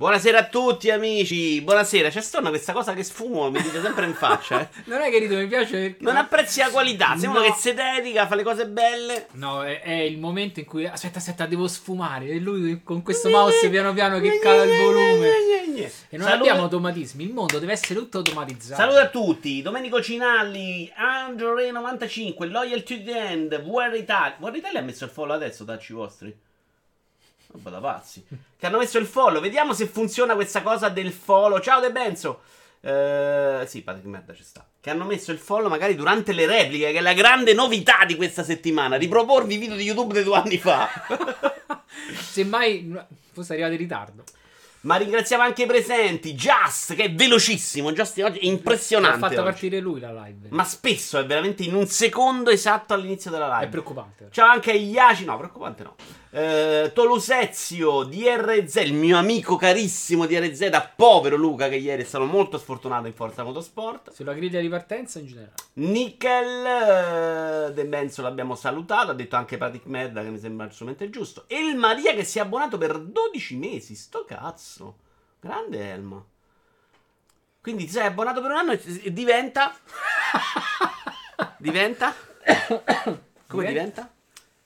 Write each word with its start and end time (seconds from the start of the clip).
Buonasera 0.00 0.38
a 0.38 0.44
tutti 0.46 0.90
amici, 0.90 1.60
buonasera. 1.60 2.08
C'è 2.08 2.22
stonna 2.22 2.48
questa 2.48 2.72
cosa 2.72 2.94
che 2.94 3.02
sfumo, 3.02 3.50
mi 3.50 3.60
dite 3.60 3.82
sempre 3.82 4.06
in 4.06 4.14
faccia. 4.14 4.62
Eh. 4.62 4.68
non 4.88 5.02
è 5.02 5.10
che 5.10 5.18
rido, 5.18 5.36
mi 5.36 5.46
piace 5.46 5.78
perché... 5.78 6.02
Non 6.04 6.16
apprezzi 6.16 6.60
la 6.60 6.70
qualità, 6.70 7.16
sei 7.18 7.28
No. 7.28 7.32
uno 7.32 7.42
che 7.42 7.52
si 7.58 7.74
dedica, 7.74 8.26
fa 8.26 8.34
le 8.34 8.42
cose 8.42 8.66
belle. 8.66 9.26
No, 9.32 9.62
è, 9.62 9.82
è 9.82 9.92
il 9.92 10.16
momento 10.16 10.58
in 10.58 10.64
cui... 10.64 10.86
Aspetta, 10.86 11.18
aspetta, 11.18 11.44
devo 11.44 11.68
sfumare. 11.68 12.28
E 12.28 12.38
lui 12.38 12.80
con 12.82 13.02
questo 13.02 13.28
mouse 13.28 13.68
piano 13.68 13.92
piano 13.92 14.20
che 14.20 14.38
cala 14.38 14.62
il 14.64 14.80
volume. 14.80 15.28
E 16.08 16.16
non 16.16 16.26
Saluto- 16.28 16.32
abbiamo 16.32 16.62
automatismi. 16.62 17.22
Il 17.22 17.34
mondo 17.34 17.58
deve 17.58 17.72
essere 17.72 17.92
tutto 17.92 18.16
automatizzato. 18.16 18.80
Saluto 18.80 19.00
a 19.00 19.08
tutti, 19.08 19.60
Domenico 19.60 20.00
Cinalli, 20.00 20.90
Andre95, 20.98 22.48
Loyal 22.48 22.82
to 22.84 23.02
the 23.04 23.18
End, 23.28 23.62
War 23.66 23.94
Italia. 23.94 24.34
War 24.38 24.56
Italia 24.56 24.80
ha 24.80 24.82
messo 24.82 25.04
il 25.04 25.10
follow 25.10 25.36
adesso, 25.36 25.62
dacci 25.64 25.92
i 25.92 25.94
vostri. 25.94 26.48
Roba 27.52 27.70
da 27.70 27.80
pazzi. 27.80 28.24
Che 28.56 28.66
hanno 28.66 28.78
messo 28.78 28.98
il 28.98 29.06
follow. 29.06 29.40
Vediamo 29.40 29.72
se 29.72 29.86
funziona 29.86 30.34
questa 30.34 30.62
cosa 30.62 30.88
del 30.88 31.10
follow. 31.12 31.58
Ciao 31.60 31.80
De 31.80 31.90
Benzo. 31.90 32.40
Eh, 32.80 33.64
sì, 33.66 33.84
di 34.00 34.08
merda 34.08 34.34
ci 34.34 34.42
sta. 34.44 34.64
Che 34.80 34.88
hanno 34.90 35.04
messo 35.04 35.32
il 35.32 35.38
follow 35.38 35.68
magari 35.68 35.94
durante 35.94 36.32
le 36.32 36.46
repliche, 36.46 36.92
che 36.92 36.98
è 36.98 37.02
la 37.02 37.12
grande 37.12 37.52
novità 37.52 38.04
di 38.06 38.16
questa 38.16 38.44
settimana. 38.44 38.96
Riproporvi 38.96 39.54
i 39.54 39.58
video 39.58 39.76
di 39.76 39.82
YouTube 39.84 40.14
di 40.14 40.22
due 40.22 40.36
anni 40.36 40.58
fa. 40.58 40.88
Semmai 42.30 42.96
fosse 43.32 43.52
arrivato 43.52 43.72
in 43.74 43.78
ritardo. 43.78 44.24
Ma 44.82 44.96
ringraziamo 44.96 45.42
anche 45.42 45.64
i 45.64 45.66
presenti. 45.66 46.32
Just, 46.34 46.94
che 46.94 47.04
è 47.04 47.12
velocissimo. 47.12 47.92
Just 47.92 48.18
oggi 48.20 48.38
è 48.38 48.44
Ha 48.46 48.50
impressionante. 48.50 49.18
fatto 49.18 49.34
oggi. 49.34 49.42
partire 49.42 49.78
lui 49.80 50.00
la 50.00 50.10
live. 50.12 50.48
Ma 50.50 50.64
spesso 50.64 51.18
è 51.18 51.26
veramente 51.26 51.64
in 51.64 51.74
un 51.74 51.86
secondo 51.86 52.48
esatto 52.48 52.94
all'inizio 52.94 53.30
della 53.30 53.50
È 53.54 53.58
live. 53.58 53.70
preoccupante. 53.72 54.28
Ciao 54.30 54.48
anche 54.48 54.70
a 54.70 54.74
Iaci, 54.74 55.24
no, 55.26 55.36
preoccupante 55.36 55.82
no. 55.82 55.96
Eh, 56.32 56.92
Tolusezio, 56.94 58.04
DRZ, 58.04 58.76
il 58.76 58.92
mio 58.92 59.18
amico 59.18 59.56
carissimo 59.56 60.26
DRZ, 60.26 60.92
povero 60.94 61.34
Luca 61.34 61.68
che 61.68 61.74
ieri 61.74 62.02
è 62.02 62.04
stato 62.04 62.24
molto 62.24 62.56
sfortunato 62.56 63.08
in 63.08 63.14
Forza 63.14 63.42
Motorsport. 63.42 64.12
Sulla 64.12 64.32
griglia 64.32 64.60
di 64.60 64.68
partenza 64.68 65.18
in 65.18 65.26
generale. 65.26 65.54
Nickel, 65.74 66.66
eh, 67.68 67.72
De 67.72 67.84
Benzo 67.84 68.22
l'abbiamo 68.22 68.54
salutato, 68.54 69.10
ha 69.10 69.14
detto 69.14 69.34
anche 69.34 69.56
Patrick 69.56 69.86
Merda 69.86 70.22
che 70.22 70.30
mi 70.30 70.38
sembra 70.38 70.66
assolutamente 70.66 71.10
giusto. 71.10 71.44
E 71.48 71.58
il 71.58 71.74
Maria 71.74 72.14
che 72.14 72.22
si 72.22 72.38
è 72.38 72.42
abbonato 72.42 72.78
per 72.78 73.00
12 73.00 73.56
mesi, 73.56 73.96
sto 73.96 74.24
cazzo. 74.24 74.98
Grande 75.40 75.90
Elma. 75.90 76.24
Quindi 77.60 77.86
ti 77.86 77.90
sei 77.90 78.06
abbonato 78.06 78.40
per 78.40 78.52
un 78.52 78.56
anno 78.56 78.72
e 78.72 79.12
diventa... 79.12 79.76
diventa... 81.58 82.14
Come 83.48 83.66
diventa? 83.66 84.12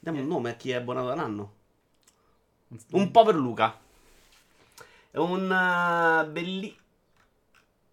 Diamo 0.04 0.20
un 0.20 0.26
nome 0.26 0.50
a 0.50 0.54
chi 0.54 0.70
è 0.70 0.74
abbonato 0.74 1.06
da 1.06 1.12
un 1.14 1.18
anno. 1.18 1.52
Un 2.90 3.10
povero 3.10 3.38
Luca. 3.38 3.80
È 5.10 5.16
un 5.16 5.50
eh, 5.50 6.28
belli- 6.28 6.78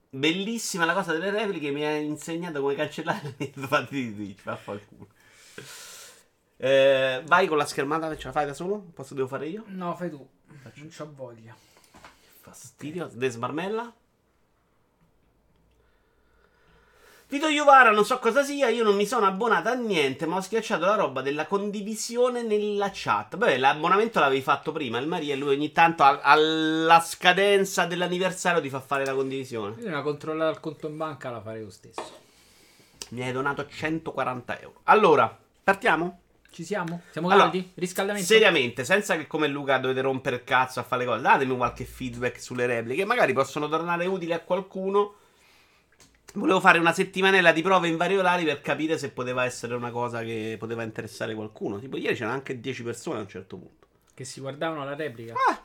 bellissima 0.10 0.84
la 0.84 0.94
cosa 0.94 1.14
delle 1.14 1.30
repliche. 1.30 1.72
Mi 1.72 1.86
ha 1.86 1.96
insegnato 1.96 2.60
come 2.60 2.76
cancellare 2.76 3.34
le 3.38 3.54
partite 3.66 4.08
di 4.10 4.14
Twitch. 4.14 4.44
Vaffanculo. 4.44 5.08
Eh, 6.58 7.24
vai 7.28 7.48
con 7.48 7.56
la 7.56 7.66
schermata, 7.66 8.14
ce 8.18 8.26
la 8.26 8.34
fai 8.34 8.46
da 8.46 8.54
solo? 8.54 8.80
Posso 8.94 9.14
devo 9.14 9.30
fare 9.30 9.48
io? 9.48 9.64
No, 9.68 9.96
fai 9.96 10.10
tu. 10.10 10.28
Non 10.48 10.90
c'ho 10.90 11.14
voglia. 11.16 11.56
Fastidio. 12.42 13.10
Desmarmella. 13.14 13.90
Vito 17.32 17.48
Iuvara, 17.48 17.92
non 17.92 18.04
so 18.04 18.20
cosa 18.20 18.44
sia, 18.44 18.68
io 18.68 18.84
non 18.84 18.94
mi 18.98 19.06
sono 19.06 19.26
abbonato 19.26 19.70
a 19.70 19.74
niente, 19.74 20.26
ma 20.26 20.36
ho 20.36 20.42
schiacciato 20.42 20.84
la 20.86 20.96
roba 20.96 21.22
della 21.22 21.46
condivisione 21.46 22.42
nella 22.42 22.90
chat. 22.94 23.38
Beh, 23.38 23.58
l'abbonamento 23.58 24.20
l'avevi 24.20 24.42
fatto 24.42 24.74
prima, 24.74 24.98
il 24.98 25.08
Maria, 25.08 25.34
e 25.34 25.38
lui 25.38 25.56
ogni 25.56 25.72
tanto 25.72 26.04
a- 26.04 26.20
alla 26.22 27.00
scadenza 27.00 27.86
dell'anniversario 27.86 28.60
ti 28.60 28.70
fa 28.70 28.82
fare 28.82 29.06
la 29.06 29.14
condivisione. 29.14 29.76
Io 29.80 29.88
una 29.88 30.02
controllata 30.02 30.50
al 30.50 30.60
conto 30.60 30.88
in 30.88 30.98
banca 30.98 31.30
la 31.30 31.40
farei 31.40 31.64
lo 31.64 31.70
stesso. 31.70 32.04
Mi 33.12 33.22
hai 33.24 33.32
donato 33.32 33.66
140 33.66 34.60
euro. 34.60 34.82
Allora, 34.84 35.34
partiamo? 35.64 36.20
Ci 36.52 36.66
siamo? 36.66 37.04
Siamo 37.12 37.30
Allora, 37.30 37.44
caldi? 37.44 37.72
Riscaldamento? 37.76 38.28
Seriamente, 38.28 38.84
senza 38.84 39.16
che 39.16 39.26
come 39.28 39.48
Luca 39.48 39.78
dovete 39.78 40.02
rompere 40.02 40.36
il 40.36 40.44
cazzo 40.44 40.82
a 40.82 40.84
fare 40.84 41.06
le 41.06 41.08
cose, 41.08 41.22
datemi 41.22 41.56
qualche 41.56 41.86
feedback 41.86 42.42
sulle 42.42 42.66
repliche, 42.66 43.06
magari 43.06 43.32
possono 43.32 43.70
tornare 43.70 44.06
utili 44.06 44.34
a 44.34 44.42
qualcuno. 44.42 45.14
Volevo 46.34 46.62
fare 46.62 46.80
una 46.80 46.94
settimanella 46.94 47.52
di 47.52 47.62
prove 47.62 47.90
in 47.90 47.98
vari 47.98 48.16
orari 48.16 48.46
per 48.46 48.62
capire 48.62 48.98
se 48.98 49.12
poteva 49.12 49.44
essere 49.44 49.76
una 49.76 49.92
cosa 49.92 50.22
che 50.22 50.56
poteva 50.58 50.84
interessare 50.84 51.36
qualcuno. 51.36 51.78
Tipo, 51.80 51.98
ieri 51.98 52.16
c'erano 52.16 52.36
anche 52.36 52.60
10 52.60 52.84
persone 52.84 53.18
a 53.18 53.22
un 53.22 53.28
certo 53.28 53.58
punto. 53.58 53.88
Che 54.14 54.24
si 54.24 54.40
guardavano 54.40 54.86
la 54.86 54.96
replica. 54.96 55.34
Ah. 55.34 55.62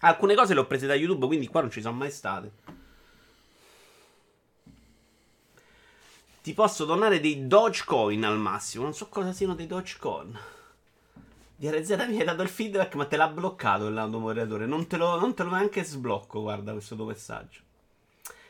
Alcune 0.00 0.34
cose 0.34 0.54
le 0.54 0.60
ho 0.60 0.66
prese 0.66 0.86
da 0.86 0.94
YouTube, 0.94 1.26
quindi 1.26 1.48
qua 1.48 1.62
non 1.62 1.70
ci 1.70 1.80
sono 1.80 1.96
mai 1.96 2.10
state. 2.10 2.52
Ti 6.42 6.52
posso 6.52 6.84
donare 6.84 7.20
dei 7.20 7.46
Dogecoin 7.46 8.22
al 8.22 8.38
massimo. 8.38 8.84
Non 8.84 8.92
so 8.92 9.08
cosa 9.08 9.32
siano 9.32 9.54
dei 9.54 9.66
Dogecoin. 9.66 10.38
DRZ 11.56 11.88
mi 12.08 12.18
hai 12.18 12.24
dato 12.24 12.42
il 12.42 12.48
feedback, 12.48 12.94
ma 12.96 13.06
te 13.06 13.16
l'ha 13.16 13.28
bloccato 13.28 13.88
l'automoderatore. 13.88 14.66
Non 14.66 14.86
te 14.86 14.98
lo, 14.98 15.18
non 15.18 15.34
te 15.34 15.42
lo 15.42 15.50
neanche 15.50 15.82
sblocco. 15.82 16.42
Guarda 16.42 16.72
questo 16.72 16.94
tuo 16.96 17.06
messaggio. 17.06 17.60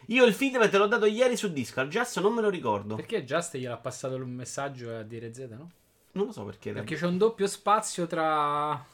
Io 0.06 0.24
il 0.24 0.34
feedback 0.34 0.70
te 0.70 0.78
l'ho 0.78 0.86
dato 0.86 1.06
ieri 1.06 1.36
su 1.36 1.52
Discord. 1.52 1.90
Just 1.90 2.20
non 2.20 2.34
me 2.34 2.42
lo 2.42 2.50
ricordo. 2.50 2.94
Perché 2.96 3.24
Just 3.24 3.56
gliel'ha 3.56 3.76
passato 3.76 4.16
un 4.16 4.30
messaggio 4.30 4.96
a 4.96 5.02
DRZ, 5.02 5.38
no? 5.50 5.70
Non 6.12 6.26
lo 6.26 6.32
so 6.32 6.44
perché. 6.44 6.72
Perché 6.72 6.96
c'è 6.96 7.06
un 7.06 7.18
doppio 7.18 7.46
spazio 7.46 8.06
tra... 8.06 8.92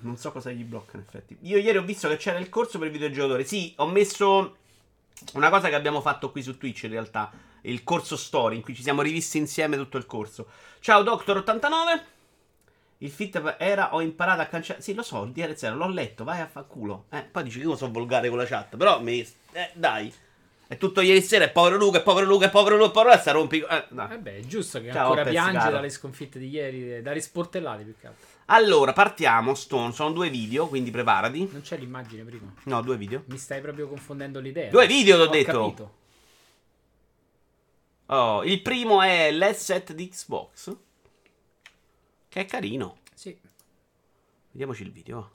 Non 0.00 0.16
so 0.16 0.32
cosa 0.32 0.50
gli 0.50 0.64
blocca, 0.64 0.96
in 0.96 1.02
effetti. 1.06 1.36
Io 1.42 1.58
ieri 1.58 1.78
ho 1.78 1.82
visto 1.82 2.08
che 2.08 2.16
c'era 2.16 2.38
il 2.38 2.48
corso 2.48 2.78
per 2.78 2.88
il 2.88 2.92
videogiocatore. 2.92 3.44
Sì, 3.44 3.72
ho 3.78 3.86
messo 3.86 4.56
una 5.34 5.50
cosa 5.50 5.68
che 5.68 5.74
abbiamo 5.74 6.00
fatto 6.00 6.30
qui 6.30 6.42
su 6.42 6.56
Twitch, 6.56 6.84
in 6.84 6.90
realtà. 6.90 7.30
Il 7.62 7.82
corso 7.82 8.16
story, 8.16 8.56
in 8.56 8.62
cui 8.62 8.74
ci 8.74 8.82
siamo 8.82 9.02
rivisti 9.02 9.38
insieme 9.38 9.76
tutto 9.76 9.96
il 9.96 10.06
corso. 10.06 10.46
Ciao, 10.80 11.02
Doctor89. 11.02 12.02
Il 12.98 13.10
fit 13.10 13.56
era, 13.58 13.94
ho 13.94 14.00
imparato 14.00 14.42
a 14.42 14.46
cancellare. 14.46 14.82
Sì, 14.82 14.94
lo 14.94 15.02
so, 15.02 15.24
il 15.24 15.32
DRZ, 15.32 15.70
l'ho 15.72 15.88
letto, 15.88 16.24
vai 16.24 16.40
a 16.40 16.46
fa 16.46 16.62
culo. 16.62 17.06
Eh, 17.10 17.22
poi 17.22 17.42
dici 17.42 17.58
che 17.58 17.64
io 17.64 17.76
sono 17.76 17.92
volgare 17.92 18.28
con 18.28 18.38
la 18.38 18.46
chat. 18.46 18.76
Però, 18.76 19.00
mi... 19.00 19.20
eh, 19.52 19.70
dai. 19.74 20.12
È 20.66 20.78
tutto 20.78 21.02
ieri 21.02 21.20
sera, 21.20 21.44
è 21.44 21.50
povero 21.52 21.76
Luca, 21.76 21.98
è 21.98 22.02
povero 22.02 22.26
Luca, 22.26 22.46
è 22.46 22.50
povero 22.50 22.76
Luca, 22.76 22.88
è 22.88 22.92
povero 22.92 23.10
Luca, 23.10 23.20
sta 23.20 23.32
rompi... 23.32 23.58
Eh, 23.60 23.84
dai. 23.90 24.12
Eh 24.14 24.18
beh, 24.18 24.36
è 24.38 24.40
giusto 24.40 24.80
che 24.80 24.90
Ciao, 24.90 25.08
ancora 25.10 25.24
piange 25.24 25.58
caro. 25.58 25.70
dalle 25.72 25.90
sconfitte 25.90 26.38
di 26.38 26.48
ieri, 26.48 27.02
dalle 27.02 27.20
sportellate 27.20 27.82
più 27.84 27.94
che 28.00 28.06
altro. 28.06 28.26
Allora, 28.46 28.92
partiamo, 28.92 29.54
Stone. 29.54 29.92
Sono 29.92 30.12
due 30.12 30.30
video, 30.30 30.66
quindi 30.66 30.90
preparati. 30.90 31.48
Non 31.52 31.60
c'è 31.60 31.76
l'immagine 31.76 32.24
prima. 32.24 32.52
No, 32.64 32.80
due 32.82 32.96
video. 32.96 33.24
Mi 33.26 33.38
stai 33.38 33.60
proprio 33.60 33.88
confondendo 33.88 34.40
l'idea. 34.40 34.70
Due 34.70 34.86
video, 34.86 35.16
t'ho 35.16 35.22
Ho 35.24 35.26
detto. 35.32 35.60
capito. 35.60 35.94
Oh, 38.06 38.44
il 38.44 38.60
primo 38.60 39.00
è 39.02 39.30
l'headset 39.30 39.92
di 39.92 40.08
Xbox. 40.08 40.76
Che 42.28 42.40
è 42.40 42.44
carino. 42.46 42.98
Sì. 43.14 43.38
Vediamoci 44.50 44.82
il 44.82 44.92
video. 44.92 45.30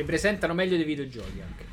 Le 0.00 0.04
presentano 0.04 0.54
meglio 0.54 0.76
dei 0.76 0.84
videogiochi 0.84 1.42
anche. 1.42 1.64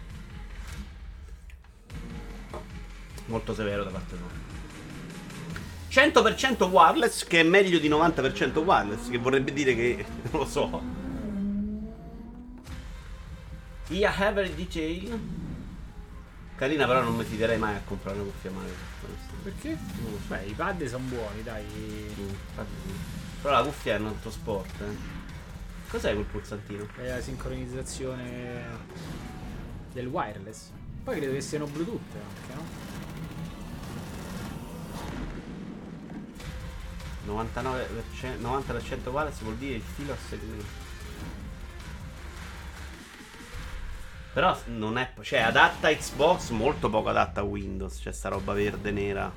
Molto 3.27 3.53
severo 3.53 3.83
da 3.83 3.89
parte 3.89 4.15
loro. 4.15 4.45
100% 5.89 6.69
wireless, 6.69 7.23
che 7.25 7.39
è 7.39 7.43
meglio 7.43 7.79
di 7.79 7.89
90% 7.89 8.57
wireless, 8.57 9.09
che 9.09 9.17
vorrebbe 9.17 9.53
dire 9.53 9.75
che 9.75 10.05
non 10.31 10.41
lo 10.41 10.45
so. 10.45 10.81
Via 13.87 14.13
Every 14.27 14.53
Detail. 14.53 15.19
Carina, 16.55 16.85
però 16.85 17.01
non 17.03 17.15
mi 17.15 17.23
fiderei 17.23 17.57
mai 17.57 17.75
a 17.75 17.81
comprare 17.85 18.19
una 18.19 18.29
cuffia 18.29 18.51
male. 18.51 18.71
Perché? 19.43 19.77
Beh, 20.27 20.45
i 20.45 20.53
pad 20.53 20.83
sono 20.85 21.05
buoni, 21.05 21.43
dai. 21.43 21.63
Mm. 21.63 22.29
Però 23.41 23.53
la 23.53 23.63
cuffia 23.63 23.95
è 23.95 23.99
un 23.99 24.07
altro 24.07 24.31
sport. 24.31 24.81
Eh. 24.81 25.16
Cos'è 25.89 26.13
quel 26.13 26.25
pulsantino? 26.25 26.87
È 26.97 27.07
la 27.07 27.21
sincronizzazione 27.21 28.63
del 29.93 30.07
wireless. 30.07 30.69
Poi 31.03 31.15
credo 31.17 31.33
che 31.33 31.41
siano 31.41 31.65
Bluetooth 31.65 32.01
anche, 32.13 32.53
no? 32.53 32.95
99%, 37.27 38.39
90% 38.41 39.09
wireless 39.09 39.39
vuol 39.41 39.55
dire 39.55 39.75
il 39.75 39.81
filo 39.81 40.13
a 40.13 40.17
segmento. 40.27 40.85
Però 44.33 44.55
non 44.65 44.97
è. 44.97 45.13
Cioè, 45.21 45.39
adatta 45.39 45.87
a 45.87 45.95
Xbox, 45.95 46.49
molto 46.49 46.89
poco 46.89 47.09
adatta 47.09 47.41
a 47.41 47.43
Windows. 47.43 47.99
C'è 47.99 48.11
sta 48.11 48.29
roba 48.29 48.53
verde 48.53 48.91
nera. 48.91 49.31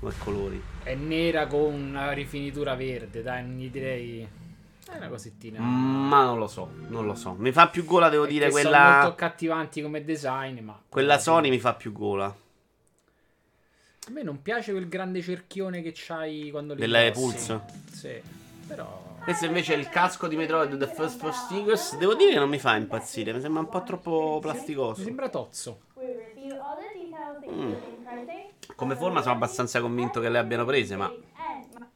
Come 0.00 0.12
colori. 0.18 0.60
È 0.82 0.94
nera 0.94 1.46
con 1.46 1.74
una 1.74 2.10
rifinitura 2.12 2.74
verde, 2.74 3.22
dai, 3.22 3.42
non 3.42 3.56
gli 3.56 3.70
direi. 3.70 4.28
È 4.90 4.96
una 4.96 5.08
cosettina. 5.08 5.60
Ma 5.60 6.24
non 6.24 6.38
lo 6.38 6.46
so, 6.46 6.70
non 6.88 7.04
lo 7.06 7.14
so. 7.14 7.34
Mi 7.38 7.52
fa 7.52 7.68
più 7.68 7.84
gola, 7.84 8.08
devo 8.08 8.24
È 8.24 8.28
dire, 8.28 8.46
che 8.46 8.52
Sono 8.52 8.62
quella. 8.62 8.90
molto 8.92 9.08
accattivanti 9.08 9.82
come 9.82 10.02
design, 10.04 10.60
ma. 10.60 10.80
Quella 10.88 11.18
Sony 11.18 11.50
mi 11.50 11.58
fa 11.58 11.74
più 11.74 11.92
gola. 11.92 12.26
A 12.26 14.10
me 14.10 14.22
non 14.22 14.40
piace 14.40 14.72
quel 14.72 14.88
grande 14.88 15.20
cerchione 15.20 15.82
che 15.82 15.92
c'hai 15.94 16.50
quando 16.50 16.72
li 16.72 16.80
Della 16.80 17.02
indossi. 17.02 17.20
Pulse? 17.20 17.60
Sì, 17.92 18.20
però... 18.66 19.16
Questo 19.22 19.44
invece 19.44 19.74
è 19.74 19.76
il 19.76 19.90
casco 19.90 20.26
di 20.26 20.36
Metroid 20.36 20.78
The 20.78 20.86
First 20.86 21.18
Four 21.18 21.34
Stickers. 21.34 21.98
Devo 21.98 22.14
dire 22.14 22.32
che 22.32 22.38
non 22.38 22.48
mi 22.48 22.58
fa 22.58 22.74
impazzire, 22.76 23.34
mi 23.34 23.42
sembra 23.42 23.60
un 23.60 23.68
po' 23.68 23.82
troppo 23.82 24.34
Mi 24.36 24.40
plasticoso. 24.40 25.02
sembra 25.02 25.28
tozzo. 25.28 25.80
Pricing. 25.92 27.76
Come 28.74 28.96
forma 28.96 29.20
sono 29.20 29.34
abbastanza 29.34 29.80
convinto 29.82 30.20
che 30.20 30.30
le 30.30 30.38
abbiano 30.38 30.64
prese, 30.64 30.96
ma 30.96 31.04
And 31.06 31.86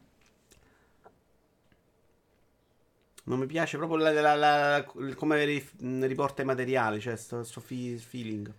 non 3.24 3.38
mi 3.38 3.46
piace 3.46 3.76
proprio 3.76 3.98
la- 3.98 4.12
la- 4.12 4.34
la- 4.34 4.84
come 5.14 5.44
ri- 5.44 5.68
riporta 6.00 6.42
i 6.42 6.44
materiali, 6.44 7.00
cioè 7.00 7.16
sto, 7.16 7.42
sto 7.44 7.60
fi- 7.60 7.96
feeling. 7.96 8.52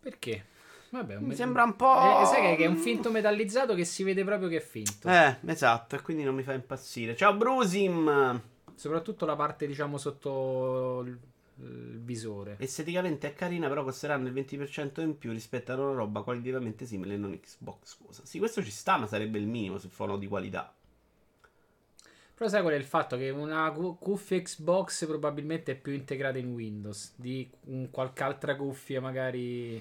Perché? 0.00 0.46
Vabbè, 0.90 1.18
Mi 1.18 1.28
me- 1.28 1.34
sembra 1.34 1.64
un 1.64 1.74
po'... 1.76 2.20
Eh, 2.22 2.26
sai 2.26 2.56
che- 2.56 2.64
è 2.64 2.66
un 2.66 2.76
finto 2.76 3.10
metallizzato 3.10 3.74
che 3.74 3.84
si 3.84 4.02
vede 4.04 4.22
proprio 4.24 4.48
che 4.48 4.56
è 4.58 4.60
finto. 4.60 5.08
Eh, 5.08 5.36
esatto, 5.46 5.96
e 5.96 6.02
quindi 6.02 6.22
non 6.22 6.34
mi 6.34 6.42
fa 6.42 6.52
impazzire. 6.52 7.16
Ciao 7.16 7.34
Brusim! 7.34 8.40
Soprattutto 8.76 9.24
la 9.26 9.34
parte, 9.36 9.66
diciamo, 9.66 9.98
sotto 9.98 11.02
il, 11.06 11.18
il 11.62 12.00
visore. 12.00 12.56
Esteticamente 12.58 13.28
è 13.28 13.34
carina, 13.34 13.68
però 13.68 13.82
costeranno 13.82 14.28
il 14.28 14.34
20% 14.34 15.00
in 15.00 15.16
più 15.18 15.30
rispetto 15.32 15.72
a 15.72 15.76
una 15.76 15.94
roba 15.94 16.22
qualitativamente 16.22 16.86
simile 16.86 17.16
non 17.16 17.38
Xbox. 17.40 17.78
Scusa. 17.96 18.22
Sì, 18.24 18.38
questo 18.38 18.62
ci 18.62 18.70
sta, 18.70 18.96
ma 18.96 19.06
sarebbe 19.06 19.38
il 19.38 19.46
minimo 19.46 19.78
se 19.78 19.88
fono 19.88 20.16
di 20.16 20.26
qualità. 20.28 20.72
Però 22.34 22.50
sai 22.50 22.62
qual 22.62 22.74
è 22.74 22.76
il 22.76 22.84
fatto? 22.84 23.16
Che 23.16 23.30
una 23.30 23.70
cu- 23.70 23.96
cuffia 23.98 24.40
Xbox 24.40 25.06
probabilmente 25.06 25.72
è 25.72 25.74
più 25.76 25.92
integrata 25.92 26.36
in 26.38 26.52
Windows 26.52 27.12
di 27.16 27.48
qualche 27.90 28.22
altra 28.22 28.56
cuffia 28.56 29.00
magari... 29.00 29.80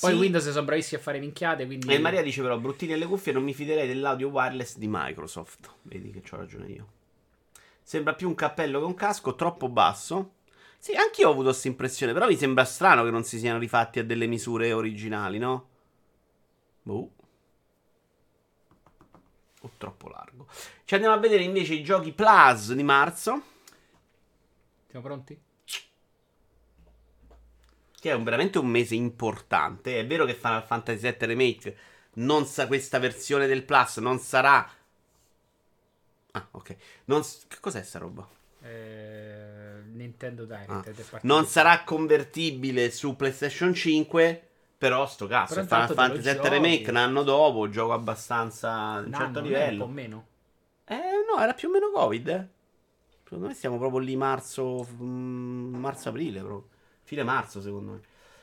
Poi 0.00 0.12
Sì. 0.12 0.18
Windows 0.18 0.50
sono 0.50 0.64
bravissimi 0.64 1.00
a 1.00 1.04
fare 1.04 1.18
minchiate, 1.18 1.66
quindi... 1.66 1.92
E 1.92 1.98
Maria 1.98 2.22
dice 2.22 2.40
però, 2.40 2.58
bruttini 2.58 2.94
alle 2.94 3.04
cuffie, 3.04 3.32
non 3.32 3.42
mi 3.42 3.52
fiderei 3.52 3.86
dell'audio 3.86 4.28
wireless 4.28 4.78
di 4.78 4.86
Microsoft. 4.88 5.70
Vedi 5.82 6.10
che 6.10 6.22
ho 6.34 6.38
ragione 6.38 6.66
io. 6.68 6.86
Sembra 7.82 8.14
più 8.14 8.28
un 8.28 8.34
cappello 8.34 8.78
che 8.78 8.86
un 8.86 8.94
casco, 8.94 9.34
troppo 9.34 9.68
basso. 9.68 10.34
Sì, 10.78 10.94
anch'io 10.94 11.28
ho 11.28 11.32
avuto 11.32 11.48
questa 11.48 11.68
impressione, 11.68 12.12
però 12.14 12.26
mi 12.26 12.36
sembra 12.36 12.64
strano 12.64 13.04
che 13.04 13.10
non 13.10 13.22
si 13.24 13.38
siano 13.38 13.58
rifatti 13.58 13.98
a 13.98 14.04
delle 14.04 14.26
misure 14.26 14.72
originali, 14.72 15.38
no? 15.38 15.68
Boh. 16.82 17.10
O 19.64 19.70
troppo 19.78 20.08
largo. 20.08 20.46
Ci 20.84 20.94
andiamo 20.94 21.14
a 21.14 21.18
vedere 21.18 21.42
invece 21.44 21.74
i 21.74 21.82
giochi 21.84 22.12
Plus 22.12 22.72
di 22.72 22.82
marzo, 22.82 23.42
Siamo 24.90 25.04
pronti? 25.06 25.38
che 28.00 28.10
è 28.10 28.14
un- 28.14 28.24
veramente 28.24 28.58
un 28.58 28.66
mese 28.66 28.94
importante. 28.96 29.98
È 30.00 30.06
vero 30.06 30.24
che 30.24 30.34
Final 30.34 30.64
Fantasy 30.64 31.00
VII 31.00 31.16
Remake 31.26 31.76
non 32.14 32.44
sa 32.46 32.66
questa 32.66 32.98
versione 32.98 33.46
del 33.46 33.62
Plus, 33.64 33.98
non 33.98 34.18
sarà... 34.18 34.68
Ah, 36.32 36.48
ok. 36.50 36.76
Non 37.04 37.22
Che 37.46 37.58
cos'è 37.60 37.82
sta 37.84 37.98
roba? 38.00 38.28
Eh, 38.62 39.82
Nintendo 39.92 40.44
Direct. 40.44 41.14
Ah. 41.14 41.18
Non 41.22 41.46
sarà 41.46 41.84
convertibile 41.84 42.90
su 42.90 43.14
PlayStation 43.14 43.72
5. 43.72 44.48
Però 44.82 45.06
sto 45.06 45.26
cazzo, 45.28 45.54
Però 45.54 45.66
Final 45.66 45.86
te 45.86 45.94
Fantasy 45.94 46.28
VII. 46.28 46.48
Remake 46.48 46.90
un 46.90 46.96
anno 46.96 47.22
dopo, 47.22 47.68
gioco 47.68 47.92
abbastanza 47.92 49.00
un 49.04 49.06
Un 49.06 49.12
certo 49.12 49.38
anno, 49.38 49.38
è 49.38 49.40
Un 49.40 49.48
livello. 49.48 49.76
po' 49.76 49.86
meno. 49.86 50.26
Eh 50.84 51.00
no, 51.30 51.40
era 51.42 51.54
più 51.54 51.68
o 51.68 51.72
meno 51.72 51.90
Covid, 51.90 52.28
eh. 52.28 52.48
Secondo 53.24 53.46
me 53.48 53.54
stiamo 53.54 53.78
proprio 53.78 54.00
lì 54.00 54.16
marzo, 54.16 54.86
mm, 55.02 55.74
marzo-aprile 55.76 56.40
proprio. 56.40 56.68
Fine 57.04 57.22
marzo 57.22 57.60
secondo 57.62 57.92
me. 57.92 58.00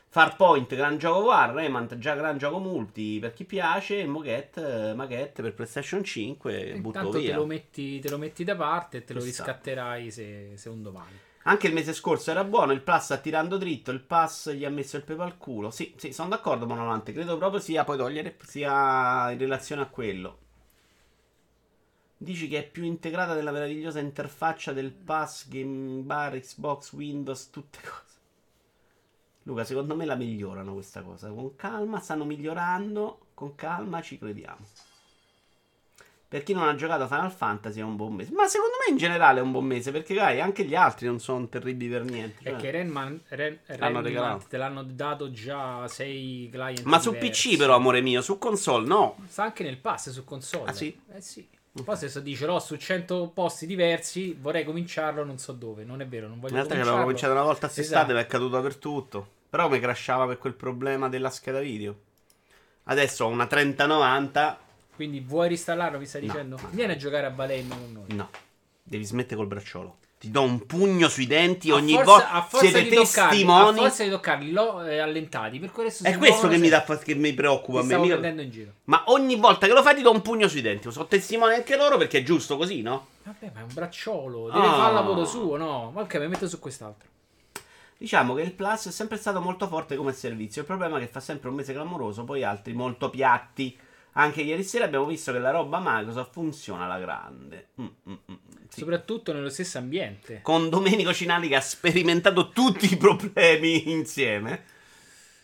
Farpoint, 0.08 0.74
gran 0.76 0.98
gioco 0.98 1.20
War, 1.28 1.52
Remant, 1.54 1.98
già 2.00 2.16
gran 2.16 2.38
gioco 2.38 2.60
multi 2.60 3.20
per 3.20 3.34
chi 3.34 3.46
piace, 3.46 4.06
Moquette, 4.08 4.94
Maquette 4.96 5.42
per 5.44 5.54
PlayStation 5.54 6.04
5, 6.04 6.76
butto 6.78 7.10
Intanto 7.10 7.20
te 7.20 7.20
via. 7.20 7.34
lo, 7.34 7.46
metti, 7.46 8.00
te 8.00 8.10
lo 8.10 8.18
metti 8.18 8.44
da 8.44 8.56
parte 8.56 8.98
e 8.98 9.04
te 9.04 9.14
lo 9.14 9.20
Ci 9.20 9.28
sta. 9.28 9.44
riscatterai 9.44 10.10
se, 10.12 10.54
se 10.58 10.70
un 10.70 10.82
domani. 10.82 11.20
Anche 11.50 11.66
il 11.66 11.74
mese 11.74 11.94
scorso 11.94 12.30
era 12.30 12.44
buono, 12.44 12.74
il 12.74 12.82
Plus 12.82 13.02
sta 13.02 13.18
tirando 13.18 13.58
dritto, 13.58 13.90
il 13.90 14.02
Pass 14.02 14.52
gli 14.52 14.66
ha 14.66 14.70
messo 14.70 14.98
il 14.98 15.04
pepe 15.04 15.24
al 15.24 15.40
culo. 15.40 15.72
Sì, 15.72 15.96
sì, 15.98 16.14
sono 16.14 16.30
d'accordo 16.30 16.68
Monolante, 16.68 17.12
credo 17.12 17.40
proprio 17.40 17.60
sia 17.60 17.84
poi 17.84 17.98
togliere, 17.98 18.38
sia 18.44 19.32
in 19.32 19.40
relazione 19.40 19.82
a 19.82 19.88
quello. 19.88 20.38
Dici 22.16 22.48
che 22.48 22.60
è 22.60 22.70
più 22.70 22.84
integrata 22.84 23.34
nella 23.34 23.50
meravigliosa 23.50 24.00
interfaccia 24.00 24.74
del 24.74 24.92
Pass, 24.92 25.48
Game 25.48 26.04
Bar, 26.04 26.40
Xbox, 26.40 26.94
Windows, 26.94 27.50
tutte 27.50 27.80
cose. 27.82 28.18
Luca, 29.44 29.64
secondo 29.64 29.96
me 29.96 30.06
la 30.06 30.16
migliorano 30.16 30.74
questa 30.74 31.02
cosa. 31.02 31.30
Con 31.30 31.56
calma, 31.56 32.00
stanno 32.00 32.26
migliorando. 32.26 33.22
Con 33.34 33.56
calma 33.56 34.04
ci 34.04 34.20
crediamo. 34.20 34.68
Per 36.30 36.44
chi 36.44 36.54
non 36.54 36.68
ha 36.68 36.76
giocato 36.76 37.02
a 37.04 37.08
Final 37.08 37.32
Fantasy 37.32 37.80
è 37.80 37.84
un 37.84 37.96
buon 37.96 38.14
mese. 38.14 38.32
Ma 38.34 38.48
secondo 38.48 38.76
me 38.86 38.92
in 38.92 38.98
generale 39.00 39.40
è 39.40 39.42
un 39.42 39.52
buon 39.52 39.66
mese. 39.66 39.92
Perché, 39.92 40.14
dai, 40.14 40.40
anche 40.40 40.64
gli 40.64 40.76
altri 40.76 41.08
non 41.08 41.20
sono 41.20 41.48
terribili 41.48 41.90
per 41.92 42.04
niente. 42.04 42.44
È 42.44 42.52
cioè. 42.52 42.60
che 42.60 42.70
Renman, 42.70 43.20
Ren, 43.30 43.58
Renman 43.66 44.04
regalato. 44.04 44.46
te 44.48 44.58
l'hanno 44.58 44.84
dato 44.84 45.32
già 45.32 45.88
sei 45.88 46.48
client 46.52 46.84
Ma 46.84 47.00
su 47.00 47.12
diversi. 47.14 47.50
PC, 47.54 47.58
però, 47.58 47.74
amore 47.76 48.02
mio, 48.02 48.22
su 48.22 48.38
console 48.38 48.86
no. 48.86 49.18
Sta 49.28 49.42
anche 49.44 49.64
nel 49.64 49.78
pass 49.78 50.12
su 50.12 50.24
console. 50.24 50.70
Ah, 50.70 50.74
sì? 50.74 50.96
Eh 51.12 51.20
sì. 51.20 51.48
Poi 51.84 51.96
se 51.98 52.22
dice, 52.22 52.46
"Oh, 52.46 52.60
su 52.60 52.76
100 52.76 53.32
posti 53.34 53.66
diversi, 53.66 54.38
vorrei 54.40 54.64
cominciarlo, 54.66 55.24
non 55.24 55.40
so 55.40 55.54
dove. 55.54 55.84
Non 55.84 56.00
è 56.02 56.08
vero, 56.08 56.28
non 56.28 56.36
In 56.36 56.42
voglio 56.42 56.54
realtà 56.54 56.76
ci 56.76 56.80
cominciarlo. 56.82 56.90
avevo 56.92 57.06
cominciato 57.06 57.34
una 57.34 57.44
volta 57.44 57.60
quest'estate, 57.68 58.00
Esatto. 58.02 58.14
ma 58.14 58.20
è 58.20 58.28
caduto 58.28 58.56
dappertutto. 58.56 59.30
Però 59.50 59.68
mi 59.68 59.80
crashava 59.80 60.28
per 60.28 60.38
quel 60.38 60.54
problema 60.54 61.10
della 61.10 61.32
scheda 61.32 61.60
video. 61.60 61.96
Adesso 62.84 63.26
ho 63.26 63.28
una 63.30 63.48
3090. 63.48 64.60
Quindi 65.00 65.22
vuoi 65.22 65.48
reinstallarlo, 65.48 65.98
mi 65.98 66.06
stai 66.06 66.26
No, 66.26 66.28
dicendo? 66.34 66.60
Vieni 66.72 66.92
a 66.92 66.96
giocare 66.98 67.26
a 67.26 67.30
Balem 67.30 67.70
con 67.70 67.92
noi. 67.94 68.18
No, 68.18 68.30
devi 68.84 69.06
smettere 69.06 69.38
col 69.38 69.48
bracciolo. 69.48 69.96
Ti 70.20 70.30
do 70.30 70.42
un 70.42 70.66
pugno 70.66 71.08
sui 71.08 71.26
denti 71.26 71.72
A 71.72 71.76
ogni 71.76 71.94
volta. 71.94 72.32
a 72.32 72.42
forza 72.42 72.68
Siete 72.68 72.84
di 72.90 72.94
toccarli, 72.94 73.22
a 73.22 73.30
testimoni. 73.30 73.78
forza 73.78 74.04
di 74.04 74.10
toccarli, 74.10 74.52
l'ho 74.52 74.84
eh, 74.86 74.98
allentati. 75.00 75.58
Per 75.60 75.72
questo 75.72 76.04
È 76.04 76.18
questo 76.18 76.50
che 76.50 76.58
mi, 76.58 76.66
se- 76.66 76.70
dà 76.72 76.82
fas- 76.82 77.02
che 77.02 77.16
mi 77.16 77.34
preoccupa. 77.34 77.80
Ti 77.82 77.94
a 77.94 77.98
me. 78.00 78.08
prendendo 78.08 78.42
in 78.42 78.50
giro. 78.52 78.72
Ma 78.84 79.04
ogni 79.06 79.38
volta 79.38 79.68
che 79.68 79.72
lo 79.72 79.82
fai 79.82 79.96
ti 79.96 80.02
do 80.02 80.12
un 80.12 80.22
pugno 80.22 80.50
sui 80.50 80.60
denti. 80.60 80.92
Sono 80.92 81.08
testimoni 81.08 81.54
anche 81.54 81.78
loro 81.78 81.96
perché 81.96 82.18
è 82.18 82.24
giusto 82.24 82.58
così, 82.58 82.82
no? 82.82 83.08
Vabbè, 83.24 83.52
ma 83.54 83.62
è 83.62 83.64
un 83.64 83.74
bracciolo. 83.74 84.50
Deve 84.52 84.66
Ah. 84.68 84.74
fare 84.74 84.88
il 84.90 84.94
lavoro 84.96 85.24
suo, 85.24 85.56
no? 85.56 85.92
Ma 85.96 86.02
ok, 86.02 86.16
mi 86.16 86.28
metto 86.28 86.50
su 86.50 86.60
quest'altro. 86.60 87.08
Diciamo 87.98 88.34
che 88.34 88.42
il 88.42 88.52
Plus 88.52 88.88
è 88.90 88.92
sempre 88.92 89.16
stato 89.16 89.40
molto 89.40 89.68
forte 89.70 89.96
come 89.96 90.12
servizio. 90.12 90.60
Il 90.60 90.68
problema 90.68 90.98
è 90.98 91.00
che 91.00 91.08
fa 91.08 91.22
sempre 91.22 91.48
un 91.48 91.56
mese 91.56 91.72
clamoroso, 91.72 92.26
poi 92.26 92.44
altri 92.44 92.74
molto 92.74 93.10
piatti. 93.10 93.78
Anche 94.14 94.42
ieri 94.42 94.64
sera 94.64 94.86
abbiamo 94.86 95.06
visto 95.06 95.32
che 95.32 95.40
la 95.40 95.52
roba 95.52 95.80
Microsoft 95.84 96.32
funziona 96.34 96.86
alla 96.86 97.00
grande. 97.00 97.70
Mm, 97.82 97.86
mm, 97.86 98.14
mm, 98.32 98.36
sì. 98.70 98.80
Soprattutto 98.80 99.32
nello 99.34 99.50
stesso 99.50 99.78
ambiente. 99.78 100.42
Con 100.42 100.70
Domenico 100.70 101.14
Cinali 101.14 101.48
che 101.48 101.56
ha 101.56 101.62
sperimentato 101.62 102.50
tutti 102.50 102.92
i 102.92 102.98
problemi 102.98 103.90
insieme. 103.92 104.64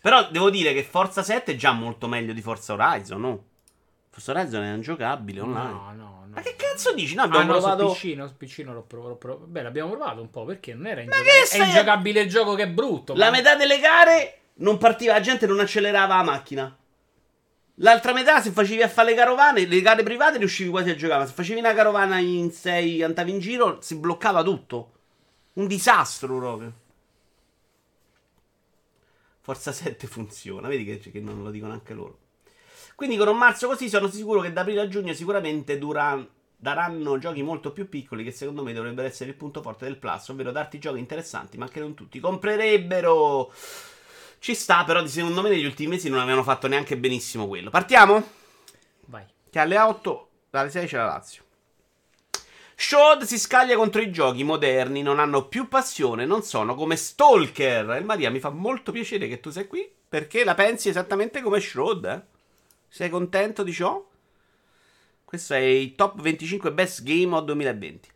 Però 0.01 0.29
devo 0.29 0.50
dire 0.50 0.74
che 0.74 0.84
Forza 0.84 1.24
7 1.24 1.53
è 1.53 1.55
già 1.55 1.72
molto 1.72 2.07
meglio 2.07 2.34
di 2.34 2.41
Forza 2.41 2.74
Horizon, 2.74 3.22
no? 3.22 3.43
Forza 4.10 4.31
Horizon 4.31 4.63
è 4.63 4.74
ingiocabile 4.74 5.39
online. 5.41 5.72
No, 5.72 5.91
no, 5.93 5.93
no. 5.95 6.34
Ma 6.36 6.41
che 6.41 6.55
cazzo 6.55 6.93
dici? 6.93 7.15
No, 7.15 7.22
Ah, 7.22 7.25
abbiamo 7.25 7.45
no, 7.45 7.60
provato... 7.60 7.93
su 7.93 8.07
PC, 8.07 8.15
no, 8.15 8.27
su 8.27 8.36
PC 8.38 8.60
non 8.60 8.74
l'ho 8.75 8.84
provato. 8.84 9.10
l'ho 9.10 9.17
provato. 9.17 9.45
Beh, 9.48 9.62
l'abbiamo 9.62 9.89
provato 9.91 10.22
un 10.22 10.29
po' 10.29 10.43
perché 10.45 10.74
non 10.74 10.88
era 10.88 11.01
ingiocabile. 11.01 11.48
È 11.50 11.65
ingiocabile 11.65 12.22
il 12.22 12.29
gioco 12.29 12.55
che 12.55 12.63
è 12.63 12.69
brutto. 12.69 13.13
La 13.15 13.25
ma- 13.25 13.38
metà 13.38 13.55
delle 13.55 13.79
gare 13.79 14.39
non 14.55 14.77
partiva, 14.77 15.13
la 15.13 15.22
gente 15.22 15.48
non 15.48 15.60
accelerava 15.60 16.17
la 16.17 16.24
macchina. 16.24 16.77
L'altra 17.79 18.13
metà, 18.13 18.39
se 18.41 18.51
facevi 18.51 18.82
a 18.82 18.88
fare 18.88 19.10
le 19.10 19.15
carovane, 19.15 19.65
le 19.65 19.82
gare 19.82 20.03
private, 20.03 20.38
riuscivi 20.38 20.70
quasi 20.70 20.91
a 20.91 20.96
giocare. 20.96 21.22
Ma 21.22 21.27
se 21.27 21.34
facevi 21.34 21.60
una 21.60 21.74
carovana 21.74 22.20
in 22.20 22.51
6 22.51 23.03
andavi 23.03 23.32
in 23.32 23.39
giro, 23.39 23.82
si 23.82 23.96
bloccava 23.96 24.44
tutto. 24.44 24.91
Un 25.53 25.67
disastro 25.67 26.38
proprio. 26.38 26.74
Forza 29.41 29.72
7 29.72 30.08
funziona, 30.08 30.67
vedi 30.67 30.86
che, 30.86 31.12
che 31.12 31.20
non 31.20 31.44
lo 31.44 31.51
dicono 31.51 31.74
anche 31.74 31.94
loro. 31.94 32.20
Quindi 32.96 33.17
con 33.17 33.27
un 33.27 33.38
marzo 33.38 33.67
così 33.67 33.89
sono 33.89 34.08
sicuro 34.08 34.39
che 34.39 34.53
da 34.53 34.62
aprile 34.62 34.82
a 34.82 34.88
giugno 34.88 35.13
sicuramente 35.13 35.77
dura- 35.77 36.25
daranno 36.55 37.17
giochi 37.17 37.44
molto 37.44 37.74
più 37.74 37.89
piccoli 37.89 38.24
che 38.24 38.32
secondo 38.32 38.63
me 38.63 38.72
dovrebbero 38.72 39.05
essere 39.05 39.32
il 39.32 39.36
punto 39.36 39.62
forte 39.62 39.84
del 39.84 39.98
Plus, 39.98 40.29
ovvero 40.29 40.51
darti 40.51 40.79
giochi 40.79 41.00
interessanti, 41.00 41.58
ma 41.58 41.67
che 41.67 41.82
non 41.82 41.94
tutti 41.94 42.20
comprerebbero. 42.22 43.51
Ci 44.45 44.53
sta, 44.53 44.83
però 44.83 45.01
di 45.01 45.09
secondo 45.09 45.41
me 45.41 45.49
negli 45.49 45.65
ultimi 45.65 45.89
mesi 45.89 46.07
non 46.07 46.19
avevano 46.19 46.43
fatto 46.43 46.67
neanche 46.67 46.97
benissimo 46.97 47.47
quello. 47.47 47.71
Partiamo? 47.71 48.23
Vai. 49.05 49.25
Che 49.49 49.57
alle 49.57 49.79
8, 49.79 50.29
alle 50.51 50.69
6 50.69 50.85
c'è 50.85 50.97
la 50.97 51.05
Lazio. 51.05 51.41
Shod 52.75 53.23
si 53.23 53.39
scaglia 53.39 53.75
contro 53.75 54.03
i 54.03 54.11
giochi 54.11 54.43
moderni, 54.43 55.01
non 55.01 55.17
hanno 55.17 55.47
più 55.47 55.67
passione, 55.67 56.27
non 56.27 56.43
sono 56.43 56.75
come 56.75 56.95
Stalker. 56.95 57.89
E 57.89 58.01
Maria, 58.01 58.29
mi 58.29 58.39
fa 58.39 58.51
molto 58.51 58.91
piacere 58.91 59.27
che 59.27 59.39
tu 59.39 59.49
sei 59.49 59.65
qui, 59.65 59.91
perché 60.07 60.43
la 60.43 60.53
pensi 60.53 60.89
esattamente 60.89 61.41
come 61.41 61.59
Shod, 61.59 62.05
eh? 62.05 62.21
Sei 62.87 63.09
contento 63.09 63.63
di 63.63 63.73
ciò? 63.73 64.07
Questo 65.25 65.55
è 65.55 65.57
il 65.57 65.95
top 65.95 66.21
25 66.21 66.71
best 66.71 67.01
game 67.01 67.35
of 67.35 67.45
2020. 67.45 68.09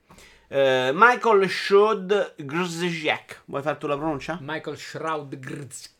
Eh, 0.50 0.92
Michael 0.94 1.50
Shod 1.50 2.36
Grzesiak. 2.38 3.42
Vuoi 3.46 3.64
fare 3.64 3.80
tu 3.80 3.88
la 3.88 3.98
pronuncia? 3.98 4.38
Michael 4.40 4.78
Shroud 4.78 5.40
Grz. 5.40 5.98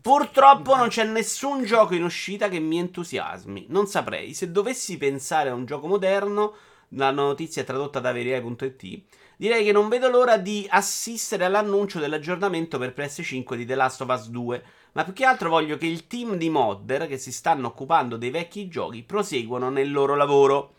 Purtroppo 0.00 0.76
non 0.76 0.88
c'è 0.88 1.04
nessun 1.04 1.64
gioco 1.64 1.94
in 1.94 2.04
uscita 2.04 2.48
che 2.48 2.58
mi 2.58 2.78
entusiasmi. 2.78 3.66
Non 3.68 3.86
saprei. 3.86 4.34
Se 4.34 4.50
dovessi 4.50 4.96
pensare 4.96 5.50
a 5.50 5.54
un 5.54 5.64
gioco 5.64 5.86
moderno, 5.86 6.54
la 6.90 7.10
notizia 7.10 7.62
è 7.62 7.64
tradotta 7.64 8.00
da 8.00 8.12
Verie.it. 8.12 9.02
Direi 9.36 9.64
che 9.64 9.72
non 9.72 9.88
vedo 9.88 10.08
l'ora 10.08 10.38
di 10.38 10.66
assistere 10.68 11.44
all'annuncio 11.44 11.98
dell'aggiornamento 11.98 12.78
per 12.78 12.94
PS5 12.96 13.54
di 13.54 13.66
The 13.66 13.74
Last 13.74 14.00
of 14.00 14.08
Us 14.08 14.28
2. 14.28 14.64
Ma 14.92 15.04
più 15.04 15.12
che 15.12 15.24
altro 15.24 15.50
voglio 15.50 15.76
che 15.76 15.86
il 15.86 16.06
team 16.06 16.36
di 16.36 16.48
modder 16.48 17.06
che 17.06 17.18
si 17.18 17.30
stanno 17.30 17.66
occupando 17.66 18.16
dei 18.16 18.30
vecchi 18.30 18.68
giochi 18.68 19.02
proseguano 19.02 19.68
nel 19.68 19.92
loro 19.92 20.14
lavoro. 20.14 20.74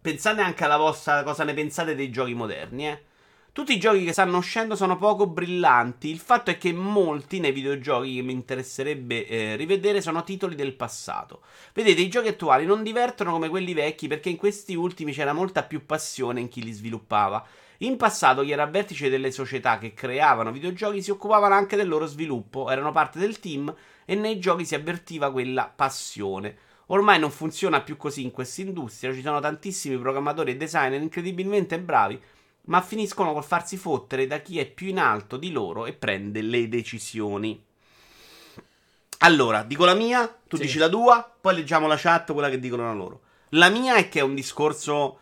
Pensate 0.00 0.40
anche 0.40 0.64
alla 0.64 0.76
vostra 0.76 1.24
cosa 1.24 1.42
ne 1.42 1.52
pensate 1.52 1.96
dei 1.96 2.10
giochi 2.10 2.34
moderni, 2.34 2.88
eh. 2.88 3.02
Tutti 3.52 3.72
i 3.74 3.80
giochi 3.80 4.04
che 4.04 4.12
stanno 4.12 4.36
uscendo 4.36 4.76
sono 4.76 4.96
poco 4.96 5.26
brillanti. 5.26 6.08
Il 6.08 6.20
fatto 6.20 6.50
è 6.50 6.56
che 6.56 6.72
molti 6.72 7.40
nei 7.40 7.50
videogiochi 7.50 8.14
che 8.14 8.22
mi 8.22 8.32
interesserebbe 8.32 9.26
eh, 9.26 9.56
rivedere 9.56 10.00
sono 10.00 10.22
titoli 10.22 10.54
del 10.54 10.74
passato. 10.74 11.42
Vedete, 11.72 12.00
i 12.00 12.08
giochi 12.08 12.28
attuali 12.28 12.64
non 12.64 12.84
divertono 12.84 13.32
come 13.32 13.48
quelli 13.48 13.74
vecchi 13.74 14.06
perché 14.06 14.28
in 14.28 14.36
questi 14.36 14.76
ultimi 14.76 15.12
c'era 15.12 15.32
molta 15.32 15.64
più 15.64 15.84
passione 15.84 16.38
in 16.38 16.46
chi 16.48 16.62
li 16.62 16.70
sviluppava. 16.70 17.44
In 17.78 17.96
passato 17.96 18.42
chi 18.42 18.52
era 18.52 18.66
vertice 18.66 19.08
delle 19.08 19.32
società 19.32 19.78
che 19.78 19.94
creavano 19.94 20.52
videogiochi 20.52 21.02
si 21.02 21.10
occupavano 21.10 21.54
anche 21.54 21.74
del 21.74 21.88
loro 21.88 22.06
sviluppo, 22.06 22.70
erano 22.70 22.92
parte 22.92 23.18
del 23.18 23.40
team 23.40 23.74
e 24.04 24.14
nei 24.14 24.38
giochi 24.38 24.64
si 24.64 24.76
avvertiva 24.76 25.32
quella 25.32 25.72
passione. 25.74 26.56
Ormai 26.86 27.18
non 27.18 27.32
funziona 27.32 27.80
più 27.80 27.96
così 27.96 28.22
in 28.22 28.30
questa 28.30 28.60
industria, 28.60 29.12
ci 29.12 29.22
sono 29.22 29.40
tantissimi 29.40 29.98
programmatori 29.98 30.52
e 30.52 30.56
designer 30.56 31.00
incredibilmente 31.00 31.80
bravi 31.80 32.20
ma 32.70 32.80
finiscono 32.80 33.32
col 33.32 33.44
farsi 33.44 33.76
fottere 33.76 34.26
da 34.28 34.38
chi 34.38 34.58
è 34.60 34.66
più 34.66 34.86
in 34.86 34.98
alto 34.98 35.36
di 35.36 35.50
loro 35.50 35.86
e 35.86 35.92
prende 35.92 36.40
le 36.40 36.68
decisioni. 36.68 37.60
Allora, 39.18 39.64
dico 39.64 39.84
la 39.84 39.94
mia, 39.94 40.26
tu 40.48 40.56
Sì. 40.56 40.62
dici 40.62 40.78
la 40.78 40.88
tua, 40.88 41.36
poi 41.40 41.56
leggiamo 41.56 41.88
la 41.88 41.96
chat, 41.96 42.32
quella 42.32 42.48
che 42.48 42.60
dicono 42.60 42.84
la 42.84 42.92
loro. 42.94 43.22
La 43.50 43.68
mia 43.68 43.96
è 43.96 44.08
che 44.08 44.20
è 44.20 44.22
un 44.22 44.34
discorso 44.34 45.20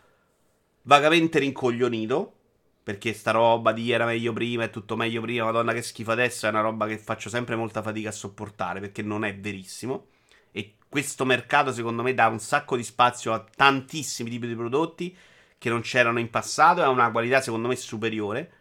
vagamente 0.83 1.39
rincoglionito. 1.39 2.33
Perché 2.81 3.13
sta 3.13 3.29
roba 3.29 3.71
di 3.71 3.91
era 3.91 4.05
meglio 4.05 4.33
prima, 4.33 4.63
è 4.63 4.69
tutto 4.71 4.95
meglio 4.95 5.21
prima, 5.21 5.45
madonna 5.45 5.73
che 5.73 5.83
schifo 5.83 6.09
adesso, 6.09 6.47
è 6.47 6.49
una 6.49 6.61
roba 6.61 6.87
che 6.87 6.97
faccio 6.97 7.29
sempre 7.29 7.55
molta 7.55 7.83
fatica 7.83 8.09
a 8.09 8.11
sopportare 8.11 8.79
perché 8.79 9.03
non 9.03 9.23
è 9.23 9.35
verissimo. 9.35 10.07
E 10.51 10.75
questo 10.87 11.23
mercato, 11.23 11.71
secondo 11.71 12.01
me, 12.01 12.15
dà 12.15 12.27
un 12.27 12.39
sacco 12.39 12.75
di 12.75 12.83
spazio 12.83 13.31
a 13.33 13.45
tantissimi 13.55 14.29
tipi 14.29 14.47
di 14.47 14.55
prodotti 14.55 15.15
che 15.59 15.69
non 15.69 15.81
c'erano 15.81 16.19
in 16.19 16.29
passato 16.29 16.81
ha 16.81 16.89
una 16.89 17.11
qualità, 17.11 17.41
secondo 17.41 17.67
me, 17.67 17.75
superiore. 17.75 18.51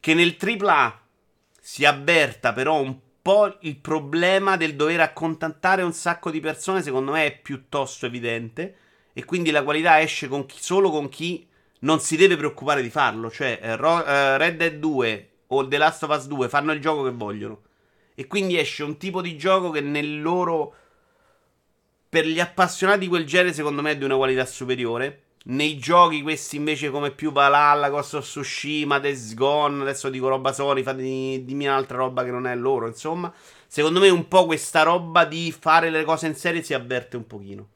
Che 0.00 0.14
nel 0.14 0.36
AAA 0.36 1.00
si 1.60 1.84
avverta 1.84 2.52
però 2.52 2.80
un 2.80 2.98
po' 3.22 3.58
il 3.60 3.76
problema 3.76 4.56
del 4.56 4.74
dover 4.74 5.00
accontentare 5.00 5.82
un 5.82 5.92
sacco 5.92 6.30
di 6.30 6.40
persone, 6.40 6.82
secondo 6.82 7.12
me, 7.12 7.26
è 7.26 7.38
piuttosto 7.38 8.06
evidente. 8.06 8.76
E 9.12 9.24
quindi 9.24 9.50
la 9.50 9.62
qualità 9.62 10.00
esce 10.00 10.28
con 10.28 10.46
chi- 10.46 10.58
solo 10.60 10.90
con 10.90 11.10
chi 11.10 11.46
non 11.80 12.00
si 12.00 12.16
deve 12.16 12.36
preoccupare 12.36 12.80
di 12.80 12.90
farlo. 12.90 13.30
Cioè, 13.30 13.58
eh, 13.62 13.76
Ro- 13.76 14.04
eh, 14.04 14.38
Red 14.38 14.56
Dead 14.56 14.74
2 14.78 15.30
o 15.48 15.68
The 15.68 15.76
Last 15.76 16.02
of 16.04 16.16
Us 16.16 16.26
2 16.26 16.48
fanno 16.48 16.72
il 16.72 16.80
gioco 16.80 17.02
che 17.04 17.10
vogliono. 17.10 17.62
E 18.14 18.26
quindi 18.26 18.58
esce 18.58 18.82
un 18.82 18.96
tipo 18.96 19.20
di 19.20 19.36
gioco 19.36 19.70
che 19.70 19.80
nel 19.80 20.22
loro. 20.22 20.74
Per 22.08 22.26
gli 22.26 22.40
appassionati 22.40 23.00
di 23.00 23.08
quel 23.08 23.24
genere, 23.26 23.52
secondo 23.52 23.82
me, 23.82 23.92
è 23.92 23.96
di 23.98 24.04
una 24.04 24.16
qualità 24.16 24.44
superiore. 24.46 25.22
Nei 25.42 25.78
giochi, 25.78 26.20
questi 26.20 26.56
invece, 26.56 26.90
come 26.90 27.12
più 27.12 27.32
Valhalla, 27.32 27.88
Ghost 27.88 28.14
of 28.14 28.24
Tsushima, 28.24 28.98
Days 28.98 29.34
Gone, 29.34 29.82
adesso 29.82 30.10
dico 30.10 30.28
roba 30.28 30.52
Sony, 30.52 30.82
fatemi, 30.82 31.44
dimmi 31.44 31.66
un'altra 31.66 31.96
roba 31.96 32.24
che 32.24 32.30
non 32.30 32.46
è 32.46 32.54
loro, 32.54 32.86
insomma. 32.86 33.32
Secondo 33.66 34.00
me, 34.00 34.10
un 34.10 34.28
po' 34.28 34.44
questa 34.44 34.82
roba 34.82 35.24
di 35.24 35.50
fare 35.58 35.88
le 35.88 36.04
cose 36.04 36.26
in 36.26 36.34
serie 36.34 36.62
si 36.62 36.74
avverte 36.74 37.16
un 37.16 37.26
pochino. 37.26 37.68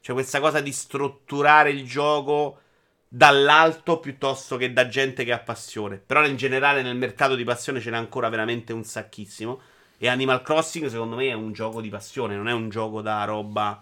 Cioè, 0.00 0.14
questa 0.14 0.40
cosa 0.40 0.60
di 0.60 0.72
strutturare 0.72 1.70
il 1.70 1.84
gioco 1.84 2.58
dall'alto 3.06 4.00
piuttosto 4.00 4.56
che 4.56 4.72
da 4.72 4.88
gente 4.88 5.22
che 5.22 5.32
ha 5.32 5.38
passione. 5.38 5.98
Però 5.98 6.24
in 6.24 6.36
generale 6.36 6.80
nel 6.80 6.96
mercato 6.96 7.34
di 7.34 7.44
passione 7.44 7.78
ce 7.78 7.90
n'è 7.90 7.96
ancora 7.96 8.30
veramente 8.30 8.72
un 8.72 8.84
sacchissimo. 8.84 9.60
E 9.98 10.08
Animal 10.08 10.40
Crossing, 10.42 10.86
secondo 10.86 11.16
me, 11.16 11.28
è 11.28 11.34
un 11.34 11.52
gioco 11.52 11.82
di 11.82 11.90
passione, 11.90 12.36
non 12.36 12.48
è 12.48 12.52
un 12.52 12.70
gioco 12.70 13.02
da 13.02 13.22
roba. 13.24 13.80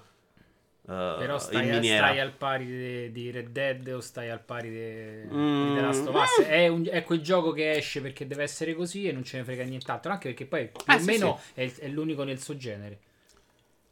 Eh, 0.91 1.15
Però 1.19 1.39
stai, 1.39 1.67
miniera. 1.71 2.07
stai 2.09 2.19
al 2.21 2.33
pari 2.33 2.67
de- 2.67 3.13
di 3.13 3.31
Red 3.31 3.49
Dead 3.51 3.87
o 3.89 4.01
stai 4.01 4.29
al 4.31 4.41
pari 4.43 4.71
de- 4.71 5.25
Mm. 5.31 5.67
di 5.69 5.75
The 5.75 5.81
Last 5.81 6.07
of 6.09 6.15
Us? 6.15 6.45
È, 6.45 6.67
un- 6.69 6.89
è 6.91 7.05
quel 7.05 7.21
gioco 7.21 7.53
che 7.53 7.71
esce 7.73 8.01
perché 8.01 8.27
deve 8.27 8.43
essere 8.43 8.75
così 8.75 9.07
e 9.07 9.13
non 9.13 9.23
ce 9.25 9.39
ne 9.39 9.45
frega 9.45 9.63
nient'altro. 9.65 10.11
Anche 10.11 10.29
perché 10.29 10.47
poi 10.47 10.67
più 10.69 10.93
Eh, 10.93 10.97
o 10.97 10.99
sì, 10.99 11.05
meno 11.07 11.41
È, 11.55 11.73
è 11.79 11.89
l'unico 11.89 12.25
nel 12.25 12.41
suo 12.41 12.57
genere. 12.57 12.99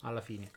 Alla 0.02 0.20
fine. 0.20 0.50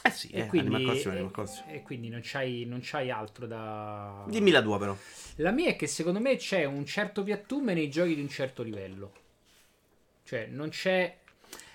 Eh 0.00 0.10
sì, 0.10 0.28
E 0.30 0.40
eh, 0.40 0.46
quindi, 0.46 0.84
e- 0.86 1.30
e 1.66 1.82
quindi 1.82 2.08
non, 2.08 2.20
c'hai, 2.22 2.64
non 2.64 2.78
c'hai 2.82 3.10
altro 3.10 3.46
da. 3.46 4.24
Dimmi 4.28 4.50
la 4.50 4.62
tua, 4.62 4.78
però. 4.78 4.96
La 5.36 5.50
mia 5.50 5.68
è 5.68 5.76
che 5.76 5.86
secondo 5.86 6.20
me 6.20 6.36
c'è 6.36 6.64
un 6.64 6.86
certo 6.86 7.22
piattume 7.22 7.74
nei 7.74 7.90
giochi 7.90 8.14
di 8.14 8.20
un 8.20 8.28
certo 8.28 8.62
livello. 8.62 9.12
Cioè, 10.24 10.46
non 10.46 10.68
c'è. 10.70 11.16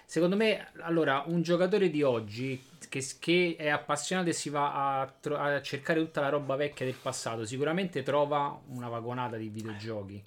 Secondo 0.06 0.36
me, 0.36 0.70
allora, 0.80 1.24
un 1.28 1.42
giocatore 1.42 1.90
di 1.90 2.02
oggi 2.02 2.62
che, 2.94 3.04
che 3.18 3.56
è 3.58 3.70
appassionato 3.70 4.30
e 4.30 4.34
si 4.34 4.50
va 4.50 5.00
a, 5.02 5.08
tro- 5.20 5.38
a 5.38 5.60
cercare 5.64 6.00
tutta 6.00 6.22
la 6.22 6.30
roba 6.30 6.56
vecchia 6.56 6.86
del 6.86 6.94
passato, 7.02 7.44
sicuramente 7.44 8.04
trova 8.04 8.62
una 8.68 8.88
vagonata 8.88 9.36
di 9.36 9.50
videogiochi. 9.50 10.22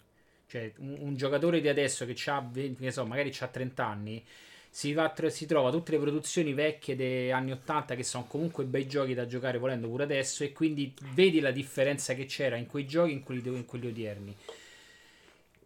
Cioè, 0.48 0.72
un, 0.78 0.96
un 0.98 1.16
giocatore 1.16 1.60
di 1.60 1.68
adesso 1.68 2.04
che 2.04 2.16
ha, 2.28 2.44
che 2.52 2.90
so, 2.90 3.06
magari 3.06 3.32
ha 3.38 3.46
30 3.46 3.86
anni, 3.86 4.24
si, 4.68 4.92
va 4.92 5.14
si 5.28 5.46
trova 5.46 5.70
tutte 5.70 5.92
le 5.92 5.98
produzioni 5.98 6.54
vecchie 6.54 6.96
degli 6.96 7.30
anni 7.30 7.52
80 7.52 7.94
che 7.94 8.02
sono 8.02 8.26
comunque 8.26 8.64
bei 8.64 8.88
giochi 8.88 9.14
da 9.14 9.26
giocare 9.26 9.58
volendo 9.58 9.88
pure 9.88 10.02
adesso 10.02 10.42
e 10.42 10.52
quindi 10.52 10.92
vedi 11.14 11.38
la 11.38 11.52
differenza 11.52 12.14
che 12.14 12.26
c'era 12.26 12.56
in 12.56 12.66
quei 12.66 12.84
giochi 12.84 13.12
e 13.12 13.14
in 13.14 13.22
in 13.56 13.64
quelli 13.64 13.86
odierni. 13.86 14.36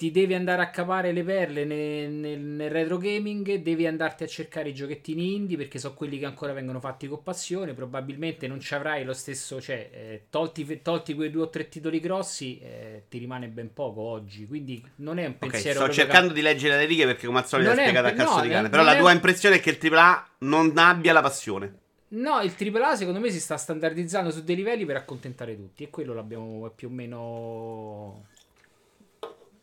Ti 0.01 0.11
devi 0.11 0.33
andare 0.33 0.63
a 0.63 0.71
cavare 0.71 1.13
le 1.13 1.23
perle 1.23 1.67
nel, 1.67 2.11
nel- 2.11 2.41
nel 2.41 2.71
retro 2.71 2.97
gaming, 2.97 3.57
devi 3.57 3.87
andarti 3.87 4.23
a 4.23 4.27
cercare 4.27 4.71
i 4.71 4.73
giochettini 4.73 5.35
indie 5.35 5.59
perché 5.59 5.79
sono 5.79 5.93
quelli 5.93 6.19
che 6.19 6.25
ancora 6.25 6.55
vengono 6.55 6.81
fatti 6.81 7.07
con 7.07 7.23
passione. 7.23 7.75
Probabilmente 7.75 8.47
non 8.49 8.61
ci 8.61 8.73
avrai 8.73 9.05
lo 9.05 9.13
stesso, 9.13 9.61
cioè, 9.61 9.91
eh, 9.93 10.23
tolti, 10.31 10.81
tolti 10.81 11.13
quei 11.13 11.31
due 11.31 11.43
o 11.43 11.51
tre 11.51 11.69
titoli 11.69 12.01
grossi, 12.01 12.59
eh, 12.61 13.03
ti 13.11 13.19
rimane 13.19 13.49
ben 13.49 13.75
poco 13.75 14.01
oggi. 14.01 14.47
Quindi 14.47 14.83
non 14.97 15.19
è 15.19 15.27
un 15.27 15.37
pensiero. 15.37 15.81
sto 15.81 15.85
proprio 15.85 16.03
cercando 16.07 16.33
di 16.33 16.41
leggere 16.41 16.79
le 16.79 16.87
righe 16.87 17.05
perché, 17.05 17.27
come 17.27 17.41
al 17.41 17.47
solito, 17.47 17.69
è 17.69 17.75
è- 17.75 17.81
spiegata 17.81 18.09
a 18.09 18.13
cazzo 18.15 18.37
no, 18.37 18.41
di 18.41 18.49
cane. 18.49 18.61
non 18.63 18.71
Però 18.71 18.83
la 18.83 18.95
è- 18.97 18.99
tua 18.99 19.13
impressione 19.13 19.57
è 19.57 19.61
che 19.61 19.69
il 19.69 19.79
AAA 19.79 20.29
non 20.39 20.73
abbia 20.79 21.13
la 21.13 21.21
passione. 21.21 21.75
No, 22.13 22.41
il 22.41 22.55
AAA 22.57 22.97
secondo 22.97 23.21
me 23.21 23.29
si 23.31 23.39
sta 23.39 23.59
standardizzando 23.59 24.31
su 24.31 24.43
dei 24.45 24.57
livelli 24.57 24.87
per 24.87 24.97
accontentare 24.97 25.55
tutti 25.57 25.85
e 25.85 25.91
quello 25.91 26.15
l'abbiamo 26.15 26.71
più 26.75 26.89
o 26.89 26.91
meno 26.91 28.25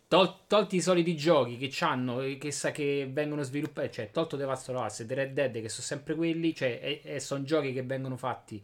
tol- 0.08 0.46
tolti 0.48 0.78
i 0.78 0.82
soliti 0.82 1.16
giochi 1.16 1.58
che 1.58 1.70
c'hanno 1.72 2.22
e 2.22 2.38
che 2.38 2.52
sa 2.52 2.72
che 2.72 3.08
vengono 3.12 3.44
sviluppati, 3.44 3.92
cioè 3.92 4.12
tolto 4.12 4.38
The 4.38 4.46
Last 4.46 4.70
of 4.70 4.84
Us 4.84 5.02
e 5.02 5.06
The 5.06 5.14
Red 5.14 5.34
Dead 5.34 5.62
che 5.62 5.70
sono 5.70 5.84
sempre 5.86 6.16
quelli, 6.16 6.54
cioè 6.56 6.80
e, 6.82 7.02
e 7.04 7.20
sono 7.20 7.44
giochi 7.44 7.74
che 7.74 7.84
vengono 7.84 8.18
fatti 8.18 8.64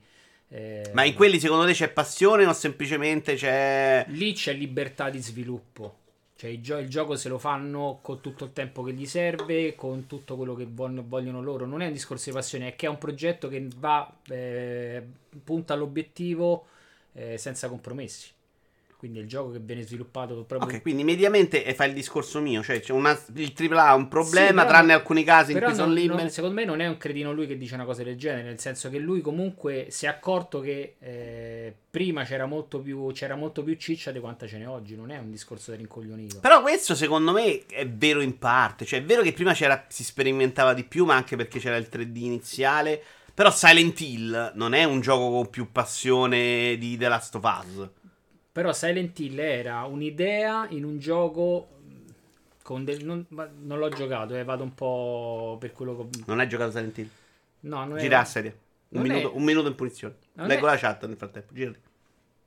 eh, 0.54 0.92
Ma 0.94 1.04
in 1.04 1.16
quelli, 1.16 1.40
secondo 1.40 1.66
te, 1.66 1.74
c'è 1.74 1.90
passione 1.90 2.46
o 2.46 2.54
semplicemente 2.54 3.34
c'è. 3.34 4.06
lì 4.10 4.34
c'è 4.34 4.54
libertà 4.54 5.10
di 5.10 5.20
sviluppo. 5.20 5.98
Cioè 6.36 6.52
il, 6.52 6.62
gio- 6.62 6.78
il 6.78 6.90
gioco 6.90 7.16
se 7.16 7.30
lo 7.30 7.40
fanno 7.40 8.00
con 8.02 8.22
tutto 8.22 8.44
il 8.46 8.54
tempo 8.54 8.84
che 8.84 8.94
gli 8.94 9.06
serve, 9.08 9.74
con 9.76 10.06
tutto 10.06 10.36
quello 10.36 10.54
che 10.54 10.68
vogliono, 10.70 11.04
vogliono 11.08 11.42
loro. 11.42 11.66
Non 11.66 11.82
è 11.82 11.88
un 11.88 11.94
discorso 11.94 12.30
di 12.30 12.36
passione, 12.36 12.68
è 12.68 12.76
che 12.76 12.86
è 12.86 12.90
un 12.90 13.00
progetto 13.00 13.48
che 13.48 13.68
va, 13.78 14.16
eh, 14.30 15.02
punta 15.44 15.74
all'obiettivo 15.74 16.68
eh, 17.14 17.38
senza 17.40 17.68
compromessi. 17.68 18.30
Quindi 19.04 19.20
è 19.20 19.24
il 19.24 19.28
gioco 19.28 19.52
che 19.52 19.60
viene 19.60 19.82
sviluppato 19.82 20.46
proprio... 20.46 20.70
Ok, 20.76 20.82
quindi 20.82 21.04
mediamente 21.04 21.66
eh, 21.66 21.74
fa 21.74 21.84
il 21.84 21.94
discorso 21.94 22.40
mio. 22.40 22.64
Cioè, 22.64 22.80
c'è 22.80 22.94
una, 22.94 23.12
il 23.36 23.52
AAA 23.54 23.88
ha 23.90 23.96
un 23.96 24.08
problema, 24.08 24.48
Sì, 24.48 24.54
però- 24.54 24.68
tranne 24.70 24.94
alcuni 24.94 25.26
casi 25.26 25.52
in 25.52 25.60
cui 25.60 25.74
sono 25.74 25.88
non- 25.88 25.96
liberi. 25.96 26.22
non- 26.22 26.30
secondo 26.30 26.56
me 26.56 26.64
non 26.64 26.80
è 26.80 26.88
un 26.88 26.96
cretino 26.96 27.34
lui 27.34 27.46
che 27.46 27.58
dice 27.58 27.74
una 27.76 27.84
cosa 27.84 28.02
del 28.02 28.16
genere, 28.16 28.44
nel 28.44 28.60
senso 28.62 28.90
che 28.90 29.00
lui 29.00 29.20
comunque 29.20 29.88
si 29.90 30.06
è 30.06 30.08
accorto 30.08 30.62
che 30.62 30.96
eh, 31.00 31.76
prima 31.92 32.24
c'era 32.24 32.46
molto, 32.46 32.80
più, 32.80 33.12
c'era 33.12 33.36
molto 33.36 33.62
più 33.62 33.76
ciccia 33.76 34.12
di 34.12 34.22
quanta 34.22 34.48
ce 34.48 34.58
n'è 34.58 34.70
oggi, 34.70 34.96
non 34.96 35.12
è 35.12 35.18
un 35.18 35.32
discorso 35.32 35.72
da 35.72 35.76
rincoglionito. 35.76 36.40
Però 36.40 36.62
questo 36.62 36.96
secondo 36.96 37.34
me 37.34 37.66
è 37.68 37.86
vero 37.86 38.22
in 38.22 38.38
parte. 38.38 38.86
Cioè, 38.86 39.00
è 39.00 39.04
vero 39.04 39.22
che 39.22 39.34
prima 39.34 39.52
c'era, 39.52 39.84
si 39.90 40.06
sperimentava 40.06 40.74
di 40.74 40.86
più, 40.86 41.04
ma 41.04 41.16
anche 41.16 41.36
perché 41.36 41.60
c'era 41.60 41.76
il 41.76 41.90
3D 41.92 42.16
iniziale. 42.24 43.04
Però 43.34 43.52
Silent 43.52 44.00
Hill 44.00 44.52
non 44.56 44.74
è 44.74 44.86
un 44.86 45.02
gioco 45.02 45.30
con 45.30 45.50
più 45.50 45.72
passione 45.74 46.78
di 46.78 46.96
The 46.98 47.08
Last 47.10 47.36
of 47.36 47.44
Us. 47.44 47.90
Però 48.54 48.72
Silent 48.72 49.18
Hill 49.20 49.40
era 49.40 49.84
un'idea 49.84 50.68
in 50.70 50.86
un 50.86 51.00
gioco 51.00 51.70
con 52.62 52.86
del... 52.86 53.04
non, 53.04 53.26
non 53.30 53.78
l'ho 53.80 53.90
giocato, 53.90 54.36
eh, 54.36 54.44
vado 54.44 54.64
un 54.64 54.74
po' 54.76 55.58
per 55.60 55.72
quello 55.74 55.96
che... 55.96 56.02
ho- 56.04 56.10
Non 56.28 56.40
hai 56.40 56.48
giocato 56.48 56.72
Silent 56.72 56.98
Hill? 56.98 57.10
No, 57.62 57.84
non 57.86 57.98
Gira 57.98 58.18
è... 58.18 58.22
a 58.22 58.26
serie. 58.26 58.58
Un 58.90 59.02
minuto, 59.02 59.32
è- 59.32 59.36
un 59.36 59.44
minuto 59.44 59.68
in 59.68 59.76
punizione. 59.76 60.16
Non 60.34 60.48
Leggo 60.48 60.68
è- 60.68 60.70
la 60.70 60.78
chat 60.78 61.06
nel 61.08 61.18
frattempo. 61.18 61.54
Girati. 61.54 61.80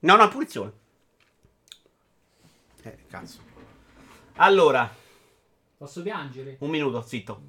No, 0.01 0.17
no, 0.17 0.29
punizione. 0.29 0.73
Eh, 2.83 2.97
cazzo. 3.09 3.41
Allora, 4.37 4.89
Posso 5.77 6.03
piangere? 6.03 6.57
un 6.61 6.71
minuto, 6.71 7.03
zitto. 7.03 7.41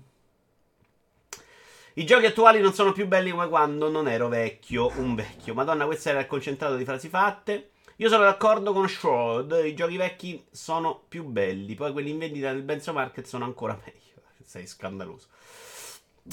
I 1.93 2.05
giochi 2.05 2.25
attuali 2.25 2.59
non 2.59 2.73
sono 2.73 2.91
più 2.91 3.07
belli 3.07 3.29
come 3.31 3.47
quando 3.49 3.89
non 3.89 4.07
ero 4.07 4.27
vecchio, 4.29 4.91
un 4.99 5.13
vecchio. 5.15 5.53
Madonna, 5.53 5.85
questo 5.85 6.09
era 6.09 6.19
il 6.19 6.27
concentrato 6.27 6.75
di 6.75 6.85
frasi 6.85 7.07
fatte. 7.07 7.69
Io 7.99 8.09
sono 8.09 8.23
d'accordo 8.23 8.73
con 8.73 8.87
Shroud, 8.87 9.59
i 9.65 9.73
giochi 9.73 9.97
vecchi 9.97 10.43
sono 10.51 11.01
più 11.07 11.23
belli, 11.23 11.73
poi 11.73 11.91
quelli 11.91 12.11
in 12.11 12.19
vendita 12.19 12.51
nel 12.51 12.61
Benzo 12.61 12.93
Market 12.93 13.25
sono 13.25 13.43
ancora 13.45 13.73
meglio. 13.83 14.21
Sei 14.43 14.67
scandaloso. 14.67 15.27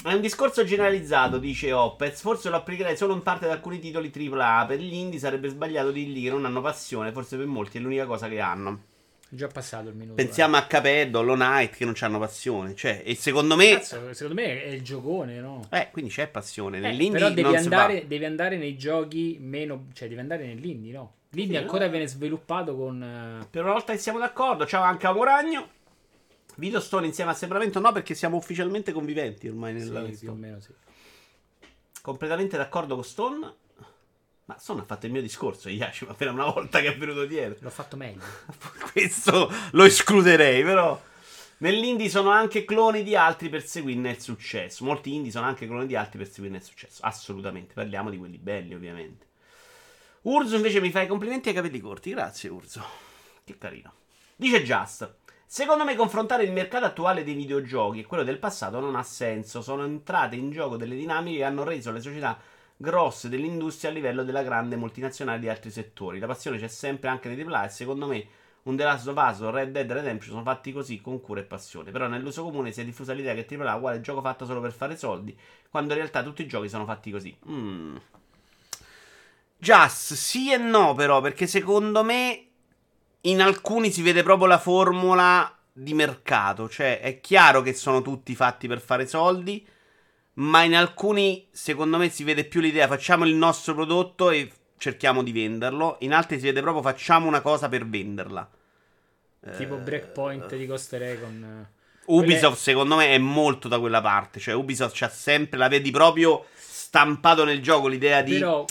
È 0.03 0.13
un 0.13 0.21
discorso 0.21 0.63
generalizzato, 0.63 1.37
dice 1.39 1.71
Opez. 1.71 2.21
Forse 2.21 2.49
lo 2.49 2.57
applicherei 2.57 2.95
solo 2.97 3.13
in 3.13 3.23
parte 3.23 3.45
ad 3.45 3.51
alcuni 3.51 3.79
titoli 3.79 4.11
AAA. 4.13 4.65
Per 4.67 4.79
gli 4.79 4.93
indie 4.93 5.19
sarebbe 5.19 5.47
sbagliato 5.49 5.91
dirgli 5.91 6.23
che 6.23 6.29
non 6.29 6.45
hanno 6.45 6.61
passione. 6.61 7.11
Forse 7.13 7.37
per 7.37 7.45
molti 7.45 7.77
è 7.77 7.81
l'unica 7.81 8.05
cosa 8.05 8.27
che 8.27 8.39
hanno. 8.41 8.81
È 9.29 9.33
già 9.35 9.47
passato 9.47 9.87
il 9.89 9.95
minuto. 9.95 10.15
Pensiamo 10.15 10.57
a 10.57 10.63
Caped, 10.63 11.15
Hollow 11.15 11.35
Knight 11.35 11.75
che 11.77 11.85
non 11.85 11.95
hanno 11.99 12.19
passione. 12.19 12.75
Cioè, 12.75 13.03
e 13.05 13.15
secondo 13.15 13.55
me. 13.55 13.69
Cazzo, 13.71 14.13
secondo 14.13 14.39
me 14.41 14.63
è 14.63 14.67
il 14.67 14.81
giocone, 14.83 15.39
no? 15.39 15.65
Eh, 15.71 15.87
quindi 15.91 16.11
c'è 16.11 16.27
passione. 16.27 16.77
Eh, 16.77 16.81
Nell'indie 16.81 17.19
però 17.19 17.31
devi 17.31 17.55
andare, 17.55 18.05
devi 18.05 18.25
andare 18.25 18.57
nei 18.57 18.77
giochi 18.77 19.37
meno. 19.39 19.87
cioè 19.93 20.09
devi 20.09 20.19
andare 20.19 20.45
nell'indie, 20.45 20.91
no? 20.91 21.13
Sì, 21.35 21.55
ancora 21.57 21.87
viene 21.87 22.07
sviluppato 22.07 22.75
con. 22.75 23.03
eh, 23.03 23.47
Per 23.49 23.63
una 23.63 23.73
volta 23.73 23.91
che 23.91 23.99
siamo 23.99 24.19
d'accordo. 24.19 24.65
Ciao 24.65 24.83
anche 24.83 25.05
a 25.05 25.11
Moragno. 25.11 25.69
Video 26.55 26.79
Stone 26.79 27.05
insieme 27.05 27.31
a 27.31 27.33
Assembramento 27.33 27.81
no, 27.81 27.91
perché 27.91 28.15
siamo 28.15 28.37
ufficialmente 28.37 28.93
conviventi 28.93 29.49
ormai 29.49 29.73
nella 29.73 30.05
sì, 30.05 30.19
più 30.19 30.31
o 30.31 30.35
meno 30.35 30.61
sì. 30.61 30.71
Completamente 32.01 32.55
d'accordo 32.55 32.95
con 32.95 33.03
Stone. 33.03 33.53
Ma 34.45 34.57
Stone 34.57 34.81
ha 34.81 34.85
fatto 34.85 35.07
il 35.07 35.11
mio 35.11 35.21
discorso, 35.21 35.69
Yashi, 35.69 36.05
ma 36.05 36.13
per 36.13 36.31
una 36.31 36.45
volta 36.45 36.79
che 36.79 36.93
è 36.93 36.97
venuto 36.97 37.25
dietro. 37.25 37.57
L'ho 37.59 37.69
fatto 37.69 37.97
meglio. 37.97 38.21
Questo 38.93 39.51
lo 39.71 39.83
escluderei, 39.83 40.63
però. 40.63 41.01
Nell'indie 41.57 42.09
sono 42.09 42.29
anche 42.29 42.63
cloni 42.63 43.01
di 43.01 43.15
altri 43.15 43.49
per 43.49 43.65
seguirne 43.65 44.11
il 44.11 44.21
successo. 44.21 44.85
Molti 44.85 45.13
indie 45.13 45.31
sono 45.31 45.45
anche 45.45 45.67
cloni 45.67 45.87
di 45.87 45.95
altri 45.95 46.19
per 46.19 46.29
seguirne 46.29 46.57
il 46.57 46.63
successo. 46.63 47.01
Assolutamente. 47.03 47.73
Parliamo 47.73 48.09
di 48.09 48.17
quelli 48.17 48.37
belli, 48.37 48.73
ovviamente. 48.73 49.25
Urzo 50.25 50.55
invece 50.55 50.81
mi 50.81 50.89
fa 50.89 51.01
i 51.01 51.07
complimenti 51.07 51.49
ai 51.49 51.55
capelli 51.55 51.79
corti. 51.79 52.09
Grazie, 52.09 52.49
Urzo. 52.49 52.83
Che 53.43 53.57
carino. 53.59 53.93
Dice 54.35 54.63
Just. 54.63 55.17
Secondo 55.45 55.83
me 55.83 55.95
confrontare 55.95 56.43
il 56.43 56.51
mercato 56.51 56.85
attuale 56.85 57.23
dei 57.23 57.35
videogiochi 57.35 57.99
e 57.99 58.05
quello 58.05 58.23
del 58.23 58.39
passato 58.39 58.79
non 58.79 58.95
ha 58.95 59.03
senso. 59.03 59.61
Sono 59.61 59.83
entrate 59.83 60.35
in 60.35 60.49
gioco 60.49 60.77
delle 60.77 60.95
dinamiche 60.95 61.37
che 61.37 61.43
hanno 61.43 61.63
reso 61.63 61.91
le 61.91 62.01
società 62.01 62.39
grosse 62.75 63.29
dell'industria 63.29 63.91
a 63.91 63.93
livello 63.93 64.23
della 64.23 64.41
grande 64.41 64.77
multinazionale 64.77 65.37
di 65.37 65.47
altri 65.47 65.69
settori. 65.69 66.17
La 66.17 66.25
passione 66.25 66.57
c'è 66.57 66.67
sempre 66.67 67.09
anche 67.09 67.29
nei 67.29 67.39
AAA 67.39 67.65
e 67.65 67.69
secondo 67.69 68.07
me 68.07 68.27
un 68.63 68.75
The 68.75 68.83
Last 68.83 69.07
of 69.07 69.15
Us 69.15 69.47
Red 69.51 69.69
Dead 69.69 69.91
Redemption 69.91 70.31
sono 70.31 70.43
fatti 70.43 70.71
così 70.71 71.01
con 71.01 71.21
cura 71.21 71.41
e 71.41 71.43
passione. 71.43 71.91
Però 71.91 72.07
nell'uso 72.07 72.41
comune 72.41 72.71
si 72.71 72.81
è 72.81 72.83
diffusa 72.83 73.13
l'idea 73.13 73.35
che 73.35 73.45
AAA 73.47 73.73
è 73.73 73.77
uguale 73.77 74.01
gioco 74.01 74.21
fatto 74.21 74.45
solo 74.45 74.59
per 74.59 74.71
fare 74.71 74.97
soldi, 74.97 75.37
quando 75.69 75.93
in 75.93 75.99
realtà 75.99 76.23
tutti 76.23 76.41
i 76.41 76.47
giochi 76.47 76.67
sono 76.67 76.85
fatti 76.85 77.11
così. 77.11 77.37
Mm. 77.47 77.95
Just 79.57 80.13
sì 80.13 80.51
e 80.51 80.57
no, 80.57 80.93
però, 80.93 81.21
perché 81.21 81.47
secondo 81.47 82.03
me 82.03 82.47
in 83.21 83.41
alcuni 83.41 83.91
si 83.91 84.01
vede 84.01 84.21
proprio 84.21 84.47
la 84.47 84.59
formula 84.59 85.57
di 85.71 85.93
mercato. 85.93 86.69
Cioè, 86.69 86.99
è 86.99 87.19
chiaro 87.19 87.61
che 87.61 87.73
sono 87.73 88.01
tutti 88.01 88.35
fatti 88.35 88.67
per 88.67 88.79
fare 88.79 89.07
soldi. 89.07 89.65
Ma 90.33 90.63
in 90.63 90.75
alcuni, 90.75 91.47
secondo 91.51 91.97
me, 91.97 92.09
si 92.09 92.23
vede 92.23 92.43
più 92.43 92.59
l'idea: 92.59 92.87
facciamo 92.87 93.25
il 93.25 93.33
nostro 93.33 93.73
prodotto 93.73 94.29
e 94.29 94.51
cerchiamo 94.77 95.23
di 95.23 95.31
venderlo. 95.31 95.95
In 96.01 96.13
altri 96.13 96.37
si 96.37 96.45
vede 96.45 96.61
proprio: 96.61 96.83
facciamo 96.83 97.27
una 97.27 97.41
cosa 97.41 97.69
per 97.69 97.87
venderla. 97.87 98.49
Tipo 99.55 99.75
Eh, 99.75 99.79
Breakpoint 99.79 100.55
di 100.55 100.65
Ghost 100.65 100.93
Recon. 100.93 101.67
Ubisoft, 102.07 102.59
secondo 102.59 102.97
me, 102.97 103.09
è 103.09 103.17
molto 103.17 103.67
da 103.67 103.79
quella 103.79 104.01
parte. 104.01 104.39
Cioè, 104.39 104.53
Ubisoft 104.53 104.95
c'ha 104.95 105.09
sempre, 105.09 105.57
la 105.57 105.69
vedi 105.69 105.89
proprio 105.89 106.45
stampato 106.53 107.43
nel 107.45 107.61
gioco 107.61 107.87
l'idea 107.87 108.21
di 108.21 108.33
Però 108.37 108.65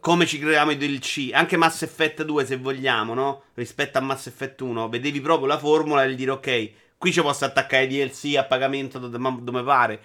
come 0.00 0.26
ci 0.26 0.38
creiamo 0.38 0.72
i 0.72 0.76
DLC. 0.76 1.30
Anche 1.32 1.56
Mass 1.56 1.82
Effect 1.82 2.24
2, 2.24 2.44
se 2.44 2.56
vogliamo, 2.56 3.14
no? 3.14 3.42
Rispetto 3.54 3.98
a 3.98 4.00
Mass 4.00 4.26
Effect 4.26 4.60
1, 4.62 4.88
vedevi 4.88 5.20
proprio 5.20 5.46
la 5.46 5.58
formula 5.58 6.04
e 6.04 6.14
dire, 6.14 6.30
ok, 6.32 6.70
qui 6.98 7.12
ci 7.12 7.20
posso 7.20 7.44
attaccare 7.44 7.86
DLC 7.86 8.34
a 8.36 8.44
pagamento 8.44 8.98
dove, 8.98 9.62
pare. 9.62 10.00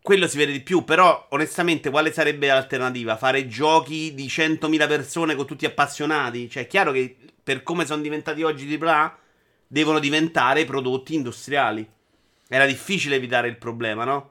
Quello 0.00 0.28
si 0.28 0.36
vede 0.36 0.52
di 0.52 0.60
più, 0.60 0.84
però 0.84 1.26
onestamente 1.30 1.90
quale 1.90 2.12
sarebbe 2.12 2.46
l'alternativa? 2.46 3.16
Fare 3.16 3.48
giochi 3.48 4.14
di 4.14 4.26
100.000 4.26 4.88
persone 4.88 5.34
con 5.34 5.46
tutti 5.46 5.66
appassionati? 5.66 6.48
Cioè 6.48 6.62
è 6.62 6.66
chiaro 6.66 6.92
che 6.92 7.16
per 7.42 7.62
come 7.62 7.84
sono 7.84 8.00
diventati 8.00 8.42
oggi 8.42 8.72
AAA 8.72 9.18
devono 9.66 9.98
diventare 9.98 10.64
prodotti 10.64 11.14
industriali. 11.14 11.86
Era 12.48 12.64
difficile 12.64 13.16
evitare 13.16 13.48
il 13.48 13.58
problema, 13.58 14.04
no? 14.04 14.30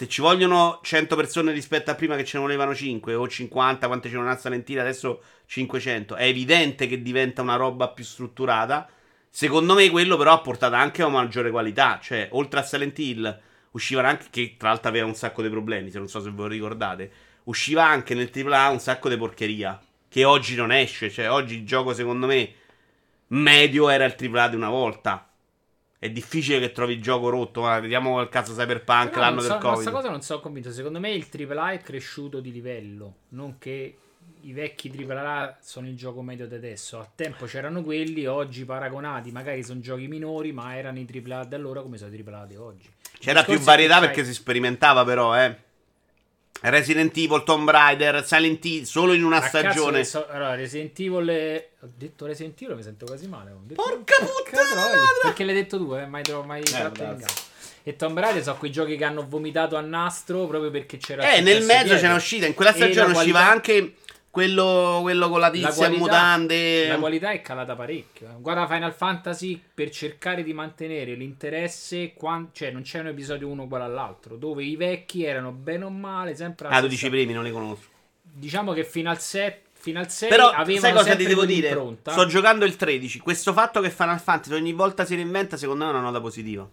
Se 0.00 0.08
ci 0.08 0.22
vogliono 0.22 0.80
100 0.82 1.14
persone 1.14 1.52
rispetto 1.52 1.90
a 1.90 1.94
prima 1.94 2.16
che 2.16 2.24
ce 2.24 2.38
ne 2.38 2.44
volevano 2.44 2.74
5 2.74 3.12
o 3.12 3.28
50, 3.28 3.86
quante 3.86 4.08
c'erano 4.08 4.28
una 4.28 4.38
Salentina, 4.38 4.80
adesso 4.80 5.20
500, 5.44 6.14
è 6.14 6.24
evidente 6.24 6.86
che 6.86 7.02
diventa 7.02 7.42
una 7.42 7.56
roba 7.56 7.88
più 7.90 8.02
strutturata. 8.02 8.88
Secondo 9.28 9.74
me 9.74 9.90
quello 9.90 10.16
però 10.16 10.32
ha 10.32 10.40
portato 10.40 10.74
anche 10.74 11.02
a 11.02 11.06
una 11.06 11.20
maggiore 11.20 11.50
qualità, 11.50 11.98
cioè 12.02 12.30
oltre 12.32 12.60
a 12.60 12.62
Silent 12.62 12.98
Hill 12.98 13.40
uscivano 13.72 14.08
anche, 14.08 14.28
che 14.30 14.54
tra 14.56 14.70
l'altro 14.70 14.88
aveva 14.88 15.04
un 15.04 15.14
sacco 15.14 15.42
di 15.42 15.50
problemi, 15.50 15.90
se 15.90 15.98
non 15.98 16.08
so 16.08 16.22
se 16.22 16.30
ve 16.30 16.36
lo 16.40 16.46
ricordate, 16.46 17.12
usciva 17.44 17.84
anche 17.84 18.14
nel 18.14 18.30
AAA 18.34 18.70
un 18.70 18.80
sacco 18.80 19.10
di 19.10 19.18
porcheria, 19.18 19.78
che 20.08 20.24
oggi 20.24 20.54
non 20.54 20.72
esce, 20.72 21.10
cioè 21.10 21.30
oggi 21.30 21.56
il 21.56 21.66
gioco 21.66 21.92
secondo 21.92 22.26
me 22.26 22.54
medio 23.26 23.90
era 23.90 24.06
il 24.06 24.16
AAA 24.18 24.48
di 24.48 24.56
una 24.56 24.70
volta. 24.70 25.29
È 26.02 26.08
difficile 26.08 26.58
che 26.60 26.72
trovi 26.72 26.94
il 26.94 27.02
gioco 27.02 27.28
rotto. 27.28 27.60
Guarda, 27.60 27.82
vediamo 27.82 28.22
il 28.22 28.30
caso 28.30 28.54
Cyberpunk, 28.54 29.10
Però 29.10 29.20
l'anno 29.20 29.40
so- 29.40 29.48
del 29.48 29.56
ma 29.56 29.60
Covid. 29.60 29.74
Questa 29.74 29.90
cosa 29.90 30.08
non 30.08 30.22
sono 30.22 30.40
convinto. 30.40 30.72
Secondo 30.72 30.98
me 30.98 31.10
il 31.10 31.26
AAA 31.30 31.72
è 31.72 31.82
cresciuto 31.82 32.40
di 32.40 32.50
livello, 32.50 33.16
non 33.28 33.58
che 33.58 33.98
i 34.40 34.52
vecchi 34.54 34.88
AAA 34.88 35.58
sono 35.60 35.88
il 35.88 35.96
gioco 35.96 36.22
medio 36.22 36.46
di 36.48 36.54
adesso. 36.54 36.98
A 36.98 37.06
tempo 37.14 37.44
c'erano 37.44 37.82
quelli, 37.82 38.24
oggi 38.24 38.64
paragonati, 38.64 39.30
magari 39.30 39.62
sono 39.62 39.80
giochi 39.80 40.08
minori, 40.08 40.52
ma 40.52 40.74
erano 40.74 40.98
i 40.98 41.06
AAA 41.06 41.44
di 41.44 41.54
allora 41.54 41.82
come 41.82 41.98
sono 41.98 42.14
i 42.14 42.24
AAA 42.26 42.46
di 42.46 42.56
oggi. 42.56 42.88
C'era 43.18 43.44
più 43.44 43.58
varietà 43.58 44.00
perché 44.00 44.24
si 44.24 44.32
sperimentava, 44.32 45.04
però, 45.04 45.36
eh. 45.38 45.54
Resident 46.62 47.16
Evil, 47.16 47.42
Tomb 47.44 47.70
Raider, 47.70 48.24
Silent 48.26 48.64
Hill, 48.64 48.82
solo 48.84 49.12
in 49.14 49.24
una 49.24 49.38
A 49.38 49.46
stagione. 49.48 50.04
so- 50.04 50.26
allora, 50.28 50.54
Resident 50.54 50.98
Evil. 50.98 51.26
è- 51.28 51.68
Ho 51.82 51.88
detto 51.96 52.26
Resident 52.26 52.60
Evil, 52.60 52.76
mi 52.76 52.82
sento 52.82 53.06
quasi 53.06 53.26
male. 53.26 53.52
Detto- 53.62 53.82
Porca 53.82 54.16
puttana! 54.18 54.92
Perché 55.22 55.44
l'hai 55.44 55.54
detto 55.54 55.78
tu, 55.78 55.94
eh? 55.94 56.04
Mai, 56.06 56.22
tro- 56.22 56.42
mai 56.42 56.62
tratto 56.62 57.02
in 57.02 57.16
caso. 57.18 57.48
E 57.82 57.96
Tomb 57.96 58.18
Raider 58.18 58.42
sono 58.42 58.56
quei 58.58 58.70
giochi 58.70 58.96
che 58.96 59.04
hanno 59.04 59.24
vomitato 59.26 59.76
a 59.76 59.80
nastro 59.80 60.46
proprio 60.46 60.70
perché 60.70 60.98
c'era. 60.98 61.32
Eh, 61.32 61.40
nel 61.40 61.64
mezzo 61.64 61.84
dietro. 61.84 62.00
c'era 62.00 62.14
uscita. 62.14 62.44
In 62.44 62.52
quella 62.52 62.74
E 62.74 62.78
la 62.78 62.84
stagione 62.84 63.12
usciva 63.16 63.38
qualità- 63.38 63.50
anche 63.50 63.94
quello, 64.30 65.00
quello 65.02 65.28
con 65.28 65.40
la 65.40 65.46
La 65.46 65.52
tizia 65.52 65.68
in 65.68 65.74
qualità- 65.98 65.98
mutande. 65.98 66.88
La 66.88 66.98
qualità 66.98 67.30
è 67.32 67.40
calata 67.42 67.74
parecchio. 67.74 68.36
Guarda 68.38 68.66
Final 68.66 68.92
Fantasy 68.94 69.60
per 69.74 69.90
cercare 69.90 70.42
di 70.42 70.52
mantenere 70.52 71.14
l'interesse, 71.14 72.12
quan- 72.14 72.50
cioè 72.52 72.70
non 72.70 72.82
c'è 72.82 73.00
un 73.00 73.08
episodio 73.08 73.48
uno 73.48 73.64
uguale 73.64 73.84
all'altro, 73.84 74.36
dove 74.36 74.62
i 74.64 74.76
vecchi 74.76 75.24
erano 75.24 75.50
bene 75.50 75.84
o 75.84 75.90
male 75.90 76.34
sempre 76.34 76.68
la 76.68 76.76
Ah, 76.76 76.80
tu 76.80 76.86
stessa- 76.86 76.94
dici 77.02 77.06
i 77.06 77.10
primi, 77.10 77.32
non 77.32 77.44
li 77.44 77.50
conosco. 77.50 77.88
Diciamo 78.22 78.72
che 78.72 78.84
fino 78.84 79.10
al 79.10 79.18
7 79.20 79.62
fino 79.80 79.98
al 79.98 80.10
6 80.10 80.28
Però, 80.28 80.52
sai 80.78 80.92
cosa 80.92 81.16
ti 81.16 81.24
devo 81.24 81.46
dire? 81.46 81.74
Sto 82.06 82.26
giocando 82.26 82.66
il 82.66 82.76
13. 82.76 83.18
Questo 83.18 83.52
fatto 83.54 83.80
che 83.80 83.88
Final 83.90 84.20
Fantasy 84.20 84.54
ogni 84.54 84.72
volta 84.72 85.04
si 85.06 85.14
reinventa, 85.14 85.56
secondo 85.56 85.84
me 85.84 85.90
è 85.90 85.94
una 85.94 86.02
nota 86.02 86.20
positiva. 86.20 86.68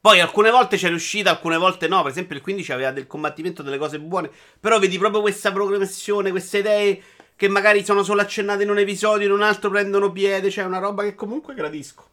Poi 0.00 0.20
alcune 0.20 0.50
volte 0.50 0.76
c'è 0.76 0.88
riuscita, 0.88 1.30
alcune 1.30 1.56
volte 1.56 1.88
no. 1.88 2.02
Per 2.02 2.10
esempio, 2.12 2.36
il 2.36 2.42
15 2.42 2.72
aveva 2.72 2.92
del 2.92 3.06
combattimento, 3.06 3.62
delle 3.62 3.78
cose 3.78 3.98
buone. 3.98 4.30
Però 4.60 4.78
vedi 4.78 4.96
proprio 4.96 5.20
questa 5.20 5.50
progressione, 5.50 6.30
queste 6.30 6.58
idee 6.58 7.02
che 7.34 7.48
magari 7.48 7.84
sono 7.84 8.02
solo 8.04 8.20
accennate 8.20 8.62
in 8.62 8.70
un 8.70 8.78
episodio, 8.78 9.26
in 9.26 9.32
un 9.32 9.42
altro 9.42 9.70
prendono 9.70 10.12
piede. 10.12 10.50
Cioè, 10.50 10.64
una 10.64 10.78
roba 10.78 11.02
che 11.02 11.14
comunque 11.14 11.54
gradisco. 11.54 12.06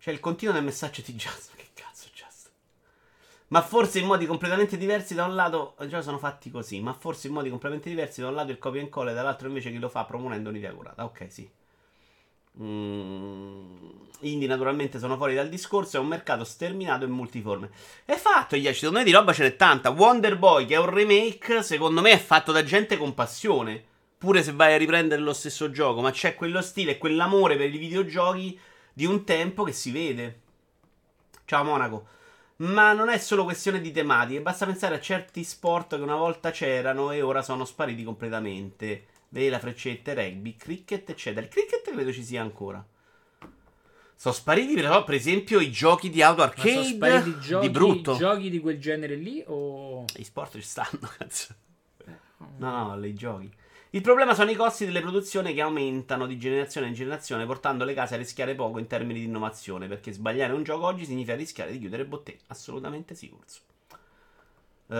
C'è 0.00 0.10
il 0.10 0.20
continuo 0.20 0.54
del 0.54 0.64
messaggio 0.64 1.02
di 1.04 1.12
Just. 1.12 1.50
Che 1.54 1.68
cazzo, 1.74 2.08
Just? 2.14 2.50
Ma 3.48 3.60
forse 3.60 3.98
in 3.98 4.06
modi 4.06 4.24
completamente 4.24 4.78
diversi 4.78 5.14
da 5.14 5.26
un 5.26 5.34
lato 5.34 5.76
già 5.88 6.00
sono 6.00 6.18
fatti 6.18 6.50
così, 6.50 6.80
ma 6.80 6.94
forse 6.94 7.26
in 7.26 7.34
modi 7.34 7.50
completamente 7.50 7.90
diversi 7.90 8.22
da 8.22 8.28
un 8.28 8.34
lato 8.34 8.50
il 8.50 8.58
copia 8.58 8.80
e 8.80 8.84
incolla 8.84 9.10
e 9.10 9.14
dall'altro 9.14 9.48
invece 9.48 9.70
chi 9.70 9.78
lo 9.78 9.90
fa 9.90 10.04
proponendo 10.04 10.48
un'idea 10.48 10.72
curata. 10.72 11.04
Ok, 11.04 11.26
sì. 11.28 11.57
Mm, 12.60 14.46
naturalmente 14.46 14.98
sono 14.98 15.16
fuori 15.16 15.34
dal 15.34 15.48
discorso, 15.48 15.96
è 15.96 16.00
un 16.00 16.06
mercato 16.06 16.44
sterminato 16.44 17.04
e 17.04 17.08
multiforme. 17.08 17.70
È 18.04 18.16
fatto, 18.16 18.56
Iaci, 18.56 18.78
secondo 18.80 18.98
me 18.98 19.04
di 19.04 19.12
roba 19.12 19.32
ce 19.32 19.44
n'è 19.44 19.56
tanta. 19.56 19.90
Wonder 19.90 20.36
Boy, 20.38 20.66
che 20.66 20.74
è 20.74 20.78
un 20.78 20.90
remake, 20.90 21.62
secondo 21.62 22.00
me 22.00 22.12
è 22.12 22.18
fatto 22.18 22.52
da 22.52 22.64
gente 22.64 22.96
con 22.96 23.14
passione. 23.14 23.84
Pure 24.18 24.42
se 24.42 24.52
vai 24.52 24.74
a 24.74 24.78
riprendere 24.78 25.20
lo 25.22 25.32
stesso 25.32 25.70
gioco, 25.70 26.00
ma 26.00 26.10
c'è 26.10 26.34
quello 26.34 26.60
stile 26.60 26.92
e 26.92 26.98
quell'amore 26.98 27.56
per 27.56 27.72
i 27.72 27.78
videogiochi 27.78 28.58
di 28.92 29.06
un 29.06 29.24
tempo 29.24 29.62
che 29.62 29.72
si 29.72 29.92
vede. 29.92 30.40
Ciao 31.44 31.62
Monaco. 31.62 32.08
Ma 32.56 32.92
non 32.92 33.08
è 33.08 33.18
solo 33.18 33.44
questione 33.44 33.80
di 33.80 33.92
tematiche, 33.92 34.40
basta 34.40 34.66
pensare 34.66 34.96
a 34.96 35.00
certi 35.00 35.44
sport 35.44 35.94
che 35.94 36.02
una 36.02 36.16
volta 36.16 36.50
c'erano 36.50 37.12
e 37.12 37.22
ora 37.22 37.40
sono 37.42 37.64
spariti 37.64 38.02
completamente. 38.02 39.06
Vela, 39.30 39.58
freccette, 39.58 40.14
rugby, 40.14 40.56
cricket, 40.56 41.10
eccetera. 41.10 41.44
Il 41.44 41.52
cricket 41.52 41.90
credo 41.90 42.12
ci 42.12 42.24
sia 42.24 42.40
ancora. 42.40 42.84
Sono 44.16 44.34
spariti 44.34 44.74
però, 44.74 45.04
per 45.04 45.14
esempio, 45.14 45.60
i 45.60 45.70
giochi 45.70 46.10
di 46.10 46.22
auto 46.22 46.42
arcade 46.42 47.38
giochi, 47.38 47.66
di 47.66 47.70
brutto. 47.70 48.16
giochi 48.16 48.50
di 48.50 48.58
quel 48.58 48.80
genere 48.80 49.14
lì 49.14 49.44
o... 49.46 50.04
I 50.16 50.24
sport 50.24 50.54
ci 50.54 50.62
stanno, 50.62 50.98
cazzo. 51.18 51.54
No, 52.56 52.96
no, 52.96 53.06
i 53.06 53.14
giochi. 53.14 53.48
Il 53.90 54.00
problema 54.02 54.34
sono 54.34 54.50
i 54.50 54.56
costi 54.56 54.84
delle 54.84 55.00
produzioni 55.00 55.54
che 55.54 55.60
aumentano 55.60 56.26
di 56.26 56.36
generazione 56.36 56.88
in 56.88 56.94
generazione, 56.94 57.46
portando 57.46 57.84
le 57.84 57.94
case 57.94 58.14
a 58.14 58.18
rischiare 58.18 58.54
poco 58.54 58.78
in 58.78 58.86
termini 58.86 59.20
di 59.20 59.26
innovazione. 59.26 59.86
Perché 59.86 60.12
sbagliare 60.12 60.52
un 60.52 60.62
gioco 60.62 60.86
oggi 60.86 61.04
significa 61.04 61.36
rischiare 61.36 61.70
di 61.70 61.78
chiudere 61.78 62.04
bottega. 62.04 62.38
Assolutamente 62.48 63.14
sì, 63.14 63.32
Urso. 63.32 63.60
Eh, 64.88 64.94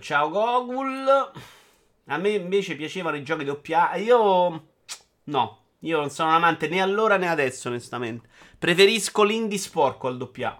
ciao 0.00 0.30
Gogul. 0.30 1.32
A 2.06 2.18
me 2.18 2.30
invece 2.30 2.76
piacevano 2.76 3.16
i 3.16 3.22
giochi 3.22 3.44
doppia. 3.44 3.94
Io. 3.96 4.68
No, 5.24 5.58
io 5.80 5.98
non 5.98 6.10
sono 6.10 6.28
un 6.30 6.34
amante 6.34 6.68
né 6.68 6.80
allora 6.80 7.16
né 7.16 7.28
adesso, 7.28 7.68
onestamente. 7.68 8.28
Preferisco 8.58 9.22
l'indie 9.22 9.58
sporco 9.58 10.06
al 10.06 10.16
doppia. 10.16 10.58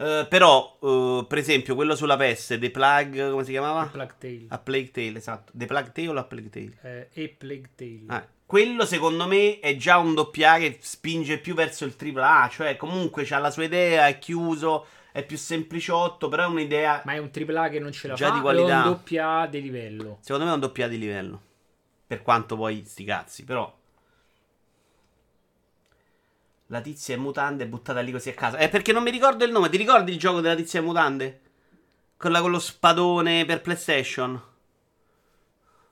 Eh, 0.00 0.26
però, 0.28 0.78
eh, 0.80 1.26
per 1.28 1.38
esempio, 1.38 1.74
quello 1.74 1.96
sulla 1.96 2.16
PS, 2.16 2.56
The 2.60 2.70
Plug, 2.70 3.30
come 3.30 3.44
si 3.44 3.50
chiamava? 3.50 3.86
Plague 3.86 4.14
Tale. 4.18 4.46
A 4.48 4.58
Plague 4.58 4.90
Tale, 4.92 5.18
esatto. 5.18 5.52
The 5.54 5.66
Plague 5.66 5.92
Tale 5.92 6.08
o 6.08 6.16
a 6.16 6.24
Plague 6.24 6.50
Tale? 6.50 7.08
Eh, 7.12 7.22
e 7.22 7.28
Plague 7.28 7.70
Tale. 7.74 8.04
Ah, 8.06 8.26
quello 8.46 8.86
secondo 8.86 9.26
me 9.26 9.58
è 9.58 9.76
già 9.76 9.98
un 9.98 10.14
doppia 10.14 10.56
che 10.58 10.78
spinge 10.80 11.38
più 11.38 11.54
verso 11.54 11.84
il 11.84 11.96
AAA, 11.98 12.48
cioè 12.48 12.76
comunque 12.76 13.24
c'ha 13.24 13.38
la 13.38 13.50
sua 13.50 13.64
idea, 13.64 14.06
è 14.06 14.18
chiuso, 14.18 14.86
è 15.18 15.26
più 15.26 15.36
sempliciotto, 15.36 16.28
però 16.28 16.44
è 16.44 16.46
un'idea, 16.46 17.02
Ma 17.04 17.14
è 17.14 17.18
un 17.18 17.30
AAA 17.34 17.68
che 17.70 17.80
non 17.80 17.90
ce 17.90 18.06
la 18.06 18.14
Già 18.14 18.28
fa 18.28 18.34
di 18.34 18.40
qualità. 18.40 18.84
è 18.84 18.86
un 18.86 18.92
doppia 18.92 19.46
di 19.46 19.60
livello? 19.60 20.18
secondo 20.20 20.44
me 20.44 20.50
è 20.52 20.54
un 20.54 20.60
doppia 20.60 20.86
di 20.86 20.96
livello. 20.98 21.42
Per 22.06 22.22
quanto 22.22 22.56
poi 22.56 22.84
sti 22.84 23.04
cazzi, 23.04 23.44
però... 23.44 23.76
La 26.66 26.80
tizia 26.80 27.16
in 27.16 27.22
mutande 27.22 27.64
è 27.64 27.66
buttata 27.66 28.00
lì 28.00 28.12
così 28.12 28.28
a 28.28 28.34
casa. 28.34 28.58
Eh, 28.58 28.68
perché 28.68 28.92
non 28.92 29.02
mi 29.02 29.10
ricordo 29.10 29.44
il 29.44 29.50
nome. 29.50 29.68
Ti 29.70 29.76
ricordi 29.76 30.12
il 30.12 30.18
gioco 30.18 30.40
della 30.40 30.54
tizia 30.54 30.78
in 30.80 30.84
mutande? 30.86 31.40
Quella 32.16 32.40
con 32.40 32.50
lo 32.50 32.58
spadone 32.60 33.44
per 33.44 33.60
PlayStation. 33.62 34.40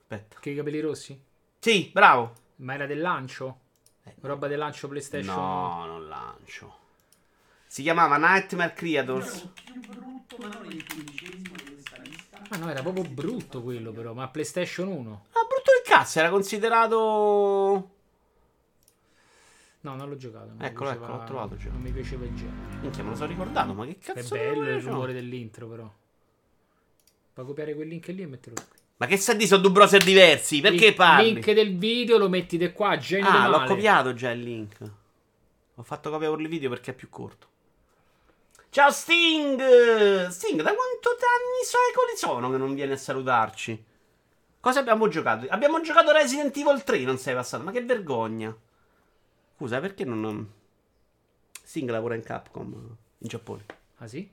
Aspetta. 0.02 0.36
Che 0.38 0.50
i 0.50 0.54
capelli 0.54 0.80
rossi? 0.80 1.20
Sì, 1.58 1.90
bravo. 1.92 2.32
Ma 2.56 2.74
era 2.74 2.86
del 2.86 3.00
lancio? 3.00 3.60
Roba 4.20 4.46
del 4.46 4.58
lancio 4.58 4.86
PlayStation? 4.86 5.34
Eh, 5.34 5.40
No, 5.40 5.86
non 5.86 6.06
lancio. 6.08 6.84
Si 7.66 7.82
chiamava 7.82 8.16
Nightmare 8.16 8.72
Creators. 8.72 9.48
il. 10.70 10.84
Ah 12.48 12.56
no, 12.58 12.70
era 12.70 12.80
proprio 12.80 13.02
brutto 13.04 13.62
quello 13.62 13.90
però, 13.92 14.12
ma 14.12 14.28
PlayStation 14.28 14.88
1? 14.88 15.24
Ah, 15.32 15.40
brutto 15.48 15.70
il 15.82 15.82
cazzo, 15.84 16.20
era 16.20 16.30
considerato. 16.30 17.90
No, 19.80 19.94
non 19.94 20.08
l'ho 20.08 20.16
giocato. 20.16 20.46
non 20.46 20.62
Eccolo, 20.62 20.90
piaceva- 20.90 21.06
eccolo, 21.06 21.18
l'ho 21.18 21.24
trovato 21.24 21.56
già. 21.56 21.70
Non 21.70 21.80
mi 21.80 21.90
piaceva 21.90 22.24
il 22.24 22.34
genere. 22.34 22.76
Minchia, 22.80 23.02
me 23.02 23.10
lo 23.10 23.16
sono 23.16 23.28
ricordato, 23.28 23.72
ma 23.74 23.84
che 23.84 23.92
È 23.92 23.98
cazzo 23.98 24.34
bello 24.34 24.52
di 24.64 24.70
il 24.70 24.74
rumore 24.74 24.80
rumore 24.80 25.12
dell'intro 25.12 25.68
però. 25.68 25.92
Puoi 27.32 27.46
copiare 27.46 27.74
quel 27.74 27.88
link 27.88 28.06
lì 28.08 28.22
e 28.22 28.26
metterlo 28.26 28.62
qui. 28.68 28.78
Ma 28.98 29.06
che 29.06 29.16
sa 29.16 29.34
di 29.34 29.46
sono 29.46 29.60
due 29.60 29.70
browser 29.72 30.02
diversi? 30.02 30.60
Perché 30.60 30.86
il 30.86 30.94
parli? 30.94 31.34
link 31.34 31.52
del 31.52 31.76
video 31.76 32.16
lo 32.16 32.28
metti 32.28 32.56
qua, 32.72 32.96
genio 32.96 33.28
ah, 33.28 33.48
l'ho 33.48 33.64
copiato 33.64 34.14
già 34.14 34.30
il 34.30 34.42
link. 34.42 34.78
Ho 35.74 35.82
fatto 35.82 36.10
copia 36.10 36.30
per 36.30 36.40
il 36.40 36.48
video 36.48 36.70
perché 36.70 36.92
è 36.92 36.94
più 36.94 37.08
corto. 37.10 37.48
Ciao 38.76 38.90
Sting! 38.90 40.28
Sting, 40.28 40.60
da 40.60 40.74
quanto 40.74 41.08
anni 41.08 41.64
secoli 41.64 42.14
sono 42.14 42.50
che 42.50 42.58
non 42.58 42.74
vieni 42.74 42.92
a 42.92 42.98
salutarci? 42.98 43.84
Cosa 44.60 44.80
abbiamo 44.80 45.08
giocato? 45.08 45.46
Abbiamo 45.48 45.80
giocato 45.80 46.12
Resident 46.12 46.54
Evil 46.58 46.84
3, 46.84 46.98
non 47.04 47.16
sei 47.16 47.32
passato. 47.32 47.64
Ma 47.64 47.70
che 47.70 47.82
vergogna. 47.82 48.54
Scusa, 49.56 49.80
perché 49.80 50.04
non... 50.04 50.46
Sting 51.62 51.88
lavora 51.88 52.16
in 52.16 52.22
Capcom 52.22 52.74
in 52.74 53.26
Giappone. 53.26 53.64
Ah 53.96 54.06
sì? 54.08 54.30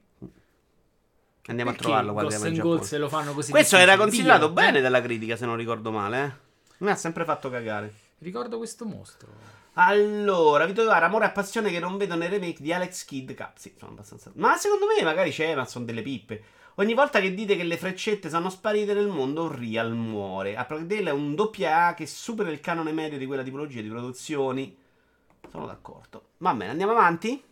Andiamo 1.45 1.71
Perché 1.71 1.85
a 1.85 1.87
trovarlo 1.87 2.11
Ghost 2.11 2.27
guardiamo 2.27 2.47
in 2.47 2.53
Giappone. 2.53 2.83
Se 2.83 2.97
lo 2.97 3.07
fanno 3.07 3.33
così 3.33 3.51
Questo 3.51 3.77
era 3.77 3.95
considerato 3.95 4.51
bene 4.51 4.79
eh? 4.79 4.81
dalla 4.81 5.01
critica, 5.01 5.37
se 5.37 5.45
non 5.45 5.55
ricordo 5.55 5.89
male, 5.89 6.25
eh. 6.25 6.31
Mi 6.79 6.89
ha 6.91 6.95
sempre 6.95 7.23
fatto 7.23 7.49
cagare. 7.49 7.93
Ricordo 8.17 8.57
questo 8.57 8.83
mostro. 8.83 9.62
Allora, 9.75 10.65
Vito 10.65 10.81
Iovara, 10.81 11.07
amore 11.07 11.25
e 11.25 11.31
passione 11.31 11.71
che 11.71 11.79
non 11.79 11.97
vedo 11.97 12.15
nei 12.15 12.29
remake 12.29 12.61
di 12.61 12.71
Alex 12.71 13.05
Kidd. 13.05 13.31
Sì, 13.55 13.73
sono 13.77 13.91
abbastanza. 13.91 14.31
Ma 14.35 14.55
secondo 14.57 14.85
me 14.85 15.03
magari 15.03 15.31
c'è, 15.31 15.55
ma 15.55 15.65
sono 15.65 15.85
delle 15.85 16.01
pippe. 16.01 16.43
Ogni 16.75 16.93
volta 16.93 17.19
che 17.19 17.33
dite 17.33 17.55
che 17.55 17.63
le 17.63 17.77
freccette 17.77 18.29
sono 18.29 18.49
sparite 18.49 18.93
nel 18.93 19.07
mondo, 19.07 19.51
Real 19.51 19.91
muore. 19.93 20.55
A 20.55 20.65
Tale 20.65 21.03
è 21.03 21.11
un 21.11 21.35
doppia 21.35 21.87
A 21.87 21.93
che 21.93 22.07
supera 22.07 22.49
il 22.49 22.59
canone 22.59 22.91
medio 22.91 23.17
di 23.17 23.25
quella 23.25 23.43
tipologia 23.43 23.81
di 23.81 23.89
produzioni. 23.89 24.75
Sono 25.49 25.65
d'accordo. 25.65 26.29
Va 26.37 26.53
bene, 26.53 26.71
andiamo 26.71 26.93
avanti. 26.93 27.43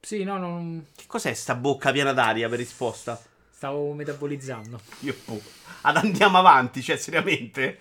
Sì, 0.00 0.22
no, 0.22 0.38
non... 0.38 0.86
Che 0.94 1.04
cos'è 1.08 1.34
sta 1.34 1.56
bocca 1.56 1.90
piena 1.90 2.12
d'aria 2.12 2.48
per 2.48 2.58
risposta? 2.58 3.20
Stavo 3.56 3.94
metabolizzando. 3.94 4.78
Io 5.00 5.14
boh. 5.24 5.40
Ad 5.80 5.96
andiamo 5.96 6.36
avanti, 6.36 6.82
cioè, 6.82 6.98
seriamente? 6.98 7.78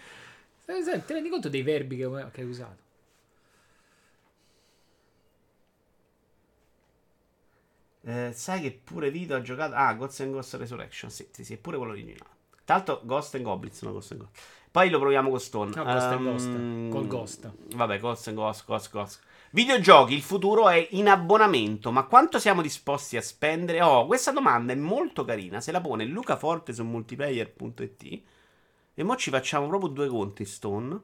Ti 0.64 1.14
rendi 1.14 1.28
conto 1.28 1.50
dei 1.50 1.64
verbi 1.64 1.98
che, 1.98 2.10
che 2.32 2.42
hai 2.42 2.48
usato? 2.48 2.84
Eh, 8.04 8.32
sai 8.34 8.62
che 8.62 8.80
pure 8.82 9.12
Vito 9.12 9.36
ha 9.36 9.42
giocato. 9.42 9.76
Ah, 9.76 9.94
Ghost 9.96 10.22
and 10.22 10.32
Ghost 10.32 10.54
Resurrection. 10.54 11.12
Sì, 11.12 11.28
sì, 11.30 11.44
sì, 11.44 11.56
è 11.56 11.58
pure 11.58 11.76
quello 11.76 11.92
originale. 11.92 12.30
Tra 12.64 12.76
l'altro, 12.76 13.02
Ghost 13.04 13.36
and 13.36 13.44
Goblins, 13.44 13.82
no 13.82 13.92
Ghost 13.92 14.12
and 14.14 14.22
Ghost. 14.22 14.40
Poi 14.72 14.90
lo 14.90 15.00
proviamo 15.00 15.30
con 15.30 15.42
Stone. 15.42 15.76
No, 15.76 15.84
Ghost 15.84 16.06
and 16.06 16.26
Ehm, 16.26 16.90
Ghost, 16.90 16.90
col 16.90 17.08
Ghost. 17.08 17.52
Vabbè, 17.76 18.00
Ghost 18.00 18.28
and 18.30 18.38
Ghost, 18.38 18.66
Ghost, 18.66 18.92
Ghost. 18.92 19.22
Videogiochi, 19.56 20.13
il 20.13 20.22
futuro 20.22 20.68
è 20.68 20.86
in 20.91 21.08
abbonamento, 21.08 21.89
ma 21.89 22.04
quanto 22.04 22.39
siamo 22.39 22.62
disposti 22.62 23.15
a 23.15 23.22
spendere? 23.22 23.82
Oh, 23.82 24.06
questa 24.06 24.32
domanda 24.32 24.74
è 24.74 24.76
molto 24.76 25.24
carina. 25.24 25.62
Se 25.62 25.72
la 25.72 25.80
pone 25.80 26.04
Luca 26.04 26.36
Forte 26.36 26.74
su 26.74 26.84
multiplayer.it. 26.84 28.22
E 28.94 29.04
mo 29.04 29.15
ci 29.15 29.30
facciamo 29.30 29.70
proprio 29.70 29.91
due 29.91 30.10
conti, 30.10 30.44
Stone. 30.44 31.00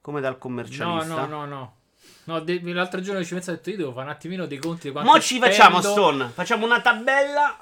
Come 0.00 0.22
dal 0.22 0.32
No, 0.32 0.38
commercialista. 0.38 1.26
no, 1.26 1.26
no, 1.26 1.44
no. 1.44 1.76
No, 2.24 2.40
de- 2.40 2.62
l'altro 2.72 3.02
giorno 3.02 3.22
ci 3.22 3.34
ho 3.34 3.38
detto, 3.44 3.68
io 3.68 3.76
devo 3.76 3.92
fare 3.92 4.06
un 4.06 4.12
attimino 4.12 4.46
dei 4.46 4.56
conti 4.56 4.90
di 4.90 4.98
Mo 4.98 5.20
ci 5.20 5.38
facciamo, 5.38 5.80
spendo. 5.82 6.00
Stone. 6.00 6.28
Facciamo 6.30 6.64
una 6.64 6.80
tabella. 6.80 7.58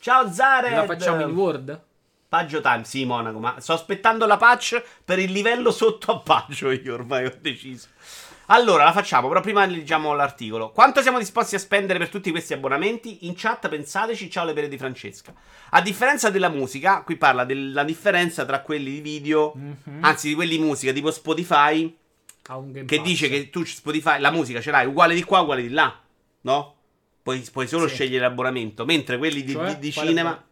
Ciao 0.00 0.28
Zare. 0.32 0.70
La 0.70 0.86
facciamo 0.86 1.20
in 1.20 1.30
Word? 1.36 1.82
Paggio 2.28 2.60
Time, 2.60 2.82
sì, 2.82 3.04
Monaco, 3.04 3.38
ma 3.38 3.60
sto 3.60 3.74
aspettando 3.74 4.26
la 4.26 4.38
patch 4.38 4.82
per 5.04 5.20
il 5.20 5.30
livello 5.30 5.70
sotto 5.70 6.10
a 6.10 6.18
Paggio 6.18 6.72
io 6.72 6.94
ormai 6.94 7.26
ho 7.26 7.38
deciso. 7.40 7.86
Allora, 8.52 8.84
la 8.84 8.92
facciamo, 8.92 9.28
però 9.28 9.40
prima 9.40 9.64
leggiamo 9.64 10.12
l'articolo. 10.14 10.72
Quanto 10.72 11.00
siamo 11.00 11.18
disposti 11.18 11.54
a 11.54 11.58
spendere 11.58 11.98
per 11.98 12.10
tutti 12.10 12.30
questi 12.30 12.52
abbonamenti? 12.52 13.24
In 13.26 13.32
chat 13.34 13.66
pensateci, 13.66 14.28
ciao 14.30 14.44
le 14.44 14.52
pere 14.52 14.68
di 14.68 14.76
Francesca. 14.76 15.32
A 15.70 15.80
differenza 15.80 16.28
della 16.28 16.50
musica, 16.50 17.00
qui 17.00 17.16
parla 17.16 17.44
della 17.46 17.82
differenza 17.82 18.44
tra 18.44 18.60
quelli 18.60 18.90
di 18.90 19.00
video, 19.00 19.54
Mhm. 19.54 20.04
anzi 20.04 20.28
di 20.28 20.34
quelli 20.34 20.58
di 20.58 20.62
musica, 20.62 20.92
tipo 20.92 21.10
Spotify, 21.10 21.96
che 22.42 22.84
Pass. 22.96 23.02
dice 23.02 23.30
che 23.30 23.48
tu 23.48 23.64
Spotify, 23.64 24.20
la 24.20 24.30
musica 24.30 24.60
ce 24.60 24.70
l'hai 24.70 24.84
uguale 24.86 25.14
di 25.14 25.22
qua, 25.22 25.40
uguale 25.40 25.62
di 25.62 25.70
là, 25.70 25.98
no? 26.42 26.74
Puoi, 27.22 27.38
puoi 27.50 27.66
solo 27.66 27.88
Sì. 27.88 27.94
scegliere 27.94 28.20
l'abbonamento, 28.26 28.84
mentre 28.84 29.16
quelli 29.16 29.44
di, 29.44 29.52
Cioè? 29.52 29.66
di- 29.74 29.78
di 29.78 29.92
cinema... 29.92 30.44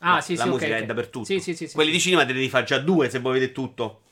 Ah, 0.00 0.14
No, 0.16 0.20
sì, 0.20 0.36
la 0.36 0.42
sì, 0.42 0.48
musica 0.50 0.72
ok, 0.74 0.76
è 0.76 0.80
ok. 0.82 0.86
dappertutto. 0.88 1.24
Sì, 1.24 1.40
sì, 1.40 1.54
sì, 1.54 1.70
Quelli 1.72 1.90
di 1.90 2.00
cinema 2.00 2.20
te 2.20 2.28
ne 2.28 2.34
devi 2.34 2.50
fare 2.50 2.66
già 2.66 2.76
due 2.78 3.08
se 3.08 3.18
vuoi 3.20 3.32
vedere 3.34 3.52
tutto. 3.52 4.02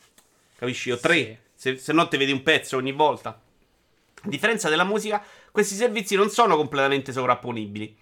Capisci? 0.57 0.91
O 0.91 0.97
tre. 0.97 1.41
Se, 1.65 1.79
se 1.79 1.95
no 1.95 2.09
te 2.09 2.19
vedi 2.19 2.31
un 2.31 2.43
pezzo 2.43 2.77
ogni 2.77 2.93
volta. 2.93 3.31
A 3.31 4.29
differenza 4.29 4.69
della 4.69 4.85
musica, 4.85 5.25
questi 5.51 5.75
servizi 5.75 6.15
non 6.15 6.29
sono 6.29 6.57
completamente 6.57 7.11
sovrapponibili. 7.11 7.97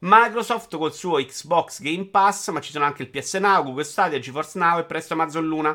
Microsoft 0.00 0.76
col 0.76 0.92
suo 0.92 1.16
Xbox 1.24 1.80
Game 1.80 2.04
Pass, 2.08 2.50
ma 2.50 2.60
ci 2.60 2.72
sono 2.72 2.84
anche 2.84 3.00
il 3.00 3.08
PS 3.08 3.36
Now, 3.36 3.62
Google 3.62 3.84
Stadia, 3.84 4.18
GeForce 4.18 4.58
Now 4.58 4.80
e 4.80 4.84
presto 4.84 5.14
Amazon 5.14 5.46
Luna, 5.46 5.74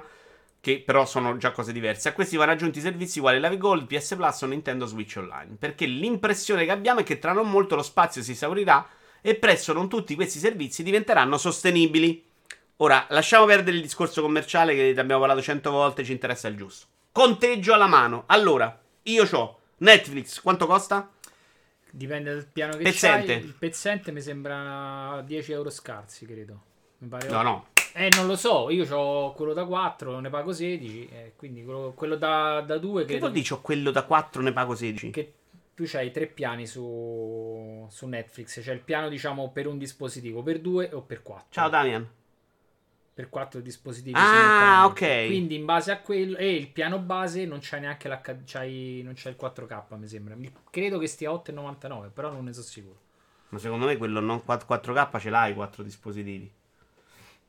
che 0.60 0.84
però 0.86 1.04
sono 1.08 1.36
già 1.38 1.50
cose 1.50 1.72
diverse. 1.72 2.10
A 2.10 2.14
questi 2.14 2.38
vanno 2.38 2.52
aggiunti 2.52 2.80
servizi 2.80 3.20
quali 3.20 3.40
Live 3.40 3.58
Gold, 3.58 3.88
PS 3.88 4.14
Plus 4.14 4.42
o 4.44 4.46
Nintendo 4.46 4.86
Switch 4.86 5.16
Online. 5.18 5.56
Perché 5.58 5.88
l'impressione 5.88 6.64
che 6.66 6.72
abbiamo 6.72 7.00
è 7.00 7.04
che 7.04 7.18
tra 7.18 7.34
non 7.34 7.50
molto 7.50 7.74
lo 7.74 7.82
spazio 7.82 8.22
si 8.22 8.34
esaurirà 8.34 8.88
e 9.20 9.34
presto 9.34 9.74
non 9.74 9.90
tutti 9.90 10.14
questi 10.14 10.38
servizi 10.38 10.84
diventeranno 10.84 11.40
sostenibili. 11.40 12.24
Ora, 12.78 13.08
lasciamo 13.10 13.46
perdere 13.46 13.78
il 13.78 13.82
discorso 13.82 14.22
commerciale 14.22 14.76
che 14.76 14.94
abbiamo 15.00 15.22
parlato 15.22 15.42
cento 15.42 15.72
volte, 15.72 16.04
ci 16.04 16.12
interessa 16.12 16.48
il 16.48 16.56
giusto. 16.56 16.91
Conteggio 17.12 17.74
alla 17.74 17.88
mano. 17.88 18.24
Allora, 18.28 18.80
io 19.04 19.28
ho 19.30 19.60
Netflix, 19.78 20.40
quanto 20.42 20.66
costa? 20.66 21.10
Dipende 21.90 22.34
dal 22.34 22.46
piano 22.46 22.78
che 22.78 22.84
Pezzente. 22.84 23.34
c'hai. 23.34 23.44
Il 23.44 23.54
pezzente 23.54 24.12
mi 24.14 24.22
sembra 24.22 25.22
10 25.26 25.52
euro 25.52 25.70
scarsi, 25.70 26.26
credo. 26.26 26.62
Mi 27.00 27.10
pare 27.10 27.28
No, 27.28 27.42
no. 27.42 27.66
Eh, 27.94 28.10
non 28.16 28.28
lo 28.28 28.38
so, 28.38 28.70
io 28.70 28.88
ho 28.96 29.34
quello 29.34 29.52
da 29.52 29.66
4, 29.66 30.22
ne 30.22 30.30
pago 30.30 30.54
16, 30.54 31.10
eh, 31.12 31.34
quindi 31.36 31.66
quello, 31.66 31.92
quello 31.94 32.16
da, 32.16 32.62
da 32.62 32.78
2 32.78 33.02
Che 33.02 33.08
credo 33.08 33.28
vuol 33.28 33.32
dire 33.34 33.60
quello 33.62 33.92
da 33.92 34.04
4 34.04 34.42
ne 34.42 34.54
pago 34.54 34.76
16? 34.76 35.10
che 35.10 35.34
tu 35.76 35.86
hai 35.96 36.12
tre 36.12 36.28
piani 36.28 36.66
su, 36.66 37.86
su 37.90 38.08
Netflix, 38.08 38.62
c'è 38.62 38.72
il 38.72 38.80
piano 38.80 39.10
diciamo 39.10 39.52
per 39.52 39.68
un 39.68 39.78
dispositivo, 39.78 40.42
per 40.42 40.60
2 40.60 40.92
o 40.94 41.02
per 41.02 41.22
4. 41.22 41.48
Ciao 41.50 41.68
Damian. 41.68 42.08
Per 43.22 43.30
4 43.30 43.62
dispositivi. 43.62 44.18
Ah, 44.18 44.86
ok. 44.86 45.28
Quindi 45.28 45.56
in 45.56 45.66
base 45.66 45.92
a 45.92 46.00
quello 46.00 46.38
e 46.38 46.56
il 46.56 46.70
piano 46.70 46.98
base 46.98 47.46
non 47.46 47.60
c'è 47.60 47.80
neanche 47.80 48.10
l'H, 48.10 48.44
c'hai- 48.46 49.02
non 49.04 49.14
c'è 49.14 49.30
il 49.30 49.36
4K, 49.40 49.96
mi 49.98 50.08
sembra. 50.08 50.36
Credo 50.72 50.98
che 50.98 51.06
stia 51.06 51.30
a 51.30 51.34
8,99, 51.34 52.10
però 52.12 52.32
non 52.32 52.46
ne 52.46 52.54
sono 52.54 52.66
sicuro. 52.66 53.00
Ma 53.50 53.60
secondo 53.60 53.86
me 53.86 53.98
quello 53.98 54.20
non 54.20 54.44
4, 54.44 54.94
k 54.94 55.20
ce 55.20 55.30
l'hai, 55.30 55.54
4 55.54 55.84
dispositivi. 55.84 56.52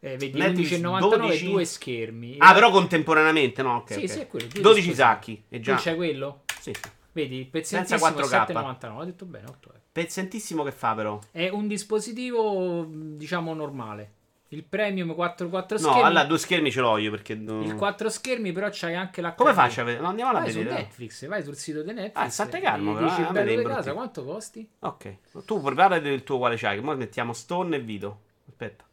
Eh, 0.01 0.17
vedi, 0.17 0.39
Netflix 0.39 0.73
11,99 0.73 1.17
12. 1.17 1.45
due 1.47 1.65
schermi. 1.65 2.35
Ah, 2.39 2.53
però 2.53 2.71
contemporaneamente, 2.71 3.63
no? 3.63 3.77
Ok. 3.77 3.93
Sì, 3.93 4.01
ok. 4.01 4.11
sì, 4.11 4.19
è 4.19 4.27
quello, 4.27 4.47
due 4.49 4.61
12 4.61 4.89
dispositivi. 4.89 4.95
sacchi. 4.95 5.45
Tu 5.49 5.61
già. 5.61 5.77
c'è 5.77 5.95
quello? 5.95 6.43
Sì, 6.61 6.73
sì. 6.75 6.91
Vedi, 7.13 7.49
Senza 7.63 7.97
pezzentissimo 7.97 8.11
4K. 8.11 8.53
7,99. 8.53 8.91
Ho 8.97 9.05
detto 9.05 9.25
bene, 9.25 9.47
8 9.49 9.69
euro. 9.69 9.81
Pezzentissimo 9.93 10.65
che 10.65 10.73
fa, 10.73 10.95
però. 10.95 11.19
È 11.31 11.49
un 11.49 11.67
dispositivo, 11.69 12.85
diciamo, 12.89 13.55
normale. 13.55 14.21
Il 14.53 14.65
premium 14.65 15.15
4, 15.15 15.49
4 15.49 15.79
No, 15.79 15.83
schermi. 15.83 16.03
allora 16.03 16.25
due 16.25 16.39
schermi 16.39 16.71
ce 16.71 16.81
l'ho 16.81 16.99
io 16.99 17.11
perché. 17.11 17.35
non- 17.35 17.63
Il 17.63 17.75
4 17.75 18.11
schermi, 18.11 18.53
però 18.53 18.69
c'hai 18.71 18.95
anche 18.95 19.23
la 19.23 19.33
Come 19.33 19.55
faccio 19.55 19.81
a 19.81 19.85
vedere? 19.85 20.03
No, 20.03 20.11
andiamola 20.11 20.39
a 20.39 20.41
Vai 20.43 20.51
su 20.53 20.59
vedere. 20.59 20.75
Netflix, 20.77 21.27
vai 21.27 21.43
sul 21.43 21.57
sito 21.57 21.81
di 21.83 21.93
Netflix. 21.95 22.17
Ah, 22.17 22.29
state 22.29 22.61
calmo, 22.61 22.93
però, 22.93 23.07
Dici 23.07 23.19
eh, 23.19 23.23
il 23.23 23.27
a 23.29 23.33
me 23.33 23.45
bello 23.45 23.69
casa, 23.69 23.93
quanto 23.95 24.25
costi? 24.25 24.69
Ok. 24.81 25.17
Tu 25.47 25.61
prepara 25.63 25.99
del 26.01 26.23
tuo 26.23 26.37
quale 26.37 26.57
c'hai. 26.57 26.79
Che 26.79 26.87
ora 26.87 26.97
mettiamo 26.97 27.33
Stone 27.33 27.77
e 27.77 27.81
Vito. 27.81 28.21
Aspetta. 28.49 28.85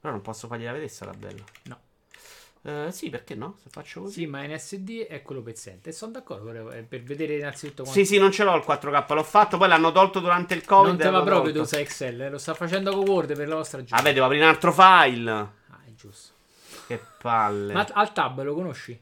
Però 0.00 0.12
non 0.12 0.22
posso 0.22 0.46
fargliela 0.46 0.70
vedere 0.70 0.88
sta 0.88 1.10
bella. 1.10 1.42
No. 1.64 1.78
Eh, 2.66 2.90
sì, 2.90 3.10
perché 3.10 3.36
no? 3.36 3.58
Se 3.62 3.68
faccio 3.70 4.00
così. 4.00 4.22
Sì, 4.22 4.26
ma 4.26 4.42
in 4.42 4.58
SD 4.58 5.06
è 5.06 5.22
quello 5.22 5.40
pezzente. 5.40 5.90
E 5.90 5.92
sono 5.92 6.10
d'accordo 6.10 6.72
eh, 6.72 6.82
per 6.82 7.00
vedere 7.04 7.36
innanzitutto 7.36 7.84
quanto... 7.84 8.00
Sì, 8.00 8.04
sì, 8.04 8.18
non 8.18 8.32
ce 8.32 8.42
l'ho 8.42 8.56
il 8.56 8.64
4K, 8.66 9.14
l'ho 9.14 9.22
fatto, 9.22 9.56
poi 9.56 9.68
l'hanno 9.68 9.92
tolto 9.92 10.18
durante 10.18 10.54
il 10.54 10.64
Covid. 10.64 10.88
non 10.88 10.96
te 10.96 11.08
va 11.08 11.22
proprio 11.22 11.52
di 11.52 11.58
usare 11.60 11.82
Excel, 11.82 12.22
eh, 12.22 12.28
lo 12.28 12.38
sta 12.38 12.54
facendo 12.54 12.92
con 12.92 13.08
Word 13.08 13.36
per 13.36 13.46
la 13.46 13.54
vostra 13.54 13.78
giornata. 13.78 14.02
Vabbè, 14.02 14.14
devo 14.14 14.26
aprire 14.26 14.42
un 14.42 14.50
altro 14.50 14.72
file. 14.72 15.30
Ah, 15.30 15.50
è 15.86 15.94
giusto. 15.94 16.32
Che 16.88 17.00
palle. 17.22 17.72
Ma 17.72 17.86
al 17.92 18.12
tab 18.12 18.42
lo 18.42 18.54
conosci? 18.54 19.00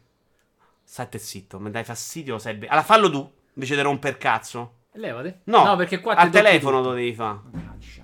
State 0.83 1.19
zitto, 1.19 1.59
mi 1.59 1.71
dai 1.71 1.85
fastidio. 1.85 2.39
Sei 2.39 2.55
be- 2.55 2.67
allora 2.67 2.85
fallo 2.85 3.11
tu, 3.11 3.33
invece 3.55 3.77
di 3.77 3.81
romper 3.81 4.19
cazzo. 4.19 4.81
Levate. 4.93 5.41
No, 5.45 5.75
perché 5.77 6.01
qua 6.01 6.15
al 6.17 6.29
telefono 6.29 6.79
tutto. 6.79 6.91
lo 6.91 6.95
devi 6.97 7.15
fare. 7.15 7.39
Telefono. 7.51 8.04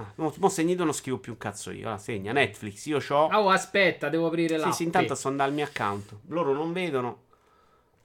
Ah, 0.00 0.12
mo, 0.16 0.32
mo 0.38 0.48
segnito 0.48 0.84
non 0.84 0.94
scrivo 0.94 1.18
più 1.18 1.32
un 1.32 1.38
cazzo 1.38 1.70
io. 1.70 1.82
Allora, 1.86 1.98
segna 1.98 2.32
Netflix, 2.32 2.86
io 2.86 2.98
c'ho. 2.98 3.28
Ah, 3.28 3.40
oh, 3.40 3.50
aspetta, 3.50 4.08
devo 4.08 4.28
aprire 4.28 4.56
l'app. 4.56 4.70
sì, 4.70 4.76
sì, 4.76 4.82
intanto 4.84 5.14
sto 5.14 5.28
andando 5.28 5.50
al 5.50 5.56
mio 5.56 5.66
account. 5.66 6.16
Loro 6.28 6.54
non 6.54 6.72
vedono. 6.72 7.24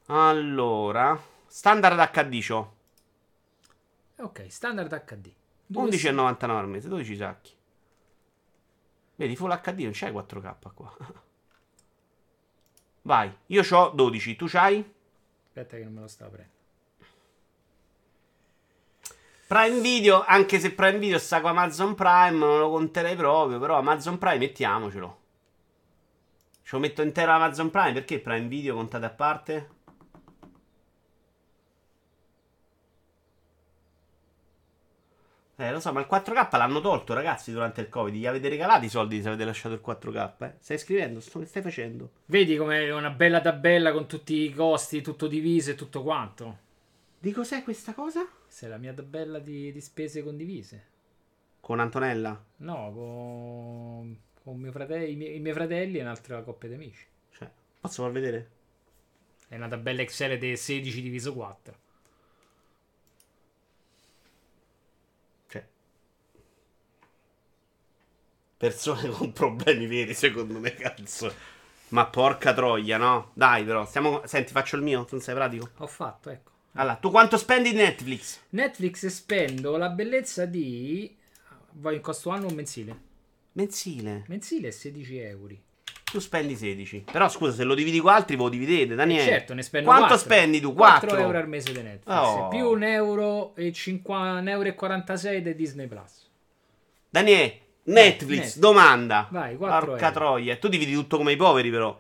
Allora, 0.08 1.20
standard 1.48 1.98
HD 2.12 2.46
c'ho. 2.46 2.74
Ok, 4.18 4.46
standard 4.50 5.04
HD. 5.06 5.34
Due 5.66 5.90
11,99 5.90 6.50
al 6.50 6.68
mese, 6.68 6.90
12 6.90 7.16
sacchi. 7.16 7.54
Vedi, 9.16 9.36
Full 9.38 9.62
HD 9.62 9.80
non 9.84 9.92
c'hai 9.94 10.12
4K 10.12 10.74
qua. 10.74 10.98
Vai, 13.04 13.34
io 13.48 13.62
c'ho 13.62 13.90
12, 13.90 14.36
tu 14.36 14.48
c'hai? 14.48 14.94
Aspetta 15.46 15.78
che 15.78 15.84
non 15.84 15.94
me 15.94 16.02
lo 16.02 16.08
sta 16.08 16.26
aprendo. 16.26 16.55
Prime 19.48 19.80
Video, 19.80 20.24
anche 20.26 20.60
se 20.60 20.74
Prime 20.74 20.98
Video 20.98 21.20
sta 21.20 21.40
con 21.40 21.52
Amazon 21.52 21.94
Prime, 21.94 22.32
non 22.32 22.58
lo 22.58 22.70
conterei 22.72 23.16
proprio, 23.16 23.60
però 23.60 23.78
Amazon 23.78 24.18
Prime 24.18 24.40
mettiamocelo. 24.40 25.20
Ce 26.64 26.76
lo 26.76 26.80
metto 26.82 27.04
intero 27.04 27.32
Amazon 27.32 27.70
Prime, 27.70 27.94
perché 27.94 28.20
Prime 28.20 28.48
Video 28.48 28.74
contate 28.76 29.06
a 29.06 29.10
parte? 29.12 29.70
Eh, 35.58 35.72
lo 35.72 35.80
so, 35.80 35.94
ma 35.94 36.02
il 36.02 36.08
4K 36.10 36.58
l'hanno 36.58 36.82
tolto, 36.82 37.14
ragazzi, 37.14 37.52
durante 37.52 37.82
il 37.82 37.88
Covid. 37.88 38.14
Gli 38.20 38.26
avete 38.26 38.50
regalato 38.50 38.84
i 38.86 38.90
soldi 38.90 39.22
se 39.22 39.28
avete 39.30 39.46
lasciato 39.46 39.76
il 39.76 39.82
4K, 39.82 40.44
eh? 40.44 40.56
Stai 40.60 40.78
scrivendo? 40.78 41.20
Sto- 41.22 41.40
Che 41.40 41.46
stai 41.46 41.62
facendo? 41.62 42.10
Vedi 42.26 42.58
com'è 42.58 42.92
una 42.92 43.10
bella 43.12 43.40
tabella 43.40 43.94
con 43.94 44.06
tutti 44.08 44.34
i 44.34 44.54
costi, 44.54 45.02
tutto 45.02 45.28
diviso 45.28 45.72
e 45.72 45.76
tutto 45.76 46.04
quanto. 46.04 46.58
Di 47.20 47.32
cos'è 47.32 47.64
questa 47.64 47.94
cosa? 47.94 48.28
Questa 48.46 48.68
è 48.68 48.70
la 48.70 48.78
mia 48.78 48.94
tabella 48.94 49.40
di, 49.40 49.72
di 49.74 49.82
spese 49.82 50.24
condivise. 50.24 50.84
Con 51.60 51.80
Antonella? 51.80 52.42
No, 52.58 52.92
con, 52.94 54.20
con 54.44 54.60
mio 54.60 54.72
frate- 54.72 55.06
i, 55.06 55.16
miei, 55.16 55.36
i 55.36 55.40
miei 55.40 55.54
fratelli 55.54 55.98
e 55.98 56.02
un'altra 56.02 56.42
coppia 56.44 56.70
di 56.70 56.76
amici. 56.76 57.06
Cioè, 57.32 57.50
posso 57.82 58.04
far 58.04 58.12
vedere? 58.12 58.50
È 59.48 59.56
una 59.56 59.68
tabella 59.68 60.02
Excel 60.02 60.38
di 60.38 60.56
16 60.56 61.02
diviso 61.02 61.34
4. 61.34 61.76
Cioè, 65.48 65.66
persone 68.58 69.10
con 69.12 69.32
problemi 69.34 69.88
veri, 69.88 70.14
secondo 70.14 70.60
me, 70.60 70.74
cazzo. 70.74 71.34
Ma 71.90 72.06
porca 72.08 72.54
troia, 72.54 72.98
no? 72.98 73.32
Dai, 73.34 73.64
però, 73.64 73.86
stiamo. 73.86 74.22
Senti, 74.26 74.52
faccio 74.52 74.76
il 74.76 74.82
mio, 74.84 75.04
tu 75.06 75.16
non 75.16 75.22
sei 75.22 75.36
pratico. 75.36 75.70
Ho 75.78 75.88
fatto, 75.88 76.30
ecco. 76.30 76.55
Allora, 76.78 76.96
tu 76.96 77.10
quanto 77.10 77.38
spendi 77.38 77.72
di 77.72 77.78
Netflix? 77.78 78.40
Netflix 78.50 79.06
spendo 79.08 79.78
la 79.78 79.90
bellezza 79.90 80.46
di... 80.46 81.14
Vai 81.78 81.96
in 81.96 82.02
costo 82.02 82.30
anno 82.30 82.48
o 82.48 82.54
mensile? 82.54 82.98
Mensile. 83.54 84.24
Mensile 84.28 84.68
è 84.70 84.72
16 84.72 85.18
euro. 85.20 85.56
Tu 86.04 86.20
spendi 86.20 86.56
16. 86.56 87.06
Però 87.12 87.28
scusa, 87.30 87.54
se 87.54 87.64
lo 87.64 87.74
dividi 87.76 88.00
con 88.00 88.12
altri, 88.12 88.36
voi 88.36 88.46
lo 88.46 88.52
dividete, 88.52 88.96
Daniele. 88.96 89.24
Eh, 89.24 89.26
certo, 89.28 89.54
ne 89.54 89.62
spendo 89.64 89.88
Quanto 89.88 90.08
4. 90.08 90.26
spendi 90.26 90.60
tu? 90.60 90.74
4 90.74 91.08
4 91.08 91.26
euro 91.26 91.38
al 91.38 91.48
mese 91.48 91.72
di 91.74 91.82
Netflix. 91.82 92.16
Oh. 92.16 92.48
Più 92.50 92.70
un 92.70 92.84
euro 92.84 93.56
e 93.56 93.72
50, 93.72 94.40
un 94.40 94.48
euro 94.48 94.68
e 94.70 94.76
46 94.76 95.42
di 95.42 95.56
Disney 95.56 95.88
Plus. 95.88 96.30
Daniele, 97.10 97.60
Netflix, 97.84 98.38
Netflix. 98.38 98.58
domanda. 98.60 99.28
Vai, 99.32 99.56
4 99.58 99.86
Porca 99.88 100.06
euro. 100.08 100.14
troia. 100.20 100.56
Tu 100.58 100.68
dividi 100.68 100.94
tutto 100.94 101.18
come 101.18 101.32
i 101.32 101.38
poveri, 101.38 101.70
però. 101.70 101.98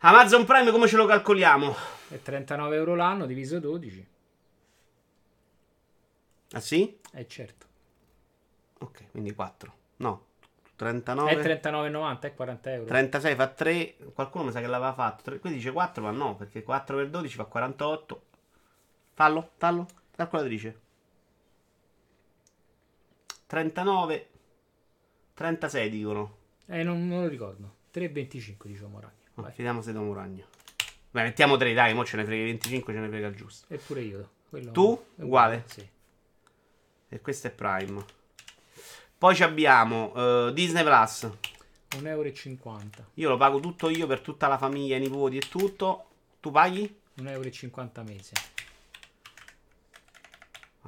Amazon 0.00 0.44
Prime, 0.44 0.70
come 0.70 0.88
ce 0.88 0.96
lo 0.96 1.06
calcoliamo? 1.06 1.76
E 2.10 2.22
39 2.22 2.76
euro 2.76 2.94
l'anno 2.94 3.26
diviso 3.26 3.58
12. 3.58 4.06
Ah, 6.52 6.60
sì? 6.60 6.98
Eh 7.12 7.28
certo. 7.28 7.66
Ok, 8.78 9.10
quindi 9.10 9.34
4. 9.34 9.74
No, 9.96 10.26
39. 10.76 11.30
È 11.32 11.60
39,90 11.60 12.26
e 12.26 12.34
40 12.34 12.72
euro. 12.72 12.86
36 12.86 13.34
fa 13.34 13.48
3. 13.48 13.96
Qualcuno 14.14 14.44
mi 14.44 14.52
sa 14.52 14.60
che 14.60 14.66
l'aveva 14.66 14.94
fatto. 14.94 15.38
Qui 15.38 15.50
dice 15.50 15.72
4, 15.72 16.02
ma 16.02 16.10
no, 16.10 16.36
perché 16.36 16.62
4 16.62 16.96
per 16.96 17.10
12 17.10 17.36
fa 17.36 17.44
48. 17.44 18.22
Fallo, 19.14 19.50
fallo. 19.56 19.86
Calcolatrice. 20.14 20.80
39. 23.46 24.28
36 25.34 25.90
dicono. 25.90 26.36
Eh, 26.66 26.82
non, 26.82 27.06
non 27.06 27.22
lo 27.22 27.28
ricordo. 27.28 27.76
3,25 27.92 28.66
diciamo 28.66 29.00
Ragno. 29.00 29.14
Oh. 29.34 29.50
Fidiamo 29.50 29.80
se 29.82 29.92
Domo 29.92 30.12
Ragno. 30.12 30.47
Beh, 31.10 31.22
mettiamo 31.22 31.56
3, 31.56 31.72
dai, 31.74 31.94
mo 31.94 32.04
ce 32.04 32.16
ne 32.16 32.24
frega 32.24 32.44
25, 32.44 32.92
ce 32.92 32.98
ne 32.98 33.08
frega 33.08 33.26
il 33.28 33.34
giusto. 33.34 33.66
Eppure 33.72 34.00
io. 34.02 34.30
Quello- 34.48 34.70
Tu? 34.72 35.04
Uguale? 35.16 35.64
Sì. 35.66 35.86
E 37.10 37.20
questo 37.20 37.46
è 37.46 37.50
Prime. 37.50 38.04
Poi 39.16 39.34
ci 39.34 39.42
abbiamo 39.42 40.12
eh, 40.14 40.50
Disney 40.52 40.82
Plus. 40.84 41.28
1,50 41.90 42.06
euro. 42.06 42.30
Io 43.14 43.28
lo 43.30 43.36
pago 43.36 43.60
tutto 43.60 43.88
io 43.88 44.06
per 44.06 44.20
tutta 44.20 44.46
la 44.46 44.58
famiglia, 44.58 44.96
i 44.96 45.00
nipoti 45.00 45.38
e 45.38 45.40
tutto. 45.40 46.04
Tu 46.40 46.50
paghi? 46.50 46.82
1,50 47.18 47.30
euro 47.30 48.02
mese. 48.04 48.32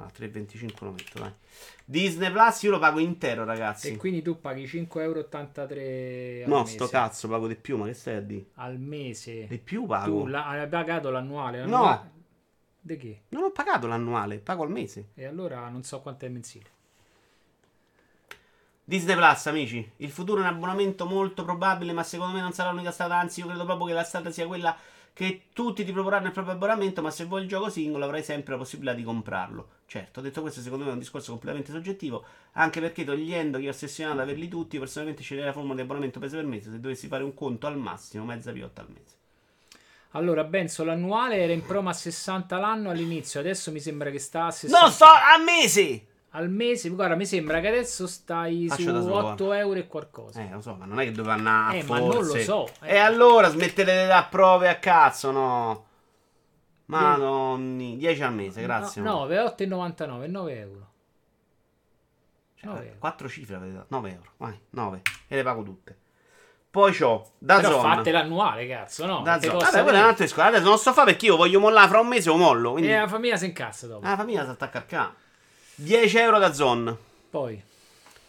Ah, 0.03 0.11
3,25 0.17 0.85
lo 0.85 0.91
metto, 0.93 1.19
dai. 1.19 1.33
Disney 1.85 2.31
Plus 2.31 2.63
io 2.63 2.71
lo 2.71 2.79
pago 2.79 2.99
intero, 3.01 3.45
ragazzi. 3.45 3.89
E 3.89 3.97
quindi 3.97 4.23
tu 4.23 4.41
paghi 4.41 4.67
5,83 4.67 4.99
euro 5.01 6.45
al 6.45 6.49
No, 6.49 6.61
mese. 6.61 6.73
sto 6.73 6.89
cazzo, 6.89 7.29
pago 7.29 7.47
di 7.47 7.57
più, 7.57 7.77
ma 7.77 7.87
che 7.87 7.95
stai 7.95 8.17
a 8.17 8.21
dire? 8.21 8.47
Al 8.55 8.79
mese. 8.79 9.47
Di 9.47 9.59
più 9.59 9.83
Tu 9.83 9.87
pago. 9.89 10.27
la- 10.27 10.47
hai 10.47 10.69
pagato 10.69 11.11
l'annuale? 11.11 11.59
No. 11.65 11.71
l'annuale- 11.71 12.11
Di 12.83 12.97
che? 12.97 13.21
Non 13.29 13.43
ho 13.43 13.51
pagato 13.51 13.87
l'annuale, 13.87 14.39
pago 14.39 14.63
al 14.63 14.71
mese. 14.71 15.09
E 15.15 15.27
allora 15.27 15.69
non 15.69 15.83
so 15.83 16.01
quanto 16.01 16.25
è 16.25 16.29
mensile. 16.29 16.69
Disney 18.85 19.15
Plus, 19.15 19.47
amici. 19.47 19.93
Il 19.99 20.11
futuro 20.11 20.39
è 20.39 20.43
un 20.43 20.49
abbonamento 20.49 21.07
molto 21.07 21.45
probabile, 21.45 21.93
ma 21.93 22.03
secondo 22.03 22.35
me 22.35 22.41
non 22.41 22.53
sarà 22.53 22.71
l'unica 22.71 22.91
strada. 22.91 23.19
Anzi, 23.19 23.41
io 23.41 23.47
credo 23.47 23.65
proprio 23.65 23.87
che 23.87 23.93
la 23.93 24.03
strada 24.03 24.31
sia 24.31 24.47
quella 24.47 24.77
che 25.13 25.43
tutti 25.53 25.85
ti 25.85 25.93
proporranno 25.93 26.27
il 26.27 26.33
proprio 26.33 26.55
abbonamento, 26.55 27.03
ma 27.03 27.11
se 27.11 27.25
vuoi 27.27 27.43
il 27.43 27.49
gioco 27.49 27.69
singolo 27.69 28.05
avrai 28.05 28.23
sempre 28.23 28.53
la 28.53 28.59
possibilità 28.59 28.95
di 28.97 29.03
comprarlo. 29.05 29.69
Certo, 29.91 30.21
detto 30.21 30.41
questo, 30.41 30.61
secondo 30.61 30.85
me 30.85 30.91
è 30.91 30.93
un 30.93 31.01
discorso 31.01 31.33
completamente 31.33 31.73
soggettivo, 31.73 32.25
anche 32.53 32.79
perché 32.79 33.03
togliendo 33.03 33.59
chi 33.59 33.67
è 33.67 33.71
ossessionato 33.71 34.19
ad 34.19 34.23
averli 34.23 34.47
tutti, 34.47 34.77
io 34.77 34.83
personalmente 34.83 35.21
sceglierei 35.25 35.49
la 35.49 35.53
formula 35.53 35.75
di 35.75 35.81
abbonamento 35.81 36.21
mese 36.21 36.37
per 36.37 36.45
mese, 36.45 36.71
se 36.71 36.79
dovessi 36.79 37.09
fare 37.09 37.25
un 37.25 37.35
conto 37.35 37.67
al 37.67 37.77
massimo, 37.77 38.25
mezza 38.25 38.53
piotta 38.53 38.83
al 38.83 38.87
mese. 38.89 39.17
Allora, 40.13 40.45
Benzo, 40.45 40.85
l'annuale 40.85 41.39
era 41.39 41.53
in 41.53 41.67
promo 41.67 41.89
a 41.89 41.93
60 41.93 42.57
l'anno 42.59 42.91
all'inizio, 42.91 43.41
adesso 43.41 43.73
mi 43.73 43.81
sembra 43.81 44.11
che 44.11 44.21
sta 44.21 44.47
a 44.47 44.51
60 44.53 44.81
No, 44.85 44.91
sto 44.93 45.07
a 45.07 45.43
mese! 45.45 46.05
al 46.35 46.49
mese. 46.49 46.89
Guarda, 46.91 47.17
mi 47.17 47.27
sembra 47.27 47.59
che 47.59 47.67
adesso 47.67 48.07
stai 48.07 48.69
Faccio 48.69 48.83
su 48.83 48.93
da 48.93 49.01
solo, 49.01 49.27
8 49.27 49.53
euro 49.55 49.79
e 49.81 49.89
qualcosa. 49.89 50.41
Eh, 50.41 50.51
lo 50.53 50.61
so, 50.61 50.75
ma 50.75 50.85
non 50.85 51.01
è 51.01 51.05
che 51.05 51.11
doveva 51.11 51.35
andare 51.35 51.79
Eh, 51.79 51.81
a 51.81 51.85
ma 51.87 51.99
non 51.99 52.25
lo 52.25 52.37
so, 52.39 52.69
eh. 52.83 52.95
E 52.95 52.97
allora 52.99 53.49
smettete 53.49 54.07
dare 54.07 54.29
prove 54.31 54.69
a 54.69 54.77
cazzo, 54.77 55.33
no? 55.33 55.87
Madonni, 56.91 57.97
10 57.97 58.23
al 58.23 58.35
mese, 58.35 58.63
grazie. 58.63 59.03
No, 59.03 59.21
9, 59.27 59.37
8,99, 59.57 60.31
9 60.31 60.59
euro. 60.59 60.89
Nove 62.63 62.87
euro. 62.87 62.99
4 62.99 63.29
cifre 63.29 63.55
avete 63.57 63.73
dato. 63.73 63.87
9 63.89 64.11
euro. 64.11 64.31
Vai, 64.37 64.59
9. 64.71 65.03
E 65.29 65.37
le 65.37 65.43
pago 65.43 65.63
tutte. 65.63 65.97
Poi 66.71 66.93
c'ho 66.97 67.33
da 67.39 67.57
Però 67.57 67.81
zona. 67.81 67.97
fate 67.97 68.13
l'annuale, 68.13 68.69
cazzo, 68.69 69.07
no? 69.07 69.23
Da 69.23 69.41
zona. 69.41 69.59
Vabbè, 69.59 69.83
quello 69.83 69.99
è 69.99 70.01
un 70.03 70.07
altro 70.07 70.25
discorso. 70.25 70.49
Adesso 70.49 70.65
non 70.65 70.79
sto 70.79 70.93
fa 70.93 71.05
perché 71.05 71.27
io 71.27 71.37
voglio 71.37 71.59
mollare 71.59 71.89
fra 71.89 71.99
un 72.01 72.07
mese 72.07 72.31
o 72.31 72.37
mollo. 72.37 72.73
Quindi... 72.73 72.91
E 72.91 72.97
la 72.97 73.09
famiglia 73.09 73.37
si 73.37 73.47
incazza 73.47 73.87
dopo. 73.89 74.07
Ah, 74.07 74.11
la 74.11 74.17
famiglia 74.17 74.45
si 74.45 74.51
attacca 74.51 74.79
a 74.79 74.83
ca. 74.83 75.15
10 75.75 76.19
euro 76.19 76.39
da 76.39 76.53
zona. 76.53 76.97
Poi, 77.31 77.61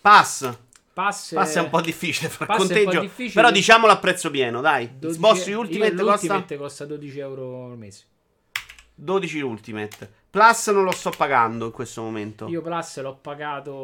Pass. 0.01 0.57
pass, 0.93 1.33
Pass 1.33 1.55
è 1.57 1.59
un 1.59 1.69
po' 1.69 1.81
difficile 1.81 2.29
fare 2.29 2.45
Pass 2.47 2.57
è 2.57 2.61
un 2.61 2.67
po' 2.67 2.73
conteggio. 2.73 2.99
difficile. 3.01 3.41
Però 3.41 3.51
diciamolo 3.51 3.91
a 3.91 3.97
prezzo 3.97 4.31
pieno, 4.31 4.61
dai. 4.61 4.97
12 4.97 5.19
Xbox 5.19 5.47
io 5.47 5.59
Ultimate 5.59 5.91
costa 5.95 6.03
l'Ultimate 6.03 6.57
costa 6.57 6.85
12 6.85 7.19
euro 7.19 7.65
al 7.65 7.77
mese. 7.77 8.05
12 9.01 9.41
Ultimate. 9.41 10.11
Plus 10.29 10.67
non 10.67 10.83
lo 10.83 10.91
sto 10.91 11.09
pagando 11.09 11.65
in 11.65 11.71
questo 11.71 12.03
momento. 12.03 12.47
Io 12.47 12.61
Plus 12.61 13.01
l'ho 13.01 13.15
pagato... 13.15 13.79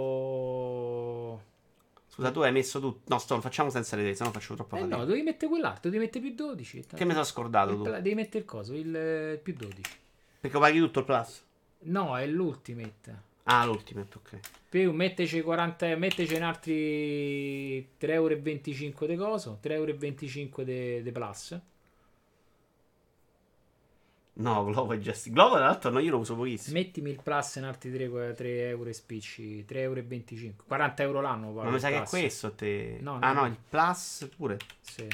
Scusa, 2.08 2.32
tu 2.32 2.42
hai 2.42 2.52
messo 2.52 2.80
tutto. 2.80 3.02
No, 3.08 3.18
sto, 3.18 3.42
facciamo 3.42 3.70
senza 3.70 3.96
le 3.96 4.04
idee, 4.04 4.16
sennò 4.16 4.32
faccio 4.32 4.54
troppa 4.56 4.78
Eh 4.78 4.84
no, 4.86 5.06
devi 5.06 5.24
mettere 5.24 5.50
quell'altro, 5.50 5.90
devi 5.90 6.04
mettere 6.04 6.26
più 6.26 6.36
12. 6.36 6.86
Che 6.94 7.06
mi 7.06 7.12
sono 7.12 7.24
scordato 7.24 7.72
Il 7.72 7.78
tu? 7.78 7.84
Devi 7.84 8.14
mettere 8.14 8.40
il 8.40 8.46
coso, 8.46 8.74
il, 8.74 8.88
il 8.88 9.40
più 9.42 9.54
12. 9.54 9.82
Perché 10.40 10.60
paghi 10.60 10.80
tutto 10.80 11.00
il 11.00 11.06
Plus? 11.06 11.44
No, 11.80 12.18
è 12.18 12.26
l'Ultimate. 12.28 13.26
Ah, 13.44 13.66
l'Ultimate, 13.66 14.18
ok. 14.18 14.40
Più 14.70 14.92
metteci 14.92 15.42
40, 15.42 15.96
metteci 15.96 16.36
in 16.36 16.44
altri 16.44 17.90
3,25 18.00 18.04
euro 18.10 18.36
di 19.08 19.16
coso, 19.16 19.60
3,25 19.64 19.70
euro 19.72 21.02
di 21.02 21.12
Plus. 21.12 21.60
No, 24.40 24.64
Glovo 24.66 24.94
è 24.94 25.00
già. 25.00 25.14
Glovo, 25.26 25.56
tra 25.56 25.66
l'altro, 25.66 25.90
no, 25.90 26.00
io 26.00 26.12
lo 26.12 26.18
uso 26.20 26.36
pochissimo. 26.36 26.78
Mettimi 26.78 27.12
il 27.12 27.20
Plus 27.22 27.56
in 27.56 27.64
altri 27.64 27.92
3, 27.92 28.34
3 28.34 28.68
euro 28.70 28.90
e 28.90 28.94
spicci, 28.94 29.66
3,25 29.68 30.44
euro. 30.44 30.54
40 30.68 31.04
euro 31.04 31.22
l'anno. 31.22 31.52
Ma 31.52 31.70
mi 31.70 31.80
sa 31.80 31.90
che 31.90 32.02
è 32.02 32.04
questo 32.04 32.54
te. 32.54 32.98
No, 33.02 33.18
ah, 33.22 33.34
no. 33.34 33.42
no, 33.42 33.48
il 33.48 33.58
Plus 33.70 34.30
pure. 34.36 34.58
Sì. 34.82 35.08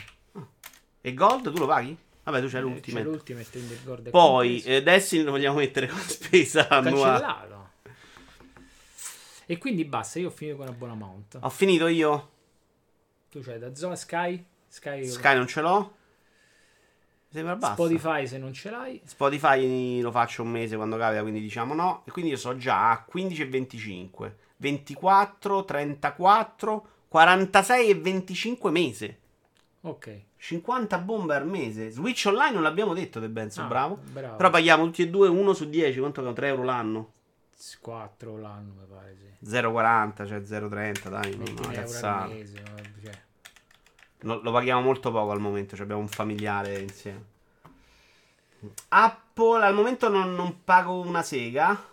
E 1.06 1.14
Gold 1.14 1.52
tu 1.52 1.58
lo 1.60 1.68
paghi? 1.68 1.98
Vabbè, 2.24 2.40
tu 2.40 2.48
c'hai 2.48 2.60
Eh, 2.60 2.64
l'Ultimate. 2.64 3.04
C'è 3.04 3.10
l'Ultimate, 3.10 3.50
quindi 3.52 3.74
il 3.74 3.84
Gord 3.84 4.08
è 4.08 4.10
Poi, 4.10 4.62
eh, 4.64 4.82
Destiny 4.82 5.24
lo 5.24 5.32
vogliamo 5.32 5.58
mettere 5.58 5.88
come 5.88 6.02
spesa 6.04 6.70
annuale. 6.70 7.20
cancellato. 7.20 7.70
E 9.46 9.58
quindi 9.58 9.84
basta, 9.84 10.20
io 10.20 10.28
ho 10.28 10.32
finito 10.32 10.58
con 10.58 10.68
Abbonamount. 10.68 11.40
Ho 11.42 11.50
finito 11.50 11.88
io. 11.88 12.30
Tu 13.30 13.42
c'hai 13.42 13.60
da 13.60 13.76
zona 13.76 13.96
Sky, 13.98 14.42
Sky, 14.68 15.06
Sky 15.06 15.36
non 15.36 15.48
ce 15.48 15.60
l'ho. 15.62 15.96
Sembra 17.34 17.56
basta. 17.56 17.74
Spotify 17.76 18.28
se 18.28 18.38
non 18.38 18.54
ce 18.54 18.69
l'hai. 18.69 19.02
Spotify 19.04 20.00
lo 20.02 20.12
faccio 20.12 20.43
un 20.43 20.52
mese 20.52 20.76
quando 20.76 20.98
capita, 20.98 21.22
quindi 21.24 21.41
diciamo 21.41 21.74
no. 21.74 22.04
E 22.06 22.12
quindi 22.12 22.30
io 22.30 22.38
so 22.38 22.56
già 22.58 22.91
a 22.91 23.04
15 23.04 23.41
e 23.41 23.48
25, 23.50 24.38
24, 24.58 25.65
34, 25.65 26.88
46 27.08 27.89
e 27.89 27.96
25 27.96 28.72
mese. 28.72 29.19
Ok. 29.82 30.22
50 30.38 30.98
bombe 31.00 31.36
al 31.36 31.48
mese. 31.48 31.89
Switch 31.89 32.26
online 32.28 32.52
non 32.54 32.62
l'abbiamo 32.62 32.93
detto, 32.93 33.19
De 33.19 33.30
Benzo, 33.30 33.62
Ah, 33.62 33.65
bravo. 33.65 33.98
bravo. 34.12 34.36
Però 34.36 34.50
paghiamo 34.52 34.86
tutti 34.86 35.02
e 35.02 35.10
due 35.10 35.28
1 35.28 35.54
su 35.54 35.67
10, 35.69 36.00
quanto 36.00 36.24
che 36.24 36.34
3 36.34 36.48
euro 36.48 36.63
l'anno? 36.63 37.12
4 37.80 38.38
l'anno 38.38 38.74
mi 38.78 38.86
pare, 38.88 39.15
sì. 39.17 39.50
0,40, 39.50 40.26
cioè 40.28 40.39
0,30, 40.41 41.10
dai, 41.10 41.36
non 41.36 41.41
una 41.41 41.50
un 41.50 41.58
euro 41.58 41.67
al 41.69 41.74
cazzata. 41.74 42.28
mese. 42.28 42.63
Cioè, 43.04 43.22
No, 44.24 44.40
lo 44.42 44.52
paghiamo 44.52 44.82
molto 44.82 45.12
poco 45.12 45.32
al 45.32 45.40
momento, 45.40 45.76
cioè 45.76 45.84
abbiamo 45.84 46.02
un 46.02 46.08
familiare 46.08 46.80
insieme. 46.80 47.32
Apple 48.90 49.64
al 49.64 49.74
momento 49.74 50.10
non, 50.10 50.34
non 50.36 50.64
pago 50.64 51.00
una 51.00 51.22
sega. 51.22 51.92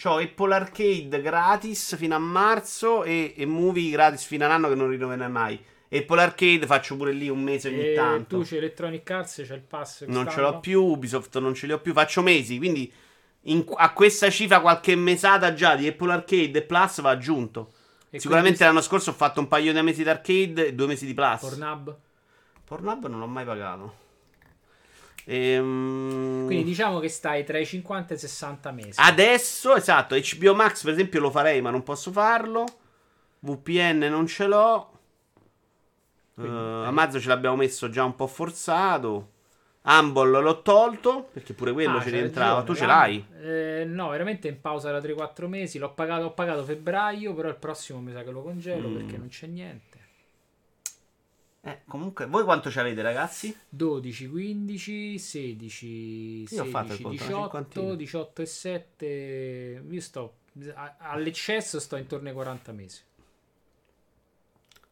C'ho 0.00 0.16
Apple 0.16 0.54
Arcade 0.54 1.20
gratis 1.22 1.96
fino 1.96 2.14
a 2.14 2.18
marzo 2.18 3.04
e, 3.04 3.34
e 3.36 3.46
Movie 3.46 3.90
gratis 3.90 4.24
fino 4.24 4.44
a 4.44 4.48
un 4.48 4.54
anno 4.54 4.68
che 4.68 4.74
non 4.74 4.88
rinnoverai 4.88 5.30
mai. 5.30 5.62
Apple 5.90 6.20
Arcade 6.20 6.66
faccio 6.66 6.96
pure 6.96 7.12
lì 7.12 7.28
un 7.28 7.40
mese 7.40 7.68
ogni 7.68 7.90
e 7.90 7.94
tanto. 7.94 8.38
tu 8.38 8.44
c'è 8.44 8.56
Electronic 8.56 9.08
Arts, 9.08 9.42
c'è 9.46 9.54
il 9.54 9.60
pass. 9.60 10.04
Non 10.06 10.28
ce 10.28 10.40
l'ho 10.40 10.58
più, 10.58 10.82
Ubisoft 10.82 11.38
non 11.38 11.54
ce 11.54 11.66
li 11.66 11.72
ho 11.72 11.78
più, 11.78 11.92
faccio 11.92 12.22
mesi, 12.22 12.58
quindi 12.58 12.92
in- 13.42 13.64
a 13.76 13.92
questa 13.92 14.28
cifra 14.30 14.60
qualche 14.60 14.96
mesata 14.96 15.54
già 15.54 15.76
di 15.76 15.86
Apple 15.86 16.12
Arcade 16.12 16.58
e 16.58 16.62
Plus 16.62 17.00
va 17.00 17.10
aggiunto. 17.10 17.72
E 18.14 18.20
Sicuramente 18.20 18.62
l'anno 18.62 18.80
scorso 18.80 19.10
ho 19.10 19.12
fatto 19.12 19.40
un 19.40 19.48
paio 19.48 19.72
di 19.72 19.82
mesi 19.82 20.04
di 20.04 20.08
arcade 20.08 20.68
e 20.68 20.72
due 20.72 20.86
mesi 20.86 21.04
di 21.04 21.14
Plus. 21.14 21.40
Pornhub. 21.40 21.96
Pornhub 22.64 23.06
non 23.08 23.18
l'ho 23.18 23.26
mai 23.26 23.44
pagato. 23.44 23.94
Ehm, 25.24 26.46
Quindi 26.46 26.62
diciamo 26.62 27.00
che 27.00 27.08
stai 27.08 27.42
tra 27.42 27.58
i 27.58 27.66
50 27.66 28.12
e 28.12 28.16
i 28.16 28.20
60 28.20 28.70
mesi. 28.70 29.00
Adesso, 29.00 29.74
esatto, 29.74 30.14
HBO 30.14 30.54
Max 30.54 30.84
per 30.84 30.92
esempio 30.92 31.18
lo 31.18 31.32
farei 31.32 31.60
ma 31.60 31.70
non 31.70 31.82
posso 31.82 32.12
farlo. 32.12 32.64
VPN 33.40 34.06
non 34.08 34.28
ce 34.28 34.46
l'ho. 34.46 34.90
Quindi, 36.34 36.54
Eh, 36.54 36.82
eh. 36.82 36.86
Amazon 36.86 37.20
ce 37.20 37.28
l'abbiamo 37.28 37.56
messo 37.56 37.90
già 37.90 38.04
un 38.04 38.14
po' 38.14 38.28
forzato. 38.28 39.32
Humble 39.86 40.40
l'ho 40.40 40.62
tolto 40.62 41.28
perché 41.32 41.52
pure 41.52 41.72
quello 41.72 41.98
Ah, 41.98 42.02
ci 42.02 42.08
rientrava. 42.10 42.62
Tu 42.62 42.74
ce 42.74 42.86
l'hai? 42.86 43.22
Eh, 43.42 43.84
no, 43.86 44.08
veramente 44.08 44.48
in 44.48 44.58
pausa 44.60 44.90
da 44.90 44.98
3-4 44.98 45.46
mesi. 45.46 45.78
L'ho 45.78 45.92
pagato, 45.92 46.24
ho 46.24 46.32
pagato 46.32 46.64
febbraio, 46.64 47.34
però 47.34 47.48
il 47.50 47.56
prossimo 47.56 48.00
mi 48.00 48.12
sa 48.12 48.22
che 48.22 48.30
lo 48.30 48.42
congelo 48.42 48.88
Mm. 48.88 48.96
perché 48.96 49.16
non 49.18 49.28
c'è 49.28 49.46
niente. 49.46 49.92
Eh, 51.66 51.80
comunque, 51.86 52.26
voi 52.26 52.44
quanto 52.44 52.70
ci 52.70 52.78
avete, 52.78 53.00
ragazzi? 53.02 53.54
12, 53.68 54.28
15, 54.28 55.18
16, 55.18 56.46
Io 56.54 56.62
ho 56.62 56.64
fatto 56.66 56.92
il 56.92 56.98
16, 56.98 57.00
conto, 57.00 57.06
una 57.06 57.14
18, 57.16 57.40
cinquantina. 57.42 57.94
18 57.94 58.42
e 58.42 58.46
7. 58.46 59.84
Io 59.90 60.00
sto 60.00 60.34
a- 60.74 60.96
all'eccesso 60.98 61.78
sto 61.80 61.96
intorno 61.96 62.28
ai 62.28 62.34
40 62.34 62.72
mesi. 62.72 63.00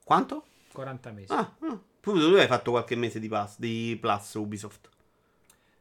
Quanto? 0.04 0.44
40 0.72 1.10
mesi. 1.12 1.32
Ah, 1.32 1.54
ah. 1.60 1.78
Tu, 2.02 2.12
tu 2.12 2.34
hai 2.34 2.48
fatto 2.48 2.72
qualche 2.72 2.96
mese 2.96 3.20
di, 3.20 3.28
pass, 3.28 3.58
di 3.58 3.96
Plus 4.00 4.34
Ubisoft. 4.34 4.88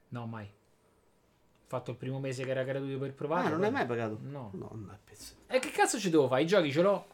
No, 0.10 0.28
mai. 0.28 0.46
Ho 0.46 1.68
fatto 1.68 1.90
il 1.92 1.98
primo 1.98 2.20
mese 2.20 2.44
che 2.44 2.52
era 2.52 2.64
gratuito 2.64 3.00
per 3.00 3.14
provare. 3.14 3.48
Ah, 3.48 3.50
non 3.50 3.58
poi- 3.58 3.68
hai 3.68 3.74
mai 3.74 3.86
pagato? 3.88 4.20
No. 4.22 4.52
No, 4.54 4.70
no, 4.74 4.92
è 4.94 4.98
pezzo. 5.04 5.34
E 5.48 5.58
che 5.58 5.72
cazzo 5.72 5.98
ci 5.98 6.12
devo 6.12 6.28
fare? 6.28 6.44
I 6.44 6.48
giochi 6.48 6.72
ce 6.72 6.82
l'ho. 6.84 7.06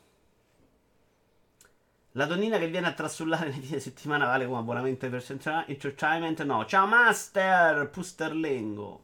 La 2.12 2.26
donnina 2.26 2.58
che 2.58 2.68
viene 2.68 2.88
a 2.88 2.94
trasullare 2.94 3.50
nei 3.50 3.62
fine 3.62 3.80
settimana 3.80 4.26
vale 4.26 4.46
come 4.46 4.58
abbonamento 4.58 5.08
per 5.10 5.24
entertainment? 5.68 6.44
No. 6.44 6.66
Ciao 6.66 6.86
Master, 6.86 7.90
Pusterlengo. 7.90 9.04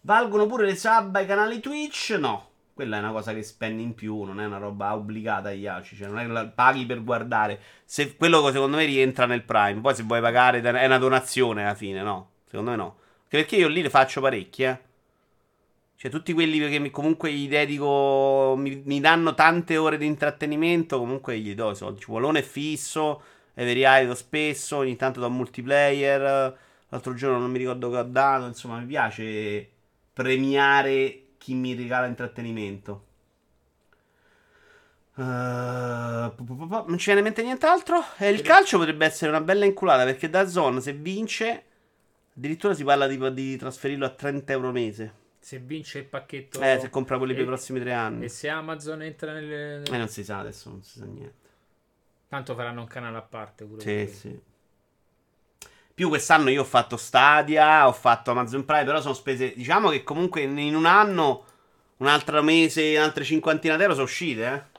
Valgono 0.00 0.46
pure 0.46 0.64
le 0.66 0.76
sub 0.76 1.14
ai 1.14 1.26
canali 1.26 1.60
Twitch? 1.60 2.16
No. 2.18 2.48
Quella 2.80 2.96
è 2.96 3.00
una 3.00 3.12
cosa 3.12 3.34
che 3.34 3.42
spendi 3.42 3.82
in 3.82 3.94
più, 3.94 4.22
non 4.22 4.40
è 4.40 4.46
una 4.46 4.56
roba 4.56 4.94
obbligata 4.94 5.50
agli 5.50 5.66
ACI, 5.66 5.96
cioè 5.96 6.08
non 6.08 6.18
è 6.18 6.24
che 6.24 6.32
la 6.32 6.46
paghi 6.46 6.86
per 6.86 7.04
guardare. 7.04 7.60
Se, 7.84 8.16
quello 8.16 8.50
secondo 8.50 8.78
me 8.78 8.86
rientra 8.86 9.26
nel 9.26 9.42
Prime. 9.42 9.82
Poi 9.82 9.94
se 9.94 10.02
vuoi 10.02 10.22
pagare 10.22 10.62
è 10.62 10.86
una 10.86 10.96
donazione 10.96 11.62
alla 11.62 11.74
fine, 11.74 12.00
no. 12.00 12.30
Secondo 12.46 12.70
me 12.70 12.76
no. 12.78 12.96
Perché 13.28 13.56
io 13.56 13.68
lì 13.68 13.82
le 13.82 13.90
faccio 13.90 14.22
parecchie, 14.22 14.70
eh. 14.70 14.78
Cioè, 15.94 16.10
tutti 16.10 16.32
quelli 16.32 16.58
che 16.70 16.78
mi- 16.78 16.88
comunque 16.88 17.30
gli 17.30 17.48
dedico, 17.48 18.54
mi, 18.56 18.80
mi 18.86 18.98
danno 18.98 19.34
tante 19.34 19.76
ore 19.76 19.98
di 19.98 20.06
intrattenimento, 20.06 20.98
comunque 20.98 21.38
gli 21.38 21.54
do 21.54 21.72
i 21.72 21.76
soldi. 21.76 22.00
Ciuolone 22.00 22.42
fisso, 22.42 23.20
Every 23.52 23.84
Eye 23.84 24.06
do 24.06 24.14
spesso, 24.14 24.78
ogni 24.78 24.96
tanto 24.96 25.20
do 25.20 25.28
multiplayer. 25.28 26.56
L'altro 26.88 27.12
giorno 27.12 27.38
non 27.40 27.50
mi 27.50 27.58
ricordo 27.58 27.90
che 27.90 27.98
ho 27.98 28.04
dato, 28.04 28.46
insomma, 28.46 28.78
mi 28.78 28.86
piace 28.86 29.68
premiare 30.14 31.19
chi 31.40 31.54
mi 31.54 31.74
regala 31.74 32.04
intrattenimento. 32.04 33.06
Eh, 35.16 36.32
pu- 36.36 36.84
non 36.86 36.98
ci 36.98 37.06
viene 37.06 37.20
in 37.20 37.24
mente 37.24 37.42
nient'altro. 37.42 38.04
E 38.18 38.28
il 38.28 38.42
calcio 38.42 38.76
potrebbe 38.76 39.06
essere 39.06 39.30
una 39.30 39.40
bella 39.40 39.64
inculata 39.64 40.04
perché 40.04 40.28
da 40.28 40.46
Zone, 40.46 40.82
se 40.82 40.92
vince, 40.92 41.64
addirittura 42.36 42.74
si 42.74 42.84
parla 42.84 43.06
di, 43.06 43.32
di 43.32 43.56
trasferirlo 43.56 44.04
a 44.04 44.10
30 44.10 44.52
euro 44.52 44.66
al 44.66 44.74
mese. 44.74 45.14
Se 45.38 45.58
vince 45.58 46.00
il 46.00 46.04
pacchetto. 46.04 46.60
Eh, 46.60 46.78
se 46.78 46.90
compra 46.90 47.16
quelli 47.16 47.32
per 47.32 47.42
i 47.42 47.44
e- 47.44 47.48
prossimi 47.48 47.80
tre 47.80 47.94
anni. 47.94 48.26
E 48.26 48.28
se 48.28 48.50
Amazon 48.50 49.00
entra 49.00 49.32
nel. 49.32 49.82
Eh, 49.90 49.96
non 49.96 50.08
si 50.08 50.22
sa 50.22 50.40
adesso, 50.40 50.68
non 50.68 50.82
si 50.82 50.98
sa 50.98 51.06
niente. 51.06 51.48
Tanto 52.28 52.54
faranno 52.54 52.82
un 52.82 52.86
canale 52.86 53.16
a 53.16 53.22
parte 53.22 53.64
pure. 53.64 53.80
Sì, 53.80 54.14
sì. 54.14 54.40
Più 55.94 56.08
quest'anno 56.08 56.48
io 56.50 56.62
ho 56.62 56.64
fatto 56.64 56.96
Stadia, 56.96 57.86
ho 57.86 57.92
fatto 57.92 58.30
Amazon 58.30 58.64
Prime, 58.64 58.84
però 58.84 59.00
sono 59.00 59.14
spese, 59.14 59.52
diciamo 59.54 59.90
che 59.90 60.02
comunque 60.02 60.40
in 60.42 60.74
un 60.74 60.86
anno, 60.86 61.44
un 61.98 62.06
altro 62.06 62.42
mese, 62.42 62.94
un'altra 62.96 63.22
cinquantina 63.24 63.76
d'euro 63.76 63.92
sono 63.92 64.04
uscite, 64.04 64.46
eh. 64.46 64.78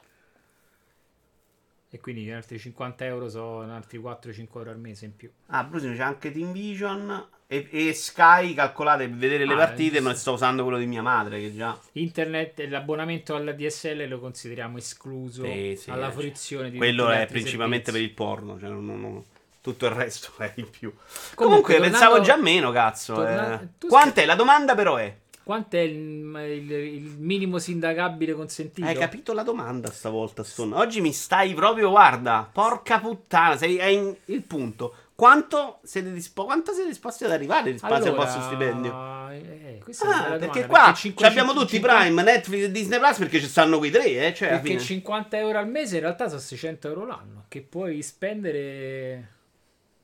E 1.94 2.00
quindi 2.00 2.32
altri 2.32 2.58
50 2.58 3.04
euro 3.06 3.30
sono 3.30 3.76
altri 3.76 4.00
4-5 4.00 4.48
euro 4.60 4.70
al 4.72 4.80
mese 4.80 5.06
in 5.06 5.16
più. 5.16 5.30
Ah, 5.48 5.64
Brusino 5.66 5.94
c'è 5.94 6.02
anche 6.02 6.32
Team 6.32 6.54
Vision 6.54 7.28
e, 7.48 7.68
e 7.70 7.94
Sky, 7.94 8.54
calcolate 8.54 9.10
per 9.10 9.18
vedere 9.18 9.46
le 9.46 9.54
Ah, 9.54 9.58
partite, 9.58 10.00
ma 10.00 10.14
sto 10.14 10.32
usando 10.32 10.64
quello 10.64 10.78
di 10.78 10.86
mia 10.86 11.02
madre 11.02 11.42
che 11.42 11.54
già... 11.54 11.78
Internet, 11.94 12.62
l'abbonamento 12.70 13.36
alla 13.36 13.52
DSL 13.52 14.08
lo 14.08 14.20
consideriamo 14.22 14.78
escluso 14.78 15.44
Sì, 15.44 15.76
sì, 15.78 15.92
alla 15.92 16.08
eh, 16.08 16.12
fruizione 16.14 16.72
di 16.72 16.78
Quello 16.78 17.10
è 17.10 17.26
principalmente 17.28 17.92
per 17.92 17.96
servizi. 17.96 18.10
il 18.10 18.16
porno, 18.16 18.58
cioè 18.58 18.70
non- 18.70 18.86
non- 18.86 19.02
non- 19.02 19.24
tutto 19.62 19.86
il 19.86 19.92
resto 19.92 20.32
è 20.38 20.52
in 20.56 20.70
più. 20.70 20.92
Comunque, 20.92 21.36
Comunque, 21.36 21.74
tornando- 21.76 21.98
pensavo 22.00 22.22
già 22.24 22.36
meno, 22.38 22.72
cazzo. 22.72 23.14
torna- 23.14 23.62
eh. 23.62 23.88
Quant'è? 23.88 24.26
La 24.26 24.36
domanda 24.36 24.76
però 24.76 24.96
è... 24.98 25.16
Quanto 25.44 25.76
è 25.76 25.80
il, 25.80 25.92
il- 26.36 26.72
il 26.72 27.16
minimo 27.18 27.58
sindacabile 27.58 28.34
consentito? 28.34 28.88
Hai 28.88 28.96
capito 28.96 29.34
la 29.34 29.44
domanda 29.44 29.90
stavolta, 29.92 30.44
Stone? 30.44 30.76
Oggi 30.76 31.02
mi 31.02 31.12
stai 31.14 31.54
proprio, 31.56 31.90
guarda, 31.90 32.48
porca 32.52 33.00
puttana, 33.00 33.58
sei 33.58 33.78
è 33.78 33.86
in- 33.86 34.16
il 34.26 34.42
punto. 34.44 34.96
Quanto 35.16 35.80
siete, 35.84 36.12
dispo- 36.14 36.46
quanto 36.46 36.72
siete 36.74 36.90
disposti 36.90 37.26
ad 37.26 37.32
arrivare 37.32 37.72
in 37.72 37.78
base 37.82 38.10
al 38.10 38.16
vostro 38.16 38.42
stipendio? 38.44 38.92
eh, 39.32 39.80
Ah, 40.04 40.38
perché 40.38 40.62
domanda, 40.62 40.68
qua 40.68 40.94
cinque- 40.94 41.28
abbiamo 41.28 41.54
tutti 41.54 41.76
50 41.76 41.98
Prime, 42.00 42.22
Netflix 42.24 42.64
e 42.64 42.72
Disney 42.72 43.00
Plus 43.00 43.18
perché 43.18 43.40
ci 43.40 43.48
stanno 43.48 43.78
quei 43.80 43.92
tre, 43.92 44.06
eh? 44.28 44.34
Cioè, 44.34 44.50
Perché 44.50 44.68
fine. 44.68 44.80
50 44.80 45.38
euro 45.38 45.58
al 45.58 45.68
mese 45.68 45.96
in 45.96 46.02
realtà 46.02 46.28
sono 46.28 46.40
600 46.40 46.88
euro 46.88 47.06
l'anno 47.06 47.46
che 47.50 47.62
puoi 47.62 48.02
spendere. 48.04 49.30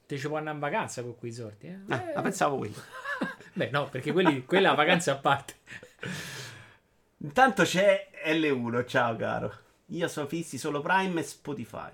Te 0.07 0.17
ci 0.17 0.27
puoi 0.27 0.37
andare 0.39 0.55
in 0.55 0.61
vacanza 0.61 1.01
con 1.01 1.17
quei 1.17 1.33
soldi. 1.33 1.67
Eh? 1.67 1.79
Ah, 1.89 2.01
Eh, 2.09 2.13
ma 2.15 2.21
pensavo 2.21 2.57
quello. 2.57 2.75
Beh, 3.53 3.69
no, 3.71 3.89
perché 3.89 4.13
quelli, 4.13 4.45
quella 4.45 4.67
è 4.67 4.69
la 4.69 4.75
vacanza 4.77 5.11
a 5.11 5.15
parte. 5.17 5.55
Intanto 7.17 7.63
c'è 7.63 8.07
L1, 8.25 8.87
ciao 8.87 9.15
caro. 9.17 9.53
Io 9.87 10.07
sono 10.07 10.27
fissi 10.27 10.57
solo 10.57 10.79
Prime 10.79 11.19
e 11.19 11.23
Spotify. 11.23 11.89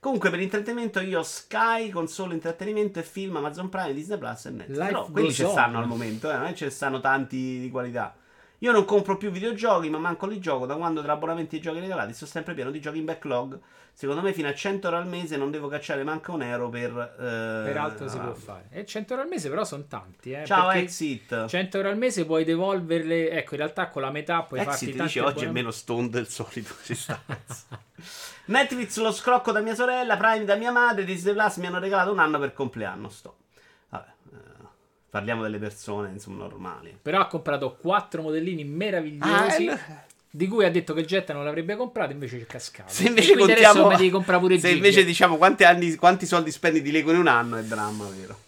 Comunque 0.00 0.30
per 0.30 0.40
intrattenimento 0.40 1.00
io 1.00 1.18
ho 1.18 1.22
Sky 1.22 1.90
con 1.90 2.08
solo 2.08 2.32
intrattenimento 2.32 3.00
e 3.00 3.02
film, 3.02 3.36
Amazon 3.36 3.68
Prime, 3.68 3.92
Disney 3.92 4.16
Plus 4.16 4.46
e 4.46 4.50
Netflix. 4.50 4.78
Life 4.78 4.90
Però 4.90 5.10
quelli 5.10 5.32
ci 5.32 5.46
stanno 5.46 5.78
al 5.78 5.86
momento, 5.86 6.30
eh, 6.30 6.36
non 6.36 6.46
è 6.46 6.48
che 6.50 6.56
ce 6.56 6.64
ne 6.66 6.70
stanno 6.70 7.00
tanti 7.00 7.58
di 7.60 7.68
qualità. 7.70 8.16
Io 8.60 8.72
non 8.72 8.84
compro 8.84 9.16
più 9.16 9.30
videogiochi, 9.30 9.88
ma 9.88 9.98
manco 9.98 10.26
li 10.26 10.40
gioco 10.40 10.66
da 10.66 10.74
quando 10.74 11.00
tra 11.02 11.12
abbonamenti 11.12 11.56
e 11.56 11.60
giochi 11.60 11.78
regalati 11.78 12.12
sto 12.12 12.26
sempre 12.26 12.54
pieno 12.54 12.70
di 12.72 12.80
giochi 12.80 12.98
in 12.98 13.04
backlog. 13.04 13.58
Secondo 13.92 14.20
me 14.22 14.32
fino 14.32 14.48
a 14.48 14.54
100 14.54 14.86
euro 14.88 14.98
al 15.00 15.06
mese 15.08 15.36
non 15.36 15.50
devo 15.50 15.66
cacciare 15.68 16.02
manco 16.04 16.32
un 16.32 16.42
euro 16.42 16.68
per... 16.68 16.90
eh, 17.18 17.64
Peraltro 17.64 18.08
si 18.08 18.18
può 18.18 18.32
fare. 18.34 18.66
E 18.70 18.84
100 18.86 19.12
euro 19.12 19.24
al 19.24 19.28
mese 19.30 19.48
però 19.48 19.64
sono 19.64 19.84
tanti. 19.88 20.32
Eh, 20.32 20.44
Ciao 20.44 20.70
Exit. 20.70 21.46
100 21.46 21.76
euro 21.76 21.88
al 21.88 21.96
mese 21.96 22.24
puoi 22.24 22.44
devolverle. 22.44 23.30
Ecco, 23.30 23.54
in 23.54 23.60
realtà 23.60 23.88
con 23.88 24.02
la 24.02 24.10
metà 24.10 24.42
puoi 24.42 24.60
farti 24.60 24.84
Exit 24.84 24.96
tanti 24.96 25.02
dice 25.14 25.20
oggi 25.20 25.28
è 25.28 25.30
abbonamenti. 25.46 25.60
meno 25.60 25.70
stone 25.72 26.08
del 26.10 26.28
solito. 26.28 26.74
Sta. 26.80 27.20
Netflix 28.46 28.96
lo 28.98 29.12
scrocco 29.12 29.52
da 29.52 29.60
mia 29.60 29.74
sorella, 29.74 30.16
Prime 30.16 30.44
da 30.44 30.54
mia 30.56 30.70
madre, 30.70 31.04
Disney 31.04 31.34
Plus 31.34 31.56
mi 31.56 31.66
hanno 31.66 31.78
regalato 31.78 32.12
un 32.12 32.18
anno 32.18 32.38
per 32.38 32.52
compleanno. 32.52 33.08
Sto. 33.08 33.36
Parliamo 35.10 35.42
delle 35.42 35.58
persone 35.58 36.10
insomma 36.10 36.44
normali. 36.44 36.96
Però 37.00 37.18
ha 37.20 37.26
comprato 37.26 37.76
4 37.80 38.20
modellini 38.22 38.64
meravigliosi. 38.64 39.68
Ah, 39.68 40.04
Di 40.30 40.46
cui 40.46 40.66
ha 40.66 40.70
detto 40.70 40.92
che 40.92 41.04
Jetta 41.06 41.32
non 41.32 41.44
l'avrebbe 41.44 41.74
comprato, 41.76 42.12
invece 42.12 42.38
c'è 42.38 42.46
cascato. 42.46 42.92
Se 42.92 43.06
invece 43.06 43.34
contiamo, 43.36 43.70
adesso 43.70 43.86
mi 43.88 43.96
devi 43.96 44.10
comprare 44.10 44.40
pure 44.40 44.58
se 44.58 44.66
Gig. 44.68 44.76
invece 44.76 45.04
diciamo 45.04 45.36
quanti, 45.38 45.64
anni, 45.64 45.94
quanti 45.94 46.26
soldi 46.26 46.50
spendi 46.50 46.82
di 46.82 46.90
Lego 46.90 47.12
in 47.12 47.18
un 47.18 47.26
anno 47.28 47.56
è 47.56 47.62
dramma, 47.64 48.06
vero? 48.08 48.38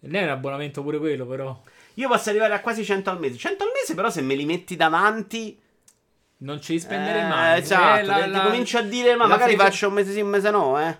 Non 0.00 0.14
è 0.14 0.22
un 0.22 0.28
abbonamento 0.30 0.82
pure 0.82 0.98
quello, 0.98 1.26
però. 1.26 1.60
Io 1.94 2.08
posso 2.08 2.30
arrivare 2.30 2.54
a 2.54 2.60
quasi 2.60 2.84
100 2.84 3.10
al 3.10 3.18
mese. 3.18 3.36
100 3.36 3.64
al 3.64 3.70
mese, 3.74 3.94
però, 3.94 4.10
se 4.10 4.20
me 4.22 4.34
li 4.36 4.44
metti 4.44 4.76
davanti. 4.76 5.58
Non 6.36 6.60
ci 6.60 6.78
spenderei 6.78 7.22
eh, 7.22 7.26
mai. 7.28 7.60
Esatto. 7.60 7.98
Eh, 7.98 8.04
la- 8.04 8.22
ti 8.24 8.30
la- 8.30 8.42
comincio 8.42 8.78
a 8.78 8.82
dire, 8.82 9.16
ma 9.16 9.26
magari 9.26 9.52
frigo- 9.54 9.64
faccio 9.64 9.88
un 9.88 9.94
mese 9.94 10.12
sì, 10.12 10.20
un 10.20 10.28
mese 10.28 10.50
no, 10.50 10.80
eh. 10.80 10.96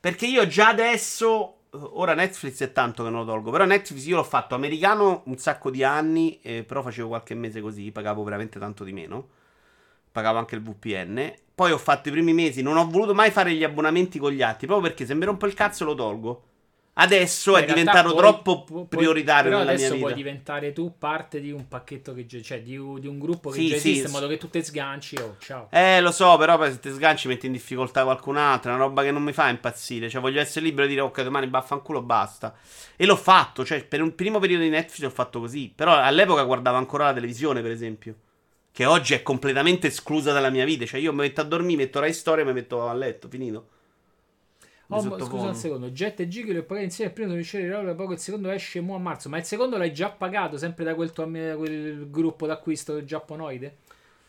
Perché 0.00 0.26
io 0.26 0.46
già 0.46 0.68
adesso. 0.68 1.56
Ora 1.76 2.14
Netflix 2.14 2.62
è 2.62 2.72
tanto 2.72 3.02
che 3.02 3.10
non 3.10 3.20
lo 3.20 3.26
tolgo. 3.26 3.50
Però 3.50 3.64
Netflix 3.64 4.06
io 4.06 4.16
l'ho 4.16 4.24
fatto 4.24 4.54
americano 4.54 5.22
un 5.26 5.38
sacco 5.38 5.70
di 5.70 5.82
anni. 5.82 6.40
eh, 6.42 6.62
però 6.64 6.82
facevo 6.82 7.08
qualche 7.08 7.34
mese 7.34 7.60
così. 7.60 7.90
Pagavo 7.90 8.22
veramente 8.22 8.58
tanto 8.58 8.84
di 8.84 8.92
meno. 8.92 9.28
Pagavo 10.12 10.38
anche 10.38 10.54
il 10.54 10.62
VPN. 10.62 11.32
Poi 11.54 11.72
ho 11.72 11.78
fatto 11.78 12.08
i 12.08 12.12
primi 12.12 12.32
mesi. 12.32 12.62
Non 12.62 12.76
ho 12.76 12.88
voluto 12.88 13.14
mai 13.14 13.30
fare 13.30 13.52
gli 13.54 13.64
abbonamenti 13.64 14.18
con 14.18 14.32
gli 14.32 14.42
altri. 14.42 14.66
Proprio 14.66 14.88
perché 14.88 15.06
se 15.06 15.14
mi 15.14 15.24
rompo 15.24 15.46
il 15.46 15.54
cazzo 15.54 15.84
lo 15.84 15.94
tolgo. 15.94 16.42
Adesso 16.96 17.56
in 17.58 17.64
è 17.64 17.66
diventato 17.66 18.10
puoi- 18.10 18.16
troppo 18.20 18.62
pu- 18.62 18.72
puoi- 18.74 18.86
prioritario 18.86 19.50
però 19.50 19.58
nella 19.58 19.70
mia 19.72 19.78
adesso 19.78 19.94
vita. 19.94 20.06
puoi 20.06 20.14
diventare 20.16 20.72
tu 20.72 20.94
parte 20.96 21.40
di 21.40 21.50
un 21.50 21.66
pacchetto 21.66 22.14
che 22.14 22.24
cioè 22.40 22.62
di, 22.62 22.76
un- 22.76 23.00
di 23.00 23.08
un 23.08 23.18
gruppo 23.18 23.50
che 23.50 23.58
Sì, 23.58 23.66
già 23.66 23.76
sì, 23.78 23.88
esiste, 23.90 24.06
in 24.06 24.12
modo 24.12 24.28
che 24.28 24.38
tu 24.38 24.48
te 24.48 24.62
sganci. 24.62 25.16
Oh, 25.16 25.34
ciao. 25.40 25.66
Eh, 25.72 26.00
lo 26.00 26.12
so, 26.12 26.36
però 26.36 26.62
se 26.70 26.78
ti 26.78 26.92
sganci 26.92 27.26
metti 27.26 27.46
in 27.46 27.52
difficoltà 27.52 28.04
qualcun 28.04 28.36
altro. 28.36 28.70
È 28.70 28.74
una 28.74 28.84
roba 28.84 29.02
che 29.02 29.10
non 29.10 29.24
mi 29.24 29.32
fa 29.32 29.48
impazzire. 29.48 30.08
Cioè, 30.08 30.20
voglio 30.20 30.40
essere 30.40 30.64
libero 30.64 30.86
di 30.86 30.92
dire, 30.94 31.04
ok, 31.04 31.22
domani 31.22 31.48
baffanculo, 31.48 32.00
basta. 32.00 32.54
E 32.94 33.06
l'ho 33.06 33.16
fatto. 33.16 33.64
Cioè, 33.64 33.84
per 33.84 34.00
un 34.00 34.14
primo 34.14 34.38
periodo 34.38 34.62
di 34.62 34.68
Netflix 34.70 35.00
l'ho 35.02 35.10
fatto 35.10 35.40
così. 35.40 35.72
Però 35.74 35.96
all'epoca 35.96 36.44
guardavo 36.44 36.76
ancora 36.76 37.06
la 37.06 37.12
televisione, 37.14 37.60
per 37.60 37.72
esempio. 37.72 38.14
Che 38.70 38.84
oggi 38.84 39.14
è 39.14 39.22
completamente 39.22 39.88
esclusa 39.88 40.32
dalla 40.32 40.50
mia 40.50 40.64
vita. 40.64 40.84
Cioè, 40.86 41.00
io 41.00 41.12
mi 41.12 41.22
metto 41.22 41.40
a 41.40 41.44
dormire, 41.44 41.82
metto 41.82 41.98
Rai 41.98 42.12
Storia 42.12 42.44
e 42.44 42.46
mi 42.46 42.52
metto 42.52 42.88
a 42.88 42.92
letto, 42.94 43.28
finito. 43.28 43.68
Oh, 44.88 45.00
Di 45.00 45.24
scusa 45.24 45.46
un 45.46 45.54
secondo, 45.54 45.90
Jet 45.90 46.20
e 46.20 46.28
Gig 46.28 46.46
li 46.50 46.58
ho 46.58 46.62
pagati 46.64 46.86
insieme. 46.86 47.10
Il 47.10 47.14
primo 47.16 47.30
devo 47.30 47.40
uscire 47.40 47.68
da 47.68 47.94
poco, 47.94 48.12
il 48.12 48.18
secondo 48.18 48.50
esce 48.50 48.80
mo 48.80 48.94
a 48.94 48.98
marzo. 48.98 49.28
Ma 49.28 49.38
il 49.38 49.44
secondo 49.44 49.76
l'hai 49.78 49.92
già 49.92 50.10
pagato 50.10 50.58
sempre 50.58 50.84
da 50.84 50.94
quel, 50.94 51.10
tuo, 51.12 51.24
am- 51.24 51.56
quel 51.56 52.10
gruppo 52.10 52.46
d'acquisto 52.46 53.02
giapponoide? 53.04 53.76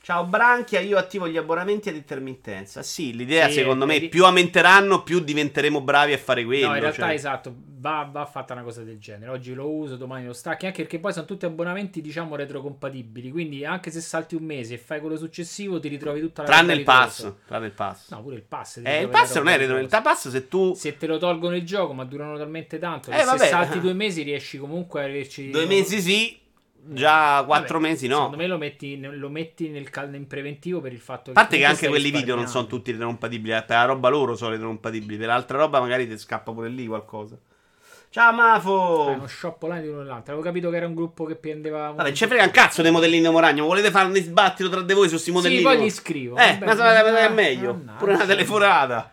Ciao 0.06 0.24
Branchia, 0.24 0.82
io 0.82 1.00
attivo 1.00 1.28
gli 1.28 1.36
abbonamenti 1.36 1.90
ad 1.90 1.96
intermittenza. 1.96 2.84
Sì, 2.84 3.16
l'idea 3.16 3.48
Sì, 3.48 3.54
secondo 3.54 3.88
me 3.88 3.94
vedi- 3.96 4.10
più 4.10 4.24
aumenteranno, 4.24 5.02
più 5.02 5.20
diventeremo 5.20 5.82
bravi 5.82 6.14
a 6.14 6.20
fare 6.20 6.46
quello. 6.46 6.68
no, 6.68 6.76
in 6.76 6.82
realtà 6.82 7.06
cioè. 7.06 7.14
esatto, 7.16 7.56
va, 7.80 8.08
va 8.12 8.24
fatta 8.28 8.54
una 8.54 8.62
cosa 8.62 8.84
del 8.84 9.00
genere. 9.00 9.32
Oggi 9.32 9.56
lo 9.56 9.68
uso, 9.68 9.96
domani 9.96 10.28
lo 10.28 10.34
stacchi. 10.34 10.68
Anche 10.68 10.84
perché 10.84 11.00
poi 11.00 11.12
sono 11.12 11.26
tutti 11.26 11.46
abbonamenti, 11.46 12.02
diciamo, 12.02 12.36
retrocompatibili. 12.36 13.32
Quindi 13.32 13.66
anche 13.66 13.90
se 13.90 14.00
salti 14.00 14.36
un 14.36 14.44
mese 14.44 14.76
e 14.76 14.78
fai 14.78 15.00
quello 15.00 15.18
successivo, 15.18 15.80
ti 15.80 15.88
ritrovi 15.88 16.20
tutta 16.20 16.44
la 16.44 16.50
Tranne 16.50 16.74
il 16.74 16.84
pass. 16.84 17.34
Tranne 17.48 17.66
il 17.66 17.72
pass. 17.72 18.12
No, 18.12 18.22
pure 18.22 18.36
il 18.36 18.44
pass. 18.44 18.82
eh, 18.84 19.02
il 19.02 19.10
pass 19.10 19.36
non 19.38 19.48
è 19.48 19.58
retro. 19.58 19.80
Il 19.80 19.88
pass 19.88 20.30
se 20.30 20.48
tu... 20.48 20.76
Se 20.76 20.98
te 20.98 21.08
lo 21.08 21.18
tolgono 21.18 21.56
il 21.56 21.66
gioco, 21.66 21.94
ma 21.94 22.04
durano 22.04 22.38
talmente 22.38 22.78
tanto. 22.78 23.10
Eh, 23.10 23.16
che 23.16 23.24
vabbè. 23.24 23.40
se 23.40 23.48
salti 23.48 23.80
due 23.80 23.94
mesi, 23.94 24.22
riesci 24.22 24.60
comunque 24.60 25.02
a 25.02 25.06
averci. 25.06 25.50
Due 25.50 25.66
mesi 25.66 26.00
sì, 26.00 26.40
già 26.88 27.44
quattro 27.46 27.80
Vabbè, 27.80 27.92
mesi 27.92 28.08
no. 28.08 28.16
Secondo 28.16 28.38
me 28.38 28.48
lo 28.48 28.58
metti, 28.58 29.00
lo 29.00 29.30
metti 29.30 29.70
nel 29.70 29.90
cal- 29.90 30.14
in 30.14 30.28
preventivo 30.28 30.82
per 30.82 30.94
il 30.94 31.00
fatto 31.00 31.32
A 31.32 31.34
parte 31.34 31.58
che 31.58 31.66
anche 31.66 31.88
quelli 31.88 32.12
video 32.12 32.36
non 32.36 32.48
sono 32.48 32.68
tutti 32.68 32.92
retrocompatibili. 32.92 33.54
Per 33.54 33.66
la 33.68 33.86
roba 33.86 34.10
loro 34.10 34.36
sono 34.36 34.52
retrocompatibili. 34.52 35.18
Per 35.18 35.28
l'altra 35.28 35.58
roba 35.58 35.80
magari 35.80 36.08
ti 36.08 36.18
scappa 36.18 36.52
pure 36.52 36.70
lì 36.70 36.88
qualcosa. 36.88 37.38
Ciao 38.10 38.30
Ah, 38.30 38.32
è 38.32 38.34
Mafo. 38.34 39.10
uno 39.10 39.28
shop 39.28 39.80
di 39.80 39.88
uno 39.88 40.02
e 40.02 40.06
l'altro. 40.06 40.34
Avevo 40.34 40.42
capito 40.42 40.70
che 40.70 40.78
era 40.78 40.88
un 40.88 40.96
gruppo 40.96 41.26
che 41.26 41.36
prendeva. 41.36 41.92
Vabbè, 41.92 42.14
ci 42.14 42.26
frega 42.28 42.44
un 42.44 42.52
cazzo 42.52 42.82
dei 42.82 42.92
modellini 42.92 43.28
Moragno. 43.30 43.66
Volete 43.66 43.92
fare 43.92 44.08
un 44.08 44.16
sbattito 44.16 44.70
tra 44.70 44.82
di 44.82 44.94
voi 44.94 45.06
su 45.08 45.12
questi 45.16 45.32
modellini? 45.32 45.60
Sì, 45.60 45.66
poi 45.66 45.84
gli 45.84 45.90
scrivo. 45.90 46.38
Eh, 46.38 46.58
Vabbè, 46.60 46.66
ma 46.66 46.76
che 46.76 47.18
è 47.18 47.24
ah, 47.24 47.30
meglio. 47.30 47.82
Pure 47.98 48.14
una 48.14 48.26
telefonata. 48.26 49.12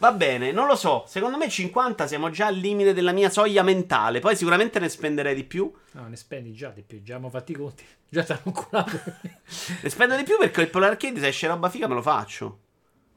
Va 0.00 0.12
bene, 0.12 0.52
non 0.52 0.68
lo 0.68 0.76
so. 0.76 1.04
Secondo 1.08 1.36
me 1.36 1.48
50 1.48 2.06
siamo 2.06 2.30
già 2.30 2.46
al 2.46 2.54
limite 2.54 2.94
della 2.94 3.10
mia 3.10 3.30
soglia 3.30 3.64
mentale. 3.64 4.20
Poi 4.20 4.36
sicuramente 4.36 4.78
ne 4.78 4.88
spenderei 4.88 5.34
di 5.34 5.42
più. 5.42 5.72
No, 5.92 6.06
ne 6.06 6.14
spendi 6.14 6.52
già 6.52 6.70
di 6.70 6.82
più. 6.82 7.02
Già 7.02 7.16
abbiamo 7.16 7.30
fatti 7.30 7.52
i 7.52 7.56
conti. 7.56 7.84
Già 8.08 8.22
ti 8.22 8.32
hanno 8.32 8.52
curato. 8.52 9.00
Ne 9.82 9.88
spendo 9.90 10.16
di 10.16 10.22
più 10.22 10.38
perché 10.38 10.62
il 10.62 10.70
Polar 10.70 10.90
Arcade, 10.90 11.18
se 11.18 11.26
esce 11.26 11.48
roba 11.48 11.68
figa, 11.68 11.88
me 11.88 11.94
lo 11.94 12.02
faccio. 12.02 12.58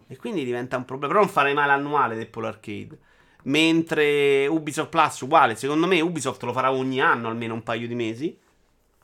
E 0.07 0.17
quindi 0.17 0.43
diventa 0.43 0.75
un 0.75 0.85
problema. 0.85 1.13
Però 1.13 1.23
non 1.23 1.33
farei 1.33 1.53
mai 1.53 1.67
l'annuale 1.67 2.15
del 2.15 2.27
Polar 2.27 2.53
Arcade. 2.53 2.97
Mentre 3.43 4.47
Ubisoft 4.47 4.89
Plus, 4.89 5.21
uguale. 5.21 5.55
Secondo 5.55 5.85
me 5.85 6.01
Ubisoft 6.01 6.41
lo 6.41 6.51
farà 6.51 6.71
ogni 6.71 6.99
anno, 6.99 7.27
almeno 7.27 7.53
un 7.53 7.61
paio 7.61 7.87
di 7.87 7.95
mesi. 7.95 8.35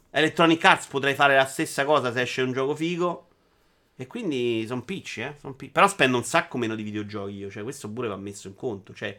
Electronic 0.10 0.66
Arts 0.66 0.88
potrei 0.88 1.14
fare 1.14 1.36
la 1.36 1.46
stessa 1.46 1.86
cosa 1.86 2.12
se 2.12 2.22
esce 2.22 2.42
un 2.42 2.54
gioco 2.54 2.76
figo. 2.76 3.27
E 4.00 4.06
quindi 4.06 4.64
sono 4.68 4.84
picci, 4.84 5.22
eh. 5.22 5.34
son 5.40 5.56
pi- 5.56 5.70
Però 5.70 5.88
spendo 5.88 6.18
un 6.18 6.24
sacco 6.24 6.58
meno 6.58 6.76
di 6.76 6.84
videogiochi 6.84 7.34
io. 7.34 7.50
Cioè, 7.50 7.64
questo 7.64 7.90
pure 7.90 8.08
va 8.08 8.16
messo 8.16 8.48
in 8.48 8.54
conto. 8.56 8.94
Cioè, 8.94 9.18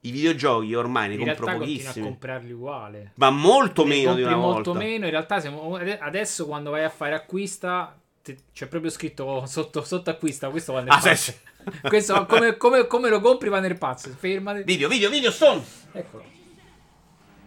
i 0.00 0.10
videogiochi 0.10 0.74
ormai 0.74 1.08
ne 1.08 1.14
In 1.14 1.24
realtà 1.24 1.42
compro 1.42 1.56
a 1.62 1.66
pochissimi. 1.66 2.04
comprarli 2.06 2.52
uguale. 2.52 3.12
Ma 3.16 3.28
molto 3.30 3.82
Ne 3.84 3.88
meno 3.90 4.14
di 4.14 4.22
una 4.22 4.36
molto 4.36 4.72
volta. 4.72 4.86
meno. 4.86 5.04
In 5.04 5.10
realtà, 5.10 5.38
siamo- 5.40 5.76
adesso 6.00 6.46
quando 6.46 6.70
vai 6.70 6.84
a 6.84 6.88
fare 6.88 7.14
acquista, 7.14 7.94
c'è 8.52 8.66
proprio 8.66 8.90
scritto 8.90 9.44
sotto, 9.46 9.82
sotto 9.84 10.08
acquista. 10.10 10.48
Questo 10.48 10.72
va 10.72 10.80
nel 10.80 10.90
Ah, 10.92 10.98
pazzo. 11.00 11.34
Questo 11.82 12.24
come, 12.26 12.56
come- 12.56 12.86
come 12.86 13.10
lo 13.10 13.20
compri 13.20 13.50
va 13.50 13.60
nel 13.60 13.76
pazzo. 13.76 14.08
Fermati. 14.16 14.62
Video, 14.62 14.88
video, 14.88 15.10
video, 15.10 15.30
Stone. 15.30 15.62
Eccolo. 15.92 16.24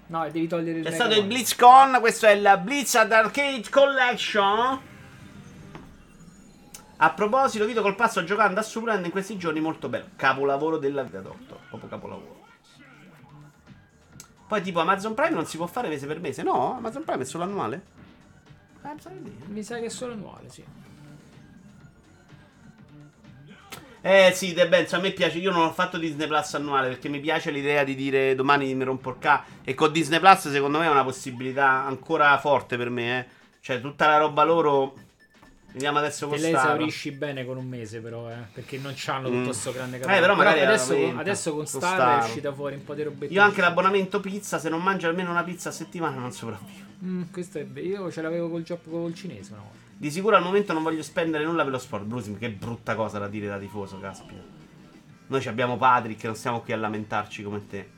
No, 0.07 0.29
devi 0.29 0.47
togliere 0.47 0.77
il 0.79 0.83
mega 0.83 0.95
stato 0.95 1.13
il 1.13 1.19
one. 1.19 1.27
BlizzCon, 1.27 1.97
questo 1.99 2.25
è 2.27 2.35
la 2.35 2.57
Blizzard 2.57 3.11
Arcade 3.11 3.63
Collection. 3.69 4.79
A 7.01 7.11
proposito, 7.11 7.65
video 7.65 7.81
col 7.81 7.95
passo 7.95 8.25
giocando 8.25 8.59
a 8.59 8.63
Superland 8.63 9.05
in 9.05 9.11
questi 9.11 9.37
giorni 9.37 9.61
molto 9.61 9.87
bello. 9.87 10.07
Capolavoro 10.17 10.77
della 10.77 11.03
vita, 11.03 11.21
Doctor. 11.21 11.57
Proprio 11.69 11.89
capolavoro. 11.89 12.47
Poi 14.45 14.61
tipo 14.61 14.81
Amazon 14.81 15.13
Prime 15.13 15.33
non 15.33 15.45
si 15.45 15.55
può 15.55 15.65
fare 15.65 15.87
mese 15.87 16.07
per 16.07 16.19
mese. 16.19 16.43
No, 16.43 16.75
Amazon 16.75 17.05
Prime 17.05 17.21
è 17.21 17.25
solo 17.25 17.45
annuale. 17.45 17.83
Eh, 18.83 18.95
mi 19.45 19.63
sa 19.63 19.79
che 19.79 19.85
è 19.85 19.89
solo 19.89 20.11
annuale, 20.11 20.49
sì. 20.49 20.65
Eh 24.01 24.31
sì, 24.33 24.53
De 24.53 24.67
Benzo, 24.67 24.97
a 24.97 24.99
me 24.99 25.11
piace. 25.11 25.37
Io 25.37 25.51
non 25.51 25.67
ho 25.67 25.71
fatto 25.71 25.97
Disney 25.97 26.27
Plus 26.27 26.53
annuale 26.55 26.89
perché 26.89 27.07
mi 27.07 27.21
piace 27.21 27.49
l'idea 27.49 27.85
di 27.85 27.95
dire 27.95 28.35
domani 28.35 28.73
mi 28.75 28.83
rompo 28.83 29.11
il 29.11 29.19
ca. 29.19 29.45
E 29.63 29.73
con 29.73 29.93
Disney 29.93 30.19
Plus, 30.19 30.51
secondo 30.51 30.79
me, 30.79 30.85
è 30.85 30.89
una 30.89 31.05
possibilità 31.05 31.85
ancora 31.85 32.37
forte 32.39 32.75
per 32.75 32.89
me. 32.89 33.19
Eh. 33.19 33.27
Cioè, 33.61 33.79
tutta 33.79 34.07
la 34.07 34.17
roba 34.17 34.43
loro 34.43 35.07
Vediamo 35.71 35.99
adesso 35.99 36.25
Te 36.27 36.31
con 36.33 36.41
le 36.41 36.49
Star. 36.49 36.65
esaurisci 36.65 37.11
bene 37.11 37.45
con 37.45 37.57
un 37.57 37.67
mese, 37.67 37.99
però, 37.99 38.29
eh, 38.29 38.35
perché 38.51 38.77
non 38.79 38.93
c'hanno 38.95 39.29
Mm. 39.29 39.41
tutto 39.41 39.53
sto 39.53 39.71
grande 39.71 39.97
Eh, 39.97 39.99
catalogo. 39.99 40.21
però 40.25 40.35
magari 40.35 40.59
adesso, 40.61 40.93
adesso 41.15 41.53
con 41.53 41.67
Star, 41.67 41.81
Star. 41.93 42.21
è 42.21 42.25
uscita 42.25 42.53
fuori 42.53 42.75
un 42.75 42.83
po' 42.83 42.93
di 42.95 43.03
robettine. 43.03 43.39
Io 43.39 43.41
anche 43.45 43.61
l'abbonamento 43.61 44.19
pizza, 44.19 44.57
se 44.57 44.67
non 44.69 44.81
mangio 44.81 45.07
almeno 45.07 45.29
una 45.29 45.43
pizza 45.43 45.69
a 45.69 45.71
settimana 45.71 46.17
non 46.19 46.31
sopravvivo. 46.31 46.87
Mm, 47.03 47.23
questo 47.31 47.59
è 47.59 47.65
vero. 47.65 47.87
Io 47.87 48.11
ce 48.11 48.21
l'avevo 48.21 48.49
col 48.49 48.63
gioco 48.63 48.89
col 48.89 49.13
cinese 49.13 49.51
una 49.53 49.61
volta. 49.61 49.77
Di 49.95 50.09
sicuro 50.11 50.35
al 50.35 50.43
momento 50.43 50.73
non 50.73 50.81
voglio 50.81 51.03
spendere 51.03 51.43
nulla 51.45 51.63
per 51.63 51.71
lo 51.73 51.77
sport. 51.77 52.03
Brusim, 52.05 52.37
che 52.37 52.49
brutta 52.49 52.95
cosa 52.95 53.19
da 53.19 53.27
dire 53.27 53.47
da 53.47 53.57
tifoso, 53.59 53.99
caspita. 53.99 54.41
Noi 55.27 55.41
ci 55.41 55.47
abbiamo 55.49 55.77
Patrick, 55.77 56.23
non 56.23 56.35
stiamo 56.35 56.61
qui 56.61 56.73
a 56.73 56.77
lamentarci 56.77 57.43
come 57.43 57.67
te. 57.67 57.89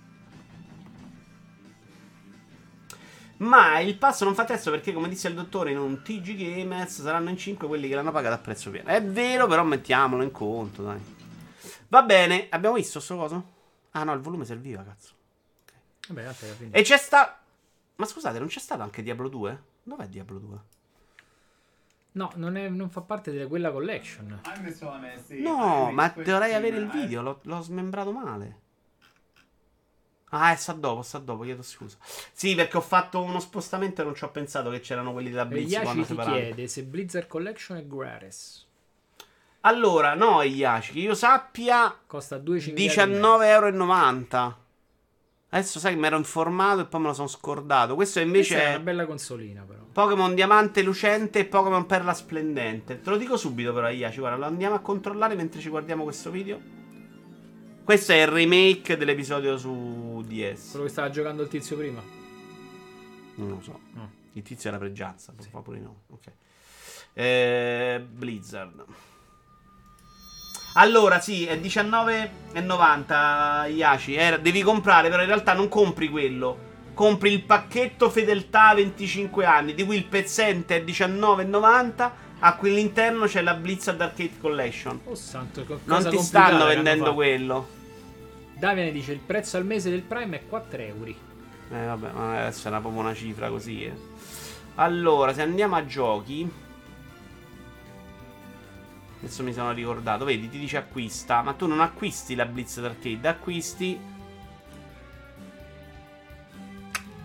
Ma 3.41 3.79
il 3.79 3.97
passo 3.97 4.23
non 4.23 4.35
fa 4.35 4.45
testo 4.45 4.69
perché, 4.69 4.93
come 4.93 5.09
disse 5.09 5.27
il 5.27 5.33
dottore 5.33 5.71
in 5.71 5.79
un 5.79 6.03
TG 6.03 6.35
Gamers, 6.35 7.01
saranno 7.01 7.29
in 7.29 7.37
5 7.37 7.67
quelli 7.67 7.87
che 7.87 7.95
l'hanno 7.95 8.11
pagato 8.11 8.35
a 8.35 8.37
prezzo 8.37 8.69
pieno. 8.69 8.89
È 8.89 9.03
vero, 9.03 9.47
però 9.47 9.63
mettiamolo 9.63 10.21
in 10.21 10.31
conto, 10.31 10.83
dai. 10.83 10.99
Va 11.87 12.03
bene, 12.03 12.47
abbiamo 12.49 12.75
visto 12.75 12.99
sto 12.99 13.17
coso? 13.17 13.45
Ah 13.91 14.03
no, 14.03 14.13
il 14.13 14.19
volume 14.19 14.45
serviva, 14.45 14.83
cazzo. 14.83 15.13
Vabbè, 16.07 16.23
tanto 16.23 16.45
alla 16.45 16.53
fine. 16.53 16.71
E 16.71 16.83
c'è 16.83 16.97
sta... 16.97 17.39
Ma 17.95 18.05
scusate, 18.05 18.37
non 18.37 18.47
c'è 18.47 18.59
stato 18.59 18.83
anche 18.83 19.01
Diablo 19.01 19.27
2? 19.27 19.63
Dov'è 19.83 20.07
Diablo 20.07 20.37
2? 20.37 20.57
No, 22.13 22.31
non, 22.35 22.57
è- 22.57 22.69
non 22.69 22.89
fa 22.91 23.01
parte 23.01 23.31
di 23.31 23.43
quella 23.47 23.71
collection. 23.71 24.39
Amazing. 24.43 25.41
No, 25.41 25.91
ma 25.91 26.09
dovrei 26.09 26.53
avere 26.53 26.77
il 26.77 26.89
video, 26.89 27.21
l'ho, 27.21 27.39
l'ho 27.41 27.61
smembrato 27.61 28.11
male. 28.11 28.59
Ah, 30.33 30.53
è 30.53 30.55
sta 30.55 30.71
dopo, 30.71 31.01
sta 31.01 31.17
dopo, 31.17 31.43
chiedo 31.43 31.61
scusa. 31.61 31.97
Sì, 32.31 32.55
perché 32.55 32.77
ho 32.77 32.81
fatto 32.81 33.21
uno 33.21 33.39
spostamento 33.39 34.01
e 34.01 34.05
non 34.05 34.15
ci 34.15 34.23
ho 34.23 34.29
pensato 34.29 34.69
che 34.69 34.79
c'erano 34.79 35.11
quelli 35.11 35.29
da 35.29 35.43
E 35.43 35.45
Blitz 35.45 35.71
Yashi 35.71 36.05
ti 36.05 36.15
chiede 36.15 36.67
se 36.67 36.83
Blizzard 36.83 37.27
Collection 37.27 37.77
è 37.77 37.85
gratis. 37.85 38.65
Allora, 39.61 40.15
no, 40.15 40.41
Yashi, 40.41 40.93
che 40.93 40.99
io 40.99 41.13
sappia 41.15 41.95
Costa 42.07 42.37
2,50 42.37 42.73
19,90€. 42.73 44.53
Adesso 45.49 45.79
sai 45.79 45.93
che 45.93 45.99
mi 45.99 46.07
ero 46.07 46.15
informato 46.15 46.79
e 46.79 46.85
poi 46.85 47.01
me 47.01 47.07
lo 47.07 47.13
sono 47.13 47.27
scordato. 47.27 47.95
Questo 47.95 48.21
invece 48.21 48.53
Questa 48.53 48.69
è 48.69 48.75
una 48.75 48.83
bella 48.83 49.05
consolina, 49.05 49.63
però. 49.63 49.81
Pokémon 49.91 50.33
Diamante 50.33 50.81
Lucente 50.81 51.39
e 51.39 51.45
Pokémon 51.45 51.85
Perla 51.85 52.13
Splendente. 52.13 53.01
Te 53.01 53.09
lo 53.09 53.17
dico 53.17 53.35
subito 53.35 53.73
però, 53.73 53.89
Yashi, 53.89 54.19
guarda, 54.19 54.37
lo 54.37 54.45
andiamo 54.45 54.75
a 54.75 54.79
controllare 54.79 55.35
mentre 55.35 55.59
ci 55.59 55.67
guardiamo 55.67 56.03
questo 56.03 56.31
video. 56.31 56.80
Questo 57.83 58.11
è 58.11 58.21
il 58.21 58.27
remake 58.27 58.95
dell'episodio 58.95 59.57
su 59.57 60.23
DS. 60.25 60.71
Quello 60.71 60.85
che 60.85 60.91
stava 60.91 61.09
giocando 61.09 61.41
il 61.41 61.49
tizio 61.49 61.75
prima. 61.75 62.01
Non 63.35 63.49
lo 63.49 63.59
so. 63.61 63.79
No. 63.93 64.11
Il 64.33 64.43
tizio 64.43 64.69
era 64.69 64.77
pregianza, 64.77 65.33
fa 65.49 65.59
pure 65.59 65.79
no. 65.79 66.03
Ok. 66.09 66.31
Eh, 67.13 68.05
Blizzard. 68.07 68.85
Allora, 70.75 71.19
sì, 71.19 71.45
è 71.45 71.59
19,90 71.59 73.67
Iaci. 73.67 74.15
Era- 74.15 74.37
devi 74.37 74.61
comprare, 74.61 75.09
però 75.09 75.21
in 75.21 75.27
realtà 75.27 75.53
non 75.53 75.67
compri 75.67 76.07
quello. 76.07 76.69
Compri 76.93 77.31
il 77.31 77.43
pacchetto 77.43 78.09
fedeltà 78.09 78.73
25 78.73 79.43
anni, 79.43 79.73
di 79.73 79.83
cui 79.83 79.97
il 79.97 80.05
pezzente 80.05 80.77
è 80.77 80.83
19,90. 80.83 82.20
A 82.43 82.55
cui 82.55 82.71
all'interno 82.71 83.25
c'è 83.27 83.41
la 83.41 83.53
Blizzard 83.53 84.01
Arcade 84.01 84.39
Collection. 84.39 84.99
Oh 85.05 85.15
santo, 85.15 85.63
Non 85.85 86.07
ti 86.09 86.17
stanno 86.17 86.65
vendendo 86.65 87.13
quello. 87.13 87.67
Davide 88.57 88.91
dice 88.91 89.11
il 89.11 89.19
prezzo 89.19 89.57
al 89.57 89.65
mese 89.65 89.89
del 89.91 90.01
Prime 90.01 90.37
è 90.37 90.47
4 90.47 90.81
euro. 90.81 91.09
Eh 91.09 91.85
vabbè, 91.85 92.11
ma 92.11 92.39
adesso 92.41 92.67
era 92.67 92.79
proprio 92.79 93.01
una 93.01 93.13
cifra 93.13 93.49
così. 93.49 93.83
eh. 93.83 93.93
Allora, 94.75 95.33
se 95.33 95.43
andiamo 95.43 95.75
a 95.75 95.85
giochi. 95.85 96.51
Adesso 99.19 99.43
mi 99.43 99.53
sono 99.53 99.71
ricordato. 99.71 100.25
Vedi, 100.25 100.49
ti 100.49 100.57
dice 100.57 100.77
acquista. 100.77 101.43
Ma 101.43 101.53
tu 101.53 101.67
non 101.67 101.79
acquisti 101.79 102.33
la 102.33 102.45
Blizzard 102.45 102.87
Arcade, 102.87 103.27
acquisti. 103.27 103.99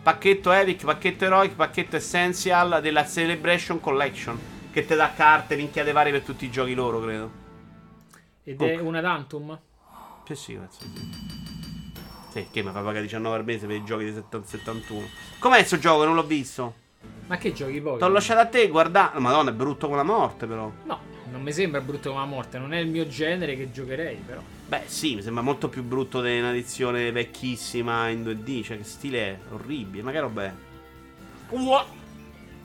Pacchetto 0.03 0.53
Epic, 0.53 0.85
pacchetto 0.85 1.25
Heroic, 1.25 1.55
pacchetto 1.55 1.97
Essential 1.97 2.81
della 2.83 3.07
Celebration 3.07 3.81
Collection. 3.81 4.39
Che 4.77 4.85
ti 4.85 4.95
dà 4.95 5.11
carte, 5.17 5.57
minchiate 5.57 5.91
varie 5.91 6.13
per 6.13 6.21
tutti 6.21 6.45
i 6.45 6.51
giochi 6.51 6.75
loro, 6.75 7.01
credo. 7.01 7.31
Ed 8.45 8.61
Ok. 8.61 8.69
è 8.69 8.79
una 8.79 9.01
Tantum? 9.01 9.59
Sì, 10.27 10.35
sì, 10.35 10.53
penso 10.53 10.81
sì. 10.81 10.91
Sì, 12.31 12.49
che 12.51 12.63
mi 12.63 12.71
fa 12.73 12.81
pagare 12.83 13.01
19 13.01 13.37
al 13.37 13.45
mese 13.47 13.67
per 13.67 13.77
i 13.77 13.85
giochi 13.85 14.05
di 14.05 14.13
70 14.13 14.47
71. 14.47 15.07
Com'è 15.39 15.57
questo 15.57 15.79
gioco? 15.79 16.05
Non 16.05 16.15
l'ho 16.15 16.25
visto. 16.27 16.75
Ma 17.27 17.39
che 17.39 17.55
giochi 17.55 17.81
poi? 17.81 17.99
T'ho 17.99 18.09
lasciato 18.09 18.41
a 18.41 18.47
te, 18.49 18.69
guarda. 18.69 19.13
Madonna, 19.17 19.49
è 19.49 19.55
brutto 19.55 19.87
come 19.87 19.97
la 19.97 20.03
morte, 20.03 20.47
però. 20.47 20.71
No, 20.85 21.01
non 21.31 21.41
mi 21.41 21.53
sembra 21.55 21.81
brutto 21.81 22.11
come 22.11 22.21
la 22.21 22.29
morte. 22.29 22.59
Non 22.59 22.75
è 22.75 22.79
il 22.79 22.89
mio 22.89 23.07
genere 23.09 23.57
che 23.57 23.73
giocherei, 23.73 24.17
però. 24.17 24.43
Beh, 24.69 24.83
sì, 24.85 25.15
mi 25.15 25.23
sembra 25.23 25.43
molto 25.43 25.71
più 25.71 25.85
brutto 25.85 26.21
di 26.21 26.39
una 26.39 26.51
edizione 26.51 27.11
vecchissima 27.13 28.09
in 28.11 28.23
2D. 28.25 28.63
Cioè, 28.63 28.77
che 28.77 28.85
stile 28.85 29.21
è? 29.21 29.39
Orribile. 29.55 30.03
Ma 30.03 30.11
che 30.11 30.21
roba 30.21 30.45
è? 30.45 30.53
Ua! 31.49 31.83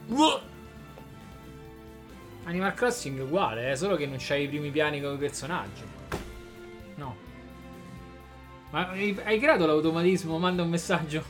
Ua! 0.08 0.50
Animal 2.44 2.74
Crossing 2.74 3.18
è 3.18 3.22
uguale, 3.22 3.70
eh, 3.70 3.76
solo 3.76 3.96
che 3.96 4.06
non 4.06 4.16
c'hai 4.18 4.44
i 4.44 4.48
primi 4.48 4.70
piani 4.70 5.00
come 5.00 5.16
personaggi. 5.16 5.82
No. 6.96 7.16
Ma 8.70 8.88
hai, 8.88 9.16
hai 9.24 9.38
creato 9.38 9.64
l'automatismo? 9.64 10.38
Manda 10.38 10.62
un 10.62 10.68
messaggio. 10.68 11.24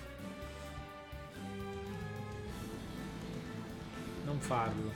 Non 4.24 4.40
farlo. 4.40 4.92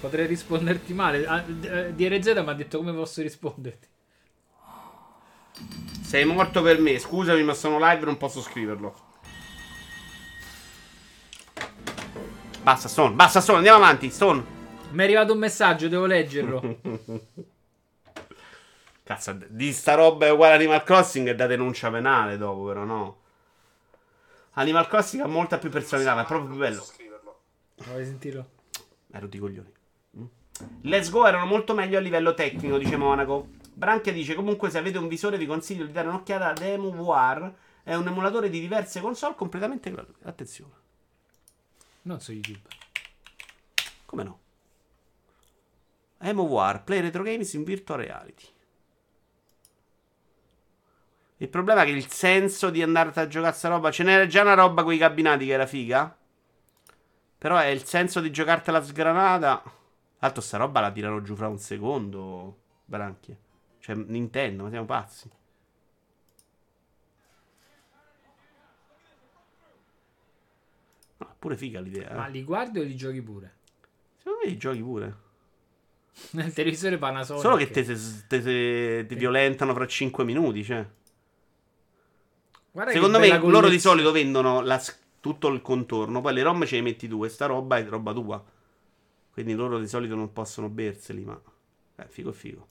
Potrei 0.00 0.26
risponderti 0.26 0.92
male. 0.92 1.26
Ah, 1.26 1.40
d- 1.40 1.64
eh, 1.64 1.94
DRZ 1.94 2.42
mi 2.42 2.48
ha 2.48 2.54
detto 2.54 2.78
come 2.78 2.92
posso 2.92 3.22
risponderti. 3.22 3.88
Sei 6.02 6.24
morto 6.24 6.60
per 6.62 6.80
me. 6.80 6.98
Scusami, 6.98 7.42
ma 7.42 7.54
sono 7.54 7.78
live 7.78 8.02
e 8.02 8.04
non 8.04 8.16
posso 8.18 8.40
scriverlo. 8.42 9.08
Basta, 12.62 12.88
Stone. 12.88 13.14
Basta, 13.14 13.40
Stone. 13.40 13.58
Andiamo 13.58 13.78
avanti. 13.78 14.10
Stone. 14.10 14.58
Mi 14.90 15.00
è 15.00 15.04
arrivato 15.04 15.32
un 15.32 15.38
messaggio, 15.38 15.88
devo 15.88 16.06
leggerlo. 16.06 16.78
Cazzo, 19.02 19.36
di 19.48 19.72
sta 19.72 19.94
roba 19.94 20.26
è 20.26 20.30
uguale 20.30 20.52
a 20.52 20.56
Animal 20.56 20.84
Crossing 20.84 21.28
e 21.28 21.34
da 21.34 21.46
denuncia 21.46 21.90
penale 21.90 22.36
dopo, 22.36 22.64
però 22.64 22.84
no. 22.84 23.18
Animal 24.52 24.86
Crossing 24.86 25.22
ha 25.22 25.26
molta 25.26 25.58
più 25.58 25.70
personalità, 25.70 26.14
ma 26.14 26.22
è 26.22 26.26
proprio 26.26 26.50
più 26.50 26.58
bello. 26.58 26.84
Vuoi 27.86 28.04
sentirlo? 28.04 28.48
Ero 29.10 29.26
di 29.26 29.38
coglioni. 29.38 29.72
Mm. 30.18 30.24
Let's 30.82 31.10
Go 31.10 31.26
erano 31.26 31.46
molto 31.46 31.74
meglio 31.74 31.98
a 31.98 32.00
livello 32.00 32.34
tecnico, 32.34 32.78
dice 32.78 32.96
Monaco. 32.96 33.48
Branchia 33.72 34.12
dice: 34.12 34.34
Comunque, 34.34 34.70
se 34.70 34.78
avete 34.78 34.98
un 34.98 35.08
visore, 35.08 35.38
vi 35.38 35.46
consiglio 35.46 35.86
di 35.86 35.92
dare 35.92 36.08
un'occhiata 36.08 36.50
ad 36.50 36.62
EmuWar. 36.62 37.54
È 37.82 37.94
un 37.94 38.06
emulatore 38.06 38.50
di 38.50 38.60
diverse 38.60 39.00
console 39.00 39.34
completamente 39.34 39.90
gratuito. 39.90 40.28
Attenzione, 40.28 40.72
Non 42.02 42.20
su 42.20 42.32
YouTube. 42.32 42.68
come 44.06 44.22
no? 44.22 44.38
EmuWar, 46.18 46.84
Play 46.84 47.00
Retro 47.00 47.22
Games 47.22 47.52
in 47.54 47.64
Virtual 47.64 47.98
Reality. 47.98 48.46
Il 51.38 51.48
problema 51.48 51.82
è 51.82 51.84
che 51.86 51.92
il 51.92 52.06
senso 52.10 52.68
di 52.68 52.82
andare 52.82 53.12
a 53.14 53.26
giocare 53.26 53.54
sta 53.54 53.68
roba. 53.68 53.90
Ce 53.90 54.02
n'era 54.02 54.26
già 54.26 54.42
una 54.42 54.54
roba 54.54 54.82
con 54.82 54.92
i 54.92 54.98
cabinati 54.98 55.46
che 55.46 55.52
era 55.52 55.66
figa. 55.66 56.14
Però 57.38 57.56
è 57.56 57.66
il 57.66 57.84
senso 57.84 58.20
di 58.20 58.30
giocartela 58.30 58.82
sgranata. 58.82 59.62
Altro 60.18 60.42
sta 60.42 60.58
roba 60.58 60.80
la 60.80 60.90
tirano 60.90 61.22
giù 61.22 61.34
fra 61.34 61.48
un 61.48 61.58
secondo. 61.58 62.58
Branchie. 62.84 63.38
Cioè, 63.78 63.94
Nintendo, 63.94 64.64
ma 64.64 64.68
siamo 64.68 64.84
pazzi. 64.84 65.30
No, 71.20 71.34
pure 71.38 71.56
figa 71.56 71.80
l'idea. 71.80 72.14
Ma 72.14 72.26
Eh. 72.26 72.30
li 72.30 72.42
guardi 72.44 72.78
o 72.78 72.82
li 72.82 72.96
giochi 72.96 73.20
pure? 73.22 73.54
Secondo 74.16 74.38
me 74.42 74.50
li 74.50 74.56
giochi 74.56 74.82
pure. 74.82 75.16
Nel 76.32 76.52
televisore 76.52 76.98
Panasonic. 76.98 77.42
Solo 77.42 77.56
che 77.56 77.70
te, 77.70 77.84
te- 77.84 78.42
te- 78.42 79.06
ti 79.06 79.14
violentano 79.14 79.74
fra 79.74 79.86
5 79.86 80.24
minuti. 80.24 80.64
Cioè. 80.64 80.86
Guarda 82.72 82.92
Secondo 82.92 83.18
me 83.18 83.38
loro 83.38 83.68
di 83.68 83.80
solito 83.80 84.12
vendono 84.12 84.60
la 84.60 84.80
tutto 85.20 85.48
il 85.48 85.60
contorno, 85.60 86.20
poi 86.22 86.32
le 86.32 86.42
ROM 86.42 86.64
ce 86.64 86.76
le 86.76 86.82
metti 86.82 87.06
tu 87.06 87.24
e 87.24 87.28
sta 87.28 87.46
roba 87.46 87.76
è 87.76 87.84
roba 87.86 88.12
tua. 88.12 88.42
Quindi 89.30 89.54
loro 89.54 89.78
di 89.78 89.86
solito 89.86 90.14
non 90.14 90.32
possono 90.32 90.68
berseli, 90.68 91.24
ma... 91.24 91.38
Eh, 91.96 92.06
figo 92.08 92.32
figo. 92.32 92.68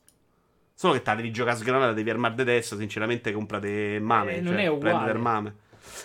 Solo 0.73 0.93
che 0.93 1.01
te 1.01 1.15
devi 1.15 1.31
giocare 1.31 1.55
a 1.55 1.59
sgranata, 1.59 1.93
devi 1.93 2.09
armare 2.09 2.35
de 2.35 2.43
testa, 2.45 2.75
sinceramente 2.77 3.31
comprate 3.31 3.99
mame. 3.99 4.37
Eh, 4.37 4.41
non 4.41 4.53
cioè, 4.53 4.63
è 4.63 4.67
uguale. 4.67 4.89
prendete 4.89 5.11
il 5.11 5.19
mame. 5.23 5.55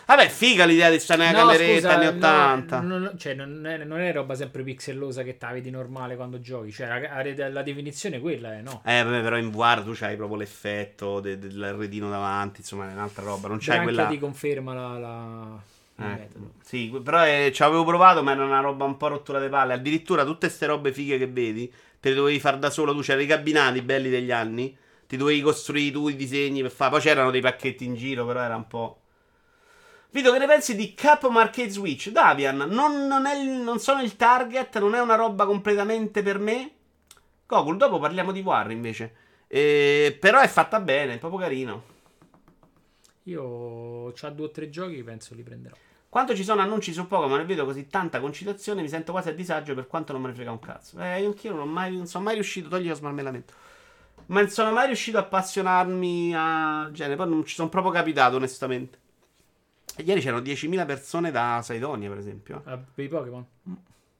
Vabbè, 0.06 0.28
figa 0.28 0.64
l'idea 0.64 0.90
di 0.90 0.98
stare 0.98 1.24
nella 1.24 1.38
No, 1.40 1.46
cameretta 1.46 1.74
scusa, 1.74 1.94
anni 1.94 2.04
no, 2.04 2.10
80. 2.16 2.80
no, 2.80 2.98
no, 2.98 3.16
cioè, 3.16 3.34
non 3.34 3.66
è, 3.66 3.84
non 3.84 4.00
è 4.00 4.12
roba 4.12 4.34
sempre 4.34 4.62
pixellosa 4.62 5.22
che 5.22 5.36
te 5.38 5.46
vedi 5.52 5.70
normale 5.70 6.16
quando 6.16 6.40
giochi. 6.40 6.72
Cioè, 6.72 6.86
la, 7.34 7.48
la- 7.48 7.62
definizione 7.62 8.16
è 8.16 8.20
quella, 8.20 8.56
eh, 8.58 8.60
no? 8.62 8.82
Eh, 8.84 9.02
vabbè, 9.02 9.22
però 9.22 9.36
in 9.38 9.50
VR 9.50 9.82
tu 9.82 9.92
c'hai 9.94 10.16
proprio 10.16 10.38
l'effetto 10.38 11.20
de- 11.20 11.38
dell'arredino 11.38 12.10
davanti, 12.10 12.60
insomma, 12.60 12.88
è 12.90 12.92
un'altra 12.92 13.24
roba. 13.24 13.48
Non 13.48 13.58
c'hai 13.58 13.78
Branchia 13.78 13.82
quella... 13.82 14.10
ti 14.10 14.18
conferma 14.18 14.74
la, 14.74 14.98
la- 14.98 15.62
Eh, 15.96 16.28
sì, 16.62 16.88
però 17.02 17.24
eh, 17.26 17.50
ci 17.52 17.62
avevo 17.62 17.84
provato, 17.84 18.22
ma 18.22 18.32
era 18.32 18.44
una 18.44 18.60
roba 18.60 18.84
un 18.84 18.96
po' 18.96 19.08
rottura 19.08 19.38
le 19.38 19.48
palle. 19.48 19.74
Addirittura 19.74 20.24
tutte 20.24 20.46
queste 20.46 20.66
robe 20.66 20.92
fighe 20.92 21.18
che 21.18 21.26
vedi, 21.28 21.72
te 22.00 22.08
le 22.10 22.14
dovevi 22.16 22.40
far 22.40 22.58
da 22.58 22.70
solo. 22.70 22.92
Tu 22.94 23.00
c'erano 23.00 23.22
i 23.24 23.26
cabinati 23.28 23.80
belli 23.82 24.10
degli 24.10 24.30
anni. 24.32 24.76
Ti 25.06 25.16
dovevi 25.16 25.40
costruire 25.40 25.92
tu 25.92 26.08
i 26.08 26.16
disegni 26.16 26.62
per 26.62 26.70
fare. 26.72 26.90
Poi 26.90 27.00
c'erano 27.00 27.30
dei 27.30 27.40
pacchetti 27.40 27.84
in 27.84 27.94
giro, 27.94 28.26
però 28.26 28.40
era 28.40 28.56
un 28.56 28.66
po'. 28.66 28.98
Vito, 30.14 30.30
che 30.30 30.38
ne 30.38 30.46
pensi 30.46 30.76
di 30.76 30.94
Capcom 30.94 31.36
Arcade 31.38 31.70
Switch? 31.70 32.10
Davian, 32.10 32.56
non, 32.56 33.08
non 33.08 33.26
è 33.26 33.42
non 33.42 33.80
sono 33.80 34.00
il 34.00 34.14
target, 34.14 34.78
non 34.78 34.94
è 34.94 35.00
una 35.00 35.16
roba 35.16 35.44
completamente 35.44 36.22
per 36.22 36.38
me. 36.38 36.70
Gogol, 37.44 37.76
dopo 37.76 37.98
parliamo 37.98 38.30
di 38.30 38.38
War 38.38 38.70
invece. 38.70 39.12
Eh, 39.48 40.16
però 40.20 40.38
è 40.38 40.46
fatta 40.46 40.78
bene, 40.78 41.14
è 41.14 41.18
proprio 41.18 41.40
carino. 41.40 41.82
Io 43.24 44.12
c'ha 44.12 44.30
due 44.30 44.46
o 44.46 44.50
tre 44.52 44.70
giochi, 44.70 45.02
penso 45.02 45.34
li 45.34 45.42
prenderò. 45.42 45.74
Quando 46.08 46.36
ci 46.36 46.44
sono 46.44 46.60
annunci 46.62 46.92
su 46.92 47.08
Pokémon 47.08 47.40
e 47.40 47.44
vedo 47.44 47.64
così 47.64 47.88
tanta 47.88 48.20
concitazione, 48.20 48.82
mi 48.82 48.88
sento 48.88 49.10
quasi 49.10 49.30
a 49.30 49.34
disagio 49.34 49.74
per 49.74 49.88
quanto 49.88 50.12
non 50.12 50.22
me 50.22 50.28
ne 50.28 50.34
frega 50.34 50.52
un 50.52 50.60
cazzo. 50.60 50.96
Eh, 51.00 51.22
io 51.22 51.26
anch'io 51.26 51.50
non, 51.50 51.62
ho 51.62 51.66
mai, 51.66 51.96
non 51.96 52.06
sono 52.06 52.22
mai 52.22 52.34
riuscito, 52.34 52.68
togli 52.68 52.86
lo 52.86 52.94
smarmellamento. 52.94 53.52
Ma 54.26 54.42
non 54.42 54.48
sono 54.48 54.70
mai 54.70 54.86
riuscito 54.86 55.16
a 55.16 55.22
appassionarmi 55.22 56.32
a 56.36 56.88
genere. 56.92 57.16
Poi 57.16 57.28
non 57.28 57.44
ci 57.44 57.56
sono 57.56 57.68
proprio 57.68 57.90
capitato, 57.90 58.36
onestamente. 58.36 59.02
E 59.96 60.02
Ieri 60.02 60.20
c'erano 60.20 60.42
10.000 60.42 60.86
persone 60.86 61.30
da 61.30 61.60
Saidonia, 61.62 62.08
per 62.08 62.18
esempio. 62.18 62.62
Ah, 62.64 62.76
per 62.76 63.04
i 63.04 63.08
Pokémon? 63.08 63.46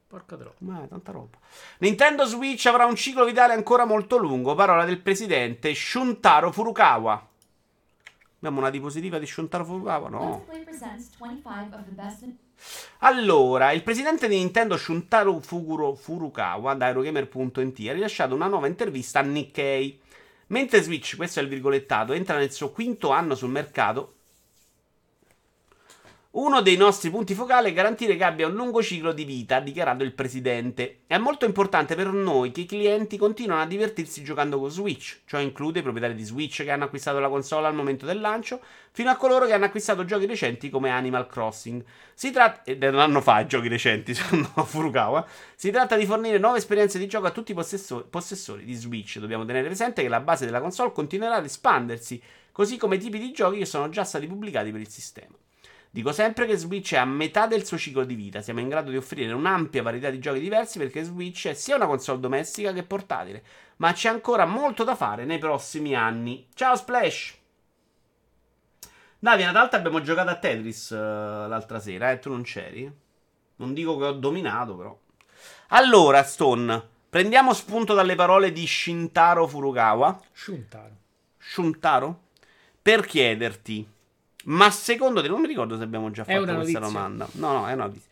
Porca 0.07 0.37
troppa. 0.37 0.57
Ma 0.59 0.85
è 0.85 0.89
tanta 0.89 1.11
roba. 1.11 1.37
Nintendo 1.79 2.25
Switch 2.25 2.67
avrà 2.67 2.85
un 2.87 2.95
ciclo 2.95 3.25
vitale 3.25 3.53
ancora 3.53 3.85
molto 3.85 4.17
lungo. 4.17 4.55
Parola 4.55 4.85
del 4.85 5.01
presidente 5.01 5.75
Shuntaro 5.75 6.53
Furukawa. 6.53 7.29
Abbiamo 8.37 8.61
una 8.61 8.71
diapositiva 8.71 9.19
di 9.19 9.27
Shuntaro 9.27 9.65
Furukawa? 9.65 10.09
No. 10.09 10.45
Play 10.47 10.63
presents 10.63 11.11
25 11.19 11.77
of 11.77 11.85
the 11.85 11.91
best. 11.91 12.25
Allora, 12.99 13.73
il 13.73 13.83
presidente 13.83 14.29
di 14.29 14.37
Nintendo 14.37 14.77
Shuntaro 14.77 15.41
Fuguro 15.41 15.95
Furukawa 15.95 16.75
da 16.75 16.89
Eurogamer.it 16.89 17.89
ha 17.89 17.93
rilasciato 17.93 18.35
una 18.35 18.47
nuova 18.47 18.69
intervista 18.69 19.19
a 19.19 19.23
Nikkei. 19.23 20.01
Mentre 20.49 20.83
Switch, 20.83 21.17
questo 21.17 21.41
è 21.41 21.43
il 21.43 21.49
virgolettato, 21.49 22.13
entra 22.13 22.37
nel 22.37 22.53
suo 22.53 22.71
quinto 22.71 23.11
anno 23.11 23.35
sul 23.35 23.51
mercato, 23.51 24.14
uno 26.35 26.63
dei 26.63 26.77
nostri 26.77 27.11
punti 27.11 27.33
focali 27.33 27.71
è 27.71 27.73
garantire 27.73 28.17
che 28.17 28.25
abbia 28.25 28.49
un 28.49 28.55
lungo 28.55 28.83
ciclo 28.83 29.13
di 29.13 29.25
vita, 29.25 29.57
ha 29.57 29.61
dichiarato 29.61 30.03
il 30.03 30.15
presidente. 30.15 31.03
È 31.07 31.17
molto 31.17 31.45
importante 31.45 31.95
per 31.95 32.09
noi 32.09 32.51
che 32.51 32.63
i 32.63 32.67
clienti 32.67 33.17
continuino 33.17 33.61
a 33.61 33.67
divertirsi 33.67 34.25
giocando 34.25 34.59
con 34.59 34.69
Switch. 34.69 35.21
Ciò 35.27 35.39
include 35.39 35.79
i 35.79 35.83
proprietari 35.83 36.15
di 36.17 36.25
Switch 36.25 36.65
che 36.65 36.73
hanno 36.73 36.85
acquistato 36.85 37.21
la 37.21 37.29
console 37.29 37.69
al 37.69 37.75
momento 37.77 38.05
del 38.05 38.19
lancio, 38.19 38.61
fino 38.91 39.11
a 39.11 39.17
coloro 39.17 39.47
che 39.47 39.53
hanno 39.53 39.67
acquistato 39.67 40.05
giochi 40.05 40.27
recenti 40.27 40.71
come 40.71 40.91
Animal 40.91 41.29
Crossing. 41.29 41.85
Si 42.15 42.33
tratta. 42.33 42.63
Ed 42.65 42.83
è 42.83 42.89
un 42.89 42.99
anno 42.99 43.21
fa 43.21 43.39
i 43.39 43.47
giochi 43.47 43.69
recenti, 43.69 44.13
secondo 44.15 44.49
Furukawa. 44.49 45.25
Si 45.55 45.71
tratta 45.71 45.95
di 45.97 46.05
fornire 46.05 46.39
nuove 46.39 46.59
esperienze 46.59 46.99
di 46.99 47.07
gioco 47.07 47.27
a 47.27 47.31
tutti 47.31 47.53
i 47.53 47.55
possessori, 47.55 48.07
possessori 48.11 48.65
di 48.65 48.75
Switch. 48.75 49.19
Dobbiamo 49.19 49.45
tenere 49.45 49.67
presente 49.67 50.03
che 50.03 50.09
la 50.09 50.19
base 50.19 50.47
della 50.47 50.61
console 50.61 50.91
continuerà 50.91 51.37
ad 51.37 51.45
espandersi, 51.45 52.21
così 52.51 52.77
come 52.77 52.97
i 52.97 52.99
tipi 52.99 53.21
di 53.21 53.31
giochi 53.31 53.59
che 53.59 53.67
sono 53.67 53.89
già 53.89 54.03
stati 54.03 54.27
pubblicati 54.27 54.73
per 54.73 54.81
il 54.81 54.89
sistema. 54.89 55.37
Dico 55.95 56.11
sempre 56.11 56.47
che 56.47 56.57
Switch 56.57 56.93
è 56.95 56.97
a 56.97 57.05
metà 57.05 57.47
del 57.47 57.65
suo 57.65 57.79
ciclo 57.79 58.03
di 58.03 58.17
vita. 58.17 58.41
Siamo 58.41 58.59
in 58.59 58.69
grado 58.69 58.91
di 58.91 58.97
offrire 58.97 59.33
un'ampia 59.33 59.81
varietà 59.81 60.11
di 60.11 60.19
giochi 60.19 60.41
diversi 60.41 60.77
perché 60.77 61.05
Switch 61.05 61.47
è 61.47 61.55
sia 61.55 61.77
una 61.77 61.87
console 61.87 62.19
domestica 62.19 62.73
che 62.73 62.83
portatile. 62.83 63.45
Ma 63.77 63.93
c'è 63.93 64.09
ancora 64.09 64.45
molto 64.45 64.83
da 64.83 64.97
fare 64.97 65.25
nei 65.25 65.39
prossimi 65.39 65.95
anni. 65.95 66.49
Ciao 66.53 66.75
Splash! 66.75 67.39
Davide, 69.21 69.53
d'altro 69.53 69.79
abbiamo 69.79 70.03
giocato 70.03 70.31
a 70.31 70.35
Tetris 70.35 70.91
eh, 70.91 70.97
l'altra 70.97 71.79
sera, 71.79 72.11
eh? 72.11 72.19
Tu 72.19 72.29
non 72.29 72.43
c'eri? 72.43 72.93
Non 73.55 73.73
dico 73.73 73.97
che 73.97 74.07
ho 74.07 74.13
dominato, 74.15 74.75
però. 74.75 74.99
Allora, 75.69 76.25
Stone, 76.25 76.89
prendiamo 77.09 77.55
spunto 77.55 77.95
dalle 77.95 78.17
parole 78.17 78.51
di 78.51 78.67
Shintaro 78.67 79.47
Furukawa. 79.47 80.21
Shuntaro. 80.33 80.97
Shuntaro? 81.39 82.23
Per 82.83 83.07
chiederti, 83.07 83.89
ma 84.45 84.71
secondo 84.71 85.21
te, 85.23 85.29
non 85.29 85.41
mi 85.41 85.47
ricordo 85.47 85.77
se 85.77 85.83
abbiamo 85.83 86.11
già 86.11 86.25
fatto 86.25 86.39
questa 86.39 86.53
notizia. 86.57 86.79
domanda. 86.81 87.29
No, 87.33 87.53
no, 87.53 87.69
è 87.69 87.73
una 87.73 87.87
notizia. 87.87 88.11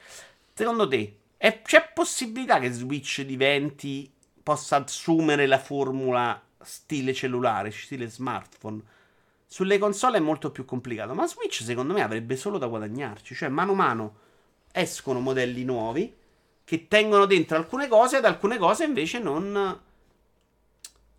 Secondo 0.54 0.88
te, 0.88 1.16
è- 1.36 1.62
c'è 1.62 1.90
possibilità 1.94 2.58
che 2.58 2.70
Switch 2.70 3.22
diventi, 3.22 4.10
possa 4.42 4.76
assumere 4.76 5.46
la 5.46 5.58
formula 5.58 6.40
stile 6.62 7.12
cellulare, 7.12 7.70
stile 7.70 8.08
smartphone? 8.08 8.80
Sulle 9.46 9.78
console 9.78 10.16
è 10.16 10.20
molto 10.20 10.50
più 10.50 10.64
complicato, 10.64 11.14
ma 11.14 11.26
Switch 11.26 11.62
secondo 11.62 11.92
me 11.92 12.02
avrebbe 12.02 12.36
solo 12.36 12.58
da 12.58 12.66
guadagnarci. 12.66 13.34
Cioè, 13.34 13.48
mano 13.48 13.72
a 13.72 13.74
mano 13.74 14.14
escono 14.72 15.20
modelli 15.20 15.64
nuovi 15.64 16.10
che 16.64 16.88
tengono 16.88 17.26
dentro 17.26 17.56
alcune 17.58 17.86
cose 17.88 18.18
ed 18.18 18.24
alcune 18.24 18.56
cose 18.56 18.84
invece 18.84 19.18
non 19.18 19.78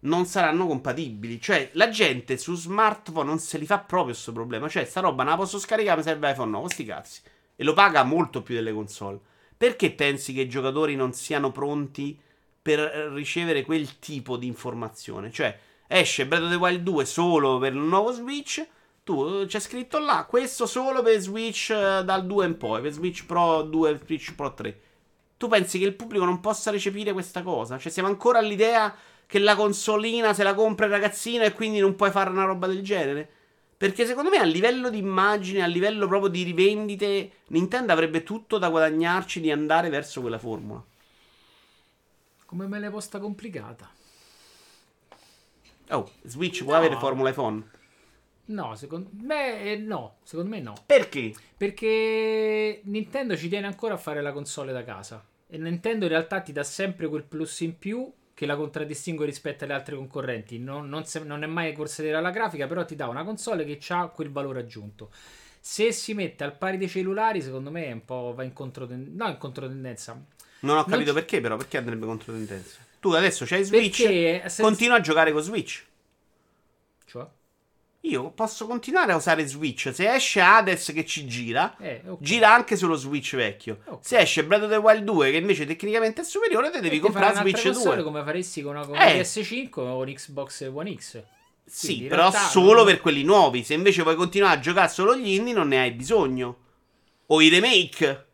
non 0.03 0.25
saranno 0.25 0.67
compatibili. 0.67 1.39
Cioè, 1.39 1.69
la 1.73 1.89
gente 1.89 2.37
su 2.37 2.55
smartphone 2.55 3.27
non 3.27 3.39
se 3.39 3.57
li 3.57 3.65
fa 3.65 3.79
proprio 3.79 4.13
questo 4.13 4.31
problema. 4.31 4.67
Cioè, 4.67 4.85
sta 4.85 5.01
roba 5.01 5.23
non 5.23 5.33
la 5.33 5.37
posso 5.37 5.59
scaricare, 5.59 5.97
mi 5.97 6.03
serve 6.03 6.31
iPhone 6.31 6.51
9, 6.51 6.69
sti 6.69 6.85
cazzi. 6.85 7.21
E 7.55 7.63
lo 7.63 7.73
paga 7.73 8.03
molto 8.03 8.41
più 8.41 8.55
delle 8.55 8.73
console. 8.73 9.19
Perché 9.55 9.91
pensi 9.91 10.33
che 10.33 10.41
i 10.41 10.49
giocatori 10.49 10.95
non 10.95 11.13
siano 11.13 11.51
pronti 11.51 12.19
per 12.61 12.79
ricevere 13.13 13.63
quel 13.63 13.99
tipo 13.99 14.37
di 14.37 14.47
informazione? 14.47 15.31
Cioè, 15.31 15.57
esce 15.87 16.25
Breath 16.25 16.43
of 16.43 16.49
the 16.49 16.55
Wild 16.55 16.81
2 16.81 17.05
solo 17.05 17.57
per 17.59 17.73
il 17.73 17.79
nuovo 17.79 18.11
Switch. 18.11 18.65
Tu 19.03 19.41
eh, 19.41 19.45
c'è 19.45 19.59
scritto 19.59 19.99
là, 19.99 20.25
questo 20.27 20.65
solo 20.65 21.01
per 21.01 21.19
Switch 21.19 21.69
eh, 21.69 22.03
dal 22.03 22.25
2 22.25 22.45
in 22.45 22.57
poi, 22.57 22.81
per 22.81 22.91
Switch 22.91 23.25
Pro 23.25 23.61
2 23.63 24.01
Switch 24.03 24.33
Pro 24.33 24.53
3. 24.53 24.81
Tu 25.37 25.47
pensi 25.47 25.77
che 25.77 25.85
il 25.85 25.95
pubblico 25.95 26.23
non 26.23 26.39
possa 26.39 26.71
recepire 26.71 27.11
questa 27.11 27.41
cosa? 27.41 27.77
Cioè, 27.77 27.91
siamo 27.91 28.07
ancora 28.07 28.39
all'idea 28.39 28.95
che 29.25 29.39
la 29.39 29.55
consolina 29.55 30.33
se 30.33 30.43
la 30.43 30.53
compra 30.53 30.85
il 30.85 30.91
ragazzino 30.91 31.43
e 31.43 31.53
quindi 31.53 31.79
non 31.79 31.95
puoi 31.95 32.11
fare 32.11 32.29
una 32.29 32.43
roba 32.45 32.67
del 32.67 32.81
genere? 32.83 33.29
Perché 33.75 34.05
secondo 34.05 34.29
me 34.29 34.37
a 34.37 34.43
livello 34.45 34.89
di 34.89 34.97
immagine, 34.97 35.61
a 35.61 35.65
livello 35.67 36.07
proprio 36.07 36.29
di 36.29 36.43
rivendite, 36.43 37.31
Nintendo 37.47 37.91
avrebbe 37.91 38.23
tutto 38.23 38.57
da 38.57 38.69
guadagnarci 38.69 39.41
di 39.41 39.51
andare 39.51 39.89
verso 39.89 40.21
quella 40.21 40.39
formula. 40.39 40.81
Come 42.45 42.67
me 42.67 42.79
l'hai 42.79 42.89
posta 42.91 43.19
complicata? 43.19 43.89
Oh, 45.89 46.09
Switch 46.23 46.63
può 46.63 46.73
No. 46.73 46.77
avere 46.77 46.95
formula 46.97 47.29
iPhone. 47.29 47.63
No, 48.45 48.75
secondo 48.75 49.09
me 49.21 49.61
eh, 49.63 49.75
no. 49.77 50.15
Secondo 50.23 50.49
me 50.51 50.61
no. 50.61 50.73
Perché? 50.85 51.33
Perché 51.57 52.81
Nintendo 52.85 53.35
ci 53.35 53.49
tiene 53.49 53.67
ancora 53.67 53.95
a 53.95 53.97
fare 53.97 54.21
la 54.21 54.31
console 54.31 54.71
da 54.71 54.83
casa. 54.83 55.23
E 55.47 55.57
Nintendo 55.57 56.05
in 56.05 56.11
realtà 56.11 56.41
ti 56.41 56.51
dà 56.51 56.63
sempre 56.63 57.07
quel 57.07 57.23
plus 57.23 57.59
in 57.61 57.77
più 57.77 58.11
che 58.33 58.45
la 58.45 58.55
contraddistingue 58.55 59.25
rispetto 59.25 59.63
alle 59.63 59.73
altre 59.73 59.95
concorrenti. 59.95 60.59
Non, 60.59 60.89
non 60.89 61.05
se- 61.05 61.23
non 61.23 61.43
è 61.43 61.47
mai 61.47 61.73
corsetera 61.73 62.19
la 62.19 62.31
grafica, 62.31 62.67
però 62.67 62.83
ti 62.85 62.95
dà 62.95 63.07
una 63.07 63.23
console 63.23 63.63
che 63.65 63.79
ha 63.89 64.07
quel 64.07 64.31
valore 64.31 64.59
aggiunto. 64.59 65.11
Se 65.59 65.91
si 65.91 66.13
mette 66.13 66.43
al 66.43 66.57
pari 66.57 66.77
dei 66.77 66.89
cellulari, 66.89 67.41
secondo 67.41 67.71
me 67.71 67.85
è 67.85 67.91
un 67.91 68.03
po' 68.03 68.33
va 68.35 68.43
in 68.43 68.53
controtendenza. 68.53 69.23
No, 69.23 69.29
in 69.29 69.37
controtendenza. 69.37 70.21
Non 70.61 70.77
ho 70.77 70.83
capito 70.85 71.09
ci- 71.09 71.13
perché, 71.13 71.41
però. 71.41 71.55
Perché 71.57 71.77
andrebbe 71.77 72.05
contro 72.05 72.33
tendenza? 72.33 72.77
Tu 72.99 73.11
adesso 73.11 73.45
c'hai 73.45 73.63
Switch, 73.63 74.01
Perché 74.03 74.49
se- 74.49 74.61
continua 74.63 74.95
a 74.97 75.01
giocare 75.01 75.31
con 75.31 75.41
Switch. 75.41 75.83
Io 78.05 78.31
posso 78.31 78.67
continuare 78.67 79.13
a 79.13 79.15
usare 79.15 79.47
Switch. 79.47 79.89
Se 79.93 80.13
esce 80.13 80.41
Hades 80.41 80.91
che 80.93 81.05
ci 81.05 81.25
gira, 81.25 81.75
Eh, 81.79 82.01
ok. 82.05 82.21
gira 82.21 82.53
anche 82.53 82.75
sullo 82.75 82.95
Switch 82.95 83.33
vecchio. 83.35 83.79
Ok. 83.85 84.05
Se 84.05 84.17
esce 84.17 84.43
Breath 84.43 84.63
of 84.63 84.69
the 84.69 84.75
Wild 84.75 85.03
2, 85.05 85.31
che 85.31 85.37
invece 85.37 85.65
tecnicamente 85.65 86.21
è 86.21 86.23
superiore, 86.25 86.69
te 86.69 86.81
devi 86.81 86.97
E 86.97 86.99
comprare 86.99 87.35
Switch 87.35 87.63
console 87.63 87.95
2. 87.95 88.03
come 88.03 88.23
faresti 88.23 88.61
con 88.61 88.75
una 88.75 88.85
con 88.85 88.95
Eh. 88.97 89.21
PS5 89.21 89.69
o 89.79 89.99
un 89.99 90.13
Xbox 90.13 90.69
One 90.73 90.93
X. 90.95 91.23
Sì, 91.65 91.85
Quindi 91.85 92.03
in 92.03 92.09
però 92.09 92.29
solo 92.29 92.73
non- 92.73 92.85
per 92.87 92.99
quelli 92.99 93.23
nuovi. 93.23 93.63
Se 93.63 93.73
invece 93.73 94.03
vuoi 94.03 94.15
continuare 94.17 94.57
a 94.57 94.59
giocare 94.59 94.89
solo 94.89 95.15
gli 95.15 95.29
indie, 95.29 95.53
non 95.53 95.69
ne 95.69 95.79
hai 95.79 95.91
bisogno. 95.91 96.57
O 97.27 97.41
i 97.41 97.47
remake. 97.47 98.25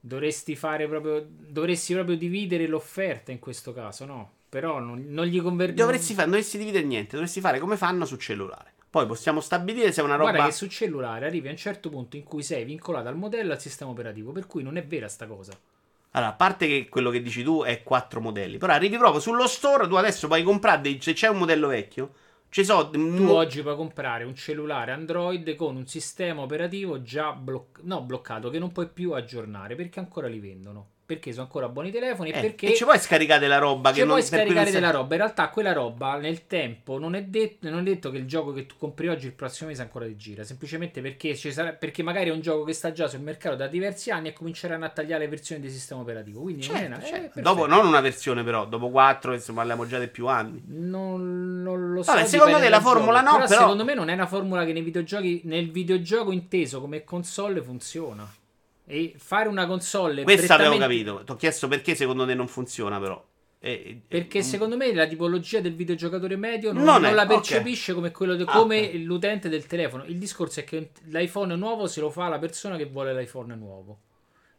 Dovresti 0.00 0.56
fare 0.56 0.88
proprio. 0.88 1.24
Dovresti 1.28 1.92
proprio 1.94 2.16
dividere 2.16 2.66
l'offerta 2.66 3.30
in 3.30 3.38
questo 3.38 3.72
caso, 3.72 4.04
no? 4.04 4.32
Però 4.54 4.78
non, 4.78 5.06
non 5.08 5.26
gli 5.26 5.42
converrebbe. 5.42 5.80
Dovresti 5.80 6.12
fare, 6.14 6.28
non 6.28 6.36
dovresti 6.36 6.58
dividere 6.58 6.84
niente, 6.84 7.16
dovresti 7.16 7.40
fare 7.40 7.58
come 7.58 7.76
fanno 7.76 8.04
su 8.04 8.14
cellulare. 8.14 8.72
Poi 8.88 9.04
possiamo 9.04 9.40
stabilire 9.40 9.90
se 9.90 10.00
è 10.00 10.04
una 10.04 10.14
roba. 10.14 10.30
Guarda 10.30 10.46
che 10.46 10.54
su 10.54 10.68
cellulare 10.68 11.26
arrivi 11.26 11.48
a 11.48 11.50
un 11.50 11.56
certo 11.56 11.90
punto 11.90 12.16
in 12.16 12.22
cui 12.22 12.44
sei 12.44 12.64
vincolato 12.64 13.08
al 13.08 13.16
modello 13.16 13.50
e 13.50 13.54
al 13.54 13.60
sistema 13.60 13.90
operativo, 13.90 14.30
per 14.30 14.46
cui 14.46 14.62
non 14.62 14.76
è 14.76 14.86
vera 14.86 15.08
sta 15.08 15.26
cosa. 15.26 15.58
Allora, 16.12 16.30
a 16.30 16.34
parte 16.34 16.68
che 16.68 16.88
quello 16.88 17.10
che 17.10 17.20
dici 17.20 17.42
tu 17.42 17.64
è 17.64 17.82
quattro 17.82 18.20
modelli, 18.20 18.58
però 18.58 18.74
arrivi 18.74 18.96
proprio 18.96 19.18
sullo 19.18 19.48
store, 19.48 19.88
tu 19.88 19.96
adesso 19.96 20.28
puoi 20.28 20.44
comprare 20.44 20.82
dei, 20.82 21.00
se 21.00 21.14
c'è 21.14 21.26
un 21.26 21.38
modello 21.38 21.66
vecchio, 21.66 22.12
ci 22.48 22.64
so 22.64 22.90
Tu 22.90 23.00
mo- 23.00 23.32
oggi 23.32 23.60
puoi 23.60 23.74
comprare 23.74 24.22
un 24.22 24.36
cellulare 24.36 24.92
Android 24.92 25.56
con 25.56 25.74
un 25.74 25.88
sistema 25.88 26.42
operativo 26.42 27.02
già 27.02 27.32
bloc- 27.32 27.80
no, 27.82 28.02
bloccato 28.02 28.50
che 28.50 28.60
non 28.60 28.70
puoi 28.70 28.86
più 28.88 29.14
aggiornare 29.14 29.74
perché 29.74 29.98
ancora 29.98 30.28
li 30.28 30.38
vendono. 30.38 30.90
Perché 31.06 31.32
sono 31.32 31.44
ancora 31.44 31.68
buoni 31.68 31.90
telefoni 31.90 32.30
e 32.30 32.38
Eh, 32.38 32.40
perché 32.40 32.72
e 32.72 32.74
ci 32.74 32.84
puoi 32.84 32.98
scaricare 32.98 33.46
la 33.46 33.58
roba 33.58 33.90
che 33.90 33.96
Cioè, 33.98 34.04
non 34.06 34.14
puoi 34.16 34.20
cui 34.28 34.30
scaricare 34.38 34.54
non 34.62 34.72
sei- 34.72 34.80
della 34.80 34.90
roba. 34.92 35.14
In 35.14 35.20
realtà, 35.20 35.48
quella 35.50 35.72
roba 35.72 36.16
nel 36.16 36.46
tempo 36.46 36.98
non 36.98 37.14
è, 37.14 37.22
detto, 37.24 37.68
non 37.68 37.80
è 37.80 37.82
detto 37.82 38.10
che 38.10 38.16
il 38.18 38.26
gioco 38.26 38.52
che 38.52 38.66
tu 38.66 38.76
compri 38.78 39.08
oggi 39.08 39.26
il 39.26 39.32
prossimo 39.32 39.68
mese 39.68 39.82
ancora 39.82 40.06
ti 40.06 40.16
gira. 40.16 40.44
Semplicemente 40.44 41.00
perché, 41.02 41.36
ci 41.36 41.52
sarà, 41.52 41.72
perché 41.72 42.02
magari 42.02 42.30
è 42.30 42.32
un 42.32 42.40
gioco 42.40 42.64
che 42.64 42.72
sta 42.72 42.90
già 42.92 43.06
sul 43.06 43.20
mercato 43.20 43.56
da 43.56 43.66
diversi 43.66 44.10
anni 44.10 44.28
e 44.28 44.32
cominceranno 44.32 44.84
a 44.84 44.88
tagliare 44.88 45.28
versioni 45.28 45.60
di 45.60 45.70
sistema 45.70 46.00
operativo. 46.00 46.40
Quindi 46.40 46.66
non 46.66 46.76
è 46.76 46.78
Certo, 46.80 46.94
una- 46.96 47.04
eh, 47.04 47.08
certo. 47.08 47.40
Dopo, 47.40 47.66
non 47.66 47.86
una 47.86 48.00
versione, 48.00 48.42
però, 48.42 48.64
dopo 48.66 48.88
4, 48.90 49.34
insomma, 49.34 49.58
parliamo 49.58 49.86
già 49.86 49.98
di 49.98 50.08
più 50.08 50.26
anni. 50.26 50.62
Non, 50.66 51.62
non 51.62 51.92
lo 51.92 52.02
so. 52.02 52.12
Vabbè, 52.12 52.26
secondo 52.26 52.58
te 52.58 52.68
la 52.68 52.80
formula 52.80 53.18
gioco. 53.18 53.30
no, 53.30 53.36
Però, 53.36 53.46
però- 53.48 53.60
secondo 53.60 53.84
me 53.84 53.94
non 53.94 54.08
è 54.08 54.14
una 54.14 54.26
formula 54.26 54.64
che 54.64 54.72
nei 54.72 54.82
videogiochi, 54.82 55.42
nel 55.44 55.70
videogioco 55.70 56.32
inteso 56.32 56.80
come 56.80 57.04
console 57.04 57.62
funziona. 57.62 58.26
E 58.86 59.14
fare 59.16 59.48
una 59.48 59.66
console 59.66 60.22
Questo 60.24 60.52
avevo 60.52 60.70
prettamente- 60.76 61.04
capito. 61.04 61.24
Ti 61.24 61.32
ho 61.32 61.36
chiesto 61.36 61.68
perché 61.68 61.94
secondo 61.94 62.26
te 62.26 62.34
non 62.34 62.48
funziona, 62.48 63.00
però. 63.00 63.22
E- 63.58 63.70
e- 63.72 64.00
Perché 64.06 64.40
mm. 64.40 64.42
secondo 64.42 64.76
me 64.76 64.92
la 64.92 65.06
tipologia 65.06 65.60
del 65.60 65.74
videogiocatore 65.74 66.36
medio 66.36 66.70
non, 66.72 66.84
Non 66.84 67.00
non 67.00 67.10
è- 67.10 67.14
la 67.14 67.24
percepisce 67.24 67.94
come, 67.94 68.10
quello 68.10 68.34
de- 68.34 68.44
Ah, 68.46 68.52
come 68.58 68.88
ok. 68.88 68.94
l'utente 69.04 69.48
del 69.48 69.66
telefono. 69.66 70.04
Il 70.04 70.18
discorso 70.18 70.60
è 70.60 70.64
che 70.64 70.90
l'iPhone 71.04 71.56
nuovo 71.56 71.86
se 71.86 72.00
lo 72.00 72.10
fa 72.10 72.28
la 72.28 72.38
persona 72.38 72.76
che 72.76 72.84
vuole 72.84 73.14
l'iPhone 73.18 73.54
nuovo. 73.54 73.98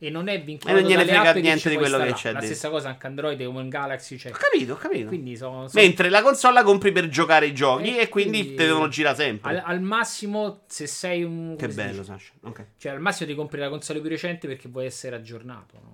E 0.06 0.10
non 0.12 0.28
è 0.28 0.44
vincolato 0.44 0.78
E 0.78 0.82
non 0.82 0.90
gliene 0.90 1.04
frega 1.06 1.34
niente 1.34 1.70
di 1.70 1.76
quello 1.78 1.98
che 1.98 2.04
installare. 2.08 2.14
c'è 2.14 2.32
La 2.32 2.40
dentro. 2.40 2.56
stessa 2.56 2.70
cosa 2.70 2.90
anche 2.90 3.08
Android 3.08 3.44
come 3.44 3.62
in 3.62 3.70
Galaxy 3.70 4.16
c'è. 4.18 4.30
Ho 4.30 4.38
capito, 4.38 4.74
ho 4.74 4.78
capito. 4.78 5.08
Quindi 5.08 5.36
sono, 5.36 5.68
sono- 5.68 5.82
Mentre 5.84 6.10
la 6.10 6.22
console 6.22 6.54
la 6.54 6.64
compri 6.64 6.92
per 6.92 7.08
giocare 7.10 7.48
i 7.48 7.54
giochi 7.54 7.98
Eh, 7.98 8.02
e 8.02 8.10
quindi, 8.10 8.40
quindi- 8.40 8.56
te 8.56 8.66
devono 8.66 8.88
girare 8.88 9.16
sempre. 9.16 9.52
al, 9.52 9.62
al 9.66 9.82
massimo 9.82 10.62
se 10.68 10.88
sei 10.88 11.24
un... 11.24 11.56
Che 11.58 11.68
bello? 11.70 12.04
Sasha. 12.04 12.32
Ok. 12.44 12.66
Cioè 12.78 12.92
al 12.92 13.00
massimo 13.02 13.30
ti 13.30 13.36
compri 13.36 13.60
la 13.60 13.70
console 13.70 14.00
più 14.00 14.10
recente 14.10 14.48
perché 14.48 14.70
vuoi 14.70 14.86
essere 14.86 15.16
aggiornato. 15.16 15.80
no? 15.82 15.94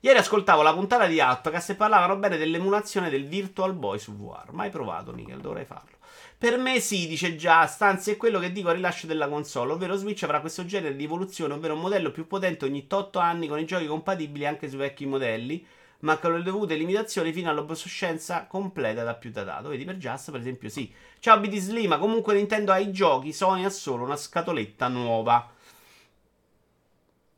Ieri 0.00 0.18
ascoltavo 0.18 0.62
la 0.62 0.72
puntata 0.72 1.06
di 1.06 1.18
Outcast 1.20 1.70
e 1.70 1.74
parlavano 1.74 2.16
bene 2.16 2.36
dell'emulazione 2.36 3.10
del 3.10 3.24
Virtual 3.26 3.74
Boy 3.74 3.98
su 3.98 4.14
VR. 4.14 4.52
Mai 4.52 4.70
provato, 4.70 5.12
Miguel, 5.12 5.40
dovrei 5.40 5.64
farlo. 5.64 5.96
Per 6.38 6.56
me 6.56 6.78
sì, 6.78 7.08
dice 7.08 7.34
già, 7.34 7.66
stanzi 7.66 8.12
è 8.12 8.16
quello 8.16 8.38
che 8.38 8.52
dico 8.52 8.68
al 8.68 8.76
rilascio 8.76 9.08
della 9.08 9.28
console, 9.28 9.72
ovvero 9.72 9.96
Switch 9.96 10.22
avrà 10.22 10.38
questo 10.38 10.64
genere 10.64 10.94
di 10.94 11.02
evoluzione, 11.02 11.54
ovvero 11.54 11.74
un 11.74 11.80
modello 11.80 12.12
più 12.12 12.28
potente 12.28 12.64
ogni 12.64 12.86
8 12.88 13.18
anni 13.18 13.48
con 13.48 13.58
i 13.58 13.64
giochi 13.64 13.86
compatibili 13.88 14.46
anche 14.46 14.68
sui 14.68 14.78
vecchi 14.78 15.04
modelli, 15.04 15.66
ma 16.00 16.16
con 16.18 16.36
le 16.36 16.44
dovute 16.44 16.76
limitazioni 16.76 17.32
fino 17.32 17.50
all'obsolescenza 17.50 18.46
completa 18.46 19.02
da 19.02 19.16
più 19.16 19.32
datato. 19.32 19.68
Vedi 19.70 19.84
per 19.84 19.96
Just, 19.96 20.30
per 20.30 20.38
esempio, 20.38 20.68
sì. 20.68 20.92
Ciao 21.18 21.40
BD 21.40 21.56
Slim, 21.56 21.98
comunque 21.98 22.34
Nintendo 22.34 22.70
ha 22.70 22.78
i 22.78 22.92
giochi, 22.92 23.32
Sony 23.32 23.64
ha 23.64 23.70
solo 23.70 24.04
una 24.04 24.16
scatoletta 24.16 24.86
nuova. 24.86 25.50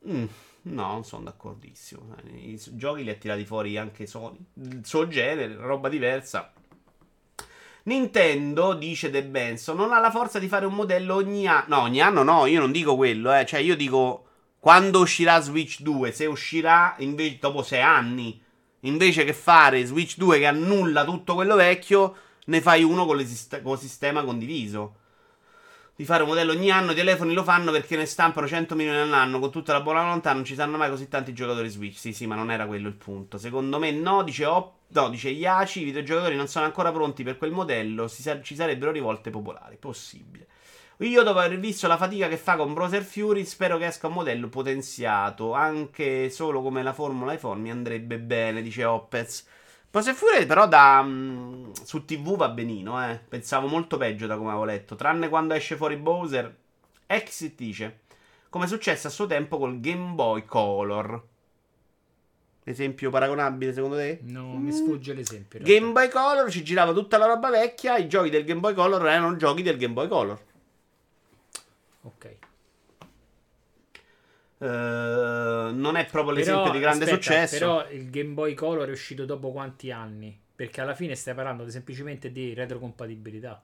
Mm, 0.07 0.25
no, 0.63 0.87
non 0.87 1.03
sono 1.03 1.23
d'accordissimo. 1.23 2.15
I 2.33 2.61
giochi 2.73 3.03
li 3.03 3.09
ha 3.09 3.15
tirati 3.15 3.45
fuori 3.45 3.77
anche 3.77 4.05
Sony. 4.05 4.37
Il 4.53 4.85
suo 4.85 5.07
genere, 5.07 5.55
roba 5.55 5.89
diversa. 5.89 6.53
Nintendo, 7.83 8.73
dice 8.73 9.09
De 9.09 9.23
Benson, 9.23 9.75
non 9.75 9.91
ha 9.91 9.99
la 9.99 10.11
forza 10.11 10.37
di 10.39 10.47
fare 10.47 10.65
un 10.65 10.73
modello 10.73 11.15
ogni 11.15 11.47
anno. 11.47 11.65
No, 11.75 11.81
ogni 11.81 12.01
anno 12.01 12.23
no, 12.23 12.45
io 12.45 12.59
non 12.59 12.71
dico 12.71 12.95
quello, 12.95 13.33
eh. 13.33 13.45
Cioè, 13.45 13.59
io 13.59 13.75
dico 13.75 14.25
quando 14.59 14.99
uscirà 14.99 15.41
Switch 15.41 15.81
2, 15.81 16.11
se 16.11 16.27
uscirà 16.27 16.93
invece 16.99 17.39
dopo 17.39 17.63
sei 17.63 17.81
anni, 17.81 18.39
invece 18.81 19.23
che 19.23 19.33
fare 19.33 19.83
Switch 19.85 20.17
2 20.17 20.37
che 20.37 20.45
annulla 20.45 21.03
tutto 21.03 21.33
quello 21.33 21.55
vecchio, 21.55 22.15
ne 22.45 22.61
fai 22.61 22.83
uno 22.83 23.05
con, 23.05 23.25
con 23.63 23.77
sistema 23.79 24.23
condiviso. 24.23 24.97
Di 25.95 26.05
fare 26.05 26.23
un 26.23 26.29
modello 26.29 26.51
ogni 26.53 26.71
anno, 26.71 26.93
i 26.93 26.95
telefoni 26.95 27.33
lo 27.33 27.43
fanno 27.43 27.71
perché 27.71 27.95
ne 27.95 28.05
stampano 28.05 28.47
100 28.47 28.75
milioni 28.75 28.97
all'anno 28.99 29.39
con 29.39 29.51
tutta 29.51 29.73
la 29.73 29.81
buona 29.81 30.01
volontà, 30.01 30.33
non 30.33 30.43
ci 30.43 30.55
saranno 30.55 30.77
mai 30.77 30.89
così 30.89 31.07
tanti 31.07 31.31
giocatori 31.33 31.69
Switch. 31.69 31.97
Sì, 31.97 32.11
sì, 32.13 32.25
ma 32.25 32.35
non 32.35 32.49
era 32.49 32.65
quello 32.65 32.87
il 32.87 32.95
punto. 32.95 33.37
Secondo 33.37 33.77
me 33.77 33.91
no, 33.91 34.23
dice 34.23 34.45
Op- 34.45 34.73
no, 34.87 35.09
dice 35.09 35.29
Yaci, 35.29 35.81
i 35.81 35.83
videogiocatori 35.83 36.35
non 36.35 36.47
sono 36.47 36.65
ancora 36.65 36.91
pronti 36.91 37.23
per 37.23 37.37
quel 37.37 37.51
modello, 37.51 38.07
sa- 38.07 38.41
ci 38.41 38.55
sarebbero 38.55 38.91
rivolte 38.91 39.29
popolari. 39.29 39.77
Possibile. 39.77 40.47
Io 40.99 41.23
dopo 41.23 41.39
aver 41.39 41.59
visto 41.59 41.87
la 41.87 41.97
fatica 41.97 42.27
che 42.27 42.37
fa 42.37 42.55
con 42.55 42.73
Browser 42.73 43.03
Fury, 43.03 43.43
spero 43.45 43.77
che 43.77 43.87
esca 43.87 44.07
un 44.07 44.13
modello 44.13 44.49
potenziato. 44.49 45.53
Anche 45.53 46.29
solo 46.29 46.61
come 46.61 46.83
la 46.83 46.93
formula 46.93 47.33
iPhone 47.33 47.59
mi 47.61 47.71
andrebbe 47.71 48.17
bene, 48.19 48.61
dice 48.61 48.85
Opez. 48.85 49.45
Browser 49.91 50.13
Fury 50.13 50.45
però 50.45 50.69
da 50.69 51.01
mm, 51.03 51.71
su 51.83 52.05
TV 52.05 52.37
va 52.37 52.47
benino, 52.47 53.05
eh. 53.05 53.19
Pensavo 53.27 53.67
molto 53.67 53.97
peggio 53.97 54.25
da 54.25 54.37
come 54.37 54.49
avevo 54.49 54.63
letto. 54.63 54.95
Tranne 54.95 55.27
quando 55.27 55.53
esce 55.53 55.75
fuori 55.75 55.97
Bowser. 55.97 56.55
Exit 57.05 57.55
dice. 57.55 57.99
Come 58.49 58.65
è 58.65 58.67
successo 58.69 59.07
a 59.07 59.09
suo 59.09 59.27
tempo 59.27 59.57
col 59.57 59.81
Game 59.81 60.13
Boy 60.13 60.45
Color. 60.45 61.23
Esempio 62.63 63.09
paragonabile 63.09 63.73
secondo 63.73 63.97
te? 63.97 64.19
No, 64.23 64.55
mi 64.57 64.71
sfugge 64.71 65.13
l'esempio. 65.13 65.59
Game 65.61 65.91
Boy 65.91 66.09
Color 66.09 66.49
ci 66.49 66.63
girava 66.63 66.93
tutta 66.93 67.17
la 67.17 67.25
roba 67.25 67.49
vecchia. 67.49 67.97
I 67.97 68.07
giochi 68.07 68.29
del 68.29 68.45
Game 68.45 68.61
Boy 68.61 68.73
Color 68.73 69.05
erano 69.07 69.35
giochi 69.35 69.61
del 69.61 69.77
Game 69.77 69.93
Boy 69.93 70.07
Color. 70.07 70.41
Ok. 72.03 72.35
Eh, 74.61 75.71
non 75.73 75.95
è 75.95 76.05
proprio 76.05 76.33
l'esempio 76.33 76.61
Però, 76.63 76.73
di 76.73 76.79
grande 76.79 77.05
aspetta, 77.05 77.21
successo. 77.23 77.57
Però 77.57 77.89
il 77.89 78.09
Game 78.09 78.33
Boy 78.33 78.53
Color 78.53 78.87
è 78.87 78.91
uscito 78.91 79.25
dopo 79.25 79.51
quanti 79.51 79.91
anni? 79.91 80.39
Perché 80.55 80.81
alla 80.81 80.93
fine 80.93 81.15
stai 81.15 81.33
parlando 81.33 81.67
semplicemente 81.69 82.31
di 82.31 82.53
retrocompatibilità. 82.53 83.63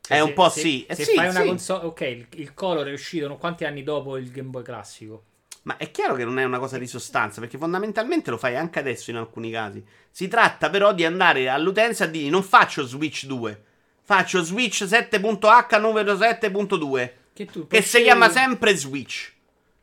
Cioè, 0.00 0.16
È 0.16 0.20
un 0.20 0.28
se- 0.28 0.32
po' 0.32 0.48
se- 0.48 0.60
sì. 0.60 0.86
Eh 0.86 0.94
Se 0.94 1.04
sì, 1.04 1.14
fai 1.14 1.28
una 1.28 1.40
sì. 1.40 1.46
console, 1.48 1.84
ok, 1.86 2.00
il, 2.00 2.26
il 2.36 2.54
Color 2.54 2.86
è 2.86 2.92
uscito 2.92 3.36
quanti 3.36 3.64
anni 3.64 3.82
dopo 3.82 4.16
il 4.16 4.30
Game 4.30 4.48
Boy 4.48 4.62
classico? 4.62 5.24
Ma 5.62 5.76
è 5.78 5.90
chiaro 5.90 6.14
che 6.14 6.24
non 6.24 6.38
è 6.38 6.44
una 6.44 6.58
cosa 6.60 6.78
di 6.78 6.86
sostanza, 6.86 7.40
perché 7.40 7.58
fondamentalmente 7.58 8.30
lo 8.30 8.38
fai 8.38 8.56
anche 8.56 8.78
adesso 8.78 9.10
in 9.10 9.16
alcuni 9.16 9.50
casi. 9.50 9.84
Si 10.10 10.28
tratta 10.28 10.70
però 10.70 10.94
di 10.94 11.04
andare 11.04 11.48
all'utenza 11.48 12.04
e 12.04 12.10
dire 12.10 12.30
non 12.30 12.44
faccio 12.44 12.84
Switch 12.86 13.24
2, 13.26 13.62
faccio 14.02 14.42
Switch 14.42 14.84
7.h 14.84 15.78
numero 15.80 16.14
7.2, 16.14 17.12
Che, 17.32 17.44
tu 17.46 17.66
che 17.66 17.82
si 17.82 18.02
chiama 18.02 18.28
sempre 18.30 18.76
Switch. 18.76 19.34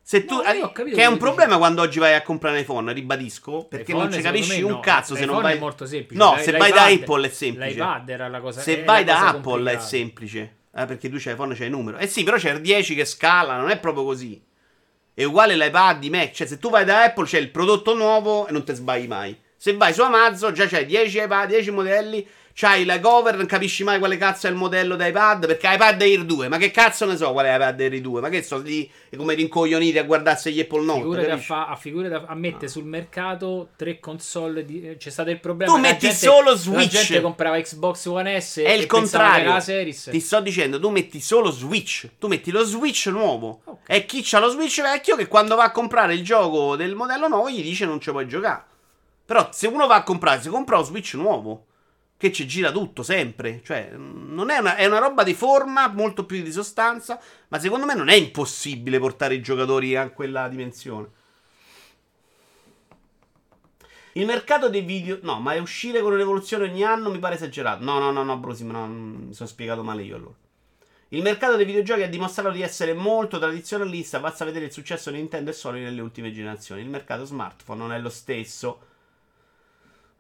Se 0.06 0.26
tu, 0.26 0.41
No, 0.41 0.51
io 0.51 0.66
ho 0.66 0.72
capito 0.74 0.97
che 0.97 1.01
è 1.01 1.06
un 1.06 1.18
problema 1.18 1.58
quando 1.58 1.82
oggi 1.82 1.97
vai 1.97 2.14
a 2.14 2.22
comprare 2.22 2.58
un 2.58 2.62
iPhone, 2.62 2.91
ribadisco, 2.91 3.66
perché 3.70 3.93
L'iPhone, 3.93 4.10
non 4.10 4.14
ci 4.14 4.22
capisci 4.22 4.62
un 4.62 4.72
no. 4.72 4.80
cazzo 4.82 5.16
se 5.16 5.24
non 5.24 5.41
vai 5.41 5.56
è 5.56 5.60
molto 5.60 5.86
semplice. 5.86 6.22
No, 6.22 6.36
se 6.38 6.51
vai 6.51 6.74
da 6.74 6.86
Apple 6.88 7.28
è 7.28 7.30
semplice. 7.30 7.72
L'iPad 7.72 8.10
era 8.10 8.28
la 8.28 8.41
cosa 8.41 8.60
Se 8.60 8.84
vai 8.84 9.06
da 9.06 9.30
Apple 9.30 9.72
è 9.72 9.80
semplice. 9.80 10.58
Eh, 10.76 10.86
perché 10.86 11.10
tu 11.10 11.16
c'hai 11.20 11.34
iPhone, 11.34 11.56
c'hai 11.56 11.68
il 11.68 11.72
numero. 11.72 11.97
Eh 11.97 12.08
sì, 12.08 12.24
però 12.24 12.36
c'è 12.36 12.51
il 12.51 12.60
10 12.60 12.95
che 12.95 13.06
scala, 13.06 13.56
non 13.56 13.70
è 13.70 13.80
proprio 13.80 14.04
così. 14.04 14.43
È 15.14 15.24
uguale 15.24 15.56
l'iPad, 15.56 16.04
i 16.04 16.10
Mac. 16.10 16.32
Cioè, 16.32 16.47
se 16.47 16.60
tu 16.60 16.70
vai 16.70 16.84
da 16.84 17.04
Apple 17.04 17.26
c'è 17.26 17.39
il 17.39 17.49
prodotto 17.49 17.95
nuovo 17.95 18.45
e 18.47 18.51
non 18.51 18.66
ti 18.66 18.74
sbagli 18.74 19.08
mai. 19.08 19.39
Se 19.56 19.78
vai 19.78 19.93
su 19.93 20.01
Amazon 20.01 20.54
già 20.54 20.68
c'hai 20.68 20.86
10 20.86 21.22
iPad, 21.22 21.47
10 21.47 21.72
modelli. 21.72 22.28
C'hai 22.56 22.86
la 22.86 22.99
cover, 22.99 23.36
non 23.36 23.47
capisci 23.47 23.84
mai 23.84 23.97
quale 23.97 24.16
cazzo 24.18 24.45
è 24.45 24.51
il 24.51 24.56
modello 24.56 24.95
da 24.95 25.08
iPad. 25.08 25.47
Perché 25.47 25.68
iPad 25.74 25.99
Air 25.99 26.24
2, 26.24 26.47
ma 26.49 26.58
che 26.58 26.70
cazzo 26.70 27.06
ne 27.08 27.18
so 27.18 27.32
qual 27.32 27.45
è 27.47 27.56
iPad 27.56 27.80
Air 27.82 27.99
2? 27.99 28.22
Ma 28.22 28.30
che 28.30 28.43
so 28.43 28.60
lì 28.60 28.89
come 29.18 29.34
rincoglioniti 29.34 29.97
a 29.97 30.04
guardarsi 30.04 30.51
gli 30.54 30.60
Apple 30.60 30.84
Note. 30.84 30.99
Figurati 30.99 31.26
a, 31.26 31.30
capisci? 31.30 31.47
fa- 31.47 31.68
a, 31.68 31.76
figurati 31.76 32.14
a, 32.14 32.24
a 32.28 32.36
mettere 32.36 32.68
sul 32.68 32.84
mercato 32.86 33.70
tre 33.76 33.99
console. 33.99 34.64
Di, 34.66 34.88
eh, 34.89 34.97
c'è 34.97 35.10
stato 35.10 35.32
il 35.32 35.39
problema. 35.39 35.72
Tu 35.74 35.82
la 35.82 35.88
metti 35.88 36.08
gente- 36.08 36.16
solo 36.28 36.51
La 36.51 36.56
Switch. 36.56 36.91
gente 36.91 37.22
comprava 37.22 37.60
Xbox 37.60 38.06
One 38.06 38.39
S 38.39 38.58
È 38.58 38.70
e 38.70 38.76
il 38.76 38.86
contrario. 38.86 39.51
la 39.54 39.60
Series. 39.60 40.10
Ti 40.12 40.20
sto 40.20 40.39
dicendo, 40.39 40.80
tu 40.80 40.89
metti 40.89 41.20
solo 41.20 41.49
Switch. 41.49 42.08
Tu 42.20 42.28
metti 42.28 42.51
lo 42.51 42.64
Switch 42.64 43.08
nuovo. 43.08 43.62
Ok. 43.64 43.80
E 43.88 44.06
chi 44.06 44.22
c'ha 44.24 44.38
lo 44.39 44.49
Switch 44.49 44.80
vecchio 44.80 45.16
che 45.16 45.28
quando 45.28 45.56
va 45.56 45.64
a 45.64 45.72
comprare 45.72 46.14
il 46.14 46.24
gioco 46.24 46.76
del 46.76 46.93
modello 46.93 47.28
nuovo 47.28 47.49
gli 47.49 47.64
dice 47.64 47.86
non 47.88 47.99
ci 47.99 48.12
puoi 48.12 48.28
giocare. 48.28 48.64
Però 49.26 49.49
se 49.51 49.66
uno 49.66 49.88
va 49.88 49.95
a 49.95 50.04
comprare, 50.04 50.39
si 50.39 50.49
compra 50.49 50.78
lo 50.78 50.84
Switch 50.84 51.16
nuovo. 51.16 51.66
Che 52.24 52.32
ci 52.32 52.47
gira 52.47 52.71
tutto 52.71 53.03
sempre. 53.03 53.59
Cioè, 53.65 53.91
non 53.97 54.49
è 54.49 54.57
una, 54.57 54.78
è 54.78 54.86
una 54.86 54.99
roba 54.99 55.24
di 55.24 55.34
forma, 55.34 55.89
molto 55.89 56.26
più 56.26 56.41
di 56.41 56.53
sostanza. 56.53 57.19
Ma 57.49 57.59
secondo 57.59 57.86
me 57.86 57.95
non 57.95 58.07
è 58.07 58.13
impossibile 58.13 58.97
portare 58.97 59.34
i 59.34 59.41
giocatori 59.41 59.97
a 59.97 60.09
quella 60.09 60.47
dimensione. 60.47 61.09
Il 64.13 64.26
mercato 64.26 64.69
dei 64.69 64.84
video. 64.84 65.19
No, 65.24 65.41
ma 65.41 65.53
uscire 65.59 65.99
con 65.99 66.13
un'evoluzione 66.13 66.63
ogni 66.63 66.82
anno 66.82 67.11
mi 67.11 67.19
pare 67.19 67.36
esagerato. 67.36 67.84
No, 67.84 67.99
no, 67.99 68.09
no, 68.09 68.24
no, 68.24 68.38
Brosim, 68.38 68.71
no, 68.71 68.88
mm, 68.88 69.28
mi 69.28 69.34
sono 69.34 69.49
spiegato 69.49 69.84
male 69.84 70.03
io 70.03 70.15
allora. 70.15 70.36
Il 71.09 71.24
mercato 71.24 71.57
dei 71.57 71.65
videogiochi 71.65 72.03
ha 72.03 72.07
dimostrato 72.07 72.51
di 72.51 72.61
essere 72.61 72.93
molto 72.93 73.38
tradizionalista. 73.38 74.21
Basta 74.21 74.45
vedere 74.45 74.67
il 74.67 74.71
successo 74.71 75.11
di 75.11 75.17
Nintendo 75.17 75.49
e 75.49 75.53
Sony 75.53 75.82
nelle 75.82 75.99
ultime 75.99 76.32
generazioni. 76.32 76.80
Il 76.84 76.89
mercato 76.89 77.26
smartphone 77.26 77.80
non 77.80 77.91
è 77.91 77.99
lo 77.99 78.09
stesso. 78.09 78.91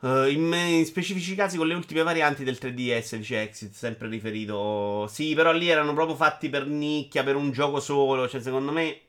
Eh, 0.03 0.31
in, 0.31 0.51
in 0.53 0.85
specifici 0.85 1.33
casi 1.33 1.55
con 1.57 1.65
le 1.65 1.73
ultime 1.75 2.03
varianti 2.03 2.43
del 2.43 2.57
3DS, 2.59 3.15
dice 3.15 3.41
Exit, 3.41 3.71
sempre 3.73 4.09
riferito. 4.09 5.07
Sì, 5.07 5.33
però 5.33 5.53
lì 5.53 5.69
erano 5.69 5.93
proprio 5.93 6.15
fatti 6.17 6.49
per 6.49 6.67
nicchia, 6.67 7.23
per 7.23 7.35
un 7.37 7.51
gioco 7.51 7.79
solo. 7.79 8.27
Cioè, 8.27 8.41
secondo 8.41 8.71
me. 8.71 8.99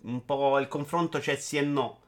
Un 0.00 0.24
po' 0.24 0.58
il 0.58 0.68
confronto 0.68 1.18
c'è 1.18 1.36
sì 1.36 1.56
e 1.56 1.62
no. 1.62 2.00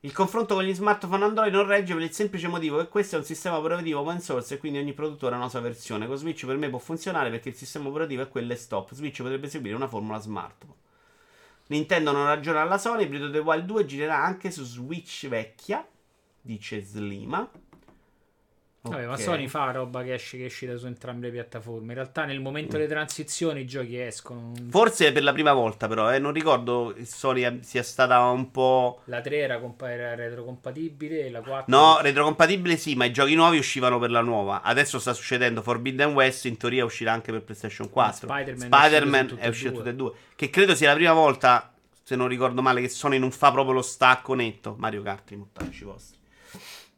Il 0.00 0.12
confronto 0.12 0.54
con 0.54 0.64
gli 0.64 0.74
smartphone 0.74 1.24
Android 1.24 1.52
non 1.52 1.66
regge 1.66 1.94
per 1.94 2.02
il 2.02 2.12
semplice 2.12 2.48
motivo 2.48 2.78
che 2.78 2.88
questo 2.88 3.16
è 3.16 3.18
un 3.18 3.24
sistema 3.24 3.56
operativo 3.56 4.00
open 4.00 4.20
source 4.20 4.54
e 4.54 4.58
quindi 4.58 4.78
ogni 4.78 4.92
produttore 4.92 5.34
ha 5.34 5.38
una 5.38 5.48
sua 5.48 5.60
versione. 5.60 6.06
Con 6.06 6.16
Switch 6.16 6.44
per 6.46 6.56
me 6.56 6.68
può 6.68 6.78
funzionare 6.78 7.30
perché 7.30 7.50
il 7.50 7.54
sistema 7.54 7.88
operativo 7.88 8.22
è 8.22 8.28
quello 8.28 8.52
e 8.52 8.56
stop. 8.56 8.92
Switch 8.94 9.22
potrebbe 9.22 9.48
seguire 9.48 9.76
una 9.76 9.88
formula 9.88 10.18
smartphone. 10.18 10.83
Nintendo 11.68 12.12
non 12.12 12.26
ragiona 12.26 12.60
alla 12.60 12.78
Sony. 12.78 13.06
Breath 13.06 13.24
of 13.24 13.30
the 13.32 13.38
Wild 13.38 13.66
2 13.66 13.84
girerà 13.86 14.22
anche 14.22 14.50
su 14.50 14.64
Switch 14.64 15.28
vecchia. 15.28 15.86
Dice 16.40 16.82
Slima. 16.82 17.48
Vabbè, 18.90 19.06
ma. 19.06 19.16
Sony 19.16 19.48
fa 19.48 19.70
roba 19.70 20.02
che 20.02 20.12
esce 20.14 20.36
che 20.36 20.42
è 20.42 20.46
uscita 20.46 20.76
su 20.76 20.86
entrambe 20.86 21.26
le 21.28 21.32
piattaforme. 21.32 21.88
In 21.88 21.94
realtà, 21.94 22.24
nel 22.26 22.40
momento 22.40 22.76
Mm. 22.76 22.78
delle 22.80 22.88
transizioni, 22.88 23.60
i 23.60 23.66
giochi 23.66 23.98
escono. 23.98 24.52
Forse 24.68 25.10
per 25.12 25.22
la 25.22 25.32
prima 25.32 25.52
volta, 25.54 25.88
però, 25.88 26.12
eh, 26.12 26.18
non 26.18 26.32
ricordo 26.32 26.92
che 26.94 27.04
Sony 27.06 27.60
sia 27.62 27.82
stata 27.82 28.20
un 28.28 28.50
po'. 28.50 29.00
La 29.04 29.20
3 29.22 29.38
era, 29.38 29.58
compa- 29.58 29.90
era 29.90 30.14
retrocompatibile 30.14 31.30
la 31.30 31.40
4 31.40 31.64
No, 31.74 31.98
retrocompatibile 32.00 32.76
sì, 32.76 32.94
ma 32.94 33.04
i 33.06 33.12
giochi 33.12 33.34
nuovi 33.34 33.58
uscivano 33.58 33.98
per 33.98 34.10
la 34.10 34.20
nuova. 34.20 34.60
Adesso 34.62 34.98
sta 34.98 35.12
succedendo 35.12 35.62
Forbidden 35.62 36.12
West, 36.12 36.44
in 36.44 36.56
teoria 36.56 36.84
uscirà 36.84 37.12
anche 37.12 37.32
per 37.32 37.42
PlayStation 37.42 37.88
4. 37.90 38.26
Spider-Man 38.28 38.62
è 38.62 38.66
Spider-Man 38.76 39.24
uscito 39.24 39.28
su 39.28 39.34
tutte 39.34 39.42
è 39.42 39.46
e 39.46 39.48
uscito 39.48 39.70
due. 39.70 39.78
tutte 39.78 39.90
e 39.90 39.94
due. 39.94 40.12
Che 40.36 40.50
credo 40.50 40.74
sia 40.74 40.88
la 40.90 40.94
prima 40.94 41.12
volta, 41.14 41.72
se 42.02 42.16
non 42.16 42.28
ricordo 42.28 42.60
male, 42.60 42.80
che 42.82 42.88
Sony 42.90 43.18
non 43.18 43.30
fa 43.30 43.50
proprio 43.50 43.74
lo 43.74 43.82
stacco 43.82 44.34
netto. 44.34 44.74
Mario 44.78 45.00
Kart, 45.02 45.30
i 45.30 45.36
mortacci 45.36 45.84
vostri. 45.84 46.13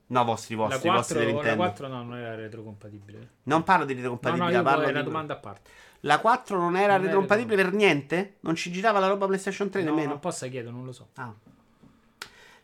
No, 0.08 0.24
vostri, 0.24 0.54
la 0.54 0.62
vostri, 0.62 0.88
vostri 0.88 1.14
4, 1.16 1.18
di 1.18 1.24
la 1.24 1.32
Nintendo. 1.32 1.62
4 1.62 1.88
no, 1.88 2.02
non 2.04 2.16
era 2.16 2.34
retrocompatibile. 2.36 3.28
Non 3.44 3.64
parlo 3.64 3.84
di 3.84 3.94
No, 3.94 4.18
no, 4.22 4.50
io 4.50 4.62
parlo 4.62 4.82
è 4.82 4.86
di... 4.86 4.92
una 4.92 5.02
domanda 5.02 5.34
a 5.34 5.36
parte. 5.36 5.70
La 6.00 6.20
4 6.20 6.56
non 6.56 6.76
era 6.76 6.94
Non 6.94 7.02
retrocompatibile 7.02 7.62
per 7.64 7.72
niente? 7.72 8.36
Non 8.40 8.54
ci 8.54 8.70
girava 8.70 9.00
la 9.00 9.08
roba 9.08 9.26
PlayStation 9.26 9.68
3 9.68 9.82
No, 9.82 9.94
nemmeno? 9.94 10.14
apposta 10.14 10.46
chiedo, 10.46 10.70
non 10.70 10.84
lo 10.84 10.92
so. 10.92 11.08
Ah. 11.14 11.32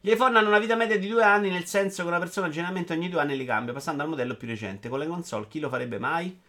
Gli 0.00 0.10
iPhone 0.10 0.36
hanno 0.36 0.48
una 0.48 0.58
vita 0.58 0.74
media 0.76 0.98
di 0.98 1.08
due 1.08 1.22
anni, 1.22 1.48
nel 1.48 1.64
senso 1.64 2.02
che 2.02 2.08
una 2.08 2.18
persona 2.18 2.48
generalmente 2.48 2.92
ogni 2.92 3.08
due 3.08 3.20
anni 3.20 3.36
li 3.36 3.44
cambia, 3.44 3.72
passando 3.72 4.02
al 4.02 4.08
modello 4.08 4.36
più 4.36 4.48
recente. 4.48 4.88
Con 4.88 4.98
le 4.98 5.06
console 5.06 5.46
chi 5.48 5.60
lo 5.60 5.68
farebbe 5.68 5.98
mai? 5.98 6.40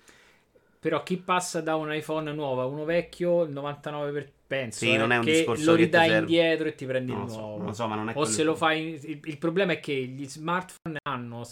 Però 0.80 1.02
chi 1.02 1.18
passa 1.18 1.62
da 1.62 1.76
un 1.76 1.94
iPhone 1.94 2.34
nuovo 2.34 2.62
a 2.62 2.66
uno 2.66 2.84
vecchio, 2.84 3.44
il 3.44 3.54
99% 3.54 4.12
per, 4.12 4.32
penso 4.58 4.80
Sì, 4.80 4.94
eh, 4.94 4.98
non 4.98 5.12
è 5.12 5.18
un 5.18 5.24
che 5.26 5.32
discorso 5.32 5.72
lo 5.72 5.78
che 5.78 5.84
ridai 5.84 6.08
serve. 6.10 6.20
indietro 6.20 6.68
e 6.68 6.76
ti 6.76 6.86
prendi 6.86 7.12
Non 7.12 7.22
il 7.22 7.28
lo 7.28 7.32
so, 7.34 7.40
nuovo. 7.40 7.64
non 7.64 7.74
so, 7.76 7.88
ma 7.88 7.96
non 7.96 8.10
è 8.10 8.14
o 8.16 8.26
se 8.26 8.44
lo 8.44 8.56
fai 8.56 9.00
il, 9.04 9.20
il 9.24 9.38
problema 9.38 9.72
è 9.74 9.80
che 9.80 9.94
gli 9.94 10.28
smartphone 10.28 10.98
hanno 11.04 11.44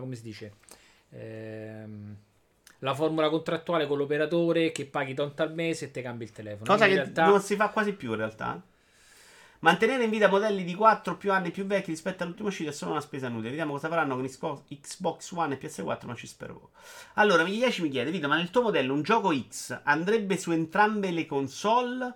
come 0.00 0.14
si 0.16 0.22
dice 0.22 0.52
Ehm, 1.12 2.16
la 2.78 2.94
formula 2.94 3.28
contrattuale 3.28 3.86
con 3.86 3.98
l'operatore 3.98 4.70
che 4.72 4.86
paghi 4.86 5.12
tanto 5.12 5.42
al 5.42 5.52
mese 5.52 5.86
e 5.86 5.90
ti 5.90 6.00
cambi 6.02 6.22
il 6.24 6.30
telefono. 6.32 6.64
Cosa 6.70 6.84
che 6.84 6.90
In 6.92 6.96
realtà 6.98 7.26
non 7.26 7.40
si 7.40 7.56
fa 7.56 7.68
quasi 7.70 7.92
più 7.94 8.10
in 8.10 8.16
realtà. 8.16 8.62
Mantenere 9.62 10.04
in 10.04 10.10
vita 10.10 10.28
modelli 10.28 10.64
di 10.64 10.74
4 10.74 11.16
più 11.18 11.32
anni 11.32 11.50
più 11.50 11.66
vecchi 11.66 11.90
rispetto 11.90 12.22
all'ultimo 12.22 12.48
uscita 12.48 12.70
è 12.70 12.72
solo 12.72 12.92
una 12.92 13.00
spesa 13.02 13.26
inutile. 13.26 13.50
Vediamo 13.50 13.72
cosa 13.72 13.88
faranno 13.88 14.16
con 14.16 14.24
Xbox- 14.26 15.30
One 15.32 15.58
e 15.60 15.66
PS4, 15.66 16.06
ma 16.06 16.14
ci 16.14 16.26
spero 16.26 16.54
poco. 16.54 16.70
Allora, 17.14 17.42
Migli 17.44 17.58
10 17.58 17.82
mi 17.82 17.90
chiede, 17.90 18.10
Vito, 18.10 18.26
ma 18.26 18.36
nel 18.36 18.50
tuo 18.50 18.62
modello 18.62 18.94
un 18.94 19.02
gioco 19.02 19.34
X 19.36 19.78
andrebbe 19.84 20.38
su 20.38 20.50
entrambe 20.52 21.10
le 21.10 21.26
console 21.26 22.14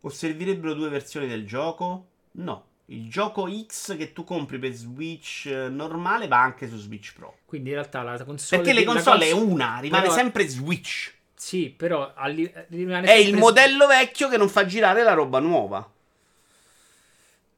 o 0.00 0.08
servirebbero 0.08 0.74
due 0.74 0.88
versioni 0.88 1.26
del 1.26 1.44
gioco? 1.44 2.06
No. 2.32 2.64
Il 2.86 3.10
gioco 3.10 3.48
X 3.50 3.96
che 3.96 4.12
tu 4.12 4.22
compri 4.22 4.60
per 4.60 4.72
Switch 4.72 5.46
eh, 5.46 5.68
normale 5.68 6.28
va 6.28 6.40
anche 6.40 6.68
su 6.68 6.76
Switch 6.76 7.14
Pro. 7.14 7.38
quindi 7.46 7.70
in 7.70 7.74
realtà 7.74 8.02
la 8.02 8.22
console 8.24 8.62
Perché 8.62 8.78
le 8.78 8.84
la 8.86 8.92
console 8.92 9.26
è 9.26 9.32
una, 9.32 9.78
rimane 9.80 10.02
però- 10.04 10.14
sempre 10.14 10.46
Switch. 10.46 11.14
Sì, 11.34 11.68
però 11.70 12.12
li- 12.28 12.44
È 12.48 13.12
il 13.12 13.36
modello 13.36 13.88
vecchio 13.88 14.28
che 14.28 14.36
non 14.36 14.48
fa 14.48 14.64
girare 14.66 15.02
la 15.02 15.14
roba 15.14 15.40
nuova. 15.40 15.90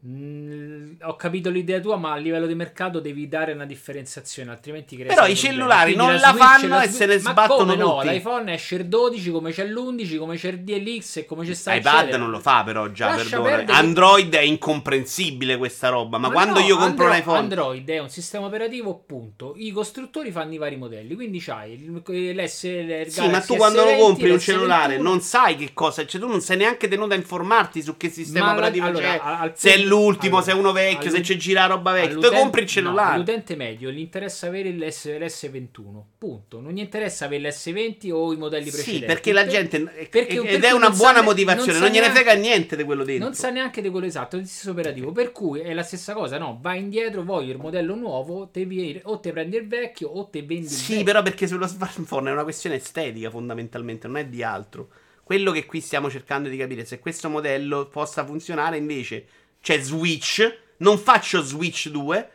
Mm, 0.07 0.93
ho 1.03 1.17
capito 1.17 1.51
l'idea 1.51 1.81
tua, 1.81 1.97
ma 1.97 2.13
a 2.13 2.17
livello 2.19 2.47
di 2.47 2.55
mercato 2.55 3.01
devi 3.01 3.27
dare 3.27 3.51
una 3.51 3.65
differenziazione, 3.65 4.53
altrimenti 4.53 4.95
crei 4.95 5.09
Però 5.09 5.27
i 5.27 5.35
cellulari 5.35 5.97
non 5.97 6.13
la 6.15 6.21
la 6.21 6.29
Switch 6.29 6.45
fanno 6.45 6.69
la 6.69 6.83
e 6.85 6.89
se 6.89 7.07
ne 7.07 7.19
ma 7.19 7.31
sbattono 7.31 7.75
no? 7.75 7.95
tutti. 7.97 8.09
L'iPhone 8.11 8.53
esce 8.53 8.77
il 8.77 8.87
12 8.87 9.31
come 9.33 9.51
c'è 9.51 9.65
l'11, 9.67 10.17
come 10.19 10.37
c'è 10.37 10.51
il 10.51 10.61
DLX 10.61 11.17
e 11.17 11.25
come 11.25 11.45
c'è 11.45 11.53
sta 11.53 11.75
iPad 11.75 11.95
eccetera. 11.95 12.17
non 12.19 12.31
lo 12.31 12.39
fa 12.39 12.63
però 12.63 12.87
già, 12.93 13.17
Lascia 13.17 13.41
perdona. 13.41 13.77
Android 13.77 14.33
è 14.37 14.41
incomprensibile 14.43 15.57
questa 15.57 15.89
roba, 15.89 16.19
ma, 16.19 16.31
quando 16.31 16.61
no, 16.61 16.65
io 16.67 16.77
compro 16.77 17.07
Andro- 17.07 17.11
un 17.11 17.17
iPhone... 17.21 17.39
Android 17.39 17.91
è 17.91 17.99
un 17.99 18.09
sistema 18.09 18.47
operativo, 18.47 19.03
punto. 19.05 19.55
I 19.57 19.73
costruttori 19.73 20.31
fanno 20.31 20.55
i 20.55 20.59
vari 20.59 20.77
modelli, 20.77 21.17
quindi 21.17 21.41
c'hai 21.41 21.77
l'S 21.77 23.07
Sì, 23.09 23.29
ma 23.29 23.41
tu 23.41 23.57
quando 23.57 23.83
lo 23.83 23.91
S20, 23.91 23.99
compri 23.99 24.31
un 24.31 24.37
l'S21. 24.37 24.41
cellulare 24.41 24.99
non 24.99 25.21
sai 25.21 25.57
che 25.57 25.71
cosa, 25.75 26.07
cioè 26.07 26.21
tu 26.21 26.29
non 26.29 26.41
sei 26.41 26.59
neanche 26.59 26.87
tenuto 26.87 27.15
a 27.15 27.17
informarti 27.17 27.83
su 27.83 27.97
che 27.97 28.09
sistema 28.11 28.45
Ma 28.47 28.51
la- 28.53 28.57
operativo 28.59 28.87
allora, 28.87 29.09
c'è, 29.11 29.21
al- 29.21 29.35
al 29.41 29.53
se 29.57 29.87
l'ultimo, 29.89 30.37
allora, 30.37 30.51
se 30.53 30.57
è 30.57 30.61
uno 30.61 30.73
vecchio, 30.73 31.11
se 31.11 31.21
c'è 31.21 31.37
gira 31.37 31.67
roba 31.67 31.93
vecchia. 31.93 32.19
Tu 32.19 32.31
compri 32.31 32.63
il 32.63 32.69
cellulare. 32.69 33.09
no, 33.09 33.15
all'utente 33.15 33.57
medio 33.57 33.91
gli 33.91 33.99
interessa 33.99 34.47
avere 34.47 34.71
l'S, 34.71 35.07
l'S21, 35.19 36.03
punto. 36.19 36.61
Non 36.61 36.73
gli 36.73 36.79
interessa 36.79 37.25
avere 37.25 37.49
l'S20 37.49 38.13
o 38.13 38.33
i 38.33 38.37
modelli 38.37 38.71
precedenti. 38.71 38.99
sì, 39.01 39.05
perché 39.05 39.33
la 39.33 39.47
gente... 39.47 39.81
perché- 39.81 40.29
ed 40.29 40.45
perché 40.45 40.69
è 40.69 40.71
una 40.73 40.91
buona 40.91 41.21
ne- 41.21 41.25
motivazione, 41.25 41.73
non 41.73 41.81
non, 41.83 41.91
gliene 41.91 42.11
frega 42.11 42.35
niente 42.35 42.77
di 42.77 42.85
quello 42.85 43.05
dentro. 43.05 43.25
Non 43.25 43.35
sa 43.35 43.51
neanche 43.51 43.81
di 43.83 43.89
quello 43.89 44.07
esatto, 44.07 44.37
il 44.37 44.47
stesso 44.47 44.71
operativo. 44.71 45.11
Per 45.13 45.33
cui 45.33 45.61
è 45.61 45.73
la 45.75 45.83
stessa 45.83 46.13
cosa, 46.13 46.39
no? 46.39 46.59
Vai 46.61 46.79
indietro, 46.79 47.25
voglio 47.25 47.53
il 47.53 47.59
modello 47.59 47.95
nuovo, 47.95 48.49
te 48.49 48.65
vi- 48.65 49.01
o 49.05 49.19
te 49.21 49.33
prendi 49.33 49.57
il 49.57 49.67
vecchio 49.67 50.09
o 50.09 50.27
te 50.29 50.43
vendi 50.43 50.65
il 50.67 50.71
Sì, 50.71 51.03
però 51.03 51.23
perché 51.23 51.47
sullo 51.47 51.67
smartphone 51.67 52.31
è 52.31 52.33
una 52.33 52.43
questione 52.45 52.77
estetica 52.77 53.31
fondamentalmente, 53.31 54.07
non 54.07 54.17
è 54.19 54.27
di 54.27 54.43
altro. 54.43 54.89
Quello 55.23 55.51
che 55.53 55.67
qui 55.67 55.81
stiamo 55.81 56.09
cercando 56.09 56.49
di 56.49 56.57
capire 56.57 56.83
è 56.83 56.85
se 56.85 56.99
questo 57.01 57.29
modello 57.29 57.87
possa 57.89 58.25
funzionare 58.25 58.79
invece 58.79 59.27
c'è 59.61 59.81
Switch, 59.81 60.59
non 60.79 60.99
faccio 60.99 61.43
Switch 61.43 61.89
2, 61.89 62.31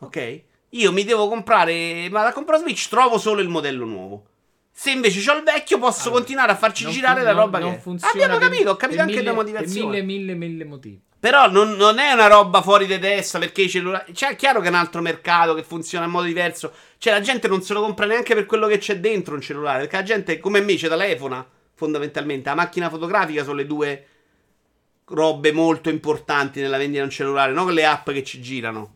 ok? 0.00 0.40
Io 0.70 0.92
mi 0.92 1.04
devo 1.04 1.28
comprare, 1.28 2.08
ma 2.10 2.22
da 2.22 2.32
comprare 2.32 2.60
Switch 2.62 2.88
trovo 2.88 3.18
solo 3.18 3.40
il 3.40 3.48
modello 3.48 3.84
nuovo. 3.84 4.26
Se 4.70 4.90
invece 4.90 5.30
ho 5.30 5.36
il 5.36 5.42
vecchio 5.42 5.78
posso 5.78 6.02
Allora, 6.08 6.16
continuare 6.16 6.52
a 6.52 6.56
farci 6.56 6.84
non 6.84 6.92
girare 6.92 7.20
fu- 7.20 7.24
la 7.26 7.32
non- 7.32 7.40
roba 7.44 7.58
non 7.60 7.72
che... 7.74 7.80
funziona 7.80 8.12
Abbiamo 8.12 8.38
per- 8.38 8.48
capito, 8.50 8.70
ho 8.70 8.76
capito 8.76 9.00
anche 9.00 9.14
mille- 9.14 9.24
la 9.28 9.32
motivazione. 9.34 9.96
Per 9.96 10.04
mille, 10.04 10.34
mille, 10.34 10.34
mille 10.34 10.64
motivi. 10.64 11.00
Però 11.18 11.48
non, 11.50 11.70
non 11.76 11.98
è 11.98 12.12
una 12.12 12.26
roba 12.26 12.60
fuori 12.60 12.86
di 12.86 12.98
testa 12.98 13.38
perché 13.38 13.62
i 13.62 13.70
cellulari. 13.70 14.14
Cioè, 14.14 14.32
è 14.32 14.36
chiaro 14.36 14.60
che 14.60 14.66
è 14.66 14.68
un 14.68 14.74
altro 14.76 15.00
mercato 15.00 15.54
che 15.54 15.62
funziona 15.62 16.04
in 16.04 16.10
modo 16.10 16.26
diverso. 16.26 16.72
Cioè, 16.98 17.12
la 17.14 17.20
gente 17.22 17.48
non 17.48 17.62
se 17.62 17.72
lo 17.72 17.80
compra 17.80 18.04
neanche 18.04 18.34
per 18.34 18.44
quello 18.44 18.66
che 18.66 18.76
c'è 18.76 18.98
dentro 19.00 19.34
un 19.34 19.40
cellulare. 19.40 19.78
Perché 19.80 19.96
la 19.96 20.02
gente, 20.02 20.38
come 20.38 20.60
me, 20.60 20.76
ci 20.76 20.88
telefona 20.88 21.44
fondamentalmente. 21.74 22.50
La 22.50 22.54
macchina 22.54 22.90
fotografica 22.90 23.42
sono 23.44 23.56
le 23.56 23.66
due 23.66 24.06
robe 25.08 25.52
molto 25.52 25.88
importanti 25.88 26.60
nella 26.60 26.76
vendita 26.78 26.98
di 27.00 27.04
un 27.06 27.12
cellulare, 27.12 27.52
non 27.52 27.72
le 27.72 27.84
app 27.86 28.10
che 28.10 28.24
ci 28.24 28.40
girano. 28.40 28.94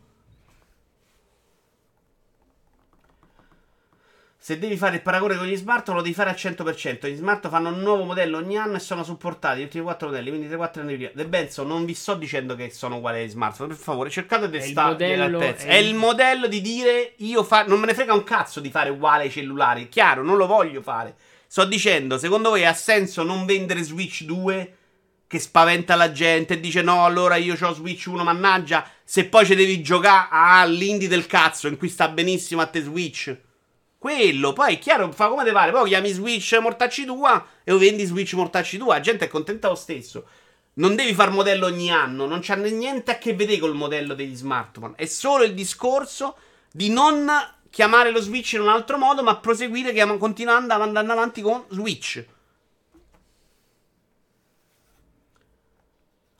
Se 4.43 4.57
devi 4.57 4.75
fare 4.75 4.95
il 4.95 5.01
paragone 5.03 5.37
con 5.37 5.45
gli 5.45 5.55
smartphone 5.55 5.97
lo 5.97 6.03
devi 6.03 6.15
fare 6.15 6.31
al 6.31 6.35
100%. 6.35 7.07
Gli 7.07 7.15
smartphone 7.15 7.53
fanno 7.53 7.69
un 7.69 7.79
nuovo 7.81 8.05
modello 8.05 8.37
ogni 8.37 8.57
anno 8.57 8.75
e 8.77 8.79
sono 8.79 9.03
supportati 9.03 9.59
gli 9.59 9.63
ultimi 9.63 9.83
4 9.83 10.07
modelli, 10.07 10.29
quindi 10.29 10.47
3-4 10.47 10.79
anni 10.79 10.95
prima. 10.95 11.11
De 11.13 11.27
Benzo, 11.27 11.63
non 11.63 11.85
vi 11.85 11.93
sto 11.93 12.15
dicendo 12.15 12.55
che 12.55 12.71
sono 12.71 12.95
uguali 12.97 13.21
agli 13.21 13.29
smartphone, 13.29 13.69
per 13.69 13.77
favore, 13.77 14.09
cercate 14.09 14.49
di 14.49 14.59
stare 14.61 14.89
modello- 14.93 15.37
al 15.37 15.43
pezzo. 15.45 15.67
è 15.67 15.69
È 15.69 15.75
il- 15.75 15.89
il 15.89 15.93
modello 15.95 16.47
di 16.47 16.59
dire 16.59 17.13
io 17.17 17.43
fa... 17.43 17.65
non 17.65 17.79
me 17.79 17.85
ne 17.85 17.93
frega 17.93 18.13
un 18.15 18.23
cazzo 18.23 18.59
di 18.59 18.71
fare 18.71 18.89
uguale 18.89 19.23
ai 19.25 19.31
cellulari, 19.31 19.89
chiaro, 19.89 20.23
non 20.23 20.37
lo 20.37 20.47
voglio 20.47 20.81
fare. 20.81 21.15
Sto 21.45 21.63
dicendo, 21.65 22.17
secondo 22.17 22.49
voi 22.49 22.65
ha 22.65 22.73
senso 22.73 23.21
non 23.21 23.45
vendere 23.45 23.83
Switch 23.83 24.23
2 24.23 24.77
che 25.31 25.39
spaventa 25.39 25.95
la 25.95 26.11
gente 26.11 26.55
e 26.55 26.59
dice 26.59 26.81
no, 26.81 27.05
allora 27.05 27.37
io 27.37 27.55
ho 27.57 27.73
Switch 27.73 28.05
1, 28.05 28.21
mannaggia, 28.21 28.85
se 29.01 29.27
poi 29.27 29.45
ci 29.45 29.55
devi 29.55 29.81
giocare 29.81 30.27
all'indie 30.29 31.07
del 31.07 31.25
cazzo 31.25 31.69
in 31.69 31.77
cui 31.77 31.87
sta 31.87 32.09
benissimo 32.09 32.59
a 32.59 32.65
te 32.65 32.81
Switch. 32.81 33.33
Quello, 33.97 34.51
poi 34.51 34.73
è 34.73 34.79
chiaro, 34.79 35.09
fa 35.13 35.29
come 35.29 35.45
te 35.45 35.53
pare, 35.53 35.71
poi 35.71 35.87
chiami 35.87 36.11
Switch 36.11 36.57
Mortacci 36.59 37.05
tua 37.05 37.45
e 37.63 37.71
lo 37.71 37.77
vendi 37.77 38.03
Switch 38.03 38.33
Mortacci 38.33 38.77
tua, 38.77 38.95
la 38.95 38.99
gente 38.99 39.23
è 39.23 39.27
contenta 39.29 39.69
lo 39.69 39.75
stesso. 39.75 40.25
Non 40.73 40.97
devi 40.97 41.13
far 41.13 41.31
modello 41.31 41.67
ogni 41.67 41.89
anno, 41.89 42.25
non 42.25 42.41
c'ha 42.41 42.55
niente 42.55 43.11
a 43.11 43.17
che 43.17 43.33
vedere 43.33 43.59
col 43.59 43.73
modello 43.73 44.13
degli 44.13 44.35
smartphone, 44.35 44.95
è 44.97 45.05
solo 45.05 45.45
il 45.45 45.53
discorso 45.53 46.35
di 46.73 46.89
non 46.89 47.31
chiamare 47.69 48.11
lo 48.11 48.19
Switch 48.19 48.51
in 48.51 48.59
un 48.59 48.67
altro 48.67 48.97
modo, 48.97 49.23
ma 49.23 49.37
proseguire 49.37 49.93
chiam- 49.93 50.17
continuando 50.17 50.73
andando 50.73 51.13
avanti 51.13 51.41
con 51.41 51.63
Switch. 51.69 52.21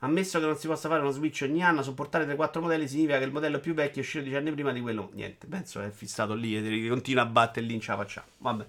Ammesso 0.03 0.39
che 0.39 0.45
non 0.45 0.57
si 0.57 0.65
possa 0.67 0.89
fare 0.89 1.01
uno 1.01 1.11
Switch 1.11 1.41
ogni 1.43 1.63
anno, 1.63 1.83
supportare 1.83 2.25
3-4 2.25 2.59
modelli 2.59 2.87
significa 2.87 3.19
che 3.19 3.23
il 3.25 3.31
modello 3.31 3.59
più 3.59 3.75
vecchio 3.75 4.01
è 4.01 4.03
uscito 4.03 4.23
10 4.23 4.35
anni 4.37 4.51
prima 4.51 4.71
di 4.71 4.81
quello. 4.81 5.09
Niente, 5.13 5.45
penso 5.45 5.79
è 5.79 5.91
fissato 5.91 6.33
lì 6.33 6.57
e 6.57 6.87
continua 6.89 7.21
a 7.23 7.27
battere 7.27 7.65
lì, 7.65 7.73
non 7.73 7.81
ce 7.81 7.91
la 7.91 7.97
facciamo. 7.97 8.27
Vabbè. 8.37 8.65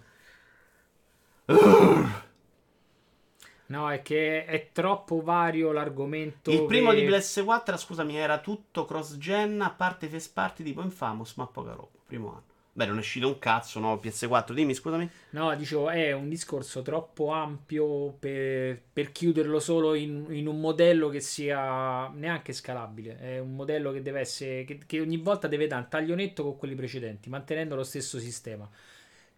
No, 3.67 3.91
è 3.91 4.03
che 4.03 4.45
è 4.45 4.69
troppo 4.73 5.23
vario 5.23 5.73
l'argomento. 5.73 6.51
Il 6.51 6.67
primo 6.67 6.91
che- 6.91 6.97
di 7.01 7.07
PS4, 7.07 7.79
scusami, 7.79 8.17
era 8.17 8.39
tutto 8.39 8.85
cross-gen, 8.85 9.63
a 9.63 9.71
parte 9.71 10.09
first 10.09 10.35
party 10.35 10.63
tipo 10.63 10.83
Infamous, 10.83 11.35
ma 11.37 11.47
poca 11.47 11.73
roba. 11.73 11.99
Primo 12.07 12.29
anno. 12.29 12.52
Beh, 12.75 12.87
non 12.87 12.97
è 12.97 13.01
uscito 13.01 13.27
un 13.29 13.39
cazzo, 13.39 13.81
no? 13.81 13.97
PS4, 13.97 14.53
dimmi, 14.55 14.73
scusami. 14.75 15.11
No, 15.31 15.55
dicevo, 15.57 15.91
è 15.91 16.13
un 16.13 16.29
discorso 16.29 16.83
troppo 16.83 17.31
ampio 17.31 18.13
per, 18.19 18.81
per 18.93 19.13
chiuderlo 19.13 19.61
solo 19.61 19.95
in, 19.95 20.27
in 20.31 20.47
un 20.47 20.59
modello 20.61 21.09
che 21.09 21.21
sia 21.21 22.09
neanche 22.09 22.53
scalabile. 22.53 23.19
È 23.19 23.39
un 23.39 23.55
modello 23.55 23.93
che 23.93 24.03
deve 24.03 24.21
essere. 24.21 24.65
che, 24.65 24.81
che 24.87 25.01
ogni 25.01 25.19
volta 25.19 25.49
deve 25.49 25.67
dare 25.67 25.83
un 25.83 25.89
taglionetto 25.89 26.43
con 26.43 26.57
quelli 26.57 26.75
precedenti, 26.75 27.29
mantenendo 27.29 27.75
lo 27.75 27.83
stesso 27.85 28.19
sistema. 28.19 28.69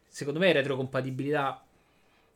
Secondo 0.08 0.38
me, 0.38 0.52
retrocompatibilità. 0.52 1.64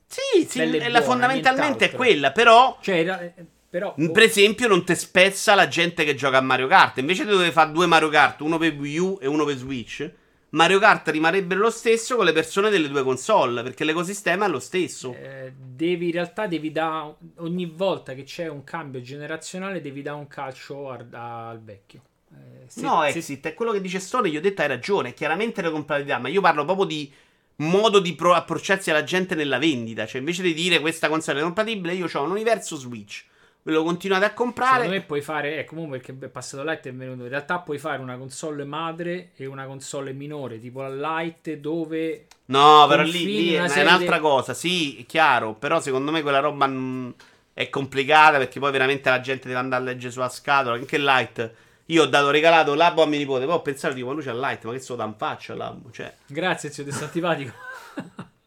Sì, 0.07 0.47
sì, 0.47 0.59
Bella 0.59 0.85
e 0.85 0.87
e 0.87 0.89
la 0.89 1.03
fondamentalmente 1.03 1.91
è 1.91 1.93
quella, 1.93 2.33
però... 2.33 2.79
Cioè, 2.81 3.35
Però 3.71 3.95
Mm, 4.01 4.13
Per 4.13 4.23
esempio, 4.23 4.67
non 4.67 4.85
ti 4.85 4.95
spezza 4.95 5.55
la 5.55 5.69
gente 5.69 6.05
che 6.05 6.15
gioca 6.15 6.39
a 6.39 6.41
Mario 6.41 6.67
Kart. 6.67 6.99
Invece 6.99 7.25
di 7.25 7.31
dover 7.31 7.53
fare 7.53 7.71
due 7.71 7.87
Mario 7.87 8.09
Kart, 8.09 8.41
uno 8.41 8.57
per 8.57 8.73
Wii 8.75 8.99
U 8.99 9.19
e 9.21 9.27
uno 9.27 9.45
per 9.45 9.57
Switch, 9.57 10.11
Mario 10.51 10.79
Kart 10.79 11.09
rimarrebbe 11.11 11.55
lo 11.55 11.71
stesso 11.71 12.17
con 12.17 12.25
le 12.25 12.33
persone 12.33 12.71
delle 12.71 12.89
due 12.89 13.03
console, 13.03 13.63
perché 13.63 13.85
l'ecosistema 13.85 14.47
è 14.47 14.49
lo 14.49 14.61
stesso. 14.61 15.15
eh, 15.15 15.53
devi 15.55 16.07
in 16.07 16.13
realtà 16.13 16.47
devi 16.47 16.73
dare 16.73 17.15
ogni 17.39 17.67
volta 17.67 18.15
che 18.15 18.23
c'è 18.25 18.49
un 18.49 18.65
cambio 18.65 19.01
generazionale 19.03 19.81
devi 19.81 20.01
dare 20.01 20.17
un 20.17 20.27
calcio 20.27 20.91
al, 20.91 21.07
al 21.13 21.61
vecchio. 21.63 22.03
Eh, 22.33 22.65
se- 22.69 22.81
no, 22.81 23.03
se- 23.03 23.19
Exit, 23.19 23.47
è 23.47 23.55
quello 23.55 23.73
che 23.73 23.81
dice 23.81 24.01
Sony, 24.01 24.31
gli 24.31 24.37
ho 24.37 24.41
detto 24.41 24.63
hai 24.63 24.69
ragione, 24.69 25.13
chiaramente 25.13 25.61
le 25.61 25.71
compatibilità, 25.71 26.19
ma 26.19 26.29
io 26.29 26.41
parlo 26.41 26.65
proprio 26.65 26.87
di 26.87 27.13
modo 27.57 27.99
di 27.99 28.15
pro- 28.15 28.35
approcciarsi 28.35 28.91
alla 28.91 29.05
gente 29.05 29.35
nella 29.35 29.59
vendita, 29.59 30.07
cioè 30.07 30.21
invece 30.21 30.43
di 30.43 30.55
dire 30.55 30.81
questa 30.81 31.09
console 31.09 31.41
è 31.41 31.43
compatibile, 31.43 31.93
io 31.93 32.09
ho 32.11 32.23
un 32.23 32.31
universo 32.31 32.77
Switch, 32.77 33.25
ve 33.63 33.73
lo 33.73 33.83
continuate 33.83 34.25
a 34.25 34.33
comprare. 34.33 34.83
Secondo 34.83 34.95
me 34.95 35.03
puoi 35.03 35.21
fare, 35.21 35.59
ecco, 35.59 35.75
comunque 35.75 35.99
perché 35.99 36.27
è 36.27 36.29
passato 36.29 36.63
Light 36.63 36.87
è 36.87 36.93
venuto. 36.95 37.23
In 37.23 37.29
realtà 37.29 37.59
puoi 37.59 37.79
fare 37.79 38.01
una 38.01 38.17
console 38.17 38.65
madre 38.65 39.31
e 39.37 39.47
una 39.47 39.67
console 39.67 40.13
minore, 40.13 40.59
tipo 40.59 40.83
la 40.83 40.89
Light, 40.89 41.53
dove 41.55 42.27
No, 42.47 42.87
però 42.89 43.03
lì, 43.03 43.25
lì 43.25 43.53
è 43.53 43.83
un'altra 43.83 44.17
di- 44.17 44.23
cosa, 44.23 44.55
sì, 44.55 45.01
è 45.01 45.07
chiaro, 45.07 45.53
però 45.55 45.81
secondo 45.81 46.11
me 46.11 46.23
quella 46.23 46.41
roba 46.41 46.67
mm, 46.67 47.11
è 47.53 47.69
complicata 47.69 48.39
perché 48.39 48.59
poi 48.59 48.73
veramente 48.73 49.11
la 49.11 49.21
gente 49.21 49.49
deve 49.49 49.61
andare 49.61 49.83
a 49.83 49.85
leggere 49.87 50.13
sulla 50.13 50.31
scatola, 50.31 50.77
anche 50.77 50.97
Light. 50.97 51.53
Io 51.87 52.03
ho 52.03 52.07
dato 52.07 52.31
regalato 52.31 52.75
l'abo 52.75 53.03
a 53.03 53.07
mio 53.07 53.19
nipote, 53.19 53.45
poi 53.45 53.55
ho 53.55 53.63
pensato, 53.63 53.95
ma 54.05 54.13
lui 54.13 54.23
c'ha 54.23 54.33
Light, 54.33 54.65
ma 54.65 54.73
che 54.73 54.81
so 54.81 54.95
da 54.95 55.05
in 55.05 55.15
faccia 55.17 55.55
l'abo, 55.55 55.91
cioè... 55.91 56.15
Grazie, 56.27 56.71
zio, 56.71 56.85
ti 56.85 56.93
sto 56.93 57.05
antipatico. 57.05 57.53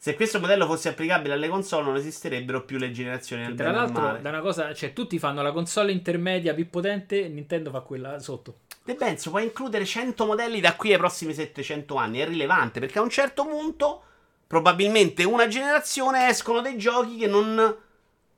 Se 0.00 0.14
questo 0.14 0.38
modello 0.38 0.64
fosse 0.66 0.90
applicabile 0.90 1.34
alle 1.34 1.48
console 1.48 1.82
non 1.82 1.96
esisterebbero 1.96 2.64
più 2.64 2.78
le 2.78 2.92
generazioni 2.92 3.44
del 3.44 3.56
Tra 3.56 3.72
l'altro, 3.72 4.02
male. 4.02 4.20
da 4.20 4.28
una 4.28 4.40
cosa, 4.40 4.72
cioè, 4.72 4.92
tutti 4.92 5.18
fanno 5.18 5.42
la 5.42 5.50
console 5.50 5.90
intermedia 5.90 6.54
più 6.54 6.70
potente, 6.70 7.26
Nintendo 7.26 7.70
fa 7.70 7.80
quella 7.80 8.20
sotto. 8.20 8.58
De 8.84 8.94
Benzo 8.94 9.30
puoi 9.30 9.42
includere 9.42 9.84
100 9.84 10.24
modelli 10.24 10.60
da 10.60 10.76
qui 10.76 10.92
ai 10.92 10.98
prossimi 10.98 11.34
700 11.34 11.96
anni, 11.96 12.20
è 12.20 12.26
rilevante 12.26 12.78
perché 12.78 13.00
a 13.00 13.02
un 13.02 13.10
certo 13.10 13.44
punto, 13.44 14.02
probabilmente 14.46 15.24
una 15.24 15.48
generazione, 15.48 16.28
escono 16.28 16.60
dei 16.60 16.78
giochi 16.78 17.16
che 17.16 17.26
non 17.26 17.76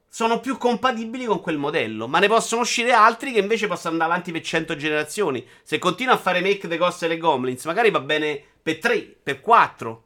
sono 0.08 0.40
più 0.40 0.56
compatibili 0.56 1.26
con 1.26 1.42
quel 1.42 1.58
modello, 1.58 2.08
ma 2.08 2.20
ne 2.20 2.28
possono 2.28 2.62
uscire 2.62 2.92
altri 2.92 3.32
che 3.32 3.38
invece 3.38 3.66
possono 3.66 3.92
andare 3.92 4.12
avanti 4.12 4.32
per 4.32 4.40
100 4.40 4.76
generazioni. 4.76 5.46
Se 5.62 5.78
continua 5.78 6.14
a 6.14 6.18
fare 6.18 6.40
make 6.40 6.66
The 6.66 6.78
Ghost 6.78 7.02
e 7.02 7.08
le 7.08 7.18
Goblins, 7.18 7.66
magari 7.66 7.90
va 7.90 8.00
bene 8.00 8.42
per 8.62 8.78
3, 8.78 9.18
per 9.22 9.40
4. 9.40 10.04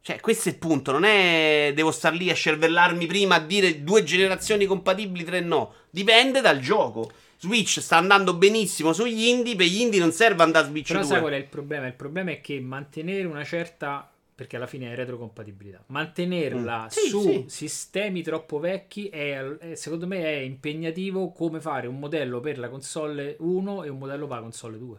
Cioè, 0.00 0.20
questo 0.20 0.48
è 0.48 0.52
il 0.52 0.58
punto, 0.58 0.90
non 0.92 1.04
è 1.04 1.72
devo 1.74 1.90
star 1.90 2.14
lì 2.14 2.30
a 2.30 2.34
cervellarmi 2.34 3.06
prima 3.06 3.34
a 3.36 3.40
dire 3.40 3.82
due 3.84 4.02
generazioni 4.04 4.64
compatibili, 4.64 5.24
tre 5.24 5.40
no. 5.40 5.74
Dipende 5.90 6.40
dal 6.40 6.60
gioco. 6.60 7.10
Switch 7.40 7.80
sta 7.80 7.96
andando 7.98 8.34
benissimo 8.34 8.92
sugli 8.92 9.26
indie, 9.26 9.54
per 9.54 9.66
gli 9.66 9.80
indie 9.80 10.00
non 10.00 10.10
serve 10.12 10.42
andare 10.42 10.66
a 10.66 10.68
Switch 10.70 10.88
Però 10.88 11.00
2. 11.00 11.08
sai 11.08 11.20
qual 11.20 11.32
è 11.32 11.36
il 11.36 11.44
problema? 11.44 11.86
Il 11.86 11.92
problema 11.94 12.30
è 12.30 12.40
che 12.40 12.58
mantenere 12.60 13.26
una 13.26 13.44
certa. 13.44 14.10
Perché 14.38 14.54
alla 14.54 14.68
fine 14.68 14.92
è 14.92 14.94
retrocompatibilità. 14.94 15.82
Mantenerla 15.86 16.84
Mm. 16.84 16.86
Sì, 16.88 17.08
su 17.08 17.22
sì. 17.22 17.44
sistemi 17.48 18.22
troppo 18.22 18.60
vecchi 18.60 19.08
è, 19.08 19.36
è- 19.40 19.74
secondo 19.74 20.06
me 20.06 20.22
è 20.22 20.38
impegnativo 20.38 21.32
come 21.32 21.60
fare 21.60 21.88
un 21.88 21.98
modello 21.98 22.38
per 22.38 22.56
la 22.58 22.68
console 22.68 23.34
1 23.40 23.82
e 23.82 23.88
un 23.88 23.98
modello 23.98 24.28
per 24.28 24.36
la 24.36 24.42
console 24.42 24.78
2. 24.78 24.98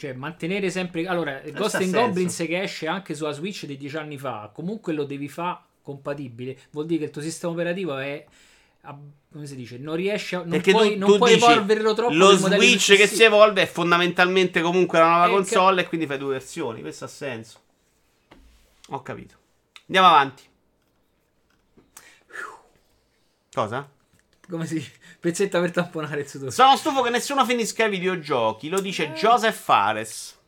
Cioè, 0.00 0.14
mantenere 0.14 0.70
sempre. 0.70 1.06
Allora, 1.06 1.42
Ghost 1.52 1.74
ha 1.74 1.78
and. 1.80 1.92
Goblins 1.92 2.34
che 2.38 2.62
esce 2.62 2.86
anche 2.86 3.14
sulla 3.14 3.32
Switch 3.32 3.66
di 3.66 3.76
10 3.76 3.98
anni 3.98 4.16
fa, 4.16 4.50
comunque 4.50 4.94
lo 4.94 5.04
devi 5.04 5.28
fare 5.28 5.58
compatibile. 5.82 6.56
Vuol 6.70 6.86
dire 6.86 7.00
che 7.00 7.04
il 7.04 7.10
tuo 7.10 7.20
sistema 7.20 7.52
operativo 7.52 7.98
è. 7.98 8.24
Come 9.30 9.46
si 9.46 9.56
dice? 9.56 9.76
Non 9.76 9.96
riesci 9.96 10.36
a. 10.36 10.38
Non 10.38 10.48
Perché 10.48 10.70
puoi, 10.70 10.94
tu, 10.94 10.98
non 11.00 11.10
tu 11.10 11.16
puoi 11.18 11.34
dici, 11.34 11.44
evolverlo 11.44 11.92
troppo. 11.92 12.14
Lo 12.14 12.34
Switch 12.34 12.96
che 12.96 13.06
si 13.06 13.22
evolve 13.24 13.60
è 13.60 13.66
fondamentalmente 13.66 14.62
comunque 14.62 14.98
una 14.98 15.08
nuova 15.08 15.26
Eh, 15.26 15.30
console 15.32 15.82
e 15.82 15.86
quindi 15.86 16.06
fai 16.06 16.16
due 16.16 16.30
versioni. 16.32 16.80
Questo 16.80 17.04
ha 17.04 17.08
senso. 17.08 17.60
Ho 18.88 19.02
capito. 19.02 19.34
Andiamo 19.86 20.06
avanti. 20.08 20.44
Cosa? 23.52 23.86
Come 24.48 24.64
si 24.64 24.82
pezzetta 25.20 25.60
per 25.60 25.70
tamponare 25.70 26.22
il 26.22 26.28
sudore. 26.28 26.50
Sono 26.50 26.76
stufo 26.76 27.02
che 27.02 27.10
nessuno 27.10 27.44
finisca 27.44 27.84
i 27.84 27.90
videogiochi. 27.90 28.68
Lo 28.68 28.80
dice 28.80 29.12
Joseph 29.12 29.54
Fares. 29.54 30.38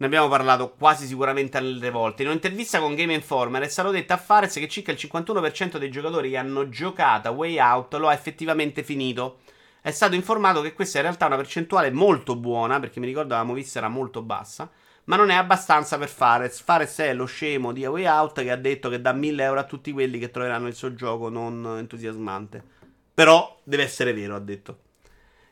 Ne 0.00 0.06
abbiamo 0.06 0.28
parlato 0.28 0.74
quasi 0.78 1.06
sicuramente 1.06 1.58
alle 1.58 1.90
volte. 1.90 2.22
In 2.22 2.28
un'intervista 2.28 2.78
con 2.78 2.94
Game 2.94 3.12
Informer 3.12 3.62
è 3.62 3.68
stato 3.68 3.90
detto 3.90 4.12
a 4.12 4.16
Fares 4.16 4.54
che 4.54 4.68
circa 4.68 4.92
il 4.92 4.98
51% 5.00 5.76
dei 5.76 5.90
giocatori 5.90 6.30
che 6.30 6.36
hanno 6.36 6.68
giocato 6.68 7.28
a 7.28 7.32
Way 7.32 7.58
Out 7.58 7.94
lo 7.94 8.08
ha 8.08 8.12
effettivamente 8.12 8.84
finito. 8.84 9.40
È 9.82 9.90
stato 9.90 10.14
informato 10.14 10.60
che 10.60 10.72
questa 10.72 10.98
è 10.98 11.00
in 11.00 11.06
realtà 11.08 11.26
una 11.26 11.36
percentuale 11.36 11.90
molto 11.90 12.36
buona, 12.36 12.78
perché 12.78 13.00
mi 13.00 13.06
ricordo 13.06 13.34
avevamo 13.34 13.54
visto 13.54 13.78
era 13.78 13.88
molto 13.88 14.22
bassa, 14.22 14.70
ma 15.04 15.16
non 15.16 15.30
è 15.30 15.34
abbastanza 15.34 15.98
per 15.98 16.08
Fares. 16.08 16.60
Fares 16.60 16.96
è 16.98 17.12
lo 17.12 17.24
scemo 17.24 17.72
di 17.72 17.84
A 17.84 17.90
Way 17.90 18.06
Out 18.06 18.42
che 18.42 18.52
ha 18.52 18.56
detto 18.56 18.88
che 18.88 19.00
dà 19.00 19.12
1000 19.12 19.42
euro 19.42 19.58
a 19.58 19.64
tutti 19.64 19.90
quelli 19.90 20.20
che 20.20 20.30
troveranno 20.30 20.68
il 20.68 20.74
suo 20.74 20.94
gioco 20.94 21.28
non 21.28 21.76
entusiasmante. 21.76 22.76
Però 23.18 23.58
deve 23.64 23.82
essere 23.82 24.12
vero, 24.12 24.36
ha 24.36 24.38
detto. 24.38 24.78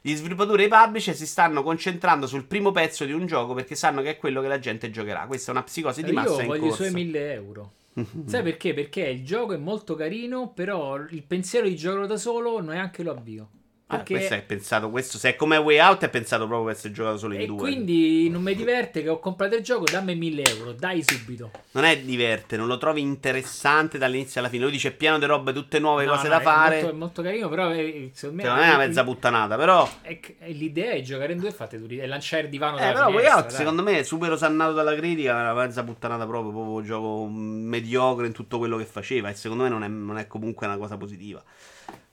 Gli 0.00 0.14
sviluppatori 0.14 0.62
e 0.62 0.66
i 0.66 0.68
publisher 0.68 1.16
si 1.16 1.26
stanno 1.26 1.64
concentrando 1.64 2.28
sul 2.28 2.44
primo 2.44 2.70
pezzo 2.70 3.04
di 3.04 3.10
un 3.10 3.26
gioco 3.26 3.54
perché 3.54 3.74
sanno 3.74 4.02
che 4.02 4.10
è 4.10 4.16
quello 4.18 4.40
che 4.40 4.46
la 4.46 4.60
gente 4.60 4.88
giocherà. 4.88 5.26
Questa 5.26 5.48
è 5.48 5.50
una 5.50 5.64
psicosi 5.64 6.04
di 6.04 6.12
massa 6.12 6.34
Io 6.34 6.40
in 6.42 6.46
voglio 6.46 6.68
i 6.68 6.72
suoi 6.72 6.92
1000 6.92 7.32
euro. 7.32 7.72
Sai 8.26 8.44
perché? 8.44 8.72
Perché 8.72 9.08
il 9.08 9.24
gioco 9.24 9.54
è 9.54 9.56
molto 9.56 9.96
carino, 9.96 10.52
però 10.52 10.94
il 10.94 11.24
pensiero 11.24 11.66
di 11.66 11.74
giocarlo 11.74 12.06
da 12.06 12.16
solo 12.16 12.60
neanche 12.60 13.02
lo 13.02 13.10
avvio. 13.10 13.48
Ah, 13.88 13.98
Perché... 13.98 14.14
questo 14.14 14.34
è 14.34 14.42
pensato, 14.42 14.90
questo, 14.90 15.16
se 15.16 15.28
è 15.28 15.36
come 15.36 15.56
Way 15.58 15.78
Out 15.78 16.02
è 16.02 16.08
pensato 16.10 16.44
proprio 16.48 16.66
per 16.66 16.74
essere 16.74 16.92
giocato 16.92 17.18
solo 17.18 17.34
in 17.34 17.42
E 17.42 17.46
due. 17.46 17.56
quindi 17.56 18.28
non 18.28 18.42
mi 18.42 18.56
diverte 18.56 19.00
che 19.00 19.08
ho 19.08 19.20
comprato 19.20 19.54
il 19.54 19.62
gioco, 19.62 19.84
dammi 19.84 20.16
1000 20.16 20.42
euro, 20.42 20.72
dai 20.72 21.04
subito. 21.06 21.52
Non 21.70 21.84
è 21.84 21.96
diverte, 22.00 22.56
non 22.56 22.66
lo 22.66 22.78
trovi 22.78 23.00
interessante 23.00 23.96
dall'inizio 23.96 24.40
alla 24.40 24.48
fine. 24.48 24.64
Lui 24.64 24.72
dice 24.72 24.88
è 24.88 24.92
pieno 24.92 25.20
di 25.20 25.24
robe 25.26 25.52
tutte 25.52 25.78
nuove, 25.78 26.04
No, 26.04 26.10
cose 26.14 26.24
no, 26.24 26.30
da 26.30 26.40
è 26.40 26.42
fare. 26.42 26.74
molto, 26.80 26.90
è 26.90 26.98
molto 26.98 27.22
carino, 27.22 27.48
però 27.48 27.72
eh, 27.72 28.10
secondo 28.12 28.42
me... 28.42 28.48
Non 28.48 28.58
è 28.58 28.68
una 28.70 28.76
mezza 28.78 29.04
puttanata, 29.04 29.56
però. 29.56 29.88
è- 30.02 30.18
è- 30.38 30.50
l'idea 30.50 30.90
è 30.90 31.02
giocare 31.02 31.32
in 31.34 31.38
due 31.38 31.50
e 31.50 31.52
fate 31.52 31.78
due, 31.78 32.02
e 32.02 32.06
lanciare 32.08 32.42
il 32.42 32.48
divano 32.48 32.78
Eh, 32.78 32.80
dalla 32.80 32.92
però 32.92 33.04
Way 33.06 33.12
finestra, 33.18 33.36
Out, 33.36 33.46
dai. 33.50 33.56
secondo 33.56 33.82
me, 33.84 34.02
super 34.02 34.32
osannato 34.32 34.72
dalla 34.72 34.96
critica. 34.96 35.30
Era 35.38 35.52
una 35.52 35.62
mezza 35.64 35.84
puttanata 35.84 36.26
proprio. 36.26 36.50
Proprio 36.50 36.72
un 36.74 36.84
gioco 36.84 37.26
mediocre 37.30 38.26
in 38.26 38.32
tutto 38.32 38.58
quello 38.58 38.78
che 38.78 38.84
faceva. 38.84 39.28
E 39.28 39.34
secondo 39.34 39.62
me 39.62 39.68
non 39.68 39.84
è, 39.84 39.88
non 39.88 40.18
è 40.18 40.26
comunque 40.26 40.66
una 40.66 40.76
cosa 40.76 40.96
positiva. 40.96 41.40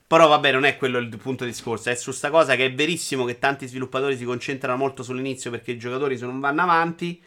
Però 0.06 0.28
vabbè, 0.28 0.52
non 0.52 0.64
è 0.64 0.76
quello 0.76 0.98
il 0.98 1.08
punto 1.16 1.44
di 1.44 1.50
discorso. 1.50 1.90
È 1.90 1.94
su 1.94 2.12
sta 2.12 2.30
cosa 2.30 2.56
che 2.56 2.66
è 2.66 2.74
verissimo 2.74 3.24
che 3.24 3.38
tanti 3.38 3.66
sviluppatori 3.66 4.16
si 4.16 4.24
concentrano 4.24 4.76
molto 4.76 5.02
sull'inizio 5.02 5.50
perché 5.50 5.72
i 5.72 5.78
giocatori 5.78 6.16
se 6.18 6.24
non 6.26 6.40
vanno 6.40 6.62
avanti. 6.62 7.20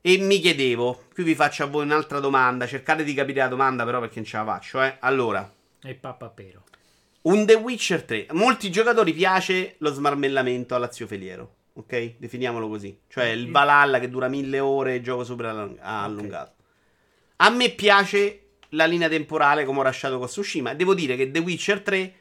E 0.00 0.16
mi 0.18 0.38
chiedevo, 0.38 1.04
qui 1.12 1.24
vi 1.24 1.34
faccio 1.34 1.64
a 1.64 1.66
voi 1.66 1.84
un'altra 1.84 2.20
domanda. 2.20 2.66
Cercate 2.66 3.02
di 3.04 3.14
capire 3.14 3.40
la 3.40 3.48
domanda, 3.48 3.84
però, 3.84 3.98
perché 4.00 4.16
non 4.16 4.24
ce 4.24 4.36
la 4.36 4.44
faccio, 4.44 4.80
eh. 4.82 4.96
Allora, 5.00 5.52
E 5.82 5.94
papapero. 5.94 6.62
un 7.22 7.44
The 7.44 7.54
Witcher 7.54 8.04
3. 8.04 8.26
A 8.28 8.34
molti 8.34 8.70
giocatori 8.70 9.12
piace 9.12 9.74
lo 9.78 9.92
smarmellamento 9.92 10.74
all'azio 10.76 11.06
feliero. 11.08 11.54
Ok? 11.74 12.14
Definiamolo 12.16 12.68
così. 12.68 12.96
Cioè 13.08 13.26
il 13.26 13.50
Valhalla 13.50 13.98
che 13.98 14.08
dura 14.08 14.28
mille 14.28 14.60
ore 14.60 14.94
e 14.94 15.00
gioco 15.00 15.24
super 15.24 15.46
allung- 15.46 15.78
allungato. 15.80 16.54
A 17.36 17.50
me 17.50 17.70
piace 17.70 18.47
la 18.70 18.84
linea 18.86 19.08
temporale 19.08 19.64
come 19.64 19.80
ho 19.80 19.82
lasciato 19.82 20.18
con 20.18 20.26
Tsushima. 20.26 20.74
Devo 20.74 20.94
dire 20.94 21.16
che 21.16 21.30
The 21.30 21.38
Witcher 21.38 21.80
3 21.80 22.14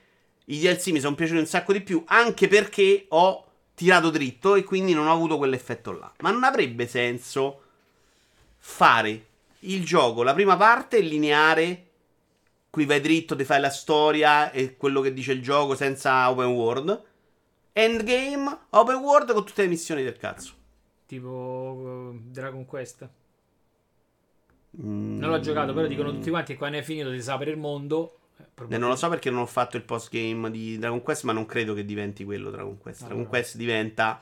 i 0.45 0.59
DLC 0.59 0.87
mi 0.87 0.99
sono 0.99 1.15
piaciuti 1.15 1.39
un 1.39 1.45
sacco 1.45 1.73
di 1.73 1.81
più. 1.81 2.03
Anche 2.07 2.47
perché 2.47 3.05
ho 3.09 3.45
tirato 3.73 4.09
dritto 4.09 4.55
e 4.55 4.63
quindi 4.63 4.93
non 4.93 5.07
ho 5.07 5.13
avuto 5.13 5.37
quell'effetto 5.37 5.91
là. 5.91 6.11
Ma 6.19 6.31
non 6.31 6.43
avrebbe 6.43 6.87
senso 6.87 7.61
fare 8.57 9.25
il 9.61 9.85
gioco, 9.85 10.23
la 10.23 10.33
prima 10.33 10.55
parte 10.57 10.99
lineare 10.99 11.87
qui 12.69 12.85
vai 12.85 13.01
dritto, 13.01 13.35
ti 13.35 13.43
fai 13.43 13.59
la 13.59 13.71
storia 13.71 14.51
e 14.51 14.77
quello 14.77 15.01
che 15.01 15.11
dice 15.11 15.31
il 15.31 15.41
gioco 15.41 15.75
senza 15.75 16.29
open 16.29 16.47
world. 16.47 17.03
Endgame, 17.73 18.57
open 18.69 18.95
world 18.97 19.33
con 19.33 19.45
tutte 19.45 19.63
le 19.63 19.67
missioni 19.67 20.03
del 20.03 20.17
cazzo. 20.17 20.53
Tipo 21.07 22.11
eh, 22.13 22.19
Dragon 22.29 22.65
Quest. 22.65 23.09
Mm. 24.81 25.17
Non 25.19 25.29
l'ho 25.31 25.39
giocato, 25.39 25.73
però 25.73 25.87
dicono 25.87 26.11
tutti 26.11 26.29
quanti 26.29 26.53
che 26.53 26.57
quando 26.57 26.77
è 26.77 26.81
finito 26.83 27.09
di 27.09 27.21
sapere 27.21 27.51
il 27.51 27.57
mondo... 27.57 28.19
eh, 28.39 28.43
Eh, 28.69 28.77
non 28.77 28.89
lo 28.89 28.95
so 28.95 29.09
perché 29.09 29.29
non 29.29 29.41
ho 29.41 29.45
fatto 29.45 29.75
il 29.77 29.83
post 29.83 30.09
game 30.11 30.51
di 30.51 30.77
Dragon 30.77 31.01
Quest, 31.01 31.23
ma 31.23 31.31
non 31.33 31.45
credo 31.45 31.73
che 31.73 31.83
diventi 31.85 32.23
quello 32.23 32.49
Dragon 32.51 32.77
Quest. 32.77 33.01
No, 33.01 33.07
Dragon 33.07 33.23
no. 33.23 33.29
Quest 33.29 33.55
diventa. 33.55 34.21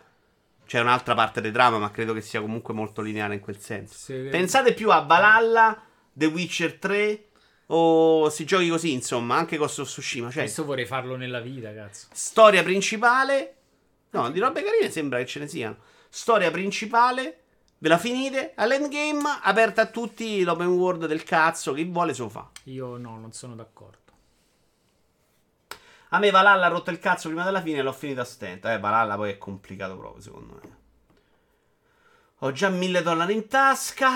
C'è 0.65 0.79
un'altra 0.79 1.13
parte 1.13 1.41
del 1.41 1.51
trama, 1.51 1.77
ma 1.77 1.91
credo 1.91 2.13
che 2.13 2.21
sia 2.21 2.41
comunque 2.41 2.73
molto 2.73 3.01
lineare 3.01 3.35
in 3.35 3.39
quel 3.39 3.59
senso. 3.59 3.93
Se- 3.95 4.29
Pensate 4.29 4.73
più 4.73 4.89
a 4.91 4.99
Valhalla, 5.01 5.79
The 6.11 6.25
Witcher 6.25 6.73
3 6.79 7.25
o 7.67 8.29
si 8.29 8.45
giochi 8.45 8.69
così, 8.69 8.91
insomma, 8.93 9.35
anche 9.35 9.57
of 9.57 9.71
Tsushima. 9.71 10.29
Cioè, 10.31 10.43
Questo 10.43 10.65
vorrei 10.65 10.85
farlo 10.85 11.15
nella 11.15 11.39
vita, 11.39 11.73
cazzo. 11.73 12.07
Storia 12.11 12.63
principale. 12.63 13.55
No, 14.11 14.31
di 14.31 14.39
robe 14.39 14.63
carine 14.63 14.89
sembra 14.89 15.19
che 15.19 15.25
ce 15.25 15.39
ne 15.39 15.47
siano. 15.47 15.77
Storia 16.09 16.49
principale. 16.49 17.39
Ve 17.85 17.91
la 17.91 17.99
finite? 17.99 18.53
All'endgame, 18.55 19.41
aperta 19.43 19.83
a 19.83 19.85
tutti 19.85 20.41
l'open 20.41 20.69
world 20.69 21.05
del 21.05 21.21
cazzo. 21.21 21.71
Chi 21.71 21.83
vuole 21.83 22.15
se 22.15 22.23
lo 22.23 22.29
fa. 22.29 22.49
Io 22.63 22.97
no, 22.97 23.19
non 23.19 23.31
sono 23.31 23.53
d'accordo. 23.53 24.11
A 26.09 26.17
me 26.17 26.31
Valhalla 26.31 26.65
ha 26.65 26.69
rotto 26.69 26.89
il 26.89 26.97
cazzo 26.97 27.27
prima 27.27 27.43
della 27.43 27.61
fine 27.61 27.77
e 27.77 27.81
l'ho 27.83 27.91
finito 27.93 28.21
a 28.21 28.23
stento. 28.23 28.67
Eh, 28.67 28.79
Valhalla 28.79 29.13
poi 29.13 29.29
è 29.29 29.37
complicato 29.37 29.95
proprio, 29.99 30.19
secondo 30.19 30.53
me. 30.55 30.77
Ho 32.39 32.51
già 32.51 32.69
1000 32.69 33.03
dollari 33.03 33.35
in 33.35 33.47
tasca. 33.47 34.13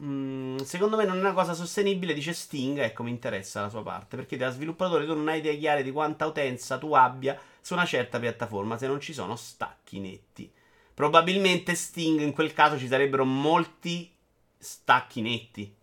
Mm, 0.00 0.56
secondo 0.56 0.96
me 0.96 1.04
non 1.04 1.18
è 1.18 1.20
una 1.20 1.34
cosa 1.34 1.54
sostenibile, 1.54 2.14
dice 2.14 2.32
Sting. 2.32 2.78
Ecco, 2.78 3.04
mi 3.04 3.10
interessa 3.10 3.60
la 3.60 3.68
sua 3.68 3.84
parte. 3.84 4.16
Perché 4.16 4.36
da 4.36 4.50
sviluppatore 4.50 5.06
tu 5.06 5.14
non 5.14 5.28
hai 5.28 5.38
idea 5.38 5.54
chiare 5.54 5.84
di 5.84 5.92
quanta 5.92 6.26
utenza 6.26 6.78
tu 6.78 6.92
abbia 6.94 7.38
su 7.60 7.74
una 7.74 7.86
certa 7.86 8.18
piattaforma 8.18 8.76
se 8.76 8.88
non 8.88 8.98
ci 8.98 9.12
sono 9.12 9.36
stacchi 9.36 10.00
netti. 10.00 10.52
Probabilmente 10.94 11.74
Sting 11.74 12.20
in 12.20 12.32
quel 12.32 12.52
caso 12.52 12.78
ci 12.78 12.86
sarebbero 12.86 13.24
molti 13.24 14.14
stacchi 14.56 15.20
netti. 15.20 15.74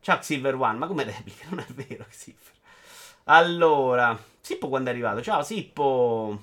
Ciao 0.00 0.20
Silver 0.20 0.54
One, 0.54 0.78
ma 0.78 0.86
come 0.86 1.04
replica? 1.04 1.46
Non 1.50 1.64
è 1.66 1.72
vero, 1.72 2.04
Silver. 2.10 2.52
Allora, 3.24 4.22
Sippo 4.40 4.68
quando 4.68 4.90
è 4.90 4.92
arrivato? 4.92 5.22
Ciao 5.22 5.42
Sippo. 5.42 6.42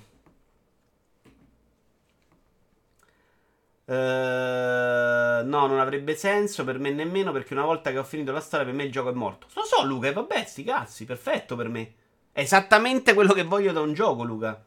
Eh, 3.84 5.42
no, 5.44 5.66
non 5.66 5.78
avrebbe 5.78 6.16
senso 6.16 6.64
per 6.64 6.78
me 6.80 6.90
nemmeno 6.90 7.30
perché 7.30 7.52
una 7.52 7.64
volta 7.64 7.92
che 7.92 7.98
ho 7.98 8.04
finito 8.04 8.32
la 8.32 8.40
storia 8.40 8.66
per 8.66 8.74
me 8.74 8.82
il 8.82 8.90
gioco 8.90 9.10
è 9.10 9.12
morto. 9.12 9.46
Lo 9.54 9.64
so 9.64 9.84
Luca, 9.84 10.12
vabbè, 10.12 10.44
sti 10.44 10.64
cazzi, 10.64 11.04
perfetto 11.04 11.54
per 11.54 11.68
me. 11.68 11.94
È 12.32 12.40
esattamente 12.40 13.14
quello 13.14 13.32
che 13.32 13.44
voglio 13.44 13.70
da 13.70 13.80
un 13.80 13.92
gioco, 13.92 14.24
Luca. 14.24 14.60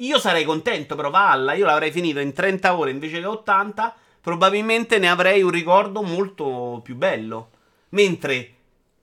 Io 0.00 0.18
sarei 0.18 0.44
contento, 0.44 0.94
però 0.94 1.08
Valla, 1.10 1.54
io 1.54 1.64
l'avrei 1.64 1.90
finito 1.90 2.20
in 2.20 2.32
30 2.32 2.76
ore 2.76 2.90
invece 2.90 3.20
che 3.20 3.26
80, 3.26 3.94
probabilmente 4.20 4.98
ne 4.98 5.08
avrei 5.08 5.42
un 5.42 5.50
ricordo 5.50 6.02
molto 6.02 6.80
più 6.82 6.96
bello. 6.96 7.50
Mentre 7.90 8.54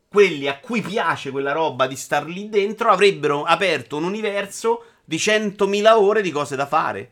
quelli 0.08 0.48
a 0.48 0.60
cui 0.60 0.82
piace 0.82 1.32
quella 1.32 1.52
roba 1.52 1.88
di 1.88 1.96
star 1.96 2.28
lì 2.28 2.48
dentro 2.48 2.91
avrebbero 2.91 3.44
aperto 3.44 3.98
un 3.98 4.04
universo 4.04 4.86
di 5.04 5.18
100.000 5.18 5.91
ore 5.94 6.22
di 6.22 6.30
cose 6.30 6.56
da 6.56 6.68
fare. 6.68 7.12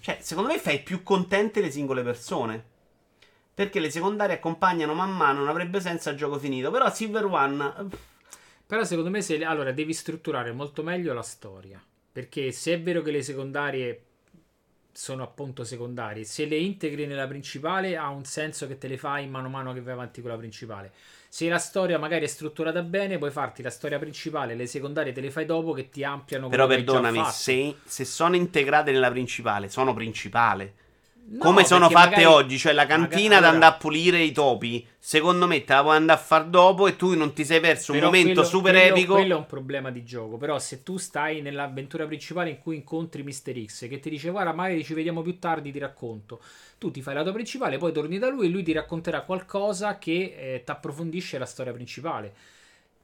Cioè, 0.00 0.18
secondo 0.22 0.50
me 0.50 0.58
fai 0.58 0.82
più 0.82 1.02
contente 1.02 1.60
le 1.60 1.70
singole 1.70 2.02
persone. 2.02 2.64
Perché 3.52 3.78
le 3.78 3.90
secondarie 3.90 4.36
accompagnano 4.36 4.94
man 4.94 5.10
mano, 5.10 5.40
non 5.40 5.48
avrebbe 5.48 5.80
senso 5.80 6.08
al 6.08 6.14
gioco 6.14 6.38
finito. 6.38 6.70
Però 6.70 6.90
Silver 6.90 7.24
One... 7.26 7.74
Però 8.66 8.84
secondo 8.84 9.10
me 9.10 9.20
se, 9.20 9.44
allora 9.44 9.72
devi 9.72 9.92
strutturare 9.92 10.52
molto 10.52 10.82
meglio 10.82 11.12
la 11.12 11.22
storia. 11.22 11.84
Perché 12.12 12.52
se 12.52 12.74
è 12.74 12.80
vero 12.80 13.02
che 13.02 13.10
le 13.10 13.22
secondarie 13.22 14.04
sono 14.92 15.22
appunto 15.22 15.64
secondarie, 15.64 16.24
se 16.24 16.44
le 16.46 16.56
integri 16.56 17.06
nella 17.06 17.26
principale 17.26 17.96
ha 17.96 18.08
un 18.08 18.24
senso 18.24 18.66
che 18.66 18.76
te 18.78 18.88
le 18.88 18.98
fai 18.98 19.28
mano 19.28 19.46
a 19.46 19.50
mano 19.50 19.72
che 19.72 19.80
vai 19.80 19.92
avanti 19.92 20.20
con 20.20 20.30
la 20.30 20.36
principale. 20.36 20.92
Se 21.28 21.48
la 21.48 21.58
storia 21.58 21.98
magari 21.98 22.24
è 22.24 22.28
strutturata 22.28 22.82
bene, 22.82 23.16
puoi 23.16 23.30
farti 23.30 23.62
la 23.62 23.70
storia 23.70 23.98
principale, 23.98 24.56
le 24.56 24.66
secondarie 24.66 25.12
te 25.12 25.20
le 25.20 25.30
fai 25.30 25.46
dopo 25.46 25.72
che 25.72 25.88
ti 25.88 26.02
ampliano 26.02 26.48
Però 26.48 26.66
perdonami, 26.66 27.22
se, 27.30 27.76
se 27.84 28.04
sono 28.04 28.34
integrate 28.34 28.90
nella 28.90 29.10
principale, 29.10 29.68
sono 29.68 29.94
principale. 29.94 30.74
No, 31.32 31.38
Come 31.44 31.64
sono 31.64 31.88
fatte 31.88 32.16
magari- 32.16 32.24
oggi, 32.24 32.58
cioè 32.58 32.72
la 32.72 32.86
cantina 32.86 33.28
da 33.28 33.36
allora, 33.36 33.52
andare 33.52 33.74
a 33.74 33.76
pulire 33.76 34.20
i 34.20 34.32
topi. 34.32 34.84
Secondo 34.98 35.46
me 35.46 35.62
te 35.64 35.72
la 35.74 35.82
puoi 35.82 35.94
andare 35.94 36.18
a 36.18 36.22
far 36.22 36.44
dopo 36.46 36.88
e 36.88 36.96
tu 36.96 37.14
non 37.16 37.32
ti 37.32 37.44
sei 37.44 37.60
perso 37.60 37.92
un 37.92 38.00
momento 38.00 38.32
quello- 38.32 38.48
super 38.48 38.72
quello- 38.72 38.88
epico. 38.96 39.12
Quello 39.14 39.34
è 39.34 39.38
un 39.38 39.46
problema 39.46 39.90
di 39.92 40.02
gioco. 40.04 40.38
Però, 40.38 40.58
se 40.58 40.82
tu 40.82 40.96
stai 40.96 41.40
nell'avventura 41.40 42.04
principale 42.06 42.50
in 42.50 42.58
cui 42.58 42.74
incontri 42.74 43.22
Mr. 43.22 43.64
X 43.64 43.88
che 43.88 44.00
ti 44.00 44.10
dice, 44.10 44.30
guarda, 44.30 44.52
magari 44.52 44.82
ci 44.82 44.92
vediamo 44.92 45.22
più 45.22 45.38
tardi, 45.38 45.70
ti 45.70 45.78
racconto. 45.78 46.40
Tu 46.78 46.90
ti 46.90 47.00
fai 47.00 47.14
la 47.14 47.22
tua 47.22 47.32
principale, 47.32 47.78
poi 47.78 47.92
torni 47.92 48.18
da 48.18 48.28
lui 48.28 48.46
e 48.46 48.48
lui 48.50 48.64
ti 48.64 48.72
racconterà 48.72 49.20
qualcosa 49.20 49.98
che 49.98 50.34
eh, 50.36 50.62
ti 50.64 50.70
approfondisce 50.72 51.38
la 51.38 51.46
storia 51.46 51.72
principale. 51.72 52.32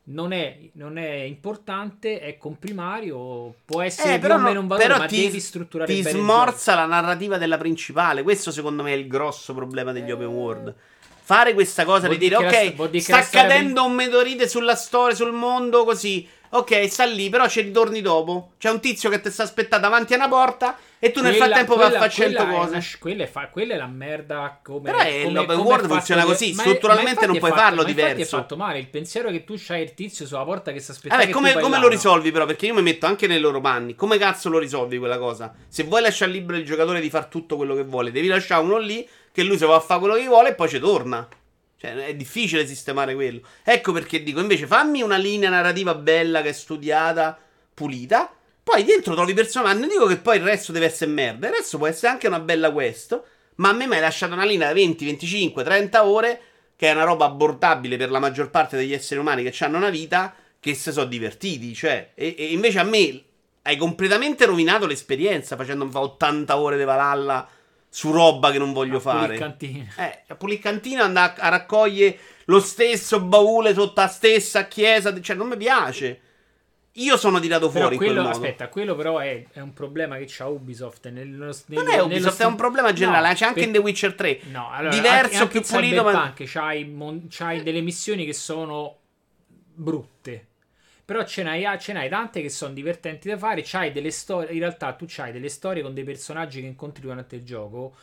Non 0.08 0.32
è, 0.32 0.56
non 0.74 0.98
è 0.98 1.10
importante, 1.10 2.20
è 2.20 2.38
comprimario, 2.38 3.54
può 3.64 3.82
essere 3.82 4.10
Eh, 4.10 4.18
più 4.18 4.28
però, 4.28 4.34
o 4.36 4.38
meno 4.38 4.52
no- 4.54 4.60
un 4.60 4.66
valore, 4.68 4.86
però 4.86 4.98
ma 5.00 5.06
ti, 5.06 5.22
devi 5.22 5.40
strutturare 5.40 5.92
ti 5.92 6.02
smorza 6.02 6.76
la 6.76 6.86
narrativa 6.86 7.38
della 7.38 7.58
principale. 7.58 8.22
Questo, 8.22 8.52
secondo 8.52 8.84
me, 8.84 8.92
è 8.92 8.96
il 8.96 9.08
grosso 9.08 9.52
problema 9.52 9.90
degli 9.90 10.10
open 10.12 10.26
world. 10.28 10.74
Fare 11.22 11.54
questa 11.54 11.84
cosa 11.84 12.06
Vuol 12.06 12.18
di 12.18 12.28
dire, 12.28 12.36
ok, 12.36 13.00
sta 13.00 13.16
la 13.16 13.22
storia 13.22 13.48
cadendo 13.48 13.84
un 13.84 13.94
meteorite 13.94 14.46
sulla 14.46 14.76
storia, 14.76 15.16
sul 15.16 15.32
mondo, 15.32 15.82
così. 15.82 16.24
Ok, 16.50 16.88
sta 16.90 17.04
lì, 17.04 17.28
però 17.28 17.48
ci 17.48 17.60
ritorni 17.60 18.00
dopo. 18.00 18.52
C'è 18.58 18.70
un 18.70 18.80
tizio 18.80 19.10
che 19.10 19.20
ti 19.20 19.30
sta 19.30 19.42
aspettando 19.42 19.86
davanti 19.88 20.12
a 20.14 20.16
una 20.16 20.28
porta 20.28 20.76
e 20.98 21.10
tu 21.10 21.20
nel 21.20 21.36
Quella- 21.36 21.46
frattempo 21.56 21.76
vai 21.76 21.94
a 21.94 21.98
fare 21.98 22.10
100 22.10 22.36
quella 22.44 22.50
è 22.50 22.58
cose. 22.60 22.70
una 22.76 22.84
quella, 22.98 23.22
è 23.24 23.26
fa- 23.26 23.48
quella 23.48 23.74
è 23.74 23.76
la 23.76 23.86
merda 23.86 24.60
come 24.62 24.90
Però 24.90 24.98
è- 24.98 25.20
come- 25.22 25.32
l'open 25.34 25.56
come 25.56 25.68
world 25.68 25.86
funziona 25.88 26.20
di- 26.22 26.26
così, 26.28 26.52
ma 26.54 26.62
strutturalmente 26.62 27.20
ma 27.20 27.26
non 27.26 27.38
puoi 27.38 27.50
fatto- 27.50 27.62
farlo 27.62 27.82
ma 27.82 27.88
diverso. 27.88 28.22
è 28.36 28.38
fatto 28.40 28.56
male 28.56 28.78
il 28.78 28.88
pensiero 28.88 29.30
che 29.30 29.44
tu 29.44 29.54
c'hai 29.58 29.82
il 29.82 29.94
tizio 29.94 30.26
sulla 30.26 30.44
porta 30.44 30.72
che 30.72 30.80
sta 30.80 30.92
aspettando 30.92 31.22
Vabbè, 31.24 31.34
come, 31.34 31.52
come 31.60 31.78
lo 31.78 31.88
risolvi 31.88 32.30
però? 32.30 32.46
Perché 32.46 32.66
io 32.66 32.74
mi 32.74 32.82
metto 32.82 33.06
anche 33.06 33.26
nei 33.26 33.40
loro 33.40 33.60
panni. 33.60 33.94
Come 33.94 34.16
cazzo 34.18 34.48
lo 34.48 34.58
risolvi 34.58 34.98
quella 34.98 35.18
cosa? 35.18 35.52
Se 35.68 35.82
vuoi 35.84 36.00
lasciare 36.00 36.30
libero 36.30 36.56
il 36.58 36.64
giocatore 36.64 37.00
di 37.00 37.10
fare 37.10 37.26
tutto 37.28 37.56
quello 37.56 37.74
che 37.74 37.84
vuole, 37.84 38.10
devi 38.10 38.28
lasciare 38.28 38.62
uno 38.62 38.78
lì 38.78 39.06
che 39.32 39.42
lui 39.42 39.58
se 39.58 39.66
va 39.66 39.74
a 39.76 39.80
fare 39.80 40.00
quello 40.00 40.14
che 40.14 40.26
vuole 40.26 40.48
e 40.50 40.54
poi 40.54 40.68
ci 40.68 40.78
torna. 40.78 41.28
Cioè, 41.78 42.06
è 42.06 42.14
difficile 42.14 42.66
sistemare 42.66 43.14
quello. 43.14 43.40
Ecco 43.62 43.92
perché 43.92 44.22
dico, 44.22 44.40
invece 44.40 44.66
fammi 44.66 45.02
una 45.02 45.16
linea 45.16 45.50
narrativa 45.50 45.94
bella 45.94 46.42
che 46.42 46.50
è 46.50 46.52
studiata, 46.52 47.38
pulita. 47.74 48.32
Poi 48.62 48.84
dentro 48.84 49.14
trovi 49.14 49.34
personaggi. 49.34 49.80
Non 49.80 49.88
dico 49.88 50.06
che 50.06 50.16
poi 50.16 50.38
il 50.38 50.42
resto 50.42 50.72
deve 50.72 50.86
essere 50.86 51.10
merda. 51.10 51.48
Il 51.48 51.54
resto 51.54 51.78
può 51.78 51.86
essere 51.86 52.12
anche 52.12 52.26
una 52.26 52.40
bella 52.40 52.72
quest. 52.72 53.20
Ma 53.56 53.68
a 53.68 53.72
me 53.72 53.86
mi 53.86 53.94
hai 53.94 54.00
lasciato 54.00 54.32
una 54.32 54.44
linea 54.44 54.68
da 54.68 54.74
20, 54.74 55.04
25, 55.04 55.62
30 55.62 56.04
ore. 56.06 56.40
Che 56.74 56.88
è 56.88 56.92
una 56.92 57.04
roba 57.04 57.26
abbordabile 57.26 57.96
per 57.96 58.10
la 58.10 58.18
maggior 58.18 58.50
parte 58.50 58.76
degli 58.76 58.92
esseri 58.92 59.20
umani 59.20 59.42
che 59.42 59.64
hanno 59.64 59.76
una 59.76 59.90
vita. 59.90 60.34
Che 60.58 60.74
si 60.74 60.90
sono 60.90 61.06
divertiti. 61.06 61.74
Cioè, 61.74 62.12
e, 62.14 62.34
e 62.38 62.52
invece 62.52 62.78
a 62.78 62.84
me 62.84 63.22
hai 63.62 63.76
completamente 63.76 64.46
rovinato 64.46 64.86
l'esperienza 64.86 65.56
facendomi 65.56 65.90
fare 65.90 66.04
80 66.04 66.56
ore 66.56 66.76
di 66.78 66.84
Valhalla 66.84 67.48
su 67.96 68.12
roba 68.12 68.50
che 68.50 68.58
non 68.58 68.74
voglio 68.74 68.98
A 68.98 69.00
fare. 69.00 69.32
il 69.32 69.40
cantino. 69.40 69.86
Eh, 69.96 70.22
a 70.28 70.36
cantino 70.60 71.02
andare 71.02 71.32
a, 71.38 71.48
raccogliere 71.48 72.18
lo 72.44 72.60
stesso 72.60 73.20
baule 73.20 73.72
sotto 73.72 74.02
la 74.02 74.06
stessa 74.06 74.66
chiesa. 74.66 75.18
Cioè, 75.18 75.34
non 75.34 75.48
mi 75.48 75.56
piace. 75.56 76.20
Io 76.92 77.16
sono 77.16 77.40
tirato 77.40 77.70
Però 77.70 77.84
fuori 77.86 77.96
quello, 77.96 78.28
aspetta, 78.28 78.68
quello 78.68 78.94
però 78.96 79.16
è, 79.18 79.46
è 79.50 79.60
un 79.60 79.72
problema 79.72 80.18
che 80.18 80.26
c'ha 80.28 80.46
Ubisoft. 80.46 81.08
Nel, 81.08 81.26
nello- 81.26 81.56
Non 81.68 81.84
nello- 81.84 81.90
è 81.90 82.00
Ubisoft, 82.02 82.34
sti- 82.34 82.42
è 82.42 82.46
un 82.46 82.56
problema 82.56 82.92
generale. 82.92 83.28
No, 83.28 83.34
C'è 83.34 83.44
anche 83.46 83.58
per- 83.60 83.66
in 83.68 83.72
The 83.72 83.78
Witcher 83.80 84.14
3. 84.14 84.40
No, 84.50 84.70
allora, 84.70 84.94
Diverso, 84.94 85.24
anche, 85.24 85.36
anche 85.38 85.60
più 85.60 85.62
pulito, 85.62 86.02
ma- 86.02 86.10
Cyberpunk 86.10 86.50
c'hai, 86.52 86.84
mon- 86.84 87.26
c'hai 87.30 87.62
delle 87.62 87.80
missioni 87.80 88.26
che 88.26 88.34
sono 88.34 88.96
brutte. 89.74 90.46
Però 91.06 91.24
ce 91.24 91.44
n'hai, 91.44 91.64
ce 91.78 91.92
n'hai 91.92 92.08
tante 92.08 92.42
che 92.42 92.50
sono 92.50 92.74
divertenti 92.74 93.28
da 93.28 93.38
fare. 93.38 93.62
C'hai 93.64 93.92
delle 93.92 94.10
storie. 94.10 94.52
In 94.52 94.58
realtà, 94.58 94.92
tu 94.92 95.06
c'hai 95.08 95.32
delle 95.32 95.48
storie 95.48 95.82
con 95.82 95.94
dei 95.94 96.04
personaggi 96.04 96.60
che 96.60 96.66
incontri 96.66 97.00
durante 97.00 97.36
il 97.36 97.44
gioco 97.44 97.94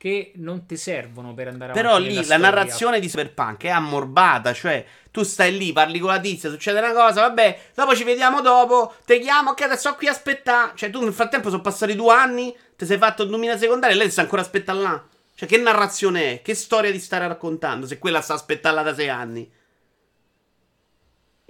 che 0.00 0.32
non 0.36 0.64
ti 0.64 0.78
servono 0.78 1.34
per 1.34 1.48
andare 1.48 1.74
Però 1.74 1.90
avanti 1.90 2.08
lì 2.08 2.14
nella 2.14 2.20
la 2.20 2.34
storia. 2.36 2.48
narrazione 2.48 3.00
di 3.00 3.06
Cyberpunk 3.08 3.64
è 3.64 3.68
ammorbata, 3.68 4.54
cioè 4.54 4.82
tu 5.10 5.22
stai 5.24 5.54
lì, 5.58 5.74
parli 5.74 5.98
con 5.98 6.08
la 6.08 6.18
tizia, 6.18 6.48
succede 6.48 6.78
una 6.78 6.94
cosa, 6.94 7.20
vabbè, 7.20 7.60
dopo 7.74 7.94
ci 7.94 8.04
vediamo 8.04 8.40
dopo, 8.40 8.94
te 9.04 9.18
chiamo, 9.18 9.50
ok, 9.50 9.60
adesso 9.60 9.94
qui 9.96 10.06
a 10.06 10.12
aspettare. 10.12 10.72
Cioè 10.74 10.88
tu 10.88 11.02
nel 11.02 11.12
frattempo 11.12 11.50
sono 11.50 11.60
passati 11.60 11.94
due 11.94 12.14
anni, 12.14 12.56
ti 12.76 12.86
sei 12.86 12.96
fatto 12.96 13.24
2000 13.24 13.58
secondarie 13.58 13.94
e 13.94 13.98
lei 13.98 14.10
sta 14.10 14.22
ancora 14.22 14.40
aspettando 14.40 14.82
là. 14.82 15.04
Cioè 15.34 15.46
che 15.46 15.58
narrazione 15.58 16.32
è? 16.32 16.40
Che 16.40 16.54
storia 16.54 16.90
ti 16.90 16.98
stai 16.98 17.18
raccontando 17.28 17.86
se 17.86 17.98
quella 17.98 18.22
sta 18.22 18.32
aspettando 18.32 18.82
da 18.82 18.94
sei 18.94 19.10
anni? 19.10 19.52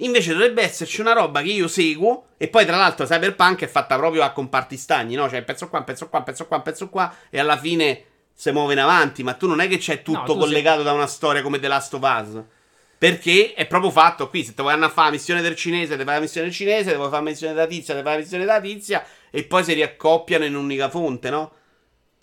Invece 0.03 0.33
dovrebbe 0.33 0.63
esserci 0.63 1.01
una 1.01 1.13
roba 1.13 1.43
che 1.43 1.51
io 1.51 1.69
seguo. 1.69 2.29
E 2.37 2.49
poi, 2.49 2.65
tra 2.65 2.77
l'altro, 2.77 3.07
Cyberpunk 3.07 3.63
è 3.63 3.67
fatta 3.67 3.97
proprio 3.97 4.23
a 4.23 4.31
comparti 4.31 4.77
stagni, 4.77 5.15
no? 5.15 5.29
Cioè, 5.29 5.43
pezzo 5.43 5.69
qua, 5.69 5.83
pezzo 5.83 6.09
qua, 6.09 6.23
pezzo 6.23 6.47
qua, 6.47 6.61
pezzo 6.61 6.89
qua. 6.89 7.15
E 7.29 7.39
alla 7.39 7.59
fine 7.59 8.05
si 8.33 8.51
muove 8.51 8.73
in 8.73 8.79
avanti. 8.81 9.23
Ma 9.23 9.35
tu 9.35 9.47
non 9.47 9.61
è 9.61 9.69
che 9.69 9.79
c'è 9.79 10.03
tutto 10.03 10.35
No, 10.35 10.41
collegato 10.41 10.83
da 10.83 10.93
una 10.93 11.07
storia 11.07 11.43
come 11.43 11.59
The 11.59 11.69
Last 11.69 11.95
of 11.95 12.03
Us. 12.03 12.43
Perché 12.97 13.55
è 13.55 13.67
proprio 13.67 13.91
fatto 13.91 14.29
qui. 14.29 14.45
Se 14.45 14.55
ti 14.55 14.61
vuoi 14.61 14.75
andare 14.75 14.91
a 14.91 14.95
fare 14.95 15.09
la 15.09 15.15
missione 15.15 15.43
del 15.43 15.57
cinese, 15.57 15.97
ti 15.97 16.05
fai 16.05 16.15
la 16.15 16.21
missione 16.21 16.47
del 16.47 16.57
cinese. 16.57 16.91
Se 16.91 16.97
vuoi 16.97 17.09
fare 17.11 17.25
la 17.25 17.31
missione 17.31 17.55
della 17.55 17.67
tizia, 17.67 17.95
ti 17.95 18.03
fai 18.03 18.13
la 18.13 18.19
missione 18.19 18.45
della 18.45 18.61
tizia. 18.61 19.05
E 19.31 19.45
poi 19.45 19.65
si 19.65 19.73
riaccoppiano 19.75 20.45
in 20.45 20.55
un'unica 20.55 20.89
fonte, 20.89 21.31
no? 21.31 21.53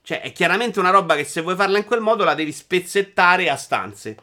Cioè, 0.01 0.21
è 0.21 0.31
chiaramente 0.31 0.79
una 0.79 0.89
roba 0.89 1.15
che 1.15 1.25
se 1.25 1.41
vuoi 1.41 1.55
farla 1.55 1.77
in 1.77 1.85
quel 1.85 1.99
modo 1.99 2.23
la 2.23 2.33
devi 2.33 2.51
spezzettare 2.51 3.49
a 3.49 3.55
stanze. 3.55 4.15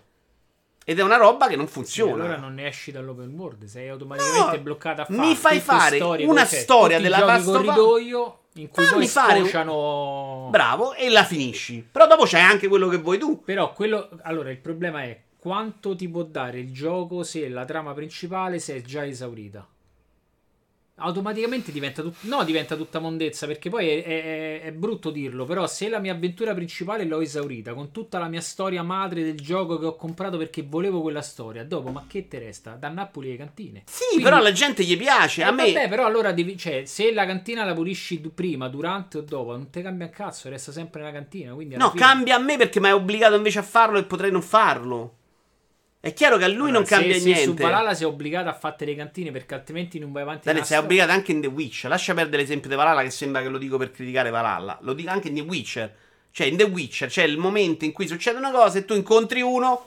Ed 0.85 0.99
è 0.99 1.03
una 1.03 1.17
roba 1.17 1.49
che 1.49 1.57
non 1.57 1.67
funziona. 1.67 2.13
allora 2.25 2.37
non 2.37 2.55
ne 2.55 2.67
esci 2.67 2.93
dall'open 2.93 3.33
world, 3.35 3.65
sei 3.65 3.89
automaticamente 3.89 4.57
No, 4.57 4.63
bloccata 4.63 5.03
a 5.03 5.07
mi 5.09 5.35
fare 5.35 5.35
fai 5.35 5.59
tutte 5.59 5.65
fare 5.79 5.97
storie 5.97 6.27
una 6.27 6.47
cioè, 6.47 6.59
storia 6.59 7.01
della 7.01 7.19
Last 7.21 7.49
of 7.49 7.55
corridoio 7.55 8.39
in 8.57 8.69
cui 8.69 8.85
Fammi 8.85 8.99
poi 8.99 9.09
fare 9.09 9.41
un- 9.41 10.51
Bravo, 10.51 10.95
e 10.95 11.09
la 11.09 11.25
finisci. 11.25 11.87
Però 11.91 12.07
dopo 12.07 12.25
c'hai 12.25 12.43
anche 12.43 12.69
quello 12.69 12.89
che 12.89 12.99
vuoi 12.99 13.19
tu. 13.19 13.43
Però 13.43 13.73
quello. 13.73 14.09
Allora, 14.23 14.51
il 14.51 14.59
problema 14.59 15.03
è 15.03 15.21
quanto 15.39 15.97
ti 15.97 16.09
può 16.09 16.23
dare 16.23 16.59
il 16.61 16.73
gioco 16.73 17.23
se 17.23 17.49
la 17.49 17.65
trama 17.65 17.93
principale 17.95 18.59
si 18.59 18.73
è 18.73 18.81
già 18.83 19.05
esaurita. 19.05 19.67
Automaticamente 20.97 21.73
diventa, 21.73 22.03
tut- 22.03 22.23
no, 22.23 22.45
diventa 22.45 22.77
tutta 22.77 23.01
mondezza 23.01 23.47
perché 23.47 23.69
poi 23.69 23.89
è, 23.89 24.03
è- 24.05 24.61
è 24.63 24.73
brutto 24.73 25.11
dirlo 25.11 25.45
però 25.45 25.67
se 25.67 25.89
la 25.89 25.99
mia 25.99 26.13
avventura 26.13 26.55
principale 26.55 27.05
l'ho 27.05 27.21
esaurita 27.21 27.75
con 27.75 27.91
tutta 27.91 28.19
la 28.21 28.29
mia 28.29 28.41
storia 28.41 28.83
madre 28.85 29.25
del 29.25 29.41
gioco 29.41 29.79
che 29.79 29.87
ho 29.87 29.97
comprato 29.97 30.37
perché 30.37 30.63
volevo 30.63 31.01
quella 31.03 31.21
storia 31.23 31.65
dopo 31.65 31.91
ma 31.91 32.05
che 32.07 32.29
te 32.29 32.39
resta? 32.39 32.73
da 32.79 32.89
Napoli 32.89 33.29
alle 33.29 33.39
cantine 33.39 33.83
Sì, 33.87 34.05
Quindi- 34.09 34.25
però 34.25 34.37
alla 34.37 34.53
gente 34.53 34.85
gli 34.85 34.97
piace. 34.97 35.41
Eh, 35.41 35.45
a 35.45 35.51
me. 35.51 35.73
vabbè, 35.73 35.89
però 35.89 36.07
allora 36.07 36.33
devi, 36.33 36.57
cioè, 36.57 36.85
se 36.85 37.13
la 37.13 37.27
cantina 37.27 37.65
la 37.65 37.75
pulisci 37.75 38.19
prima, 38.33 38.69
durante 38.69 39.19
o 39.19 39.21
dopo, 39.23 39.51
non 39.53 39.71
ti 39.71 39.83
cambia 39.83 40.07
un 40.07 40.13
cazzo, 40.13 40.49
resta 40.49 40.71
sempre 40.73 41.01
nella 41.01 41.13
cantina. 41.13 41.51
No, 41.53 41.57
fine- 41.91 41.93
cambia 41.95 42.37
a 42.37 42.39
me 42.39 42.57
perché 42.57 42.79
mi 42.81 42.87
hai 42.87 42.93
obbligato 42.93 43.35
invece 43.35 43.59
a 43.59 43.63
farlo 43.63 43.99
e 43.99 44.05
potrei 44.05 44.31
non 44.31 44.43
farlo. 44.43 45.15
È 46.05 46.13
chiaro 46.13 46.37
che 46.37 46.45
a 46.45 46.49
lui 46.49 46.69
Allora, 46.69 46.73
non 46.73 46.85
cambia 46.85 47.15
se, 47.15 47.21
Se 47.21 47.25
niente. 47.25 47.45
su 47.45 47.55
Valhalla 47.55 47.95
sei 47.95 48.07
obbligato 48.07 48.51
a 48.51 48.53
fare 48.53 48.85
le 48.85 48.95
cantine 48.95 49.31
perché 49.31 49.55
altrimenti 49.55 49.99
non 49.99 50.13
vai 50.13 50.21
avanti. 50.21 50.47
Nella 50.47 50.63
sei 50.63 50.77
obbligato 50.77 51.13
anche 51.13 51.33
in 51.33 51.41
The 51.41 51.47
Witcher. 51.47 51.89
Lascia 51.89 52.13
perdere 52.13 52.43
l'esempio 52.43 52.69
di 52.69 52.77
Valhalla, 52.77 53.03
che 53.03 53.09
sembra 53.09 53.41
che 53.41 53.49
lo 53.49 53.57
dico 53.57 53.79
per 53.79 53.91
criticare 53.91 54.29
Valhalla. 54.29 54.77
Lo 54.83 54.93
dico 54.93 55.09
anche 55.09 55.29
in 55.29 55.35
The 55.37 55.41
Witcher. 55.41 55.95
Cioè, 56.31 56.47
in 56.47 56.59
The 56.59 56.65
Witcher 56.65 57.09
c'è 57.09 57.23
il 57.23 57.39
momento 57.39 57.87
in 57.87 57.93
cui 57.93 58.07
succede 58.07 58.37
una 58.37 58.51
cosa 58.51 58.77
e 58.77 58.85
tu 58.85 58.93
incontri 58.93 59.41
uno, 59.41 59.87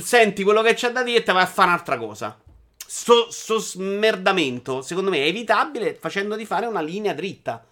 senti 0.00 0.42
quello 0.44 0.62
che 0.62 0.72
c'è 0.72 0.90
da 0.92 1.02
dire 1.02 1.18
e 1.18 1.22
te 1.22 1.32
vai 1.32 1.42
a 1.42 1.46
fare 1.46 1.68
un'altra 1.68 1.98
cosa. 1.98 2.40
Sto, 2.86 3.30
sto 3.30 3.58
smerdamento, 3.58 4.80
secondo 4.80 5.10
me, 5.10 5.18
è 5.18 5.26
evitabile 5.26 5.94
facendo 6.00 6.36
di 6.36 6.46
fare 6.46 6.64
una 6.64 6.80
linea 6.80 7.12
dritta. 7.12 7.62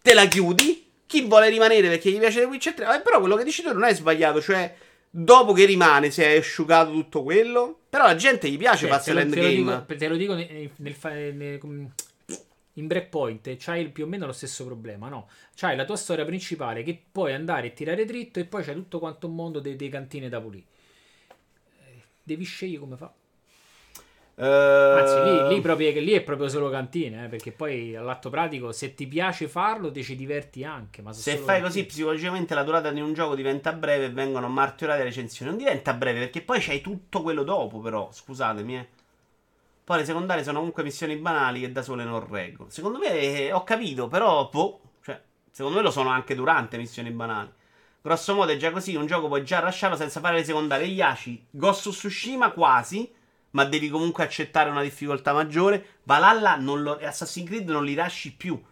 Te 0.00 0.14
la 0.14 0.24
chiudi. 0.26 0.84
Chi 1.04 1.20
vuole 1.26 1.50
rimanere 1.50 1.88
perché 1.88 2.10
gli 2.10 2.18
piace 2.18 2.40
The 2.40 2.46
Witcher 2.46 2.72
3? 2.72 2.96
Eh, 2.96 3.00
però 3.00 3.20
quello 3.20 3.36
che 3.36 3.44
dici 3.44 3.62
tu 3.62 3.72
non 3.72 3.84
è 3.84 3.94
sbagliato. 3.94 4.40
Cioè, 4.40 4.74
dopo 5.18 5.52
che 5.52 5.64
rimane, 5.64 6.10
se 6.10 6.26
hai 6.26 6.36
asciugato 6.38 6.90
tutto 6.90 7.22
quello. 7.22 7.80
Però 7.88 8.04
la 8.04 8.14
gente 8.14 8.50
gli 8.50 8.58
piace 8.58 8.86
Cioè, 8.88 8.98
te, 8.98 9.04
te 9.04 9.12
lo 9.12 9.18
l'endgame. 9.18 9.54
dico, 9.54 9.84
te 9.96 10.08
lo 10.08 10.16
dico 10.16 10.34
nel, 10.34 10.70
nel 10.76 10.96
nel- 11.34 11.90
in 12.78 12.86
breakpoint 12.86 13.56
c'hai 13.56 13.88
più 13.88 14.04
o 14.04 14.06
meno 14.06 14.26
lo 14.26 14.32
stesso 14.32 14.66
problema, 14.66 15.08
no? 15.08 15.28
C'hai 15.54 15.76
la 15.76 15.86
tua 15.86 15.96
storia 15.96 16.26
principale 16.26 16.82
che 16.82 17.00
puoi 17.10 17.32
andare 17.32 17.68
e 17.68 17.72
tirare 17.72 18.04
dritto 18.04 18.38
e 18.38 18.44
poi 18.44 18.62
c'è 18.62 18.74
tutto 18.74 18.98
quanto 18.98 19.26
un 19.28 19.34
mondo 19.34 19.60
dei, 19.60 19.76
dei 19.76 19.88
cantine 19.88 20.28
da 20.28 20.38
pulire. 20.42 20.64
Eh, 21.86 22.02
Devi 22.22 22.44
scegliere 22.44 22.80
come 22.80 22.96
fa. 22.98 23.10
Anzi, 24.38 25.22
lì, 25.22 25.54
lì 25.54 25.60
proprio, 25.62 25.90
lì 25.92 26.12
è 26.12 26.20
proprio 26.20 26.48
solo 26.48 26.68
cantine, 26.68 27.24
eh, 27.24 27.28
perché 27.28 27.52
poi 27.52 27.96
all'atto 27.96 28.28
pratico, 28.28 28.70
se 28.70 28.94
ti 28.94 29.06
piace 29.06 29.48
farlo, 29.48 29.90
ti 29.90 30.04
ci 30.04 30.14
diverti 30.14 30.62
anche. 30.62 31.00
Ma 31.00 31.12
Se 31.12 31.38
fai 31.38 31.62
così, 31.62 31.86
psicologicamente 31.86 32.54
la 32.54 32.62
durata 32.62 32.90
di 32.90 33.00
un 33.00 33.14
gioco 33.14 33.34
diventa 33.34 33.72
breve 33.72 34.06
e 34.06 34.10
vengono 34.10 34.48
martoriate 34.48 35.02
le 35.02 35.08
recensioni. 35.08 35.50
Non 35.50 35.58
diventa 35.58 35.94
breve 35.94 36.18
perché 36.20 36.42
poi 36.42 36.60
c'hai 36.60 36.82
tutto 36.82 37.22
quello 37.22 37.44
dopo, 37.44 37.80
però. 37.80 38.10
Scusatemi, 38.12 38.76
eh. 38.76 38.88
Poi 39.84 39.98
le 39.98 40.04
secondarie 40.04 40.42
sono 40.42 40.58
comunque 40.58 40.82
missioni 40.82 41.16
banali 41.16 41.60
che 41.60 41.72
da 41.72 41.80
sole 41.80 42.04
non 42.04 42.28
reggono. 42.28 42.68
Secondo 42.68 42.98
me 42.98 43.18
eh, 43.18 43.52
ho 43.52 43.64
capito, 43.64 44.08
però, 44.08 44.50
boh. 44.52 44.80
Cioè, 45.00 45.18
secondo 45.50 45.78
me 45.78 45.82
lo 45.84 45.90
sono 45.90 46.10
anche 46.10 46.34
durante 46.34 46.76
missioni 46.76 47.10
banali. 47.10 47.50
Grosso 48.02 48.34
modo 48.34 48.52
è 48.52 48.56
già 48.56 48.70
così, 48.70 48.96
un 48.96 49.06
gioco 49.06 49.28
puoi 49.28 49.44
già 49.44 49.62
lasciarlo 49.62 49.96
senza 49.96 50.20
fare 50.20 50.36
le 50.36 50.44
secondarie. 50.44 50.86
Yashi, 50.86 51.46
Ghost 51.50 51.88
Tsushima 51.88 52.50
quasi, 52.50 53.10
ma 53.56 53.64
devi 53.64 53.88
comunque 53.88 54.22
accettare 54.22 54.68
una 54.68 54.82
difficoltà 54.82 55.32
maggiore. 55.32 56.00
Valhalla 56.02 56.56
non 56.56 56.82
lo, 56.82 56.98
Assassin's 57.02 57.48
Creed 57.48 57.70
non 57.70 57.86
li 57.86 57.94
lasci 57.94 58.34
più. 58.34 58.62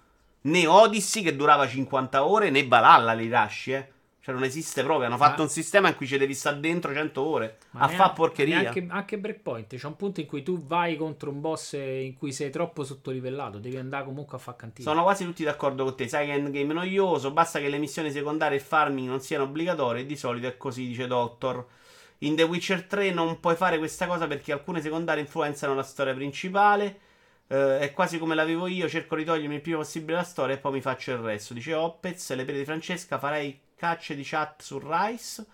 Né 0.42 0.66
Odyssey 0.66 1.22
che 1.22 1.34
durava 1.34 1.66
50 1.66 2.26
ore, 2.26 2.50
né 2.50 2.66
Valhalla 2.66 3.14
li 3.14 3.28
lasci, 3.28 3.72
eh. 3.72 3.88
Cioè 4.20 4.34
non 4.34 4.44
esiste 4.44 4.82
proprio, 4.82 5.06
hanno 5.06 5.16
Ma- 5.16 5.26
fatto 5.26 5.40
un 5.42 5.48
sistema 5.48 5.88
in 5.88 5.96
cui 5.96 6.06
ci 6.06 6.18
devi 6.18 6.34
stare 6.34 6.60
dentro 6.60 6.92
100 6.92 7.20
ore 7.22 7.58
Ma 7.70 7.80
a 7.80 7.86
neanche- 7.86 7.96
fa 8.04 8.10
porcheria. 8.10 8.58
Anche, 8.58 8.86
anche 8.88 9.18
Breakpoint 9.18 9.74
c'è 9.74 9.86
un 9.86 9.96
punto 9.96 10.20
in 10.20 10.26
cui 10.26 10.42
tu 10.42 10.62
vai 10.66 10.96
contro 10.96 11.30
un 11.30 11.40
boss 11.40 11.72
in 11.74 12.14
cui 12.18 12.32
sei 12.32 12.50
troppo 12.50 12.84
sottolivellato, 12.84 13.58
devi 13.58 13.76
andare 13.78 14.04
comunque 14.04 14.36
a 14.36 14.40
fare 14.40 14.56
cantine. 14.58 14.86
Sono 14.86 15.02
quasi 15.02 15.24
tutti 15.24 15.44
d'accordo 15.44 15.84
con 15.84 15.96
te. 15.96 16.08
Sai 16.08 16.26
che 16.26 16.32
è 16.32 16.36
endgame 16.36 16.74
noioso. 16.74 17.30
Basta 17.32 17.58
che 17.58 17.68
le 17.70 17.78
missioni 17.78 18.10
secondarie 18.10 18.58
e 18.58 18.60
farming 18.60 19.08
non 19.08 19.20
siano 19.20 19.44
obbligatorie. 19.44 20.04
Di 20.04 20.16
solito 20.16 20.46
è 20.46 20.56
così, 20.58 20.86
dice 20.86 21.06
Doctor. 21.06 21.66
In 22.24 22.36
The 22.36 22.42
Witcher 22.44 22.84
3 22.84 23.10
non 23.12 23.38
puoi 23.38 23.54
fare 23.54 23.76
questa 23.76 24.06
cosa 24.06 24.26
perché 24.26 24.52
alcune 24.52 24.80
secondarie 24.80 25.22
influenzano 25.22 25.74
la 25.74 25.82
storia 25.82 26.14
principale. 26.14 27.00
Eh, 27.46 27.80
è 27.80 27.92
quasi 27.92 28.18
come 28.18 28.34
la 28.34 28.44
vivo 28.44 28.66
io. 28.66 28.88
Cerco 28.88 29.14
di 29.14 29.24
togliermi 29.24 29.56
il 29.56 29.60
prima 29.60 29.76
possibile 29.76 30.16
la 30.16 30.24
storia 30.24 30.54
e 30.54 30.58
poi 30.58 30.72
mi 30.72 30.80
faccio 30.80 31.12
il 31.12 31.18
resto. 31.18 31.52
Dice 31.52 31.74
Opez. 31.74 32.34
Le 32.34 32.46
pere 32.46 32.58
di 32.58 32.64
Francesca. 32.64 33.18
Farei 33.18 33.60
cacce 33.76 34.14
di 34.14 34.22
chat 34.24 34.62
su 34.62 34.80
Rice. 34.82 35.44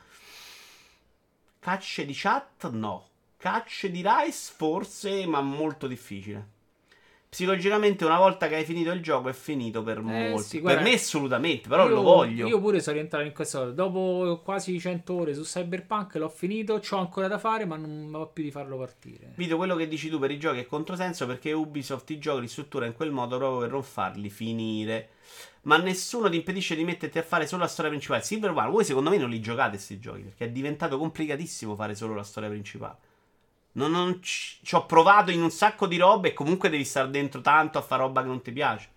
Cacce 1.58 2.06
di 2.06 2.14
chat? 2.14 2.70
No. 2.70 3.08
Cacce 3.36 3.90
di 3.90 4.04
Rice? 4.06 4.52
Forse, 4.54 5.26
ma 5.26 5.40
molto 5.40 5.88
difficile. 5.88 6.58
Psicologicamente, 7.30 8.04
una 8.04 8.18
volta 8.18 8.48
che 8.48 8.56
hai 8.56 8.64
finito 8.64 8.90
il 8.90 9.00
gioco, 9.00 9.28
è 9.28 9.32
finito 9.32 9.84
per 9.84 10.00
molti. 10.02 10.34
Eh, 10.34 10.38
sì, 10.42 10.58
guarda, 10.58 10.80
per 10.80 10.90
me, 10.90 10.96
assolutamente. 10.96 11.68
Però 11.68 11.86
Io- 11.86 11.94
lo 11.94 12.02
voglio. 12.02 12.48
Io 12.48 12.58
pure 12.58 12.80
sono 12.80 12.96
rientrato 12.96 13.24
in 13.24 13.32
questa 13.32 13.60
cosa. 13.60 13.70
Dopo 13.70 14.40
quasi 14.42 14.80
100 14.80 15.14
ore 15.14 15.32
su 15.32 15.42
Cyberpunk 15.42 16.16
l'ho 16.16 16.28
finito, 16.28 16.80
c'ho 16.80 16.96
ancora 16.96 17.28
da 17.28 17.38
fare, 17.38 17.66
ma 17.66 17.76
non 17.76 18.10
va 18.10 18.26
più 18.26 18.42
di 18.42 18.50
farlo 18.50 18.76
partire. 18.76 19.32
Vito, 19.36 19.56
quello 19.56 19.76
che 19.76 19.86
dici 19.86 20.10
tu 20.10 20.18
per 20.18 20.32
i 20.32 20.40
giochi 20.40 20.58
è 20.58 20.66
controsenso 20.66 21.24
perché 21.26 21.52
Ubisoft 21.52 22.10
i 22.10 22.18
giochi 22.18 22.40
li 22.40 22.48
struttura 22.48 22.86
in 22.86 22.94
quel 22.94 23.12
modo 23.12 23.36
proprio 23.36 23.60
per 23.60 23.70
non 23.70 23.84
farli 23.84 24.28
finire. 24.28 25.10
Ma 25.62 25.76
nessuno 25.76 26.28
ti 26.28 26.34
impedisce 26.34 26.74
di 26.74 26.82
metterti 26.82 27.18
a 27.18 27.22
fare 27.22 27.46
solo 27.46 27.62
la 27.62 27.68
storia 27.68 27.92
principale. 27.92 28.22
Silverware, 28.22 28.70
voi 28.72 28.84
secondo 28.84 29.08
me 29.08 29.18
non 29.18 29.30
li 29.30 29.40
giocate 29.40 29.70
questi 29.76 30.00
giochi 30.00 30.22
perché 30.22 30.46
è 30.46 30.50
diventato 30.50 30.98
complicatissimo 30.98 31.76
fare 31.76 31.94
solo 31.94 32.14
la 32.14 32.24
storia 32.24 32.48
principale. 32.48 32.96
Non, 33.72 33.90
non 33.90 34.22
ci, 34.22 34.58
ci 34.62 34.74
ho 34.74 34.86
provato 34.86 35.30
in 35.30 35.42
un 35.42 35.50
sacco 35.50 35.86
di 35.86 35.96
robe 35.96 36.28
e 36.28 36.34
comunque 36.34 36.68
devi 36.68 36.84
stare 36.84 37.10
dentro 37.10 37.40
tanto 37.40 37.78
a 37.78 37.82
fare 37.82 38.02
roba 38.02 38.22
che 38.22 38.28
non 38.28 38.42
ti 38.42 38.52
piace. 38.52 38.88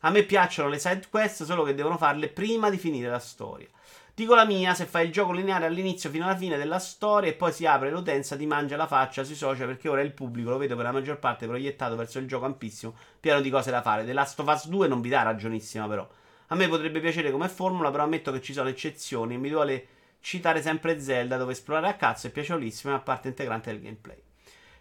A 0.00 0.10
me 0.10 0.22
piacciono 0.22 0.68
le 0.68 0.78
side 0.78 1.06
quest, 1.10 1.44
solo 1.44 1.62
che 1.62 1.74
devono 1.74 1.98
farle 1.98 2.28
prima 2.28 2.70
di 2.70 2.78
finire 2.78 3.10
la 3.10 3.18
storia. 3.18 3.68
Dico 4.14 4.34
la 4.34 4.44
mia, 4.44 4.74
se 4.74 4.84
fai 4.84 5.06
il 5.06 5.12
gioco 5.12 5.32
lineare 5.32 5.64
all'inizio 5.64 6.10
fino 6.10 6.24
alla 6.24 6.36
fine 6.36 6.58
della 6.58 6.78
storia 6.78 7.30
e 7.30 7.34
poi 7.34 7.52
si 7.52 7.64
apre 7.64 7.90
l'utenza, 7.90 8.36
ti 8.36 8.44
mangia 8.44 8.76
la 8.76 8.86
faccia 8.86 9.24
sui 9.24 9.34
social 9.34 9.66
perché 9.66 9.88
ora 9.88 10.02
il 10.02 10.12
pubblico, 10.12 10.50
lo 10.50 10.58
vedo 10.58 10.76
per 10.76 10.84
la 10.84 10.92
maggior 10.92 11.18
parte, 11.18 11.46
proiettato 11.46 11.96
verso 11.96 12.18
il 12.18 12.26
gioco 12.26 12.44
ampissimo, 12.44 12.94
pieno 13.18 13.40
di 13.40 13.48
cose 13.48 13.70
da 13.70 13.80
fare. 13.80 14.04
The 14.04 14.12
Last 14.12 14.38
of 14.40 14.46
Us 14.46 14.68
2 14.68 14.88
non 14.88 15.00
vi 15.00 15.08
dà 15.08 15.22
ragionissima 15.22 15.86
però. 15.88 16.06
A 16.48 16.54
me 16.54 16.68
potrebbe 16.68 17.00
piacere 17.00 17.30
come 17.30 17.48
formula, 17.48 17.90
però 17.90 18.02
ammetto 18.02 18.32
che 18.32 18.42
ci 18.42 18.52
sono 18.52 18.68
eccezioni 18.68 19.34
e 19.34 19.38
mi 19.38 19.48
duole 19.48 19.86
citare 20.20 20.62
sempre 20.62 21.00
Zelda 21.00 21.36
dove 21.36 21.52
esplorare 21.52 21.88
a 21.88 21.94
cazzo 21.94 22.26
è 22.26 22.30
piacevolissimo 22.30 22.94
e 22.94 22.96
è 22.96 23.00
parte 23.00 23.28
integrante 23.28 23.70
del 23.70 23.80
gameplay. 23.80 24.22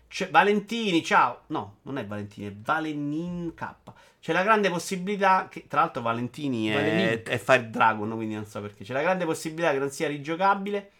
C'è 0.10 0.30
Valentini, 0.32 1.03
ciao. 1.03 1.44
No, 1.48 1.78
non 1.84 1.99
è 1.99 2.06
Valentini, 2.06 2.48
è 2.48 2.53
Valenin 2.53 3.53
K. 3.53 3.74
C'è 4.20 4.34
la 4.34 4.41
grande 4.41 4.70
possibilità 4.70 5.48
che, 5.49 5.68
tra 5.68 5.82
l'altro, 5.82 6.02
Valentini 6.02 6.68
è, 6.68 7.22
è 7.22 7.38
Fire 7.38 7.70
Dragon, 7.70 8.10
quindi 8.16 8.34
non 8.34 8.45
so 8.45 8.60
perché. 8.60 8.84
C'è 8.84 8.94
la 8.94 9.02
grande 9.02 9.26
possibilità 9.26 9.72
che 9.72 9.78
non 9.78 9.91
sia 9.91 10.07
rigiocabile. 10.07 10.91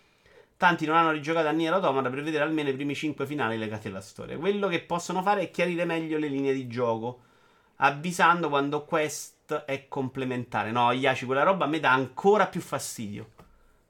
Tanti 0.56 0.86
non 0.86 0.96
hanno 0.96 1.12
rigiocato 1.12 1.48
a 1.48 1.52
Nier 1.52 1.74
Automata 1.74 2.10
per 2.10 2.22
vedere 2.22 2.44
almeno 2.44 2.70
i 2.70 2.74
primi 2.74 2.94
5 2.94 3.26
finali 3.26 3.58
legati 3.58 3.88
alla 3.88 4.02
storia. 4.02 4.38
Quello 4.38 4.68
che 4.68 4.82
possono 4.82 5.24
fare 5.24 5.42
è 5.42 5.52
chiarire 5.52 5.86
meglio 5.86 6.20
le 6.20 6.28
linee 6.28 6.54
di 6.54 6.68
gioco, 6.68 7.22
avvisando 7.78 8.48
quando 8.50 8.86
quest 8.86 9.64
è 9.66 9.88
complementare. 9.88 10.72
No, 10.72 10.92
Iaci, 10.92 11.26
quella 11.26 11.44
roba 11.44 11.66
a 11.66 11.68
me 11.68 11.80
dà 11.80 11.92
ancora 11.92 12.46
più 12.46 12.62
fastidio. 12.62 13.32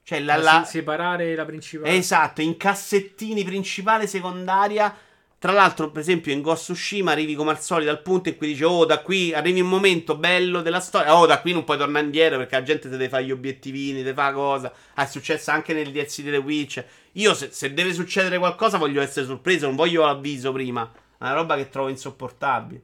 Cioè, 0.09 0.21
la, 0.21 0.37
la- 0.37 0.63
se- 0.65 0.79
separare 0.79 1.35
la 1.35 1.45
principale. 1.45 1.95
Esatto, 1.95 2.41
in 2.41 2.57
cassettini 2.57 3.43
principale, 3.43 4.07
secondaria. 4.07 4.91
Tra 5.37 5.51
l'altro, 5.51 5.91
per 5.91 6.01
esempio, 6.01 6.33
in 6.33 6.41
Ghost 6.41 6.63
Tsushima 6.63 7.11
arrivi 7.11 7.35
come 7.35 7.51
al 7.51 7.61
solito 7.61 7.91
al 7.91 8.01
punto 8.01 8.27
in 8.27 8.35
cui 8.35 8.47
dici: 8.47 8.63
Oh, 8.63 8.85
da 8.85 9.01
qui 9.03 9.31
arrivi 9.35 9.61
un 9.61 9.69
momento 9.69 10.15
bello 10.15 10.63
della 10.63 10.79
storia. 10.79 11.15
Oh, 11.15 11.27
da 11.27 11.39
qui 11.41 11.53
non 11.53 11.63
puoi 11.63 11.77
tornare 11.77 12.05
indietro 12.05 12.39
perché 12.39 12.55
la 12.55 12.63
gente 12.63 12.89
ti 12.89 12.97
deve 12.97 13.07
fare 13.07 13.23
gli 13.23 13.31
obiettivini, 13.31 14.03
ti 14.03 14.11
fa 14.13 14.31
cosa. 14.33 14.73
Ah, 14.95 15.03
è 15.03 15.07
successo 15.07 15.51
anche 15.51 15.73
nel 15.73 15.91
DLC 15.91 16.23
The 16.23 16.37
Witch. 16.37 16.83
Io, 17.11 17.35
se, 17.35 17.49
se 17.51 17.71
deve 17.71 17.93
succedere 17.93 18.39
qualcosa, 18.39 18.79
voglio 18.79 19.03
essere 19.03 19.27
sorpreso. 19.27 19.67
Non 19.67 19.75
voglio 19.75 20.03
l'avviso 20.05 20.51
prima. 20.51 20.91
È 20.91 21.23
una 21.23 21.33
roba 21.33 21.55
che 21.55 21.69
trovo 21.69 21.89
insopportabile. 21.89 22.81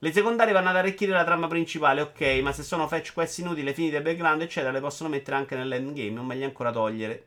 Le 0.00 0.12
secondarie 0.12 0.52
vanno 0.52 0.68
ad 0.68 0.76
arricchire 0.76 1.12
la 1.12 1.24
trama 1.24 1.46
principale, 1.46 2.02
ok, 2.02 2.40
ma 2.42 2.52
se 2.52 2.62
sono 2.62 2.86
fetch 2.86 3.14
quest 3.14 3.38
inutili, 3.38 3.72
finite 3.72 4.02
background, 4.02 4.42
eccetera, 4.42 4.70
le 4.70 4.80
possono 4.80 5.08
mettere 5.08 5.36
anche 5.36 5.56
nell'endgame, 5.56 6.18
o 6.18 6.22
meglio 6.22 6.44
ancora 6.44 6.70
togliere. 6.70 7.26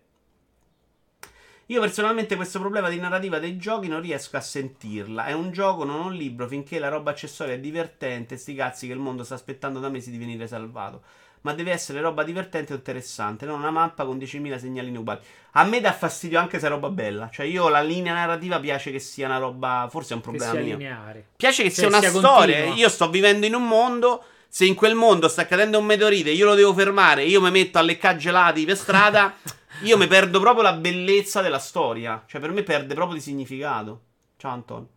Io 1.67 1.81
personalmente 1.81 2.35
questo 2.35 2.59
problema 2.59 2.89
di 2.89 2.99
narrativa 2.99 3.37
dei 3.37 3.57
giochi 3.57 3.87
non 3.87 4.01
riesco 4.01 4.37
a 4.37 4.41
sentirla. 4.41 5.25
È 5.25 5.33
un 5.33 5.51
gioco, 5.51 5.83
non 5.83 5.99
un 5.99 6.13
libro, 6.13 6.47
finché 6.47 6.79
la 6.79 6.89
roba 6.89 7.11
accessoria 7.11 7.53
è 7.53 7.59
divertente, 7.59 8.37
sti 8.37 8.55
cazzi 8.55 8.87
che 8.87 8.93
il 8.93 8.99
mondo 8.99 9.23
sta 9.23 9.35
aspettando 9.35 9.79
da 9.79 9.89
mesi 9.89 10.09
di 10.09 10.17
venire 10.17 10.47
salvato. 10.47 11.03
Ma 11.41 11.53
deve 11.53 11.71
essere 11.71 12.01
roba 12.01 12.23
divertente 12.23 12.73
e 12.73 12.75
interessante, 12.75 13.45
non 13.45 13.59
una 13.59 13.71
mappa 13.71 14.03
con 14.03 14.17
10.000 14.17 14.57
segnalini 14.57 14.97
uguali. 14.97 15.19
A 15.53 15.63
me 15.63 15.79
dà 15.79 15.93
fastidio 15.93 16.37
anche 16.37 16.59
se 16.59 16.65
è 16.65 16.69
roba 16.69 16.89
bella. 16.89 17.29
Cioè, 17.31 17.45
io 17.45 17.69
la 17.69 17.81
linea 17.81 18.13
narrativa 18.13 18.59
piace 18.59 18.91
che 18.91 18.99
sia 18.99 19.27
una 19.27 19.37
roba. 19.37 19.87
Forse 19.89 20.11
è 20.11 20.15
un 20.15 20.21
che 20.21 20.29
problema 20.29 20.51
sia 20.51 20.61
mio. 20.61 20.77
lineare. 20.77 21.27
Piace 21.37 21.63
che 21.63 21.69
Cioè, 21.69 21.77
sia 21.79 21.87
una 21.87 21.99
sia 21.99 22.09
storia. 22.09 22.55
continua. 22.55 22.75
Io 22.75 22.89
sto 22.89 23.09
vivendo 23.09 23.45
in 23.45 23.55
un 23.55 23.65
mondo. 23.67 24.23
Se 24.49 24.65
in 24.65 24.75
quel 24.75 24.95
mondo 24.95 25.27
sta 25.27 25.45
cadendo 25.45 25.77
un 25.77 25.85
meteorite, 25.85 26.31
io 26.31 26.45
lo 26.45 26.55
devo 26.55 26.73
fermare. 26.73 27.23
Io 27.23 27.39
mi 27.39 27.51
metto 27.51 27.77
a 27.77 27.81
leccare 27.81 28.17
gelati 28.17 28.65
per 28.65 28.75
strada. 28.75 29.33
io 29.83 29.97
mi 29.97 30.07
perdo 30.07 30.39
proprio 30.39 30.63
la 30.63 30.73
bellezza 30.73 31.41
della 31.41 31.59
storia. 31.59 32.23
Cioè, 32.27 32.41
per 32.41 32.51
me 32.51 32.63
perde 32.63 32.93
proprio 32.95 33.15
di 33.15 33.21
significato. 33.21 34.01
Ciao, 34.37 34.51
Antonio. 34.51 34.87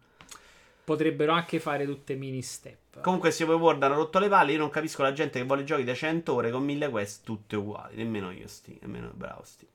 Potrebbero 0.84 1.32
anche 1.32 1.60
fare 1.60 1.86
tutte 1.86 2.14
mini 2.14 2.42
step. 2.42 3.00
Comunque, 3.00 3.30
se 3.30 3.44
poi 3.44 3.54
World 3.54 3.82
hanno 3.82 3.94
rotto 3.94 4.18
le 4.18 4.28
palle, 4.28 4.52
io 4.52 4.58
non 4.58 4.70
capisco 4.70 5.02
la 5.02 5.12
gente 5.12 5.38
che 5.38 5.46
vuole 5.46 5.64
giochi 5.64 5.84
da 5.84 5.94
100 5.94 6.34
ore 6.34 6.50
con 6.50 6.64
1000 6.64 6.88
quest 6.88 7.24
tutte 7.24 7.56
uguali. 7.56 7.96
Nemmeno 7.96 8.30
io, 8.30 8.48
sti. 8.48 8.78
Nemmeno 8.82 9.10
bravo, 9.14 9.42
sti. 9.44 9.66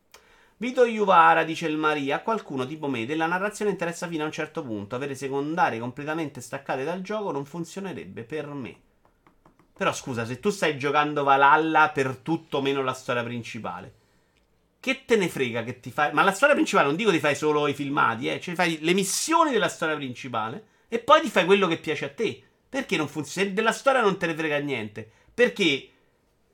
Vito 0.59 0.85
Iuvara, 0.85 1.43
dice 1.43 1.67
il 1.67 1.77
Maria, 1.77 2.17
a 2.17 2.21
qualcuno 2.21 2.65
tipo 2.65 2.87
me 2.87 3.05
della 3.05 3.27
narrazione 3.27 3.71
interessa 3.71 4.07
fino 4.07 4.23
a 4.23 4.25
un 4.25 4.31
certo 4.31 4.63
punto. 4.63 4.95
Avere 4.95 5.15
secondarie 5.15 5.79
completamente 5.79 6.41
staccate 6.41 6.83
dal 6.83 7.01
gioco 7.01 7.31
non 7.31 7.45
funzionerebbe 7.45 8.23
per 8.23 8.47
me. 8.47 8.75
Però 9.77 9.93
scusa, 9.93 10.25
se 10.25 10.39
tu 10.39 10.49
stai 10.49 10.77
giocando 10.77 11.23
Valhalla 11.23 11.91
per 11.93 12.17
tutto 12.17 12.61
meno 12.61 12.81
la 12.81 12.93
storia 12.93 13.23
principale, 13.23 13.93
che 14.79 15.05
te 15.05 15.15
ne 15.15 15.29
frega 15.29 15.63
che 15.63 15.79
ti 15.79 15.91
fai... 15.91 16.11
Ma 16.13 16.23
la 16.23 16.31
storia 16.31 16.55
principale 16.55 16.87
non 16.87 16.95
dico 16.95 17.11
ti 17.11 17.19
fai 17.19 17.35
solo 17.35 17.67
i 17.67 17.73
filmati, 17.75 18.27
eh. 18.27 18.39
Cioè 18.39 18.55
fai 18.55 18.79
le 18.81 18.93
missioni 18.93 19.51
della 19.51 19.69
storia 19.69 19.95
principale 19.95 20.65
e 20.87 20.99
poi 20.99 21.21
ti 21.21 21.29
fai 21.29 21.45
quello 21.45 21.67
che 21.67 21.77
piace 21.77 22.05
a 22.05 22.09
te. 22.09 22.41
Perché 22.69 22.97
non 22.97 23.07
funziona? 23.07 23.47
Se 23.47 23.53
della 23.53 23.71
storia 23.71 24.01
non 24.01 24.17
te 24.17 24.27
ne 24.27 24.35
frega 24.35 24.57
niente. 24.59 25.09
Perché 25.33 25.89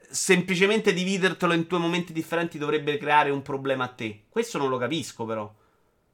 semplicemente 0.10 0.94
dividertelo 0.94 1.54
in 1.54 1.66
due 1.68 1.80
momenti 1.80 2.14
differenti 2.14 2.58
dovrebbe 2.58 2.98
creare 2.98 3.30
un 3.30 3.42
problema 3.42 3.86
a 3.86 3.90
te. 3.90 4.24
Questo 4.30 4.58
non 4.58 4.70
lo 4.70 4.78
capisco, 4.78 5.26
però. 5.26 5.52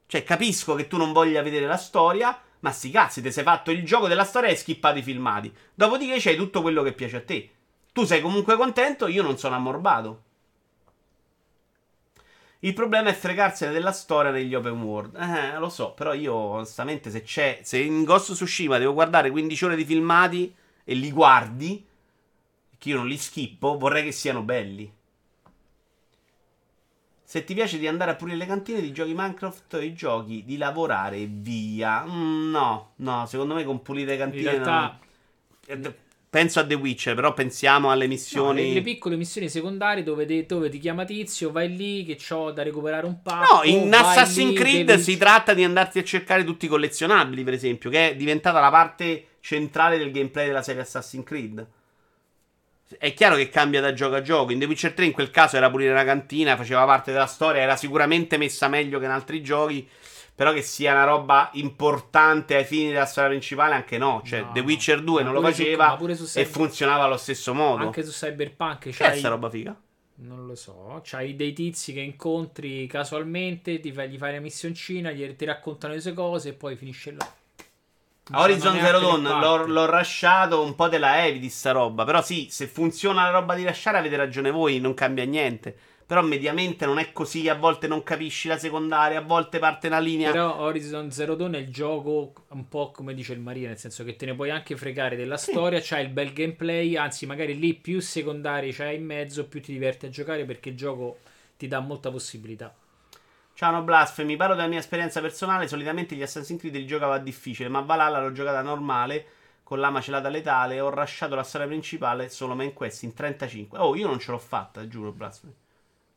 Cioè, 0.06 0.24
capisco 0.24 0.74
che 0.74 0.88
tu 0.88 0.96
non 0.96 1.12
voglia 1.12 1.42
vedere 1.42 1.66
la 1.66 1.76
storia, 1.76 2.40
ma 2.60 2.72
sti 2.72 2.90
cazzi, 2.90 3.22
ti 3.22 3.30
sei 3.30 3.44
fatto 3.44 3.70
il 3.70 3.84
gioco 3.84 4.08
della 4.08 4.24
storia 4.24 4.48
e 4.48 4.52
hai 4.52 4.58
skippato 4.58 4.98
i 4.98 5.02
filmati. 5.02 5.54
Dopodiché 5.74 6.16
c'hai 6.18 6.36
tutto 6.36 6.62
quello 6.62 6.82
che 6.82 6.92
piace 6.92 7.16
a 7.16 7.22
te. 7.22 7.50
Tu 7.92 8.04
sei 8.04 8.20
comunque 8.20 8.56
contento, 8.56 9.06
io 9.06 9.22
non 9.22 9.38
sono 9.38 9.56
ammorbato. 9.56 10.22
Il 12.62 12.74
problema 12.74 13.08
è 13.08 13.14
fregarsene 13.14 13.72
della 13.72 13.92
storia 13.92 14.30
negli 14.30 14.54
open 14.54 14.82
world. 14.82 15.16
Eh, 15.16 15.58
lo 15.58 15.70
so, 15.70 15.92
però 15.92 16.12
io 16.12 16.34
onestamente 16.34 17.10
se 17.10 17.22
c'è... 17.22 17.60
Se 17.62 17.78
in 17.78 18.04
Ghost 18.04 18.32
Tsushima 18.34 18.76
devo 18.78 18.92
guardare 18.92 19.30
15 19.30 19.64
ore 19.64 19.76
di 19.76 19.84
filmati 19.84 20.54
e 20.84 20.94
li 20.94 21.10
guardi 21.10 21.86
che 22.76 22.88
io 22.88 22.96
non 22.96 23.06
li 23.08 23.16
schippo, 23.16 23.78
vorrei 23.78 24.04
che 24.04 24.12
siano 24.12 24.42
belli. 24.42 24.92
Se 27.22 27.44
ti 27.44 27.54
piace 27.54 27.78
di 27.78 27.86
andare 27.86 28.10
a 28.10 28.14
pulire 28.16 28.36
le 28.36 28.46
cantine, 28.46 28.80
di 28.80 28.92
giochi 28.92 29.14
Minecraft 29.14 29.74
e 29.74 29.92
giochi 29.94 30.44
di 30.44 30.56
lavorare 30.56 31.26
via. 31.26 32.04
Mm, 32.04 32.50
no, 32.50 32.92
no, 32.96 33.26
secondo 33.26 33.54
me 33.54 33.64
con 33.64 33.82
pulire 33.82 34.06
le 34.06 34.12
In 34.14 34.18
cantine. 34.18 34.50
realtà, 34.50 34.98
no. 35.68 35.94
Penso 36.30 36.60
a 36.60 36.64
The 36.64 36.74
Witcher, 36.74 37.16
però 37.16 37.34
pensiamo 37.34 37.90
alle 37.90 38.04
no, 38.04 38.10
missioni. 38.12 38.68
le, 38.68 38.74
le 38.74 38.80
piccole 38.82 39.16
missioni 39.16 39.48
secondarie 39.48 40.04
dove, 40.04 40.26
de- 40.26 40.46
dove 40.46 40.68
ti 40.68 40.78
chiama 40.78 41.04
Tizio, 41.04 41.50
vai 41.50 41.74
lì 41.76 42.04
che 42.04 42.16
ho 42.32 42.52
da 42.52 42.62
recuperare 42.62 43.04
un 43.04 43.14
No, 43.14 43.20
pacco. 43.20 43.64
in 43.64 43.90
vai 43.90 43.98
Assassin's 44.00 44.50
lì, 44.50 44.54
Creed 44.54 44.86
devi- 44.86 45.02
si 45.02 45.16
tratta 45.16 45.54
di 45.54 45.64
andarti 45.64 45.98
a 45.98 46.04
cercare 46.04 46.44
tutti 46.44 46.66
i 46.66 46.68
collezionabili, 46.68 47.42
per 47.42 47.54
esempio, 47.54 47.90
che 47.90 48.10
è 48.10 48.14
diventata 48.16 48.60
la 48.60 48.70
parte 48.70 49.24
centrale 49.40 49.98
del 49.98 50.12
gameplay 50.12 50.46
della 50.46 50.62
serie 50.62 50.82
Assassin's 50.82 51.24
Creed. 51.26 51.66
È 52.96 53.12
chiaro 53.14 53.34
che 53.36 53.48
cambia 53.48 53.80
da 53.80 53.92
gioco 53.92 54.14
a 54.16 54.22
gioco. 54.22 54.52
In 54.52 54.58
The 54.60 54.66
Witcher 54.66 54.92
3 54.92 55.04
in 55.06 55.12
quel 55.12 55.30
caso 55.30 55.56
era 55.56 55.68
pulire 55.70 55.90
una 55.90 56.04
cantina, 56.04 56.56
faceva 56.56 56.84
parte 56.84 57.10
della 57.12 57.26
storia, 57.26 57.62
era 57.62 57.74
sicuramente 57.76 58.36
messa 58.36 58.68
meglio 58.68 58.98
che 59.00 59.04
in 59.06 59.10
altri 59.12 59.42
giochi. 59.42 59.88
Però 60.40 60.54
che 60.54 60.62
sia 60.62 60.92
una 60.92 61.04
roba 61.04 61.50
importante 61.52 62.56
ai 62.56 62.64
fini 62.64 62.88
della 62.88 63.04
storia 63.04 63.28
principale, 63.28 63.74
anche 63.74 63.98
no. 63.98 64.22
Cioè, 64.24 64.40
No, 64.40 64.52
The 64.54 64.60
Witcher 64.60 65.02
2 65.02 65.22
ma 65.22 65.30
non 65.30 65.42
lo 65.42 65.46
su- 65.46 65.52
faceva 65.52 65.96
pure 65.96 66.14
su 66.14 66.38
e 66.38 66.46
funzionava 66.46 67.04
allo 67.04 67.18
stesso 67.18 67.52
modo. 67.52 67.84
Anche 67.84 68.02
su 68.02 68.10
Cyberpunk 68.10 68.78
Che 68.78 68.88
è 68.88 68.92
c'hai... 68.94 69.18
sta 69.18 69.28
roba 69.28 69.50
figa? 69.50 69.78
Non 70.14 70.46
lo 70.46 70.54
so, 70.54 70.98
c'hai 71.04 71.36
dei 71.36 71.52
tizi 71.52 71.92
che 71.92 72.00
incontri 72.00 72.86
casualmente, 72.86 73.80
ti 73.80 73.92
fai, 73.92 74.08
gli 74.08 74.16
fai 74.16 74.30
una 74.30 74.40
missioncina, 74.40 75.10
gli, 75.10 75.36
ti 75.36 75.44
raccontano 75.44 75.92
le 75.92 76.00
sue 76.00 76.14
cose 76.14 76.48
e 76.48 76.52
poi 76.54 76.74
finisce 76.74 77.12
là. 77.12 77.32
Horizon 78.32 78.78
Zero 78.80 78.98
Dawn 78.98 79.22
l'ho, 79.22 79.66
l'ho 79.66 79.90
rushato 79.90 80.62
un 80.62 80.74
po' 80.74 80.88
te 80.88 80.96
la 80.96 81.26
eviti 81.26 81.50
sta 81.50 81.72
roba. 81.72 82.04
Però 82.04 82.22
sì, 82.22 82.46
se 82.48 82.66
funziona 82.66 83.24
la 83.24 83.30
roba 83.30 83.54
di 83.54 83.62
lasciare 83.62 83.98
avete 83.98 84.16
ragione 84.16 84.50
voi, 84.50 84.80
non 84.80 84.94
cambia 84.94 85.24
niente. 85.24 85.76
Però 86.10 86.22
mediamente 86.22 86.86
non 86.86 86.98
è 86.98 87.12
così, 87.12 87.48
a 87.48 87.54
volte 87.54 87.86
non 87.86 88.02
capisci 88.02 88.48
la 88.48 88.58
secondaria, 88.58 89.20
a 89.20 89.22
volte 89.22 89.60
parte 89.60 89.86
una 89.86 90.00
linea. 90.00 90.32
Però 90.32 90.58
Horizon 90.58 91.12
Zero 91.12 91.36
Dawn 91.36 91.54
è 91.54 91.58
il 91.58 91.70
gioco 91.70 92.32
un 92.48 92.68
po' 92.68 92.90
come 92.90 93.14
dice 93.14 93.32
il 93.32 93.38
Maria, 93.38 93.68
nel 93.68 93.78
senso 93.78 94.02
che 94.02 94.16
te 94.16 94.26
ne 94.26 94.34
puoi 94.34 94.50
anche 94.50 94.76
fregare 94.76 95.14
della 95.14 95.36
storia, 95.36 95.78
c'hai 95.80 96.02
il 96.02 96.10
bel 96.10 96.32
gameplay, 96.32 96.96
anzi 96.96 97.26
magari 97.26 97.56
lì 97.56 97.74
più 97.74 98.00
secondari 98.00 98.72
c'hai 98.72 98.96
in 98.96 99.04
mezzo, 99.04 99.46
più 99.46 99.62
ti 99.62 99.70
diverti 99.70 100.06
a 100.06 100.08
giocare 100.08 100.44
perché 100.44 100.70
il 100.70 100.76
gioco 100.76 101.18
ti 101.56 101.68
dà 101.68 101.78
molta 101.78 102.10
possibilità. 102.10 102.74
Ciao 103.54 103.70
no 103.70 103.82
blasfemi, 103.82 104.34
parlo 104.34 104.56
della 104.56 104.66
mia 104.66 104.80
esperienza 104.80 105.20
personale, 105.20 105.68
solitamente 105.68 106.16
gli 106.16 106.22
Assassin's 106.22 106.58
Creed 106.58 106.74
li 106.74 106.86
giocavo 106.86 107.12
a 107.12 107.18
difficile, 107.18 107.68
ma 107.68 107.82
Valhalla 107.82 108.20
l'ho 108.20 108.32
giocata 108.32 108.62
normale, 108.62 109.26
con 109.62 109.78
la 109.78 109.90
macellata 109.90 110.28
letale, 110.28 110.80
ho 110.80 110.90
rushato 110.90 111.36
la 111.36 111.44
storia 111.44 111.68
principale 111.68 112.28
solo 112.30 112.56
main 112.56 112.72
quest 112.72 113.04
in 113.04 113.14
35. 113.14 113.78
Oh, 113.78 113.94
io 113.94 114.08
non 114.08 114.18
ce 114.18 114.32
l'ho 114.32 114.38
fatta, 114.38 114.88
giuro, 114.88 115.12
blasfemi. 115.12 115.54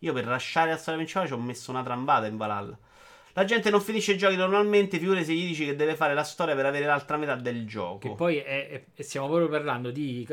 Io 0.03 0.13
per 0.13 0.25
rushare 0.25 0.69
la 0.71 0.77
storia 0.77 0.95
principale 0.99 1.27
ci 1.27 1.33
ho 1.33 1.37
messo 1.37 1.71
una 1.71 1.81
trambata 1.83 2.27
in 2.27 2.35
Valhalla. 2.37 2.77
La 3.35 3.45
gente 3.45 3.69
non 3.69 3.81
finisce 3.81 4.11
i 4.13 4.17
giochi 4.17 4.35
normalmente, 4.35 4.99
figure 4.99 5.23
se 5.23 5.33
gli 5.33 5.47
dici 5.47 5.65
che 5.65 5.75
deve 5.75 5.95
fare 5.95 6.13
la 6.13 6.23
storia 6.23 6.55
per 6.55 6.65
avere 6.65 6.85
l'altra 6.85 7.17
metà 7.17 7.35
del 7.35 7.65
gioco. 7.65 7.97
Che 8.09 8.15
poi 8.15 8.37
è- 8.37 8.85
è- 8.95 9.01
stiamo 9.01 9.27
proprio 9.27 9.47
parlando 9.49 9.91
di, 9.91 10.27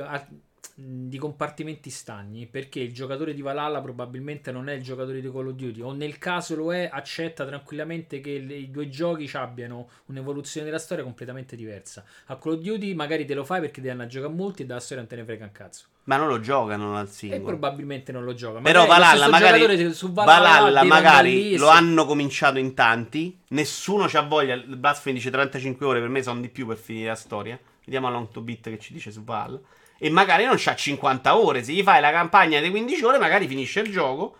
di 0.74 1.18
compartimenti 1.18 1.90
stagni, 1.90 2.46
perché 2.46 2.80
il 2.80 2.92
giocatore 2.92 3.34
di 3.34 3.42
Valhalla 3.42 3.80
probabilmente 3.80 4.50
non 4.52 4.68
è 4.68 4.72
il 4.74 4.82
giocatore 4.82 5.20
di 5.20 5.30
Call 5.30 5.48
of 5.48 5.54
Duty, 5.54 5.80
o 5.82 5.92
nel 5.92 6.18
caso 6.18 6.54
lo 6.56 6.72
è, 6.72 6.88
accetta 6.90 7.44
tranquillamente 7.44 8.20
che 8.20 8.38
le- 8.38 8.54
i 8.56 8.70
due 8.70 8.88
giochi 8.88 9.26
ci 9.28 9.36
abbiano 9.36 9.88
un'evoluzione 10.06 10.64
della 10.66 10.78
storia 10.78 11.04
completamente 11.04 11.54
diversa. 11.56 12.04
A 12.26 12.36
Call 12.36 12.54
of 12.54 12.60
Duty 12.60 12.94
magari 12.94 13.24
te 13.26 13.34
lo 13.34 13.44
fai 13.44 13.60
perché 13.60 13.80
devi 13.80 13.90
andare 13.90 14.08
a 14.08 14.12
giocare 14.12 14.32
a 14.32 14.36
molti 14.36 14.62
e 14.62 14.66
dalla 14.66 14.80
storia 14.80 14.98
non 15.02 15.08
te 15.08 15.16
ne 15.16 15.24
frega 15.24 15.44
un 15.44 15.52
cazzo. 15.52 15.84
Ma 16.04 16.16
non 16.16 16.28
lo 16.28 16.40
giocano 16.40 16.96
al 16.96 17.06
E 17.06 17.10
singolo. 17.10 17.44
probabilmente 17.44 18.10
non 18.10 18.24
lo 18.24 18.32
gioca. 18.34 18.60
Però 18.60 18.86
Valhalla, 18.86 19.28
magari, 19.28 19.60
giocatore 19.60 19.92
su 19.92 20.12
Valhalla, 20.12 20.48
Valhalla 20.48 20.84
magari 20.84 21.52
e 21.54 21.58
lo 21.58 21.66
si- 21.66 21.72
hanno 21.76 22.04
cominciato 22.06 22.58
in 22.58 22.74
tanti. 22.74 23.38
Nessuno 23.48 24.06
c'ha 24.08 24.22
voglia. 24.22 24.54
Il 24.54 24.76
Blasphemy 24.76 25.16
dice 25.16 25.30
35 25.30 25.84
ore, 25.86 26.00
per 26.00 26.08
me 26.08 26.22
sono 26.22 26.40
di 26.40 26.48
più 26.48 26.66
per 26.66 26.78
finire 26.78 27.08
la 27.08 27.14
storia. 27.14 27.58
Vediamo 27.84 28.08
a 28.08 28.10
Long 28.10 28.28
to 28.30 28.40
Beat 28.40 28.62
che 28.70 28.78
ci 28.78 28.92
dice 28.92 29.10
su 29.12 29.22
Valhalla. 29.22 29.60
E 30.02 30.08
magari 30.08 30.46
non 30.46 30.54
c'ha 30.56 30.74
50 30.74 31.36
ore. 31.36 31.62
Se 31.62 31.72
gli 31.72 31.82
fai 31.82 32.00
la 32.00 32.10
campagna 32.10 32.58
di 32.58 32.70
15 32.70 33.04
ore, 33.04 33.18
magari 33.18 33.46
finisce 33.46 33.80
il 33.80 33.92
gioco. 33.92 34.36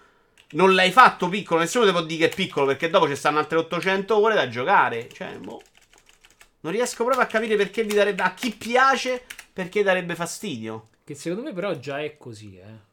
Non 0.52 0.74
l'hai 0.74 0.90
fatto 0.90 1.28
piccolo, 1.28 1.60
nessuno 1.60 1.84
ti 1.84 1.90
può 1.92 2.02
dire 2.02 2.26
che 2.26 2.32
è 2.32 2.34
piccolo 2.34 2.66
perché 2.66 2.88
dopo 2.88 3.06
ci 3.06 3.14
stanno 3.14 3.38
altre 3.38 3.58
800 3.58 4.16
ore 4.18 4.34
da 4.34 4.48
giocare. 4.48 5.08
Cioè, 5.12 5.36
boh. 5.36 5.60
Non 6.62 6.72
riesco 6.72 7.04
proprio 7.04 7.24
a 7.24 7.28
capire 7.28 7.56
perché 7.56 7.84
vi 7.84 7.94
darebbe. 7.94 8.22
A 8.22 8.32
chi 8.32 8.50
piace, 8.52 9.22
perché 9.52 9.82
darebbe 9.82 10.14
fastidio. 10.14 10.88
Che 11.04 11.14
secondo 11.14 11.44
me 11.44 11.52
però 11.52 11.78
già 11.78 12.00
è 12.00 12.16
così, 12.16 12.56
eh. 12.56 12.88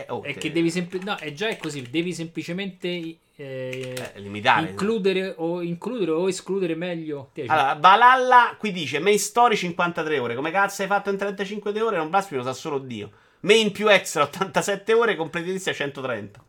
Eh, 0.00 0.06
oh, 0.08 0.22
È 0.22 0.32
te- 0.34 0.40
che 0.40 0.52
devi 0.52 0.70
sempli- 0.70 1.02
no, 1.04 1.16
è 1.16 1.32
già 1.32 1.48
è 1.48 1.56
così, 1.56 1.82
devi 1.82 2.12
semplicemente 2.12 3.18
eh, 3.36 4.12
eh, 4.14 4.20
limitare. 4.20 4.70
includere 4.70 5.34
o 5.36 5.60
includere 5.60 6.12
o 6.12 6.28
escludere 6.28 6.74
meglio. 6.74 7.30
Te, 7.32 7.46
cioè, 7.46 7.56
Allora, 7.56 7.74
Valhalla 7.74 8.56
qui 8.58 8.70
dice 8.70 9.00
main 9.00 9.18
story 9.18 9.56
53 9.56 10.18
ore. 10.18 10.34
Come 10.34 10.50
cazzo 10.50 10.82
hai 10.82 10.88
fatto 10.88 11.10
in 11.10 11.16
35 11.16 11.80
ore? 11.80 11.96
Non 11.96 12.10
blasfemo, 12.10 12.42
lo 12.42 12.46
sa 12.46 12.54
solo 12.54 12.78
Dio. 12.78 13.10
Main 13.40 13.72
più 13.72 13.88
extra 13.88 14.22
87 14.22 14.92
ore, 14.92 15.16
completista 15.16 15.72
130. 15.72 16.44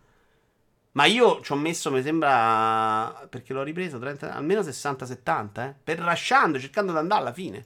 Ma 0.92 1.06
io 1.06 1.42
ci 1.42 1.52
ho 1.52 1.56
messo, 1.56 1.92
mi 1.92 2.02
sembra, 2.02 3.28
perché 3.30 3.52
l'ho 3.52 3.64
ripreso, 3.64 4.00
30 4.00 4.34
almeno 4.34 4.62
60-70, 4.62 5.68
eh. 5.68 5.76
Per 5.84 6.00
lasciando, 6.00 6.58
cercando 6.58 6.94
di 6.94 6.98
andare 6.98 7.22
alla 7.22 7.34
fine. 7.34 7.66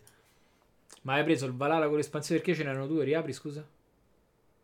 Ma 1.04 1.14
hai 1.14 1.24
preso 1.24 1.46
il 1.46 1.54
Valhalla 1.54 1.88
con 1.88 1.98
l'espansione 1.98 2.42
perché 2.42 2.56
ce 2.56 2.64
n'erano 2.64 2.88
due? 2.88 3.04
Riapri, 3.04 3.32
scusa. 3.32 3.64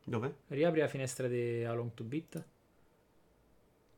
Dove? 0.04 0.36
Riapri 0.48 0.80
la 0.80 0.88
finestra 0.88 1.28
di 1.28 1.64
Along 1.64 1.94
to 1.94 2.04
Beat. 2.04 2.44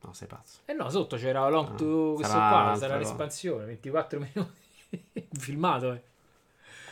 No, 0.00 0.12
sei 0.12 0.28
pazzo. 0.28 0.60
Eh 0.64 0.72
no, 0.74 0.88
sotto 0.90 1.16
c'era 1.16 1.42
Along 1.42 1.68
Ah, 1.70 1.74
to 1.74 2.12
questo 2.14 2.32
sarà 2.32 2.48
qua, 2.64 2.76
sarà 2.76 2.96
l'espansione, 2.98 3.64
24 3.64 4.18
minuti. 4.32 5.26
Filmato, 5.38 5.92
eh. 5.92 6.02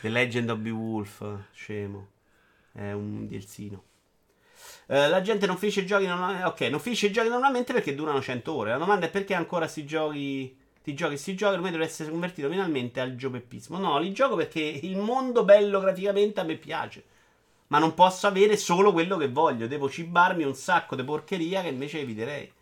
The 0.01 0.09
Legend 0.09 0.51
of 0.51 0.59
Beowulf, 0.59 1.25
scemo. 1.53 2.09
È 2.73 2.93
un 2.93 3.27
DLC. 3.27 3.71
Eh, 4.89 5.09
la 5.09 5.21
gente 5.21 5.47
non 5.47 5.57
finisce 5.57 5.81
i 5.81 5.87
giochi 5.87 6.07
normal- 6.07 6.45
Ok, 6.45 6.61
non 6.63 6.79
finisce 6.81 7.07
i 7.07 7.13
giochi 7.13 7.29
normalmente 7.29 7.73
perché 7.73 7.95
durano 7.95 8.21
100 8.21 8.53
ore. 8.53 8.71
La 8.71 8.77
domanda 8.79 9.07
è 9.07 9.11
perché 9.11 9.35
ancora 9.35 9.67
si 9.69 9.85
giochi. 9.87 10.57
Ti 10.83 10.95
giochi 10.95 11.17
sti 11.17 11.35
giochi 11.35 11.55
ormai 11.55 11.73
deve 11.73 11.85
essere 11.85 12.11
convertito 12.11 12.49
finalmente 12.49 13.01
al 13.01 13.17
giopeppismo. 13.17 13.79
No, 13.79 13.99
li 13.99 14.13
gioco 14.13 14.37
perché 14.37 14.61
il 14.61 14.97
mondo 14.97 15.45
bello 15.45 15.81
graficamente 15.81 16.39
a 16.41 16.45
me 16.45 16.57
piace. 16.57 17.03
Ma 17.69 17.79
non 17.79 17.95
posso 17.95 18.29
avere 18.29 18.57
solo 18.57 18.93
quello 18.93 19.17
che 19.17 19.29
voglio. 19.29 19.67
Devo 19.67 19.91
cibarmi 19.91 20.45
un 20.45 20.55
sacco 20.55 20.95
di 20.95 21.03
porcheria 21.03 21.63
che 21.63 21.69
invece 21.69 22.01
eviterei. 22.01 22.53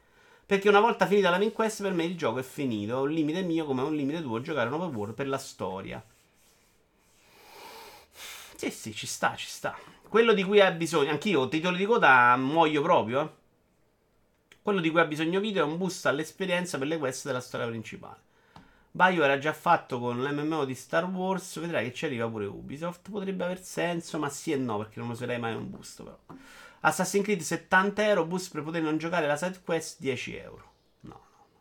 Perché 0.46 0.68
una 0.68 0.80
volta 0.80 1.06
finita 1.06 1.30
la 1.30 1.38
main 1.38 1.52
quest, 1.52 1.82
per 1.82 1.92
me 1.92 2.04
il 2.04 2.16
gioco 2.16 2.38
è 2.38 2.42
finito. 2.42 2.98
È 2.98 3.00
un 3.00 3.10
limite 3.10 3.42
mio 3.42 3.64
come 3.64 3.82
un 3.82 3.94
limite 3.94 4.22
tuo 4.22 4.40
giocare 4.40 4.68
un 4.68 4.74
open 4.74 4.94
world 4.94 5.14
per 5.14 5.28
la 5.28 5.38
storia. 5.38 6.04
Sì, 8.56 8.70
sì, 8.70 8.94
ci 8.94 9.06
sta, 9.06 9.34
ci 9.36 9.46
sta. 9.48 9.76
Quello 10.08 10.32
di 10.32 10.44
cui 10.44 10.60
ha 10.60 10.70
bisogno, 10.70 11.10
anch'io, 11.10 11.48
titoli 11.48 11.76
di 11.76 11.86
coda, 11.86 12.36
muoio 12.36 12.82
proprio. 12.82 13.20
eh. 13.22 13.42
Quello 14.62 14.80
di 14.80 14.90
cui 14.90 15.00
ha 15.00 15.04
bisogno 15.04 15.40
video 15.40 15.64
è 15.64 15.68
un 15.68 15.76
boost 15.76 16.06
all'esperienza 16.06 16.78
per 16.78 16.86
le 16.86 16.98
quest 16.98 17.26
della 17.26 17.40
storia 17.40 17.66
principale. 17.66 18.20
Bio 18.90 19.24
era 19.24 19.38
già 19.38 19.52
fatto 19.52 19.98
con 19.98 20.22
l'MMO 20.22 20.64
di 20.64 20.74
Star 20.74 21.04
Wars. 21.04 21.58
Vedrai 21.58 21.88
che 21.88 21.94
ci 21.94 22.04
arriva 22.06 22.28
pure 22.28 22.46
Ubisoft. 22.46 23.10
Potrebbe 23.10 23.44
aver 23.44 23.60
senso, 23.62 24.18
ma 24.18 24.28
sì 24.30 24.52
e 24.52 24.56
no, 24.56 24.78
perché 24.78 25.00
non 25.00 25.10
userei 25.10 25.38
mai 25.38 25.54
un 25.54 25.68
boost. 25.68 26.02
Però. 26.02 26.18
Assassin's 26.86 27.24
Creed 27.24 27.40
70 27.40 28.06
euro, 28.08 28.26
boost 28.26 28.52
per 28.52 28.62
poter 28.62 28.82
non 28.82 28.98
giocare 28.98 29.26
la 29.26 29.36
side 29.36 29.60
quest 29.64 30.00
10 30.00 30.36
euro. 30.36 30.72
No, 31.00 31.12
no, 31.12 31.46
no. 31.52 31.58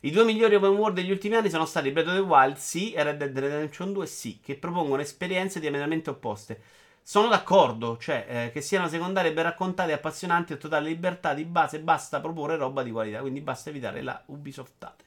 I 0.00 0.10
due 0.10 0.24
migliori 0.24 0.54
open 0.54 0.72
world 0.72 0.94
degli 0.94 1.10
ultimi 1.10 1.36
anni 1.36 1.48
sono 1.48 1.64
stati 1.64 1.90
Breath 1.90 2.08
of 2.08 2.14
the 2.14 2.20
Wild, 2.20 2.56
sì, 2.56 2.92
e 2.92 3.02
Red 3.02 3.16
Dead 3.16 3.38
Redemption 3.38 3.92
2, 3.94 4.06
sì, 4.06 4.40
che 4.42 4.56
propongono 4.56 5.00
esperienze 5.00 5.58
diametralmente 5.58 6.10
opposte. 6.10 6.60
Sono 7.02 7.28
d'accordo, 7.28 7.96
cioè 7.96 8.26
eh, 8.28 8.50
che 8.52 8.60
siano 8.60 8.88
secondarie 8.88 9.32
ben 9.32 9.44
raccontate 9.44 9.92
appassionanti 9.92 10.52
e 10.52 10.58
totale 10.58 10.88
libertà 10.88 11.32
di 11.32 11.44
base, 11.44 11.80
basta 11.80 12.20
proporre 12.20 12.56
roba 12.56 12.82
di 12.82 12.90
qualità, 12.90 13.20
quindi 13.20 13.40
basta 13.40 13.70
evitare 13.70 14.02
la 14.02 14.22
Ubisoftate. 14.26 15.04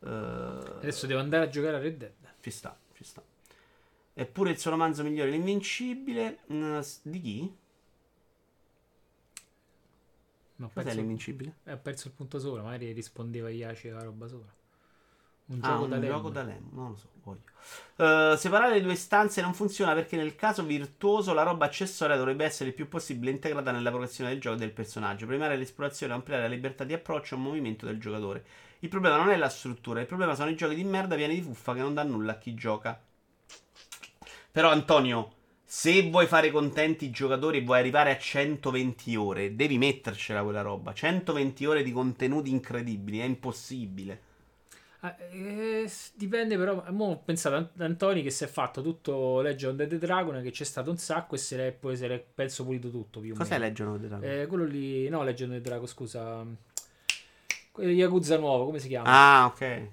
Uh, 0.00 0.08
Adesso 0.78 1.06
devo 1.06 1.20
andare 1.20 1.44
a 1.44 1.48
giocare 1.48 1.76
a 1.76 1.78
Red 1.80 1.96
Dead. 1.96 2.12
Ci 2.40 2.50
sta, 2.50 2.76
ci 2.94 3.04
sta. 3.04 3.22
Eppure 4.12 4.50
il 4.50 4.58
suo 4.58 4.70
romanzo 4.70 5.02
migliore, 5.02 5.30
L'Invincibile, 5.30 6.38
mm, 6.52 6.80
di 7.02 7.20
chi? 7.20 7.54
Ma 10.60 10.70
Cos'è 10.72 10.94
L'Invincibile? 10.94 11.54
eh, 11.64 11.72
ho 11.72 11.78
perso 11.80 12.08
il 12.08 12.14
punto 12.14 12.38
sopra, 12.38 12.62
magari 12.62 12.92
rispondeva 12.92 13.50
Iaci 13.50 13.88
la 13.90 14.02
roba 14.02 14.26
sopra. 14.28 14.54
Un 15.48 15.60
Ah, 15.62 15.62
gioco 15.62 15.86
un 15.86 15.88
da 15.88 15.98
Lem. 15.98 16.18
gioco 16.18 16.30
da 16.30 16.42
Lem, 16.42 16.68
non 16.72 16.90
lo 16.90 16.96
so, 16.96 17.08
voglio. 17.22 17.42
Eh, 17.96 18.34
separare 18.38 18.74
le 18.74 18.80
due 18.82 18.94
stanze 18.94 19.42
non 19.42 19.52
funziona 19.54 19.92
perché 19.94 20.16
nel 20.16 20.34
caso 20.36 20.64
virtuoso 20.64 21.34
la 21.34 21.42
roba 21.42 21.66
accessoria 21.66 22.16
dovrebbe 22.16 22.44
essere 22.44 22.70
il 22.70 22.74
più 22.74 22.88
possibile 22.88 23.30
integrata 23.30 23.70
nella 23.70 23.90
progressione 23.90 24.30
del 24.30 24.40
gioco 24.40 24.56
e 24.56 24.58
del 24.60 24.72
personaggio. 24.72 25.26
Premiare 25.26 25.56
l'esplorazione 25.56 26.12
e 26.12 26.16
ampliare 26.16 26.42
la 26.44 26.48
libertà 26.48 26.84
di 26.84 26.94
approccio 26.94 27.34
a 27.34 27.38
un 27.38 27.44
movimento 27.44 27.84
del 27.86 27.98
giocatore. 28.00 28.44
Il 28.80 28.88
problema 28.88 29.16
non 29.16 29.28
è 29.30 29.36
la 29.36 29.48
struttura, 29.50 30.00
il 30.00 30.06
problema 30.06 30.34
sono 30.34 30.50
i 30.50 30.56
giochi 30.56 30.74
di 30.74 30.84
merda 30.84 31.16
pieni 31.16 31.34
di 31.34 31.42
fuffa 31.42 31.74
che 31.74 31.80
non 31.80 31.92
danno 31.94 32.12
nulla 32.16 32.32
a 32.32 32.38
chi 32.38 32.54
gioca. 32.54 32.98
Però 34.52 34.70
Antonio, 34.70 35.32
se 35.72 36.10
vuoi 36.10 36.26
fare 36.26 36.50
contenti 36.50 37.04
i 37.04 37.10
giocatori 37.10 37.58
e 37.58 37.62
vuoi 37.62 37.78
arrivare 37.78 38.10
a 38.10 38.18
120 38.18 39.14
ore, 39.14 39.54
devi 39.54 39.78
mettercela 39.78 40.42
quella 40.42 40.62
roba. 40.62 40.92
120 40.92 41.64
ore 41.64 41.84
di 41.84 41.92
contenuti 41.92 42.50
incredibili, 42.50 43.20
è 43.20 43.24
impossibile. 43.24 44.20
Ah, 45.02 45.16
eh, 45.30 45.84
s- 45.86 46.10
dipende 46.16 46.56
però. 46.56 46.84
Mo 46.90 47.04
ho 47.12 47.22
pensato 47.24 47.54
a 47.54 47.84
Antoni 47.84 48.24
che 48.24 48.30
si 48.30 48.42
è 48.42 48.48
fatto 48.48 48.82
tutto 48.82 49.40
Legend 49.42 49.78
of 49.82 49.86
the 49.86 49.98
Dragon, 49.98 50.42
che 50.42 50.50
c'è 50.50 50.64
stato 50.64 50.90
un 50.90 50.96
sacco 50.98 51.36
e 51.36 51.38
se 51.38 51.56
l'è, 51.56 51.70
poi 51.70 51.96
se 51.96 52.08
l'è 52.08 52.18
penso 52.34 52.64
pulito 52.64 52.90
tutto. 52.90 53.20
Più 53.20 53.32
Cos'è 53.36 53.52
meno. 53.52 53.64
Legend 53.66 53.88
of 53.90 54.00
the 54.00 54.08
Dragon? 54.08 54.28
Eh, 54.28 54.46
quello 54.48 54.64
lì, 54.64 55.08
no, 55.08 55.22
Legend 55.22 55.52
of 55.52 55.56
the 55.58 55.62
Dragon, 55.62 55.86
scusa. 55.86 56.44
Yakuza 57.76 58.38
nuovo, 58.38 58.64
come 58.64 58.80
si 58.80 58.88
chiama? 58.88 59.08
Ah, 59.08 59.46
ok. 59.46 59.88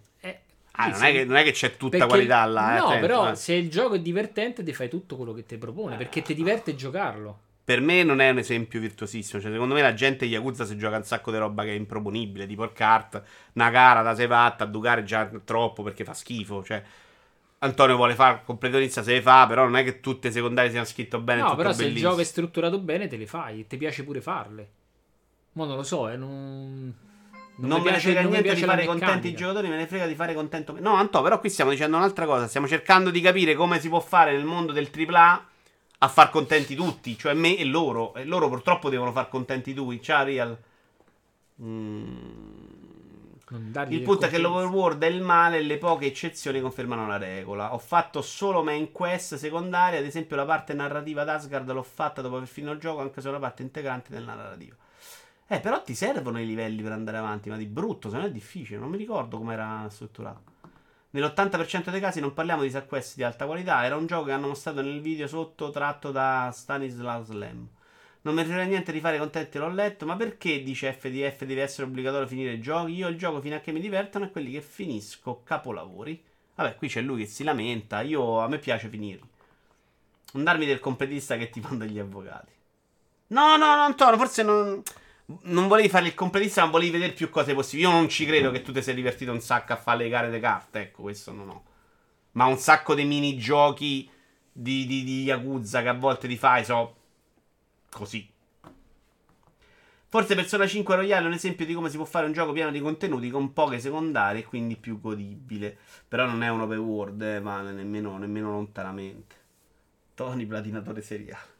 Eh, 0.79 0.81
Ah, 0.83 0.87
non 0.89 1.03
è, 1.03 1.11
che, 1.11 1.25
non 1.25 1.35
è 1.37 1.43
che 1.43 1.51
c'è 1.51 1.75
tutta 1.75 1.97
perché- 1.97 2.05
qualità 2.13 2.45
là. 2.45 2.75
eh, 2.75 2.79
No, 2.79 2.85
attento, 2.85 3.07
però 3.07 3.31
eh. 3.31 3.35
se 3.35 3.53
il 3.55 3.69
gioco 3.69 3.95
è 3.95 3.99
divertente, 3.99 4.61
ti 4.63 4.73
fai 4.73 4.89
tutto 4.89 5.15
quello 5.15 5.33
che 5.33 5.43
ti 5.43 5.57
propone. 5.57 5.95
Perché 5.97 6.21
ti 6.21 6.33
diverte 6.35 6.75
giocarlo. 6.75 7.39
Per 7.63 7.81
me 7.81 8.03
non 8.03 8.21
è 8.21 8.29
un 8.29 8.37
esempio 8.37 8.79
virtuosissimo. 8.79 9.41
Cioè, 9.41 9.51
secondo 9.51 9.73
me 9.73 9.81
la 9.81 9.93
gente 9.93 10.25
Yakuza 10.25 10.63
si 10.65 10.77
gioca 10.77 10.97
un 10.97 11.03
sacco 11.03 11.31
di 11.31 11.37
roba 11.37 11.63
che 11.63 11.71
è 11.71 11.73
improponibile. 11.73 12.45
Tipo 12.45 12.63
il 12.63 12.71
kart, 12.73 13.21
una 13.53 13.69
gara 13.71 14.01
da 14.03 14.15
sei 14.15 14.27
fatta, 14.27 14.63
a 14.65 14.69
giocare 14.69 15.03
già 15.03 15.29
troppo 15.43 15.81
perché 15.83 16.03
fa 16.05 16.13
schifo. 16.13 16.63
Cioè, 16.63 16.81
Antonio 17.59 17.95
vuole 17.95 18.13
fare 18.13 18.41
completezza 18.45 19.01
se 19.01 19.13
le 19.13 19.21
fa, 19.21 19.47
però 19.47 19.63
non 19.63 19.75
è 19.77 19.83
che 19.83 19.99
tutte 19.99 20.27
le 20.27 20.33
secondarie 20.33 20.69
siano 20.69 20.85
scritte 20.85 21.17
bene. 21.19 21.41
no, 21.41 21.55
però 21.55 21.73
se 21.73 21.85
il 21.85 21.95
gioco 21.95 22.21
è 22.21 22.23
strutturato 22.23 22.79
bene, 22.79 23.07
te 23.07 23.17
le 23.17 23.25
fai. 23.25 23.61
E 23.61 23.67
ti 23.67 23.77
piace 23.77 24.03
pure 24.03 24.21
farle. 24.21 24.69
Ma 25.53 25.65
non 25.65 25.75
lo 25.75 25.83
so, 25.83 26.07
eh, 26.07 26.15
non. 26.15 26.93
Non, 27.59 27.79
mi 27.79 27.85
me 27.85 27.91
ne 27.91 27.99
frega 27.99 28.21
non 28.21 28.31
niente 28.31 28.53
di 28.53 28.61
fare 28.61 28.85
contenti 28.85 29.27
i 29.29 29.33
giocatori, 29.33 29.67
me 29.67 29.77
ne 29.77 29.87
frega 29.87 30.05
di 30.05 30.15
fare 30.15 30.33
contento. 30.33 30.73
me. 30.73 30.79
No, 30.79 30.93
Anto, 30.93 31.21
però 31.21 31.39
qui 31.39 31.49
stiamo 31.49 31.71
dicendo 31.71 31.97
un'altra 31.97 32.25
cosa. 32.25 32.47
Stiamo 32.47 32.67
cercando 32.67 33.09
di 33.09 33.19
capire 33.19 33.55
come 33.55 33.79
si 33.79 33.89
può 33.89 33.99
fare 33.99 34.31
nel 34.31 34.45
mondo 34.45 34.71
del 34.71 34.89
AAA 34.91 35.47
a 35.99 36.07
far 36.07 36.29
contenti 36.29 36.75
tutti, 36.75 37.17
cioè 37.17 37.33
me 37.33 37.57
e 37.57 37.65
loro. 37.65 38.13
E 38.13 38.25
loro 38.25 38.47
purtroppo 38.47 38.89
devono 38.89 39.11
far 39.11 39.29
contenti 39.29 39.73
tu. 39.73 39.97
Ciao, 39.99 40.23
Real. 40.23 40.57
Mm. 41.61 42.75
Non 43.49 43.85
Il 43.87 44.01
punto 44.01 44.25
è 44.25 44.29
che 44.29 44.39
l'overworld 44.39 45.01
è 45.01 45.07
il 45.07 45.21
male 45.21 45.59
e 45.59 45.61
le 45.61 45.77
poche 45.77 46.07
eccezioni 46.07 46.59
confermano 46.59 47.07
la 47.07 47.17
regola. 47.17 47.73
Ho 47.73 47.77
fatto 47.77 48.21
solo 48.21 48.61
main 48.61 48.91
quest 48.91 49.35
secondarie, 49.35 49.99
ad 49.99 50.05
esempio 50.05 50.35
la 50.35 50.43
parte 50.43 50.73
narrativa 50.73 51.23
d'Asgard 51.23 51.71
l'ho 51.71 51.81
fatta 51.81 52.21
dopo 52.21 52.35
aver 52.35 52.47
finito 52.49 52.73
il 52.73 52.79
gioco, 52.79 52.99
anche 52.99 53.21
se 53.21 53.27
è 53.27 53.29
una 53.29 53.39
parte 53.39 53.61
integrante 53.61 54.11
della 54.11 54.33
narrativa. 54.33 54.75
Eh, 55.49 55.59
però 55.61 55.81
ti 55.81 55.95
servono 55.95 56.39
i 56.41 56.45
livelli 56.45 56.81
per 56.81 56.91
andare 56.91 57.17
avanti, 57.17 57.49
ma 57.49 57.55
di 57.55 57.65
brutto, 57.65 58.09
se 58.09 58.17
no 58.17 58.25
è 58.25 58.31
difficile, 58.31 58.79
non 58.79 58.89
mi 58.89 58.97
ricordo 58.97 59.37
come 59.37 59.53
era 59.53 59.87
strutturato. 59.89 60.55
Nell'80% 61.11 61.89
dei 61.89 62.01
casi 62.01 62.19
non 62.19 62.33
parliamo 62.33 62.63
di 62.63 62.69
side 62.69 62.85
quest 62.85 63.15
di 63.15 63.23
alta 63.23 63.45
qualità, 63.45 63.85
era 63.85 63.95
un 63.95 64.05
gioco 64.05 64.25
che 64.25 64.33
hanno 64.33 64.47
mostrato 64.47 64.81
nel 64.81 64.99
video 64.99 65.25
sotto 65.25 65.69
tratto 65.69 66.11
da 66.11 66.51
Stanislav 66.53 67.29
Lem. 67.29 67.67
Non 68.21 68.35
mi 68.35 68.43
frega 68.43 68.63
niente 68.63 68.91
di 68.91 68.99
fare 68.99 69.17
contenti, 69.17 69.57
l'ho 69.57 69.69
letto, 69.69 70.05
ma 70.05 70.17
perché 70.17 70.61
dice 70.61 70.91
FDF 70.91 71.45
deve 71.45 71.61
essere 71.61 71.87
obbligatorio 71.87 72.27
finire 72.27 72.51
i 72.51 72.59
giochi? 72.59 72.91
Io 72.93 73.07
il 73.07 73.17
gioco 73.17 73.39
fino 73.39 73.55
a 73.55 73.59
che 73.59 73.71
mi 73.71 73.79
divertono 73.79 74.25
è 74.25 74.31
quelli 74.31 74.51
che 74.51 74.61
finisco 74.61 75.43
capolavori. 75.43 76.21
Vabbè, 76.55 76.75
qui 76.75 76.89
c'è 76.89 76.99
lui 76.99 77.21
che 77.21 77.29
si 77.29 77.45
lamenta, 77.45 78.01
io 78.01 78.39
a 78.39 78.49
me 78.49 78.59
piace 78.59 78.89
finirli. 78.89 79.29
Non 80.33 80.43
darmi 80.43 80.65
del 80.65 80.81
completista 80.81 81.37
che 81.37 81.49
ti 81.49 81.61
manda 81.65 81.85
gli 81.85 81.99
avvocati. 81.99 82.51
No, 83.27 83.55
no, 83.55 83.75
no, 83.75 83.81
Antonio, 83.83 84.17
forse 84.17 84.43
non... 84.43 84.83
Non 85.29 85.67
volevi 85.67 85.89
fare 85.89 86.07
il 86.07 86.13
completista, 86.13 86.63
ma 86.63 86.71
volevi 86.71 86.91
vedere 86.91 87.11
più 87.11 87.29
cose 87.29 87.53
possibili. 87.53 87.87
Io 87.87 87.93
non 87.93 88.07
ci 88.07 88.25
credo 88.25 88.49
che 88.49 88.61
tu 88.61 88.71
ti 88.71 88.81
sei 88.81 88.95
divertito 88.95 89.31
un 89.31 89.41
sacco 89.41 89.73
a 89.73 89.77
fare 89.77 90.03
le 90.03 90.09
gare 90.09 90.31
di 90.31 90.39
carte. 90.39 90.79
Ecco, 90.79 91.01
questo 91.01 91.33
non 91.33 91.49
ho. 91.49 91.63
Ma 92.31 92.45
un 92.45 92.57
sacco 92.57 92.95
di 92.95 93.03
minigiochi 93.03 94.09
di, 94.51 94.85
di, 94.85 95.03
di 95.03 95.23
Yakuza 95.23 95.81
che 95.81 95.89
a 95.89 95.93
volte 95.93 96.27
ti 96.27 96.37
fai, 96.37 96.63
so. 96.63 96.95
Così. 97.89 98.29
Forse 100.09 100.35
Persona 100.35 100.65
5 100.65 100.95
Royale 100.95 101.25
è 101.25 101.27
un 101.27 101.33
esempio 101.33 101.65
di 101.65 101.73
come 101.73 101.89
si 101.89 101.97
può 101.97 102.05
fare 102.05 102.25
un 102.25 102.31
gioco 102.31 102.53
pieno 102.53 102.71
di 102.71 102.79
contenuti 102.79 103.29
con 103.29 103.51
poche 103.51 103.79
secondarie 103.79 104.41
e 104.41 104.45
quindi 104.45 104.77
più 104.77 105.01
godibile. 105.01 105.77
Però 106.07 106.25
non 106.25 106.41
è 106.41 106.47
un 106.49 106.61
open 106.61 106.77
world, 106.79 107.21
eh, 107.21 107.41
vale, 107.41 107.73
nemmeno, 107.73 108.17
nemmeno 108.17 108.51
lontanamente. 108.51 109.35
Tony 110.13 110.45
platinatore 110.45 111.01
seriale. 111.01 111.56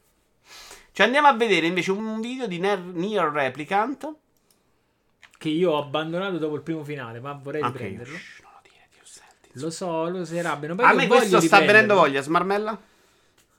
Cioè 0.98 1.06
andiamo 1.06 1.28
a 1.28 1.34
vedere 1.34 1.68
invece 1.68 1.92
un 1.92 2.20
video 2.22 2.48
di 2.48 2.58
Nier 2.58 3.30
Replicant. 3.32 4.16
Che 5.38 5.48
io 5.48 5.74
ho 5.74 5.78
abbandonato 5.78 6.40
dopo 6.40 6.56
il 6.56 6.64
primo 6.64 6.84
finale, 6.84 7.20
ma 7.20 7.34
vorrei 7.34 7.62
Ok, 7.62 7.72
riprenderlo. 7.74 8.18
shh, 8.18 8.42
non 8.42 8.52
lo 8.52 8.60
dire, 8.64 8.88
Dio 8.92 9.02
senti. 9.04 9.60
Lo 9.60 9.70
so, 9.70 10.10
lo 10.10 10.26
si 10.26 10.40
arrabbiano. 10.40 10.82
A 10.82 10.94
me 10.94 11.06
questo 11.06 11.40
sta 11.40 11.60
venendo 11.60 11.94
voglia, 11.94 12.24
Smarmella? 12.24 12.82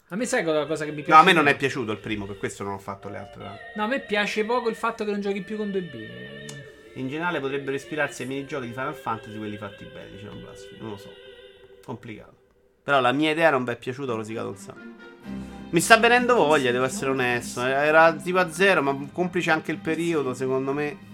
A 0.08 0.16
me 0.16 0.26
sai 0.26 0.42
cosa, 0.42 0.66
cosa 0.66 0.84
che 0.84 0.90
mi 0.90 1.02
piace? 1.02 1.12
No, 1.12 1.18
a 1.18 1.22
me 1.22 1.32
non 1.32 1.46
è 1.46 1.56
piaciuto 1.56 1.92
il 1.92 1.98
primo, 1.98 2.26
per 2.26 2.38
questo 2.38 2.64
non 2.64 2.72
ho 2.72 2.78
fatto 2.78 3.08
le 3.08 3.18
altre. 3.18 3.60
No, 3.76 3.84
a 3.84 3.86
me 3.86 4.00
piace 4.00 4.44
poco 4.44 4.68
il 4.68 4.74
fatto 4.74 5.04
che 5.04 5.12
non 5.12 5.20
giochi 5.20 5.42
più 5.42 5.56
con 5.56 5.68
2B. 5.68 6.94
In 6.94 7.06
generale 7.08 7.38
potrebbero 7.38 7.76
ispirarsi 7.76 8.22
ai 8.22 8.28
minigiochi 8.28 8.66
di 8.66 8.72
Final 8.72 8.96
Fantasy, 8.96 9.38
quelli 9.38 9.56
fatti 9.56 9.84
bene, 9.84 10.10
Blasphemy, 10.10 10.80
non 10.80 10.90
lo 10.90 10.96
so. 10.96 11.12
Complicato. 11.84 12.34
Però 12.82 12.98
la 12.98 13.12
mia 13.12 13.30
idea 13.30 13.50
non 13.50 13.62
mi 13.62 13.70
è 13.70 13.76
piaciuta, 13.76 14.10
ho 14.10 14.16
rosicato 14.16 14.48
un 14.48 14.56
sacco. 14.56 14.97
Mi 15.70 15.80
sta 15.80 15.98
venendo 15.98 16.34
voglia, 16.34 16.72
devo 16.72 16.84
essere 16.84 17.10
onesto. 17.10 17.62
Era 17.62 18.14
tipo 18.14 18.38
a 18.38 18.50
zero, 18.50 18.82
ma 18.82 18.96
complice 19.12 19.50
anche 19.50 19.70
il 19.70 19.78
periodo, 19.78 20.32
secondo 20.32 20.72
me. 20.72 21.06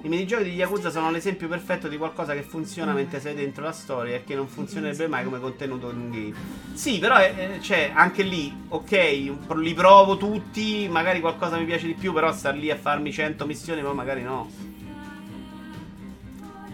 I 0.00 0.08
minigiochi 0.08 0.44
di 0.44 0.54
Yakuza 0.54 0.90
sono 0.90 1.10
l'esempio 1.10 1.48
perfetto 1.48 1.86
di 1.86 1.96
qualcosa 1.96 2.32
che 2.32 2.42
funziona 2.42 2.92
mentre 2.92 3.20
sei 3.20 3.34
dentro 3.34 3.64
la 3.64 3.72
storia 3.72 4.16
e 4.16 4.24
che 4.24 4.34
non 4.34 4.46
funzionerebbe 4.48 5.06
mai 5.06 5.24
come 5.24 5.38
contenuto 5.38 5.90
in 5.90 6.10
game. 6.10 6.34
Sì, 6.72 6.98
però 6.98 7.20
eh, 7.20 7.58
cioè, 7.60 7.90
anche 7.94 8.22
lì, 8.22 8.52
ok, 8.68 8.92
li 9.56 9.74
provo 9.74 10.16
tutti, 10.16 10.88
magari 10.88 11.20
qualcosa 11.20 11.58
mi 11.58 11.64
piace 11.64 11.86
di 11.86 11.94
più, 11.94 12.12
però 12.12 12.32
star 12.32 12.56
lì 12.56 12.70
a 12.70 12.76
farmi 12.76 13.12
100 13.12 13.44
missioni, 13.46 13.82
poi 13.82 13.94
magari 13.94 14.22
no. 14.22 14.67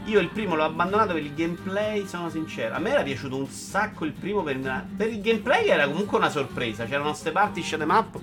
Io 0.07 0.21
il 0.21 0.29
primo 0.29 0.55
l'ho 0.55 0.65
abbandonato 0.65 1.15
per 1.15 1.23
il 1.23 1.33
gameplay, 1.35 2.07
sono 2.07 2.29
sincero. 2.29 2.75
A 2.75 2.79
me 2.79 2.91
era 2.91 3.03
piaciuto 3.03 3.37
un 3.37 3.47
sacco 3.49 4.05
il 4.05 4.13
primo 4.13 4.43
per, 4.43 4.59
per 4.97 5.09
il 5.09 5.21
gameplay 5.23 5.69
era 5.69 5.87
comunque 5.89 6.19
una 6.19 6.29
sorpresa. 6.29 6.85
C'erano 6.85 7.09
queste 7.11 7.31
parti 7.33 7.63
shot 7.63 7.81
em 7.81 7.91
up. 7.91 8.19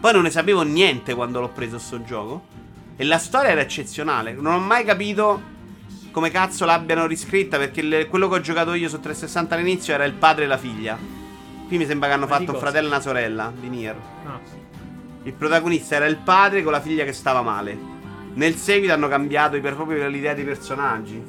Poi 0.00 0.12
non 0.12 0.22
ne 0.22 0.30
sapevo 0.30 0.62
niente 0.62 1.14
quando 1.14 1.40
l'ho 1.40 1.48
preso 1.50 1.78
sto 1.78 2.02
gioco. 2.02 2.44
E 2.96 3.04
la 3.04 3.18
storia 3.18 3.50
era 3.50 3.60
eccezionale. 3.60 4.32
Non 4.32 4.54
ho 4.54 4.58
mai 4.58 4.84
capito 4.84 5.54
come 6.10 6.30
cazzo 6.30 6.64
l'abbiano 6.64 7.06
riscritta. 7.06 7.58
Perché 7.58 7.80
il- 7.80 8.06
quello 8.08 8.28
che 8.28 8.34
ho 8.36 8.40
giocato 8.40 8.72
io 8.72 8.88
su 8.88 8.98
360 8.98 9.54
all'inizio 9.54 9.92
era 9.92 10.04
il 10.04 10.14
padre 10.14 10.44
e 10.44 10.46
la 10.46 10.56
figlia. 10.56 10.96
Qui 11.66 11.76
mi 11.76 11.84
sembra 11.84 12.08
che 12.08 12.14
hanno 12.14 12.26
Ma 12.26 12.36
fatto 12.38 12.52
un 12.52 12.58
fratello 12.58 12.86
e 12.86 12.90
una 12.90 13.00
sorella 13.00 13.52
di 13.54 13.68
Nier. 13.68 13.96
Ah, 14.24 14.40
Il 15.24 15.32
protagonista 15.34 15.96
era 15.96 16.06
il 16.06 16.16
padre 16.16 16.62
con 16.62 16.72
la 16.72 16.80
figlia 16.80 17.04
che 17.04 17.12
stava 17.12 17.42
male. 17.42 17.94
Nel 18.36 18.54
seguito 18.56 18.92
hanno 18.92 19.08
cambiato 19.08 19.58
per 19.60 19.74
proprio 19.74 20.06
l'idea 20.08 20.34
dei 20.34 20.44
personaggi. 20.44 21.22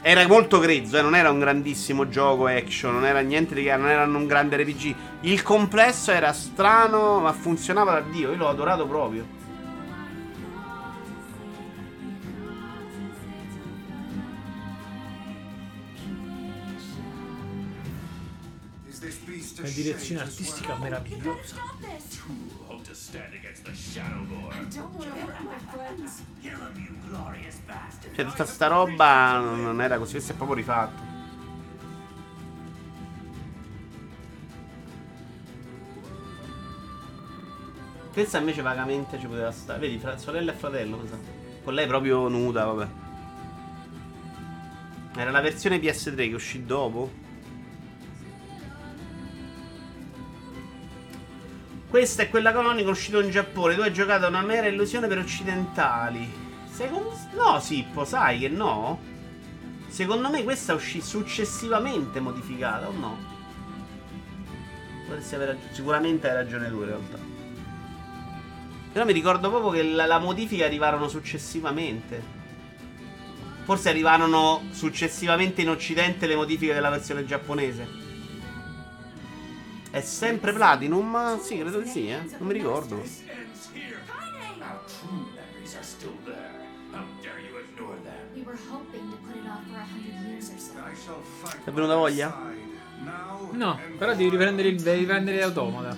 Era 0.00 0.26
molto 0.26 0.58
grezzo, 0.58 0.96
eh, 0.96 1.02
non 1.02 1.14
era 1.14 1.30
un 1.30 1.38
grandissimo 1.38 2.08
gioco 2.08 2.46
action, 2.46 2.94
non 2.94 3.04
era 3.04 3.20
niente 3.20 3.54
di 3.54 3.64
che, 3.64 3.76
non 3.76 3.90
erano 3.90 4.16
un 4.16 4.26
grande 4.26 4.56
RPG. 4.56 4.94
Il 5.20 5.42
complesso 5.42 6.10
era 6.10 6.32
strano, 6.32 7.20
ma 7.20 7.34
funzionava 7.34 7.92
da 7.92 8.00
Dio, 8.00 8.30
io 8.30 8.36
l'ho 8.36 8.48
adorato 8.48 8.86
proprio. 8.86 9.38
La 19.60 19.68
direzione 19.68 20.22
artistica 20.22 20.76
meravigliosa. 20.80 22.59
Hope 22.80 22.88
to 22.88 22.94
stand 22.94 23.34
against 23.34 23.64
the 23.64 23.74
Shadowlord. 23.74 24.54
Kill 26.40 26.50
him, 26.50 26.76
you 26.76 26.96
glorious 27.08 27.58
bastard. 27.66 28.14
Cioè, 28.14 28.24
tutta 28.24 28.46
sta 28.46 28.68
roba 28.68 29.38
non 29.38 29.82
era 29.82 29.98
così, 29.98 30.12
questo 30.12 30.32
è 30.32 30.34
proprio 30.34 30.56
rifatto. 30.56 31.08
Questa 38.12 38.38
invece 38.38 38.62
vagamente 38.62 39.18
ci 39.18 39.26
poteva 39.26 39.52
stare. 39.52 39.78
Vedi, 39.78 39.98
fra 39.98 40.16
sorella 40.16 40.52
e 40.52 40.54
fratello, 40.54 40.96
mi 40.96 41.08
sa. 41.08 41.18
Con 41.62 41.74
lei 41.74 41.86
proprio 41.86 42.28
nuda, 42.28 42.64
vabbè. 42.64 42.88
Era 45.16 45.30
la 45.30 45.40
versione 45.42 45.78
PS3 45.78 46.28
che 46.28 46.34
uscì 46.34 46.64
dopo. 46.64 47.19
Questa 51.90 52.22
è 52.22 52.30
quella 52.30 52.52
canonica 52.52 52.88
uscita 52.88 53.18
in 53.18 53.30
Giappone. 53.30 53.74
Tu 53.74 53.80
hai 53.80 53.92
giocato 53.92 54.28
una 54.28 54.42
mera 54.42 54.68
illusione 54.68 55.08
per 55.08 55.18
occidentali. 55.18 56.32
Secondo... 56.70 57.18
No, 57.34 57.58
Sippo, 57.58 58.04
sai 58.04 58.38
che 58.38 58.48
no? 58.48 59.00
Secondo 59.88 60.30
me 60.30 60.44
questa 60.44 60.72
uscì 60.72 61.00
successivamente 61.00 62.20
modificata, 62.20 62.88
o 62.88 62.92
no? 62.92 63.18
Aver. 65.32 65.58
Sicuramente 65.72 66.28
hai 66.28 66.34
ragione 66.34 66.68
tu 66.68 66.76
in 66.76 66.84
realtà. 66.84 67.18
Però 68.92 69.04
mi 69.04 69.12
ricordo 69.12 69.50
proprio 69.50 69.72
che 69.72 69.82
la, 69.82 70.06
la 70.06 70.20
modifica 70.20 70.66
arrivarono 70.66 71.08
successivamente. 71.08 72.22
Forse 73.64 73.88
arrivarono 73.88 74.62
successivamente 74.70 75.62
in 75.62 75.70
occidente 75.70 76.28
le 76.28 76.36
modifiche 76.36 76.72
della 76.72 76.90
versione 76.90 77.26
giapponese. 77.26 78.09
È 79.90 80.00
sempre 80.02 80.52
Platinum? 80.52 81.40
Sì, 81.40 81.58
credo 81.58 81.80
di 81.80 81.88
sì, 81.88 82.08
eh. 82.08 82.20
Non 82.38 82.46
mi 82.46 82.52
ricordo. 82.52 83.02
È 91.64 91.70
venuta 91.70 91.94
voglia? 91.96 92.52
No, 93.52 93.78
però 93.98 94.14
devi 94.14 94.28
riprendere 94.30 94.68
il 94.68 94.80
devi 94.80 95.00
riprendere 95.00 95.38
l'automata. 95.38 95.96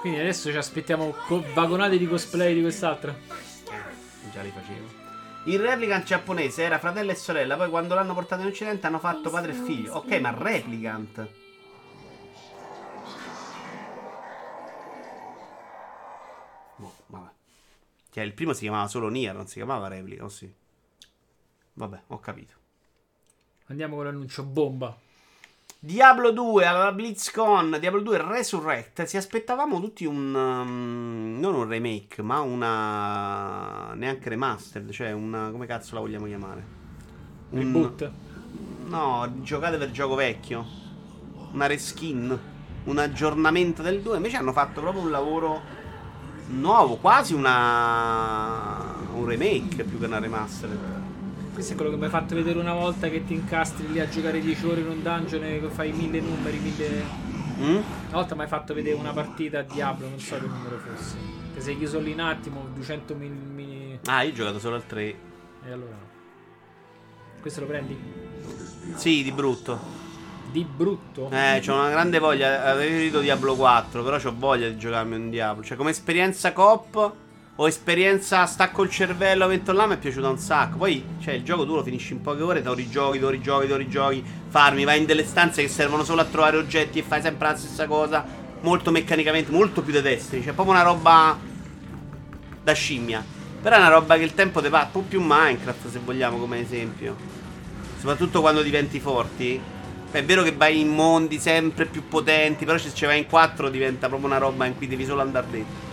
Quindi 0.00 0.18
adesso 0.18 0.50
ci 0.50 0.56
aspettiamo 0.56 1.14
co- 1.26 1.44
vagonate 1.54 1.96
di 1.96 2.06
cosplay 2.06 2.54
di 2.54 2.60
quest'altra. 2.60 3.14
Già 4.32 4.42
li 4.42 4.50
facevo. 4.50 5.01
Il 5.44 5.58
replicant 5.58 6.04
giapponese 6.04 6.62
era 6.62 6.78
fratello 6.78 7.10
e 7.10 7.16
sorella, 7.16 7.56
poi 7.56 7.68
quando 7.68 7.94
l'hanno 7.94 8.14
portato 8.14 8.42
in 8.42 8.48
occidente 8.48 8.86
hanno 8.86 9.00
fatto 9.00 9.28
padre 9.28 9.50
e 9.50 9.54
figlio. 9.54 9.94
Ok, 9.94 10.20
ma 10.20 10.32
replicant. 10.36 11.28
Boh, 16.76 16.94
vabbè. 17.06 17.30
Cioè, 18.10 18.22
il 18.22 18.34
primo 18.34 18.52
si 18.52 18.60
chiamava 18.60 18.86
solo 18.86 19.08
Nier, 19.08 19.34
non 19.34 19.48
si 19.48 19.54
chiamava 19.54 19.88
replica, 19.88 20.22
o 20.22 20.28
sì? 20.28 20.52
Vabbè, 21.74 22.02
ho 22.06 22.20
capito. 22.20 22.54
Andiamo 23.66 23.96
con 23.96 24.04
l'annuncio 24.04 24.44
bomba. 24.44 24.96
Diablo 25.84 26.30
2 26.30 26.64
alla 26.64 26.92
BlizzCon, 26.92 27.76
Diablo 27.80 28.02
2 28.02 28.22
Resurrect. 28.22 29.02
Si 29.02 29.16
aspettavamo 29.16 29.80
tutti 29.80 30.04
un. 30.04 30.32
um, 30.32 31.38
non 31.40 31.56
un 31.56 31.66
remake, 31.66 32.22
ma 32.22 32.38
una. 32.38 33.92
neanche 33.94 34.28
remastered. 34.28 34.92
Cioè, 34.92 35.10
una. 35.10 35.50
come 35.50 35.66
cazzo 35.66 35.96
la 35.96 36.00
vogliamo 36.00 36.26
chiamare? 36.26 36.64
Un- 37.50 37.58
Reboot. 37.58 38.10
No, 38.84 39.28
giocate 39.40 39.76
per 39.76 39.90
gioco 39.90 40.14
vecchio. 40.14 40.64
Una 41.50 41.66
reskin. 41.66 42.38
Un 42.84 42.98
aggiornamento 42.98 43.82
del 43.82 44.02
2. 44.02 44.18
Invece 44.18 44.36
hanno 44.36 44.52
fatto 44.52 44.80
proprio 44.80 45.02
un 45.02 45.10
lavoro 45.10 45.60
nuovo, 46.50 46.94
quasi 46.98 47.34
una. 47.34 48.94
un 49.14 49.24
remake 49.26 49.82
più 49.82 49.98
che 49.98 50.06
una 50.06 50.20
remastered. 50.20 51.01
Questo 51.52 51.74
è 51.74 51.76
quello 51.76 51.90
che 51.90 51.96
mi 51.98 52.04
hai 52.04 52.10
fatto 52.10 52.34
vedere 52.34 52.58
una 52.58 52.72
volta 52.72 53.08
che 53.08 53.24
ti 53.24 53.34
incastri 53.34 53.90
lì 53.92 54.00
a 54.00 54.08
giocare 54.08 54.40
10 54.40 54.66
ore 54.66 54.80
in 54.80 54.88
un 54.88 55.02
dungeon 55.02 55.44
e 55.44 55.60
fai 55.70 55.92
mille 55.92 56.20
numeri, 56.20 56.58
mille... 56.58 57.02
Mm? 57.58 57.74
Una 57.74 57.84
volta 58.10 58.34
mi 58.34 58.42
hai 58.42 58.48
fatto 58.48 58.72
vedere 58.72 58.96
una 58.96 59.12
partita 59.12 59.58
a 59.58 59.62
Diablo, 59.62 60.08
non 60.08 60.18
so 60.18 60.36
che 60.36 60.46
numero 60.46 60.78
fosse. 60.78 61.16
Ti 61.54 61.60
sei 61.60 61.76
chiuso 61.76 62.00
lì 62.00 62.12
un 62.12 62.20
attimo, 62.20 62.68
200 62.74 63.14
mil... 63.14 63.30
mil- 63.30 63.98
Ah, 64.06 64.22
io 64.22 64.30
ho 64.30 64.34
giocato 64.34 64.58
solo 64.58 64.76
al 64.76 64.86
3. 64.86 65.02
E 65.04 65.16
allora 65.70 65.90
no. 65.90 66.10
Questo 67.42 67.60
lo 67.60 67.66
prendi? 67.66 67.98
Sì, 68.94 69.22
di 69.22 69.30
brutto. 69.32 69.78
Di 70.50 70.64
brutto? 70.64 71.28
Eh, 71.30 71.60
c'ho 71.64 71.74
una 71.74 71.90
grande 71.90 72.18
voglia. 72.18 72.64
Avevo 72.64 72.96
detto 72.96 73.20
Diablo 73.20 73.54
4, 73.56 74.02
però 74.02 74.18
c'ho 74.18 74.34
voglia 74.36 74.68
di 74.68 74.78
giocarmi 74.78 75.16
un 75.16 75.28
Diablo. 75.28 75.62
Cioè, 75.62 75.76
come 75.76 75.90
esperienza 75.90 76.52
cop 76.52 77.12
o 77.62 77.68
esperienza 77.68 78.44
stacco 78.46 78.82
il 78.82 78.90
cervello, 78.90 79.46
metto 79.46 79.70
là, 79.70 79.86
mi 79.86 79.94
è 79.94 79.96
piaciuta 79.96 80.28
un 80.28 80.38
sacco. 80.38 80.78
Poi, 80.78 81.04
cioè, 81.20 81.34
il 81.34 81.44
gioco 81.44 81.64
tu 81.64 81.76
lo 81.76 81.84
finisci 81.84 82.12
in 82.12 82.20
poche 82.20 82.42
ore, 82.42 82.60
te 82.60 82.66
lo 82.66 82.74
rigiochi, 82.74 83.18
te 83.18 83.24
lo 83.24 83.30
rigiochi, 83.30 83.66
te 83.66 83.72
lo 83.72 83.78
rigiochi, 83.78 84.24
farmi, 84.48 84.82
vai 84.82 84.98
in 84.98 85.06
delle 85.06 85.24
stanze 85.24 85.62
che 85.62 85.68
servono 85.68 86.02
solo 86.02 86.22
a 86.22 86.24
trovare 86.24 86.56
oggetti 86.56 86.98
e 86.98 87.02
fai 87.04 87.22
sempre 87.22 87.46
la 87.46 87.56
stessa 87.56 87.86
cosa. 87.86 88.24
Molto 88.62 88.90
meccanicamente, 88.90 89.52
molto 89.52 89.80
più 89.80 89.92
destri. 90.00 90.42
Cioè, 90.42 90.54
proprio 90.54 90.74
una 90.74 90.82
roba 90.82 91.38
da 92.64 92.72
scimmia. 92.72 93.24
Però 93.62 93.76
è 93.76 93.78
una 93.78 93.90
roba 93.90 94.16
che 94.16 94.24
il 94.24 94.34
tempo 94.34 94.60
te 94.60 94.68
va, 94.68 94.82
un 94.82 94.90
po' 94.90 95.04
più 95.06 95.20
Minecraft, 95.22 95.88
se 95.88 96.00
vogliamo, 96.04 96.38
come 96.38 96.60
esempio. 96.60 97.14
Soprattutto 97.96 98.40
quando 98.40 98.62
diventi 98.62 98.98
forti. 98.98 99.60
È 100.10 100.24
vero 100.24 100.42
che 100.42 100.52
vai 100.52 100.80
in 100.80 100.88
mondi 100.88 101.38
sempre 101.38 101.86
più 101.86 102.08
potenti, 102.08 102.64
però 102.64 102.76
se 102.76 102.92
ci 102.92 103.06
vai 103.06 103.18
in 103.18 103.26
4 103.26 103.70
diventa 103.70 104.08
proprio 104.08 104.28
una 104.28 104.38
roba 104.38 104.66
in 104.66 104.76
cui 104.76 104.88
devi 104.88 105.04
solo 105.04 105.20
andare 105.20 105.46
dentro. 105.48 105.91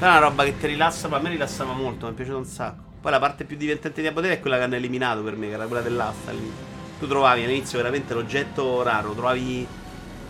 Però 0.00 0.14
è 0.14 0.16
una 0.16 0.28
roba 0.28 0.44
che 0.44 0.56
ti 0.56 0.66
rilassa, 0.66 1.08
ma 1.08 1.18
a 1.18 1.20
me 1.20 1.28
rilassava 1.28 1.74
molto, 1.74 2.06
mi 2.06 2.12
è 2.12 2.14
piaciuto 2.14 2.38
un 2.38 2.46
sacco. 2.46 2.82
Poi 3.02 3.10
la 3.10 3.18
parte 3.18 3.44
più 3.44 3.58
divertente 3.58 4.00
di 4.00 4.10
potere 4.10 4.32
è 4.32 4.40
quella 4.40 4.56
che 4.56 4.62
hanno 4.62 4.76
eliminato 4.76 5.22
per 5.22 5.36
me, 5.36 5.48
che 5.48 5.52
era 5.52 5.66
quella 5.66 5.82
dell'asta 5.82 6.30
all'inizio. 6.30 6.64
Tu 6.98 7.06
trovavi 7.06 7.44
all'inizio 7.44 7.76
veramente 7.76 8.14
l'oggetto 8.14 8.82
raro, 8.82 9.12
trovavi... 9.12 9.66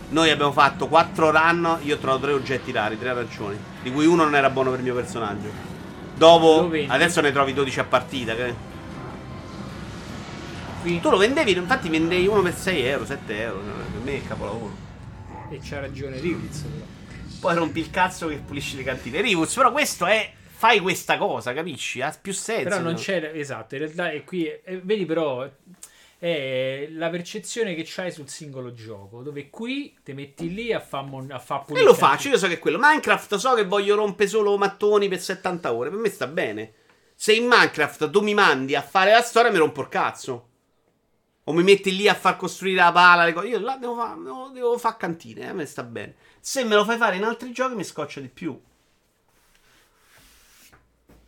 Noi 0.09 0.29
abbiamo 0.29 0.51
fatto 0.51 0.89
4 0.89 1.31
run, 1.31 1.77
io 1.83 1.95
ho 1.95 1.97
trovato 1.99 2.23
3 2.23 2.33
oggetti 2.33 2.73
rari, 2.73 2.99
3 2.99 3.09
arancioni, 3.11 3.57
di 3.81 3.93
cui 3.93 4.05
uno 4.05 4.25
non 4.25 4.35
era 4.35 4.49
buono 4.49 4.71
per 4.71 4.79
il 4.79 4.85
mio 4.85 4.93
personaggio. 4.93 5.49
Dopo, 6.17 6.69
adesso 6.87 7.21
ne 7.21 7.31
trovi 7.31 7.53
12 7.53 7.79
a 7.79 7.83
partita, 7.85 8.35
che... 8.35 8.53
Qui. 10.81 10.99
Tu 10.99 11.09
lo 11.09 11.15
vendevi, 11.15 11.53
infatti 11.53 11.87
vendevi 11.87 12.27
uno 12.27 12.41
per 12.41 12.55
6 12.55 12.81
euro, 12.81 13.05
7 13.05 13.39
euro, 13.39 13.59
per 13.59 14.01
me 14.03 14.17
è 14.17 14.27
capolavoro. 14.27 14.75
E 15.49 15.59
c'ha 15.63 15.79
ragione 15.79 16.19
Rivitz 16.19 16.59
però. 16.59 16.90
Poi 17.41 17.55
rompi 17.55 17.79
il 17.79 17.89
cazzo 17.89 18.27
che 18.27 18.35
pulisci 18.35 18.75
le 18.75 18.83
cantine. 18.83 19.19
Rivuz, 19.19 19.55
però 19.55 19.71
questo 19.71 20.05
è. 20.05 20.31
Fai 20.55 20.79
questa 20.79 21.17
cosa, 21.17 21.53
capisci? 21.53 21.99
Ha 21.99 22.15
più 22.21 22.33
senso. 22.33 22.69
Però 22.69 22.79
non 22.79 22.91
no? 22.91 22.97
c'è... 22.99 23.31
Esatto, 23.33 23.73
in 23.73 23.81
realtà 23.81 24.11
è 24.11 24.23
qui... 24.23 24.45
è- 24.45 24.79
vedi 24.79 25.05
però... 25.05 25.49
È 26.19 26.87
la 26.91 27.09
percezione 27.09 27.73
che 27.73 27.81
c'hai 27.83 28.11
sul 28.11 28.29
singolo 28.29 28.73
gioco. 28.73 29.23
Dove 29.23 29.49
qui 29.49 29.97
ti 30.03 30.13
metti 30.13 30.53
lì 30.53 30.71
a 30.71 30.79
fare 30.79 31.07
a 31.29 31.39
fa 31.39 31.65
E 31.67 31.81
lo 31.81 31.95
faccio, 31.95 32.27
io 32.27 32.37
so 32.37 32.45
che 32.45 32.53
è 32.53 32.59
quello. 32.59 32.77
Minecraft 32.79 33.33
so 33.37 33.55
che 33.55 33.65
voglio 33.65 33.95
rompere 33.95 34.29
solo 34.29 34.55
mattoni 34.55 35.07
per 35.07 35.19
70 35.19 35.73
ore. 35.73 35.89
Per 35.89 35.97
me 35.97 36.09
sta 36.09 36.27
bene. 36.27 36.73
Se 37.15 37.33
in 37.33 37.47
Minecraft 37.47 38.11
tu 38.11 38.21
mi 38.21 38.35
mandi 38.35 38.75
a 38.75 38.83
fare 38.83 39.13
la 39.13 39.23
storia, 39.23 39.49
mi 39.49 39.57
rompo 39.57 39.81
il 39.81 39.87
cazzo. 39.87 40.49
O 41.45 41.53
mi 41.53 41.63
metti 41.63 41.95
lì 41.95 42.07
a 42.07 42.13
far 42.13 42.35
costruire 42.35 42.81
la 42.81 42.91
pala, 42.91 43.25
le 43.25 43.33
cose. 43.33 43.47
Io 43.47 43.59
là 43.59 43.77
devo 43.77 43.95
fare 43.95 44.21
devo, 44.21 44.49
devo 44.53 44.77
fa 44.77 44.95
cantine, 44.95 45.41
eh, 45.41 45.47
a 45.47 45.53
me 45.53 45.65
sta 45.65 45.81
bene. 45.81 46.15
Se 46.43 46.63
me 46.63 46.73
lo 46.73 46.83
fai 46.83 46.97
fare 46.97 47.17
in 47.17 47.23
altri 47.23 47.51
giochi 47.51 47.75
mi 47.75 47.83
scoccia 47.83 48.19
di 48.19 48.27
più. 48.27 48.59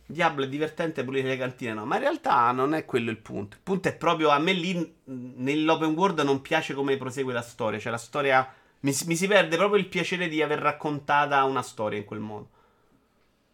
Diablo 0.06 0.44
è 0.44 0.48
divertente 0.48 1.04
pulire 1.04 1.28
le 1.28 1.36
cantine, 1.36 1.72
no. 1.72 1.86
Ma 1.86 1.94
in 1.94 2.02
realtà 2.02 2.50
non 2.50 2.74
è 2.74 2.84
quello 2.84 3.10
il 3.10 3.18
punto. 3.18 3.54
Il 3.56 3.62
punto 3.62 3.88
è 3.88 3.94
proprio 3.94 4.30
a 4.30 4.38
me 4.38 4.52
lì 4.52 4.96
nell'open 5.04 5.92
world 5.92 6.18
non 6.20 6.42
piace 6.42 6.74
come 6.74 6.96
prosegue 6.96 7.32
la 7.32 7.42
storia. 7.42 7.78
Cioè 7.78 7.92
la 7.92 7.98
storia. 7.98 8.52
Mi, 8.80 8.92
mi 9.06 9.16
si 9.16 9.28
perde 9.28 9.56
proprio 9.56 9.78
il 9.78 9.86
piacere 9.86 10.26
di 10.26 10.42
aver 10.42 10.58
raccontata 10.58 11.44
una 11.44 11.62
storia 11.62 11.98
in 11.98 12.04
quel 12.04 12.20
modo. 12.20 12.48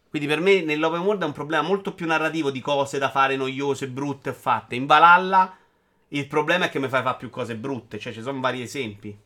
Quindi 0.09 0.27
per 0.27 0.41
me 0.41 0.61
nell'open 0.61 1.01
world 1.01 1.21
è 1.21 1.25
un 1.25 1.31
problema 1.31 1.61
molto 1.61 1.93
più 1.93 2.07
narrativo 2.07 2.49
di 2.49 2.59
cose 2.59 2.97
da 2.97 3.11
fare 3.11 3.35
noiose, 3.35 3.87
brutte 3.87 4.31
e 4.31 4.33
fatte. 4.33 4.73
In 4.73 4.87
Valhalla 4.87 5.55
il 6.09 6.27
problema 6.27 6.65
è 6.65 6.69
che 6.69 6.79
mi 6.79 6.89
fai 6.89 7.03
fare 7.03 7.17
più 7.17 7.29
cose 7.29 7.55
brutte. 7.55 7.99
Cioè 7.99 8.11
ci 8.11 8.23
sono 8.23 8.39
vari 8.39 8.63
esempi. 8.63 9.17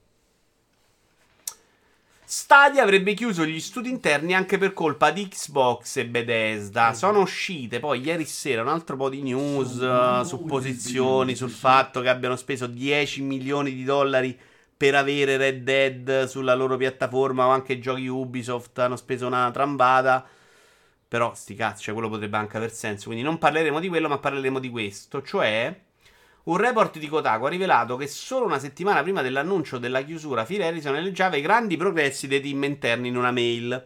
Stadia 2.28 2.82
avrebbe 2.82 3.14
chiuso 3.14 3.46
gli 3.46 3.60
studi 3.60 3.88
interni 3.90 4.34
anche 4.34 4.58
per 4.58 4.74
colpa 4.74 5.12
di 5.12 5.28
Xbox 5.28 5.98
e 5.98 6.08
Bethesda. 6.08 6.94
Sono 6.94 7.20
uscite 7.22 7.80
poi 7.80 8.02
ieri 8.02 8.26
sera 8.26 8.64
un 8.64 8.68
altro 8.68 8.96
po' 8.96 9.10
di 9.10 9.22
news, 9.22 9.80
eh, 9.80 10.22
supposizioni 10.26 11.36
sul 11.36 11.52
fatto 11.52 12.02
che 12.02 12.10
abbiano 12.10 12.36
speso 12.36 12.66
10 12.66 13.22
milioni 13.22 13.76
di 13.76 13.84
dollari 13.84 14.38
per 14.76 14.96
avere 14.96 15.38
Red 15.38 15.64
Dead 15.64 16.24
sulla 16.26 16.56
loro 16.56 16.78
piattaforma 16.78 17.46
o 17.46 17.50
anche 17.50 17.80
giochi 17.80 18.08
Ubisoft 18.08 18.80
hanno 18.80 18.96
speso 18.96 19.28
una 19.28 19.52
trambata. 19.52 20.26
Però 21.08 21.34
sti 21.36 21.54
cazzi, 21.54 21.84
cioè 21.84 21.94
quello 21.94 22.10
potrebbe 22.10 22.38
anche 22.38 22.58
aver 22.58 22.72
senso. 22.72 23.06
Quindi 23.06 23.24
non 23.24 23.38
parleremo 23.38 23.80
di 23.80 23.88
quello, 23.88 24.10
ma 24.10 24.18
parleremo 24.18 24.60
di 24.60 24.70
questo. 24.70 25.22
Cioè, 25.22 25.80
Un 26.46 26.58
report 26.58 27.00
di 27.00 27.08
Kotaku 27.08 27.46
ha 27.46 27.50
rivelato 27.50 27.96
che 27.96 28.06
solo 28.06 28.46
una 28.46 28.60
settimana 28.60 29.02
prima 29.02 29.24
dell'annuncio 29.24 29.80
della 29.80 30.04
chiusura 30.04 30.46
Phil 30.46 30.62
Harrison 30.62 30.96
eleggiava 30.96 31.38
i 31.38 31.42
grandi 31.42 31.76
progressi 31.76 32.28
dei 32.28 32.40
team 32.40 32.66
interni 32.66 33.08
in 33.08 33.18
una 33.18 33.32
mail. 33.32 33.84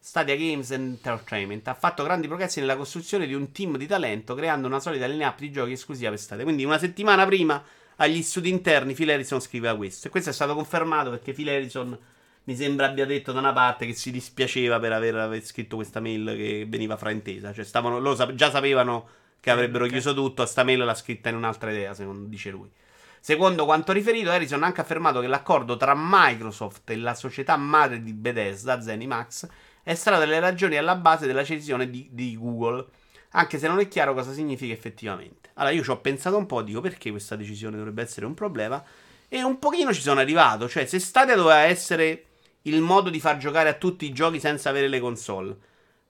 Stadia 0.00 0.34
Games 0.34 0.72
Entertainment 0.72 1.68
ha 1.68 1.74
fatto 1.74 2.02
grandi 2.02 2.26
progressi 2.26 2.58
nella 2.58 2.74
costruzione 2.74 3.24
di 3.28 3.34
un 3.34 3.52
team 3.52 3.76
di 3.76 3.86
talento 3.86 4.34
creando 4.34 4.66
una 4.66 4.80
solida 4.80 5.06
lineup 5.06 5.38
di 5.38 5.52
giochi 5.52 5.72
esclusiva 5.72 6.10
per 6.10 6.18
Stadia. 6.18 6.42
Quindi 6.42 6.64
una 6.64 6.78
settimana 6.78 7.24
prima 7.24 7.62
agli 7.94 8.22
studi 8.22 8.48
interni 8.48 8.94
Phil 8.94 9.08
Harrison 9.08 9.40
scriveva 9.40 9.76
questo. 9.76 10.08
E 10.08 10.10
questo 10.10 10.30
è 10.30 10.32
stato 10.32 10.54
confermato 10.54 11.10
perché 11.10 11.32
Phil 11.32 11.50
Harrison 11.50 11.96
mi 12.42 12.56
sembra 12.56 12.86
abbia 12.86 13.06
detto 13.06 13.30
da 13.30 13.38
una 13.38 13.52
parte 13.52 13.86
che 13.86 13.94
si 13.94 14.10
dispiaceva 14.10 14.80
per 14.80 14.90
aver, 14.90 15.14
aver 15.14 15.44
scritto 15.44 15.76
questa 15.76 16.00
mail 16.00 16.34
che 16.34 16.66
veniva 16.68 16.96
fraintesa. 16.96 17.52
Cioè 17.52 17.64
stavano, 17.64 18.12
sap- 18.16 18.34
già 18.34 18.50
sapevano 18.50 19.20
che 19.42 19.50
avrebbero 19.50 19.86
ok. 19.86 19.90
chiuso 19.90 20.14
tutto, 20.14 20.42
a 20.42 20.46
sta 20.46 20.62
mail 20.62 20.78
l'ha 20.84 20.94
scritta 20.94 21.28
in 21.28 21.34
un'altra 21.34 21.72
idea, 21.72 21.92
secondo 21.94 22.28
dice 22.28 22.50
lui. 22.50 22.70
Secondo 23.18 23.64
quanto 23.64 23.90
riferito, 23.90 24.30
Harrison 24.30 24.62
ha 24.62 24.66
anche 24.66 24.80
affermato 24.80 25.18
che 25.18 25.26
l'accordo 25.26 25.76
tra 25.76 25.94
Microsoft 25.96 26.88
e 26.90 26.96
la 26.96 27.14
società 27.14 27.56
madre 27.56 28.04
di 28.04 28.12
Bethesda, 28.12 28.80
ZeniMax, 28.80 29.48
è 29.82 29.94
stata 29.94 30.20
delle 30.20 30.38
ragioni 30.38 30.76
alla 30.76 30.94
base 30.94 31.26
della 31.26 31.40
decisione 31.40 31.90
di, 31.90 32.08
di 32.12 32.36
Google, 32.36 32.86
anche 33.30 33.58
se 33.58 33.66
non 33.66 33.80
è 33.80 33.88
chiaro 33.88 34.14
cosa 34.14 34.32
significa 34.32 34.72
effettivamente. 34.72 35.50
Allora 35.54 35.74
io 35.74 35.82
ci 35.82 35.90
ho 35.90 35.98
pensato 35.98 36.36
un 36.36 36.46
po', 36.46 36.62
dico 36.62 36.80
perché 36.80 37.10
questa 37.10 37.34
decisione 37.34 37.76
dovrebbe 37.76 38.02
essere 38.02 38.26
un 38.26 38.34
problema, 38.34 38.80
e 39.28 39.42
un 39.42 39.58
pochino 39.58 39.92
ci 39.92 40.02
sono 40.02 40.20
arrivato, 40.20 40.68
cioè 40.68 40.86
se 40.86 41.00
Stadia 41.00 41.34
doveva 41.34 41.62
essere 41.62 42.26
il 42.62 42.80
modo 42.80 43.10
di 43.10 43.18
far 43.18 43.38
giocare 43.38 43.68
a 43.68 43.74
tutti 43.74 44.04
i 44.04 44.12
giochi 44.12 44.38
senza 44.38 44.70
avere 44.70 44.86
le 44.86 45.00
console, 45.00 45.56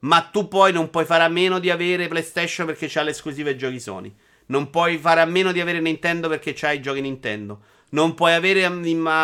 ma 0.02 0.22
tu 0.22 0.48
poi 0.48 0.72
non 0.72 0.90
puoi 0.90 1.04
fare 1.04 1.22
a 1.22 1.28
meno 1.28 1.58
di 1.58 1.70
avere 1.70 2.08
PlayStation 2.08 2.66
perché 2.66 2.86
c'ha 2.88 3.02
le 3.02 3.10
esclusive 3.10 3.56
giochi 3.56 3.80
Sony. 3.80 4.14
Non 4.46 4.70
puoi 4.70 4.98
fare 4.98 5.20
a 5.20 5.24
meno 5.24 5.52
di 5.52 5.60
avere 5.60 5.80
Nintendo 5.80 6.28
perché 6.28 6.52
c'ha 6.54 6.72
i 6.72 6.80
giochi 6.80 7.00
Nintendo. 7.00 7.62
Non 7.90 8.14
puoi 8.14 8.32
avere 8.32 8.64
a 8.64 8.70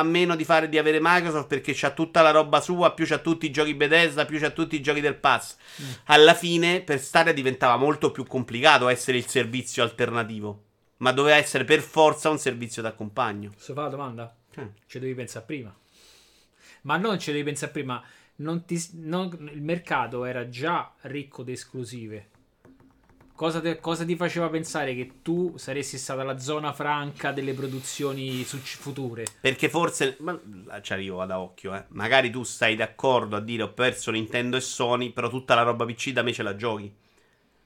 meno 0.03 0.37
di, 0.37 0.45
fare, 0.45 0.69
di 0.69 0.79
avere 0.79 0.99
Microsoft 1.01 1.49
perché 1.49 1.73
c'ha 1.75 1.91
tutta 1.91 2.21
la 2.21 2.31
roba 2.31 2.61
sua, 2.61 2.93
più 2.93 3.07
c'ha 3.07 3.19
tutti 3.19 3.47
i 3.47 3.51
giochi 3.51 3.75
Bethesda, 3.75 4.27
più 4.27 4.39
c'ha 4.39 4.51
tutti 4.51 4.77
i 4.77 4.83
giochi 4.83 5.01
del 5.01 5.17
pass. 5.17 5.57
Alla 6.05 6.35
fine, 6.35 6.83
per 6.83 7.01
Stadia 7.01 7.33
diventava 7.33 7.77
molto 7.77 8.11
più 8.11 8.25
complicato 8.25 8.89
essere 8.89 9.17
il 9.17 9.27
servizio 9.27 9.83
alternativo. 9.83 10.65
Ma 10.99 11.13
doveva 11.13 11.37
essere 11.37 11.65
per 11.65 11.81
forza 11.81 12.29
un 12.29 12.39
servizio 12.39 12.83
d'accompagno. 12.83 13.51
Posso 13.55 13.73
fare 13.73 13.91
la 13.91 13.97
domanda? 13.97 14.37
Sì. 14.53 14.61
Ci 14.87 14.99
devi 14.99 15.15
pensare 15.15 15.45
prima. 15.47 15.75
Ma 16.83 16.97
non 16.99 17.19
ci 17.19 17.33
devi 17.33 17.45
pensare 17.45 17.73
prima. 17.73 18.03
Non 18.40 18.65
ti- 18.65 18.90
non- 18.94 19.51
il 19.52 19.62
mercato 19.62 20.24
era 20.24 20.48
già 20.48 20.93
ricco 21.02 21.43
di 21.43 21.52
esclusive. 21.52 22.28
Cosa, 23.35 23.60
te- 23.60 23.78
cosa 23.78 24.05
ti 24.05 24.16
faceva 24.16 24.48
pensare 24.48 24.97
che 24.97 25.23
tu 25.23 25.56
saresti 25.56 25.97
stata 25.97 26.24
la 26.24 26.39
zona 26.39 26.73
franca 26.73 27.31
delle 27.31 27.52
produzioni 27.52 28.43
future? 28.43 29.24
Perché 29.40 29.69
forse. 29.69 30.16
Ma 30.20 30.39
ci 30.81 30.93
arrivo 30.93 31.20
ad 31.20 31.31
occhio, 31.31 31.74
eh. 31.74 31.85
Magari 31.90 32.31
tu 32.31 32.43
stai 32.43 32.74
d'accordo 32.74 33.36
a 33.36 33.40
dire 33.40 33.62
ho 33.62 33.73
perso 33.73 34.10
Nintendo 34.10 34.56
e 34.56 34.60
Sony, 34.60 35.12
però 35.12 35.28
tutta 35.28 35.55
la 35.55 35.62
roba 35.62 35.85
PC 35.85 36.10
da 36.10 36.23
me 36.23 36.32
ce 36.32 36.43
la 36.43 36.56
giochi. 36.56 36.93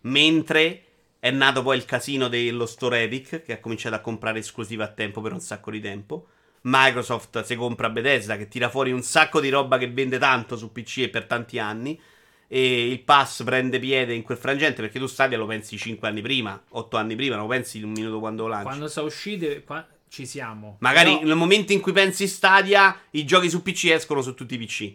Mentre 0.03 0.85
è 1.19 1.31
nato 1.31 1.63
poi 1.63 1.77
il 1.79 1.85
casino 1.87 2.29
dello 2.29 2.67
store 2.67 3.03
Epic, 3.05 3.43
che 3.43 3.53
ha 3.55 3.61
cominciato 3.61 3.95
a 3.95 4.01
comprare 4.01 4.41
esclusive 4.41 4.85
a 4.85 4.89
tempo 4.89 5.21
per 5.23 5.33
un 5.33 5.41
sacco 5.41 5.71
di 5.71 5.81
tempo. 5.81 6.27
Microsoft 6.63 7.43
si 7.43 7.57
compra 7.57 7.91
Bethesda, 7.91 8.37
che 8.37 8.49
tira 8.49 8.69
fuori 8.69 8.93
un 8.93 9.03
sacco 9.03 9.41
di 9.41 9.49
roba 9.49 9.79
che 9.79 9.89
vende 9.91 10.19
tanto 10.19 10.57
su 10.57 10.73
PC 10.73 10.99
e 10.99 11.09
per 11.09 11.25
tanti 11.25 11.59
anni. 11.59 12.01
E 12.47 12.89
il 12.89 13.01
pass 13.01 13.43
prende 13.45 13.79
piede 13.79 14.13
in 14.13 14.23
quel 14.23 14.37
frangente 14.37 14.83
perché 14.83 14.99
tu 14.99 15.07
Stadia 15.07 15.39
lo 15.39 15.47
pensi 15.47 15.79
5 15.79 16.07
anni 16.07 16.21
prima, 16.21 16.63
8 16.71 16.97
anni 16.99 17.17
prima, 17.17 17.35
non 17.37 17.45
lo 17.47 17.51
pensi 17.51 17.83
un 17.83 17.93
minuto 17.93 18.19
quando 18.19 18.43
lo 18.43 18.49
lanci. 18.51 18.67
Quando 18.67 18.89
sono 18.89 19.07
uscite, 19.07 19.65
qua- 19.65 19.87
ci 20.09 20.27
siamo. 20.27 20.77
Magari 20.81 21.13
Però- 21.15 21.25
nel 21.25 21.37
momento 21.37 21.73
in 21.73 21.81
cui 21.81 21.93
pensi 21.93 22.29
Stadia, 22.29 22.95
i 23.13 23.25
giochi 23.25 23.49
su 23.49 23.63
PC 23.63 23.85
escono 23.87 24.21
su 24.21 24.35
tutti 24.35 24.55
i 24.55 24.59
PC. 24.59 24.93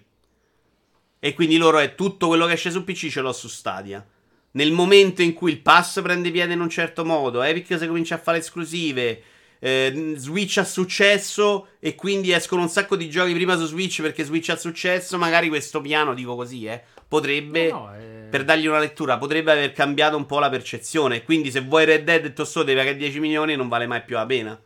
E 1.19 1.33
quindi 1.33 1.57
loro 1.57 1.79
è 1.79 1.95
tutto 1.95 2.27
quello 2.27 2.45
che 2.45 2.53
esce 2.53 2.69
su 2.69 2.83
PC 2.83 3.07
ce 3.09 3.21
l'ho 3.21 3.33
su 3.33 3.47
Stadia. 3.47 4.05
Nel 4.51 4.71
momento 4.71 5.23
in 5.23 5.33
cui 5.33 5.51
il 5.51 5.59
pass 5.59 5.99
prende 6.03 6.29
piede 6.29 6.53
in 6.53 6.61
un 6.61 6.69
certo 6.69 7.03
modo, 7.03 7.41
Epic 7.41 7.77
si 7.79 7.87
comincia 7.87 8.15
a 8.15 8.19
fare 8.19 8.37
esclusive, 8.37 9.21
eh, 9.59 10.13
Switch 10.17 10.57
ha 10.57 10.63
successo 10.63 11.69
e 11.79 11.95
quindi 11.95 12.31
escono 12.31 12.61
un 12.61 12.69
sacco 12.69 12.95
di 12.95 13.09
giochi 13.09 13.33
prima 13.33 13.57
su 13.57 13.65
Switch 13.65 14.01
perché 14.01 14.23
Switch 14.23 14.49
ha 14.49 14.57
successo, 14.57 15.17
magari 15.17 15.47
questo 15.49 15.81
piano, 15.81 16.13
dico 16.13 16.35
così, 16.35 16.65
eh, 16.65 16.81
potrebbe, 17.07 17.69
No, 17.71 17.85
no, 17.85 17.95
eh, 17.95 18.27
per 18.29 18.43
dargli 18.43 18.67
una 18.67 18.79
lettura, 18.79 19.17
potrebbe 19.17 19.51
aver 19.51 19.71
cambiato 19.71 20.17
un 20.17 20.25
po' 20.25 20.39
la 20.39 20.49
percezione. 20.49 21.23
Quindi 21.23 21.51
se 21.51 21.61
vuoi 21.61 21.85
Red 21.85 22.03
Dead 22.03 22.25
e 22.25 22.33
Tosso 22.33 22.63
devi 22.63 22.77
pagare 22.77 22.97
10 22.97 23.19
milioni 23.19 23.55
non 23.55 23.67
vale 23.67 23.87
mai 23.87 24.03
più 24.03 24.15
la 24.15 24.25
pena. 24.25 24.61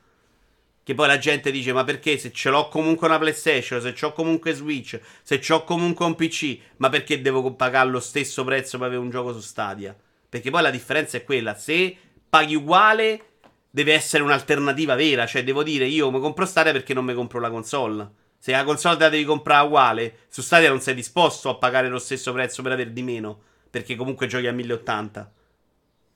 Che 0.83 0.95
poi 0.95 1.07
la 1.07 1.19
gente 1.19 1.51
dice: 1.51 1.73
Ma 1.73 1.83
perché 1.83 2.17
se 2.17 2.31
ce 2.31 2.49
l'ho 2.49 2.67
comunque 2.67 3.07
una 3.07 3.19
PlayStation, 3.19 3.79
se 3.79 3.93
c'ho 3.93 4.13
comunque 4.13 4.53
Switch, 4.53 4.99
se 5.21 5.37
c'ho 5.37 5.63
comunque 5.63 6.05
un 6.05 6.15
PC, 6.15 6.57
ma 6.77 6.89
perché 6.89 7.21
devo 7.21 7.53
pagare 7.53 7.89
lo 7.89 7.99
stesso 7.99 8.43
prezzo 8.43 8.77
per 8.77 8.87
avere 8.87 9.01
un 9.01 9.11
gioco 9.11 9.31
su 9.31 9.41
Stadia? 9.41 9.95
Perché 10.27 10.49
poi 10.49 10.63
la 10.63 10.71
differenza 10.71 11.17
è 11.17 11.23
quella: 11.23 11.53
se 11.53 11.95
paghi 12.27 12.55
uguale, 12.55 13.25
deve 13.71 13.93
essere 13.93 14.23
un'alternativa 14.23 14.95
vera. 14.95 15.25
Cioè, 15.25 15.43
devo 15.43 15.63
dire, 15.63 15.85
io 15.87 16.11
mi 16.11 16.19
compro 16.19 16.45
Stadia 16.45 16.71
perché 16.73 16.93
non 16.93 17.05
mi 17.05 17.13
compro 17.15 17.39
la 17.39 17.49
console. 17.49 18.11
Se 18.37 18.51
la 18.51 18.63
console 18.63 18.97
te 18.97 19.03
la 19.03 19.09
devi 19.09 19.25
comprare 19.25 19.65
uguale, 19.65 20.19
su 20.29 20.41
Stadia 20.41 20.69
non 20.69 20.81
sei 20.81 20.95
disposto 20.95 21.49
a 21.49 21.55
pagare 21.55 21.87
lo 21.89 21.99
stesso 21.99 22.33
prezzo 22.33 22.61
per 22.61 22.73
avere 22.73 22.93
di 22.93 23.03
meno. 23.03 23.41
Perché 23.71 23.95
comunque 23.95 24.27
giochi 24.27 24.47
a 24.47 24.51
1080. 24.53 25.31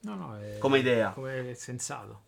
no, 0.02 0.16
no, 0.16 0.38
è- 0.38 0.58
Come 0.60 0.80
idea. 0.80 1.12
Come 1.12 1.54
sensato. 1.56 2.24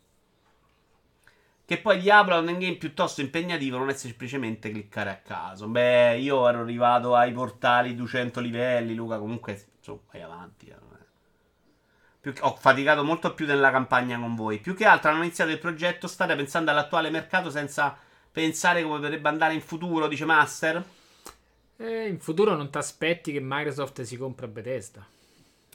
Che 1.66 1.80
poi 1.82 2.00
Diablo 2.00 2.36
è 2.36 2.40
un 2.40 2.48
endgame 2.50 2.78
piuttosto 2.78 3.22
impegnativo, 3.22 3.78
non 3.78 3.90
è 3.90 3.94
semplicemente 3.94 4.72
cliccare 4.72 5.10
a 5.12 5.18
caso. 5.18 5.68
Beh, 5.68 6.18
io 6.18 6.48
ero 6.48 6.62
arrivato 6.62 7.14
ai 7.14 7.34
portali 7.34 7.94
200 7.94 8.40
livelli, 8.40 8.96
Luca, 8.96 9.20
comunque, 9.20 9.68
insomma, 9.78 10.00
vai 10.12 10.22
avanti. 10.22 10.68
eh. 10.68 10.76
Più 12.32 12.44
ho 12.46 12.58
faticato 12.60 13.06
molto 13.06 13.34
più 13.34 13.46
nella 13.46 13.72
campagna 13.72 14.20
con 14.20 14.36
voi. 14.36 14.60
Più 14.60 14.76
che 14.76 14.84
altro 14.86 15.12
hanno 15.12 15.24
iniziato 15.24 15.52
il 15.52 15.60
progetto, 15.60 16.08
state 16.08 16.36
pensando 16.36 16.72
all'attuale 16.72 17.10
mercato 17.10 17.50
senza 17.50 17.98
pensare 18.30 18.84
come 18.84 19.00
potrebbe 19.00 19.30
andare 19.30 19.54
in 19.54 19.62
futuro, 19.62 20.08
dice 20.10 20.26
Master. 20.26 20.84
Eh, 21.78 22.08
in 22.08 22.20
futuro 22.20 22.56
non 22.56 22.70
ti 22.70 22.78
aspetti 22.78 23.32
che 23.32 23.40
Microsoft 23.42 24.02
si 24.02 24.18
compra 24.18 24.48
Bethesda. 24.48 25.06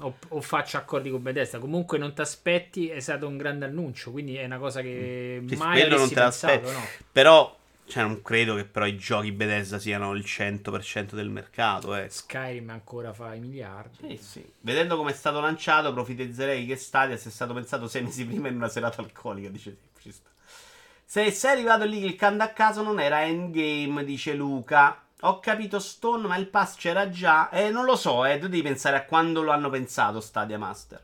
O, 0.00 0.14
o 0.28 0.40
faccia 0.42 0.78
accordi 0.78 1.10
con 1.10 1.22
Bethesda. 1.22 1.58
Comunque 1.58 1.96
non 1.96 2.12
ti 2.12 2.20
aspetti, 2.20 2.88
è 2.88 3.00
stato 3.00 3.26
un 3.26 3.38
grande 3.38 3.64
annuncio. 3.64 4.10
Quindi 4.10 4.36
è 4.36 4.44
una 4.44 4.58
cosa 4.58 4.82
che 4.82 5.42
Sì, 5.46 5.56
mai 5.56 5.88
non 5.88 6.08
pensato, 6.08 6.70
no? 6.70 6.80
Però, 7.12 7.56
cioè, 7.86 8.04
non 8.04 8.22
credo 8.22 8.54
che 8.54 8.64
però 8.64 8.86
i 8.86 8.96
giochi 8.96 9.32
Bethesda 9.32 9.78
siano 9.78 10.14
il 10.14 10.24
100% 10.24 11.14
del 11.14 11.28
mercato, 11.28 11.94
eh. 11.94 12.08
Skyrim 12.08 12.70
ancora 12.70 13.12
fa 13.12 13.34
i 13.34 13.40
miliardi. 13.40 14.16
Sì, 14.16 14.22
sì. 14.22 14.52
Vedendo 14.60 14.96
come 14.96 15.10
è 15.10 15.14
stato 15.14 15.40
lanciato, 15.40 15.92
profetizzerei 15.92 16.64
che 16.64 16.76
Stadia 16.76 17.16
sia 17.16 17.30
stato 17.30 17.52
pensato 17.52 17.88
sei 17.88 18.02
mesi 18.02 18.24
prima 18.26 18.48
in 18.48 18.56
una 18.56 18.68
serata 18.68 19.02
alcolica, 19.02 19.48
dice 19.48 19.76
sì, 19.78 20.00
ci 20.02 20.12
sta. 20.12 20.30
Se 21.04 21.30
sei 21.30 21.50
arrivato 21.52 21.84
lì 21.84 22.00
cliccando 22.00 22.42
a 22.42 22.48
caso 22.48 22.82
non 22.82 22.98
era 22.98 23.24
endgame, 23.24 24.04
dice 24.04 24.32
Luca. 24.32 25.04
Ho 25.24 25.38
capito 25.38 25.78
Stone, 25.78 26.26
ma 26.26 26.36
il 26.36 26.46
pass 26.46 26.76
c'era 26.76 27.10
già. 27.10 27.50
Eh, 27.50 27.70
non 27.70 27.84
lo 27.84 27.96
so, 27.96 28.24
eh, 28.24 28.38
tu 28.38 28.48
devi 28.48 28.62
pensare 28.62 28.96
a 28.96 29.04
quando 29.04 29.42
lo 29.42 29.50
hanno 29.50 29.68
pensato 29.68 30.20
Stadia 30.20 30.58
Master. 30.58 31.00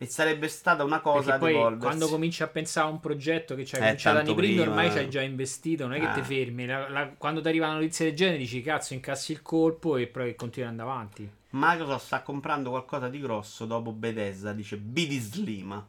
E 0.00 0.06
sarebbe 0.06 0.46
stata 0.46 0.84
una 0.84 1.00
cosa 1.00 1.32
Perché 1.32 1.38
poi 1.38 1.54
evolversi. 1.54 1.84
quando 1.84 2.08
cominci 2.08 2.42
a 2.44 2.46
pensare 2.46 2.86
a 2.86 2.90
un 2.90 3.00
progetto 3.00 3.56
che 3.56 3.64
ci 3.64 3.74
hai 3.74 3.80
Eh, 3.80 3.84
cominciato 3.84 4.18
anni 4.18 4.34
prima, 4.34 4.62
ormai 4.62 4.90
ci 4.92 4.98
hai 4.98 5.10
già 5.10 5.22
investito, 5.22 5.86
non 5.88 5.94
è 5.96 6.00
che 6.00 6.10
Eh. 6.10 6.14
ti 6.14 6.22
fermi. 6.22 6.66
La- 6.66 6.88
la- 6.88 7.08
quando 7.18 7.40
ti 7.40 7.48
arriva 7.48 7.66
una 7.66 7.74
notizia 7.74 8.04
del 8.04 8.14
genere 8.14 8.38
dici 8.38 8.62
cazzo, 8.62 8.94
incassi 8.94 9.32
il 9.32 9.42
colpo 9.42 9.96
e 9.96 10.06
poi 10.06 10.36
continui 10.36 10.68
ad 10.68 10.78
andare 10.78 10.90
avanti. 10.90 11.30
Microsoft 11.50 12.04
sta 12.06 12.22
comprando 12.22 12.70
qualcosa 12.70 13.08
di 13.08 13.18
grosso 13.20 13.64
dopo 13.66 13.90
Bethesda, 13.90 14.52
dice 14.52 14.76
BD 14.76 15.18
Slim. 15.18 15.84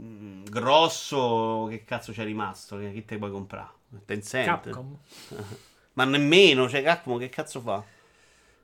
Mm, 0.00 0.44
grosso, 0.44 1.66
che 1.68 1.84
cazzo 1.84 2.12
c'è 2.12 2.24
rimasto? 2.24 2.78
Che, 2.78 2.92
chi 2.92 3.04
te 3.04 3.18
puoi 3.18 3.30
comprare? 3.30 3.68
Tencent. 4.04 4.44
Capcom. 4.64 4.96
Ma 5.94 6.04
nemmeno, 6.04 6.68
cioè 6.68 6.82
Capcom 6.82 7.18
che 7.18 7.28
cazzo 7.28 7.60
fa? 7.60 7.82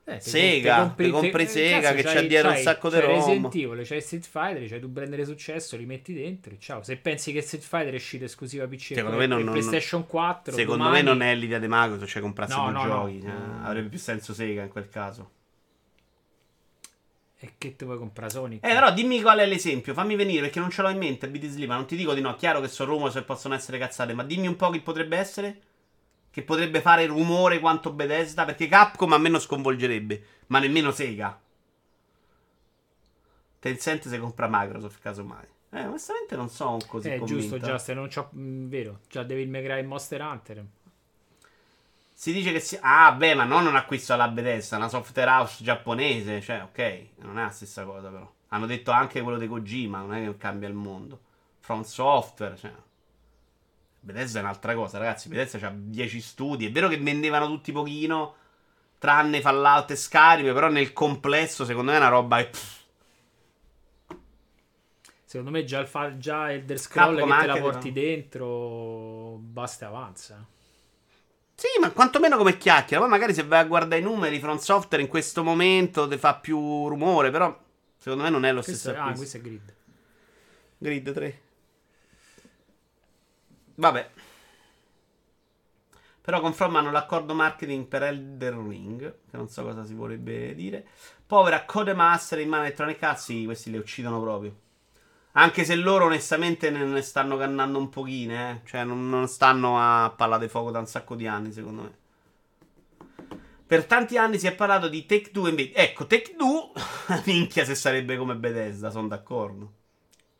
Eh, 0.09 0.21
Sega, 0.21 0.77
comp- 0.77 0.95
te 0.95 1.03
te 1.03 1.09
compri 1.09 1.43
te- 1.43 1.49
Sega 1.49 1.81
cazzo, 1.81 1.95
che 1.95 2.03
c'hai- 2.03 2.13
c'ha 2.13 2.21
dietro 2.21 2.47
un 2.47 2.53
c'hai- 2.53 2.63
sacco 2.63 2.87
di 2.89 2.95
c'hai 2.95 3.05
roba. 3.05 3.17
Resident 3.25 3.55
Evil, 3.55 3.85
c'hai 3.85 4.01
Street 4.01 4.25
Fighter, 4.25 4.69
c'hai 4.69 4.79
tu 4.79 4.87
di 4.87 5.25
successo, 5.25 5.75
li 5.75 5.85
metti 5.85 6.13
dentro 6.13 6.53
e 6.53 6.57
ciao. 6.59 6.81
Se 6.81 6.95
pensi 6.95 7.33
che 7.33 7.41
Street 7.41 7.63
Fighter 7.63 7.91
è 7.91 7.95
uscito 7.97 8.23
esclusiva 8.23 8.65
PC 8.67 8.93
Secondo 8.95 9.17
me 9.17 9.25
non- 9.25 9.41
non- 9.43 9.51
PlayStation 9.51 10.07
4, 10.07 10.55
Secondo 10.55 10.83
domani- 10.85 11.03
me 11.03 11.09
non 11.09 11.21
è 11.21 11.35
l'idea 11.35 11.59
di 11.59 11.67
Microsoft, 11.67 12.09
cioè 12.09 12.21
comprarsi 12.21 12.55
No, 12.55 12.69
no, 12.69 12.83
no. 12.85 12.89
giochi. 12.89 13.21
cioè, 13.21 13.31
avrebbe 13.63 13.89
più 13.89 13.99
senso 13.99 14.33
Sega 14.33 14.61
in 14.61 14.69
quel 14.69 14.87
caso. 14.87 15.31
E 17.39 17.51
che 17.57 17.75
te 17.75 17.83
vuoi 17.85 17.97
comprare 17.97 18.31
Sonic? 18.31 18.65
Eh, 18.65 18.73
però 18.73 18.91
dimmi 18.93 19.21
qual 19.21 19.39
è 19.39 19.45
l'esempio, 19.45 19.93
fammi 19.93 20.15
venire 20.15 20.39
perché 20.41 20.59
non 20.59 20.69
ce 20.71 20.81
l'ho 20.81 20.89
in 20.89 20.97
mente 20.97 21.27
BD 21.29 21.47
Slim, 21.49 21.69
non 21.69 21.85
ti 21.85 21.95
dico 21.97 22.13
di 22.15 22.21
no, 22.21 22.33
chiaro 22.35 22.61
che 22.61 22.67
sono 22.69 22.91
rumore 22.93 23.11
se 23.11 23.21
possono 23.23 23.53
essere 23.53 23.77
cazzate, 23.77 24.13
ma 24.13 24.23
dimmi 24.23 24.47
un 24.47 24.55
po' 24.55 24.69
chi 24.71 24.79
potrebbe 24.79 25.17
essere? 25.17 25.61
Che 26.37 26.43
potrebbe 26.43 26.81
fare 26.81 27.07
rumore 27.07 27.59
quanto 27.59 27.91
Bethesda, 27.91 28.45
perché 28.45 28.67
Capcom 28.67 29.11
a 29.11 29.17
me 29.17 29.27
non 29.27 29.39
sconvolgerebbe, 29.39 30.23
ma 30.47 30.59
nemmeno 30.59 30.91
Sega. 30.91 31.35
Tencent 33.57 34.07
se 34.07 34.19
compra 34.19 34.47
Microsoft, 34.47 35.01
casomai. 35.01 35.47
Eh, 35.71 35.85
onestamente 35.85 36.35
non 36.35 36.47
sono 36.49 36.77
così 36.85 37.07
Eh, 37.07 37.17
convinto. 37.17 37.57
giusto, 37.57 37.57
Just, 37.57 37.91
non 37.93 38.07
c'ho... 38.07 38.29
mh, 38.29 38.67
vero. 38.67 38.99
Già 39.09 39.23
Devil 39.23 39.49
May 39.49 39.63
Cry 39.63 39.81
Monster 39.81 40.21
Hunter. 40.21 40.63
Si 42.13 42.31
dice 42.31 42.51
che 42.51 42.59
si... 42.59 42.77
Ah, 42.81 43.13
beh, 43.13 43.33
ma 43.33 43.43
non 43.43 43.65
un 43.65 43.75
acquisto 43.75 44.13
alla 44.13 44.27
Bethesda, 44.27 44.77
una 44.77 44.89
software 44.89 45.31
house 45.31 45.63
giapponese. 45.63 46.39
Cioè, 46.39 46.61
ok, 46.61 47.05
non 47.21 47.39
è 47.39 47.45
la 47.45 47.49
stessa 47.49 47.83
cosa 47.83 48.09
però. 48.09 48.31
Hanno 48.49 48.67
detto 48.67 48.91
anche 48.91 49.23
quello 49.23 49.39
di 49.39 49.47
Kojima, 49.47 50.01
non 50.01 50.13
è 50.13 50.23
che 50.23 50.37
cambia 50.37 50.67
il 50.67 50.75
mondo. 50.75 51.19
From 51.61 51.81
Software, 51.81 52.55
cioè... 52.57 52.71
Bethesda 54.07 54.39
è 54.39 54.41
un'altra 54.41 54.73
cosa, 54.73 54.97
ragazzi. 54.97 55.27
Bethesda 55.27 55.67
ha 55.67 55.73
10 55.75 56.21
studi. 56.21 56.65
È 56.67 56.71
vero 56.71 56.87
che 56.87 56.97
vendevano 56.97 57.47
tutti 57.47 57.71
pochino, 57.73 58.35
tranne 58.97 59.41
Fallout 59.41 59.91
e 59.91 59.95
Skyrim, 59.97 60.53
però 60.53 60.69
nel 60.69 60.93
complesso, 60.93 61.65
secondo 61.65 61.91
me, 61.91 61.97
è 61.97 61.99
una 61.99 62.09
roba... 62.09 62.43
pff, 62.43 62.75
Secondo 65.25 65.51
me 65.51 65.63
già 65.65 65.79
il 65.79 65.87
fa- 65.87 66.17
già 66.17 66.51
Elder 66.51 66.79
Scroll 66.79 67.17
Capcom 67.17 67.27
che 67.27 67.35
te 67.35 67.45
la 67.45 67.57
porti 67.57 67.91
però. 67.91 68.05
dentro 68.07 69.37
basta 69.41 69.85
e 69.85 69.87
avanza. 69.89 70.47
Sì, 71.55 71.67
ma 71.81 71.91
quantomeno 71.91 72.37
come 72.37 72.57
chiacchiera. 72.57 73.01
Poi 73.01 73.09
magari 73.11 73.33
se 73.33 73.43
vai 73.43 73.59
a 73.61 73.65
guardare 73.65 73.99
i 74.01 74.03
numeri, 74.03 74.39
Front 74.39 74.61
Software 74.61 75.01
in 75.03 75.09
questo 75.09 75.43
momento 75.43 76.07
ti 76.07 76.17
fa 76.17 76.35
più 76.35 76.87
rumore, 76.87 77.31
però 77.31 77.57
secondo 77.97 78.23
me 78.23 78.29
non 78.29 78.45
è 78.45 78.51
lo 78.53 78.61
Questo 78.61 78.91
stesso 78.91 78.91
è, 78.95 78.99
ah, 78.99 79.13
questo 79.13 79.37
è 79.37 79.41
Grid. 79.41 79.73
Grid 80.77 81.11
3. 81.13 81.41
Vabbè. 83.77 84.09
Però 86.21 86.41
confermano 86.41 86.91
l'accordo 86.91 87.33
marketing 87.33 87.85
per 87.85 88.03
Elden 88.03 88.67
Ring, 88.67 89.15
che 89.29 89.37
non 89.37 89.47
so 89.49 89.63
cosa 89.63 89.85
si 89.85 89.93
vorrebbe 89.93 90.53
dire. 90.55 90.85
Povera 91.25 91.63
Codemaster 91.63 92.39
in 92.39 92.49
mano 92.49 92.63
Electronic 92.63 93.01
Arts, 93.01 93.23
sì, 93.23 93.45
questi 93.45 93.71
le 93.71 93.77
uccidono 93.77 94.19
proprio. 94.19 94.55
Anche 95.33 95.63
se 95.63 95.75
loro 95.75 96.05
onestamente 96.05 96.71
ne, 96.71 96.83
ne 96.83 97.01
stanno 97.01 97.37
cannando 97.37 97.77
un 97.77 97.89
pochino, 97.89 98.33
eh. 98.33 98.61
Cioè 98.65 98.83
non, 98.83 99.07
non 99.09 99.27
stanno 99.27 99.77
a 99.79 100.09
palla 100.09 100.37
di 100.39 100.47
fuoco 100.47 100.71
da 100.71 100.79
un 100.79 100.87
sacco 100.87 101.15
di 101.15 101.27
anni, 101.27 101.51
secondo 101.51 101.81
me. 101.83 101.95
Per 103.67 103.85
tanti 103.85 104.17
anni 104.17 104.39
si 104.39 104.47
è 104.47 104.55
parlato 104.55 104.87
di 104.87 105.05
Take 105.05 105.29
2 105.31 105.49
invece. 105.49 105.73
Ecco, 105.75 106.07
Take 106.07 106.35
2, 106.35 107.21
minchia 107.25 107.63
se 107.63 107.75
sarebbe 107.75 108.17
come 108.17 108.35
Bethesda, 108.35 108.89
sono 108.89 109.07
d'accordo. 109.07 109.73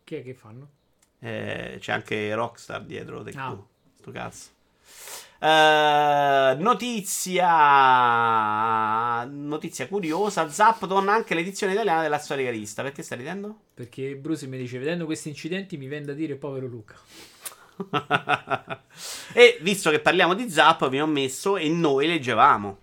Chi 0.02 0.16
è 0.16 0.22
che 0.22 0.34
fanno? 0.34 0.70
Eh, 1.20 1.78
c'è 1.80 1.92
anche 1.92 2.34
Rockstar 2.34 2.82
dietro. 2.84 3.22
Take 3.22 3.38
Ah. 3.38 3.48
Two. 3.50 3.66
Sto 3.98 4.10
cazzo. 4.10 4.56
Eh, 5.40 6.56
notizia 6.58 7.46
notizia 9.24 9.86
curiosa 9.86 10.48
Zap 10.50 10.84
torna 10.88 11.12
anche 11.12 11.36
l'edizione 11.36 11.74
italiana 11.74 12.02
della 12.02 12.18
storia 12.18 12.50
rivista 12.50 12.82
perché 12.82 13.04
stai 13.04 13.18
ridendo? 13.18 13.56
Perché 13.72 14.16
Bruce 14.16 14.48
mi 14.48 14.58
dice, 14.58 14.78
vedendo 14.78 15.04
questi 15.04 15.28
incidenti 15.28 15.76
mi 15.76 15.86
viene 15.86 16.06
da 16.06 16.12
dire 16.12 16.34
povero 16.34 16.66
Luca. 16.66 16.96
e 19.32 19.58
visto 19.60 19.90
che 19.90 20.00
parliamo 20.00 20.34
di 20.34 20.50
Zap 20.50 20.88
vi 20.88 21.00
ho 21.00 21.06
messo 21.06 21.56
e 21.56 21.68
noi 21.68 22.08
leggevamo 22.08 22.78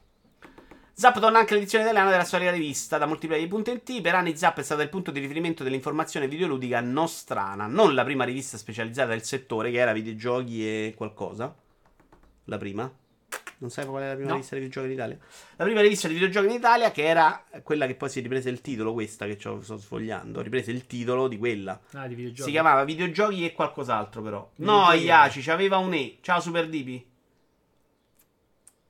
Zap 0.98 1.20
torna 1.20 1.40
anche 1.40 1.54
l'edizione 1.56 1.84
italiana 1.84 2.10
della 2.10 2.24
storia 2.24 2.52
rivista 2.52 2.98
da 2.98 3.06
multiplayer.it. 3.06 4.00
Per 4.02 4.16
anni 4.16 4.38
Zap 4.38 4.60
è 4.60 4.64
stata 4.64 4.82
il 4.82 4.88
punto 4.88 5.12
di 5.12 5.20
riferimento 5.20 5.62
dell'informazione 5.62 6.26
videoludica 6.30 6.80
nostrana, 6.80 7.68
non 7.68 7.94
la 7.94 8.06
prima 8.06 8.24
rivista 8.24 8.56
specializzata 8.56 9.10
del 9.10 9.24
settore 9.24 9.72
che 9.72 9.78
era 9.78 9.92
videogiochi 9.92 10.66
e 10.66 10.94
qualcosa. 10.96 11.54
La 12.46 12.58
prima? 12.58 12.90
Non 13.58 13.70
sai 13.70 13.86
qual 13.86 14.04
è 14.04 14.08
la 14.08 14.14
prima 14.14 14.30
No. 14.30 14.36
rivista 14.36 14.56
di 14.56 14.62
videogiochi 14.62 14.88
in 14.88 14.94
Italia? 14.94 15.18
La 15.58 15.64
prima 15.66 15.82
rivista 15.82 16.08
di 16.08 16.14
videogiochi 16.14 16.48
in 16.48 16.54
Italia 16.54 16.92
che 16.92 17.04
era 17.04 17.44
quella 17.64 17.88
che 17.88 17.96
poi 17.96 18.10
si 18.10 18.20
è 18.20 18.22
ripresa 18.22 18.48
il 18.50 18.62
titolo, 18.62 18.94
questa 18.94 19.26
che 19.26 19.38
ci 19.38 19.50
sto 19.62 19.78
sfogliando, 19.78 20.40
riprese 20.42 20.72
il 20.72 20.88
titolo 20.88 21.28
di 21.28 21.38
quella. 21.38 21.78
Ah, 21.92 22.08
di 22.08 22.16
videogiochi. 22.16 22.44
Si 22.44 22.52
chiamava 22.52 22.86
videogiochi 22.86 23.44
e 23.44 23.52
qualcos'altro 23.52 24.22
però. 24.22 24.50
No, 24.58 24.74
Videogiochi. 24.92 25.04
Iaci, 25.04 25.42
c'aveva 25.42 25.78
un 25.78 25.94
E. 25.94 26.18
Ciao 26.22 26.40
Super 26.40 26.70
Dipi. 26.70 27.06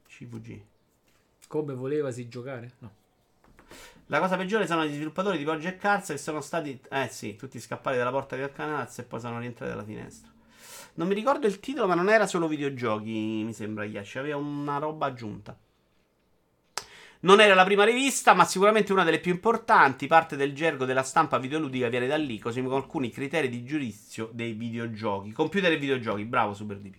CVG. 0.08 0.62
Come 1.48 1.74
volevasi 1.74 2.28
giocare? 2.28 2.72
No. 2.80 2.92
La 4.08 4.20
cosa 4.20 4.38
peggiore 4.38 4.68
sono 4.68 4.86
gli 4.86 4.94
sviluppatori 4.94 5.38
di 5.38 5.44
Project 5.44 5.80
Cars 5.80 6.08
che 6.08 6.18
sono 6.18 6.42
stati, 6.42 6.80
eh 6.92 7.08
sì, 7.10 7.36
tutti 7.36 7.60
scappati 7.60 7.98
dalla 7.98 8.12
porta 8.12 8.36
del 8.36 8.52
canazzo 8.52 9.02
e 9.02 9.04
poi 9.04 9.20
sono 9.20 9.40
rientrati 9.40 9.72
dalla 9.72 9.84
finestra. 9.84 10.32
Non 10.96 11.08
mi 11.08 11.14
ricordo 11.14 11.48
il 11.48 11.60
titolo, 11.60 11.88
ma 11.88 11.96
non 11.96 12.10
era 12.10 12.28
solo 12.28 12.48
videogiochi, 12.48 13.44
mi 13.44 13.54
sembra, 13.54 13.84
Yashi. 13.84 14.20
Aveva 14.20 14.38
una 14.38 14.78
roba 14.78 15.08
aggiunta. 15.08 15.58
Non 17.22 17.42
era 17.42 17.56
la 17.56 17.66
prima 17.66 17.84
rivista, 17.84 18.34
ma 18.34 18.46
sicuramente 18.46 18.94
una 18.94 19.04
delle 19.04 19.20
più 19.20 19.32
importanti. 19.32 20.08
Parte 20.08 20.36
del 20.36 20.54
gergo 20.54 20.86
della 20.86 21.04
stampa 21.04 21.38
videoludica 21.38 21.90
viene 21.90 22.08
da 22.08 22.16
lì, 22.16 22.40
così 22.40 22.62
come 22.62 22.76
alcuni 22.76 23.10
criteri 23.10 23.50
di 23.50 23.66
giudizio 23.66 24.30
dei 24.32 24.54
videogiochi. 24.54 25.32
Computer 25.32 25.72
e 25.72 25.78
videogiochi, 25.78 26.24
bravo 26.24 26.54
Super 26.54 26.78
DP. 26.78 26.96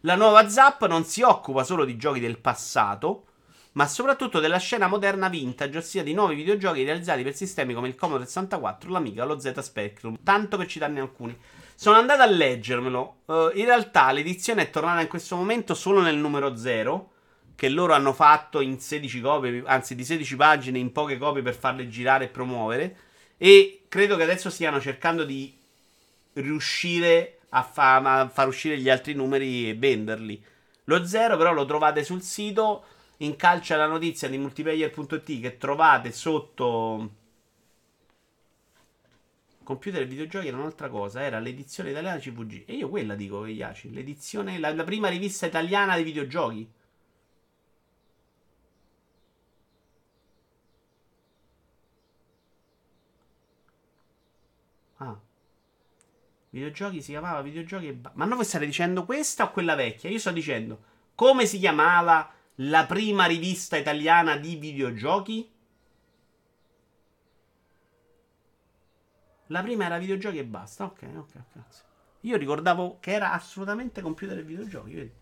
La 0.00 0.14
nuova 0.14 0.48
Zap 0.48 0.86
non 0.86 1.04
si 1.04 1.22
occupa 1.22 1.64
solo 1.64 1.84
di 1.84 1.96
giochi 1.96 2.20
del 2.20 2.38
passato, 2.38 3.26
ma 3.72 3.86
soprattutto 3.86 4.38
della 4.38 4.58
scena 4.58 4.86
moderna 4.86 5.28
vintage, 5.28 5.78
ossia 5.78 6.02
di 6.02 6.12
nuovi 6.12 6.34
videogiochi 6.34 6.84
realizzati 6.84 7.22
per 7.22 7.34
sistemi 7.34 7.72
come 7.72 7.88
il 7.88 7.94
Commodore 7.94 8.26
64, 8.26 8.90
l'Amiga 8.90 9.24
lo 9.24 9.38
Z 9.38 9.58
Spectrum, 9.60 10.18
tanto 10.22 10.56
per 10.56 10.66
citarne 10.66 11.00
alcuni. 11.00 11.36
Sono 11.74 11.96
andato 11.96 12.22
a 12.22 12.26
leggermelo. 12.26 13.16
Eh, 13.26 13.50
in 13.54 13.64
realtà 13.64 14.12
l'edizione 14.12 14.62
è 14.62 14.70
tornata 14.70 15.00
in 15.00 15.08
questo 15.08 15.36
momento 15.36 15.74
solo 15.74 16.00
nel 16.00 16.16
numero 16.16 16.54
0, 16.56 17.10
che 17.56 17.68
loro 17.70 17.94
hanno 17.94 18.12
fatto 18.12 18.60
in 18.60 18.78
16 18.78 19.20
copie, 19.20 19.62
anzi 19.64 19.94
di 19.94 20.04
16 20.04 20.36
pagine 20.36 20.78
in 20.78 20.92
poche 20.92 21.16
copie 21.16 21.42
per 21.42 21.54
farle 21.54 21.88
girare 21.88 22.26
e 22.26 22.28
promuovere. 22.28 22.96
E 23.38 23.84
credo 23.88 24.16
che 24.16 24.22
adesso 24.22 24.50
stiano 24.50 24.80
cercando 24.80 25.24
di 25.24 25.56
riuscire 26.34 27.38
a, 27.50 27.62
fa- 27.62 27.96
a 27.96 28.28
far 28.28 28.48
uscire 28.48 28.78
gli 28.78 28.90
altri 28.90 29.14
numeri 29.14 29.70
e 29.70 29.74
venderli. 29.74 30.44
Lo 30.84 31.06
0 31.06 31.36
però 31.36 31.52
lo 31.52 31.64
trovate 31.64 32.04
sul 32.04 32.22
sito 32.22 32.84
in 33.24 33.36
calcia 33.36 33.76
la 33.76 33.86
notizia 33.86 34.28
di 34.28 34.38
multiplayer.it 34.38 35.40
che 35.40 35.56
trovate 35.56 36.12
sotto 36.12 37.10
computer 39.62 40.02
e 40.02 40.06
videogiochi 40.06 40.48
era 40.48 40.56
un'altra 40.56 40.88
cosa, 40.88 41.22
era 41.22 41.38
l'edizione 41.38 41.90
italiana 41.90 42.18
CVG. 42.18 42.64
E 42.66 42.74
io 42.74 42.88
quella 42.88 43.14
dico, 43.14 43.46
Iaci, 43.46 43.92
l'edizione, 43.92 44.58
la, 44.58 44.74
la 44.74 44.84
prima 44.84 45.08
rivista 45.08 45.46
italiana 45.46 45.94
dei 45.94 46.04
videogiochi. 46.04 46.70
Ah. 54.98 55.18
Videogiochi 56.50 57.00
si 57.02 57.10
chiamava 57.12 57.40
videogiochi 57.42 57.88
e 57.88 57.94
ba- 57.94 58.12
Ma 58.14 58.24
non 58.24 58.36
voi 58.36 58.44
state 58.44 58.66
dicendo 58.66 59.04
questa 59.04 59.44
o 59.44 59.50
quella 59.52 59.74
vecchia? 59.74 60.10
Io 60.10 60.18
sto 60.18 60.30
dicendo 60.32 60.90
come 61.14 61.46
si 61.46 61.58
chiamava 61.58 62.32
la 62.68 62.86
prima 62.86 63.26
rivista 63.26 63.76
italiana 63.76 64.36
di 64.36 64.56
videogiochi? 64.56 65.50
La 69.46 69.62
prima 69.62 69.86
era 69.86 69.98
videogiochi 69.98 70.38
e 70.38 70.44
basta. 70.44 70.84
Ok, 70.84 71.02
ok, 71.16 71.32
grazie. 71.52 71.84
Io 72.20 72.36
ricordavo 72.36 72.98
che 73.00 73.12
era 73.12 73.32
assolutamente 73.32 74.00
computer 74.00 74.38
e 74.38 74.42
videogiochi. 74.42 74.94
Vedi? 74.94 75.12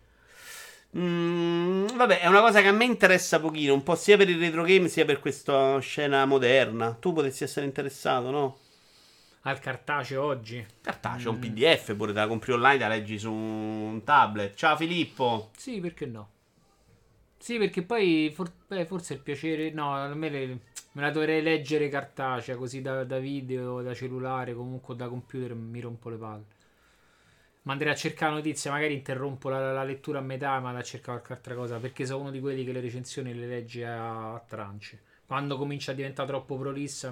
Mm, 0.97 1.87
vabbè, 1.95 2.19
è 2.19 2.27
una 2.27 2.41
cosa 2.41 2.61
che 2.61 2.67
a 2.67 2.73
me 2.73 2.85
interessa 2.85 3.39
pochino, 3.39 3.73
un 3.73 3.83
po' 3.83 3.95
sia 3.95 4.17
per 4.17 4.29
il 4.29 4.37
retro 4.37 4.63
game 4.63 4.87
sia 4.87 5.05
per 5.05 5.19
questa 5.19 5.79
scena 5.79 6.25
moderna. 6.25 6.93
Tu 6.93 7.13
potresti 7.13 7.43
essere 7.43 7.65
interessato, 7.65 8.29
no? 8.29 8.57
Al 9.41 9.59
cartaceo 9.59 10.23
oggi. 10.23 10.63
Cartaceo, 10.81 11.31
un 11.31 11.39
PDF, 11.39 11.95
pure 11.95 12.13
te 12.13 12.19
la 12.19 12.27
compri 12.27 12.51
online, 12.51 12.77
la 12.77 12.87
leggi 12.89 13.17
su 13.17 13.31
un 13.31 14.03
tablet. 14.03 14.53
Ciao 14.53 14.75
Filippo. 14.75 15.49
Sì, 15.57 15.79
perché 15.79 16.05
no? 16.05 16.30
Sì, 17.41 17.57
perché 17.57 17.81
poi 17.81 18.31
for- 18.33 18.51
beh, 18.67 18.85
forse 18.85 19.15
il 19.15 19.19
piacere... 19.19 19.71
No, 19.71 19.95
a 19.95 20.13
me 20.13 20.29
le- 20.29 20.59
me 20.91 21.01
la 21.01 21.09
dovrei 21.09 21.41
leggere 21.41 21.89
cartacea, 21.89 22.55
così 22.55 22.81
da, 22.81 23.03
da 23.03 23.17
video, 23.17 23.81
da 23.81 23.95
cellulare, 23.95 24.53
comunque 24.53 24.95
da 24.95 25.07
computer 25.07 25.55
mi 25.55 25.79
rompo 25.79 26.09
le 26.09 26.17
palle. 26.17 26.45
Ma 27.63 27.73
andrei 27.73 27.91
a 27.91 27.95
cercare 27.95 28.33
notizie, 28.33 28.69
magari 28.69 28.93
interrompo 28.93 29.49
la, 29.49 29.71
la 29.73 29.83
lettura 29.83 30.19
a 30.19 30.21
metà, 30.21 30.59
ma 30.59 30.69
a 30.69 30.83
cercare 30.83 31.17
qualche 31.17 31.33
altra 31.33 31.55
cosa, 31.55 31.77
perché 31.79 32.05
sono 32.05 32.21
uno 32.21 32.31
di 32.31 32.39
quelli 32.39 32.63
che 32.63 32.71
le 32.71 32.79
recensioni 32.79 33.33
le 33.33 33.47
legge 33.47 33.85
a, 33.85 34.33
a 34.33 34.39
trance. 34.47 35.01
Quando 35.25 35.57
comincia 35.57 35.91
a 35.91 35.95
diventare 35.95 36.27
troppo 36.27 36.57
prolissa, 36.57 37.11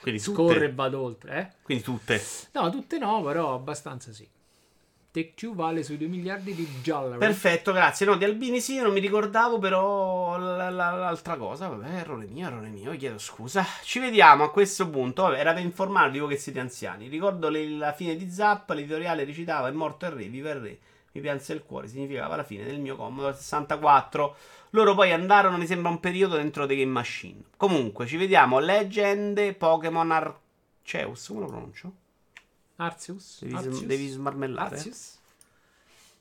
Quindi 0.00 0.20
scorre 0.20 0.66
e 0.66 0.72
vado 0.72 1.00
oltre. 1.00 1.38
Eh? 1.38 1.62
Quindi 1.62 1.82
tutte. 1.82 2.20
No, 2.52 2.70
tutte 2.70 2.98
no, 2.98 3.22
però 3.22 3.54
abbastanza 3.54 4.12
sì. 4.12 4.28
Take 5.16 5.32
Two 5.34 5.54
vale 5.54 5.82
sui 5.82 5.96
2 5.96 6.08
miliardi 6.08 6.54
di 6.54 6.68
dollari. 6.84 7.16
Perfetto, 7.18 7.72
grazie. 7.72 8.04
No, 8.04 8.16
di 8.16 8.24
Albini 8.26 8.60
sì, 8.60 8.78
non 8.78 8.92
mi 8.92 9.00
ricordavo 9.00 9.58
però 9.58 10.36
la- 10.36 10.68
la- 10.68 10.90
l'altra 10.90 11.36
cosa. 11.38 11.68
Vabbè, 11.68 11.88
errore 12.00 12.26
mio, 12.26 12.46
errore 12.46 12.68
mio, 12.68 12.94
chiedo 12.98 13.16
scusa. 13.16 13.64
Ci 13.82 13.98
vediamo 13.98 14.44
a 14.44 14.50
questo 14.50 14.90
punto. 14.90 15.22
Vabbè, 15.22 15.38
era 15.38 15.54
per 15.54 15.62
informarvi 15.62 16.18
voi 16.18 16.28
che 16.28 16.36
siete 16.36 16.60
anziani. 16.60 17.08
Ricordo 17.08 17.48
le- 17.48 17.66
la 17.66 17.94
fine 17.94 18.14
di 18.14 18.30
Zap, 18.30 18.68
l'editoriale 18.72 19.24
recitava 19.24 19.68
è 19.68 19.70
morto 19.70 20.04
il 20.04 20.12
re, 20.12 20.24
viva 20.24 20.50
il 20.50 20.60
re. 20.60 20.78
Mi 21.12 21.22
pianse 21.22 21.54
il 21.54 21.62
cuore, 21.62 21.88
significava 21.88 22.36
la 22.36 22.44
fine 22.44 22.64
del 22.64 22.78
mio 22.78 22.94
Commodore 22.96 23.34
64. 23.36 24.36
Loro 24.70 24.94
poi 24.94 25.12
andarono, 25.12 25.56
mi 25.56 25.64
sembra, 25.66 25.88
un 25.88 25.98
periodo 25.98 26.36
dentro 26.36 26.66
The 26.66 26.76
Game 26.76 26.92
Machine. 26.92 27.40
Comunque, 27.56 28.04
ci 28.06 28.18
vediamo. 28.18 28.58
Leggende 28.58 29.54
Pokémon 29.54 30.10
Arceus. 30.10 31.26
Come 31.28 31.40
lo 31.40 31.46
pronuncio? 31.46 31.92
Arceus? 32.76 33.38
Devi, 33.40 33.54
Arceus? 33.54 33.82
devi 33.84 34.08
smarmellare. 34.08 34.76
Arceus? 34.76 35.18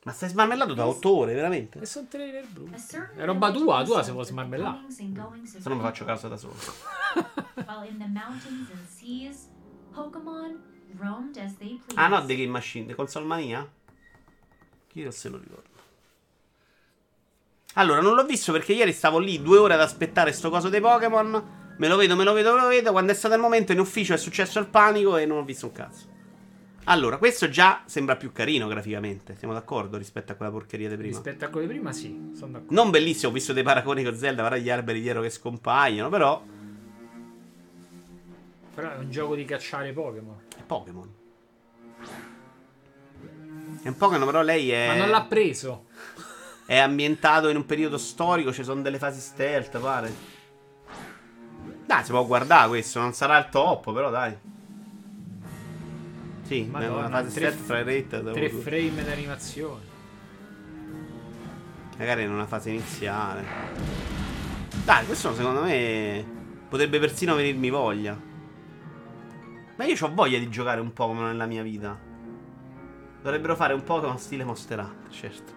Ma 0.06 0.11
stai 0.11 0.30
smarmellato 0.30 0.76
da 0.76 0.86
8 0.86 1.10
ore, 1.15 1.34
veramente? 1.34 1.80
E 1.80 1.86
sono 1.88 2.06
trailer 2.07 2.45
blu. 2.48 2.69
È 2.69 3.26
roba 3.26 3.52
tua, 3.52 3.84
tua 3.84 4.03
se 4.03 4.11
vuoi 4.11 4.23
smarmellare. 4.26 4.86
Se 4.90 5.03
no 5.03 5.76
mi 5.76 5.82
faccio 5.82 6.06
caso 6.06 6.27
da 6.27 6.38
solo. 6.38 6.53
While 7.65 7.90
in 7.90 7.98
the 7.98 8.06
mountains 8.07 8.69
and 8.69 8.88
seas, 8.88 9.49
Pokemon 9.91 10.61
roamed 10.99 11.38
as 11.38 11.57
they 11.57 11.80
pleased. 11.84 11.98
Ah 11.98 12.07
no, 12.07 12.23
The 12.23 12.36
Game 12.36 12.52
Machine, 12.52 12.86
The 12.86 12.94
Console 12.94 13.26
Mania? 13.26 13.68
Chi 14.88 15.02
non 15.02 15.11
se 15.11 15.30
lo 15.30 15.38
ricordo. 15.38 15.69
Allora, 17.73 17.99
non 17.99 18.14
l'ho 18.14 18.26
visto 18.26 18.52
perché 18.52 18.73
ieri 18.73 18.94
stavo 18.94 19.18
lì 19.18 19.41
due 19.41 19.57
ore 19.57 19.73
ad 19.73 19.82
aspettare 19.82 20.32
sto 20.34 20.52
coso 20.52 20.69
dei 20.69 20.82
Pokémon. 20.82 21.73
Me 21.80 21.88
lo 21.88 21.95
vedo, 21.98 22.15
me 22.15 22.23
lo 22.23 22.34
vedo, 22.34 22.53
me 22.53 22.61
lo 22.61 22.68
vedo. 22.68 22.91
Quando 22.91 23.11
è 23.11 23.15
stato 23.15 23.34
il 23.34 23.41
momento 23.41 23.72
in 23.72 23.80
ufficio 23.80 24.14
è 24.14 24.18
successo 24.18 24.60
il 24.60 24.68
panico 24.68 25.18
e 25.18 25.26
non 25.26 25.40
ho 25.40 25.44
visto 25.44 25.65
un 25.65 25.72
cazzo. 25.72 26.14
Allora, 26.88 27.18
questo 27.18 27.49
già 27.49 27.82
sembra 27.86 28.16
più 28.16 28.32
carino 28.32 28.68
graficamente. 28.68 29.36
Siamo 29.38 29.53
d'accordo 29.53 29.98
rispetto 29.98 30.32
a 30.32 30.36
quella 30.36 30.52
porcheria 30.52 30.88
di 30.88 30.95
prima. 30.95 31.10
Rispetto 31.10 31.45
a 31.45 31.49
quello 31.49 31.66
di 31.66 31.74
prima, 31.74 31.91
sì, 31.91 32.32
sono 32.36 32.53
d'accordo. 32.53 32.74
Non 32.76 32.91
bellissimo, 32.91 33.32
ho 33.32 33.34
visto 33.34 33.53
dei 33.53 33.64
paragoni 33.64 34.03
con 34.03 34.16
Zelda, 34.16 34.41
guarda 34.41 34.57
gli 34.57 34.70
alberi 34.70 35.02
dietro 35.02 35.22
che 35.22 35.30
scompaiono, 35.32 36.10
però 36.10 36.44
Però 38.76 38.91
è 38.91 38.98
un 38.98 39.10
gioco 39.10 39.36
di 39.36 39.45
cacciare 39.45 39.91
Pokémon. 39.94 40.36
è 40.56 40.62
Pokémon. 40.62 41.14
È 43.82 43.88
un 43.88 43.98
Pokémon, 43.98 44.26
però 44.26 44.41
lei 44.44 44.70
è 44.70 44.88
Ma 44.88 44.95
non 44.95 45.10
l'ha 45.10 45.24
preso. 45.24 45.86
è 46.68 46.78
ambientato 46.78 47.49
in 47.49 47.56
un 47.56 47.66
periodo 47.66 47.98
storico, 47.98 48.53
ci 48.53 48.64
sono 48.64 48.82
delle 48.82 48.99
fasi 48.99 49.20
stealth, 49.20 49.80
pare. 49.80 50.14
Dai, 51.86 52.03
si 52.03 52.12
può 52.12 52.24
guardare 52.26 52.68
questo, 52.68 52.99
non 52.99 53.14
sarà 53.14 53.40
il 53.40 53.49
top, 53.49 53.91
però 53.91 54.12
dai. 54.12 54.53
Sì, 56.45 56.67
Madonna, 56.69 57.07
una 57.07 57.09
fase 57.09 57.39
tre- 57.39 57.51
stealth 57.51 57.65
fra 57.65 57.80
i 57.80 57.84
rate. 57.84 58.31
Tre 58.31 58.49
frame 58.49 59.03
d'animazione. 59.03 59.81
Magari 61.97 62.23
in 62.23 62.31
una 62.31 62.45
fase 62.45 62.69
iniziale. 62.69 63.43
Dai, 64.84 65.05
questo 65.07 65.34
secondo 65.34 65.63
me 65.63 66.23
potrebbe 66.69 66.99
persino 66.99 67.34
venirmi 67.34 67.69
voglia. 67.72 68.19
Ma 69.77 69.84
io 69.85 69.95
ho 69.99 70.13
voglia 70.13 70.38
di 70.38 70.47
giocare 70.49 70.80
un 70.80 70.93
Pokémon 70.93 71.26
nella 71.26 71.47
mia 71.47 71.63
vita. 71.63 71.99
Dovrebbero 73.23 73.55
fare 73.55 73.73
un 73.73 73.84
Pokémon 73.84 74.19
stile 74.19 74.43
Monster 74.43 74.80
Hunter, 74.80 75.11
certo. 75.11 75.53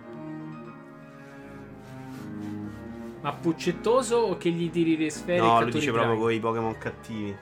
Ma 3.20 3.32
puccettoso 3.32 4.16
o 4.16 4.36
che 4.38 4.48
gli 4.50 4.70
tiri 4.70 4.96
le 4.96 5.10
sfere? 5.10 5.40
No, 5.40 5.60
lui 5.60 5.72
dice 5.72 5.92
proprio 5.92 6.16
con 6.16 6.32
i 6.32 6.40
Pokémon 6.40 6.78
cattivi. 6.78 7.36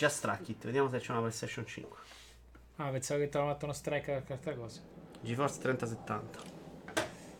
Già 0.00 0.08
Strackit, 0.08 0.64
vediamo 0.64 0.88
se 0.88 0.98
c'è 0.98 1.10
una 1.10 1.20
PlayStation 1.20 1.66
5. 1.66 1.98
Ah, 2.76 2.88
pensavo 2.88 3.20
che 3.20 3.28
ti 3.28 3.36
avevano 3.36 3.52
fatto 3.52 3.66
uno 3.66 3.74
strike 3.74 4.14
a 4.14 4.22
questa 4.22 4.54
cosa. 4.54 4.80
GeForce 5.20 5.58
3070. 5.58 6.38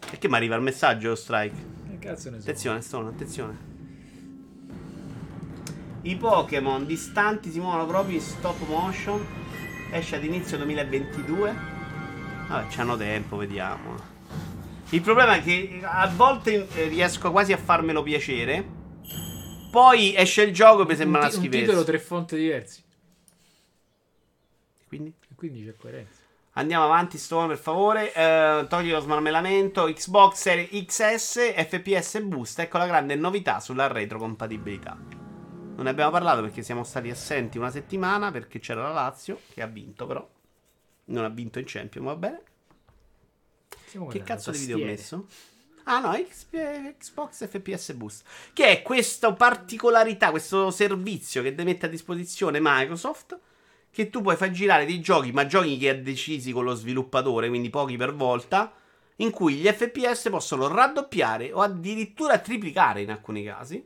Perché 0.00 0.28
mi 0.28 0.34
arriva 0.34 0.56
il 0.56 0.60
messaggio 0.60 1.14
Strike? 1.14 1.56
Che 1.88 1.98
cazzo 1.98 2.28
ne 2.28 2.36
so? 2.36 2.42
Attenzione, 2.42 2.82
Stone, 2.82 3.08
attenzione. 3.08 3.58
I 6.02 6.16
Pokémon 6.16 6.84
distanti 6.84 7.50
si 7.50 7.60
muovono 7.60 7.86
proprio 7.86 8.16
in 8.16 8.20
stop 8.20 8.58
motion. 8.66 9.26
Esce 9.90 10.16
ad 10.16 10.24
inizio 10.24 10.58
2022. 10.58 11.54
Vabbè, 12.46 12.66
c'hanno 12.68 12.98
tempo, 12.98 13.38
vediamo. 13.38 13.94
Il 14.90 15.00
problema 15.00 15.36
è 15.36 15.42
che 15.42 15.80
a 15.82 16.06
volte 16.14 16.68
eh, 16.74 16.88
riesco 16.88 17.30
quasi 17.30 17.54
a 17.54 17.56
farmelo 17.56 18.02
piacere. 18.02 18.79
Poi 19.70 20.14
esce 20.16 20.42
il 20.42 20.52
gioco 20.52 20.82
e 20.82 20.86
mi 20.86 20.96
sembra 20.96 21.20
un, 21.20 21.26
una 21.26 21.28
ti- 21.28 21.36
un 21.36 21.48
titolo, 21.48 21.82
schifezza. 21.82 21.84
tre 21.84 21.98
fonti 21.98 22.36
diversi. 22.36 22.82
Quindi 24.88 25.14
quindi 25.36 25.64
c'è 25.64 25.74
coerenza. 25.76 26.20
andiamo 26.54 26.84
avanti, 26.84 27.16
Stone, 27.16 27.46
per 27.48 27.58
favore. 27.58 28.12
Eh, 28.12 28.66
togli 28.68 28.90
lo 28.90 29.00
smarmellamento. 29.00 29.84
Xbox 29.84 30.34
Series 30.34 30.84
XS, 30.86 31.54
FPS 31.66 32.20
Boost. 32.22 32.58
Ecco 32.58 32.78
la 32.78 32.86
grande 32.86 33.14
novità 33.14 33.60
sulla 33.60 33.86
retrocompatibilità. 33.86 34.96
Non 34.96 35.84
ne 35.84 35.90
abbiamo 35.90 36.10
parlato 36.10 36.42
perché 36.42 36.62
siamo 36.62 36.84
stati 36.84 37.08
assenti 37.08 37.56
una 37.56 37.70
settimana 37.70 38.30
perché 38.30 38.58
c'era 38.58 38.82
la 38.82 38.92
Lazio 38.92 39.40
che 39.48 39.62
ha 39.62 39.66
vinto, 39.66 40.06
però 40.06 40.28
non 41.06 41.24
ha 41.24 41.28
vinto 41.28 41.58
in 41.58 41.64
Champions, 41.66 42.06
va 42.06 42.16
bene. 42.16 42.42
Stiamo 43.86 44.08
Che 44.08 44.22
cazzo 44.22 44.50
di 44.50 44.58
video 44.58 44.76
ho 44.76 44.80
messo? 44.80 45.26
Ah 45.84 46.00
no, 46.00 46.12
Xbox 46.12 47.48
FPS 47.48 47.92
Boost. 47.94 48.24
Che 48.52 48.66
è 48.66 48.82
questa 48.82 49.32
particolarità, 49.32 50.30
questo 50.30 50.70
servizio 50.70 51.42
che 51.42 51.54
mette 51.58 51.86
a 51.86 51.88
disposizione 51.88 52.58
Microsoft. 52.60 53.38
Che 53.90 54.08
tu 54.08 54.22
puoi 54.22 54.36
far 54.36 54.50
girare 54.50 54.86
dei 54.86 55.00
giochi, 55.00 55.32
ma 55.32 55.46
giochi 55.46 55.76
che 55.76 55.88
ha 55.88 55.94
decisi 55.94 56.52
con 56.52 56.64
lo 56.64 56.74
sviluppatore, 56.74 57.48
quindi 57.48 57.70
pochi 57.70 57.96
per 57.96 58.14
volta. 58.14 58.72
In 59.16 59.30
cui 59.30 59.54
gli 59.54 59.66
FPS 59.66 60.28
possono 60.30 60.68
raddoppiare 60.68 61.52
o 61.52 61.60
addirittura 61.60 62.38
triplicare 62.38 63.02
in 63.02 63.10
alcuni 63.10 63.44
casi. 63.44 63.84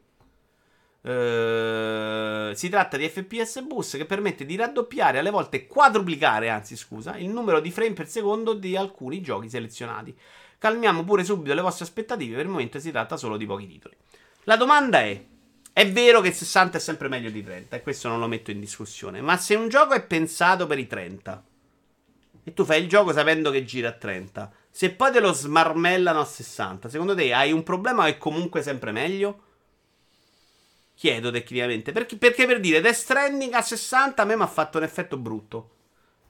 Eh, 1.07 2.53
si 2.55 2.69
tratta 2.71 2.97
di 2.97 3.07
FPS 3.09 3.63
Boost 3.67 3.99
che 3.99 4.07
permette 4.07 4.47
di 4.47 4.57
raddoppiare, 4.57 5.19
alle 5.19 5.31
volte 5.31 5.67
quadruplicare, 5.67 6.49
anzi 6.49 6.77
scusa, 6.77 7.17
il 7.17 7.29
numero 7.29 7.61
di 7.61 7.71
frame 7.71 7.93
per 7.93 8.09
secondo 8.09 8.55
di 8.55 8.75
alcuni 8.77 9.21
giochi 9.21 9.51
selezionati. 9.51 10.17
Calmiamo 10.59 11.05
pure 11.05 11.25
subito 11.25 11.55
le 11.55 11.61
vostre 11.61 11.85
aspettative, 11.85 12.37
per 12.37 12.45
il 12.45 12.51
momento 12.51 12.79
si 12.79 12.91
tratta 12.91 13.17
solo 13.17 13.37
di 13.37 13.47
pochi 13.47 13.67
titoli. 13.67 13.97
La 14.45 14.57
domanda 14.57 15.01
è, 15.01 15.25
è 15.73 15.91
vero 15.91 16.21
che 16.21 16.33
60 16.33 16.79
è 16.79 16.81
sempre 16.81 17.09
meglio 17.09 17.31
di 17.31 17.43
30 17.43 17.77
e 17.77 17.83
questo 17.83 18.09
non 18.09 18.21
lo 18.21 18.27
metto 18.27 18.51
in 18.51 18.61
discussione, 18.61 19.21
ma 19.21 19.37
se 19.37 19.55
un 19.55 19.69
gioco 19.69 19.95
è 19.95 20.03
pensato 20.03 20.67
per 20.67 20.79
i 20.79 20.87
30 20.87 21.45
e 22.45 22.53
tu 22.53 22.65
fai 22.65 22.83
il 22.83 22.89
gioco 22.89 23.13
sapendo 23.13 23.51
che 23.51 23.65
gira 23.65 23.89
a 23.89 23.93
30, 23.93 24.53
se 24.71 24.91
poi 24.91 25.13
te 25.13 25.21
lo 25.21 25.33
smarmellano 25.33 26.21
a 26.21 26.25
60, 26.25 26.89
secondo 26.89 27.15
te 27.15 27.33
hai 27.33 27.53
un 27.53 27.63
problema 27.63 28.03
o 28.05 28.07
è 28.07 28.19
comunque 28.19 28.63
sempre 28.63 28.93
meglio? 28.93 29.43
Chiedo 30.95 31.31
tecnicamente. 31.31 31.93
Perché, 31.93 32.17
perché 32.17 32.47
per 32.47 32.61
dire 32.61 32.81
Death 32.81 32.95
Stranding 32.95 33.53
a 33.55 33.63
60 33.63 34.23
a 34.23 34.25
me 34.25 34.37
mi 34.37 34.43
ha 34.43 34.47
fatto 34.47 34.79
un 34.79 34.85
effetto 34.85 35.17
brutto. 35.17 35.71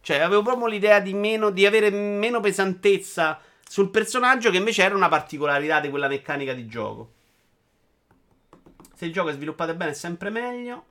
Cioè, 0.00 0.18
avevo 0.18 0.42
proprio 0.42 0.66
l'idea 0.66 1.00
di, 1.00 1.14
meno, 1.14 1.50
di 1.50 1.66
avere 1.66 1.90
meno 1.90 2.40
pesantezza 2.40 3.40
sul 3.74 3.90
personaggio, 3.90 4.52
che 4.52 4.58
invece 4.58 4.84
era 4.84 4.94
una 4.94 5.08
particolarità 5.08 5.80
di 5.80 5.90
quella 5.90 6.06
meccanica 6.06 6.52
di 6.52 6.68
gioco. 6.68 7.10
Se 8.94 9.04
il 9.04 9.12
gioco 9.12 9.30
è 9.30 9.32
sviluppato 9.32 9.74
bene 9.74 9.90
è 9.90 9.94
sempre 9.94 10.30
meglio. 10.30 10.84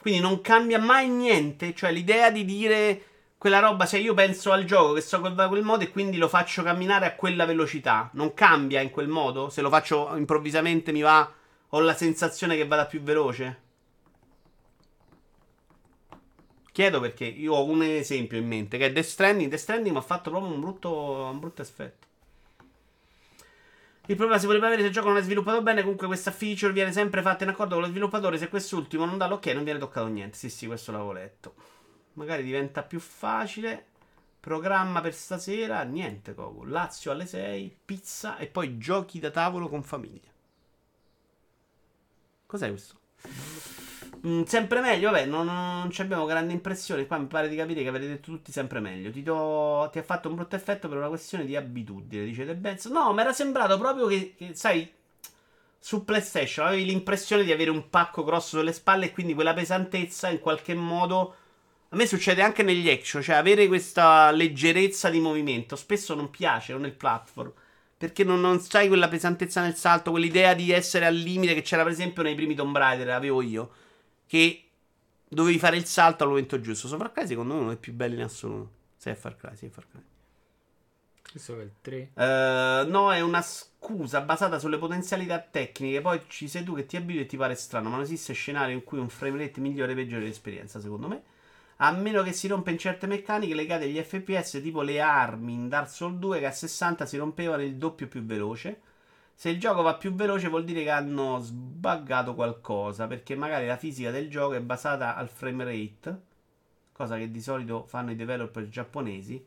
Quindi 0.00 0.18
non 0.18 0.40
cambia 0.40 0.78
mai 0.78 1.10
niente. 1.10 1.74
Cioè, 1.74 1.92
l'idea 1.92 2.30
di 2.30 2.46
dire 2.46 3.02
quella 3.36 3.58
roba, 3.58 3.84
se 3.84 3.98
io 3.98 4.14
penso 4.14 4.50
al 4.50 4.64
gioco 4.64 4.94
che 4.94 5.02
so 5.02 5.20
che 5.20 5.30
va 5.30 5.44
a 5.44 5.48
quel 5.48 5.62
modo 5.62 5.84
e 5.84 5.90
quindi 5.90 6.16
lo 6.16 6.28
faccio 6.28 6.62
camminare 6.62 7.04
a 7.04 7.14
quella 7.14 7.44
velocità, 7.44 8.08
non 8.14 8.32
cambia 8.32 8.80
in 8.80 8.88
quel 8.88 9.08
modo? 9.08 9.50
Se 9.50 9.60
lo 9.60 9.68
faccio 9.68 10.16
improvvisamente 10.16 10.90
mi 10.90 11.02
va 11.02 11.30
ho 11.68 11.80
la 11.80 11.94
sensazione 11.94 12.56
che 12.56 12.66
vada 12.66 12.86
più 12.86 13.02
veloce? 13.02 13.67
Chiedo 16.78 17.00
perché 17.00 17.24
io 17.24 17.54
ho 17.54 17.64
un 17.64 17.82
esempio 17.82 18.38
in 18.38 18.46
mente 18.46 18.78
che 18.78 18.86
è 18.86 18.92
Death 18.92 19.06
Stranding. 19.06 19.50
Death 19.50 19.62
Stranding 19.62 19.90
mi 19.90 20.00
ha 20.00 20.04
fatto 20.04 20.30
proprio 20.30 20.52
un 20.54 20.60
brutto, 20.60 20.92
un 21.28 21.40
brutto 21.40 21.60
effetto. 21.60 22.06
Il 24.06 24.14
problema 24.14 24.38
si 24.38 24.44
potrebbe 24.44 24.66
avere 24.66 24.82
se 24.82 24.86
il 24.86 24.92
gioco 24.92 25.08
non 25.08 25.16
è 25.16 25.22
sviluppato 25.22 25.60
bene. 25.60 25.80
Comunque, 25.80 26.06
questa 26.06 26.30
feature 26.30 26.72
viene 26.72 26.92
sempre 26.92 27.20
fatta 27.20 27.42
in 27.42 27.50
accordo 27.50 27.74
con 27.74 27.82
lo 27.82 27.90
sviluppatore. 27.90 28.38
Se 28.38 28.48
quest'ultimo 28.48 29.06
non 29.06 29.18
dà 29.18 29.26
l'ok, 29.26 29.46
non 29.46 29.64
viene 29.64 29.80
toccato 29.80 30.06
niente. 30.06 30.36
Sì, 30.36 30.48
sì, 30.48 30.68
questo 30.68 30.92
l'avevo 30.92 31.10
letto. 31.10 31.54
Magari 32.12 32.44
diventa 32.44 32.84
più 32.84 33.00
facile. 33.00 33.86
Programma 34.38 35.00
per 35.00 35.14
stasera. 35.14 35.82
Niente, 35.82 36.32
Coco. 36.32 36.62
Lazio 36.62 37.10
alle 37.10 37.26
6. 37.26 37.76
Pizza 37.84 38.36
e 38.36 38.46
poi 38.46 38.78
giochi 38.78 39.18
da 39.18 39.32
tavolo 39.32 39.68
con 39.68 39.82
famiglia. 39.82 40.30
Cos'è 42.46 42.68
questo? 42.68 43.00
Mm, 44.26 44.42
sempre 44.44 44.80
meglio, 44.80 45.10
vabbè, 45.10 45.26
non, 45.26 45.46
non 45.46 45.90
abbiamo 45.98 46.24
grandi 46.24 46.52
impressioni. 46.52 47.06
Qua 47.06 47.18
mi 47.18 47.26
pare 47.26 47.48
di 47.48 47.56
capire 47.56 47.82
che 47.82 47.88
avete 47.88 48.08
detto 48.08 48.30
tutti 48.32 48.50
sempre 48.52 48.80
meglio. 48.80 49.10
Ti, 49.10 49.22
do- 49.22 49.88
ti 49.92 49.98
ha 49.98 50.02
fatto 50.02 50.28
un 50.28 50.34
brutto 50.34 50.56
effetto 50.56 50.88
per 50.88 50.98
una 50.98 51.08
questione 51.08 51.44
di 51.44 51.54
abitudine, 51.56 52.24
dice 52.24 52.44
The 52.44 52.54
Benz. 52.56 52.86
No, 52.86 53.12
mi 53.12 53.20
era 53.20 53.32
sembrato 53.32 53.78
proprio 53.78 54.06
che, 54.06 54.34
che, 54.36 54.54
sai, 54.54 54.90
su 55.78 56.04
PlayStation 56.04 56.66
avevi 56.66 56.84
l'impressione 56.86 57.44
di 57.44 57.52
avere 57.52 57.70
un 57.70 57.88
pacco 57.90 58.24
grosso 58.24 58.58
sulle 58.58 58.72
spalle 58.72 59.06
e 59.06 59.12
quindi 59.12 59.34
quella 59.34 59.54
pesantezza 59.54 60.28
in 60.28 60.40
qualche 60.40 60.74
modo. 60.74 61.34
A 61.90 61.96
me 61.96 62.06
succede 62.06 62.42
anche 62.42 62.62
negli 62.62 62.88
action, 62.90 63.22
cioè 63.22 63.36
avere 63.36 63.66
questa 63.66 64.30
leggerezza 64.30 65.08
di 65.10 65.20
movimento 65.20 65.74
spesso 65.76 66.14
non 66.14 66.28
piace, 66.30 66.72
non 66.72 66.82
nel 66.82 66.92
platform. 66.92 67.52
Perché 67.96 68.24
non, 68.24 68.40
non 68.40 68.60
sai 68.60 68.88
quella 68.88 69.08
pesantezza 69.08 69.60
nel 69.62 69.74
salto, 69.74 70.10
quell'idea 70.10 70.54
di 70.54 70.70
essere 70.70 71.06
al 71.06 71.14
limite 71.16 71.54
che 71.54 71.62
c'era 71.62 71.82
per 71.82 71.92
esempio 71.92 72.22
nei 72.22 72.34
primi 72.34 72.54
Tomb 72.54 72.76
Raider, 72.76 73.10
avevo 73.10 73.42
io. 73.42 73.70
Che 74.28 74.68
dovevi 75.26 75.58
fare 75.58 75.76
il 75.76 75.86
salto 75.86 76.22
al 76.22 76.28
momento 76.28 76.60
giusto. 76.60 76.86
So 76.86 76.96
Far 76.98 77.10
Cry 77.10 77.26
secondo 77.26 77.54
me 77.54 77.58
è 77.58 77.62
uno 77.62 77.70
dei 77.70 77.78
più 77.78 77.94
belli 77.94 78.16
in 78.16 78.22
assoluto. 78.22 78.70
Sei 78.96 79.14
Far 79.14 79.36
Cry, 79.36 79.56
sei 79.56 79.70
Far 79.70 79.86
Cry. 79.88 80.02
Questo 81.30 81.58
è 81.58 81.62
il 81.62 81.72
3. 81.80 82.10
Eh, 82.14 82.84
no, 82.88 83.12
è 83.12 83.20
una 83.20 83.42
scusa 83.42 84.20
basata 84.20 84.58
sulle 84.58 84.78
potenzialità 84.78 85.38
tecniche. 85.40 86.00
Poi 86.00 86.20
ci 86.28 86.46
sei 86.46 86.62
tu 86.62 86.74
che 86.74 86.86
ti 86.86 86.96
abitui 86.96 87.22
e 87.22 87.26
ti 87.26 87.36
pare 87.36 87.54
strano. 87.54 87.88
Ma 87.88 87.96
non 87.96 88.04
esiste 88.04 88.32
scenario 88.32 88.74
in 88.74 88.84
cui 88.84 88.98
un 88.98 89.08
frame 89.08 89.38
rate 89.38 89.60
migliore 89.60 89.94
peggiore 89.94 90.24
l'esperienza, 90.24 90.80
secondo 90.80 91.08
me. 91.08 91.22
A 91.80 91.92
meno 91.92 92.22
che 92.22 92.32
si 92.32 92.48
rompa 92.48 92.70
in 92.70 92.78
certe 92.78 93.06
meccaniche 93.06 93.54
legate 93.54 93.84
agli 93.84 94.02
FPS, 94.02 94.60
tipo 94.62 94.82
le 94.82 95.00
armi 95.00 95.52
in 95.52 95.68
Dark 95.68 95.88
Souls 95.88 96.16
2, 96.16 96.40
che 96.40 96.46
a 96.46 96.50
60 96.50 97.06
si 97.06 97.16
rompevano 97.16 97.62
il 97.62 97.76
doppio 97.76 98.08
più 98.08 98.22
veloce. 98.24 98.80
Se 99.40 99.50
il 99.50 99.60
gioco 99.60 99.82
va 99.82 99.94
più 99.94 100.14
veloce 100.14 100.48
vuol 100.48 100.64
dire 100.64 100.82
che 100.82 100.90
hanno 100.90 101.38
sbaggato 101.38 102.34
qualcosa, 102.34 103.06
perché 103.06 103.36
magari 103.36 103.68
la 103.68 103.76
fisica 103.76 104.10
del 104.10 104.28
gioco 104.28 104.54
è 104.54 104.60
basata 104.60 105.14
al 105.14 105.28
frame 105.28 105.62
rate, 105.62 106.22
cosa 106.90 107.16
che 107.16 107.30
di 107.30 107.40
solito 107.40 107.84
fanno 107.86 108.10
i 108.10 108.16
developer 108.16 108.68
giapponesi. 108.68 109.46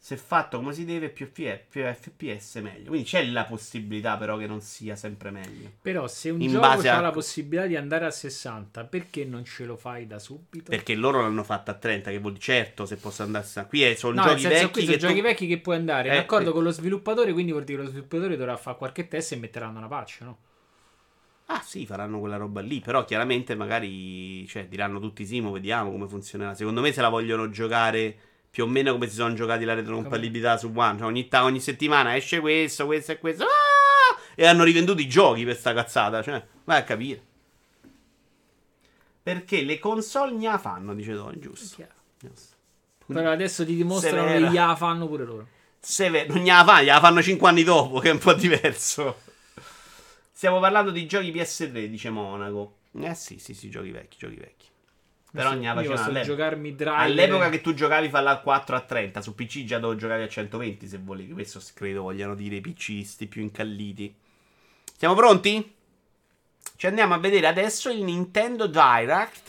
Se 0.00 0.16
fatto 0.16 0.58
come 0.58 0.72
si 0.72 0.84
deve, 0.84 1.08
più, 1.10 1.26
F- 1.26 1.60
più 1.68 1.82
FPS 1.84 2.56
meglio. 2.56 2.88
Quindi 2.88 3.06
c'è 3.06 3.24
la 3.26 3.44
possibilità, 3.44 4.16
però, 4.16 4.36
che 4.36 4.46
non 4.46 4.60
sia 4.60 4.96
sempre 4.96 5.30
meglio. 5.30 5.70
Però 5.82 6.06
se 6.06 6.30
un 6.30 6.38
In 6.40 6.50
gioco 6.50 6.80
ha 6.88 6.98
a- 6.98 7.00
la 7.00 7.10
possibilità 7.10 7.66
di 7.66 7.74
andare 7.74 8.04
a 8.04 8.10
60, 8.12 8.84
perché 8.84 9.24
non 9.24 9.44
ce 9.44 9.64
lo 9.64 9.76
fai 9.76 10.06
da 10.06 10.18
subito? 10.20 10.70
Perché 10.70 10.94
loro 10.94 11.20
l'hanno 11.22 11.42
fatta 11.44 11.72
a 11.72 11.74
30, 11.74 12.10
che 12.10 12.18
vuol 12.18 12.32
dire 12.34 12.44
certo 12.44 12.86
se 12.86 12.96
posso 12.96 13.22
andare 13.22 13.46
a... 13.54 13.66
Qui 13.66 13.82
è- 13.82 13.94
sono 13.94 14.14
No, 14.14 14.22
giochi 14.22 14.46
vecchi 14.46 14.70
qui 14.72 14.86
che 14.86 14.98
sono 14.98 15.14
giochi 15.14 15.20
tu- 15.20 15.22
vecchi 15.22 15.46
che 15.46 15.60
puoi 15.60 15.76
andare 15.76 16.10
Eh, 16.10 16.18
accordo 16.18 16.50
sì. 16.50 16.52
con 16.52 16.62
lo 16.62 16.70
sviluppatore, 16.70 17.32
quindi 17.32 17.52
vuol 17.52 17.64
dire 17.64 17.78
che 17.78 17.84
lo 17.84 17.90
sviluppatore 17.90 18.36
dovrà 18.36 18.56
fare 18.58 18.76
qualche 18.76 19.08
test 19.08 19.32
e 19.32 19.36
metteranno 19.36 19.78
una 19.78 19.88
patch, 19.88 20.20
no? 20.22 20.38
Ah 21.50 21.62
sì, 21.62 21.86
faranno 21.86 22.18
quella 22.20 22.36
roba 22.36 22.60
lì, 22.60 22.80
però 22.80 23.04
chiaramente 23.06 23.54
magari 23.54 24.46
cioè, 24.46 24.68
diranno 24.68 25.00
tutti 25.00 25.24
sì, 25.24 25.40
mo 25.40 25.50
vediamo 25.50 25.90
come 25.90 26.06
funzionerà. 26.06 26.54
Secondo 26.54 26.82
me 26.82 26.92
se 26.92 27.00
la 27.00 27.08
vogliono 27.08 27.48
giocare 27.48 28.18
più 28.50 28.64
o 28.64 28.66
meno 28.66 28.92
come 28.92 29.08
si 29.08 29.14
sono 29.14 29.34
giocati 29.34 29.64
la 29.64 29.74
retrocompatibilità 29.74 30.56
su 30.56 30.72
One. 30.74 30.98
Cioè, 30.98 31.06
ogni, 31.06 31.28
ta- 31.28 31.44
ogni 31.44 31.60
settimana 31.60 32.16
esce 32.16 32.40
questo, 32.40 32.86
questo 32.86 33.12
e 33.12 33.18
questo. 33.18 33.44
Ah! 33.44 34.18
E 34.34 34.46
hanno 34.46 34.64
rivenduto 34.64 35.00
i 35.00 35.08
giochi 35.08 35.44
per 35.44 35.56
sta 35.56 35.74
cazzata. 35.74 36.22
Cioè, 36.22 36.44
vai 36.64 36.78
a 36.78 36.84
capire. 36.84 37.22
Perché 39.22 39.62
le 39.62 39.78
console 39.78 40.32
gna 40.32 40.56
fanno, 40.58 40.94
dice 40.94 41.14
Tony, 41.14 41.38
giusto. 41.38 41.86
Giusto. 42.18 42.56
Però 43.06 43.30
adesso 43.30 43.64
ti 43.64 43.74
dimostrano 43.74 44.26
Severa. 44.26 44.46
che 44.46 44.52
gliela 44.52 44.76
fanno 44.76 45.06
pure 45.06 45.24
loro. 45.24 45.46
Seve- 45.80 46.26
non 46.26 46.38
gliela 46.38 46.64
fanno, 46.64 46.82
gliela 46.82 47.00
fanno 47.00 47.22
5 47.22 47.48
anni 47.48 47.62
dopo, 47.62 47.98
che 48.00 48.08
è 48.08 48.12
un 48.12 48.18
po' 48.18 48.34
diverso. 48.34 49.20
Stiamo 50.32 50.60
parlando 50.60 50.90
di 50.90 51.06
giochi 51.06 51.32
PS3, 51.32 51.86
dice 51.86 52.10
Monaco. 52.10 52.76
Eh 53.00 53.14
sì, 53.14 53.38
sì, 53.38 53.54
sì, 53.54 53.68
giochi 53.70 53.90
vecchi, 53.90 54.16
giochi 54.18 54.36
vecchi. 54.36 54.66
Però 55.30 55.52
Io 55.52 55.58
facevano 55.74 56.02
all'epoca. 56.04 56.20
giocarmi 56.22 56.74
Driver. 56.74 56.98
All'epoca 57.00 57.48
che 57.50 57.60
tu 57.60 57.74
giocavi 57.74 58.08
Fallout 58.08 58.42
4 58.42 58.76
a 58.76 58.80
30, 58.80 59.20
su 59.20 59.34
PC 59.34 59.64
già 59.64 59.78
dovevo 59.78 59.98
giocare 59.98 60.22
a 60.22 60.28
120 60.28 60.86
se 60.88 60.98
volevi. 60.98 61.32
Questo 61.34 61.60
credo 61.74 62.02
vogliano 62.02 62.34
dire 62.34 62.56
i 62.56 62.60
PCisti 62.60 63.26
più 63.26 63.42
incalliti. 63.42 64.14
Siamo 64.96 65.14
pronti? 65.14 65.74
Ci 66.76 66.86
andiamo 66.86 67.14
a 67.14 67.18
vedere 67.18 67.46
adesso 67.46 67.90
il 67.90 68.02
Nintendo 68.02 68.66
Direct 68.66 69.42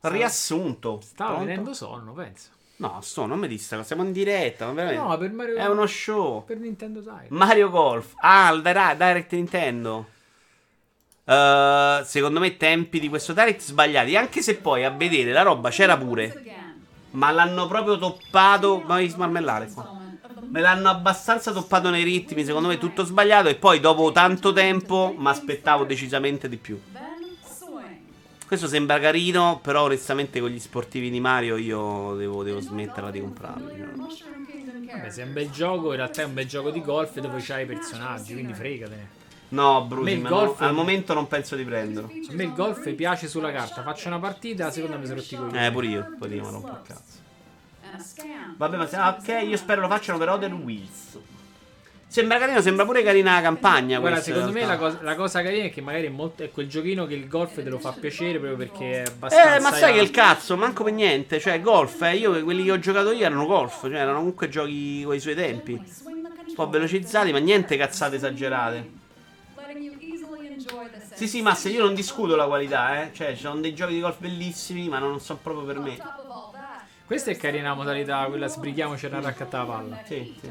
riassunto. 0.00 1.00
Stavo 1.02 1.30
Pronto? 1.34 1.46
venendo 1.48 1.74
sonno, 1.74 2.12
penso. 2.12 2.48
No, 2.76 3.00
sto, 3.00 3.26
non 3.26 3.38
mi 3.38 3.46
dista, 3.48 3.80
siamo 3.84 4.02
in 4.02 4.10
diretta, 4.12 4.66
ma 4.66 4.72
veramente. 4.72 5.02
No, 5.06 5.16
per 5.18 5.30
Mario 5.32 5.54
È 5.56 5.66
uno 5.66 5.86
show. 5.86 6.44
per 6.44 6.56
Nintendo 6.58 7.00
Direct. 7.00 7.28
Mario 7.30 7.70
Golf. 7.70 8.14
Ah, 8.16 8.50
il 8.52 8.62
Dire- 8.62 8.94
Direct 8.96 9.32
Nintendo. 9.34 10.08
Eh, 11.24 12.02
secondo 12.04 12.40
me 12.40 12.56
tempi 12.56 12.98
di 12.98 13.08
questo 13.08 13.32
Direct 13.32 13.60
sbagliati. 13.60 14.16
Anche 14.16 14.42
se 14.42 14.56
poi 14.56 14.84
a 14.84 14.90
vedere 14.90 15.32
la 15.32 15.42
roba 15.42 15.70
c'era 15.70 15.96
pure. 15.96 16.42
Ma 17.12 17.30
l'hanno 17.30 17.66
proprio 17.66 17.98
toppato. 17.98 18.82
Ma 18.86 18.96
devi 18.96 19.08
smarmellare 19.08 19.70
qua. 19.72 20.00
Me 20.48 20.60
l'hanno 20.60 20.90
abbastanza 20.90 21.52
toppato 21.52 21.90
nei 21.90 22.02
ritmi. 22.02 22.44
Secondo 22.44 22.68
me 22.68 22.78
tutto 22.78 23.04
sbagliato. 23.04 23.48
E 23.48 23.54
poi 23.54 23.80
dopo 23.80 24.12
tanto 24.12 24.52
tempo 24.52 25.14
mi 25.16 25.28
aspettavo 25.28 25.84
decisamente 25.84 26.48
di 26.48 26.56
più. 26.56 26.80
Questo 28.46 28.66
sembra 28.66 28.98
carino. 28.98 29.60
Però 29.62 29.84
onestamente 29.84 30.40
con 30.40 30.50
gli 30.50 30.58
sportivi 30.58 31.10
di 31.10 31.20
Mario 31.20 31.56
io 31.56 32.14
devo, 32.16 32.42
devo 32.42 32.60
smetterla 32.60 33.10
di 33.10 33.20
comprarli. 33.20 33.84
Vabbè, 34.92 35.08
se 35.08 35.22
è 35.22 35.24
un 35.24 35.32
bel 35.32 35.50
gioco, 35.50 35.90
in 35.90 35.96
realtà 35.96 36.20
è 36.20 36.24
un 36.26 36.34
bel 36.34 36.46
gioco 36.46 36.70
di 36.70 36.82
golf 36.82 37.18
dove 37.18 37.40
c'hai 37.40 37.62
i 37.62 37.66
personaggi, 37.66 38.34
quindi 38.34 38.52
fregatene. 38.52 39.20
No, 39.52 39.86
me 39.90 40.16
ma 40.16 40.28
golf- 40.30 40.60
al 40.62 40.72
momento 40.72 41.12
non 41.12 41.28
penso 41.28 41.56
di 41.56 41.64
prenderlo. 41.64 42.10
A 42.10 42.32
me 42.32 42.44
il 42.44 42.54
golf 42.54 42.90
piace 42.94 43.28
sulla 43.28 43.52
carta, 43.52 43.82
faccio 43.82 44.08
una 44.08 44.18
partita, 44.18 44.64
la 44.64 44.70
seconda 44.70 44.96
mi 44.96 45.04
sono 45.04 45.18
rotti 45.18 45.34
i 45.34 45.36
coglioni. 45.36 45.66
Eh, 45.66 45.70
pure 45.70 45.86
io. 45.86 46.14
Poi 46.18 46.34
io 46.34 46.44
mi 46.44 46.50
rompo 46.50 46.68
il 46.68 46.80
cazzo. 46.86 47.20
Vabbè, 48.56 48.76
ma 48.78 48.86
se, 48.86 48.96
ah, 48.96 49.18
ok, 49.18 49.44
io 49.46 49.56
spero 49.58 49.82
lo 49.82 49.88
facciano 49.88 50.16
per 50.16 50.30
Other 50.30 50.52
Wheels. 50.54 51.18
Sembra 52.06 52.38
carino, 52.38 52.62
sembra 52.62 52.86
pure 52.86 53.02
carina 53.02 53.34
la 53.34 53.40
campagna. 53.42 53.98
Guarda, 53.98 54.20
secondo 54.20 54.52
me 54.52 54.64
la 54.64 54.76
cosa, 54.78 54.98
la 55.02 55.14
cosa 55.14 55.42
carina 55.42 55.64
è 55.64 55.70
che 55.70 55.82
magari 55.82 56.06
è, 56.06 56.10
molto, 56.10 56.42
è 56.42 56.50
quel 56.50 56.68
giochino 56.68 57.06
che 57.06 57.14
il 57.14 57.28
golf 57.28 57.54
te 57.54 57.68
lo 57.68 57.78
fa 57.78 57.92
piacere 57.92 58.38
proprio 58.38 58.56
perché 58.56 59.02
è 59.02 59.06
abbastanza. 59.06 59.56
Eh, 59.56 59.60
ma 59.60 59.72
sai 59.72 59.94
che 59.94 60.00
il 60.00 60.10
cazzo, 60.10 60.56
manco 60.56 60.84
per 60.84 60.94
niente. 60.94 61.38
Cioè, 61.40 61.60
golf, 61.60 62.00
eh, 62.02 62.16
io 62.16 62.42
quelli 62.42 62.64
che 62.64 62.72
ho 62.72 62.78
giocato 62.78 63.12
io 63.12 63.24
erano 63.26 63.44
golf. 63.46 63.82
Cioè, 63.82 63.94
erano 63.96 64.18
comunque 64.18 64.48
giochi 64.48 65.02
con 65.04 65.14
i 65.14 65.20
suoi 65.20 65.34
tempi. 65.34 65.72
Un 65.72 66.54
po' 66.54 66.68
velocizzati, 66.68 67.32
ma 67.32 67.38
niente 67.38 67.76
cazzate 67.76 68.16
esagerate. 68.16 69.00
Sì, 71.14 71.28
sì, 71.28 71.42
ma 71.42 71.54
se 71.54 71.68
io 71.68 71.82
non 71.82 71.94
discuto 71.94 72.36
la 72.36 72.46
qualità, 72.46 73.02
eh. 73.02 73.12
Cioè, 73.12 73.34
ci 73.34 73.42
sono 73.42 73.60
dei 73.60 73.74
giochi 73.74 73.94
di 73.94 74.00
golf 74.00 74.18
bellissimi, 74.18 74.88
ma 74.88 74.98
non 74.98 75.20
sono 75.20 75.38
proprio 75.42 75.64
per 75.64 75.78
me. 75.78 75.96
Questa 77.04 77.30
è 77.30 77.36
carina 77.36 77.68
la 77.68 77.74
modalità, 77.74 78.24
quella 78.26 78.46
sbrighiamoci 78.46 79.06
a 79.06 79.20
raccattare 79.20 79.66
la 79.66 79.72
palla. 79.72 80.00
Sì, 80.06 80.34
sì. 80.40 80.50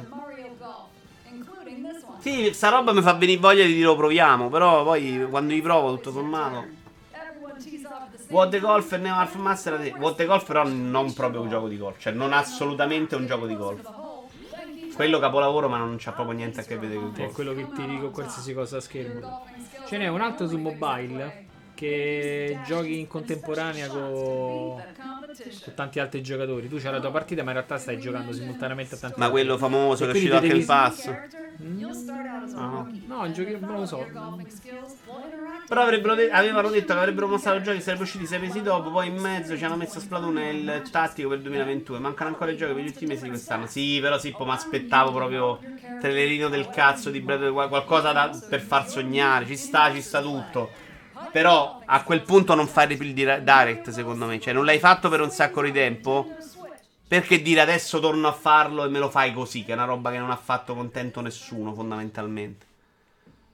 Sì, 2.20 2.54
sta 2.54 2.70
roba 2.70 2.94
mi 2.94 3.02
fa 3.02 3.14
venire 3.14 3.40
voglia 3.40 3.66
di 3.66 3.74
dire 3.74 3.86
lo 3.86 3.96
proviamo. 3.96 4.50
Però 4.50 4.84
poi 4.84 5.26
quando 5.30 5.54
li 5.54 5.62
provo, 5.62 5.96
tutto 5.96 6.12
sommato. 6.12 6.80
What 8.28 8.50
the 8.50 8.60
Golf 8.60 8.92
e 8.94 8.98
Neo 8.98 9.16
Half 9.16 9.36
Master. 9.36 9.94
What 9.98 10.16
the 10.16 10.26
Golf, 10.26 10.46
però, 10.46 10.64
non 10.66 11.14
proprio 11.14 11.42
un 11.42 11.50
gioco 11.50 11.68
di 11.68 11.78
golf. 11.78 12.00
Cioè, 12.00 12.14
non 12.14 12.32
assolutamente 12.32 13.16
un 13.16 13.26
gioco 13.26 13.48
di 13.48 13.56
golf. 13.56 14.11
Quello 15.02 15.18
capolavoro, 15.18 15.68
ma 15.68 15.78
non 15.78 15.96
c'ha 15.98 16.12
proprio 16.12 16.36
niente 16.36 16.60
a 16.60 16.64
che 16.64 16.78
vedere 16.78 17.00
con 17.00 17.12
il 17.16 17.22
È 17.24 17.32
quello 17.32 17.56
che 17.56 17.68
ti 17.74 17.88
dico 17.88 18.12
qualsiasi 18.12 18.54
cosa 18.54 18.78
a 18.78 18.82
schermo. 18.82 19.48
Ce 19.88 19.98
n'è 19.98 20.08
un 20.08 20.22
altro 20.22 20.48
su 20.48 20.60
mobile 20.60 21.46
che 21.74 22.60
giochi 22.68 23.00
in 23.00 23.08
contemporanea 23.08 23.88
con, 23.88 24.80
con 25.60 25.74
tanti 25.74 26.00
altri 26.00 26.22
giocatori. 26.22 26.68
Tu 26.68 26.78
c'hai 26.78 26.92
la 26.92 27.00
tua 27.00 27.12
partita, 27.12 27.44
ma 27.44 27.50
in 27.52 27.58
realtà 27.58 27.78
stai 27.78 27.98
giocando 28.00 28.32
simultaneamente 28.34 28.96
a 28.96 28.98
tanti 28.98 29.20
Ma 29.20 29.30
quello 29.30 29.58
famoso 29.58 30.06
che 30.06 30.12
è 30.12 30.14
uscito 30.14 30.36
anche 30.36 30.54
il 30.54 30.64
passo. 30.66 31.24
No, 32.54 32.92
no, 33.06 33.32
giochi, 33.32 33.58
non 33.60 33.78
lo 33.80 33.86
so. 33.86 34.12
Però 35.68 35.82
avrebbero 35.84 36.16
de- 36.16 36.30
avevano 36.30 36.70
detto 36.70 36.94
che 36.94 37.00
avrebbero 37.00 37.28
mostrato 37.30 37.58
i 37.60 37.64
giochi 37.64 37.78
che 37.78 37.84
sarebbero 37.84 38.06
usciti 38.08 38.28
sei 38.28 38.40
mesi 38.40 38.62
dopo. 38.62 38.92
Poi 38.92 39.08
in 39.08 39.16
mezzo 39.18 39.56
ci 39.58 39.64
hanno 39.64 39.78
messo 39.78 40.00
Splatoon 40.02 40.38
e 40.40 40.50
il 40.52 40.88
tattico 40.90 41.30
per 41.30 41.38
il 41.38 41.44
2021. 41.44 42.00
Mancano 42.02 42.30
ancora 42.30 42.52
i 42.52 42.58
giochi 42.58 42.74
per 42.74 42.82
gli 42.84 42.88
ultimi 42.88 43.12
mesi 43.12 43.24
di 43.24 43.30
quest'anno. 43.30 43.68
Sì, 43.68 44.00
però 44.02 44.18
sì, 44.20 44.36
poi 44.36 44.48
mi 44.48 44.54
aspettavo 44.54 45.14
proprio 45.14 45.64
trailerino 45.98 46.50
del 46.50 46.70
cazzo 46.70 47.10
di 47.10 47.22
Breath 47.22 47.40
of 47.42 47.46
the 47.48 47.52
Wild, 47.54 47.70
qualcosa 47.70 48.12
da- 48.12 48.44
per 48.46 48.60
far 48.62 48.90
sognare. 48.90 49.46
Ci 49.46 49.56
sta, 49.56 49.94
ci 49.94 50.02
sta 50.02 50.22
tutto. 50.22 50.74
Però 51.32 51.82
a 51.86 52.04
quel 52.04 52.22
punto 52.24 52.56
non 52.56 52.68
fare 52.68 52.96
più 52.96 53.06
il 53.06 53.14
dire- 53.14 53.42
direct, 53.44 53.90
secondo 53.92 54.26
me. 54.26 54.40
Cioè, 54.40 54.54
non 54.54 54.66
l'hai 54.66 54.80
fatto 54.80 55.08
per 55.10 55.22
un 55.22 55.30
sacco 55.32 55.62
di 55.62 55.72
tempo. 55.72 56.30
Perché 57.08 57.42
dire 57.42 57.60
adesso 57.60 58.00
torno 58.00 58.28
a 58.30 58.32
farlo 58.32 58.86
e 58.86 58.90
me 58.90 58.98
lo 59.00 59.10
fai 59.10 59.34
così? 59.34 59.66
Che 59.66 59.72
è 59.72 59.76
una 59.76 59.84
roba 59.86 60.12
che 60.12 60.18
non 60.18 60.32
ha 60.32 60.36
fatto 60.38 60.74
contento 60.74 61.20
nessuno, 61.20 61.74
fondamentalmente. 61.74 62.66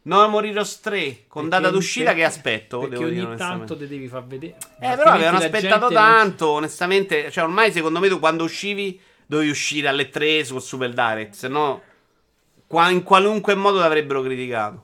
No 0.03 0.27
More 0.29 0.47
Heroes 0.47 0.79
3 0.79 1.23
con 1.27 1.49
Perché- 1.49 1.63
data 1.63 1.69
d'uscita 1.73 2.05
perché- 2.05 2.19
che 2.21 2.25
aspetto. 2.27 2.79
Perché 2.79 2.95
devo 2.95 3.09
dire 3.09 3.19
ogni 3.21 3.27
onestamente. 3.29 3.65
tanto 3.67 3.77
te 3.83 3.87
devi 3.89 4.07
far 4.07 4.25
vedere. 4.25 4.55
Eh, 4.79 4.95
però 4.95 5.09
avevano 5.11 5.37
aspettato 5.37 5.87
gente 5.87 5.93
non- 5.93 5.93
tanto, 5.93 6.47
onestamente. 6.49 7.31
Cioè, 7.31 7.43
ormai 7.43 7.71
secondo 7.71 7.99
me 7.99 8.07
tu 8.07 8.19
quando 8.19 8.43
uscivi 8.43 8.99
dovevi 9.25 9.49
uscire 9.49 9.87
alle 9.87 10.09
3 10.09 10.43
su 10.45 10.59
Super 10.59 10.93
Direct, 10.93 11.33
se 11.33 11.47
no 11.47 11.81
in 12.89 13.03
qualunque 13.03 13.55
modo 13.55 13.79
l'avrebbero 13.79 14.21
criticato. 14.21 14.83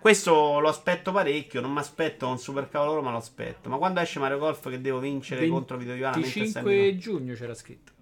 Questo 0.00 0.60
lo 0.60 0.68
aspetto 0.68 1.12
parecchio, 1.12 1.60
non 1.60 1.72
mi 1.72 1.78
aspetto 1.78 2.26
un 2.26 2.38
super 2.38 2.70
cavoloro, 2.70 3.02
ma 3.02 3.10
lo 3.10 3.18
aspetto. 3.18 3.68
Ma 3.68 3.76
quando 3.76 4.00
esce 4.00 4.18
Mario 4.18 4.38
Golf 4.38 4.66
che 4.70 4.80
devo 4.80 4.98
vincere 4.98 5.46
contro 5.46 5.76
Vito 5.76 5.92
Ivana? 5.92 6.16
mentre 6.16 6.46
sta 6.46 6.60
in 6.60 6.64
25 6.64 6.96
giugno 6.96 7.34
c'era 7.34 7.54
scritto. 7.54 7.92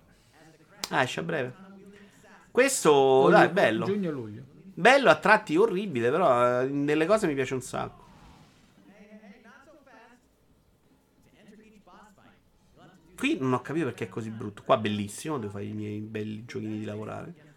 Ah, 0.90 1.02
esce 1.02 1.18
a 1.18 1.22
breve. 1.24 1.52
Questo, 2.52 3.28
dai, 3.30 3.48
è 3.48 3.50
bello. 3.50 3.84
Giugno 3.84 4.12
luglio. 4.12 4.42
Bello, 4.74 5.10
a 5.10 5.16
tratti 5.16 5.56
orribile, 5.56 6.10
però 6.10 6.62
eh, 6.62 6.66
nelle 6.66 7.04
cose 7.04 7.26
mi 7.26 7.34
piace 7.34 7.54
un 7.54 7.62
sacco. 7.62 8.06
Qui 13.16 13.38
non 13.40 13.52
ho 13.54 13.60
capito 13.60 13.86
perché 13.86 14.04
è 14.04 14.08
così 14.08 14.30
brutto. 14.30 14.62
Qua 14.62 14.76
bellissimo, 14.76 15.38
devo 15.38 15.50
fare 15.50 15.64
i 15.64 15.72
miei 15.72 15.98
belli 15.98 16.44
giochini 16.44 16.78
di 16.78 16.84
lavorare. 16.84 17.47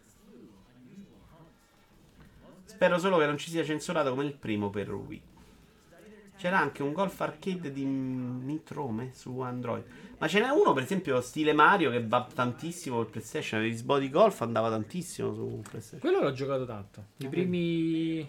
Spero 2.82 2.98
solo 2.98 3.20
che 3.20 3.28
non 3.28 3.38
ci 3.38 3.52
sia 3.52 3.64
censurato 3.64 4.10
come 4.10 4.24
il 4.24 4.34
primo 4.34 4.72
per 4.72 4.92
Wii. 4.92 5.22
C'era 6.36 6.58
anche 6.58 6.82
un 6.82 6.94
golf 6.94 7.22
arcade 7.22 7.72
di 7.72 7.86
Nitrome 7.86 9.12
su 9.14 9.40
Android. 9.40 9.84
Ma 10.18 10.28
ce 10.28 10.40
n'è 10.40 10.50
uno, 10.50 10.74
per 10.74 10.82
esempio, 10.82 11.22
stile 11.22 11.54
Mario 11.54 11.92
che 11.92 12.04
va 12.04 12.28
tantissimo 12.34 12.98
per 12.98 13.12
PlayStation. 13.12 13.64
Il 13.64 13.84
Body 13.84 14.10
Golf 14.10 14.42
andava 14.42 14.72
tantissimo 14.72 15.32
su 15.32 15.62
PlayStation. 15.62 16.00
Quello 16.00 16.26
l'ho 16.28 16.34
giocato 16.34 16.66
tanto. 16.66 17.06
I 17.18 17.28
primi. 17.28 18.28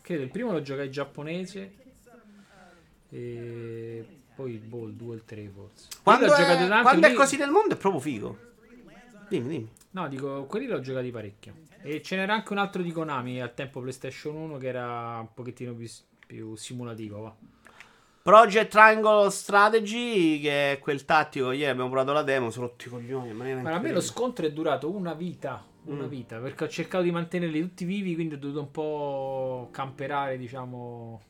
Credo 0.00 0.22
il 0.22 0.30
primo 0.30 0.52
lo 0.52 0.62
giocai 0.62 0.90
giapponese. 0.90 1.74
E 3.10 4.06
poi 4.34 4.52
il 4.54 4.60
2 4.60 5.12
e 5.12 5.16
il 5.16 5.24
3 5.26 5.50
forse. 5.54 5.88
Quando, 6.02 6.32
è, 6.34 6.80
quando 6.80 7.06
è 7.06 7.10
lì- 7.10 7.14
così 7.14 7.36
nel 7.36 7.50
mondo 7.50 7.74
è 7.74 7.76
proprio 7.76 8.00
figo. 8.00 8.38
Dimmi, 9.28 9.48
dimmi. 9.48 9.70
No, 9.90 10.08
dico, 10.08 10.46
quelli 10.46 10.66
l'ho 10.66 10.80
giocati 10.80 11.10
parecchio. 11.10 11.71
E 11.82 12.00
ce 12.02 12.16
n'era 12.16 12.32
anche 12.34 12.52
un 12.52 12.58
altro 12.58 12.82
di 12.82 12.92
Konami 12.92 13.40
al 13.40 13.54
tempo 13.54 13.80
PlayStation 13.80 14.36
1 14.36 14.56
che 14.58 14.68
era 14.68 15.18
un 15.18 15.32
pochettino 15.34 15.74
più, 15.74 15.88
più 16.26 16.54
simulativo. 16.56 17.20
Va. 17.20 17.34
Project 18.22 18.70
Triangle 18.70 19.30
Strategy, 19.30 20.40
che 20.40 20.72
è 20.72 20.78
quel 20.78 21.04
tattico. 21.04 21.50
Ieri 21.50 21.70
abbiamo 21.70 21.88
provato 21.90 22.12
la 22.12 22.22
demo, 22.22 22.50
sono 22.50 22.66
rotti 22.66 22.86
i 22.86 22.90
coglioni. 22.90 23.32
Ma 23.32 23.74
a 23.74 23.80
me 23.80 23.90
lo 23.90 24.00
scontro 24.00 24.46
è 24.46 24.52
durato 24.52 24.90
una 24.90 25.14
vita. 25.14 25.66
Una 25.84 26.04
Mm. 26.04 26.08
vita 26.08 26.38
perché 26.38 26.62
ho 26.62 26.68
cercato 26.68 27.02
di 27.02 27.10
mantenerli 27.10 27.60
tutti 27.60 27.84
vivi. 27.84 28.14
Quindi 28.14 28.34
ho 28.34 28.38
dovuto 28.38 28.60
un 28.60 28.70
po' 28.70 29.68
camperare, 29.72 30.38
diciamo. 30.38 31.20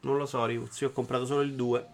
Non 0.00 0.18
lo 0.18 0.26
so, 0.26 0.44
Rivuz. 0.44 0.78
Io 0.80 0.88
ho 0.88 0.92
comprato 0.92 1.24
solo 1.24 1.40
il 1.40 1.54
2. 1.54 1.86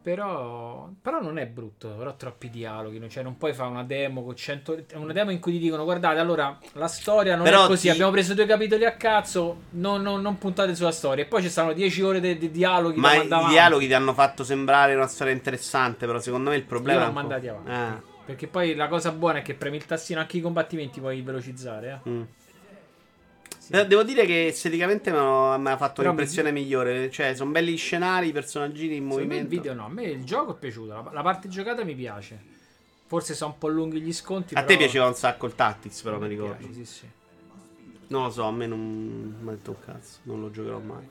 Però, 0.00 0.88
però 1.02 1.20
non 1.20 1.38
è 1.38 1.46
brutto, 1.46 1.88
però 1.88 2.16
troppi 2.16 2.48
dialoghi, 2.48 2.98
no? 2.98 3.08
cioè 3.08 3.22
non 3.22 3.36
puoi 3.36 3.52
fare 3.52 3.68
una 3.68 3.84
demo 3.84 4.22
con 4.22 4.34
100 4.36 4.84
una 4.94 5.12
demo 5.12 5.30
in 5.30 5.38
cui 5.40 5.52
ti 5.52 5.58
dicono 5.58 5.84
guardate, 5.84 6.18
allora 6.18 6.56
la 6.74 6.86
storia 6.88 7.34
non 7.34 7.44
Però 7.44 7.64
è 7.64 7.66
così, 7.66 7.82
ti- 7.82 7.90
abbiamo 7.90 8.10
preso 8.10 8.32
due 8.34 8.46
capitoli 8.46 8.84
a 8.86 8.92
cazzo, 8.92 9.62
non, 9.70 10.00
non- 10.00 10.22
non 10.22 10.38
puntate 10.38 10.74
sulla 10.74 10.92
storia 10.92 11.24
e 11.24 11.26
poi 11.26 11.42
ci 11.42 11.50
stanno 11.50 11.72
10 11.72 12.02
ore 12.02 12.20
di 12.20 12.38
di 12.38 12.50
dialoghi 12.50 12.98
Ma 13.00 13.14
i 13.16 13.28
dialoghi 13.48 13.86
ti 13.86 13.92
hanno 13.94 14.14
fatto 14.14 14.44
sembrare 14.44 14.94
una 14.94 15.06
storia 15.08 15.32
interessante. 15.32 16.06
Però 16.06 16.18
secondo 16.20 16.50
me 16.50 16.56
il 16.56 16.64
problema 16.64 17.00
Io 17.00 17.04
è. 17.04 17.08
l'ho 17.08 17.12
mandati 17.14 17.48
avanti. 17.48 17.70
Ah, 17.70 18.00
Perché 18.24 18.46
poi 18.46 18.74
la 18.74 18.88
cosa 18.88 19.10
buona 19.12 19.38
è 19.38 19.42
che 19.42 19.54
premi 19.54 19.76
il 19.76 19.84
tastino 19.86 20.20
anche 20.20 20.36
i 20.36 20.40
combattimenti 20.40 21.00
puoi 21.00 21.20
velocizzare, 21.22 22.00
eh. 22.04 22.08
mm. 22.08 22.22
Eh, 23.70 23.86
Devo 23.86 24.02
dire 24.02 24.24
che 24.24 24.46
esteticamente 24.46 25.10
mi 25.10 25.18
ha 25.18 25.56
mi 25.58 25.76
fatto 25.76 26.00
Però 26.00 26.10
un'impressione 26.10 26.50
migliore. 26.52 27.10
Cioè, 27.10 27.34
sono 27.34 27.50
belli 27.50 27.72
gli 27.74 27.76
scenari, 27.78 28.28
i 28.28 28.32
personaggini 28.32 28.96
in 28.96 29.04
me 29.04 29.10
il 29.14 29.20
movimento. 29.20 29.48
video 29.48 29.74
no, 29.74 29.84
a 29.84 29.88
me 29.88 30.04
il 30.04 30.24
gioco 30.24 30.52
è 30.54 30.58
piaciuto, 30.58 30.92
la, 30.92 31.10
la 31.12 31.22
parte 31.22 31.48
giocata 31.48 31.84
mi 31.84 31.94
piace. 31.94 32.56
Forse 33.06 33.34
sono 33.34 33.52
un 33.52 33.58
po' 33.58 33.68
lunghi 33.68 34.00
gli 34.00 34.12
sconti, 34.12 34.54
A 34.54 34.62
però- 34.62 34.66
te 34.66 34.76
piaceva 34.76 35.06
un 35.06 35.14
sacco 35.14 35.46
il 35.46 35.54
Tactics, 35.54 36.00
però 36.02 36.16
mi 36.18 36.28
Mi 36.28 36.34
ricordo. 36.34 36.56
piace, 36.66 36.72
sì, 36.74 36.84
sì. 36.84 37.08
Non 38.08 38.22
lo 38.24 38.30
so, 38.30 38.44
a 38.44 38.52
me 38.52 38.66
non 38.66 39.36
mi 39.40 39.48
ha 39.48 39.52
detto 39.52 39.70
un 39.70 39.80
cazzo. 39.84 40.18
Non 40.22 40.40
lo 40.40 40.50
giocherò 40.50 40.78
mai. 40.78 41.06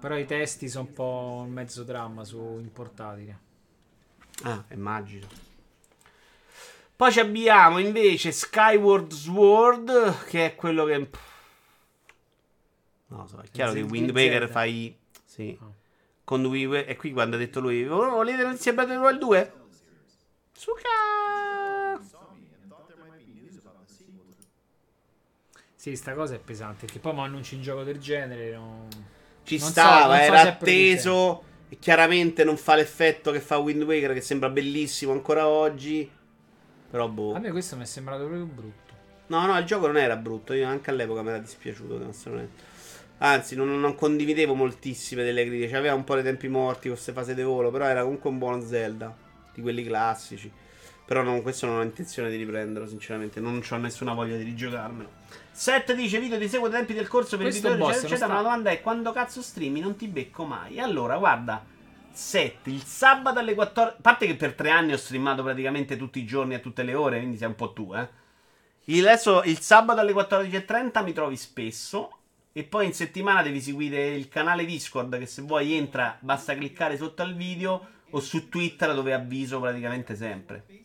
Però 0.00 0.16
i 0.18 0.26
testi 0.26 0.68
sono 0.68 0.86
un 0.88 0.92
po' 0.92 1.42
un 1.46 1.50
mezzo 1.52 1.82
dramma 1.82 2.24
su 2.24 2.38
in 2.60 2.70
portatile. 2.70 3.38
Ah, 4.42 4.62
immagino. 4.72 5.26
Poi 6.96 7.10
ci 7.12 7.20
abbiamo 7.20 7.78
invece 7.78 8.30
Skyward 8.32 9.12
Sword, 9.12 10.24
che 10.26 10.46
è 10.46 10.54
quello 10.54 10.84
che. 10.84 10.96
Non 13.08 13.20
lo 13.20 13.26
so, 13.26 13.38
è 13.40 13.48
chiaro 13.50 13.72
che 13.72 13.82
Wind 13.82 14.10
Waker 14.10 14.48
fai. 14.48 14.96
Sì. 15.24 15.56
Ah. 15.60 15.66
Con 16.22 16.44
Waker- 16.46 16.88
E 16.88 16.96
qui 16.96 17.12
quando 17.12 17.36
ha 17.36 17.38
detto 17.38 17.60
lui, 17.60 17.86
"Oh, 17.86 18.10
volete 18.10 18.42
iniziare 18.42 18.76
Battle 18.76 18.96
Royale 18.96 19.18
2? 19.18 19.52
Suca! 20.52 20.80
Sì, 25.74 25.96
sta 25.96 26.14
cosa 26.14 26.34
è 26.34 26.38
pesante. 26.38 26.86
Che 26.86 26.98
poi 26.98 27.12
mi 27.12 27.20
annunci 27.20 27.56
un 27.56 27.62
gioco 27.62 27.82
del 27.82 27.98
genere. 27.98 28.52
non- 28.52 28.88
Ci 29.42 29.58
non 29.58 29.66
so- 29.66 29.70
stava, 29.72 30.06
non 30.06 30.16
so 30.16 30.22
era 30.22 30.32
producente. 30.54 30.92
atteso. 30.92 31.42
E 31.68 31.78
chiaramente 31.78 32.44
non 32.44 32.56
fa 32.56 32.74
l'effetto 32.76 33.30
che 33.32 33.40
fa 33.40 33.58
Wind 33.58 33.82
Waker, 33.82 34.14
che 34.14 34.20
sembra 34.22 34.48
bellissimo 34.48 35.12
ancora 35.12 35.46
oggi. 35.48 36.10
Però 36.94 37.08
boh. 37.08 37.34
A 37.34 37.40
me 37.40 37.50
questo 37.50 37.74
mi 37.74 37.82
è 37.82 37.86
sembrato 37.86 38.24
proprio 38.24 38.44
brutto. 38.44 38.94
No, 39.26 39.44
no, 39.46 39.58
il 39.58 39.64
gioco 39.64 39.88
non 39.88 39.96
era 39.96 40.14
brutto. 40.14 40.52
Io 40.52 40.68
anche 40.68 40.90
all'epoca 40.90 41.22
mi 41.22 41.30
era 41.30 41.38
dispiaciuto. 41.38 42.00
Anzi, 43.18 43.56
non, 43.56 43.80
non 43.80 43.96
condividevo 43.96 44.54
moltissime 44.54 45.24
delle 45.24 45.44
critiche. 45.44 45.76
Aveva 45.76 45.94
un 45.94 46.04
po' 46.04 46.14
dei 46.14 46.22
tempi 46.22 46.46
morti 46.46 46.82
con 46.82 46.92
queste 46.92 47.10
fasi 47.10 47.34
di 47.34 47.42
volo. 47.42 47.72
Però 47.72 47.84
era 47.84 48.02
comunque 48.02 48.30
un 48.30 48.38
buono 48.38 48.64
Zelda. 48.64 49.12
Di 49.52 49.60
quelli 49.60 49.82
classici. 49.82 50.48
Però 51.04 51.22
non, 51.22 51.42
questo 51.42 51.66
non 51.66 51.78
ho 51.78 51.82
intenzione 51.82 52.30
di 52.30 52.36
riprenderlo, 52.36 52.86
sinceramente. 52.86 53.40
Non 53.40 53.60
ho 53.68 53.76
nessuna 53.78 54.14
voglia 54.14 54.36
di 54.36 54.44
rigiocarmelo. 54.44 55.10
Set 55.50 55.94
dice: 55.94 56.20
Video 56.20 56.38
ti 56.38 56.46
seguo 56.46 56.68
ai 56.68 56.74
tempi 56.74 56.94
del 56.94 57.08
corso 57.08 57.36
per 57.36 57.46
Questo 57.48 57.66
il 57.66 57.72
video, 57.72 57.88
eccetera. 57.90 58.26
non 58.26 58.28
Ma 58.28 58.34
la 58.34 58.42
domanda 58.42 58.70
è: 58.70 58.80
quando 58.80 59.10
cazzo 59.10 59.42
streami 59.42 59.80
non 59.80 59.96
ti 59.96 60.06
becco 60.06 60.44
mai? 60.44 60.78
Allora, 60.78 61.18
guarda. 61.18 61.72
7 62.14 62.70
il 62.70 62.82
sabato 62.84 63.38
alle 63.38 63.54
14. 63.54 63.96
A 63.98 64.00
parte 64.00 64.26
che 64.26 64.36
per 64.36 64.54
tre 64.54 64.70
anni 64.70 64.92
ho 64.92 64.96
streamato 64.96 65.42
praticamente 65.42 65.96
tutti 65.96 66.18
i 66.18 66.24
giorni 66.24 66.54
a 66.54 66.60
tutte 66.60 66.82
le 66.82 66.94
ore, 66.94 67.18
quindi 67.18 67.36
sei 67.36 67.48
un 67.48 67.54
po' 67.54 67.72
tu, 67.72 67.92
eh. 67.94 68.22
Il, 68.86 69.06
adesso 69.06 69.42
il 69.44 69.60
sabato 69.60 70.00
alle 70.00 70.12
14.30 70.12 71.02
mi 71.04 71.12
trovi 71.12 71.36
spesso. 71.36 72.18
E 72.52 72.62
poi 72.62 72.86
in 72.86 72.92
settimana 72.92 73.42
devi 73.42 73.60
seguire 73.60 74.14
il 74.14 74.28
canale 74.28 74.64
Discord. 74.64 75.18
Che 75.18 75.26
se 75.26 75.42
vuoi 75.42 75.72
entra, 75.74 76.16
basta 76.20 76.54
cliccare 76.54 76.96
sotto 76.96 77.22
al 77.22 77.34
video. 77.34 77.88
O 78.10 78.20
su 78.20 78.48
Twitter 78.48 78.94
dove 78.94 79.12
avviso 79.12 79.58
praticamente 79.58 80.14
sempre. 80.14 80.83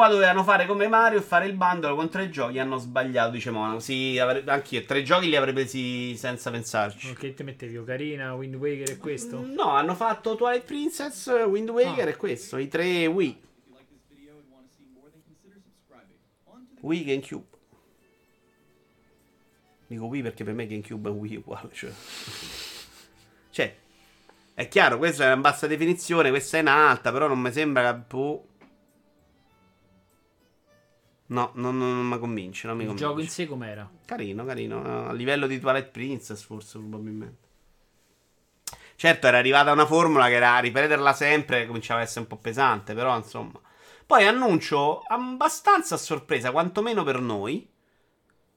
Qua 0.00 0.08
dovevano 0.08 0.44
fare 0.44 0.64
come 0.64 0.88
Mario 0.88 1.18
e 1.18 1.20
fare 1.20 1.44
il 1.44 1.52
bundle 1.52 1.94
con 1.94 2.08
tre 2.08 2.30
giochi. 2.30 2.58
Hanno 2.58 2.78
sbagliato, 2.78 3.32
dice 3.32 3.50
Monaco. 3.50 3.80
Sì, 3.80 4.18
avre- 4.18 4.42
anch'io. 4.46 4.82
Tre 4.86 5.02
giochi 5.02 5.28
li 5.28 5.36
avrei 5.36 5.52
presi 5.52 6.16
senza 6.16 6.50
pensarci. 6.50 7.12
Che 7.12 7.34
te 7.34 7.42
mettevi 7.42 7.76
Ocarina, 7.76 8.32
Wind 8.32 8.54
Waker 8.54 8.92
e 8.92 8.96
questo? 8.96 9.44
No, 9.44 9.64
hanno 9.72 9.94
fatto 9.94 10.36
Twilight 10.36 10.64
Princess, 10.64 11.26
Wind 11.44 11.68
Waker 11.68 12.06
Ah. 12.06 12.10
e 12.12 12.16
questo. 12.16 12.56
I 12.56 12.68
tre 12.68 13.04
Wii. 13.04 13.42
Wii 16.80 17.04
GameCube. 17.04 17.46
Dico 19.86 20.04
Wii 20.06 20.22
perché 20.22 20.44
per 20.44 20.54
me 20.54 20.66
GameCube 20.66 21.10
è 21.10 21.12
un 21.12 21.18
Wii 21.18 21.36
uguale. 21.36 21.68
Cioè, 21.74 21.92
cioè 23.50 23.76
è 24.54 24.66
chiaro, 24.66 24.96
questa 24.96 25.24
è 25.24 25.26
una 25.26 25.36
bassa 25.42 25.66
definizione, 25.66 26.30
questa 26.30 26.56
è 26.56 26.60
in 26.60 26.68
alta, 26.68 27.12
però 27.12 27.28
non 27.28 27.38
mi 27.38 27.52
sembra 27.52 27.92
che... 27.92 28.00
boh. 28.08 28.44
No, 31.30 31.50
non, 31.54 31.78
non, 31.78 32.06
mi 32.06 32.18
convince, 32.18 32.66
non 32.66 32.76
mi 32.76 32.82
Il 32.82 32.88
convince. 32.88 33.08
gioco 33.08 33.20
in 33.22 33.28
sé 33.28 33.46
com'era? 33.46 33.88
Carino, 34.04 34.44
carino. 34.44 35.08
A 35.08 35.12
livello 35.12 35.46
di 35.46 35.60
Twilight 35.60 35.90
Princess, 35.90 36.42
forse, 36.42 36.78
probabilmente. 36.78 37.48
Certo, 38.96 39.26
era 39.28 39.38
arrivata 39.38 39.72
una 39.72 39.86
formula 39.86 40.26
che 40.26 40.34
era 40.34 40.58
ripeterla 40.58 41.12
sempre, 41.12 41.66
cominciava 41.66 42.00
a 42.00 42.02
essere 42.02 42.20
un 42.20 42.26
po' 42.26 42.36
pesante, 42.36 42.94
però 42.94 43.16
insomma. 43.16 43.58
Poi 44.04 44.26
annuncio 44.26 45.02
abbastanza 45.06 45.94
a 45.94 45.98
sorpresa, 45.98 46.50
quantomeno 46.50 47.04
per 47.04 47.20
noi. 47.20 47.66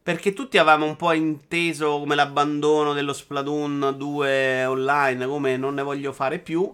Perché 0.01 0.33
tutti 0.33 0.57
avevamo 0.57 0.85
un 0.85 0.95
po' 0.95 1.13
inteso 1.13 1.99
come 1.99 2.15
l'abbandono 2.15 2.93
dello 2.93 3.13
Splatoon 3.13 3.93
2 3.95 4.65
online, 4.65 5.27
come 5.27 5.55
non 5.55 5.75
ne 5.75 5.83
voglio 5.83 6.11
fare 6.11 6.39
più. 6.39 6.69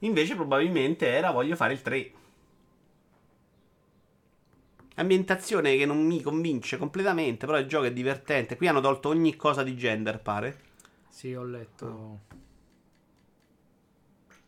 Invece 0.00 0.34
probabilmente 0.34 1.06
era 1.06 1.30
voglio 1.30 1.54
fare 1.54 1.74
il 1.74 1.82
3. 1.82 2.12
Ambientazione 4.96 5.76
che 5.76 5.86
non 5.86 6.04
mi 6.04 6.22
convince 6.22 6.76
completamente, 6.76 7.46
però 7.46 7.58
il 7.58 7.66
gioco 7.66 7.86
è 7.86 7.92
divertente. 7.92 8.56
Qui 8.56 8.68
hanno 8.68 8.80
tolto 8.80 9.08
ogni 9.08 9.34
cosa 9.36 9.62
di 9.62 9.76
gender, 9.76 10.20
pare. 10.20 10.60
Sì, 11.08 11.34
ho 11.34 11.42
letto. 11.44 12.20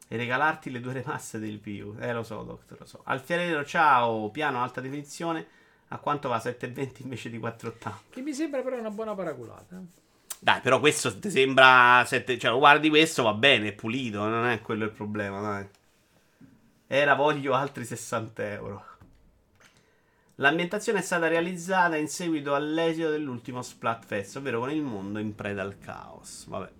E 0.08 0.16
regalarti 0.16 0.70
le 0.70 0.80
due 0.80 0.92
remasse 0.92 1.40
del 1.40 1.58
più. 1.58 1.96
Eh, 1.98 2.12
lo 2.12 2.22
so, 2.22 2.42
doctor, 2.44 2.78
lo 2.78 2.86
so. 2.86 3.00
Alfiarero, 3.04 3.64
ciao. 3.64 4.30
Piano, 4.30 4.62
alta 4.62 4.80
definizione. 4.80 5.46
A 5.88 5.98
quanto 5.98 6.28
va? 6.28 6.38
720 6.38 7.02
invece 7.02 7.28
di 7.28 7.38
480. 7.38 8.02
Che 8.10 8.20
mi 8.20 8.32
sembra 8.32 8.62
però 8.62 8.76
una 8.78 8.90
buona 8.90 9.14
paraculata. 9.14 9.76
eh. 9.76 10.04
Dai, 10.38 10.60
però 10.60 10.78
questo 10.78 11.18
ti 11.18 11.30
sembra. 11.30 12.04
Sette... 12.06 12.38
Cioè, 12.38 12.50
lo 12.52 12.58
guardi 12.58 12.88
questo, 12.88 13.24
va 13.24 13.34
bene, 13.34 13.68
è 13.68 13.72
pulito. 13.72 14.26
Non 14.28 14.46
è 14.46 14.60
quello 14.60 14.84
il 14.84 14.90
problema, 14.92 15.40
dai. 15.40 15.68
Era 16.86 17.14
voglio 17.14 17.54
altri 17.54 17.84
60 17.84 18.52
euro. 18.52 18.84
L'ambientazione 20.38 20.98
è 20.98 21.02
stata 21.02 21.28
realizzata 21.28 21.96
in 21.96 22.08
seguito 22.08 22.54
all'esito 22.54 23.08
dell'ultimo 23.08 23.62
Splatfest, 23.62 24.36
ovvero 24.36 24.60
con 24.60 24.70
il 24.70 24.82
mondo 24.82 25.18
in 25.18 25.34
preda 25.34 25.62
al 25.62 25.78
caos. 25.78 26.46
Vabbè. 26.48 26.70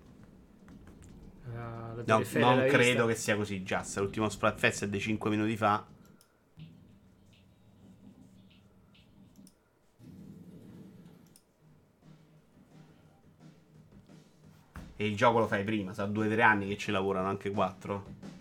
La 1.53 2.03
No, 2.05 2.23
non 2.33 2.67
credo 2.67 3.05
vista? 3.05 3.07
che 3.07 3.15
sia 3.15 3.35
così. 3.35 3.63
Già, 3.63 3.83
se 3.83 3.99
l'ultimo 3.99 4.29
Splatfest 4.29 4.83
è 4.83 4.89
di 4.89 4.99
5 4.99 5.29
minuti 5.31 5.57
fa. 5.57 5.85
E 14.99 15.05
il 15.05 15.15
gioco 15.15 15.39
lo 15.39 15.47
fai 15.47 15.63
prima, 15.63 15.93
sa 15.93 16.05
due 16.05 16.27
o 16.27 16.29
tre 16.29 16.41
anni 16.43 16.67
che 16.67 16.77
ci 16.77 16.91
lavorano, 16.91 17.27
anche 17.27 17.49
quattro. 17.49 18.36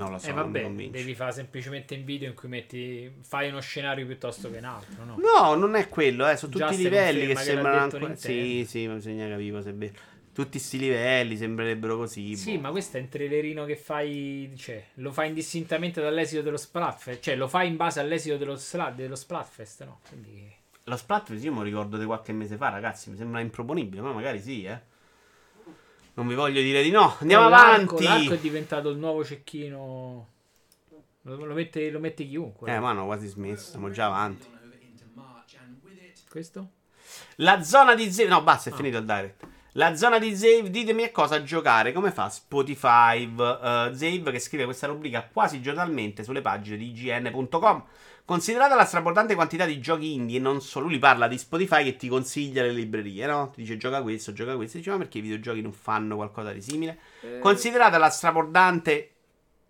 Non 0.00 0.12
lo 0.12 0.18
so, 0.18 0.28
eh, 0.28 0.32
non 0.32 0.46
mi 0.46 0.52
vabbè, 0.52 0.62
convince. 0.62 0.90
devi 0.92 1.14
fare 1.14 1.32
semplicemente 1.32 1.94
un 1.94 2.04
video 2.04 2.28
in 2.28 2.34
cui 2.34 2.48
metti 2.48 3.12
fai 3.22 3.48
uno 3.48 3.60
scenario 3.60 4.06
piuttosto 4.06 4.50
che 4.50 4.58
un 4.58 4.64
altro, 4.64 5.04
no? 5.04 5.16
No, 5.18 5.54
non 5.54 5.74
è 5.74 5.88
quello, 5.88 6.28
eh, 6.28 6.36
sono 6.36 6.52
Già 6.52 6.68
tutti 6.68 6.80
i 6.80 6.82
se 6.82 6.88
livelli 6.88 7.26
che 7.26 7.34
che 7.34 7.40
sembrano 7.40 7.78
ancora... 7.80 8.14
Sì, 8.16 8.64
sì, 8.66 8.86
ma 8.86 8.94
bisogna 8.94 9.28
capire 9.28 9.50
cosa 9.52 9.68
è 9.68 9.74
vero. 9.74 9.92
Tutti 10.32 10.58
sti 10.58 10.78
livelli 10.78 11.36
sembrerebbero 11.36 11.96
così. 11.96 12.34
Sì, 12.34 12.54
boh. 12.54 12.60
ma 12.60 12.70
questo 12.70 12.96
è 12.96 13.00
un 13.00 13.08
trailerino 13.08 13.64
che 13.66 13.76
fai, 13.76 14.52
cioè, 14.56 14.82
lo 14.94 15.12
fai 15.12 15.28
indistintamente 15.28 16.00
dall'esito 16.00 16.40
dello 16.40 16.56
Splatfest, 16.56 17.20
cioè 17.20 17.36
lo 17.36 17.46
fai 17.46 17.68
in 17.68 17.76
base 17.76 18.00
all'esito 18.00 18.36
dello, 18.38 18.56
Sla- 18.56 18.90
dello 18.90 19.16
Splatfest, 19.16 19.84
no? 19.84 20.00
Quindi... 20.08 20.50
Lo 20.84 20.96
Splatfest 20.96 21.44
io 21.44 21.50
me 21.52 21.58
lo 21.58 21.64
ricordo 21.64 21.98
di 21.98 22.06
qualche 22.06 22.32
mese 22.32 22.56
fa, 22.56 22.70
ragazzi, 22.70 23.10
mi 23.10 23.16
sembra 23.16 23.40
improponibile, 23.40 24.00
ma 24.00 24.12
magari 24.12 24.40
sì, 24.40 24.64
eh. 24.64 24.80
Non 26.20 26.28
vi 26.28 26.34
voglio 26.34 26.60
dire 26.60 26.82
di 26.82 26.90
no. 26.90 27.16
Andiamo 27.18 27.48
l'arco- 27.48 27.96
avanti. 27.96 28.04
L'arco 28.04 28.32
è 28.34 28.38
diventato 28.38 28.90
il 28.90 28.98
nuovo 28.98 29.24
cecchino. 29.24 30.28
Lo, 31.22 31.44
lo 31.44 31.54
mette, 31.54 31.90
lo 31.90 31.98
mette 31.98 32.26
chiunque. 32.26 32.72
Eh, 32.74 32.78
ma 32.78 32.90
hanno 32.90 33.04
quasi 33.06 33.26
smesso, 33.26 33.70
siamo 33.70 33.90
già 33.90 34.06
avanti. 34.06 34.46
Questo? 36.28 36.68
La 37.36 37.62
zona 37.62 37.94
di 37.94 38.10
Zave. 38.10 38.28
No, 38.28 38.36
Ah. 38.36 38.40
basta, 38.42 38.70
è 38.70 38.72
finito 38.72 38.98
il 38.98 39.04
direct. 39.04 39.46
La 39.74 39.96
zona 39.96 40.18
di 40.18 40.34
Zave, 40.36 40.70
ditemi 40.70 41.04
a 41.04 41.10
cosa 41.10 41.42
giocare. 41.42 41.92
Come 41.92 42.10
fa 42.12 42.28
Spotify? 42.28 43.24
eh, 43.24 43.90
Zave 43.92 44.30
che 44.30 44.38
scrive 44.38 44.64
questa 44.64 44.86
rubrica 44.86 45.28
quasi 45.32 45.60
giornalmente 45.60 46.22
sulle 46.24 46.40
pagine 46.40 46.76
di 46.76 46.90
IGN.com. 46.90 47.84
Considerata 48.30 48.76
la 48.76 48.84
strabortante 48.84 49.34
quantità 49.34 49.64
di 49.64 49.80
giochi 49.80 50.14
indie, 50.14 50.36
e 50.36 50.40
non 50.40 50.60
solo 50.60 50.86
lui 50.86 51.00
parla 51.00 51.26
di 51.26 51.36
Spotify 51.36 51.82
che 51.82 51.96
ti 51.96 52.06
consiglia 52.06 52.62
le 52.62 52.70
librerie, 52.70 53.26
no? 53.26 53.50
Ti 53.50 53.62
dice 53.62 53.76
gioca 53.76 54.02
questo, 54.02 54.32
gioca 54.32 54.54
questo. 54.54 54.76
Dice 54.76 54.90
ma 54.90 54.98
perché 54.98 55.18
i 55.18 55.20
videogiochi 55.20 55.60
non 55.60 55.72
fanno 55.72 56.14
qualcosa 56.14 56.52
di 56.52 56.62
simile? 56.62 56.96
Considerata 57.40 57.98
la 57.98 58.08
strabordante. 58.08 59.14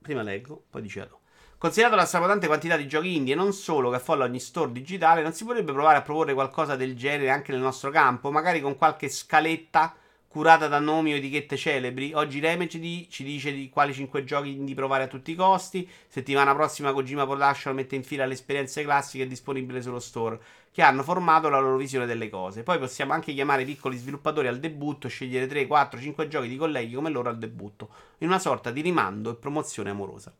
Prima 0.02 0.20
leggo, 0.20 0.64
poi 0.68 0.82
dice 0.82 1.00
dopo. 1.00 1.20
Considerato 1.56 1.96
la 1.96 2.04
strabortante 2.04 2.48
quantità 2.48 2.76
di 2.76 2.86
giochi 2.86 3.16
indie 3.16 3.32
e 3.32 3.36
non 3.38 3.54
solo 3.54 3.88
che 3.88 3.96
affolla 3.96 4.24
ogni 4.24 4.40
store 4.40 4.72
digitale, 4.72 5.22
non 5.22 5.32
si 5.32 5.46
potrebbe 5.46 5.72
provare 5.72 5.96
a 5.96 6.02
proporre 6.02 6.34
qualcosa 6.34 6.76
del 6.76 6.94
genere 6.94 7.30
anche 7.30 7.52
nel 7.52 7.62
nostro 7.62 7.90
campo, 7.90 8.30
magari 8.30 8.60
con 8.60 8.76
qualche 8.76 9.08
scaletta 9.08 9.94
curata 10.31 10.69
da 10.69 10.78
nomi 10.78 11.12
o 11.12 11.16
etichette 11.16 11.57
celebri. 11.57 12.12
Oggi 12.15 12.39
Remedy 12.39 13.09
ci 13.09 13.24
dice 13.24 13.52
di 13.52 13.69
quali 13.69 13.93
5 13.93 14.23
giochi 14.23 14.52
indie 14.52 14.77
provare 14.77 15.02
a 15.02 15.07
tutti 15.09 15.32
i 15.32 15.35
costi. 15.35 15.89
Settimana 16.07 16.55
prossima 16.55 16.93
Kojima 16.93 17.27
Production 17.27 17.74
mette 17.74 17.97
in 17.97 18.05
fila 18.05 18.27
le 18.27 18.35
esperienze 18.35 18.85
classiche 18.85 19.27
disponibili 19.27 19.82
sullo 19.82 19.98
store, 19.98 20.40
che 20.70 20.82
hanno 20.82 21.02
formato 21.02 21.48
la 21.48 21.59
loro 21.59 21.77
visione 21.77 22.07
delle 22.07 22.31
cose. 22.31 22.62
Poi 22.62 22.78
possiamo 22.78 23.12
anche 23.12 23.35
chiamare 23.35 23.65
piccoli 23.65 23.97
sviluppatori 23.97 24.47
al 24.47 24.61
debutto 24.61 25.09
scegliere 25.09 25.48
3, 25.48 25.66
4, 25.66 25.98
5 25.98 26.28
giochi 26.28 26.47
di 26.47 26.57
colleghi 26.57 26.94
come 26.94 27.11
loro 27.11 27.28
al 27.28 27.39
debutto, 27.39 27.89
in 28.19 28.28
una 28.28 28.39
sorta 28.39 28.70
di 28.70 28.82
rimando 28.82 29.32
e 29.32 29.35
promozione 29.35 29.90
amorosa. 29.90 30.32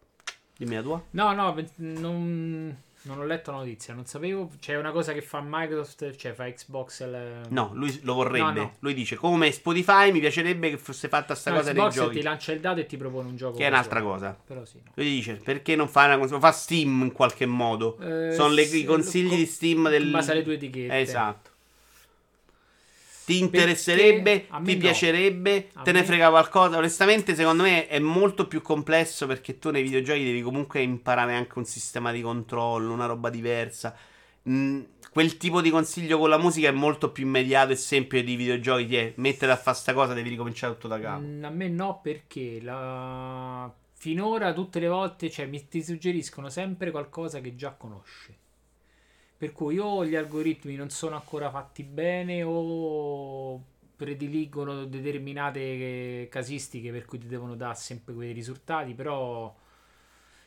Dimmi 0.57 0.77
la 0.77 0.83
tua. 0.83 1.03
No, 1.11 1.33
no, 1.33 1.53
non, 1.79 2.77
non 3.03 3.19
ho 3.19 3.25
letto 3.25 3.51
la 3.51 3.59
notizia, 3.59 3.95
non 3.95 4.05
sapevo. 4.05 4.51
C'è 4.61 4.77
una 4.77 4.91
cosa 4.91 5.13
che 5.13 5.23
fa 5.23 5.41
Microsoft, 5.45 6.15
cioè 6.17 6.33
fa 6.33 6.45
Xbox. 6.51 7.01
il- 7.01 7.47
No, 7.49 7.71
lui 7.75 7.99
lo 8.03 8.15
vorrebbe. 8.15 8.45
No, 8.45 8.53
no. 8.53 8.75
Lui 8.81 8.95
dice: 8.95 9.17
Come 9.17 9.51
Spotify, 9.53 10.13
mi 10.13 10.21
piacerebbe 10.21 10.71
che 10.71 10.77
fosse 10.79 11.09
fatta 11.09 11.35
sta 11.35 11.51
No, 11.51 11.57
cosa 11.59 11.73
Xbox 11.73 11.95
giochi. 11.95 12.17
ti 12.17 12.23
lancia 12.23 12.53
il 12.53 12.61
dato 12.61 12.81
e 12.81 12.87
ti 12.87 12.97
propone 12.97 13.29
un 13.29 13.37
gioco. 13.37 13.57
Che 13.57 13.65
è 13.65 13.69
un'altra 13.69 14.01
casuale. 14.01 14.19
cosa. 14.21 14.39
Però 14.47 14.65
sì. 14.65 14.81
no. 14.85 14.91
Lui 14.95 15.07
dice: 15.09 15.35
Perché 15.35 15.77
non 15.77 15.89
fa 15.89 16.05
una 16.07 16.19
cosa? 16.19 16.35
Lo 16.35 16.41
fa 16.41 16.53
Steam 16.53 17.03
in 17.03 17.13
qualche 17.13 17.47
modo. 17.47 17.99
Eh, 17.99 18.33
Sono 18.33 18.53
le- 18.53 18.63
i 18.63 18.85
consigli 18.85 19.29
co- 19.31 19.35
di 19.37 19.47
Steam 19.47 19.89
del. 19.89 20.05
In 20.05 20.11
base 20.13 20.33
alle 20.33 20.43
tue 20.43 20.55
etichette. 20.55 20.99
Esatto. 21.01 21.50
Ti 23.31 23.39
interesserebbe? 23.39 24.47
Ti 24.47 24.73
no. 24.75 24.79
piacerebbe? 24.79 25.69
A 25.75 25.83
te 25.83 25.93
ne 25.93 26.01
me- 26.01 26.05
frega 26.05 26.31
qualcosa? 26.31 26.77
Onestamente, 26.79 27.35
secondo 27.35 27.63
me 27.63 27.87
è 27.87 27.99
molto 27.99 28.47
più 28.47 28.61
complesso 28.61 29.27
perché 29.27 29.59
tu 29.59 29.71
nei 29.71 29.83
videogiochi 29.83 30.25
devi 30.25 30.43
comunque 30.43 30.81
imparare 30.81 31.35
anche 31.35 31.59
un 31.59 31.65
sistema 31.65 32.13
di 32.13 32.21
controllo, 32.21 32.93
una 32.93 33.07
roba 33.07 33.31
diversa. 33.31 33.97
Mm, 34.49 34.81
quel 35.13 35.37
tipo 35.37 35.61
di 35.61 35.71
consiglio 35.71 36.19
con 36.19 36.29
la 36.29 36.39
musica 36.39 36.69
è 36.69 36.73
molto 36.73 37.13
più 37.13 37.25
immediato 37.25 37.73
e 37.73 37.77
semplice 37.77 38.25
di 38.25 38.37
videogiochi. 38.37 38.87
Ti 38.87 38.97
è 38.97 39.13
mettere 39.17 39.53
a 39.53 39.57
fare 39.57 39.77
sta 39.77 39.93
cosa, 39.93 40.13
devi 40.13 40.31
ricominciare 40.31 40.73
tutto 40.75 40.89
da 40.89 40.99
capo. 40.99 41.23
Mm, 41.23 41.45
a 41.45 41.51
me 41.51 41.69
no, 41.69 42.01
perché 42.03 42.61
la... 42.61 43.73
finora 43.95 44.53
tutte 44.53 44.81
le 44.81 44.89
volte 44.89 45.31
cioè, 45.31 45.47
mi, 45.47 45.69
ti 45.69 45.83
suggeriscono 45.83 46.49
sempre 46.49 46.91
qualcosa 46.91 47.41
che 47.41 47.55
già 47.55 47.73
conosci. 47.73 48.40
Per 49.41 49.53
cui 49.53 49.79
o 49.79 50.05
gli 50.05 50.17
algoritmi 50.17 50.75
non 50.75 50.91
sono 50.91 51.15
ancora 51.15 51.49
fatti 51.51 51.83
bene 51.83 52.43
o 52.43 53.59
prediligono 53.97 54.85
determinate 54.85 56.29
casistiche 56.31 56.91
per 56.93 57.07
cui 57.07 57.17
ti 57.19 57.27
devono 57.27 57.55
dare 57.55 57.75
sempre 57.75 58.13
quei 58.13 58.33
risultati, 58.33 58.93
però 58.93 59.55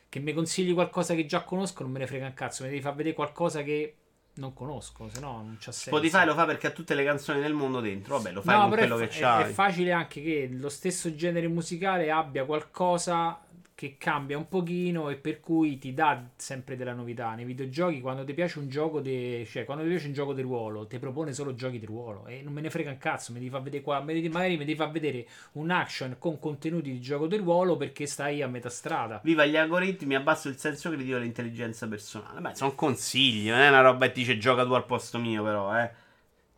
che 0.10 0.20
mi 0.20 0.32
consigli 0.32 0.76
qualcosa 0.76 1.16
che 1.16 1.26
già 1.26 1.42
conosco 1.42 1.82
non 1.82 1.92
me 1.92 1.98
ne 2.00 2.06
frega 2.06 2.28
un 2.28 2.34
cazzo, 2.36 2.62
mi 2.62 2.70
devi 2.70 2.82
far 2.82 2.94
vedere 2.94 3.16
qualcosa 3.16 3.64
che 3.64 3.96
non 4.36 4.54
conosco, 4.54 5.10
se 5.12 5.20
no 5.20 5.38
non 5.38 5.58
c'ha 5.60 5.72
senso. 5.72 5.90
Spotify 5.90 6.26
lo 6.26 6.36
fa 6.36 6.46
perché 6.46 6.68
ha 6.68 6.72
tutte 6.72 6.94
le 6.94 7.04
canzoni 7.04 7.42
del 7.42 7.54
mondo 7.56 7.80
dentro. 7.80 8.18
Vabbè, 8.18 8.32
lo 8.32 8.42
fai 8.44 8.56
No, 8.60 8.66
è, 8.68 8.78
quello 8.78 8.98
fa- 8.98 9.08
che 9.08 9.10
è- 9.18 9.20
c'hai. 9.20 9.44
è 9.44 9.54
facile 9.54 9.92
anche 9.92 10.22
che 10.22 10.50
lo 10.52 10.70
stesso 10.70 11.16
genere 11.16 11.48
musicale 11.48 12.12
abbia 12.12 12.46
qualcosa 12.46 13.43
che 13.76 13.96
cambia 13.98 14.38
un 14.38 14.48
pochino 14.48 15.10
e 15.10 15.16
per 15.16 15.40
cui 15.40 15.78
ti 15.78 15.94
dà 15.94 16.24
sempre 16.36 16.76
della 16.76 16.94
novità. 16.94 17.34
Nei 17.34 17.46
videogiochi, 17.46 18.02
quando 18.02 18.24
ti 18.24 18.34
piace 18.34 18.60
un 18.60 18.70
gioco 18.70 19.00
di 19.00 19.46
cioè 19.50 19.66
quando 19.66 19.84
ti 19.84 19.90
piace 19.90 20.08
un 20.08 20.14
gioco 20.14 20.34
di 20.34 20.42
ruolo, 20.42 20.86
ti 20.88 21.00
propone 21.00 21.34
solo 21.34 21.56
giochi 21.56 21.80
di 21.80 21.86
ruolo 21.86 22.26
e 22.28 22.42
non 22.44 22.54
me 22.54 22.62
ne 22.62 22.70
frega 22.70 22.92
un 22.92 22.98
cazzo, 22.98 23.32
mi 23.34 23.40
devi 23.40 23.50
far 23.50 23.62
vedere 23.62 23.84
qua, 23.84 24.00
magari 24.02 24.28
mi 24.30 24.58
devi 24.58 24.76
far 24.76 24.92
vedere 24.92 25.28
un 25.54 25.70
action 25.72 26.16
con 26.20 26.40
contenuti 26.40 26.92
di 26.92 27.02
gioco 27.02 27.28
di 27.28 27.38
ruolo 27.38 27.76
perché 27.76 28.06
stai 28.06 28.42
a 28.42 28.48
metà 28.48 28.70
strada. 28.70 29.20
Viva 29.24 29.46
gli 29.46 29.58
algoritmi, 29.58 30.16
abbasso 30.16 30.50
il 30.50 30.58
senso 30.58 30.90
critico 30.90 31.14
dell'intelligenza 31.18 31.88
personale. 31.88 32.40
Beh, 32.42 32.56
sono 32.56 32.74
consigli, 32.76 33.50
non 33.50 33.60
è 33.60 33.70
una 33.70 33.82
roba 33.82 34.08
che 34.08 34.14
dice 34.14 34.38
gioca 34.38 34.64
tu 34.66 34.74
al 34.74 34.86
posto 34.86 35.18
mio, 35.18 35.44
però, 35.44 35.78
eh. 35.80 35.92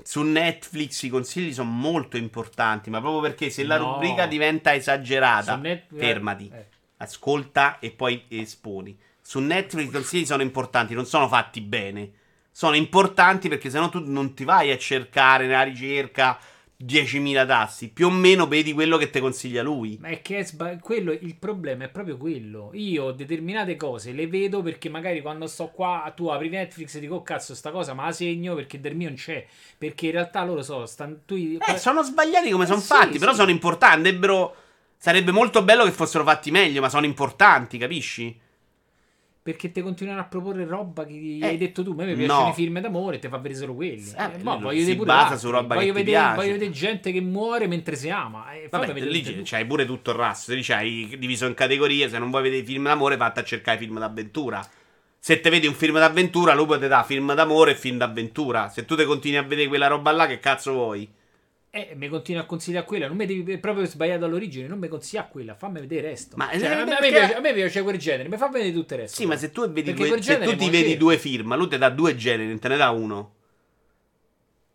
Su 0.04 0.22
Netflix 0.24 1.04
i 1.04 1.10
consigli 1.10 1.54
sono 1.54 1.70
molto 1.70 2.18
importanti, 2.18 2.90
ma 2.90 3.00
proprio 3.00 3.22
perché 3.22 3.50
se 3.50 3.64
la 3.64 3.78
No. 3.78 3.94
rubrica 3.94 4.28
diventa 4.28 4.76
esagerata, 4.76 5.56
Net- 5.56 5.86
fermati, 5.96 6.52
eh. 6.54 6.66
Ascolta 6.98 7.80
e 7.80 7.92
poi 7.92 8.24
esponi. 8.28 8.98
Su 9.22 9.40
Netflix 9.40 9.88
i 9.88 9.92
consigli 9.92 10.26
sono 10.26 10.42
importanti, 10.42 10.94
non 10.94 11.06
sono 11.06 11.28
fatti 11.28 11.62
bene. 11.62 12.12
Sono 12.52 12.76
importanti 12.76 13.50
perché 13.50 13.70
sennò 13.70 13.90
tu 13.90 14.02
non 14.06 14.34
ti 14.34 14.46
vai 14.46 14.72
a 14.72 14.78
cercare 14.78 15.46
nella 15.46 15.64
ricerca 15.64 16.40
10.000 16.78 17.46
tassi, 17.46 17.90
più 17.90 18.08
o 18.08 18.10
meno 18.10 18.48
vedi 18.48 18.74
quello 18.74 18.98
che 18.98 19.10
ti 19.10 19.20
consiglia 19.20 19.64
lui. 19.64 19.98
Ma 20.00 20.10
è 20.10 20.22
che 20.22 20.40
è 20.40 20.44
sba- 20.44 20.78
quello, 20.78 21.12
il 21.12 21.36
problema 21.38 21.86
è 21.86 21.90
proprio 21.90 22.18
quello. 22.18 22.72
Io 22.74 23.12
determinate 23.12 23.76
cose 23.76 24.12
le 24.12 24.28
vedo 24.28 24.62
perché 24.62 24.90
magari 24.90 25.22
quando 25.22 25.48
sto 25.48 25.70
qua, 25.70 26.12
tu 26.16 26.28
apri 26.28 26.50
Netflix 26.50 26.96
e 26.96 27.00
dico, 27.00 27.16
oh 27.16 27.24
cazzo, 27.24 27.56
sta 27.56 27.72
cosa, 27.72 27.94
ma 27.94 28.06
la 28.06 28.12
segno 28.12 28.56
perché 28.56 28.80
del 28.80 28.96
mio 28.96 29.08
non 29.08 29.18
c'è. 29.18 29.46
Perché 29.78 30.08
in 30.08 30.12
realtà 30.14 30.44
loro 30.44 30.62
so, 30.62 30.86
stan, 30.86 31.22
tu, 31.26 31.36
Eh, 31.36 31.78
sono 31.78 32.04
sbagliati 32.04 32.52
come 32.52 32.66
sono 32.66 32.80
Sì, 32.80 32.88
fatti, 32.88 33.20
però 33.20 33.32
sì. 33.32 33.38
sono 33.38 33.52
importanti. 33.52 33.96
Andrebbero- 33.96 34.56
Sarebbe 35.06 35.32
molto 35.32 35.62
bello 35.62 35.84
che 35.84 35.92
fossero 35.92 36.24
fatti 36.24 36.50
meglio, 36.50 36.82
ma 36.82 36.90
sono 36.90 37.06
importanti, 37.06 37.78
capisci? 37.78 38.40
perché 39.46 39.72
ti 39.72 39.82
continuano 39.82 40.22
a 40.22 40.24
proporre 40.24 40.66
roba 40.66 41.06
che 41.06 41.38
Eh, 41.40 41.46
hai 41.46 41.58
detto 41.58 41.84
tu. 41.84 41.92
A 41.92 41.94
me 41.98 42.06
mi 42.08 42.16
piacciono 42.16 42.46
no. 42.46 42.50
i 42.50 42.54
film 42.56 42.80
d'amore, 42.80 43.20
ti 43.20 43.28
fa 43.28 43.38
vedere 43.38 43.60
solo 43.60 43.76
quelli. 43.76 44.02
Eh, 44.18 44.24
Eh, 44.24 44.40
lui 44.42 44.60
voglio 44.60 44.84
si 44.84 44.96
basa 44.96 45.14
l'altro. 45.20 45.38
su 45.38 45.50
roba 45.52 45.76
voglio 45.76 45.94
che 45.94 46.00
ti 46.00 46.06
vedere, 46.06 46.18
piace. 46.18 46.36
Voglio 46.36 46.52
vedere 46.54 46.72
gente 46.72 47.12
che 47.12 47.22
muore 47.22 47.68
mentre 47.68 47.96
si 47.96 48.10
ama. 48.10 48.52
Eh, 48.56 48.68
Vabbè, 48.72 48.94
lì 49.02 49.22
e 49.22 49.34
due. 49.36 49.42
c'hai 49.46 49.64
pure 49.68 49.86
tutto 49.86 50.10
il 50.10 50.16
rasso. 50.18 50.52
Lì 50.52 50.64
c'hai 50.64 51.16
diviso 51.20 51.46
in 51.46 51.54
categorie. 51.54 52.10
Se 52.10 52.18
non 52.18 52.32
vuoi 52.32 52.42
vedere 52.42 52.64
i 52.64 52.66
film 52.66 52.86
d'amore, 52.86 53.18
fatti 53.18 53.38
a 53.40 53.44
cercare 53.44 53.78
i 53.78 53.82
film 53.82 54.00
d'avventura. 54.00 54.68
Se 55.20 55.40
te 55.40 55.50
vedi 55.52 55.68
un 55.68 55.76
film 55.76 56.00
d'avventura, 56.00 56.56
lui 56.56 56.80
te 56.80 56.88
dà 56.88 57.04
film 57.04 57.32
d'amore 57.36 57.74
e 57.74 57.76
film 57.76 57.98
d'avventura. 57.98 58.70
Se 58.70 58.84
tu 58.84 58.96
te 58.96 59.06
continui 59.06 59.38
a 59.38 59.44
vedere 59.44 59.68
quella 59.68 59.86
roba 59.86 60.10
là, 60.12 60.26
che 60.26 60.40
cazzo 60.40 60.72
vuoi? 60.74 61.08
Eh, 61.78 61.92
mi 61.96 62.08
continua 62.08 62.44
a 62.44 62.46
consigliare 62.46 62.86
quella. 62.86 63.08
Non 63.08 63.18
mi 63.18 63.26
devi 63.26 63.58
proprio 63.58 63.86
sbagliato 63.86 64.24
all'origine. 64.24 64.66
Non 64.66 64.80
mi 64.80 64.88
consiglia 64.88 65.26
quella. 65.26 65.56
Fammi 65.56 65.82
vedere 65.82 66.02
il 66.04 66.08
resto. 66.14 66.38
Ma- 66.38 66.50
Cioè, 66.50 66.62
eh, 66.62 66.68
a, 66.68 66.86
me, 66.86 66.94
a 66.96 67.00
piace, 67.02 67.36
a 67.36 67.40
me 67.42 67.54
piace 67.54 67.82
quel 67.84 67.98
genere. 67.98 68.30
Mi 68.30 68.38
fa 68.38 68.48
vedere 68.48 68.72
tutto 68.72 68.94
il 68.94 69.02
resto. 69.02 69.18
Sì, 69.18 69.26
ma 69.26 69.36
se 69.36 69.52
tu 69.52 69.70
vedi, 69.70 69.94
due, 69.94 70.22
se 70.22 70.40
tu 70.40 70.56
ti 70.56 70.66
mo 70.66 70.72
vedi 70.72 70.96
due 70.96 71.18
film, 71.18 71.54
lui 71.58 71.68
ti 71.68 71.78
dà 71.78 71.90
due 71.90 72.16
generi, 72.16 72.48
non 72.48 72.60
te 72.60 72.70
ne 72.70 72.78
dà 72.78 72.92
uno. 72.92 73.34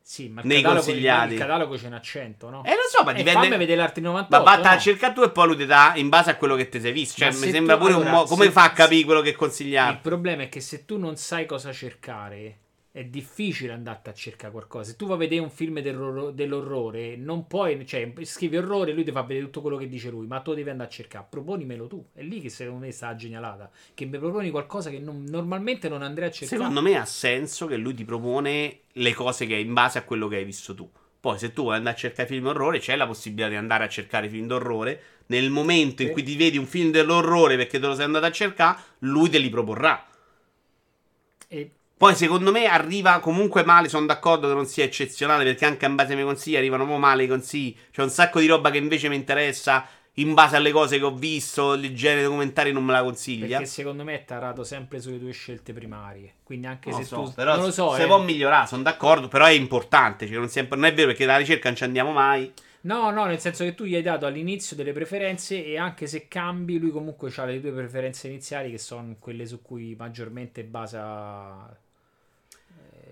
Sì, 0.02 0.28
ma 0.28 0.40
il 0.42 0.46
nei 0.48 0.60
catalogo, 0.60 0.84
consigliati. 0.84 1.32
il 1.34 1.38
catalogo 1.38 1.78
ce 1.78 1.88
n'ha 1.88 2.00
100, 2.00 2.50
no? 2.50 2.64
Eh, 2.64 2.70
lo 2.70 2.82
so, 2.90 3.02
ma 3.04 3.12
E 3.12 3.14
dipende. 3.14 3.46
fammi 3.46 3.56
vedere 3.56 3.76
l'altri 3.80 4.02
98. 4.02 4.44
Ma 4.44 4.56
vatta 4.56 4.70
a 4.70 4.74
no? 4.74 4.80
cercare 4.80 5.12
tu 5.14 5.22
e 5.22 5.30
poi 5.30 5.46
lui 5.46 5.56
ti 5.56 5.66
dà 5.66 5.92
in 5.94 6.08
base 6.10 6.30
a 6.30 6.36
quello 6.36 6.56
che 6.56 6.68
ti 6.68 6.80
sei 6.80 6.92
visto. 6.92 7.16
Cioè, 7.20 7.28
Ma 7.30 7.38
mi 7.38 7.44
se 7.44 7.50
sembra 7.50 7.74
tu- 7.76 7.80
pure 7.82 7.92
allora, 7.94 8.08
un 8.10 8.14
modo. 8.16 8.28
Come 8.28 8.44
se- 8.46 8.50
fa 8.50 8.64
a 8.64 8.72
capire 8.72 9.04
quello 9.04 9.20
che 9.22 9.28
Il 9.30 9.36
consigliare? 9.36 9.98
problema 10.02 10.42
è 10.42 10.48
che 10.50 10.60
se 10.60 10.84
tu 10.84 10.98
non 10.98 11.16
sai 11.16 11.46
cosa 11.46 11.72
cercare, 11.72 12.58
è 12.92 13.04
difficile 13.04 13.72
andarti 13.72 14.08
a 14.08 14.12
cercare 14.12 14.50
qualcosa. 14.52 14.90
Se 14.90 14.96
tu 14.96 15.06
vai 15.06 15.14
a 15.14 15.18
vedere 15.18 15.40
un 15.40 15.50
film 15.50 15.80
dell'orro- 15.80 16.32
dell'orrore, 16.32 17.16
non 17.16 17.46
puoi, 17.46 17.86
cioè, 17.86 18.12
scrivi 18.22 18.56
orrore, 18.56 18.92
lui 18.92 19.04
ti 19.04 19.12
fa 19.12 19.22
vedere 19.22 19.44
tutto 19.44 19.60
quello 19.60 19.76
che 19.76 19.88
dice 19.88 20.10
lui, 20.10 20.26
ma 20.26 20.40
tu 20.40 20.54
devi 20.54 20.70
andare 20.70 20.88
a 20.88 20.92
cercare. 20.92 21.26
Proponimelo 21.30 21.86
tu. 21.86 22.04
È 22.12 22.22
lì 22.22 22.40
che 22.40 22.48
secondo 22.48 22.86
me 22.86 22.90
sta 22.90 23.08
la 23.08 23.14
genialata. 23.14 23.70
Che 23.94 24.04
mi 24.06 24.18
proponi 24.18 24.50
qualcosa 24.50 24.90
che 24.90 24.98
non- 24.98 25.24
normalmente 25.28 25.88
non 25.88 26.02
andrei 26.02 26.28
a 26.28 26.30
cercare. 26.32 26.60
Secondo 26.60 26.82
me 26.82 26.96
ha 26.96 27.04
senso 27.04 27.66
che 27.66 27.76
lui 27.76 27.94
ti 27.94 28.04
propone 28.04 28.80
le 28.90 29.14
cose 29.14 29.46
che 29.46 29.54
in 29.54 29.72
base 29.72 29.98
a 29.98 30.02
quello 30.02 30.26
che 30.26 30.36
hai 30.36 30.44
visto 30.44 30.74
tu. 30.74 30.90
Poi, 31.20 31.38
se 31.38 31.52
tu 31.52 31.62
vuoi 31.62 31.76
andare 31.76 31.94
a 31.94 31.98
cercare 31.98 32.26
film 32.26 32.44
d'orrore, 32.44 32.78
c'è 32.80 32.96
la 32.96 33.06
possibilità 33.06 33.48
di 33.50 33.54
andare 33.54 33.84
a 33.84 33.88
cercare 33.88 34.28
film 34.28 34.46
d'orrore. 34.46 35.02
Nel 35.26 35.50
momento 35.50 36.02
in 36.02 36.10
cui 36.10 36.24
ti 36.24 36.34
vedi 36.34 36.58
un 36.58 36.66
film 36.66 36.90
dell'orrore 36.90 37.56
perché 37.56 37.78
te 37.78 37.86
lo 37.86 37.94
sei 37.94 38.06
andato 38.06 38.26
a 38.26 38.32
cercare, 38.32 38.80
lui 39.00 39.28
te 39.28 39.38
li 39.38 39.48
proporrà. 39.48 40.08
E 41.46 41.70
Poi, 42.00 42.14
secondo 42.14 42.50
me, 42.50 42.64
arriva 42.64 43.18
comunque 43.20 43.62
male. 43.62 43.90
Sono 43.90 44.06
d'accordo 44.06 44.48
che 44.48 44.54
non 44.54 44.64
sia 44.64 44.84
eccezionale. 44.84 45.44
Perché 45.44 45.66
anche 45.66 45.84
in 45.84 45.96
base 45.96 46.08
ai 46.08 46.14
miei 46.14 46.26
consigli 46.26 46.56
arrivano 46.56 46.86
male 46.96 47.24
i 47.24 47.26
consigli. 47.26 47.76
C'è 47.92 48.00
un 48.00 48.08
sacco 48.08 48.40
di 48.40 48.46
roba 48.46 48.70
che 48.70 48.78
invece 48.78 49.10
mi 49.10 49.16
interessa. 49.16 49.86
In 50.14 50.32
base 50.32 50.56
alle 50.56 50.70
cose 50.70 50.96
che 50.96 51.04
ho 51.04 51.12
visto, 51.12 51.74
il 51.74 51.94
genere 51.94 52.22
documentari 52.22 52.72
non 52.72 52.84
me 52.84 52.92
la 52.92 53.02
consiglia. 53.02 53.58
perché 53.58 53.66
secondo 53.66 54.02
me 54.02 54.14
è 54.14 54.24
tarato 54.24 54.64
sempre 54.64 54.98
sulle 54.98 55.18
tue 55.18 55.32
scelte 55.32 55.74
primarie. 55.74 56.36
Quindi 56.42 56.68
anche 56.68 56.88
Non 56.88 57.00
se 57.00 57.04
so, 57.04 57.22
tu 57.24 57.34
però 57.34 57.56
non 57.56 57.66
lo 57.66 57.70
so, 57.70 57.92
se 57.94 58.04
eh. 58.04 58.06
può 58.06 58.18
migliorare, 58.18 58.66
sono 58.66 58.80
d'accordo. 58.82 59.28
Però 59.28 59.44
è 59.44 59.50
importante. 59.50 60.26
Cioè 60.26 60.38
non, 60.38 60.48
sempre- 60.48 60.78
non 60.78 60.86
è 60.86 60.94
vero 60.94 61.08
perché 61.08 61.26
nella 61.26 61.36
ricerca 61.36 61.68
non 61.68 61.76
ci 61.76 61.84
andiamo 61.84 62.12
mai. 62.12 62.50
No, 62.82 63.10
no, 63.10 63.26
nel 63.26 63.40
senso 63.40 63.62
che 63.62 63.74
tu 63.74 63.84
gli 63.84 63.94
hai 63.94 64.00
dato 64.00 64.24
all'inizio 64.24 64.74
delle 64.74 64.92
preferenze 64.92 65.62
e 65.62 65.76
anche 65.76 66.06
se 66.06 66.28
cambi, 66.28 66.78
lui 66.78 66.92
comunque 66.92 67.30
ha 67.36 67.44
le 67.44 67.60
tue 67.60 67.72
preferenze 67.72 68.26
iniziali 68.26 68.70
che 68.70 68.78
sono 68.78 69.16
quelle 69.18 69.44
su 69.44 69.60
cui 69.60 69.94
maggiormente 69.98 70.64
basa 70.64 71.78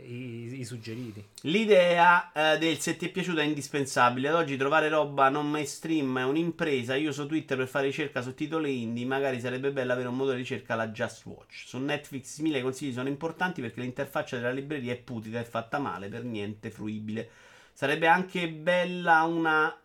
i, 0.09 0.61
i 0.61 0.65
suggeriti. 0.65 1.25
L'idea 1.43 2.33
eh, 2.33 2.59
del 2.59 2.79
se 2.79 2.97
ti 2.97 3.07
è 3.07 3.11
piaciuta 3.11 3.43
è 3.43 3.45
indispensabile. 3.45 4.29
Ad 4.29 4.35
oggi 4.35 4.57
trovare 4.57 4.89
roba 4.89 5.29
non 5.29 5.51
mainstream 5.51 6.19
è 6.19 6.25
un'impresa. 6.25 6.95
Io 6.97 7.11
uso 7.11 7.27
Twitter 7.27 7.57
per 7.57 7.69
fare 7.69 7.87
ricerca 7.87 8.23
su 8.23 8.35
titoli 8.35 8.83
indie. 8.83 9.05
Magari 9.05 9.41
sarebbe 9.41 9.71
bello 9.71 9.93
avere 9.93 10.09
un 10.09 10.17
motore 10.17 10.37
di 10.37 10.43
ricerca 10.43 10.73
alla 10.73 10.89
Just 10.89 11.25
Watch. 11.27 11.67
Su 11.67 11.79
Netflix 11.79 12.39
mille 12.41 12.63
consigli 12.63 12.93
sono 12.93 13.09
importanti 13.09 13.61
perché 13.61 13.81
l'interfaccia 13.81 14.37
della 14.37 14.51
libreria 14.51 14.93
è 14.93 14.99
putida 14.99 15.41
e 15.41 15.45
fatta 15.45 15.79
male, 15.79 16.09
per 16.09 16.25
niente 16.25 16.71
fruibile. 16.71 17.29
Sarebbe 17.73 18.07
anche 18.07 18.49
bella 18.49 19.23
una. 19.23 19.81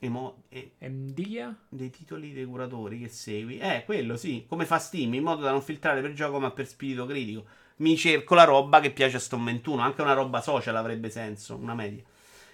Emo- 0.00 0.44
e- 0.48 0.72
Endia? 0.78 1.56
dei 1.68 1.90
titoli 1.90 2.32
dei 2.32 2.44
curatori 2.44 3.00
che 3.00 3.08
segui. 3.08 3.58
Eh, 3.58 3.82
quello 3.84 4.16
sì, 4.16 4.44
come 4.48 4.64
fa 4.64 4.78
Steam, 4.78 5.14
in 5.14 5.24
modo 5.24 5.42
da 5.42 5.50
non 5.50 5.62
filtrare 5.62 6.00
per 6.00 6.12
gioco 6.12 6.38
ma 6.38 6.50
per 6.50 6.66
spirito 6.66 7.04
critico. 7.04 7.44
Mi 7.78 7.96
cerco 7.96 8.34
la 8.34 8.44
roba 8.44 8.80
che 8.80 8.90
piace 8.90 9.16
a 9.16 9.20
Sto 9.20 9.40
21, 9.40 9.80
anche 9.80 10.02
una 10.02 10.12
roba 10.12 10.40
social 10.40 10.74
avrebbe 10.74 11.10
senso, 11.10 11.54
una 11.54 11.74
media. 11.74 12.02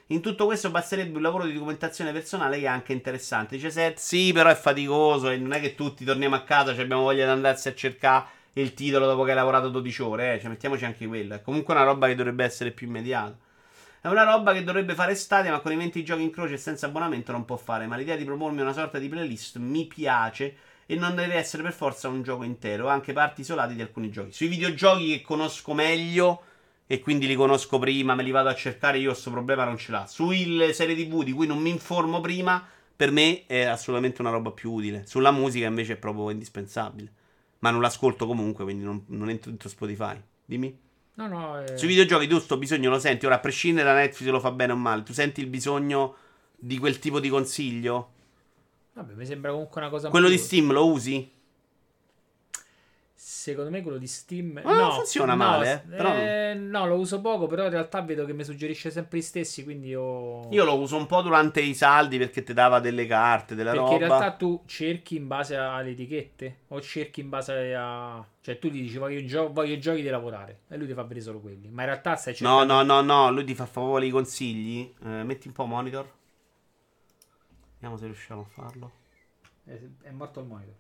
In 0.09 0.21
tutto 0.21 0.45
questo 0.45 0.71
basterebbe 0.71 1.17
un 1.17 1.23
lavoro 1.23 1.47
di 1.47 1.55
documentazione 1.55 2.13
personale 2.13 2.59
che 2.59 2.65
è 2.65 2.69
anche 2.69 2.93
interessante. 2.93 3.57
Dice 3.57 3.71
Seth, 3.71 3.97
sì, 3.97 4.33
però 4.35 4.51
è 4.51 4.55
faticoso 4.55 5.31
e 5.31 5.39
non 5.39 5.53
è 5.53 5.61
che 5.61 5.75
tutti 5.75 6.05
torniamo 6.05 6.35
a 6.35 6.43
casa, 6.43 6.75
cioè 6.75 6.85
abbiamo 6.85 7.05
voglia 7.05 7.25
di 7.25 7.31
andarsi 7.31 7.69
a 7.69 7.75
cercare 7.75 8.27
il 8.55 8.75
titolo 8.75 9.07
dopo 9.07 9.25
che 9.25 9.31
hai 9.31 9.37
lavorato 9.37 9.71
12 9.71 10.03
ore, 10.03 10.35
eh, 10.35 10.41
cioè 10.41 10.51
mettiamoci 10.51 10.85
anche 10.85 11.07
quello. 11.07 11.35
È 11.35 11.41
comunque 11.41 11.73
una 11.73 11.85
roba 11.85 12.07
che 12.07 12.15
dovrebbe 12.15 12.45
essere 12.45 12.71
più 12.71 12.87
immediata. 12.87 13.35
È 14.03 14.09
una 14.09 14.25
roba 14.25 14.53
che 14.53 14.63
dovrebbe 14.63 14.93
fare 14.93 15.15
Stadia, 15.15 15.51
ma 15.53 15.61
con 15.61 15.73
i 15.73 15.77
20 15.77 16.05
giochi 16.05 16.23
in 16.23 16.31
croce 16.31 16.55
e 16.55 16.59
senza 16.59 16.85
abbonamento 16.85 17.33
non 17.33 17.47
può 17.47 17.57
fare. 17.57 17.87
Ma 17.87 17.97
l'idea 17.97 18.17
di 18.17 18.25
propormi 18.27 18.61
una 18.61 18.75
sorta 18.75 18.99
di 18.99 19.09
playlist 19.09 19.57
mi 19.57 19.87
piace 19.87 20.55
e 20.87 20.97
non 20.97 21.15
deve 21.15 21.35
essere 21.35 21.63
per 21.63 21.73
forza 21.73 22.09
un 22.09 22.23
gioco 22.23 22.43
intero, 22.43 22.89
anche 22.89 23.13
parti 23.13 23.41
isolate 23.43 23.75
di 23.75 23.81
alcuni 23.81 24.11
giochi. 24.11 24.33
Sui 24.33 24.49
videogiochi 24.49 25.09
che 25.09 25.23
conosco 25.23 25.75
meglio 25.75 26.43
e 26.87 27.01
quindi 27.01 27.27
li 27.27 27.35
conosco 27.35 27.79
prima, 27.79 28.15
me 28.15 28.23
li 28.23 28.31
vado 28.31 28.49
a 28.49 28.55
cercare, 28.55 28.99
io 28.99 29.11
questo 29.11 29.31
problema 29.31 29.65
non 29.65 29.79
ce 29.79 29.93
l'ho. 29.93 30.05
Sulle 30.07 30.73
serie 30.73 30.95
TV 30.95 31.23
di 31.25 31.33
cui 31.33 31.47
non 31.47 31.59
mi 31.59 31.71
informo 31.71 32.21
prima, 32.21 32.65
per 32.97 33.11
me 33.11 33.47
è 33.47 33.63
assolutamente 33.63 34.21
una 34.21 34.31
roba 34.31 34.51
più 34.51 34.73
utile. 34.73 35.05
Sulla 35.07 35.31
musica 35.31 35.67
invece 35.67 35.95
è 35.95 35.97
proprio 35.97 36.31
indispensabile. 36.31 37.11
Ma 37.61 37.71
non 37.71 37.81
l'ascolto 37.81 38.27
comunque, 38.27 38.65
quindi 38.65 38.85
non, 38.85 39.05
non 39.09 39.31
entro 39.31 39.49
dentro 39.51 39.69
Spotify. 39.69 40.21
Dimmi. 40.45 40.79
No, 41.15 41.29
no. 41.29 41.63
eh, 41.63 41.79
Sui 41.79 41.89
videogiochi 41.89 42.27
tu 42.27 42.39
sto 42.39 42.59
bisogno 42.59 42.91
lo 42.91 42.99
senti, 42.99 43.25
ora 43.25 43.37
a 43.37 43.39
prescindere 43.41 43.89
da 43.89 43.95
Netflix 43.95 44.29
lo 44.31 44.41
fa 44.41 44.51
bene 44.51 44.73
o 44.73 44.77
male, 44.77 45.05
tu 45.05 45.13
senti 45.13 45.41
il 45.41 45.47
bisogno 45.47 46.17
di 46.57 46.77
quel 46.79 46.99
tipo 46.99 47.21
di 47.21 47.29
consiglio? 47.29 48.11
Vabbè, 48.95 49.13
mi 49.15 49.27
sembra 49.27 49.51
comunque 49.51 49.81
una 49.81 49.91
cosa 49.91 50.09
Quello 50.09 50.29
più- 50.29 50.37
di 50.37 50.43
Steam 50.43 50.73
lo 50.73 50.87
usi? 50.87 51.31
Secondo 53.17 53.71
me 53.71 53.81
quello 53.83 53.97
di 53.97 54.07
Steam 54.07 54.53
Ma 54.53 54.63
non 54.63 54.77
no, 54.77 54.91
funziona 54.91 55.33
no, 55.35 55.45
male, 55.45 55.73
eh, 55.73 55.89
però- 55.89 56.15
eh, 56.15 56.55
no, 56.55 56.87
lo 56.87 56.97
uso 56.97 57.21
poco, 57.21 57.47
però 57.47 57.65
in 57.65 57.71
realtà 57.71 58.03
vedo 58.03 58.25
che 58.27 58.33
mi 58.35 58.45
suggerisce 58.45 58.91
sempre 58.91 59.19
gli 59.19 59.23
stessi, 59.23 59.65
quindi 59.65 59.89
io 59.89 60.49
Io 60.51 60.65
lo 60.65 60.79
uso 60.79 60.97
un 60.97 61.07
po' 61.07 61.23
durante 61.23 61.61
i 61.61 61.75
saldi 61.75 62.19
perché 62.19 62.43
ti 62.43 62.53
dava 62.53 62.81
delle 62.81 63.07
carte, 63.07 63.55
della 63.55 63.71
Perché 63.71 63.95
in 63.95 64.01
roba. 64.01 64.19
realtà 64.19 64.33
tu 64.37 64.63
cerchi 64.67 65.17
in 65.17 65.27
base 65.27 65.57
alle 65.57 65.91
etichette 65.91 66.59
o 66.69 66.81
cerchi 66.81 67.21
in 67.21 67.29
base 67.31 67.75
a 67.75 68.25
cioè 68.43 68.59
tu 68.59 68.69
gli 68.69 68.83
dici 68.83 68.99
voglio, 68.99 69.25
gio- 69.25 69.51
voglio 69.53 69.79
giochi 69.79 70.03
di 70.03 70.09
lavorare 70.09 70.61
e 70.69 70.77
lui 70.77 70.87
ti 70.87 70.93
fa 70.93 71.03
vedere 71.03 71.21
solo 71.23 71.41
quelli, 71.41 71.69
ma 71.71 71.83
in 71.83 71.89
realtà 71.89 72.17
stai 72.17 72.35
No, 72.41 72.59
cercando 72.59 72.83
no, 72.83 72.83
no, 72.83 73.01
no, 73.01 73.31
lui 73.33 73.45
ti 73.45 73.55
fa 73.55 73.65
favore 73.67 74.07
i 74.07 74.11
consigli. 74.11 74.93
Eh, 75.03 75.23
metti 75.25 75.47
un 75.49 75.55
po' 75.55 75.65
monitor. 75.65 76.11
Vediamo 77.85 78.01
se 78.01 78.07
riusciamo 78.07 78.41
a 78.41 78.45
farlo. 78.45 78.93
è, 79.65 79.79
è 80.05 80.11
morto 80.11 80.41
il 80.41 80.47
monitor. 80.47 80.75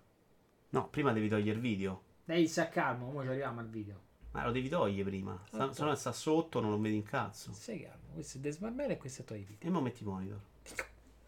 No, 0.71 0.89
prima 0.89 1.13
devi 1.13 1.29
togliere 1.29 1.57
il 1.57 1.61
video. 1.61 2.03
Ehi, 2.25 2.49
sta 2.49 2.71
calmo, 2.71 3.09
ora 3.09 3.25
ci 3.25 3.29
arriviamo 3.29 3.61
al 3.61 3.69
video. 3.69 4.01
Ma 4.31 4.47
lo 4.47 4.53
devi 4.53 4.71
togliere 4.71 5.11
prima. 5.11 5.39
Sta, 5.47 5.71
se 5.71 5.85
no 5.85 5.95
sta 5.97 6.13
sotto, 6.13 6.61
non 6.61 6.71
lo 6.71 6.81
vedi 6.81 6.97
in 6.97 7.03
cazzo. 7.03 7.53
Sei 7.53 7.83
calmo, 7.83 8.15
questo 8.15 8.39
è 8.39 8.41
Desmarmere 8.41 8.95
e 8.95 8.97
questo 8.97 9.21
è 9.21 9.25
Toy 9.27 9.45
Video. 9.45 9.69
E 9.69 9.71
mo 9.71 9.83
metti 9.83 10.03
monitor. 10.03 10.41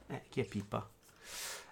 Eh, 0.07 0.23
chi 0.31 0.41
è 0.41 0.47
Pippa? 0.47 0.89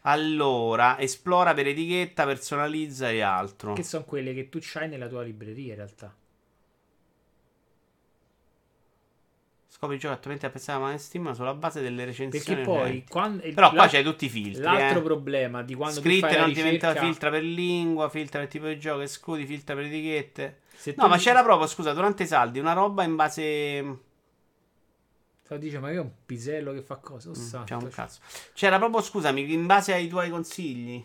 Allora, 0.03 0.99
esplora 0.99 1.55
per 1.55 1.69
etichetta, 1.69 2.27
personalizza 2.27 3.09
e 3.11 3.23
altro. 3.23 3.73
Che 3.73 3.83
sono 3.83 4.05
quelle 4.05 4.35
che 4.35 4.51
tu 4.51 4.59
c'hai 4.61 4.87
nella 4.87 5.09
tua 5.09 5.23
libreria 5.23 5.71
in 5.71 5.77
realtà. 5.77 6.15
Scopri 9.85 9.97
i 9.97 9.99
giochi 9.99 10.15
attualmente 10.15 10.47
apprezzati 10.47 10.81
ma 10.81 10.91
in 10.93 10.99
Steam 10.99 11.33
sulla 11.33 11.55
base 11.55 11.83
delle 11.83 12.05
recensioni. 12.07 12.45
Perché 12.45 12.63
poi 12.63 13.05
quando 13.09 13.45
il- 13.45 13.53
Però 13.55 13.71
qua 13.71 13.87
c'hai 13.87 14.03
tutti 14.03 14.25
i 14.25 14.29
filtri. 14.31 14.63
l'altro 14.63 15.01
eh. 15.01 15.03
problema 15.03 15.63
di 15.63 15.75
quando 15.75 16.01
Scritte 16.01 16.39
non 16.39 16.53
diventa 16.53 16.95
filtra 16.95 17.31
per 17.31 17.43
lingua, 17.43 18.09
filtra 18.09 18.41
per 18.41 18.49
tipo 18.49 18.67
di 18.67 18.79
gioco, 18.79 19.01
escludi, 19.01 19.45
filtra 19.45 19.75
per 19.75 19.85
etichette. 19.85 20.61
se 20.75 20.95
No, 20.97 21.09
ma 21.09 21.15
dici- 21.17 21.29
c'era 21.29 21.43
proprio, 21.43 21.67
scusa, 21.67 21.93
durante 21.93 22.23
i 22.23 22.27
saldi 22.27 22.59
una 22.59 22.73
roba 22.73 23.03
in 23.05 23.15
base. 23.15 23.99
Stavo 25.45 25.61
dicendo, 25.61 25.87
ma 25.87 25.93
io 25.93 26.03
un 26.03 26.11
pisello 26.25 26.73
che 26.73 26.81
fa 26.83 26.97
cose. 26.97 27.29
Oh, 27.29 27.35
santo. 27.35 27.67
C'è 27.67 27.75
un 27.85 27.91
cazzo. 27.91 28.21
C'era 28.55 28.79
proprio, 28.79 29.03
scusami, 29.03 29.53
in 29.53 29.67
base 29.67 29.93
ai 29.93 30.09
tuoi 30.09 30.31
consigli. 30.31 31.05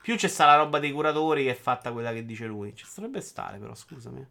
Più 0.00 0.16
c'è 0.16 0.28
sta 0.28 0.46
la 0.46 0.56
roba 0.56 0.78
dei 0.78 0.92
curatori 0.92 1.44
che 1.44 1.50
è 1.50 1.54
fatta 1.54 1.92
quella 1.92 2.12
che 2.12 2.24
dice 2.24 2.46
lui. 2.46 2.74
Ci 2.74 2.84
dovrebbe 2.94 3.20
stare, 3.20 3.58
però, 3.58 3.74
scusami. 3.74 4.24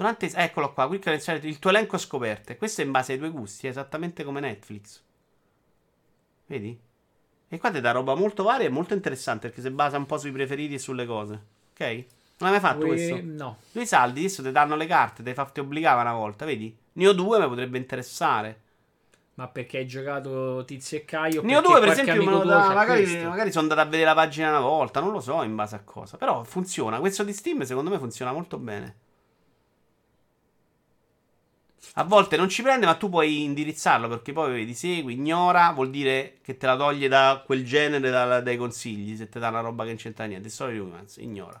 Durante. 0.00 0.30
Eccolo 0.34 0.72
qua, 0.72 0.86
qui 0.86 0.98
il 1.42 1.58
tuo 1.58 1.68
elenco 1.68 1.98
scoperte. 1.98 2.56
Questo 2.56 2.80
è 2.80 2.84
in 2.84 2.90
base 2.90 3.12
ai 3.12 3.18
tuoi 3.18 3.28
gusti, 3.28 3.66
esattamente 3.66 4.24
come 4.24 4.40
Netflix. 4.40 5.02
Vedi? 6.46 6.80
E 7.46 7.58
qua 7.58 7.70
ti 7.70 7.82
dà 7.82 7.90
roba 7.90 8.14
molto 8.14 8.42
varia 8.42 8.64
e 8.64 8.70
molto 8.70 8.94
interessante 8.94 9.48
perché 9.48 9.60
si 9.60 9.68
basa 9.68 9.98
un 9.98 10.06
po' 10.06 10.16
sui 10.16 10.32
preferiti 10.32 10.74
e 10.74 10.78
sulle 10.78 11.04
cose. 11.04 11.42
Ok? 11.72 11.80
Non 12.38 12.48
hai 12.48 12.50
mai 12.52 12.60
fatto 12.60 12.86
Ue- 12.86 12.86
questo? 12.86 13.20
No. 13.22 13.58
Lui 13.72 13.86
saldi, 13.86 14.20
adesso 14.20 14.42
ti 14.42 14.50
danno 14.50 14.74
le 14.74 14.86
carte, 14.86 15.22
ti, 15.22 15.34
fa- 15.34 15.44
ti 15.44 15.60
obbligava 15.60 16.00
una 16.00 16.14
volta, 16.14 16.46
vedi? 16.46 16.74
Neo 16.92 17.12
2 17.12 17.38
mi 17.38 17.48
potrebbe 17.48 17.76
interessare. 17.76 18.60
Ma 19.34 19.48
perché 19.48 19.78
hai 19.78 19.86
giocato 19.86 20.64
Tizio 20.66 20.96
e 20.96 21.04
Caio? 21.04 21.42
Neo 21.42 21.60
perché 21.60 21.68
2 21.68 21.80
per 21.80 21.88
esempio 21.90 22.24
me 22.24 22.30
lo 22.30 22.40
c'ha 22.40 22.72
magari, 22.72 23.24
magari 23.24 23.50
sono 23.50 23.64
andato 23.64 23.80
a 23.82 23.84
vedere 23.84 24.04
la 24.04 24.14
pagina 24.14 24.48
una 24.48 24.60
volta, 24.60 25.00
non 25.00 25.12
lo 25.12 25.20
so 25.20 25.42
in 25.42 25.54
base 25.54 25.74
a 25.76 25.80
cosa. 25.84 26.16
Però 26.16 26.42
funziona, 26.44 27.00
questo 27.00 27.22
di 27.22 27.34
Steam 27.34 27.64
secondo 27.64 27.90
me 27.90 27.98
funziona 27.98 28.32
molto 28.32 28.56
bene. 28.56 29.08
A 31.94 32.04
volte 32.04 32.36
non 32.36 32.48
ci 32.48 32.62
prende, 32.62 32.86
ma 32.86 32.94
tu 32.94 33.08
puoi 33.08 33.42
indirizzarlo 33.42 34.08
perché 34.08 34.32
poi 34.32 34.52
vedi, 34.52 34.74
segui, 34.74 35.14
ignora, 35.14 35.72
vuol 35.72 35.90
dire 35.90 36.38
che 36.42 36.56
te 36.56 36.66
la 36.66 36.76
toglie 36.76 37.08
da 37.08 37.42
quel 37.44 37.64
genere 37.64 38.10
da- 38.10 38.40
dai 38.40 38.56
consigli. 38.56 39.16
Se 39.16 39.28
ti 39.28 39.38
dà 39.38 39.48
una 39.48 39.60
roba 39.60 39.82
che 39.82 39.90
non 39.90 39.98
c'entra 39.98 40.24
niente, 40.26 40.48
storia 40.48 40.74
di 40.74 40.80
Humans, 40.80 41.16
ignora. 41.16 41.60